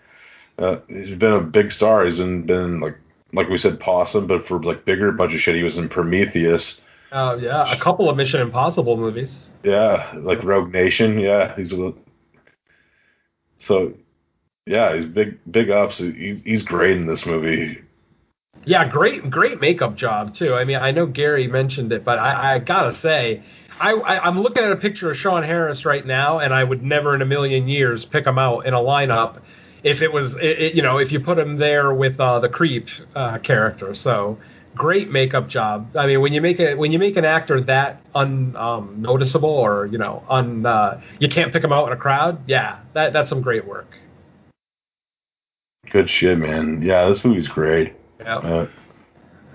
uh, 0.61 0.77
he's 0.89 1.09
been 1.17 1.33
a 1.33 1.41
big 1.41 1.73
star 1.73 2.05
he's 2.05 2.19
been, 2.19 2.47
been 2.47 2.81
like 2.81 2.97
like 3.33 3.49
we 3.49 3.59
said 3.59 3.81
possum 3.81 4.27
but 4.27 4.47
for 4.47 4.63
like 4.63 4.85
bigger 4.85 5.11
bunch 5.13 5.35
of 5.35 5.41
shit 5.41 5.57
he 5.57 5.63
was 5.63 5.79
in 5.79 5.89
prometheus 5.89 6.81
Oh 7.13 7.37
yeah, 7.37 7.73
a 7.73 7.81
couple 7.81 8.09
of 8.09 8.17
Mission 8.17 8.41
Impossible 8.41 8.97
movies. 8.97 9.51
yeah, 9.65 10.13
like 10.17 10.45
Rogue 10.45 10.73
Nation. 10.73 11.19
Yeah, 11.19 11.55
he's 11.57 11.73
a 11.73 11.77
little. 11.77 11.99
So, 13.59 13.95
yeah, 14.67 14.97
he's 14.97 15.07
big, 15.07 15.39
big 15.51 15.71
ups. 15.71 15.99
He's, 15.99 16.41
he's 16.43 16.63
great 16.63 16.97
in 16.97 17.07
this 17.07 17.27
movie. 17.27 17.83
Yeah, 18.65 18.89
great, 18.89 19.29
great 19.29 19.61
makeup 19.61 19.97
job 19.97 20.35
too. 20.35 20.55
I 20.55 20.65
mean, 20.65 20.77
I 20.77 20.93
know 20.93 21.07
Gary 21.07 21.49
mentioned 21.49 21.93
it, 21.93 22.05
but 22.05 22.19
I, 22.19 22.55
I 22.55 22.59
gotta 22.61 22.95
say, 22.97 23.43
I, 23.81 23.93
I 23.93 24.27
I'm 24.27 24.41
looking 24.41 24.63
at 24.63 24.71
a 24.71 24.77
picture 24.77 25.11
of 25.11 25.17
Sean 25.17 25.43
Harris 25.43 25.85
right 25.85 26.07
now, 26.07 26.39
and 26.39 26.55
I 26.55 26.63
would 26.63 26.83
never 26.83 27.15
in 27.15 27.23
a 27.23 27.27
million 27.27 27.69
years 27.69 28.05
pick 28.05 28.27
him 28.27 28.39
out 28.39 28.67
in 28.67 28.75
a 28.75 28.79
lineup 28.79 29.41
if 29.83 30.03
it 30.03 30.13
was, 30.13 30.35
it, 30.37 30.59
it- 30.59 30.75
you 30.75 30.83
know, 30.83 30.99
if 30.99 31.13
you 31.13 31.21
put 31.21 31.39
him 31.39 31.57
there 31.57 31.93
with 31.93 32.19
uh, 32.21 32.41
the 32.41 32.49
creep 32.49 32.89
uh, 33.15 33.39
character. 33.39 33.95
So 33.95 34.39
great 34.75 35.11
makeup 35.11 35.49
job. 35.49 35.97
I 35.97 36.07
mean, 36.07 36.21
when 36.21 36.33
you 36.33 36.41
make 36.41 36.61
a 36.61 36.75
when 36.75 36.93
you 36.93 36.99
make 36.99 37.17
an 37.17 37.25
actor 37.25 37.61
that 37.63 38.01
unnoticeable 38.15 39.49
um, 39.59 39.65
or 39.65 39.87
you 39.87 39.99
know 39.99 40.23
un 40.29 40.65
uh, 40.65 41.01
you 41.19 41.29
can't 41.29 41.53
pick 41.53 41.65
him 41.65 41.73
out 41.73 41.87
in 41.87 41.93
a 41.93 41.97
crowd. 41.97 42.41
Yeah, 42.47 42.81
that 42.95 43.13
that's 43.13 43.29
some 43.29 43.43
great 43.43 43.67
work. 43.67 43.87
Good 45.91 46.09
shit, 46.09 46.39
man. 46.39 46.83
Yeah, 46.83 47.09
this 47.09 47.25
movie's 47.25 47.49
great. 47.49 47.95
Yeah. 48.21 48.37
Uh, 48.39 48.69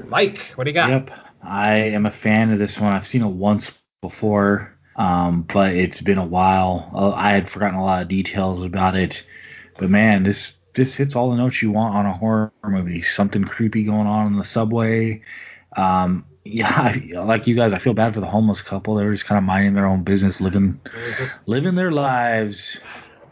Mike, 0.08 0.40
what 0.56 0.66
do 0.66 0.70
you 0.70 0.74
got? 0.74 0.90
Yep, 0.90 1.10
I 1.42 1.76
am 1.76 2.06
a 2.06 2.12
fan 2.12 2.52
of 2.52 2.60
this 2.60 2.78
one. 2.78 2.92
I've 2.92 3.08
seen 3.08 3.22
it 3.24 3.28
once 3.28 3.72
before, 4.02 4.74
um, 4.98 5.46
but 5.54 5.74
it's 5.74 6.02
been 6.02 6.18
a 6.18 6.26
while. 6.26 6.92
Uh, 6.94 7.12
I 7.12 7.32
had 7.32 7.50
forgotten 7.50 7.80
a 7.80 7.84
lot 7.84 8.02
of 8.02 8.10
details 8.10 8.62
about 8.64 8.96
it, 8.96 9.24
but 9.78 9.90
man, 9.90 10.24
this 10.24 10.54
this 10.76 10.94
hits 10.94 11.16
all 11.16 11.32
the 11.32 11.38
notes 11.38 11.62
you 11.62 11.72
want 11.72 11.96
on 11.96 12.06
a 12.06 12.14
horror 12.14 12.52
movie. 12.64 13.02
Something 13.02 13.44
creepy 13.44 13.84
going 13.84 14.08
on 14.08 14.28
in 14.28 14.38
the 14.38 14.46
subway. 14.46 15.22
Um, 15.76 16.26
yeah, 16.44 16.96
like 17.14 17.48
you 17.48 17.56
guys, 17.56 17.74
I 17.74 17.80
feel 17.80 17.94
bad 17.94 18.14
for 18.14 18.20
the 18.20 18.28
homeless 18.28 18.62
couple. 18.62 18.96
They 18.96 19.04
were 19.04 19.14
just 19.14 19.26
kind 19.26 19.38
of 19.38 19.44
minding 19.44 19.74
their 19.74 19.88
own 19.88 20.04
business, 20.04 20.40
living 20.40 20.80
living 21.48 21.76
their 21.76 21.92
lives. 21.92 22.78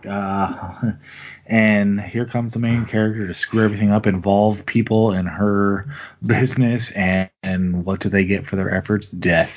Uh, 0.08 0.94
and 1.46 2.02
here 2.02 2.26
comes 2.26 2.54
the 2.54 2.60
main 2.60 2.86
character 2.86 3.28
to 3.28 3.34
screw 3.34 3.64
everything 3.64 3.92
up, 3.92 4.08
involve 4.08 4.66
people 4.66 5.14
in 5.14 5.26
her 5.26 5.86
business, 6.26 6.92
and, 6.92 7.30
and 7.44 7.86
what 7.86 8.00
do 8.00 8.10
they 8.10 8.26
get 8.26 8.46
for 8.46 8.56
their 8.56 8.74
efforts? 8.74 9.08
Death. 9.08 9.52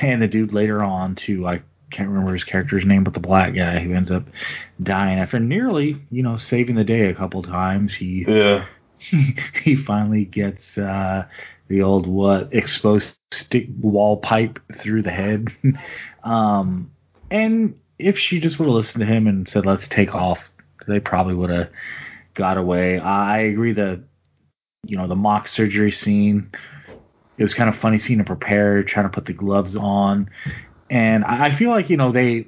And 0.00 0.22
the 0.22 0.28
dude 0.28 0.52
later 0.52 0.82
on, 0.82 1.14
to 1.16 1.48
I 1.48 1.62
can't 1.90 2.08
remember 2.08 2.32
his 2.32 2.44
character's 2.44 2.84
name, 2.84 3.04
but 3.04 3.14
the 3.14 3.20
black 3.20 3.54
guy 3.54 3.80
who 3.80 3.94
ends 3.94 4.10
up 4.10 4.24
dying 4.82 5.18
after 5.18 5.38
nearly, 5.38 5.96
you 6.10 6.22
know, 6.22 6.36
saving 6.36 6.76
the 6.76 6.84
day 6.84 7.08
a 7.08 7.14
couple 7.14 7.42
times. 7.42 7.92
He 7.92 8.24
yeah. 8.26 8.66
he 9.64 9.76
finally 9.76 10.24
gets 10.24 10.76
uh, 10.76 11.26
the 11.68 11.82
old 11.82 12.06
what 12.06 12.54
exposed 12.54 13.14
stick 13.32 13.66
wall 13.80 14.18
pipe 14.18 14.58
through 14.74 15.02
the 15.02 15.10
head. 15.10 15.48
um, 16.24 16.90
and 17.30 17.78
if 17.98 18.18
she 18.18 18.40
just 18.40 18.58
would 18.58 18.66
have 18.66 18.74
listened 18.74 19.00
to 19.00 19.06
him 19.06 19.26
and 19.26 19.48
said, 19.48 19.66
"Let's 19.66 19.88
take 19.88 20.14
off," 20.14 20.50
they 20.86 21.00
probably 21.00 21.34
would 21.34 21.50
have 21.50 21.70
got 22.34 22.56
away. 22.56 22.98
I 22.98 23.38
agree 23.38 23.72
that 23.72 24.00
you 24.86 24.96
know 24.96 25.06
the 25.06 25.16
mock 25.16 25.48
surgery 25.48 25.92
scene. 25.92 26.50
It 27.38 27.42
was 27.42 27.54
kind 27.54 27.70
of 27.70 27.80
funny 27.80 27.98
seeing 27.98 28.18
him 28.18 28.26
prepare, 28.26 28.82
trying 28.82 29.06
to 29.06 29.14
put 29.14 29.24
the 29.24 29.32
gloves 29.32 29.74
on, 29.74 30.28
and 30.90 31.24
I 31.24 31.56
feel 31.56 31.70
like 31.70 31.88
you 31.88 31.96
know 31.96 32.12
they, 32.12 32.46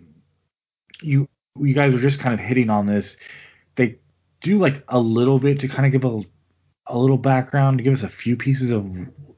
you 1.00 1.28
you 1.58 1.74
guys 1.74 1.92
were 1.92 2.00
just 2.00 2.18
kind 2.18 2.34
of 2.34 2.40
hitting 2.40 2.68
on 2.68 2.86
this. 2.86 3.16
They 3.76 3.98
do 4.40 4.58
like 4.58 4.82
a 4.88 4.98
little 4.98 5.38
bit 5.38 5.60
to 5.60 5.68
kind 5.68 5.86
of 5.86 5.92
give 5.92 6.04
a 6.04 6.20
a 6.88 6.98
little 6.98 7.16
background 7.16 7.78
to 7.78 7.84
give 7.84 7.94
us 7.94 8.02
a 8.02 8.08
few 8.08 8.36
pieces 8.36 8.70
of 8.70 8.84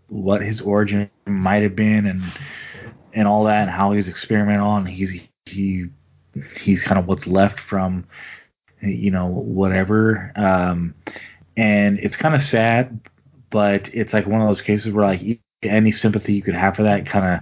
what 0.08 0.40
his 0.40 0.60
origin 0.62 1.10
might 1.26 1.62
have 1.62 1.76
been 1.76 2.06
and 2.06 2.22
and 3.12 3.28
all 3.28 3.44
that 3.44 3.62
and 3.62 3.70
how 3.70 3.92
he's 3.92 4.08
experimented 4.08 4.62
on. 4.62 4.86
He's 4.86 5.12
he 5.44 5.90
he's 6.60 6.80
kind 6.80 6.98
of 6.98 7.06
what's 7.06 7.26
left 7.26 7.60
from 7.60 8.06
you 8.80 9.10
know 9.10 9.26
whatever. 9.26 10.32
Um, 10.34 10.94
and 11.56 11.98
it's 11.98 12.16
kind 12.16 12.34
of 12.34 12.42
sad, 12.42 13.00
but 13.50 13.88
it's 13.92 14.12
like 14.14 14.26
one 14.26 14.40
of 14.40 14.48
those 14.48 14.62
cases 14.62 14.92
where 14.92 15.06
like 15.06 15.40
any 15.62 15.92
sympathy 15.92 16.32
you 16.32 16.42
could 16.42 16.54
have 16.54 16.76
for 16.76 16.82
that 16.84 17.06
kind 17.06 17.34
of 17.34 17.40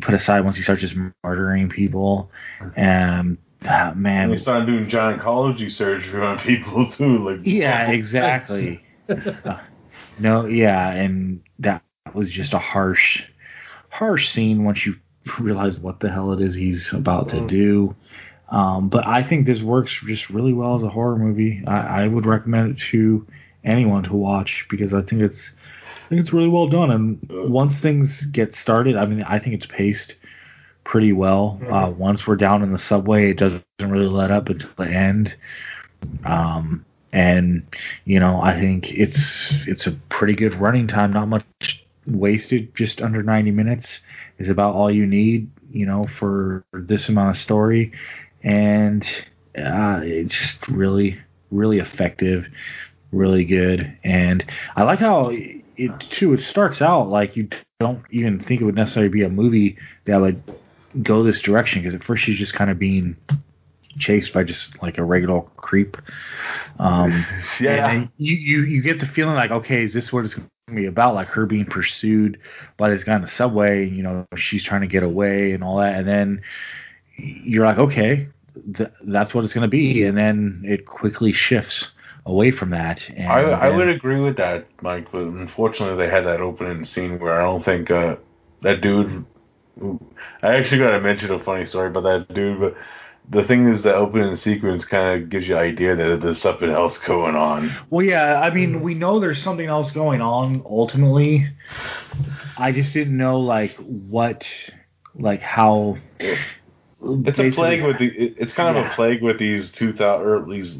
put 0.00 0.14
aside 0.14 0.40
once 0.44 0.56
he 0.56 0.62
starts 0.62 0.80
just 0.82 0.94
murdering 1.24 1.68
people. 1.68 2.30
And 2.76 3.38
ah, 3.64 3.92
man, 3.96 4.24
And 4.24 4.32
they 4.32 4.36
started 4.36 4.66
doing 4.66 4.88
gynecology 4.88 5.70
surgery 5.70 6.20
on 6.24 6.38
people 6.38 6.90
too. 6.90 7.18
Like 7.30 7.40
yeah, 7.44 7.90
exactly. 7.90 8.82
Uh, 9.44 9.60
no, 10.18 10.46
yeah, 10.46 10.90
and 10.92 11.42
that 11.60 11.82
was 12.14 12.30
just 12.30 12.54
a 12.54 12.58
harsh, 12.58 13.22
harsh 13.90 14.30
scene 14.30 14.64
once 14.64 14.84
you 14.86 14.96
realize 15.40 15.78
what 15.78 16.00
the 16.00 16.10
hell 16.10 16.32
it 16.32 16.40
is 16.40 16.54
he's 16.54 16.92
about 16.92 17.28
to 17.30 17.36
Mm. 17.36 17.48
do. 17.48 17.96
Um, 18.50 18.88
but 18.88 19.06
I 19.06 19.22
think 19.22 19.46
this 19.46 19.60
works 19.60 19.94
just 20.06 20.30
really 20.30 20.52
well 20.54 20.76
as 20.76 20.82
a 20.82 20.88
horror 20.88 21.16
movie. 21.16 21.62
I, 21.66 22.04
I 22.04 22.08
would 22.08 22.24
recommend 22.26 22.72
it 22.72 22.82
to 22.90 23.26
anyone 23.62 24.04
to 24.04 24.14
watch 24.14 24.66
because 24.70 24.94
I 24.94 25.02
think 25.02 25.20
it's, 25.22 25.50
I 26.08 26.10
think 26.10 26.22
it's 26.22 26.32
really 26.32 26.48
well 26.48 26.68
done. 26.68 26.90
And 26.90 27.50
once 27.50 27.78
things 27.80 28.24
get 28.32 28.54
started, 28.54 28.96
I 28.96 29.04
mean, 29.04 29.22
I 29.24 29.38
think 29.38 29.54
it's 29.54 29.66
paced 29.66 30.14
pretty 30.82 31.12
well. 31.12 31.60
Uh, 31.68 31.90
once 31.90 32.26
we're 32.26 32.36
down 32.36 32.62
in 32.62 32.72
the 32.72 32.78
subway, 32.78 33.30
it 33.30 33.36
doesn't 33.36 33.62
really 33.78 34.06
let 34.06 34.30
up 34.30 34.48
until 34.48 34.70
the 34.78 34.86
end. 34.86 35.36
Um, 36.24 36.86
and 37.12 37.62
you 38.06 38.18
know, 38.20 38.40
I 38.40 38.58
think 38.58 38.90
it's 38.90 39.52
it's 39.66 39.86
a 39.86 39.92
pretty 40.08 40.34
good 40.34 40.54
running 40.54 40.88
time. 40.88 41.12
Not 41.12 41.28
much 41.28 41.84
wasted. 42.06 42.74
Just 42.74 43.02
under 43.02 43.22
ninety 43.22 43.50
minutes 43.50 44.00
is 44.38 44.48
about 44.48 44.74
all 44.74 44.90
you 44.90 45.06
need. 45.06 45.50
You 45.70 45.84
know, 45.84 46.06
for 46.18 46.64
this 46.72 47.10
amount 47.10 47.36
of 47.36 47.42
story, 47.42 47.92
and 48.42 49.04
uh, 49.58 50.00
it's 50.04 50.34
just 50.34 50.68
really, 50.68 51.18
really 51.50 51.80
effective, 51.80 52.46
really 53.12 53.44
good. 53.44 53.94
And 54.04 54.42
I 54.74 54.84
like 54.84 55.00
how 55.00 55.32
it 55.78 55.98
too. 56.00 56.34
It 56.34 56.40
starts 56.40 56.82
out 56.82 57.08
like 57.08 57.36
you 57.36 57.48
don't 57.80 58.02
even 58.10 58.42
think 58.42 58.60
it 58.60 58.64
would 58.64 58.74
necessarily 58.74 59.08
be 59.08 59.22
a 59.22 59.28
movie 59.28 59.78
that 60.06 60.20
would 60.20 60.42
go 61.02 61.22
this 61.22 61.40
direction 61.40 61.80
because 61.82 61.94
at 61.94 62.02
first 62.04 62.24
she's 62.24 62.38
just 62.38 62.54
kind 62.54 62.70
of 62.70 62.78
being 62.78 63.16
chased 63.98 64.32
by 64.32 64.42
just 64.44 64.80
like 64.82 64.98
a 64.98 65.04
regular 65.04 65.42
creep. 65.56 65.96
Um, 66.78 67.24
Yeah. 67.60 67.88
and 67.88 68.02
then 68.02 68.12
you, 68.18 68.36
you 68.36 68.60
you 68.62 68.82
get 68.82 69.00
the 69.00 69.06
feeling 69.06 69.34
like, 69.34 69.50
okay, 69.50 69.82
is 69.82 69.94
this 69.94 70.12
what 70.12 70.24
it's 70.24 70.34
going 70.34 70.48
to 70.68 70.74
be 70.74 70.86
about? 70.86 71.14
Like 71.14 71.28
her 71.28 71.46
being 71.46 71.64
pursued 71.66 72.38
by 72.76 72.90
this 72.90 73.04
guy 73.04 73.16
in 73.16 73.22
the 73.22 73.28
subway. 73.28 73.88
You 73.88 74.02
know, 74.02 74.26
she's 74.36 74.64
trying 74.64 74.82
to 74.82 74.86
get 74.86 75.02
away 75.02 75.52
and 75.52 75.62
all 75.64 75.78
that, 75.78 75.94
and 75.94 76.06
then 76.06 76.42
you're 77.16 77.64
like, 77.66 77.78
okay, 77.78 78.28
th- 78.76 78.90
that's 79.04 79.34
what 79.34 79.44
it's 79.44 79.54
going 79.54 79.62
to 79.62 79.68
be, 79.68 80.04
and 80.04 80.16
then 80.16 80.62
it 80.64 80.86
quickly 80.86 81.32
shifts 81.32 81.90
away 82.28 82.50
from 82.50 82.70
that. 82.70 83.08
And, 83.08 83.26
I, 83.26 83.40
I 83.40 83.70
uh, 83.70 83.76
would 83.76 83.88
agree 83.88 84.20
with 84.20 84.36
that, 84.36 84.66
Mike. 84.82 85.10
But 85.10 85.22
unfortunately, 85.22 85.96
they 85.96 86.12
had 86.12 86.26
that 86.26 86.40
opening 86.40 86.84
scene 86.84 87.18
where 87.18 87.40
I 87.40 87.42
don't 87.42 87.64
think 87.64 87.90
uh, 87.90 88.16
that 88.62 88.82
dude. 88.82 89.24
I 90.42 90.56
actually 90.56 90.78
got 90.78 90.90
to 90.90 91.00
mention 91.00 91.32
a 91.32 91.42
funny 91.42 91.64
story 91.64 91.88
about 91.88 92.02
that 92.02 92.34
dude, 92.34 92.60
but 92.60 92.74
the 93.30 93.44
thing 93.44 93.68
is, 93.68 93.82
the 93.82 93.94
opening 93.94 94.36
sequence 94.36 94.84
kind 94.84 95.22
of 95.22 95.30
gives 95.30 95.48
you 95.48 95.56
an 95.56 95.62
idea 95.62 95.96
that 95.96 96.20
there's 96.22 96.40
something 96.40 96.70
else 96.70 96.98
going 96.98 97.34
on. 97.34 97.72
Well, 97.90 98.04
yeah, 98.04 98.40
I 98.40 98.50
mean, 98.50 98.82
we 98.82 98.94
know 98.94 99.20
there's 99.20 99.42
something 99.42 99.66
else 99.66 99.90
going 99.92 100.20
on 100.20 100.62
ultimately. 100.64 101.46
I 102.56 102.72
just 102.72 102.92
didn't 102.92 103.16
know 103.16 103.40
like 103.40 103.74
what, 103.76 104.46
like 105.14 105.40
how. 105.40 105.98
It's 106.20 107.38
a 107.38 107.50
plague 107.50 107.84
with 107.84 107.98
the. 107.98 108.06
It's 108.08 108.54
kind 108.54 108.76
of 108.76 108.84
Yeah. 108.84 108.92
a 108.92 108.94
plague 108.94 109.22
with 109.22 109.38
these 109.38 109.70
two 109.70 109.92
thousand 109.92 110.26
or 110.26 110.44
these 110.50 110.78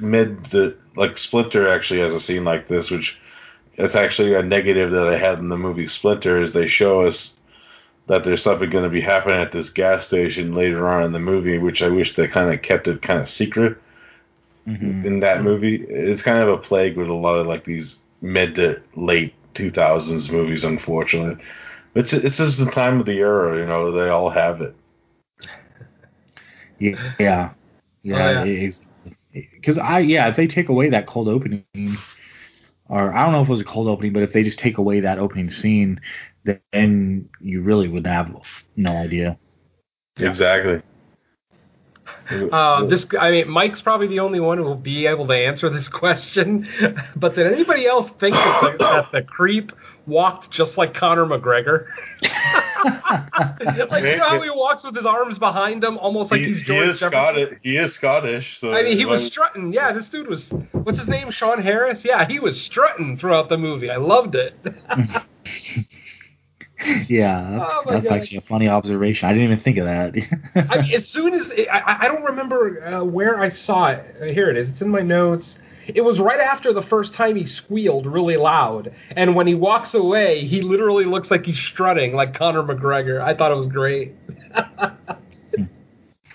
mid. 0.00 0.46
The, 0.46 0.76
like 0.96 1.18
Splinter 1.18 1.68
actually 1.68 2.00
has 2.00 2.12
a 2.12 2.20
scene 2.20 2.44
like 2.44 2.68
this, 2.68 2.90
which 2.90 3.18
it's 3.74 3.94
actually 3.94 4.34
a 4.34 4.42
negative 4.42 4.90
that 4.92 5.06
I 5.08 5.16
had 5.18 5.38
in 5.38 5.48
the 5.48 5.56
movie 5.56 5.86
Splinter. 5.86 6.40
Is 6.40 6.52
they 6.52 6.66
show 6.66 7.02
us 7.02 7.30
that 8.06 8.24
there's 8.24 8.42
something 8.42 8.70
going 8.70 8.84
to 8.84 8.90
be 8.90 9.00
happening 9.00 9.40
at 9.40 9.52
this 9.52 9.70
gas 9.70 10.06
station 10.06 10.54
later 10.54 10.88
on 10.88 11.04
in 11.04 11.12
the 11.12 11.18
movie, 11.20 11.58
which 11.58 11.80
I 11.82 11.88
wish 11.88 12.16
they 12.16 12.26
kind 12.26 12.52
of 12.52 12.60
kept 12.62 12.88
it 12.88 13.02
kind 13.02 13.20
of 13.20 13.28
secret 13.28 13.78
Mhm. 14.66 15.04
in 15.04 15.20
that 15.20 15.42
movie. 15.42 15.76
It's 15.88 16.22
kind 16.22 16.38
of 16.42 16.48
a 16.48 16.58
plague 16.58 16.96
with 16.96 17.08
a 17.08 17.12
lot 17.14 17.36
of 17.36 17.46
like 17.46 17.64
these 17.64 17.96
mid 18.20 18.56
to 18.56 18.80
late 18.94 19.32
2000s 19.54 20.30
movies, 20.30 20.64
unfortunately. 20.64 21.42
It's 21.94 22.12
it's 22.12 22.36
just 22.36 22.58
the 22.58 22.70
time 22.70 23.00
of 23.00 23.06
the 23.06 23.18
era, 23.18 23.58
you 23.58 23.66
know. 23.66 23.90
They 23.92 24.08
all 24.10 24.30
have 24.30 24.60
it. 24.60 24.74
Yeah, 26.78 26.96
yeah, 27.18 27.50
yeah. 28.02 28.44
yeah. 28.44 28.44
Because 29.32 29.78
I, 29.78 30.00
yeah, 30.00 30.28
if 30.28 30.36
they 30.36 30.46
take 30.46 30.68
away 30.68 30.90
that 30.90 31.06
cold 31.06 31.28
opening, 31.28 31.64
or 32.88 33.12
I 33.12 33.22
don't 33.22 33.32
know 33.32 33.42
if 33.42 33.48
it 33.48 33.52
was 33.52 33.60
a 33.60 33.64
cold 33.64 33.88
opening, 33.88 34.12
but 34.12 34.22
if 34.22 34.32
they 34.32 34.42
just 34.42 34.58
take 34.58 34.78
away 34.78 35.00
that 35.00 35.18
opening 35.18 35.50
scene, 35.50 36.00
then 36.44 37.28
you 37.40 37.62
really 37.62 37.88
would 37.88 38.06
have 38.06 38.34
no 38.76 38.96
idea. 38.96 39.38
Exactly. 40.16 40.82
Uh, 42.52 42.84
this, 42.86 43.06
I 43.18 43.30
mean, 43.30 43.48
Mike's 43.48 43.80
probably 43.80 44.06
the 44.06 44.20
only 44.20 44.40
one 44.40 44.58
who 44.58 44.64
will 44.64 44.76
be 44.76 45.06
able 45.06 45.26
to 45.26 45.34
answer 45.34 45.68
this 45.68 45.88
question. 45.88 46.68
But 47.16 47.34
did 47.34 47.52
anybody 47.52 47.86
else 47.86 48.10
think 48.20 48.34
that 48.34 48.60
the, 48.62 48.78
that 48.78 49.12
the 49.12 49.22
creep 49.22 49.72
walked 50.10 50.50
just 50.50 50.76
like 50.76 50.92
Conor 50.94 51.24
McGregor? 51.26 51.86
like, 53.90 54.04
you 54.04 54.16
know 54.16 54.24
how 54.28 54.40
he 54.40 54.50
walks 54.50 54.84
with 54.84 54.96
his 54.96 55.04
arms 55.04 55.38
behind 55.38 55.84
him, 55.84 55.98
almost 55.98 56.30
like 56.30 56.40
he, 56.40 56.48
he's 56.48 56.58
he 56.58 56.64
George 56.64 56.88
is 56.88 56.98
Jefferson? 57.00 57.10
Scottish. 57.10 57.58
He 57.62 57.76
is 57.76 57.94
Scottish. 57.94 58.58
So 58.60 58.72
I 58.72 58.82
mean, 58.82 58.96
he 58.98 59.04
was 59.04 59.22
like, 59.22 59.32
strutting. 59.32 59.72
Yeah, 59.72 59.92
this 59.92 60.08
dude 60.08 60.28
was. 60.28 60.50
What's 60.72 60.98
his 60.98 61.08
name? 61.08 61.30
Sean 61.30 61.60
Harris. 61.62 62.04
Yeah, 62.04 62.26
he 62.26 62.38
was 62.38 62.60
strutting 62.60 63.18
throughout 63.18 63.48
the 63.48 63.58
movie. 63.58 63.90
I 63.90 63.96
loved 63.96 64.34
it. 64.34 64.54
Yeah, 67.08 67.58
that's, 67.58 67.70
Oh 67.74 67.82
that's 67.90 68.06
actually 68.06 68.38
a 68.38 68.42
funny 68.42 68.66
observation. 68.66 69.28
I 69.28 69.32
didn't 69.32 69.44
even 69.52 69.60
think 69.60 69.76
of 69.76 69.84
that. 69.84 70.14
I 70.54 70.80
mean, 70.80 70.94
as 70.94 71.06
soon 71.08 71.34
as 71.34 71.52
I, 71.70 71.78
I- 71.78 72.04
I 72.04 72.08
don't 72.08 72.22
remember 72.24 72.82
uh, 72.82 73.04
where 73.04 73.38
I 73.38 73.50
saw 73.50 73.88
it. 73.88 74.16
Uh, 74.18 74.24
Here 74.26 74.48
it 74.48 74.56
is. 74.56 74.70
It's 74.70 74.80
in 74.80 74.88
my 74.88 75.02
notes. 75.02 75.58
It 75.94 76.02
was 76.02 76.20
right 76.20 76.40
after 76.40 76.72
the 76.72 76.82
first 76.82 77.14
time 77.14 77.36
he 77.36 77.46
squealed 77.46 78.06
really 78.06 78.36
loud, 78.36 78.92
and 79.16 79.34
when 79.34 79.46
he 79.46 79.54
walks 79.54 79.94
away, 79.94 80.44
he 80.44 80.62
literally 80.62 81.04
looks 81.04 81.30
like 81.30 81.46
he's 81.46 81.58
strutting 81.58 82.14
like 82.14 82.34
Conor 82.34 82.62
McGregor. 82.62 83.20
I 83.20 83.34
thought 83.34 83.52
it 83.52 83.56
was 83.56 83.66
great. 83.66 84.14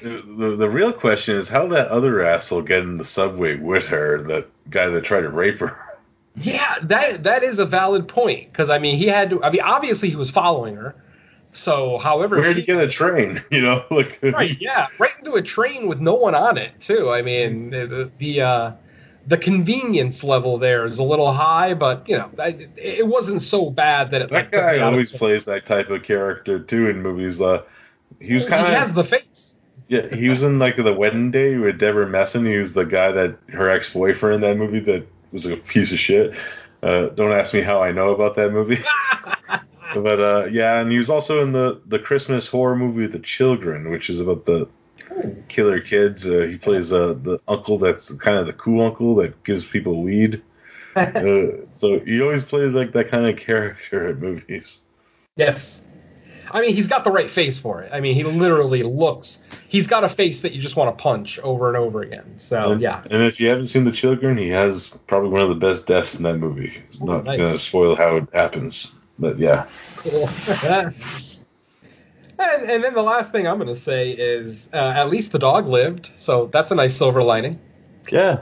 the 0.01 0.56
the 0.58 0.69
real 0.69 0.93
question 0.93 1.38
is 1.38 1.50
how 1.50 1.67
that 1.67 1.88
other 1.90 2.25
asshole 2.25 2.61
get 2.61 2.80
in 2.80 2.98
the 2.98 3.06
subway 3.06 3.58
with 3.58 3.85
her, 3.85 4.24
that 4.27 4.48
guy 4.69 4.88
that 4.88 5.03
tried 5.03 5.22
to 5.22 5.30
rape 5.30 5.59
her. 5.59 5.77
Yeah, 6.35 6.75
that 6.84 7.24
that 7.24 7.43
is 7.43 7.59
a 7.59 7.66
valid 7.66 8.08
point 8.08 8.51
because 8.51 8.69
I 8.69 8.80
mean 8.80 8.98
he 8.98 9.08
had 9.08 9.30
to. 9.32 9.43
I 9.43 9.51
mean 9.51 9.61
obviously 9.61 10.09
he 10.09 10.16
was 10.16 10.30
following 10.32 10.75
her. 10.75 10.95
So, 11.53 11.98
however, 11.98 12.38
Where 12.38 12.53
did 12.53 12.58
he 12.58 12.64
get 12.64 12.77
a 12.77 12.90
train? 12.90 13.42
You 13.51 13.61
know, 13.61 13.85
like 13.90 14.19
right, 14.22 14.58
yeah, 14.59 14.88
right 15.00 15.11
into 15.17 15.35
a 15.35 15.42
train 15.42 15.88
with 15.88 16.00
no 16.00 16.16
one 16.16 16.35
on 16.35 16.58
it 16.58 16.74
too. 16.82 17.09
I 17.09 17.22
mean, 17.22 17.69
the 17.69 17.88
the, 17.88 18.11
the 18.19 18.42
uh, 18.42 18.72
the 19.28 19.38
convenience 19.38 20.24
level 20.24 20.58
there 20.58 20.86
is 20.86 20.98
a 20.98 21.04
little 21.04 21.32
high, 21.32 21.74
but 21.74 22.08
you 22.08 22.18
know, 22.18 22.30
I, 22.40 22.68
it 22.78 23.08
wasn't 23.08 23.42
so 23.42 23.70
bad 23.70 24.12
that 24.12 24.22
it 24.22 24.30
that 24.30 24.36
like, 24.36 24.52
guy 24.52 24.80
always 24.80 25.12
plays 25.12 25.45
that 25.45 25.66
type 25.66 25.90
of 25.90 26.04
character 26.04 26.60
too 26.60 26.90
in 26.90 27.02
movies. 27.02 27.42
Uh, 27.42 27.64
he 28.20 28.34
was 28.36 28.44
He 28.44 28.50
kind 28.50 28.68
has 28.68 28.90
of 28.90 28.95
the 28.95 29.04
face. 29.04 29.54
yeah. 29.88 30.08
He 30.16 30.30
was 30.30 30.44
in 30.44 30.60
like 30.60 30.78
the 30.78 30.94
wedding 30.94 31.32
day 31.32 31.56
with 31.58 31.80
Deborah 31.80 32.08
Messing. 32.08 32.45
He 32.45 32.58
was 32.58 32.74
the 32.74 32.84
guy 32.84 33.12
that 33.12 33.38
her 33.50 33.70
ex 33.70 33.90
boyfriend 33.90 34.44
in 34.44 34.50
that 34.50 34.58
movie 34.58 34.80
that 34.82 35.08
was 35.32 35.45
a 35.45 35.58
piece 35.58 35.92
of 35.92 36.00
shit. 36.00 36.32
Uh, 36.84 37.08
don't 37.10 37.32
ask 37.32 37.54
me 37.54 37.62
how 37.62 37.82
I 37.82 37.92
know 37.92 38.10
about 38.10 38.36
that 38.36 38.52
movie. 38.52 38.78
but 39.95 40.20
uh, 40.20 40.45
yeah, 40.45 40.80
and 40.82 40.92
he 40.92 40.98
was 41.00 41.10
also 41.10 41.42
in 41.42 41.52
the 41.52 41.82
the 41.88 42.00
Christmas 42.00 42.48
horror 42.48 42.76
movie 42.76 43.08
The 43.08 43.20
Children, 43.20 43.90
which 43.90 44.10
is 44.10 44.20
about 44.20 44.45
the 44.45 44.68
killer 45.48 45.80
kids. 45.80 46.26
Uh, 46.26 46.48
he 46.50 46.58
plays 46.58 46.92
uh, 46.92 47.16
the 47.22 47.40
uncle 47.48 47.77
that's 47.77 48.11
kind 48.16 48.38
of 48.38 48.48
the 48.48 48.53
cool 48.53 48.85
uncle 48.85 49.16
that 49.16 49.44
gives 49.44 49.66
people 49.66 50.03
weed. 50.03 50.42
uh, 50.95 51.11
so 51.77 52.00
he 52.06 52.22
always 52.22 52.44
plays 52.44 52.74
like 52.74 52.94
that 52.94 53.11
kind 53.11 53.27
of 53.27 53.38
character 53.38 54.08
at 54.08 54.19
movies. 54.19 54.80
Yes. 55.35 55.82
I 56.52 56.61
mean, 56.61 56.76
he's 56.76 56.88
got 56.88 57.03
the 57.03 57.11
right 57.11 57.30
face 57.32 57.60
for 57.60 57.82
it. 57.82 57.92
I 57.92 58.00
mean, 58.00 58.16
he 58.16 58.24
literally 58.24 58.84
looks. 58.84 59.40
He's 59.68 59.88
got 59.88 60.03
a 60.03 60.10
face 60.10 60.42
that 60.42 60.53
you 60.53 60.61
just 60.61 60.76
want 60.76 60.95
to 60.95 61.02
punch 61.02 61.40
over 61.40 61.68
and 61.68 61.76
over 61.76 62.02
again. 62.02 62.35
So 62.38 62.72
and, 62.72 62.82
yeah. 62.82 63.03
And 63.10 63.24
if 63.24 63.40
you 63.40 63.50
haven't 63.50 63.68
seen 63.68 63.84
The 63.84 63.92
Children, 63.92 64.38
he 64.38 64.50
has 64.50 64.90
probably 65.08 65.32
one 65.32 65.42
of 65.42 65.50
the 65.50 65.56
best 65.56 65.85
deaths 65.85 66.14
in 66.14 66.24
that 66.24 66.35
movie. 66.35 66.82
Oh, 67.02 67.06
Not 67.06 67.26
nice. 67.26 67.40
gonna 67.40 67.60
spoil 67.60 67.95
how 67.95 68.18
it 68.18 68.30
happens, 68.32 68.92
but 69.19 69.40
yeah. 69.40 69.68
Cool. 69.98 70.30
and, 72.40 72.70
and 72.70 72.84
then 72.84 72.94
the 72.94 73.02
last 73.02 73.32
thing 73.32 73.48
I'm 73.48 73.58
going 73.60 73.74
to 73.74 73.80
say 73.82 74.12
is 74.12 74.68
uh, 74.74 74.78
at 74.96 75.10
least 75.10 75.32
the 75.32 75.40
dog 75.40 75.68
lived. 75.68 76.10
So 76.18 76.50
that's 76.52 76.72
a 76.72 76.76
nice 76.76 76.98
silver 76.98 77.24
lining. 77.24 77.60
Yeah. 78.12 78.42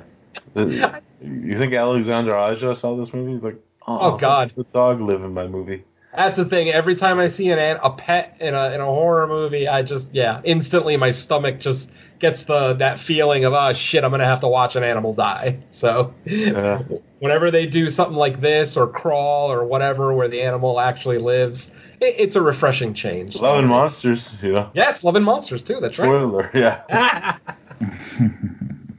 You 1.26 1.58
think 1.58 1.74
Alexandre 1.74 2.36
Aja 2.36 2.76
saw 2.76 2.98
this 2.98 3.14
movie? 3.14 3.36
He's 3.36 3.42
like, 3.44 3.58
Oh, 3.88 4.18
God. 4.18 4.52
the 4.58 4.66
dog 4.74 5.00
live 5.00 5.24
in 5.24 5.34
my 5.34 5.48
movie. 5.48 5.86
That's 6.14 6.36
the 6.36 6.44
thing. 6.46 6.68
Every 6.70 6.96
time 6.98 7.18
I 7.18 7.30
see 7.30 7.50
an 7.50 7.60
an- 7.60 7.80
a 7.82 7.92
pet 7.92 8.36
in 8.42 8.54
a 8.54 8.72
in 8.74 8.82
a 8.82 8.86
horror 8.86 9.26
movie, 9.26 9.68
I 9.68 9.82
just 9.84 10.08
yeah, 10.12 10.42
instantly 10.44 10.96
my 10.98 11.12
stomach 11.12 11.60
just 11.60 11.90
gets 12.20 12.44
the 12.44 12.74
that 12.74 13.00
feeling 13.00 13.46
of 13.46 13.54
oh 13.54 13.72
shit, 13.74 14.04
I'm 14.04 14.12
gonna 14.12 14.26
have 14.26 14.42
to 14.42 14.48
watch 14.48 14.76
an 14.76 14.84
animal 14.84 15.14
die. 15.14 15.60
So 15.72 16.14
Yeah. 16.26 16.82
whenever 17.20 17.50
they 17.50 17.66
do 17.66 17.90
something 17.90 18.18
like 18.18 18.42
this 18.42 18.76
or 18.78 18.88
crawl 18.88 19.50
or 19.52 19.64
whatever 19.66 20.14
where 20.14 20.28
the 20.28 20.42
animal 20.42 20.80
actually 20.80 21.18
lives, 21.20 21.70
it, 22.04 22.16
it's 22.20 22.36
a 22.36 22.42
refreshing 22.42 22.94
change. 22.94 23.36
Love 23.36 23.60
and 23.60 23.68
Monsters, 23.68 24.32
yeah. 24.42 24.70
Yes, 24.74 25.04
Love 25.04 25.16
and 25.16 25.26
Monsters 25.26 25.64
too. 25.64 25.80
That's 25.80 25.98
right. 25.98 26.06
Spoiler, 26.06 26.50
yeah. 26.54 27.38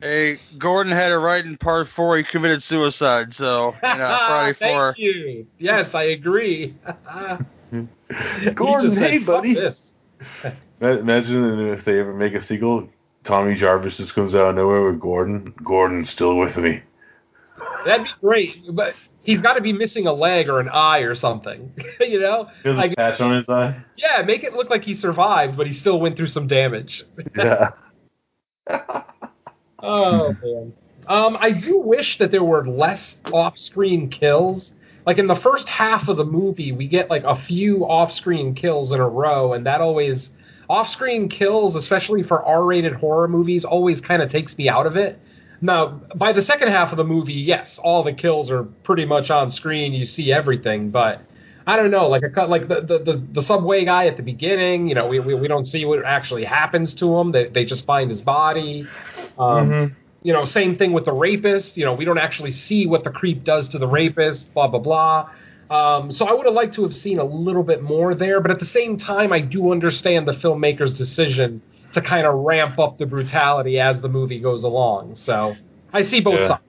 Hey, 0.01 0.39
Gordon 0.59 0.93
had 0.93 1.13
it 1.13 1.17
right 1.17 1.43
in 1.43 1.57
part 1.57 1.89
four. 1.89 2.19
He 2.19 2.25
committed 2.25 2.63
suicide. 2.63 3.33
So 3.33 3.69
you 3.83 3.89
know, 3.89 4.19
Friday 4.27 4.59
Thank 4.59 4.75
four. 4.75 4.95
you. 4.99 5.47
Yes, 5.59 5.95
I 5.95 6.03
agree. 6.05 6.75
He 8.41 8.51
Gordon, 8.51 8.91
just 8.91 9.01
said, 9.01 9.11
hey, 9.11 9.19
"Fuck 9.19 9.43
buddy." 9.43 9.57
Imagine 10.81 11.69
if 11.71 11.85
they 11.85 11.99
ever 11.99 12.13
make 12.15 12.35
a 12.35 12.43
sequel, 12.43 12.89
Tommy 13.25 13.55
Jarvis 13.57 13.97
just 13.97 14.15
comes 14.15 14.35
out 14.35 14.51
of 14.51 14.55
nowhere 14.55 14.83
with 14.83 15.01
Gordon. 15.01 15.55
Gordon's 15.65 16.11
still 16.11 16.37
with 16.37 16.57
me. 16.57 16.83
That'd 17.85 18.05
be 18.05 18.11
great, 18.21 18.57
but 18.73 18.95
he's 19.25 19.41
got 19.43 19.55
to 19.55 19.61
be 19.61 19.73
missing 19.73 20.07
a 20.07 20.13
leg 20.13 20.49
or 20.49 20.61
an 20.61 20.69
eye 20.69 21.01
or 21.01 21.15
something. 21.15 21.73
you 22.01 22.21
know, 22.21 22.49
He 22.63 22.69
a 22.69 22.73
like 22.73 22.95
patch 22.97 23.21
on 23.21 23.35
his 23.37 23.49
eye. 23.49 23.77
yeah, 23.97 24.23
make 24.23 24.45
it 24.45 24.53
look 24.55 24.71
like 24.71 24.85
he 24.85 24.95
survived, 24.95 25.57
but 25.57 25.67
he 25.67 25.73
still 25.73 25.99
went 26.01 26.17
through 26.17 26.29
some 26.29 26.47
damage. 26.47 27.05
Yeah. 27.37 27.71
Oh 29.83 30.35
man. 30.43 30.73
Um, 31.07 31.37
I 31.39 31.51
do 31.53 31.79
wish 31.79 32.17
that 32.19 32.31
there 32.31 32.43
were 32.45 32.67
less 32.67 33.17
off-screen 33.31 34.09
kills. 34.09 34.73
Like 35.05 35.19
in 35.19 35.27
the 35.27 35.37
first 35.37 35.69
half 35.69 36.09
of 36.09 36.17
the 36.17 36.25
movie, 36.25 36.73
we 36.73 36.89
get 36.89 37.11
like 37.11 37.25
a 37.25 37.37
few 37.37 37.85
off-screen 37.85 38.55
kills 38.55 38.93
in 38.93 39.01
a 39.01 39.07
row, 39.09 39.53
and 39.53 39.67
that 39.67 39.83
always 39.83 40.31
off-screen 40.71 41.29
kills, 41.29 41.77
especially 41.77 42.23
for 42.23 42.43
R-rated 42.43 42.95
horror 42.95 43.29
movies, 43.29 43.67
always 43.67 44.01
kind 44.01 44.23
of 44.23 44.31
takes 44.31 44.57
me 44.57 44.71
out 44.71 44.87
of 44.87 44.97
it. 44.97 45.19
Now, 45.61 46.01
by 46.15 46.33
the 46.33 46.43
second 46.43 46.69
half 46.69 46.91
of 46.91 46.97
the 46.99 47.05
movie, 47.05 47.33
yes, 47.33 47.79
all 47.83 48.03
the 48.03 48.13
kills 48.13 48.51
are 48.51 48.65
pretty 48.65 49.05
much 49.05 49.31
on 49.31 49.51
screen. 49.51 49.93
You 49.93 50.07
see 50.07 50.33
everything, 50.33 50.91
but 50.91 51.21
I 51.67 51.77
don't 51.77 51.91
know, 51.91 52.09
like 52.09 52.23
a 52.23 52.29
cut, 52.31 52.51
like 52.51 52.69
the, 52.69 52.81
the 52.83 52.99
the 52.99 53.25
the 53.33 53.43
subway 53.43 53.85
guy 53.85 54.07
at 54.07 54.17
the 54.17 54.23
beginning. 54.23 54.89
You 54.89 54.95
know, 54.95 55.07
we 55.09 55.21
we, 55.21 55.35
we 55.35 55.49
don't 55.49 55.65
see 55.65 55.85
what 55.85 56.05
actually 56.05 56.45
happens 56.45 56.93
to 56.95 57.17
him. 57.19 57.33
They 57.33 57.49
they 57.49 57.65
just 57.65 57.87
find 57.87 58.11
his 58.11 58.23
body. 58.23 58.87
Um, 59.39 59.71
Mhm. 59.71 59.97
You 60.23 60.33
know, 60.33 60.47
same 60.47 60.77
thing 60.77 60.95
with 60.95 61.05
the 61.05 61.13
rapist. 61.13 61.77
You 61.77 61.85
know, 61.85 61.93
we 61.93 62.07
don't 62.07 62.17
actually 62.19 62.51
see 62.53 62.87
what 62.87 63.05
the 63.05 63.11
creep 63.11 63.45
does 63.45 63.69
to 63.69 63.79
the 63.79 63.87
rapist. 63.87 64.53
Blah 64.55 64.69
blah 64.69 64.81
blah. 64.81 65.31
Um, 65.71 66.13
so 66.13 66.27
I 66.27 66.33
would 66.35 66.45
have 66.47 66.55
liked 66.55 66.75
to 66.75 66.83
have 66.83 66.95
seen 66.95 67.19
a 67.19 67.25
little 67.25 67.63
bit 67.63 67.83
more 67.83 68.15
there, 68.15 68.41
but 68.41 68.51
at 68.51 68.59
the 68.59 68.67
same 68.67 68.97
time, 68.99 69.33
I 69.33 69.41
do 69.41 69.73
understand 69.73 70.29
the 70.29 70.33
filmmaker's 70.33 70.93
decision 70.95 71.63
to 71.95 72.03
kind 72.03 72.27
of 72.27 72.35
ramp 72.41 72.79
up 72.79 72.99
the 72.99 73.07
brutality 73.07 73.81
as 73.81 74.01
the 74.01 74.09
movie 74.09 74.41
goes 74.41 74.65
along. 74.65 75.15
So 75.17 75.57
I 75.93 76.03
see 76.03 76.21
both 76.21 76.39
Yeah. 76.41 76.49
sides. 76.49 76.61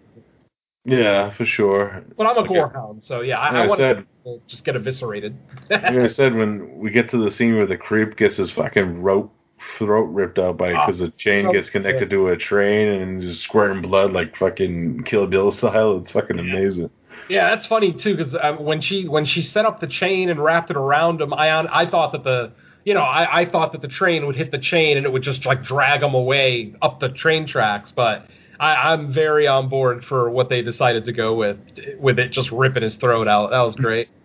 Yeah, 0.88 1.32
for 1.32 1.46
sure. 1.46 2.04
But 2.16 2.28
I'm 2.28 2.38
a 2.38 2.42
Like 2.42 2.50
gore 2.50 2.70
hound, 2.70 3.04
so 3.04 3.22
yeah, 3.22 3.40
I, 3.40 3.48
I 3.50 3.64
I 3.64 3.68
want 3.68 3.78
said- 3.80 4.06
to 4.26 4.40
just 4.48 4.64
get 4.64 4.76
eviscerated. 4.76 5.36
Like 5.70 5.84
I 5.84 6.08
said, 6.08 6.36
when 6.36 6.78
we 6.80 6.90
get 6.92 7.10
to 7.10 7.18
the 7.18 7.32
scene 7.32 7.56
where 7.56 7.66
the 7.66 7.78
creep 7.78 8.18
gets 8.18 8.38
his 8.38 8.52
fucking 8.52 9.02
rope 9.02 9.32
throat 9.80 10.06
ripped 10.12 10.38
out 10.38 10.58
by 10.58 10.70
because 10.70 11.00
the 11.00 11.10
chain 11.12 11.46
so 11.46 11.52
gets 11.54 11.70
connected 11.72 12.10
to 12.12 12.28
a 12.28 12.38
train 12.38 12.88
and 12.88 13.20
just 13.22 13.42
squirting 13.42 13.82
blood 13.82 14.14
like 14.14 14.36
fucking 14.36 15.04
Kill 15.06 15.26
Bill 15.26 15.52
style, 15.52 15.98
it's 15.98 16.12
fucking 16.12 16.38
amazing. 16.38 16.90
Yeah, 17.30 17.50
that's 17.50 17.66
funny 17.66 17.92
too 17.94 18.16
because 18.16 18.36
um, 18.40 18.64
when 18.64 18.80
she 18.82 19.08
when 19.08 19.26
she 19.26 19.42
set 19.42 19.66
up 19.66 19.80
the 19.80 19.88
chain 19.88 20.30
and 20.30 20.40
wrapped 20.40 20.70
it 20.70 20.78
around 20.78 21.20
him, 21.22 21.34
I 21.34 21.50
on- 21.52 21.68
I 21.68 21.88
thought 21.90 22.12
that 22.12 22.24
the 22.24 22.52
you 22.86 22.94
know 22.94 23.02
I, 23.02 23.42
I 23.42 23.46
thought 23.50 23.74
that 23.74 23.82
the 23.82 23.90
train 23.90 24.26
would 24.26 24.36
hit 24.36 24.52
the 24.52 24.60
chain 24.60 24.96
and 24.96 25.06
it 25.06 25.12
would 25.12 25.24
just 25.24 25.46
like 25.46 25.64
drag 25.64 26.02
him 26.02 26.14
away 26.14 26.74
up 26.82 27.02
the 27.02 27.10
train 27.10 27.46
tracks, 27.46 27.92
but 27.92 28.30
I, 28.60 28.94
I'm 28.94 29.12
very 29.12 29.48
on 29.48 29.68
board 29.68 30.06
for 30.06 30.30
what 30.30 30.48
they 30.48 30.62
decided 30.62 31.06
to 31.06 31.12
go 31.12 31.36
with 31.36 31.58
with 32.00 32.20
it 32.20 32.32
just 32.32 32.52
ripping 32.52 32.84
his 32.84 32.96
throat 32.96 33.28
out. 33.28 33.50
That 33.50 33.62
was 33.62 33.76
great. 33.76 34.10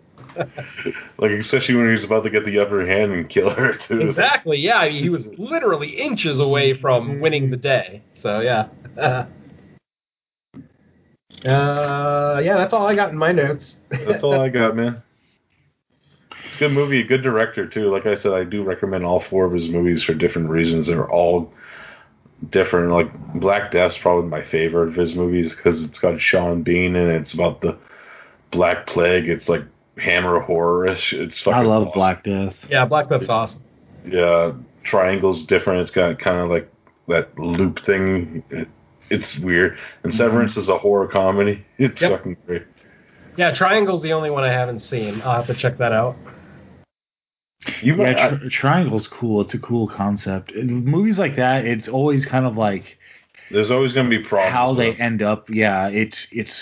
Like 1.18 1.32
especially 1.32 1.74
when 1.74 1.90
he's 1.90 2.04
about 2.04 2.22
to 2.22 2.30
get 2.30 2.46
the 2.46 2.60
upper 2.60 2.86
hand 2.86 3.12
and 3.12 3.28
kill 3.28 3.50
her 3.50 3.74
too. 3.74 4.00
exactly. 4.00 4.58
Yeah, 4.58 4.78
I 4.78 4.88
mean, 4.88 5.02
he 5.02 5.10
was 5.10 5.26
literally 5.36 5.90
inches 5.90 6.40
away 6.40 6.72
from 6.72 7.20
winning 7.20 7.50
the 7.50 7.56
day. 7.58 8.02
So 8.14 8.40
yeah. 8.40 8.68
Uh, 11.44 12.38
yeah, 12.44 12.58
that's 12.58 12.74
all 12.74 12.86
I 12.86 12.94
got 12.94 13.10
in 13.10 13.16
my 13.16 13.32
notes. 13.32 13.76
That's 13.88 14.22
all 14.22 14.38
I 14.38 14.50
got, 14.50 14.76
man. 14.76 15.02
It's 16.60 16.66
a 16.66 16.68
good 16.68 16.74
movie, 16.74 17.02
good 17.02 17.22
director 17.22 17.66
too. 17.66 17.90
Like 17.90 18.04
I 18.04 18.14
said, 18.14 18.34
I 18.34 18.44
do 18.44 18.62
recommend 18.62 19.02
all 19.06 19.20
four 19.20 19.46
of 19.46 19.52
his 19.54 19.70
movies 19.70 20.04
for 20.04 20.12
different 20.12 20.50
reasons. 20.50 20.88
They're 20.88 21.10
all 21.10 21.50
different. 22.50 22.92
Like 22.92 23.40
Black 23.40 23.70
Death's 23.70 23.96
probably 23.96 24.28
my 24.28 24.42
favorite 24.42 24.88
of 24.88 24.94
his 24.94 25.14
movies 25.14 25.54
because 25.54 25.82
it's 25.82 25.98
got 25.98 26.20
Sean 26.20 26.62
Bean 26.62 26.96
and 26.96 27.10
it's 27.12 27.32
about 27.32 27.62
the 27.62 27.78
Black 28.50 28.86
Plague. 28.86 29.30
It's 29.30 29.48
like 29.48 29.62
Hammer 29.96 30.38
horror-ish. 30.40 31.14
It's 31.14 31.40
fucking 31.40 31.60
I 31.60 31.62
love 31.62 31.88
awesome. 31.88 31.92
Black 31.94 32.24
Death. 32.24 32.66
Yeah, 32.68 32.84
Black 32.84 33.08
Death's 33.08 33.30
awesome. 33.30 33.62
Yeah, 34.06 34.52
Triangle's 34.84 35.44
different. 35.44 35.80
It's 35.80 35.90
got 35.90 36.18
kind 36.18 36.40
of 36.40 36.50
like 36.50 36.70
that 37.08 37.38
loop 37.38 37.82
thing. 37.86 38.44
It, 38.50 38.68
it's 39.08 39.38
weird. 39.38 39.78
And 40.02 40.12
mm-hmm. 40.12 40.18
Severance 40.18 40.58
is 40.58 40.68
a 40.68 40.76
horror 40.76 41.08
comedy. 41.08 41.64
It's 41.78 42.02
Yep. 42.02 42.18
fucking 42.18 42.36
great. 42.46 42.64
Yeah, 43.38 43.54
Triangle's 43.54 44.02
the 44.02 44.12
only 44.12 44.28
one 44.28 44.44
I 44.44 44.52
haven't 44.52 44.80
seen. 44.80 45.22
I'll 45.22 45.36
have 45.36 45.46
to 45.46 45.54
check 45.54 45.78
that 45.78 45.92
out. 45.92 46.16
You 47.82 47.96
Yeah, 47.96 48.10
I- 48.10 48.36
tri- 48.36 48.48
Triangle's 48.48 49.06
cool. 49.06 49.40
It's 49.42 49.54
a 49.54 49.58
cool 49.58 49.86
concept. 49.86 50.52
In 50.52 50.84
movies 50.84 51.18
like 51.18 51.36
that, 51.36 51.66
it's 51.66 51.88
always 51.88 52.24
kind 52.24 52.46
of 52.46 52.56
like 52.56 52.98
there's 53.50 53.70
always 53.70 53.92
going 53.92 54.08
to 54.08 54.18
be 54.18 54.24
problems. 54.24 54.52
how 54.52 54.74
they 54.74 54.90
with 54.90 55.00
it. 55.00 55.02
end 55.02 55.22
up. 55.22 55.50
Yeah, 55.50 55.88
it's 55.88 56.26
it's 56.30 56.54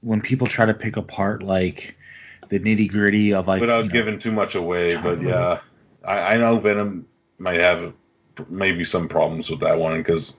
when 0.00 0.20
people 0.20 0.46
try 0.46 0.66
to 0.66 0.74
pick 0.74 0.96
apart 0.96 1.42
like 1.42 1.96
the 2.48 2.58
nitty 2.58 2.90
gritty 2.90 3.34
of 3.34 3.46
like 3.46 3.60
without 3.60 3.84
you 3.84 3.84
know, 3.84 3.92
giving 3.92 4.18
too 4.18 4.32
much 4.32 4.54
away. 4.54 4.96
But 4.96 5.22
yeah, 5.22 5.60
I, 6.04 6.18
I 6.18 6.36
know 6.38 6.58
Venom 6.60 7.06
might 7.38 7.60
have 7.60 7.92
maybe 8.48 8.84
some 8.84 9.08
problems 9.08 9.50
with 9.50 9.60
that 9.60 9.78
one 9.78 9.98
because 9.98 10.36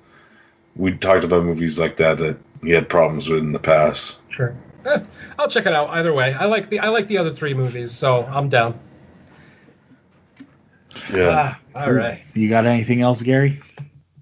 we 0.75 0.97
talked 0.97 1.23
about 1.23 1.43
movies 1.43 1.77
like 1.77 1.97
that 1.97 2.17
that 2.17 2.38
he 2.63 2.71
had 2.71 2.89
problems 2.89 3.27
with 3.27 3.39
in 3.39 3.51
the 3.51 3.59
past. 3.59 4.15
Sure. 4.29 4.55
Eh, 4.85 4.99
I'll 5.38 5.49
check 5.49 5.65
it 5.65 5.73
out 5.73 5.89
either 5.89 6.13
way. 6.13 6.33
I 6.33 6.45
like 6.45 6.69
the 6.69 6.79
I 6.79 6.88
like 6.88 7.07
the 7.09 7.17
other 7.17 7.35
three 7.35 7.53
movies, 7.53 7.91
so 7.91 8.23
I'm 8.23 8.49
down. 8.49 8.79
Yeah. 11.14 11.56
Ah, 11.76 11.84
all 11.84 11.92
right. 11.92 12.22
You 12.34 12.50
got 12.50 12.66
anything 12.66 13.02
else, 13.02 13.22
Gary? 13.22 13.61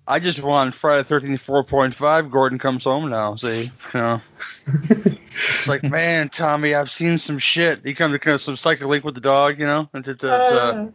I 0.07 0.19
just 0.19 0.41
want 0.41 0.73
Friday 0.75 1.07
Thirteenth 1.07 1.41
four 1.41 1.63
point 1.63 1.93
five. 1.95 2.31
Gordon 2.31 2.59
comes 2.59 2.85
home 2.85 3.09
now. 3.09 3.35
See, 3.35 3.71
you 3.93 3.99
know, 3.99 4.21
it's 4.67 5.67
like, 5.67 5.83
man, 5.83 6.29
Tommy, 6.29 6.75
I've 6.75 6.89
seen 6.89 7.17
some 7.17 7.39
shit. 7.39 7.81
He 7.83 7.93
comes 7.93 8.13
to 8.13 8.19
kind 8.19 8.35
of 8.35 8.41
some 8.41 8.55
psychic 8.55 8.85
link 8.85 9.03
with 9.03 9.15
the 9.15 9.21
dog, 9.21 9.59
you 9.59 9.65
know. 9.65 9.89
It's, 9.93 10.07
it's, 10.07 10.23
uh, 10.23 10.87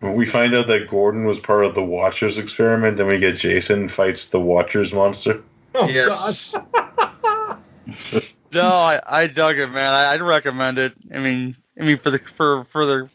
When 0.00 0.16
we 0.16 0.26
find 0.26 0.54
out 0.54 0.66
that 0.66 0.88
Gordon 0.90 1.24
was 1.24 1.38
part 1.40 1.64
of 1.64 1.74
the 1.74 1.82
Watchers 1.82 2.38
experiment, 2.38 2.96
then 2.96 3.06
we 3.06 3.18
get 3.18 3.36
Jason 3.36 3.88
fights 3.88 4.26
the 4.26 4.40
Watchers 4.40 4.92
monster. 4.92 5.42
Oh, 5.74 5.88
yes. 5.88 6.54
no, 8.52 8.66
I, 8.66 9.00
I 9.06 9.26
dug 9.26 9.58
it, 9.58 9.68
man. 9.68 9.92
I, 9.92 10.12
I'd 10.12 10.22
recommend 10.22 10.78
it. 10.78 10.94
I 11.14 11.18
mean, 11.18 11.56
I 11.78 11.84
mean 11.84 11.98
for 12.02 12.10
the 12.10 12.20
for 12.36 12.66
for 12.72 12.86
the 12.86 13.10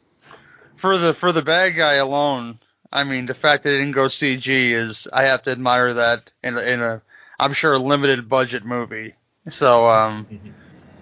for 0.78 0.98
the 0.98 1.14
for 1.16 1.32
the 1.32 1.42
bad 1.42 1.76
guy 1.76 1.96
alone. 1.96 2.60
I 2.92 3.04
mean, 3.04 3.26
the 3.26 3.34
fact 3.34 3.64
that 3.64 3.72
they 3.72 3.78
didn't 3.78 3.94
go 3.94 4.08
CG 4.08 4.48
is 4.48 5.08
I 5.12 5.24
have 5.24 5.44
to 5.44 5.52
admire 5.52 5.94
that 5.96 6.32
in 6.44 6.56
a, 6.58 6.62
in 6.62 6.82
a 6.82 7.02
I'm 7.40 7.54
sure 7.54 7.74
a 7.74 7.80
limited 7.80 8.30
budget 8.30 8.66
movie. 8.66 9.16
So 9.50 9.88
um, 9.88 10.28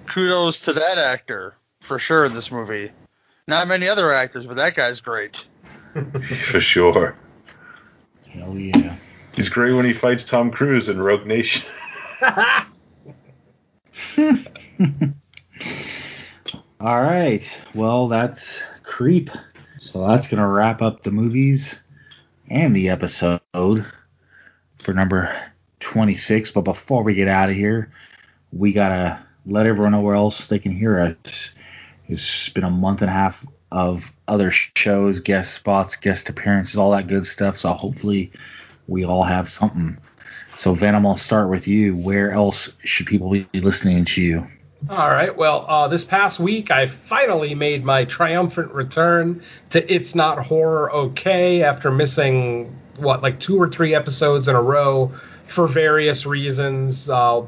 kudos 0.07 0.59
to 0.59 0.73
that 0.73 0.97
actor 0.97 1.55
for 1.87 1.99
sure 1.99 2.25
in 2.25 2.33
this 2.33 2.51
movie. 2.51 2.91
Not 3.47 3.67
many 3.67 3.87
other 3.87 4.13
actors, 4.13 4.45
but 4.45 4.55
that 4.55 4.75
guy's 4.75 5.01
great. 5.01 5.37
For 6.51 6.59
sure. 6.61 7.15
Hell 8.31 8.57
yeah. 8.57 8.97
He's 9.33 9.49
great 9.49 9.73
when 9.73 9.85
he 9.85 9.93
fights 9.93 10.23
Tom 10.23 10.49
Cruise 10.49 10.87
in 10.89 10.99
Rogue 10.99 11.27
Nation. 11.27 11.63
All 16.79 17.01
right. 17.01 17.43
Well, 17.75 18.07
that's 18.07 18.39
Creep. 18.83 19.29
So 19.85 20.07
that's 20.07 20.27
going 20.27 20.39
to 20.41 20.47
wrap 20.47 20.81
up 20.81 21.03
the 21.03 21.11
movies 21.11 21.75
and 22.49 22.73
the 22.73 22.87
episode 22.87 23.41
for 23.51 24.93
number 24.93 25.35
26. 25.81 26.51
But 26.51 26.61
before 26.61 27.03
we 27.03 27.15
get 27.15 27.27
out 27.27 27.49
of 27.49 27.55
here, 27.57 27.91
we 28.53 28.71
got 28.71 28.89
to 28.89 29.25
let 29.45 29.65
everyone 29.65 29.91
know 29.91 29.99
where 29.99 30.15
else 30.15 30.47
they 30.47 30.57
can 30.57 30.71
hear 30.71 30.99
us. 30.99 31.51
It's 32.07 32.47
been 32.49 32.63
a 32.63 32.69
month 32.69 33.01
and 33.01 33.09
a 33.09 33.13
half 33.13 33.45
of 33.71 34.03
other 34.25 34.51
shows, 34.77 35.19
guest 35.19 35.53
spots, 35.53 35.97
guest 35.97 36.29
appearances, 36.29 36.77
all 36.77 36.91
that 36.91 37.07
good 37.07 37.25
stuff. 37.27 37.59
So 37.59 37.73
hopefully 37.73 38.31
we 38.87 39.03
all 39.03 39.23
have 39.23 39.49
something. 39.49 39.97
So 40.55 40.75
Venom, 40.75 41.05
I'll 41.05 41.17
start 41.17 41.49
with 41.49 41.67
you. 41.67 41.97
Where 41.97 42.31
else 42.31 42.69
should 42.85 43.07
people 43.07 43.29
be 43.29 43.47
listening 43.53 44.05
to 44.05 44.21
you? 44.21 44.47
All 44.89 45.09
right. 45.09 45.35
Well, 45.35 45.65
uh, 45.69 45.87
this 45.87 46.03
past 46.03 46.39
week, 46.39 46.69
I 46.69 46.91
finally 47.07 47.55
made 47.55 47.85
my 47.85 48.03
triumphant 48.03 48.73
return 48.73 49.41
to 49.69 49.93
It's 49.93 50.13
Not 50.13 50.45
Horror 50.45 50.91
Okay 50.91 51.63
after 51.63 51.89
missing, 51.89 52.77
what, 52.97 53.23
like 53.23 53.39
two 53.39 53.55
or 53.61 53.69
three 53.69 53.95
episodes 53.95 54.49
in 54.49 54.55
a 54.55 54.61
row 54.61 55.13
for 55.55 55.69
various 55.69 56.25
reasons. 56.25 57.07
Uh, 57.07 57.45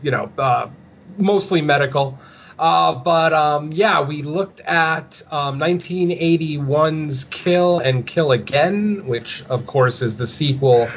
you 0.00 0.10
know, 0.12 0.30
uh, 0.38 0.70
mostly 1.18 1.60
medical. 1.60 2.16
Uh, 2.56 2.94
but 2.94 3.32
um, 3.32 3.72
yeah, 3.72 4.00
we 4.00 4.22
looked 4.22 4.60
at 4.60 5.20
um, 5.32 5.58
1981's 5.58 7.24
Kill 7.30 7.80
and 7.80 8.06
Kill 8.06 8.30
Again, 8.30 9.08
which 9.08 9.42
of 9.48 9.66
course 9.66 10.02
is 10.02 10.16
the 10.16 10.28
sequel 10.28 10.88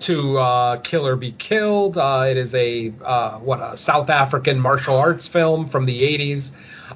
to 0.00 0.38
uh, 0.38 0.76
Kill 0.78 1.06
or 1.06 1.16
Be 1.16 1.32
Killed. 1.32 1.96
Uh, 1.96 2.26
it 2.28 2.36
is 2.36 2.54
a 2.54 2.92
uh, 3.04 3.38
what 3.38 3.60
a 3.60 3.76
South 3.76 4.10
African 4.10 4.58
martial 4.58 4.96
arts 4.96 5.28
film 5.28 5.68
from 5.68 5.86
the 5.86 6.02
80s. 6.02 6.50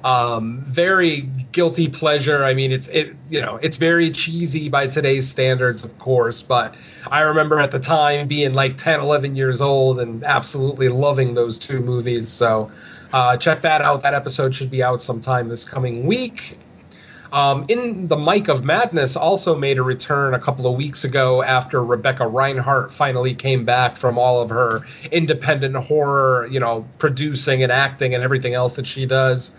Um, 0.05 0.65
very 0.69 1.21
guilty 1.51 1.89
pleasure. 1.89 2.43
I 2.43 2.53
mean, 2.53 2.71
it's 2.71 2.87
it 2.87 3.15
you 3.29 3.41
know 3.41 3.57
it's 3.57 3.77
very 3.77 4.11
cheesy 4.11 4.69
by 4.69 4.87
today's 4.87 5.29
standards, 5.29 5.83
of 5.83 5.97
course. 5.99 6.41
But 6.41 6.75
I 7.07 7.21
remember 7.21 7.59
at 7.59 7.71
the 7.71 7.79
time 7.79 8.27
being 8.27 8.53
like 8.53 8.77
10, 8.77 8.99
11 8.99 9.35
years 9.35 9.61
old 9.61 9.99
and 9.99 10.23
absolutely 10.23 10.89
loving 10.89 11.33
those 11.33 11.57
two 11.57 11.79
movies. 11.79 12.31
So 12.31 12.71
uh, 13.13 13.37
check 13.37 13.61
that 13.63 13.81
out. 13.81 14.03
That 14.03 14.13
episode 14.13 14.55
should 14.55 14.71
be 14.71 14.81
out 14.81 15.03
sometime 15.03 15.49
this 15.49 15.65
coming 15.65 16.05
week. 16.07 16.57
Um, 17.31 17.65
in 17.69 18.09
the 18.09 18.17
Mike 18.17 18.49
of 18.49 18.63
Madness 18.63 19.15
also 19.15 19.55
made 19.55 19.77
a 19.77 19.83
return 19.83 20.33
a 20.33 20.39
couple 20.39 20.67
of 20.67 20.75
weeks 20.75 21.05
ago 21.05 21.41
after 21.41 21.83
Rebecca 21.83 22.27
Reinhardt 22.27 22.93
finally 22.93 23.35
came 23.35 23.63
back 23.63 23.97
from 23.97 24.17
all 24.17 24.41
of 24.41 24.49
her 24.49 24.85
independent 25.11 25.75
horror, 25.77 26.45
you 26.47 26.59
know, 26.59 26.85
producing 26.99 27.63
and 27.63 27.71
acting 27.71 28.13
and 28.13 28.21
everything 28.23 28.53
else 28.53 28.73
that 28.73 28.85
she 28.85 29.05
does. 29.05 29.51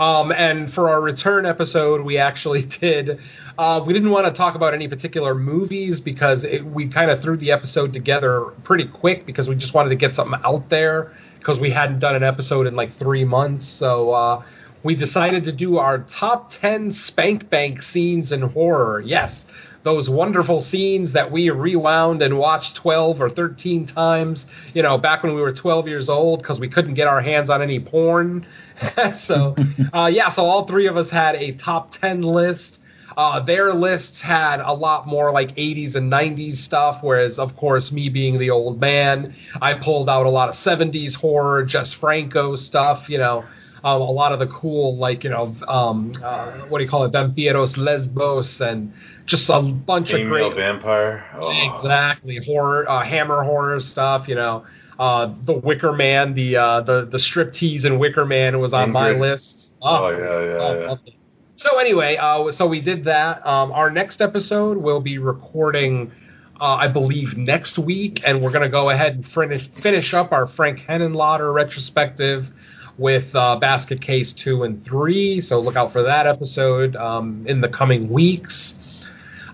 Um, 0.00 0.32
and 0.32 0.72
for 0.72 0.88
our 0.88 1.00
return 1.00 1.44
episode, 1.46 2.00
we 2.00 2.16
actually 2.18 2.62
did. 2.80 3.20
Uh, 3.58 3.84
we 3.86 3.92
didn't 3.92 4.10
want 4.10 4.26
to 4.26 4.32
talk 4.32 4.54
about 4.54 4.74
any 4.74 4.88
particular 4.88 5.34
movies 5.34 6.00
because 6.00 6.42
it, 6.42 6.64
we 6.64 6.88
kind 6.88 7.10
of 7.10 7.22
threw 7.22 7.36
the 7.36 7.52
episode 7.52 7.92
together 7.92 8.46
pretty 8.64 8.86
quick 8.86 9.26
because 9.26 9.46
we 9.46 9.54
just 9.54 9.74
wanted 9.74 9.90
to 9.90 9.96
get 9.96 10.14
something 10.14 10.40
out 10.42 10.68
there 10.70 11.14
because 11.38 11.58
we 11.58 11.70
hadn't 11.70 12.00
done 12.00 12.16
an 12.16 12.22
episode 12.22 12.66
in 12.66 12.74
like 12.74 12.96
three 12.98 13.24
months. 13.24 13.68
So 13.68 14.10
uh, 14.12 14.42
we 14.82 14.94
decided 14.94 15.44
to 15.44 15.52
do 15.52 15.78
our 15.78 15.98
top 15.98 16.52
10 16.60 16.92
spank 16.92 17.50
bank 17.50 17.82
scenes 17.82 18.32
in 18.32 18.42
horror. 18.42 19.00
Yes, 19.00 19.44
those 19.82 20.10
wonderful 20.10 20.60
scenes 20.60 21.12
that 21.12 21.30
we 21.30 21.50
rewound 21.50 22.22
and 22.22 22.38
watched 22.38 22.76
12 22.76 23.20
or 23.20 23.30
13 23.30 23.86
times, 23.86 24.44
you 24.74 24.82
know, 24.82 24.98
back 24.98 25.22
when 25.22 25.34
we 25.34 25.40
were 25.40 25.52
12 25.52 25.88
years 25.88 26.08
old 26.08 26.40
because 26.40 26.58
we 26.58 26.68
couldn't 26.68 26.94
get 26.94 27.06
our 27.06 27.20
hands 27.20 27.48
on 27.48 27.62
any 27.62 27.80
porn. 27.80 28.46
so, 29.24 29.56
uh, 29.92 30.10
yeah, 30.12 30.30
so 30.30 30.44
all 30.44 30.66
three 30.66 30.86
of 30.86 30.96
us 30.96 31.08
had 31.10 31.34
a 31.36 31.52
top 31.52 31.96
10 31.96 32.22
list. 32.22 32.78
Uh, 33.16 33.40
their 33.40 33.74
lists 33.74 34.20
had 34.20 34.60
a 34.60 34.72
lot 34.72 35.06
more 35.06 35.32
like 35.32 35.54
80s 35.56 35.94
and 35.94 36.10
90s 36.10 36.56
stuff, 36.56 36.98
whereas, 37.02 37.38
of 37.38 37.56
course, 37.56 37.90
me 37.90 38.08
being 38.08 38.38
the 38.38 38.50
old 38.50 38.80
man, 38.80 39.34
I 39.60 39.74
pulled 39.74 40.08
out 40.08 40.26
a 40.26 40.30
lot 40.30 40.48
of 40.48 40.54
70s 40.54 41.14
horror, 41.14 41.64
Jess 41.64 41.92
Franco 41.92 42.56
stuff, 42.56 43.08
you 43.08 43.18
know, 43.18 43.44
um, 43.82 44.00
a 44.02 44.10
lot 44.10 44.32
of 44.32 44.38
the 44.38 44.46
cool, 44.46 44.96
like, 44.96 45.24
you 45.24 45.30
know, 45.30 45.54
um, 45.66 46.12
uh, 46.22 46.60
what 46.68 46.78
do 46.78 46.84
you 46.84 46.90
call 46.90 47.04
it, 47.04 47.12
Vampiros 47.12 47.76
Lesbos, 47.76 48.60
and 48.60 48.92
just 49.24 49.48
a 49.48 49.60
bunch 49.60 50.12
Female 50.12 50.46
of 50.48 50.54
great. 50.54 50.56
vampire. 50.56 51.24
Oh. 51.34 51.76
Exactly, 51.76 52.40
horror, 52.44 52.88
uh, 52.88 53.02
hammer 53.02 53.42
horror 53.42 53.80
stuff, 53.80 54.28
you 54.28 54.34
know. 54.34 54.64
Uh, 54.98 55.34
the 55.44 55.54
Wicker 55.54 55.94
Man, 55.94 56.34
the 56.34 56.56
uh, 56.56 56.82
the 56.82 57.06
the 57.06 57.16
striptease 57.16 57.86
and 57.86 57.98
Wicker 57.98 58.26
Man 58.26 58.60
was 58.60 58.74
on 58.74 58.92
my 58.92 59.12
list. 59.12 59.70
Oh, 59.80 60.10
yeah, 60.10 60.78
yeah, 60.78 60.88
yeah. 60.88 61.12
So 61.56 61.78
anyway, 61.78 62.16
uh, 62.16 62.52
so 62.52 62.66
we 62.66 62.82
did 62.82 63.04
that. 63.04 63.46
Um, 63.46 63.72
our 63.72 63.90
next 63.90 64.20
episode 64.20 64.76
we'll 64.76 65.00
be 65.00 65.16
recording, 65.16 66.12
uh, 66.60 66.74
I 66.74 66.88
believe, 66.88 67.34
next 67.34 67.78
week, 67.78 68.20
and 68.26 68.42
we're 68.42 68.50
gonna 68.50 68.68
go 68.68 68.90
ahead 68.90 69.14
and 69.14 69.26
finish 69.26 69.70
finish 69.82 70.12
up 70.12 70.32
our 70.32 70.46
Frank 70.46 70.80
Henenlotter 70.80 71.50
retrospective 71.50 72.50
with 73.00 73.34
uh, 73.34 73.56
Basket 73.56 74.02
Case 74.02 74.34
two 74.34 74.62
and 74.62 74.84
three. 74.84 75.40
So 75.40 75.58
look 75.58 75.74
out 75.74 75.90
for 75.90 76.02
that 76.02 76.26
episode 76.26 76.94
um, 76.96 77.46
in 77.48 77.62
the 77.62 77.68
coming 77.68 78.10
weeks. 78.10 78.74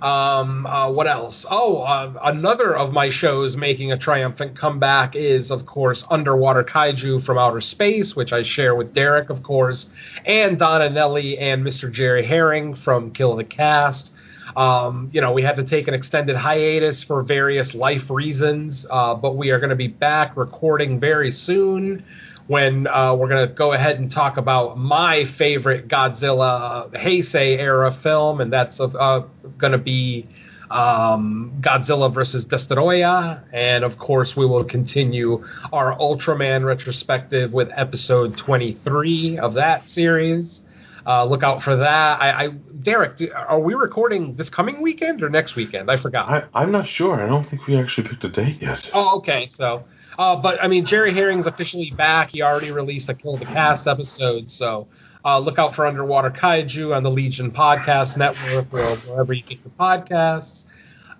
Um, 0.02 0.66
uh, 0.66 0.90
what 0.90 1.06
else? 1.06 1.46
Oh, 1.48 1.78
uh, 1.78 2.12
another 2.22 2.76
of 2.76 2.92
my 2.92 3.08
shows 3.08 3.56
making 3.56 3.92
a 3.92 3.98
triumphant 3.98 4.58
comeback 4.58 5.16
is, 5.16 5.50
of 5.50 5.64
course, 5.64 6.04
Underwater 6.10 6.64
Kaiju 6.64 7.24
from 7.24 7.38
Outer 7.38 7.60
Space, 7.60 8.14
which 8.14 8.32
I 8.32 8.42
share 8.42 8.74
with 8.74 8.92
Derek, 8.92 9.30
of 9.30 9.42
course, 9.42 9.88
and 10.26 10.58
Donna 10.58 10.90
Nelly 10.90 11.38
and 11.38 11.64
Mr. 11.64 11.90
Jerry 11.90 12.26
Herring 12.26 12.74
from 12.74 13.12
Kill 13.12 13.36
the 13.36 13.44
Cast. 13.44 14.12
Um, 14.54 15.10
you 15.12 15.20
know, 15.20 15.32
we 15.32 15.42
had 15.42 15.56
to 15.56 15.64
take 15.64 15.86
an 15.88 15.94
extended 15.94 16.36
hiatus 16.36 17.02
for 17.02 17.22
various 17.22 17.74
life 17.74 18.10
reasons, 18.10 18.86
uh, 18.90 19.14
but 19.14 19.36
we 19.36 19.50
are 19.50 19.58
going 19.58 19.70
to 19.70 19.76
be 19.76 19.88
back 19.88 20.36
recording 20.36 20.98
very 20.98 21.30
soon 21.30 22.04
when 22.46 22.86
uh, 22.86 23.14
we're 23.14 23.28
going 23.28 23.48
to 23.48 23.52
go 23.52 23.72
ahead 23.72 23.98
and 23.98 24.10
talk 24.10 24.36
about 24.36 24.78
my 24.78 25.24
favorite 25.24 25.88
Godzilla 25.88 26.90
Heisei 26.92 27.58
era 27.58 27.92
film, 28.02 28.40
and 28.40 28.52
that's 28.52 28.78
uh, 28.78 29.24
going 29.58 29.72
to 29.72 29.78
be 29.78 30.26
um, 30.70 31.52
Godzilla 31.60 32.12
versus 32.12 32.44
Destoroyah. 32.44 33.42
And 33.52 33.84
of 33.84 33.98
course, 33.98 34.36
we 34.36 34.46
will 34.46 34.64
continue 34.64 35.44
our 35.72 35.96
Ultraman 35.96 36.64
retrospective 36.64 37.52
with 37.52 37.70
episode 37.74 38.36
23 38.36 39.38
of 39.38 39.54
that 39.54 39.88
series. 39.88 40.62
Uh, 41.06 41.24
look 41.24 41.44
out 41.44 41.62
for 41.62 41.76
that. 41.76 42.20
I, 42.20 42.46
I 42.46 42.48
Derek, 42.48 43.20
are 43.34 43.60
we 43.60 43.74
recording 43.74 44.34
this 44.34 44.50
coming 44.50 44.82
weekend 44.82 45.22
or 45.22 45.28
next 45.28 45.54
weekend? 45.54 45.88
I 45.88 45.96
forgot. 45.96 46.28
I, 46.28 46.62
I'm 46.62 46.72
not 46.72 46.88
sure. 46.88 47.22
I 47.22 47.28
don't 47.28 47.48
think 47.48 47.66
we 47.66 47.76
actually 47.76 48.08
picked 48.08 48.24
a 48.24 48.28
date 48.28 48.60
yet. 48.60 48.90
Oh, 48.92 49.18
okay. 49.18 49.48
So, 49.48 49.84
uh, 50.18 50.36
but 50.36 50.62
I 50.62 50.68
mean, 50.68 50.84
Jerry 50.84 51.14
Herring's 51.14 51.46
officially 51.46 51.90
back. 51.90 52.30
He 52.30 52.42
already 52.42 52.70
released 52.70 53.08
a 53.08 53.14
Kill 53.14 53.36
the 53.36 53.44
Cast 53.44 53.86
episode. 53.86 54.50
So, 54.50 54.88
uh, 55.24 55.38
look 55.38 55.58
out 55.58 55.74
for 55.74 55.86
Underwater 55.86 56.30
Kaiju 56.30 56.94
on 56.94 57.02
the 57.02 57.10
Legion 57.10 57.50
Podcast 57.50 58.16
Network 58.16 58.72
or 58.72 58.96
wherever 59.08 59.32
you 59.32 59.42
get 59.42 59.58
your 59.64 59.72
podcasts. 59.78 60.62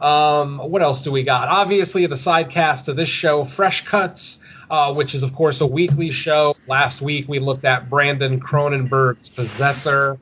Um, 0.01 0.59
what 0.59 0.83
else 0.83 1.01
do 1.01 1.11
we 1.11 1.25
got? 1.25 1.49
Obviously, 1.49 2.07
the 2.07 2.17
sidecast 2.17 2.89
of 2.89 2.97
this 2.97 3.09
show, 3.09 3.45
Fresh 3.45 3.87
Cuts, 3.87 4.39
uh, 4.71 4.93
which 4.95 5.15
is, 5.15 5.23
of 5.23 5.35
course, 5.35 5.61
a 5.61 5.67
weekly 5.67 6.11
show. 6.11 6.55
Last 6.67 7.01
week, 7.01 7.27
we 7.29 7.39
looked 7.39 7.65
at 7.65 7.89
Brandon 7.89 8.41
Cronenberg's 8.41 9.31
Possessor. 9.31 10.19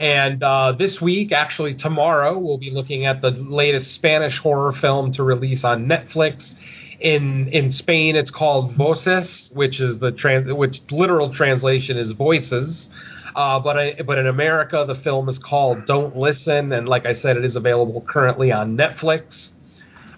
And 0.00 0.42
uh, 0.42 0.72
this 0.72 1.00
week, 1.00 1.32
actually 1.32 1.74
tomorrow, 1.74 2.38
we'll 2.38 2.58
be 2.58 2.70
looking 2.70 3.04
at 3.04 3.20
the 3.20 3.30
latest 3.30 3.92
Spanish 3.92 4.38
horror 4.38 4.72
film 4.72 5.12
to 5.12 5.24
release 5.24 5.64
on 5.64 5.86
Netflix. 5.86 6.54
In 7.00 7.48
in 7.48 7.70
Spain, 7.70 8.16
it's 8.16 8.30
called 8.30 8.72
Voces, 8.72 9.50
which 9.54 9.80
is 9.80 9.98
the 9.98 10.10
trans, 10.10 10.52
which 10.52 10.82
literal 10.90 11.32
translation 11.32 11.96
is 11.96 12.10
voices. 12.10 12.90
Uh, 13.36 13.60
but 13.60 13.78
I, 13.78 14.02
but 14.04 14.18
in 14.18 14.26
America, 14.26 14.84
the 14.86 14.96
film 14.96 15.28
is 15.28 15.38
called 15.38 15.86
Don't 15.86 16.16
Listen, 16.16 16.72
and 16.72 16.88
like 16.88 17.06
I 17.06 17.12
said, 17.12 17.36
it 17.36 17.44
is 17.44 17.54
available 17.54 18.00
currently 18.00 18.50
on 18.50 18.76
Netflix. 18.76 19.50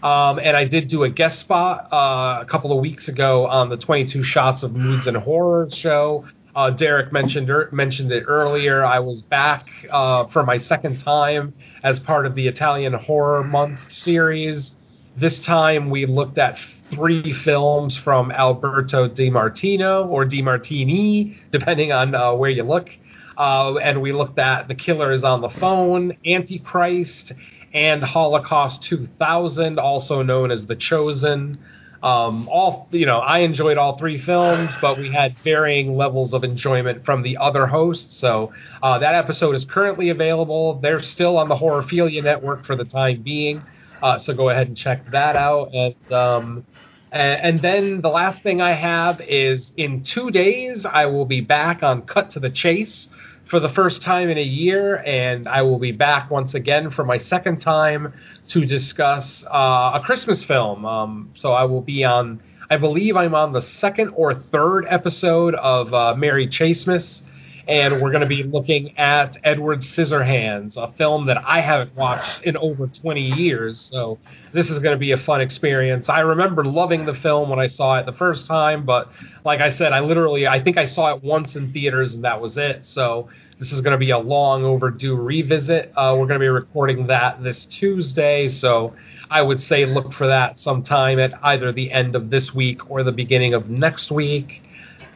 Um, 0.02 0.38
and 0.38 0.56
I 0.56 0.64
did 0.64 0.88
do 0.88 1.02
a 1.02 1.10
guest 1.10 1.40
spot 1.40 1.92
uh, 1.92 2.38
a 2.40 2.46
couple 2.48 2.72
of 2.72 2.80
weeks 2.80 3.08
ago 3.08 3.46
on 3.46 3.68
the 3.68 3.76
22 3.76 4.22
Shots 4.22 4.62
of 4.62 4.74
Moods 4.74 5.06
and 5.06 5.16
Horror 5.16 5.68
show. 5.70 6.24
Uh, 6.54 6.70
Derek 6.70 7.12
mentioned 7.12 7.50
er, 7.50 7.68
mentioned 7.72 8.10
it 8.10 8.24
earlier. 8.26 8.84
I 8.84 8.98
was 9.00 9.22
back 9.22 9.66
uh, 9.90 10.26
for 10.28 10.42
my 10.42 10.56
second 10.56 11.00
time 11.00 11.52
as 11.84 12.00
part 12.00 12.26
of 12.26 12.34
the 12.34 12.48
Italian 12.48 12.94
Horror 12.94 13.44
Month 13.44 13.80
series. 13.92 14.72
This 15.20 15.38
time 15.38 15.90
we 15.90 16.06
looked 16.06 16.38
at 16.38 16.56
three 16.88 17.34
films 17.34 17.94
from 17.94 18.32
Alberto 18.32 19.06
Di 19.06 19.28
Martino 19.28 20.06
or 20.06 20.24
Di 20.24 20.40
Martini, 20.40 21.36
depending 21.52 21.92
on 21.92 22.14
uh, 22.14 22.32
where 22.32 22.48
you 22.48 22.62
look. 22.62 22.88
Uh, 23.36 23.76
and 23.76 24.00
we 24.00 24.12
looked 24.12 24.38
at 24.38 24.66
The 24.66 24.74
Killer 24.74 25.12
is 25.12 25.22
on 25.22 25.42
the 25.42 25.50
Phone, 25.50 26.16
Antichrist, 26.24 27.32
and 27.74 28.02
Holocaust 28.02 28.82
2000, 28.84 29.78
also 29.78 30.22
known 30.22 30.50
as 30.50 30.66
The 30.66 30.76
Chosen. 30.76 31.58
Um, 32.02 32.48
all 32.48 32.88
you 32.90 33.04
know, 33.04 33.18
I 33.18 33.40
enjoyed 33.40 33.76
all 33.76 33.98
three 33.98 34.16
films, 34.16 34.70
but 34.80 34.96
we 34.96 35.12
had 35.12 35.36
varying 35.44 35.98
levels 35.98 36.32
of 36.32 36.44
enjoyment 36.44 37.04
from 37.04 37.20
the 37.20 37.36
other 37.36 37.66
hosts. 37.66 38.16
So 38.16 38.54
uh, 38.82 38.98
that 39.00 39.14
episode 39.14 39.54
is 39.54 39.66
currently 39.66 40.08
available. 40.08 40.80
They're 40.80 41.02
still 41.02 41.36
on 41.36 41.50
the 41.50 41.56
Horrorphilia 41.56 42.24
Network 42.24 42.64
for 42.64 42.74
the 42.74 42.86
time 42.86 43.20
being. 43.20 43.62
Uh, 44.02 44.18
so 44.18 44.34
go 44.34 44.48
ahead 44.48 44.68
and 44.68 44.76
check 44.76 45.10
that 45.10 45.36
out. 45.36 45.74
And 45.74 46.12
um, 46.12 46.66
and, 47.12 47.60
then 47.60 48.00
the 48.00 48.08
last 48.08 48.42
thing 48.42 48.60
I 48.60 48.72
have 48.72 49.20
is 49.20 49.72
in 49.76 50.04
two 50.04 50.30
days 50.30 50.86
I 50.86 51.06
will 51.06 51.24
be 51.24 51.40
back 51.40 51.82
on 51.82 52.02
Cut 52.02 52.30
to 52.30 52.40
the 52.40 52.50
Chase 52.50 53.08
for 53.46 53.58
the 53.58 53.68
first 53.68 54.00
time 54.00 54.30
in 54.30 54.38
a 54.38 54.42
year, 54.42 55.02
and 55.04 55.48
I 55.48 55.62
will 55.62 55.80
be 55.80 55.90
back 55.90 56.30
once 56.30 56.54
again 56.54 56.90
for 56.90 57.04
my 57.04 57.18
second 57.18 57.60
time 57.60 58.12
to 58.48 58.64
discuss 58.64 59.44
uh, 59.46 59.92
a 59.94 60.02
Christmas 60.04 60.44
film. 60.44 60.86
Um, 60.86 61.30
so 61.34 61.52
I 61.52 61.64
will 61.64 61.80
be 61.80 62.04
on, 62.04 62.40
I 62.70 62.76
believe 62.76 63.16
I'm 63.16 63.34
on 63.34 63.52
the 63.52 63.62
second 63.62 64.10
or 64.10 64.34
third 64.34 64.86
episode 64.88 65.56
of 65.56 65.92
uh, 65.92 66.14
Merry 66.14 66.46
Chasemas, 66.46 67.22
and 67.70 68.02
we're 68.02 68.10
going 68.10 68.20
to 68.20 68.26
be 68.26 68.42
looking 68.42 68.98
at 68.98 69.36
Edward 69.44 69.82
Scissorhands, 69.82 70.76
a 70.76 70.90
film 70.94 71.26
that 71.26 71.38
I 71.46 71.60
haven't 71.60 71.94
watched 71.94 72.42
in 72.42 72.56
over 72.56 72.88
20 72.88 73.20
years. 73.20 73.78
So 73.78 74.18
this 74.52 74.68
is 74.68 74.80
going 74.80 74.92
to 74.92 74.98
be 74.98 75.12
a 75.12 75.16
fun 75.16 75.40
experience. 75.40 76.08
I 76.08 76.18
remember 76.18 76.64
loving 76.64 77.06
the 77.06 77.14
film 77.14 77.48
when 77.48 77.60
I 77.60 77.68
saw 77.68 77.96
it 77.98 78.06
the 78.06 78.12
first 78.12 78.48
time, 78.48 78.84
but 78.84 79.08
like 79.44 79.60
I 79.60 79.70
said, 79.70 79.92
I 79.92 80.00
literally, 80.00 80.48
I 80.48 80.60
think 80.60 80.78
I 80.78 80.86
saw 80.86 81.14
it 81.14 81.22
once 81.22 81.54
in 81.54 81.72
theaters 81.72 82.12
and 82.16 82.24
that 82.24 82.40
was 82.40 82.58
it. 82.58 82.84
So 82.84 83.28
this 83.60 83.70
is 83.70 83.82
going 83.82 83.92
to 83.92 83.98
be 83.98 84.10
a 84.10 84.18
long 84.18 84.64
overdue 84.64 85.14
revisit. 85.14 85.92
Uh, 85.96 86.16
we're 86.18 86.26
going 86.26 86.40
to 86.40 86.44
be 86.44 86.48
recording 86.48 87.06
that 87.06 87.40
this 87.40 87.66
Tuesday, 87.66 88.48
so 88.48 88.96
I 89.30 89.42
would 89.42 89.60
say 89.60 89.86
look 89.86 90.12
for 90.12 90.26
that 90.26 90.58
sometime 90.58 91.20
at 91.20 91.34
either 91.44 91.70
the 91.70 91.92
end 91.92 92.16
of 92.16 92.30
this 92.30 92.52
week 92.52 92.90
or 92.90 93.04
the 93.04 93.12
beginning 93.12 93.54
of 93.54 93.70
next 93.70 94.10
week. 94.10 94.60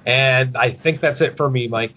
And 0.07 0.57
I 0.57 0.73
think 0.73 1.01
that's 1.01 1.21
it 1.21 1.37
for 1.37 1.51
me, 1.51 1.67
Mike. 1.67 1.95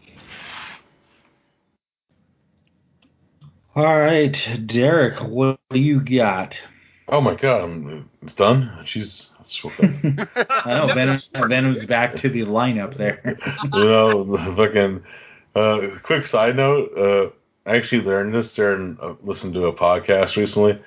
All 3.78 4.00
right, 4.00 4.36
Derek, 4.66 5.20
what 5.22 5.60
do 5.70 5.80
you 5.80 6.02
got? 6.02 6.58
Oh 7.10 7.22
my 7.22 7.36
god, 7.36 7.62
I'm, 7.62 8.10
it's 8.24 8.34
done. 8.34 8.82
She's. 8.86 9.28
I 9.62 10.64
know 10.66 10.92
Venom, 10.96 11.20
Venom's 11.48 11.86
back 11.86 12.16
to 12.16 12.30
the 12.30 12.42
lineup 12.42 12.98
there. 12.98 13.22
you 13.64 13.70
know, 13.70 14.24
the 14.24 14.56
fucking. 14.56 15.04
Uh, 15.56 16.00
quick 16.02 16.26
side 16.26 16.56
note. 16.56 16.92
Uh, 16.98 17.70
I 17.70 17.76
actually 17.76 18.02
learned 18.02 18.34
this 18.34 18.52
during 18.56 18.98
uh, 19.00 19.14
listened 19.22 19.54
to 19.54 19.68
a 19.68 19.74
podcast 19.74 20.38
recently. 20.38 20.82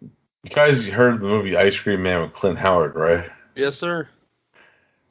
You 0.00 0.50
guys 0.50 0.86
heard 0.86 1.20
the 1.20 1.26
movie 1.26 1.58
Ice 1.58 1.76
Cream 1.76 2.04
Man 2.04 2.22
with 2.22 2.32
Clint 2.32 2.56
Howard, 2.56 2.94
right? 2.94 3.28
Yes, 3.54 3.76
sir. 3.76 4.08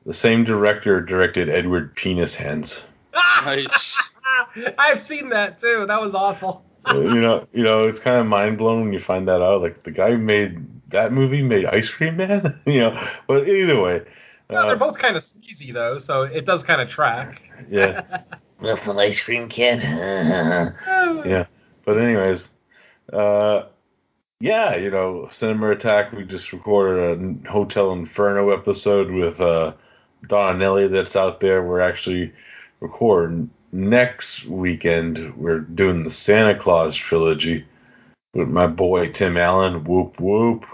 The 0.08 0.16
same 0.16 0.45
director 0.45 1.00
directed 1.00 1.48
Edward 1.48 1.95
Penis 1.95 2.33
Hands. 2.33 2.83
Nice. 3.14 3.98
I've 4.80 5.03
seen 5.03 5.30
that 5.30 5.61
too. 5.61 5.85
That 5.88 6.01
was 6.01 6.16
awful. 6.16 6.66
You 6.91 7.21
know, 7.21 7.47
you 7.53 7.63
know, 7.63 7.87
it's 7.87 7.99
kind 7.99 8.17
of 8.17 8.25
mind 8.25 8.57
blowing 8.57 8.83
when 8.85 8.93
you 8.93 8.99
find 8.99 9.27
that 9.27 9.41
out. 9.41 9.61
Like 9.61 9.83
the 9.83 9.91
guy 9.91 10.11
who 10.11 10.17
made 10.17 10.57
that 10.91 11.13
movie 11.13 11.41
made 11.41 11.65
Ice 11.65 11.89
Cream 11.89 12.17
Man. 12.17 12.59
you 12.65 12.79
know, 12.79 13.07
but 13.27 13.47
either 13.47 13.79
way, 13.81 14.01
No, 14.49 14.63
they're 14.67 14.75
uh, 14.75 14.79
both 14.79 14.97
kind 14.97 15.15
of 15.15 15.23
skeezy 15.23 15.73
though, 15.73 15.99
so 15.99 16.23
it 16.23 16.45
does 16.45 16.63
kind 16.63 16.81
of 16.81 16.89
track. 16.89 17.41
yeah. 17.69 18.21
Little 18.59 18.97
ice 18.99 19.19
cream 19.19 19.49
kid. 19.49 19.81
yeah. 19.83 21.45
But 21.85 21.97
anyways, 21.97 22.47
uh, 23.11 23.63
yeah, 24.39 24.75
you 24.77 24.89
know, 24.89 25.27
Cinema 25.31 25.71
Attack. 25.71 26.13
We 26.13 26.23
just 26.23 26.53
recorded 26.53 27.45
a 27.45 27.49
Hotel 27.49 27.91
Inferno 27.91 28.51
episode 28.51 29.11
with 29.11 29.41
uh, 29.41 29.73
Don 30.29 30.53
and 30.55 30.63
Ellie 30.63 30.87
that's 30.87 31.15
out 31.17 31.41
there. 31.41 31.61
We're 31.63 31.81
actually 31.81 32.31
recording 32.79 33.49
next 33.74 34.45
weekend. 34.45 35.35
We're 35.35 35.60
doing 35.60 36.03
the 36.03 36.11
Santa 36.11 36.58
Claus 36.58 36.95
trilogy 36.95 37.66
with 38.34 38.48
my 38.48 38.68
boy 38.68 39.11
Tim 39.11 39.35
Allen. 39.35 39.84
Whoop 39.84 40.19
whoop. 40.19 40.66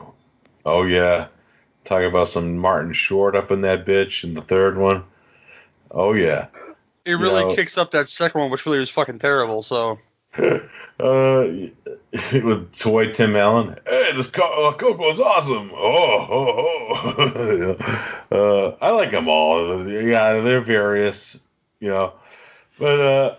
Oh 0.65 0.83
yeah. 0.83 1.27
Talk 1.85 2.03
about 2.03 2.27
some 2.27 2.57
Martin 2.57 2.93
Short 2.93 3.35
up 3.35 3.49
in 3.49 3.61
that 3.61 3.85
bitch 3.85 4.23
in 4.23 4.33
the 4.33 4.41
third 4.41 4.77
one. 4.77 5.03
Oh 5.89 6.13
yeah. 6.13 6.47
It 7.05 7.13
really 7.13 7.43
know- 7.43 7.55
kicks 7.55 7.77
up 7.77 7.91
that 7.91 8.09
second 8.09 8.41
one, 8.41 8.51
which 8.51 8.65
really 8.65 8.79
was 8.79 8.91
fucking 8.91 9.19
terrible. 9.19 9.63
So 9.63 9.97
uh, 10.37 10.59
with 12.33 12.77
toy 12.77 13.11
Tim 13.13 13.35
Allen. 13.35 13.77
Hey, 13.87 14.11
this 14.15 14.27
co- 14.27 14.69
uh, 14.69 14.77
Coco's 14.77 15.19
awesome. 15.19 15.71
Oh, 15.73 16.27
oh, 16.29 17.75
oh. 18.31 18.75
uh, 18.79 18.85
I 18.85 18.91
like 18.91 19.11
them 19.11 19.27
all. 19.27 19.89
Yeah, 19.89 20.41
they're 20.41 20.61
various, 20.61 21.37
you 21.79 21.87
know. 21.87 22.13
But 22.79 22.99
uh, 22.99 23.35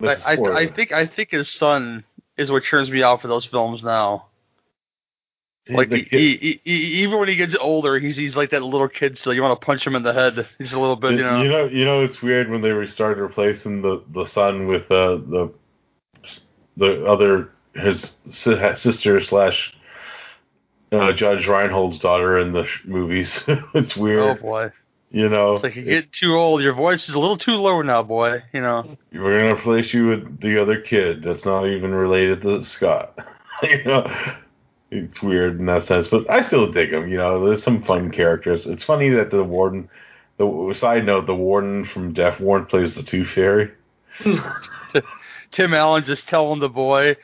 I, 0.00 0.34
I. 0.34 0.62
I 0.62 0.72
think 0.72 0.92
I 0.92 1.06
think 1.06 1.30
his 1.30 1.50
son 1.50 2.04
is 2.36 2.50
what 2.50 2.64
turns 2.64 2.90
me 2.90 3.02
out 3.02 3.22
for 3.22 3.28
those 3.28 3.44
films 3.44 3.84
now. 3.84 4.26
Like 5.70 5.90
he, 5.90 6.02
he, 6.02 6.60
he, 6.62 6.72
even 6.74 7.18
when 7.18 7.28
he 7.28 7.36
gets 7.36 7.56
older, 7.58 7.98
he's 7.98 8.16
he's 8.16 8.36
like 8.36 8.50
that 8.50 8.62
little 8.62 8.88
kid 8.88 9.16
still. 9.16 9.32
You 9.32 9.40
want 9.40 9.58
to 9.58 9.64
punch 9.64 9.86
him 9.86 9.94
in 9.94 10.02
the 10.02 10.12
head. 10.12 10.46
He's 10.58 10.74
a 10.74 10.78
little 10.78 10.96
bit, 10.96 11.12
you 11.12 11.22
know. 11.22 11.42
you 11.42 11.48
know, 11.48 11.64
you 11.64 11.84
know, 11.86 12.02
it's 12.02 12.20
weird 12.20 12.50
when 12.50 12.60
they 12.60 12.86
started 12.86 13.22
replacing 13.22 13.80
the 13.80 14.02
the 14.12 14.26
son 14.26 14.66
with 14.66 14.90
uh, 14.90 15.16
the 15.16 15.54
the 16.76 17.06
other 17.06 17.50
his 17.74 18.10
sister 18.30 19.22
slash 19.22 19.72
uh, 20.92 21.12
Judge 21.12 21.46
Reinhold's 21.46 21.98
daughter 21.98 22.38
in 22.38 22.52
the 22.52 22.64
sh- 22.64 22.82
movies. 22.84 23.42
it's 23.74 23.96
weird. 23.96 24.20
oh 24.20 24.34
boy, 24.34 24.70
you 25.14 25.28
know. 25.28 25.54
it's 25.54 25.62
like 25.62 25.76
you 25.76 25.84
get 25.84 26.12
too 26.12 26.34
old. 26.34 26.60
Your 26.60 26.74
voice 26.74 27.08
is 27.08 27.14
a 27.14 27.18
little 27.18 27.38
too 27.38 27.52
low 27.52 27.80
now, 27.82 28.02
boy. 28.02 28.42
You 28.52 28.60
know. 28.60 28.96
We're 29.12 29.38
gonna 29.38 29.54
replace 29.54 29.94
you 29.94 30.08
with 30.08 30.40
the 30.40 30.60
other 30.60 30.80
kid 30.80 31.22
that's 31.22 31.44
not 31.44 31.66
even 31.66 31.94
related 31.94 32.42
to 32.42 32.64
Scott. 32.64 33.16
you 33.62 33.84
know, 33.84 34.12
it's 34.90 35.22
weird 35.22 35.60
in 35.60 35.66
that 35.66 35.86
sense, 35.86 36.08
but 36.08 36.28
I 36.28 36.42
still 36.42 36.72
dig 36.72 36.92
him. 36.92 37.08
You 37.08 37.18
know, 37.18 37.44
there's 37.44 37.62
some 37.62 37.82
fun 37.82 38.10
characters. 38.10 38.66
It's 38.66 38.82
funny 38.82 39.08
that 39.10 39.30
the 39.30 39.44
warden. 39.44 39.88
The 40.36 40.74
side 40.74 41.06
note: 41.06 41.26
the 41.26 41.34
warden 41.34 41.84
from 41.84 42.12
Death 42.12 42.40
Warrant 42.40 42.68
plays 42.68 42.94
the 42.94 43.04
Tooth 43.04 43.28
Fairy. 43.28 43.70
Tim 45.52 45.74
Allen 45.74 46.02
just 46.02 46.28
telling 46.28 46.58
the 46.58 46.68
boy. 46.68 47.16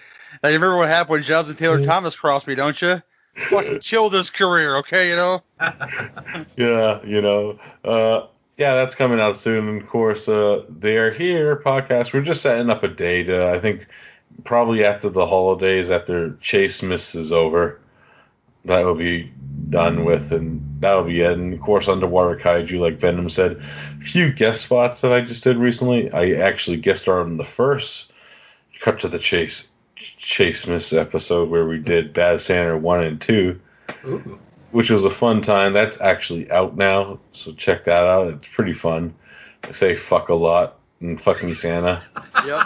Now 0.44 0.48
you 0.48 0.54
remember 0.54 0.76
what 0.76 0.88
happened 0.88 1.10
when 1.10 1.22
Jonathan 1.24 1.56
Taylor 1.56 1.84
Thomas 1.84 2.14
crossed 2.14 2.46
me, 2.46 2.54
don't 2.54 2.80
you? 2.80 3.02
Fucking 3.48 3.80
killed 3.80 4.12
his 4.12 4.30
career, 4.30 4.76
okay? 4.78 5.08
You 5.08 5.16
know. 5.16 5.42
Yeah, 6.56 7.04
you 7.04 7.20
know. 7.22 7.58
Uh, 7.84 8.26
yeah, 8.56 8.74
that's 8.74 8.94
coming 8.94 9.20
out 9.20 9.40
soon. 9.40 9.68
And 9.68 9.82
of 9.82 9.88
course, 9.88 10.28
uh, 10.28 10.64
they 10.68 10.96
are 10.96 11.12
here 11.12 11.56
podcast. 11.56 12.12
We're 12.12 12.22
just 12.22 12.42
setting 12.42 12.70
up 12.70 12.82
a 12.82 12.88
date. 12.88 13.30
Uh, 13.30 13.46
I 13.54 13.60
think 13.60 13.86
probably 14.44 14.84
after 14.84 15.08
the 15.08 15.26
holidays, 15.26 15.90
after 15.90 16.30
Chasemas 16.42 17.14
is 17.14 17.32
over, 17.32 17.80
that 18.66 18.84
will 18.84 18.94
be 18.94 19.32
done 19.70 20.04
with, 20.04 20.32
and 20.32 20.60
that'll 20.80 21.04
be 21.04 21.20
it. 21.20 21.32
And 21.32 21.54
of 21.54 21.60
course, 21.60 21.88
Underwater 21.88 22.36
Kaiju, 22.36 22.78
like 22.78 23.00
Venom 23.00 23.30
said, 23.30 23.62
a 24.00 24.04
few 24.04 24.32
guest 24.32 24.62
spots 24.62 25.00
that 25.00 25.12
I 25.12 25.22
just 25.22 25.44
did 25.44 25.56
recently. 25.56 26.10
I 26.10 26.32
actually 26.32 26.76
guest 26.76 27.02
starred 27.02 27.28
in 27.28 27.38
the 27.38 27.44
first 27.44 28.12
Cut 28.80 29.00
to 29.00 29.08
the 29.08 29.18
Chase 29.18 29.68
Chasemas 30.20 30.96
episode 30.98 31.48
where 31.50 31.66
we 31.66 31.78
did 31.78 32.12
Bad 32.12 32.40
Santa 32.40 32.76
one 32.78 33.02
and 33.04 33.20
two 33.20 33.60
Ooh. 34.06 34.38
which 34.72 34.90
was 34.90 35.04
a 35.04 35.10
fun 35.10 35.42
time. 35.42 35.72
That's 35.72 35.98
actually 36.00 36.50
out 36.50 36.76
now, 36.76 37.18
so 37.32 37.52
check 37.52 37.84
that 37.86 38.04
out. 38.06 38.28
It's 38.34 38.46
pretty 38.54 38.74
fun. 38.74 39.14
I 39.64 39.72
say 39.72 39.96
fuck 39.96 40.28
a 40.28 40.34
lot 40.34 40.78
and 41.00 41.20
fuck 41.20 41.42
me 41.42 41.54
Santa. 41.54 42.02
Yep. 42.46 42.60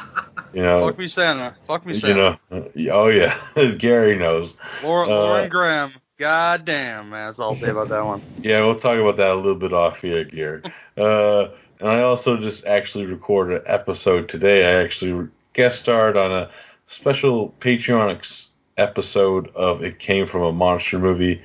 You 0.52 0.62
know, 0.62 0.86
Fuck 0.86 0.98
me 0.98 1.08
Santa. 1.08 1.56
Fuck 1.66 1.84
me 1.86 1.98
Santa. 1.98 2.38
you 2.50 2.58
know. 2.60 2.90
uh, 2.90 2.92
Oh 2.92 3.08
yeah, 3.08 3.40
Gary 3.78 4.16
knows. 4.16 4.54
Lauren, 4.82 5.10
Uh, 5.10 5.14
Lauren 5.14 5.48
Graham. 5.48 5.92
God 6.16 6.64
damn, 6.64 7.10
man. 7.10 7.26
That's 7.26 7.40
all 7.40 7.54
I'll 7.54 7.60
say 7.60 7.70
about 7.70 7.88
that 7.88 8.04
one. 8.06 8.22
Yeah, 8.40 8.60
we'll 8.60 8.78
talk 8.78 8.96
about 8.98 9.16
that 9.16 9.30
a 9.32 9.34
little 9.34 9.56
bit 9.56 9.72
off 9.72 9.96
here, 9.98 10.24
Gary. 10.24 10.62
Uh, 10.96 11.48
and 11.80 11.88
I 11.88 12.02
also 12.02 12.36
just 12.36 12.64
actually 12.66 13.06
recorded 13.06 13.56
an 13.56 13.62
episode 13.66 14.28
today. 14.28 14.64
I 14.64 14.84
actually 14.84 15.28
guest 15.54 15.80
starred 15.80 16.16
on 16.16 16.30
a 16.30 16.50
special 16.86 17.54
Patreon 17.60 18.46
episode 18.76 19.48
of 19.54 19.82
It 19.82 19.98
Came 19.98 20.26
From 20.26 20.42
a 20.42 20.52
Monster 20.52 20.98
Movie, 20.98 21.42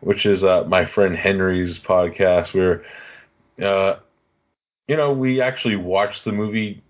which 0.00 0.26
is 0.26 0.44
uh, 0.44 0.64
my 0.64 0.84
friend 0.84 1.16
Henry's 1.16 1.78
podcast, 1.78 2.54
where, 2.54 2.84
uh, 3.66 3.98
you 4.86 4.96
know, 4.96 5.12
we 5.12 5.40
actually 5.40 5.76
watch 5.76 6.24
the 6.24 6.32
movie. 6.32 6.82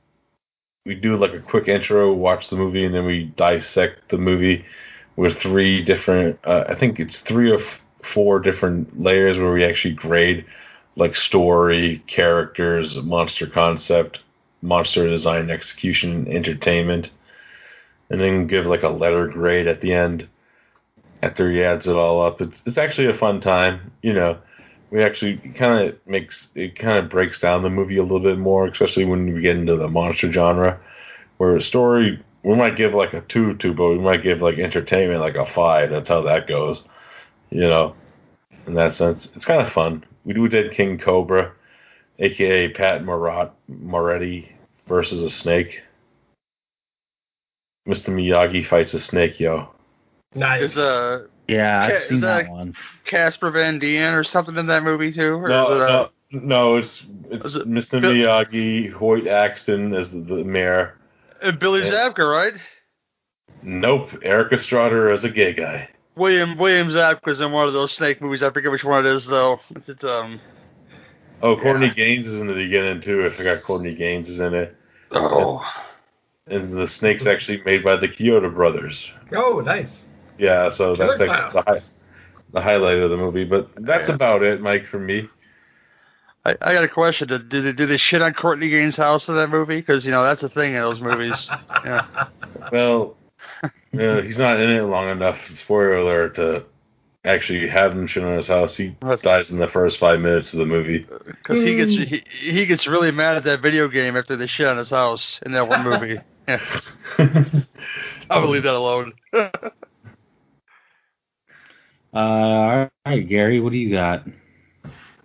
We 0.85 0.95
do 0.95 1.17
like 1.17 1.33
a 1.33 1.41
quick 1.41 1.69
intro, 1.69 2.13
watch 2.13 2.49
the 2.49 2.57
movie, 2.57 2.85
and 2.85 2.95
then 2.95 3.05
we 3.05 3.25
dissect 3.37 4.09
the 4.11 4.19
movie 4.19 4.65
with 5.17 5.39
three 5.39 5.83
different, 5.85 6.39
uh, 6.45 6.65
I 6.69 6.75
think 6.75 7.01
it's 7.01 7.19
three 7.19 7.51
or 7.51 7.61
f- 7.61 7.81
four 8.15 8.39
different 8.39 9.03
layers 9.03 9.37
where 9.37 9.53
we 9.53 9.65
actually 9.65 9.95
grade 9.95 10.47
like 10.97 11.15
story, 11.17 12.03
characters, 12.07 12.97
monster 13.03 13.47
concept, 13.47 14.21
monster 14.63 15.09
design, 15.09 15.51
execution, 15.51 16.27
entertainment, 16.29 17.11
and 18.11 18.21
then 18.21 18.47
give 18.47 18.67
like 18.67 18.83
a 18.83 18.89
letter 18.89 19.29
grade 19.29 19.67
at 19.69 19.81
the 19.81 19.93
end. 19.93 20.29
after 21.23 21.51
he 21.51 21.63
adds 21.63 21.87
it 21.89 21.97
all 21.97 22.23
up. 22.25 22.41
It's 22.41 22.63
it's 22.67 22.79
actually 22.79 23.09
a 23.09 23.15
fun 23.19 23.41
time. 23.41 23.93
You 24.03 24.13
know, 24.15 24.39
we 24.91 25.03
actually 25.03 25.39
kind 25.57 25.89
of 25.89 25.97
makes 26.07 26.49
it 26.55 26.79
kind 26.79 26.99
of 26.99 27.11
breaks 27.11 27.41
down 27.41 27.63
the 27.63 27.71
movie 27.71 27.99
a 27.99 28.03
little 28.03 28.21
bit 28.21 28.39
more, 28.39 28.67
especially 28.67 29.05
when 29.05 29.33
we 29.35 29.41
get 29.43 29.57
into 29.57 29.77
the 29.77 29.89
monster 29.89 30.31
genre, 30.33 30.81
where 31.39 31.57
a 31.57 31.63
story 31.63 32.23
we 32.45 32.55
might 32.55 32.77
give 32.77 32.95
like 32.95 33.15
a 33.15 33.21
two 33.23 33.55
to, 33.57 33.75
but 33.75 33.89
we 33.91 33.99
might 33.99 34.23
give 34.23 34.41
like 34.43 34.59
entertainment 34.59 35.21
like 35.21 35.35
a 35.37 35.47
five. 35.47 35.91
That's 35.91 36.09
how 36.09 36.23
that 36.23 36.47
goes. 36.49 36.85
You 37.51 37.63
know, 37.63 37.95
in 38.67 38.75
that 38.75 38.95
sense, 38.95 39.29
it's 39.35 39.45
kind 39.47 39.63
of 39.63 39.73
fun. 39.73 40.05
We 40.25 40.35
we 40.39 40.49
did 40.49 40.73
King 40.73 40.99
Cobra, 40.99 41.53
aka 42.19 42.69
Pat 42.69 43.05
Morat 43.05 43.55
Moretti 43.69 44.53
versus 44.87 45.23
a 45.23 45.31
snake. 45.31 45.83
Mr. 47.89 48.11
Miyagi 48.11 48.65
fights 48.67 48.93
a 48.95 49.01
snake, 49.01 49.41
yo. 49.41 49.71
Nice. 50.35 50.73
Is 50.73 50.79
uh 50.79 51.27
Yeah, 51.49 51.81
I've 51.83 51.93
Ca- 52.03 52.09
seen 52.09 52.21
that, 52.21 52.45
that- 52.45 52.51
one. 52.51 52.75
Casper 53.07 53.51
Van 53.51 53.79
Dien 53.79 54.13
or 54.13 54.23
something 54.23 54.57
in 54.57 54.67
that 54.67 54.83
movie 54.85 55.13
too? 55.13 55.35
Or 55.35 55.49
No, 55.49 55.65
is 55.73 55.77
it, 55.77 55.79
no, 55.81 56.09
no, 56.33 56.77
it's 56.77 57.03
it's 57.31 57.55
it 57.55 57.67
Mr. 57.69 58.01
Bill- 58.01 58.13
Miyagi, 58.13 58.93
Hoyt 58.93 59.27
Axton 59.27 59.95
as 59.95 60.11
the, 60.11 60.21
the 60.21 60.45
mayor. 60.45 60.95
uh, 61.43 61.53
Billy 61.53 61.81
Yeah. 61.83 62.11
Zabka, 62.11 62.31
right? 62.31 62.53
Nope, 63.63 64.11
Erik 64.23 64.53
Estrada 64.53 65.11
as 65.13 65.25
a 65.25 65.31
gay 65.31 65.53
guy. 65.53 65.89
William 66.15 66.59
William 66.59 66.89
Zabka's 66.89 67.41
in 67.41 67.53
one 67.53 67.67
of 67.67 67.73
those 67.73 67.93
snake 67.93 68.21
movies. 68.21 68.43
I 68.43 68.51
forget 68.51 68.71
which 68.71 68.85
one 68.85 69.07
it 69.07 69.11
is 69.11 69.25
though. 69.27 69.61
It's, 69.71 69.89
it's 69.89 70.05
um. 70.05 70.41
Oh, 71.41 71.57
Courtney 71.57 71.91
Gaines 71.95 72.27
is 72.27 72.41
in 72.41 72.49
the 72.49 72.53
beginning 72.55 73.01
too. 73.01 73.25
I 73.25 73.35
forgot 73.37 73.63
Courtney 73.63 73.95
Gaines 73.95 74.29
is 74.29 74.41
in 74.41 74.53
it. 74.55 74.77
Oh. 75.13 75.59
And 75.59 75.88
the 76.49 76.87
snake's 76.89 77.27
actually 77.27 77.63
made 77.65 77.85
by 77.85 77.97
the 77.97 78.09
Chiodo 78.09 78.53
brothers. 78.55 79.11
Oh, 79.33 79.61
nice. 79.61 79.91
Yeah, 80.39 80.71
so 80.71 80.95
Killer 80.95 81.17
that's 81.19 81.31
actually 81.31 81.53
the, 81.53 81.63
hi- 81.67 81.87
the 82.53 82.61
highlight 82.61 82.99
of 82.99 83.11
the 83.11 83.17
movie. 83.17 83.45
But 83.45 83.71
that's 83.77 84.09
Yeah. 84.09 84.15
about 84.15 84.43
it, 84.43 84.61
Mike, 84.61 84.87
for 84.87 84.99
me. 84.99 85.29
I, 86.45 86.55
I 86.63 86.73
got 86.75 86.85
a 86.85 86.89
question. 86.89 87.29
Did, 87.29 87.49
did, 87.49 87.77
did 87.77 87.89
they 87.91 87.97
shit 87.97 88.23
on 88.23 88.33
Courtney 88.33 88.71
Gaines' 88.71 88.97
house 88.97 89.29
in 89.29 89.35
that 89.37 89.51
movie? 89.51 89.81
Because 89.81 90.05
you 90.05 90.11
know 90.11 90.23
that's 90.23 90.43
a 90.43 90.49
thing 90.49 90.75
in 90.75 90.81
those 90.81 91.01
movies. 91.01 91.51
yeah. 91.85 92.07
Well, 92.73 93.17
uh, 93.63 94.23
he's 94.23 94.39
not 94.39 94.61
in 94.61 94.71
it 94.71 94.83
long 94.83 95.11
enough. 95.11 95.39
Spoiler 95.57 95.97
alert 95.99 96.37
to 96.37 96.65
actually 97.25 97.69
have 97.69 97.93
him 97.93 98.07
shit 98.07 98.25
on 98.25 98.37
his 98.37 98.47
house. 98.47 98.77
He 98.77 98.97
dies 99.23 99.51
in 99.51 99.59
the 99.59 99.69
first 99.69 99.99
five 99.99 100.21
minutes 100.21 100.53
of 100.53 100.61
the 100.61 100.65
movie. 100.65 101.07
Because 101.27 101.61
he 101.61 101.77
gets 101.77 101.93
he, 101.93 102.23
he 102.41 102.65
gets 102.67 102.87
really 102.87 103.11
mad 103.11 103.37
at 103.37 103.45
that 103.45 103.61
video 103.61 103.89
game 103.89 104.17
after 104.17 104.37
they 104.37 104.47
shit 104.47 104.69
on 104.69 104.79
his 104.79 104.91
house 104.91 105.41
in 105.45 105.53
that 105.53 105.69
one 105.69 105.83
movie. 105.85 106.19
Yeah. 106.49 106.81
I'll 108.31 108.49
leave 108.49 108.65
that 108.65 108.75
alone. 108.75 109.13
Uh, 112.11 112.17
all 112.17 112.91
right, 113.05 113.29
Gary, 113.29 113.61
what 113.61 113.71
do 113.71 113.77
you 113.77 113.91
got? 113.91 114.27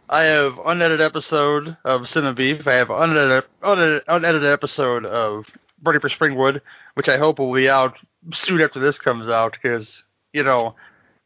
I 0.09 0.23
have 0.23 0.59
unedited 0.65 0.99
episode 0.99 1.77
of 1.85 2.09
Cinema 2.09 2.33
Beef. 2.33 2.67
I 2.67 2.73
have 2.73 2.89
unedited, 2.89 3.49
unedited, 3.63 4.03
unedited 4.09 4.49
episode 4.51 5.05
of 5.05 5.45
Burning 5.81 6.01
for 6.01 6.09
Springwood, 6.09 6.59
which 6.95 7.07
I 7.07 7.17
hope 7.17 7.39
will 7.39 7.53
be 7.53 7.69
out 7.69 7.97
soon 8.33 8.59
after 8.59 8.81
this 8.81 8.99
comes 8.99 9.29
out 9.29 9.53
because 9.53 10.03
you 10.33 10.43
know, 10.43 10.75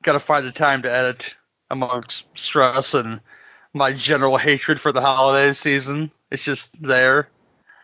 got 0.04 0.14
to 0.14 0.20
find 0.20 0.46
the 0.46 0.52
time 0.52 0.84
to 0.84 0.92
edit 0.92 1.34
amongst 1.72 2.26
stress 2.36 2.94
and 2.94 3.22
my 3.74 3.94
general 3.94 4.38
hatred 4.38 4.80
for 4.80 4.92
the 4.92 5.02
holiday 5.02 5.54
season. 5.54 6.12
It's 6.30 6.44
just 6.44 6.70
there. 6.80 7.30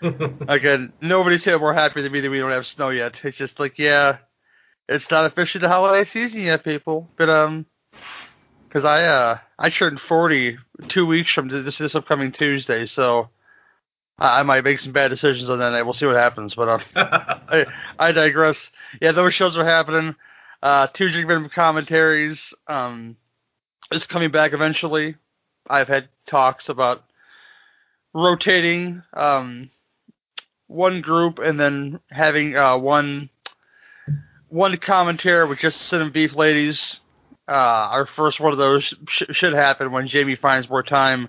Again, 0.48 0.94
nobody's 1.02 1.46
here 1.46 1.60
more 1.60 1.74
happy 1.74 2.02
than 2.02 2.12
me 2.12 2.20
that 2.20 2.30
we 2.30 2.40
don't 2.40 2.52
have 2.52 2.68
snow 2.68 2.90
yet. 2.90 3.22
It's 3.24 3.38
just 3.38 3.60
like, 3.60 3.80
yeah, 3.80 4.18
it's 4.90 5.10
not 5.10 5.26
officially 5.26 5.62
the 5.62 5.70
holiday 5.70 6.04
season 6.04 6.42
yet, 6.42 6.64
people. 6.64 7.10
But 7.18 7.30
um, 7.30 7.66
because 8.68 8.86
I 8.86 9.04
uh 9.06 9.38
I 9.58 9.70
turned 9.70 10.00
forty 10.00 10.58
two 10.88 11.06
weeks 11.06 11.32
from 11.32 11.48
this 11.48 11.78
this 11.78 11.96
upcoming 11.96 12.32
Tuesday, 12.32 12.86
so 12.86 13.30
I, 14.20 14.40
I 14.40 14.44
might 14.44 14.64
make 14.64 14.80
some 14.80 14.92
bad 14.92 15.10
decisions 15.10 15.50
on 15.50 15.60
that 15.60 15.72
night. 15.72 15.84
We'll 15.84 15.94
see 15.94 16.06
what 16.06 16.16
happens. 16.16 16.56
But 16.56 16.70
um, 16.70 16.82
I 16.96 17.66
I 17.98 18.12
digress. 18.12 18.70
Yeah, 19.02 19.14
those 19.14 19.34
shows 19.34 19.58
are 19.58 19.66
happening. 19.66 20.16
Uh, 20.62 20.88
two 20.88 21.10
Drink 21.12 21.28
Venom 21.28 21.50
commentaries 21.54 22.54
um 22.68 23.16
is 23.92 24.06
coming 24.08 24.32
back 24.32 24.54
eventually. 24.54 25.16
I've 25.70 25.88
had 25.88 26.10
talks 26.26 26.68
about 26.68 27.04
rotating 28.14 29.02
um 29.14 29.70
one 30.68 31.02
group 31.02 31.40
and 31.40 31.60
then 31.60 32.00
having 32.10 32.56
uh 32.56 32.78
one 32.78 33.30
one 34.50 34.78
commentary 34.78 35.48
with 35.48 35.60
just 35.60 35.82
Sin 35.82 36.02
and 36.02 36.14
Beef 36.14 36.36
ladies. 36.36 37.00
Uh, 37.48 37.52
our 37.92 38.06
first 38.06 38.40
one 38.40 38.54
of 38.54 38.58
those 38.58 38.94
sh- 39.08 39.24
should 39.32 39.54
happen 39.54 39.92
when 39.92 40.08
Jamie 40.08 40.36
finds 40.36 40.70
more 40.70 40.84
time, 40.84 41.28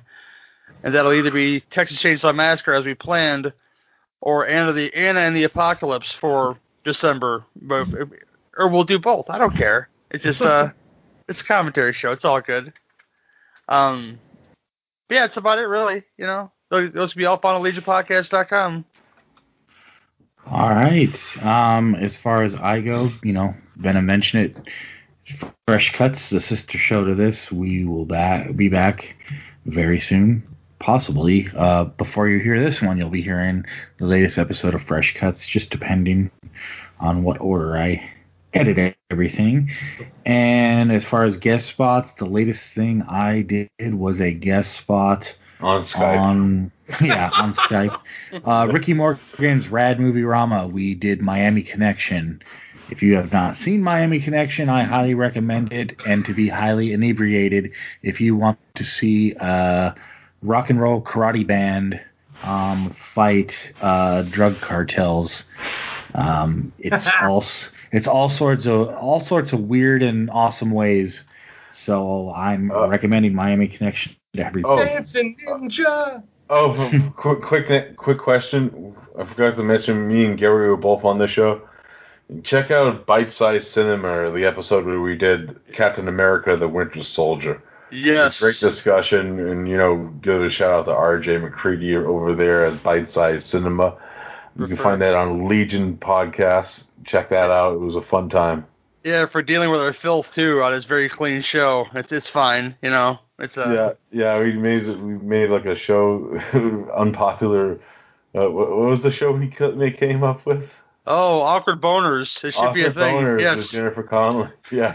and 0.82 0.94
that'll 0.94 1.12
either 1.12 1.30
be 1.30 1.60
Texas 1.60 2.00
Chainsaw 2.00 2.34
Massacre 2.34 2.74
as 2.74 2.84
we 2.84 2.94
planned, 2.94 3.52
or 4.20 4.46
Anna 4.46 4.72
the 4.72 4.94
Anna 4.94 5.20
and 5.20 5.34
the 5.34 5.44
Apocalypse 5.44 6.12
for 6.12 6.58
December. 6.84 7.44
Or 8.56 8.68
we'll 8.68 8.84
do 8.84 8.98
both. 9.00 9.28
I 9.28 9.38
don't 9.38 9.56
care. 9.56 9.88
It's 10.10 10.22
just 10.22 10.42
uh, 10.42 10.70
it's 11.28 11.40
a 11.40 11.44
commentary 11.44 11.92
show. 11.92 12.12
It's 12.12 12.24
all 12.24 12.40
good. 12.40 12.72
Um, 13.68 14.20
yeah, 15.08 15.26
that's 15.26 15.36
about 15.36 15.58
it, 15.58 15.62
really. 15.62 16.04
You 16.18 16.26
know, 16.26 16.52
those, 16.70 16.92
those 16.92 17.14
will 17.14 17.20
be 17.20 17.26
up 17.26 17.44
on 17.44 17.60
AllegionPodcast.com. 17.60 18.84
All 20.46 20.68
right. 20.68 21.18
Um, 21.42 21.94
as 21.94 22.18
far 22.18 22.42
as 22.42 22.54
I 22.54 22.80
go, 22.80 23.10
you 23.22 23.32
know, 23.32 23.54
Venom 23.76 24.06
mentioned 24.06 24.56
it. 24.56 24.68
Fresh 25.66 25.94
Cuts, 25.94 26.28
the 26.28 26.40
sister 26.40 26.76
show 26.76 27.02
to 27.02 27.14
this. 27.14 27.50
We 27.50 27.86
will 27.86 28.04
back 28.04 28.54
be 28.54 28.68
back 28.68 29.16
very 29.64 29.98
soon, 29.98 30.46
possibly. 30.78 31.48
Uh, 31.56 31.84
before 31.84 32.28
you 32.28 32.40
hear 32.40 32.62
this 32.62 32.82
one, 32.82 32.98
you'll 32.98 33.08
be 33.08 33.22
hearing 33.22 33.64
the 33.98 34.04
latest 34.04 34.36
episode 34.36 34.74
of 34.74 34.82
Fresh 34.82 35.16
Cuts, 35.16 35.46
just 35.46 35.70
depending 35.70 36.30
on 37.00 37.22
what 37.22 37.40
order 37.40 37.78
I 37.78 38.10
edit 38.52 38.96
everything. 39.10 39.70
And 40.26 40.92
as 40.92 41.06
far 41.06 41.24
as 41.24 41.38
guest 41.38 41.68
spots, 41.68 42.12
the 42.18 42.26
latest 42.26 42.60
thing 42.74 43.02
I 43.08 43.40
did 43.40 43.94
was 43.94 44.20
a 44.20 44.30
guest 44.30 44.76
spot 44.76 45.34
on 45.60 45.82
Skype. 45.82 46.18
On 46.18 46.72
yeah, 47.00 47.30
on 47.32 47.54
Skype. 47.54 47.98
Uh, 48.44 48.68
Ricky 48.72 48.92
Morgan's 48.94 49.68
Rad 49.68 50.00
Movie 50.00 50.24
Rama. 50.24 50.66
We 50.66 50.94
did 50.94 51.20
Miami 51.22 51.62
Connection. 51.62 52.42
If 52.90 53.00
you 53.00 53.14
have 53.14 53.32
not 53.32 53.56
seen 53.58 53.80
Miami 53.80 54.20
Connection, 54.20 54.68
I 54.68 54.82
highly 54.82 55.14
recommend 55.14 55.72
it. 55.72 55.96
And 56.04 56.24
to 56.24 56.34
be 56.34 56.48
highly 56.48 56.92
inebriated, 56.92 57.70
if 58.02 58.20
you 58.20 58.34
want 58.34 58.58
to 58.74 58.84
see 58.84 59.34
a 59.38 59.94
rock 60.42 60.68
and 60.68 60.80
roll 60.80 61.00
karate 61.00 61.46
band 61.46 62.00
um, 62.42 62.94
fight 63.14 63.54
uh, 63.80 64.22
drug 64.22 64.60
cartels, 64.60 65.44
um, 66.14 66.72
it's 66.78 67.06
all 67.22 67.44
it's 67.92 68.08
all 68.08 68.30
sorts 68.30 68.66
of 68.66 68.88
all 68.88 69.24
sorts 69.24 69.52
of 69.52 69.60
weird 69.60 70.02
and 70.02 70.28
awesome 70.28 70.72
ways. 70.72 71.22
So 71.72 72.32
I'm 72.34 72.72
recommending 72.72 73.34
Miami 73.34 73.68
Connection 73.68 74.16
to 74.34 74.46
everybody. 74.46 74.82
Oh. 74.82 74.84
Dancing 74.84 75.36
Ninja. 75.46 76.22
Oh, 76.50 77.12
quick, 77.16 77.42
quick, 77.42 77.96
quick 77.96 78.18
question. 78.18 78.94
I 79.18 79.24
forgot 79.24 79.56
to 79.56 79.62
mention. 79.62 80.08
Me 80.08 80.24
and 80.24 80.38
Gary 80.38 80.68
were 80.68 80.76
both 80.76 81.04
on 81.04 81.18
the 81.18 81.26
show. 81.26 81.62
Check 82.42 82.70
out 82.70 83.06
Bite 83.06 83.30
Size 83.30 83.70
Cinema, 83.70 84.30
the 84.30 84.44
episode 84.44 84.86
where 84.86 85.00
we 85.00 85.16
did 85.16 85.58
Captain 85.72 86.08
America: 86.08 86.56
The 86.56 86.68
Winter 86.68 87.02
Soldier. 87.02 87.62
Yes. 87.90 88.40
Great 88.40 88.58
discussion, 88.58 89.38
and 89.38 89.68
you 89.68 89.76
know, 89.76 90.12
give 90.20 90.42
a 90.42 90.50
shout 90.50 90.72
out 90.72 90.86
to 90.86 90.92
RJ 90.92 91.42
McCready 91.42 91.94
over 91.96 92.34
there 92.34 92.66
at 92.66 92.82
Bite 92.82 93.08
Size 93.08 93.44
Cinema. 93.44 93.96
You 94.58 94.66
can 94.66 94.76
find 94.76 95.00
that 95.02 95.14
on 95.14 95.48
Legion 95.48 95.96
Podcast. 95.96 96.84
Check 97.04 97.28
that 97.30 97.50
out. 97.50 97.74
It 97.74 97.80
was 97.80 97.96
a 97.96 98.02
fun 98.02 98.28
time. 98.28 98.66
Yeah, 99.02 99.26
for 99.26 99.42
dealing 99.42 99.70
with 99.70 99.80
our 99.80 99.92
filth 99.92 100.32
too 100.34 100.62
on 100.62 100.72
his 100.72 100.86
very 100.86 101.08
clean 101.08 101.42
show. 101.42 101.86
It's 101.94 102.10
it's 102.10 102.28
fine, 102.28 102.76
you 102.82 102.90
know. 102.90 103.18
It's 103.38 103.56
uh, 103.58 103.94
yeah, 104.12 104.34
yeah. 104.34 104.38
We 104.40 104.52
made 104.52 104.86
we 104.86 105.18
made 105.18 105.50
like 105.50 105.64
a 105.66 105.74
show 105.76 106.38
unpopular. 106.96 107.80
Uh, 108.34 108.50
what, 108.50 108.70
what 108.70 108.88
was 108.88 109.02
the 109.02 109.10
show 109.10 109.32
we 109.32 109.52
they 109.76 109.90
came 109.90 110.22
up 110.22 110.44
with? 110.46 110.68
Oh, 111.06 111.40
awkward 111.40 111.80
boners. 111.80 112.42
It 112.44 112.54
should 112.54 112.72
be 112.72 112.82
a 112.84 112.90
Awkward 112.90 112.94
thing. 112.94 113.16
Boners 113.16 113.56
with. 113.56 113.70
Jennifer 113.70 114.02
Connelly. 114.04 114.50
Yeah. 114.70 114.92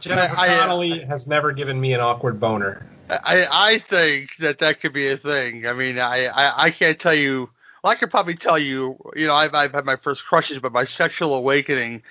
Jennifer 0.00 0.34
I- 0.36 0.46
I- 0.54 0.58
Connelly 0.58 1.00
has 1.00 1.26
never 1.26 1.52
given 1.52 1.80
me 1.80 1.94
an 1.94 2.00
awkward 2.00 2.38
boner. 2.40 2.86
I 3.10 3.46
I 3.50 3.78
think 3.90 4.30
that 4.38 4.58
that 4.60 4.80
could 4.80 4.92
be 4.92 5.08
a 5.10 5.16
thing. 5.16 5.66
I 5.66 5.72
mean, 5.72 5.98
I 5.98 6.26
I, 6.26 6.64
I 6.66 6.70
can't 6.70 6.98
tell 6.98 7.14
you. 7.14 7.50
Well, 7.82 7.92
I 7.92 7.96
could 7.96 8.10
probably 8.10 8.36
tell 8.36 8.58
you. 8.58 8.96
You 9.16 9.26
know, 9.26 9.34
I've 9.34 9.54
I've 9.54 9.72
had 9.72 9.84
my 9.84 9.96
first 9.96 10.24
crushes, 10.24 10.58
but 10.60 10.72
my 10.72 10.84
sexual 10.84 11.34
awakening 11.34 12.02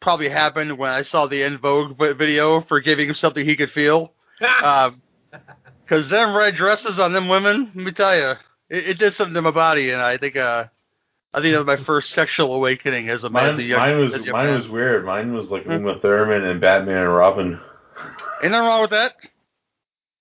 probably 0.00 0.28
happened 0.28 0.76
when 0.78 0.90
I 0.90 1.02
saw 1.02 1.26
the 1.26 1.42
En 1.42 1.58
Vogue 1.58 1.96
video 2.16 2.60
for 2.60 2.80
giving 2.80 3.08
him 3.08 3.14
something 3.14 3.44
he 3.44 3.56
could 3.56 3.70
feel. 3.70 4.12
um, 4.62 5.00
because 5.84 6.08
them 6.08 6.34
red 6.36 6.54
dresses 6.54 6.98
on 6.98 7.12
them 7.12 7.28
women, 7.28 7.70
let 7.74 7.84
me 7.84 7.92
tell 7.92 8.16
you, 8.16 8.30
it, 8.68 8.88
it 8.90 8.98
did 8.98 9.14
something 9.14 9.34
to 9.34 9.42
my 9.42 9.50
body, 9.52 9.90
and 9.90 10.00
I 10.02 10.16
think 10.18 10.36
uh, 10.36 10.64
I 11.32 11.40
think 11.40 11.52
that 11.54 11.64
was 11.64 11.78
my 11.78 11.84
first 11.84 12.10
sexual 12.10 12.54
awakening 12.54 13.08
as 13.08 13.24
a 13.24 13.30
man. 13.30 13.46
as 13.46 13.54
a 13.54 13.58
Mine, 13.58 13.66
young, 13.68 13.78
mine 13.80 13.94
as 13.94 14.12
was 14.12 14.14
a 14.22 14.24
young 14.26 14.32
mine 14.32 14.46
man. 14.46 14.60
was 14.60 14.68
weird. 14.68 15.04
Mine 15.06 15.32
was 15.32 15.50
like 15.50 15.64
Hmm. 15.64 15.72
Uma 15.72 15.98
Thurman 16.00 16.44
and 16.44 16.60
Batman 16.60 16.98
and 17.04 17.14
Robin. 17.14 17.60
Ain't 18.42 18.52
nothing 18.52 18.66
wrong 18.66 18.80
with 18.82 18.90
that. 18.90 19.12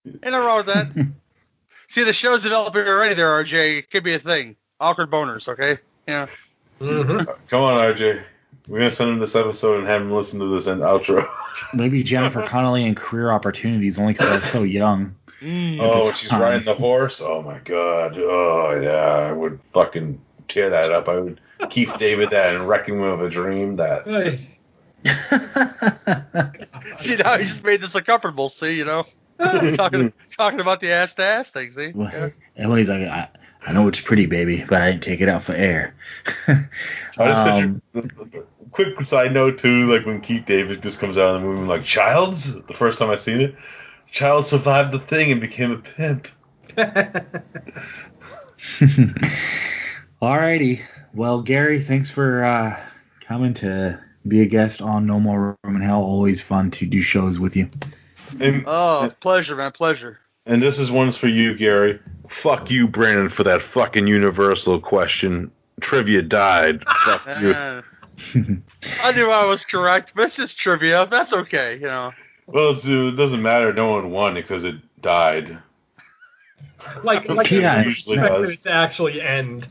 Ain't 0.06 0.22
nothing 0.24 0.40
wrong 0.46 0.58
with 0.58 0.68
that. 0.68 1.08
See, 1.90 2.04
the 2.04 2.14
show's 2.14 2.44
developing 2.44 2.84
already 2.88 3.16
there, 3.16 3.28
RJ. 3.28 3.80
It 3.80 3.92
could 3.92 4.04
be 4.04 4.14
a 4.14 4.20
thing. 4.20 4.56
Awkward 4.80 5.10
boners, 5.12 5.48
okay? 5.48 5.78
Yeah. 6.08 6.28
Mm-hmm. 6.80 7.30
Come 7.50 7.62
on, 7.62 7.94
RJ. 7.94 8.24
We're 8.68 8.80
gonna 8.80 8.92
send 8.92 9.12
him 9.12 9.20
this 9.20 9.36
episode 9.36 9.80
and 9.80 9.88
have 9.88 10.02
him 10.02 10.12
listen 10.12 10.40
to 10.40 10.56
this 10.56 10.68
end 10.68 10.82
outro. 10.82 11.28
Maybe 11.74 12.04
Jennifer 12.04 12.46
Connelly 12.48 12.86
and 12.86 12.98
career 12.98 13.32
opportunities 13.32 14.00
only 14.00 14.14
because 14.14 14.28
I 14.28 14.36
was 14.36 14.52
so 14.52 14.64
young. 14.64 15.16
Mm. 15.42 15.80
Oh, 15.80 16.12
she's 16.14 16.32
riding 16.32 16.66
the 16.66 16.74
horse. 16.74 17.22
Oh 17.24 17.42
my 17.42 17.60
god. 17.60 18.18
Oh 18.18 18.80
yeah, 18.82 19.30
I 19.30 19.32
would 19.32 19.60
fucking 19.74 20.20
tear 20.48 20.70
that 20.72 20.92
up. 20.92 21.08
I 21.08 21.20
would 21.20 21.42
Keith 21.70 21.92
David 22.00 22.32
that 22.32 22.56
and 22.56 22.68
Requiem 22.68 23.00
for 23.00 23.26
a 23.26 23.30
Dream. 23.30 23.76
That 23.76 24.06
See, 27.02 27.16
now 27.16 27.38
he 27.38 27.46
just 27.46 27.64
made 27.64 27.82
this 27.82 27.94
uncomfortable, 27.94 28.50
see, 28.50 28.74
you 28.74 28.86
know? 28.86 29.06
talking 29.76 30.14
talking 30.38 30.60
about 30.60 30.80
the 30.80 30.92
ass 30.92 31.14
to 31.14 31.24
ass 31.24 31.52
thing, 31.52 31.72
see? 31.72 31.92
Yeah. 31.96 32.30
And 32.56 32.70
when 32.70 32.80
he's 32.80 32.90
like, 32.90 33.02
I, 33.02 33.30
I 33.68 33.74
know 33.74 33.88
it's 33.88 34.00
pretty, 34.02 34.26
baby, 34.28 34.64
but 34.68 34.82
I 34.82 34.92
didn't 34.92 35.04
take 35.04 35.22
it 35.22 35.30
out 35.30 35.44
for 35.44 35.54
air. 35.54 35.96
Um, 37.18 37.82
picture, 37.94 38.44
quick 38.72 39.02
side 39.06 39.34
note 39.34 39.58
too, 39.58 39.90
like 39.90 40.06
when 40.06 40.20
Keith 40.20 40.46
David 40.46 40.82
just 40.84 41.00
comes 41.00 41.16
out 41.18 41.36
of 41.36 41.42
the 41.42 41.48
movie, 41.48 41.66
like 41.66 41.86
Childs, 41.86 42.44
the 42.68 42.74
first 42.78 43.00
time 43.00 43.10
I 43.10 43.16
seen 43.16 43.40
it, 43.40 43.56
Child 44.12 44.50
survived 44.50 44.92
the 44.94 45.00
thing 45.00 45.32
and 45.32 45.40
became 45.40 45.72
a 45.72 45.78
pimp. 45.78 46.28
Alrighty. 50.22 50.82
Well, 51.14 51.42
Gary, 51.42 51.84
thanks 51.86 52.12
for 52.12 52.44
uh, 52.44 52.78
coming 53.26 53.54
to 53.56 54.00
be 54.28 54.42
a 54.42 54.46
guest 54.46 54.82
on 54.82 55.06
No 55.06 55.20
More 55.20 55.58
Room 55.64 55.76
in 55.78 55.82
Hell. 55.82 56.02
Always 56.02 56.42
fun 56.42 56.72
to 56.72 56.86
do 56.86 57.02
shows 57.02 57.40
with 57.40 57.56
you. 57.56 57.70
And, 58.40 58.64
Oh, 58.68 59.12
pleasure, 59.22 59.56
man, 59.56 59.72
pleasure. 59.72 60.20
and 60.46 60.62
this 60.62 60.80
is 60.80 60.92
one's 60.92 61.16
for 61.16 61.28
you, 61.28 61.56
Gary. 61.56 62.00
Fuck 62.30 62.70
you, 62.72 62.88
Brandon, 62.88 63.30
for 63.30 63.44
that 63.44 63.62
fucking 63.62 64.08
universal 64.08 64.80
question. 64.80 65.52
Trivia 65.82 66.22
died. 66.22 66.84
Fuck 67.06 67.42
you. 67.42 67.54
I 69.04 69.12
knew 69.12 69.30
I 69.30 69.46
was 69.46 69.66
correct, 69.66 70.14
but 70.16 70.26
it's 70.28 70.36
just 70.36 70.58
trivia. 70.58 71.08
That's 71.10 71.34
okay, 71.34 71.76
you 71.76 71.88
know. 71.88 72.12
Well, 72.48 72.72
it's, 72.72 72.86
uh, 72.88 73.08
it 73.08 73.16
doesn't 73.16 73.42
matter. 73.42 73.74
No 73.74 73.90
one 73.92 74.12
won 74.12 74.36
because 74.36 74.64
it 74.64 74.76
died. 75.02 75.58
Like, 77.04 77.28
like 77.30 77.50
Yeah, 77.50 77.80
it 77.82 77.86
usually 77.86 78.18
does. 78.18 78.52
it 78.52 78.62
to 78.64 78.72
actually 78.72 79.20
end. 79.20 79.68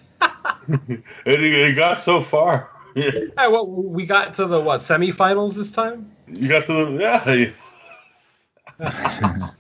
It, 0.69 1.03
it 1.27 1.77
got 1.77 2.03
so 2.03 2.25
far. 2.25 2.71
Hey, 2.95 3.29
what 3.37 3.69
we 3.69 4.05
got 4.05 4.35
to 4.37 4.47
the 4.47 4.61
what 4.61 4.81
semifinals 4.81 5.55
this 5.55 5.71
time? 5.71 6.11
You 6.27 6.49
got 6.49 6.67
to 6.67 6.97
the 6.97 7.53
yeah. 8.81 9.55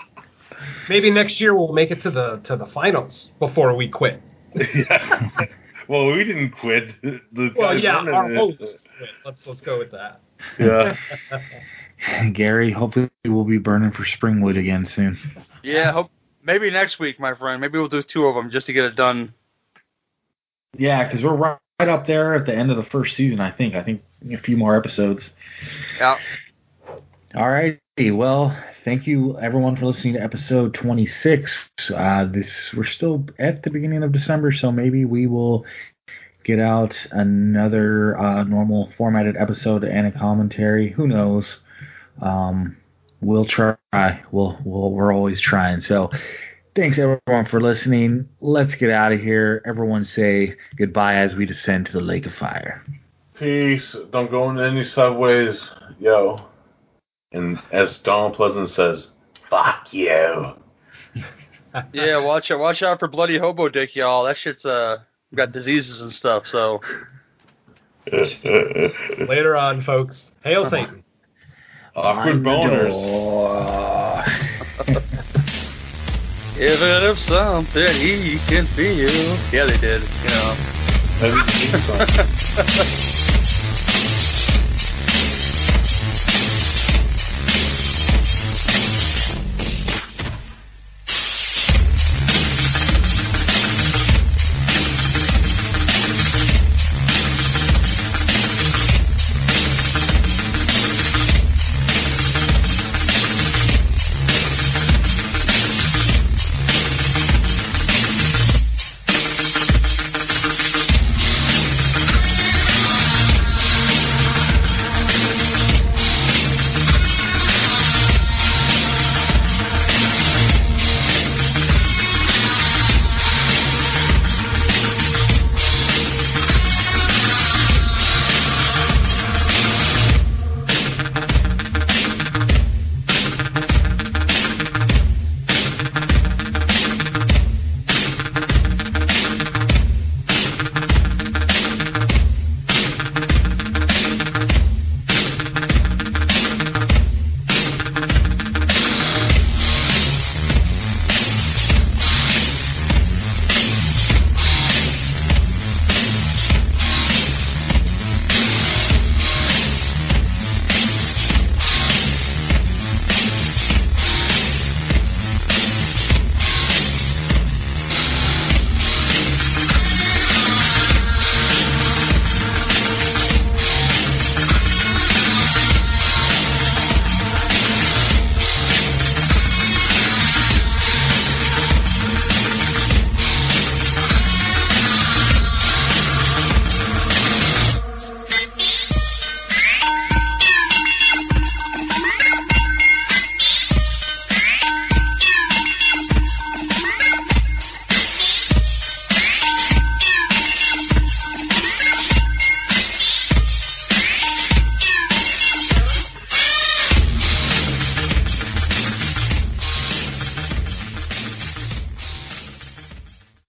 Maybe 0.88 1.10
next 1.10 1.40
year 1.40 1.54
we'll 1.54 1.72
make 1.72 1.90
it 1.90 2.00
to 2.02 2.10
the 2.10 2.38
to 2.44 2.56
the 2.56 2.66
finals 2.66 3.30
before 3.38 3.74
we 3.74 3.88
quit. 3.88 4.20
yeah. 4.54 5.30
Well, 5.86 6.06
we 6.06 6.24
didn't 6.24 6.52
quit. 6.52 6.92
The 7.02 7.52
Well, 7.54 7.78
yeah, 7.78 7.96
our 7.98 8.32
it- 8.32 8.36
host. 8.38 8.56
quit. 8.96 9.10
Let's 9.22 9.46
let's 9.46 9.60
go 9.60 9.78
with 9.78 9.90
that. 9.90 10.18
Yeah. 10.58 10.96
Gary, 12.32 12.70
hopefully 12.72 13.10
we'll 13.26 13.44
be 13.44 13.58
burning 13.58 13.90
for 13.90 14.04
Springwood 14.04 14.58
again 14.58 14.86
soon. 14.86 15.18
Yeah, 15.62 15.92
hope 15.92 16.10
maybe 16.42 16.70
next 16.70 16.98
week, 16.98 17.20
my 17.20 17.34
friend. 17.34 17.60
Maybe 17.60 17.78
we'll 17.78 17.88
do 17.90 18.02
two 18.02 18.24
of 18.26 18.34
them 18.34 18.50
just 18.50 18.64
to 18.68 18.72
get 18.72 18.84
it 18.84 18.96
done. 18.96 19.34
Yeah, 20.78 21.04
because 21.04 21.22
we're 21.22 21.34
right 21.34 21.58
right 21.78 21.88
up 21.90 22.06
there 22.06 22.34
at 22.34 22.46
the 22.46 22.54
end 22.56 22.70
of 22.70 22.78
the 22.78 22.84
first 22.84 23.14
season, 23.14 23.40
I 23.40 23.50
think. 23.50 23.74
I 23.74 23.82
think 23.82 24.00
a 24.32 24.38
few 24.38 24.56
more 24.56 24.76
episodes. 24.76 25.30
Yeah. 25.98 26.16
All 27.34 27.50
right. 27.50 27.78
Well, 27.98 28.56
thank 28.84 29.06
you 29.06 29.38
everyone 29.40 29.76
for 29.76 29.86
listening 29.86 30.14
to 30.14 30.22
episode 30.22 30.74
26. 30.74 31.70
Uh, 31.94 32.26
this 32.26 32.72
we're 32.74 32.84
still 32.84 33.24
at 33.38 33.62
the 33.62 33.70
beginning 33.70 34.02
of 34.02 34.12
December, 34.12 34.52
so 34.52 34.70
maybe 34.70 35.04
we 35.04 35.26
will 35.26 35.64
get 36.44 36.60
out 36.60 36.94
another 37.10 38.16
uh, 38.18 38.44
normal 38.44 38.90
formatted 38.96 39.36
episode 39.36 39.84
and 39.84 40.06
a 40.06 40.12
commentary. 40.12 40.90
Who 40.90 41.08
knows? 41.08 41.56
Um, 42.20 42.76
we'll 43.22 43.46
try. 43.46 43.76
We'll, 44.30 44.58
we'll 44.64 44.90
we're 44.92 45.14
always 45.14 45.40
trying. 45.40 45.80
So. 45.80 46.10
Thanks 46.76 46.98
everyone 46.98 47.46
for 47.46 47.60
listening. 47.60 48.28
Let's 48.40 48.74
get 48.74 48.90
out 48.90 49.12
of 49.12 49.20
here. 49.20 49.62
Everyone 49.64 50.04
say 50.04 50.56
goodbye 50.76 51.14
as 51.14 51.32
we 51.32 51.46
descend 51.46 51.86
to 51.86 51.92
the 51.92 52.00
lake 52.00 52.26
of 52.26 52.34
fire. 52.34 52.84
Peace. 53.34 53.94
Don't 54.10 54.28
go 54.28 54.50
in 54.50 54.58
any 54.58 54.82
subways, 54.82 55.70
yo. 56.00 56.44
And 57.34 57.60
as 57.72 57.98
Donald 57.98 58.36
Pleasence 58.36 58.68
says, 58.68 59.08
fuck 59.50 59.92
you. 59.92 60.54
Yeah, 61.92 62.18
watch 62.18 62.52
out, 62.52 62.60
watch 62.60 62.84
out 62.84 63.00
for 63.00 63.08
bloody 63.08 63.36
hobo 63.36 63.68
dick, 63.68 63.96
y'all. 63.96 64.22
That 64.26 64.36
shit's 64.36 64.64
uh 64.64 64.98
got 65.34 65.50
diseases 65.50 66.02
and 66.02 66.12
stuff. 66.12 66.46
So 66.46 66.80
Later 68.12 69.56
on, 69.56 69.82
folks. 69.82 70.30
Hail 70.42 70.68
Satan. 70.68 71.02
Awkward 71.96 72.42
boners. 72.42 72.94
Give 76.54 76.82
it 76.82 77.02
up 77.02 77.16
something 77.16 77.94
he 77.94 78.38
can 78.46 78.66
feel. 78.76 79.10
Yeah, 79.50 79.64
they 79.64 79.78
did. 79.78 80.02
You 80.02 80.28
know. 80.28 80.56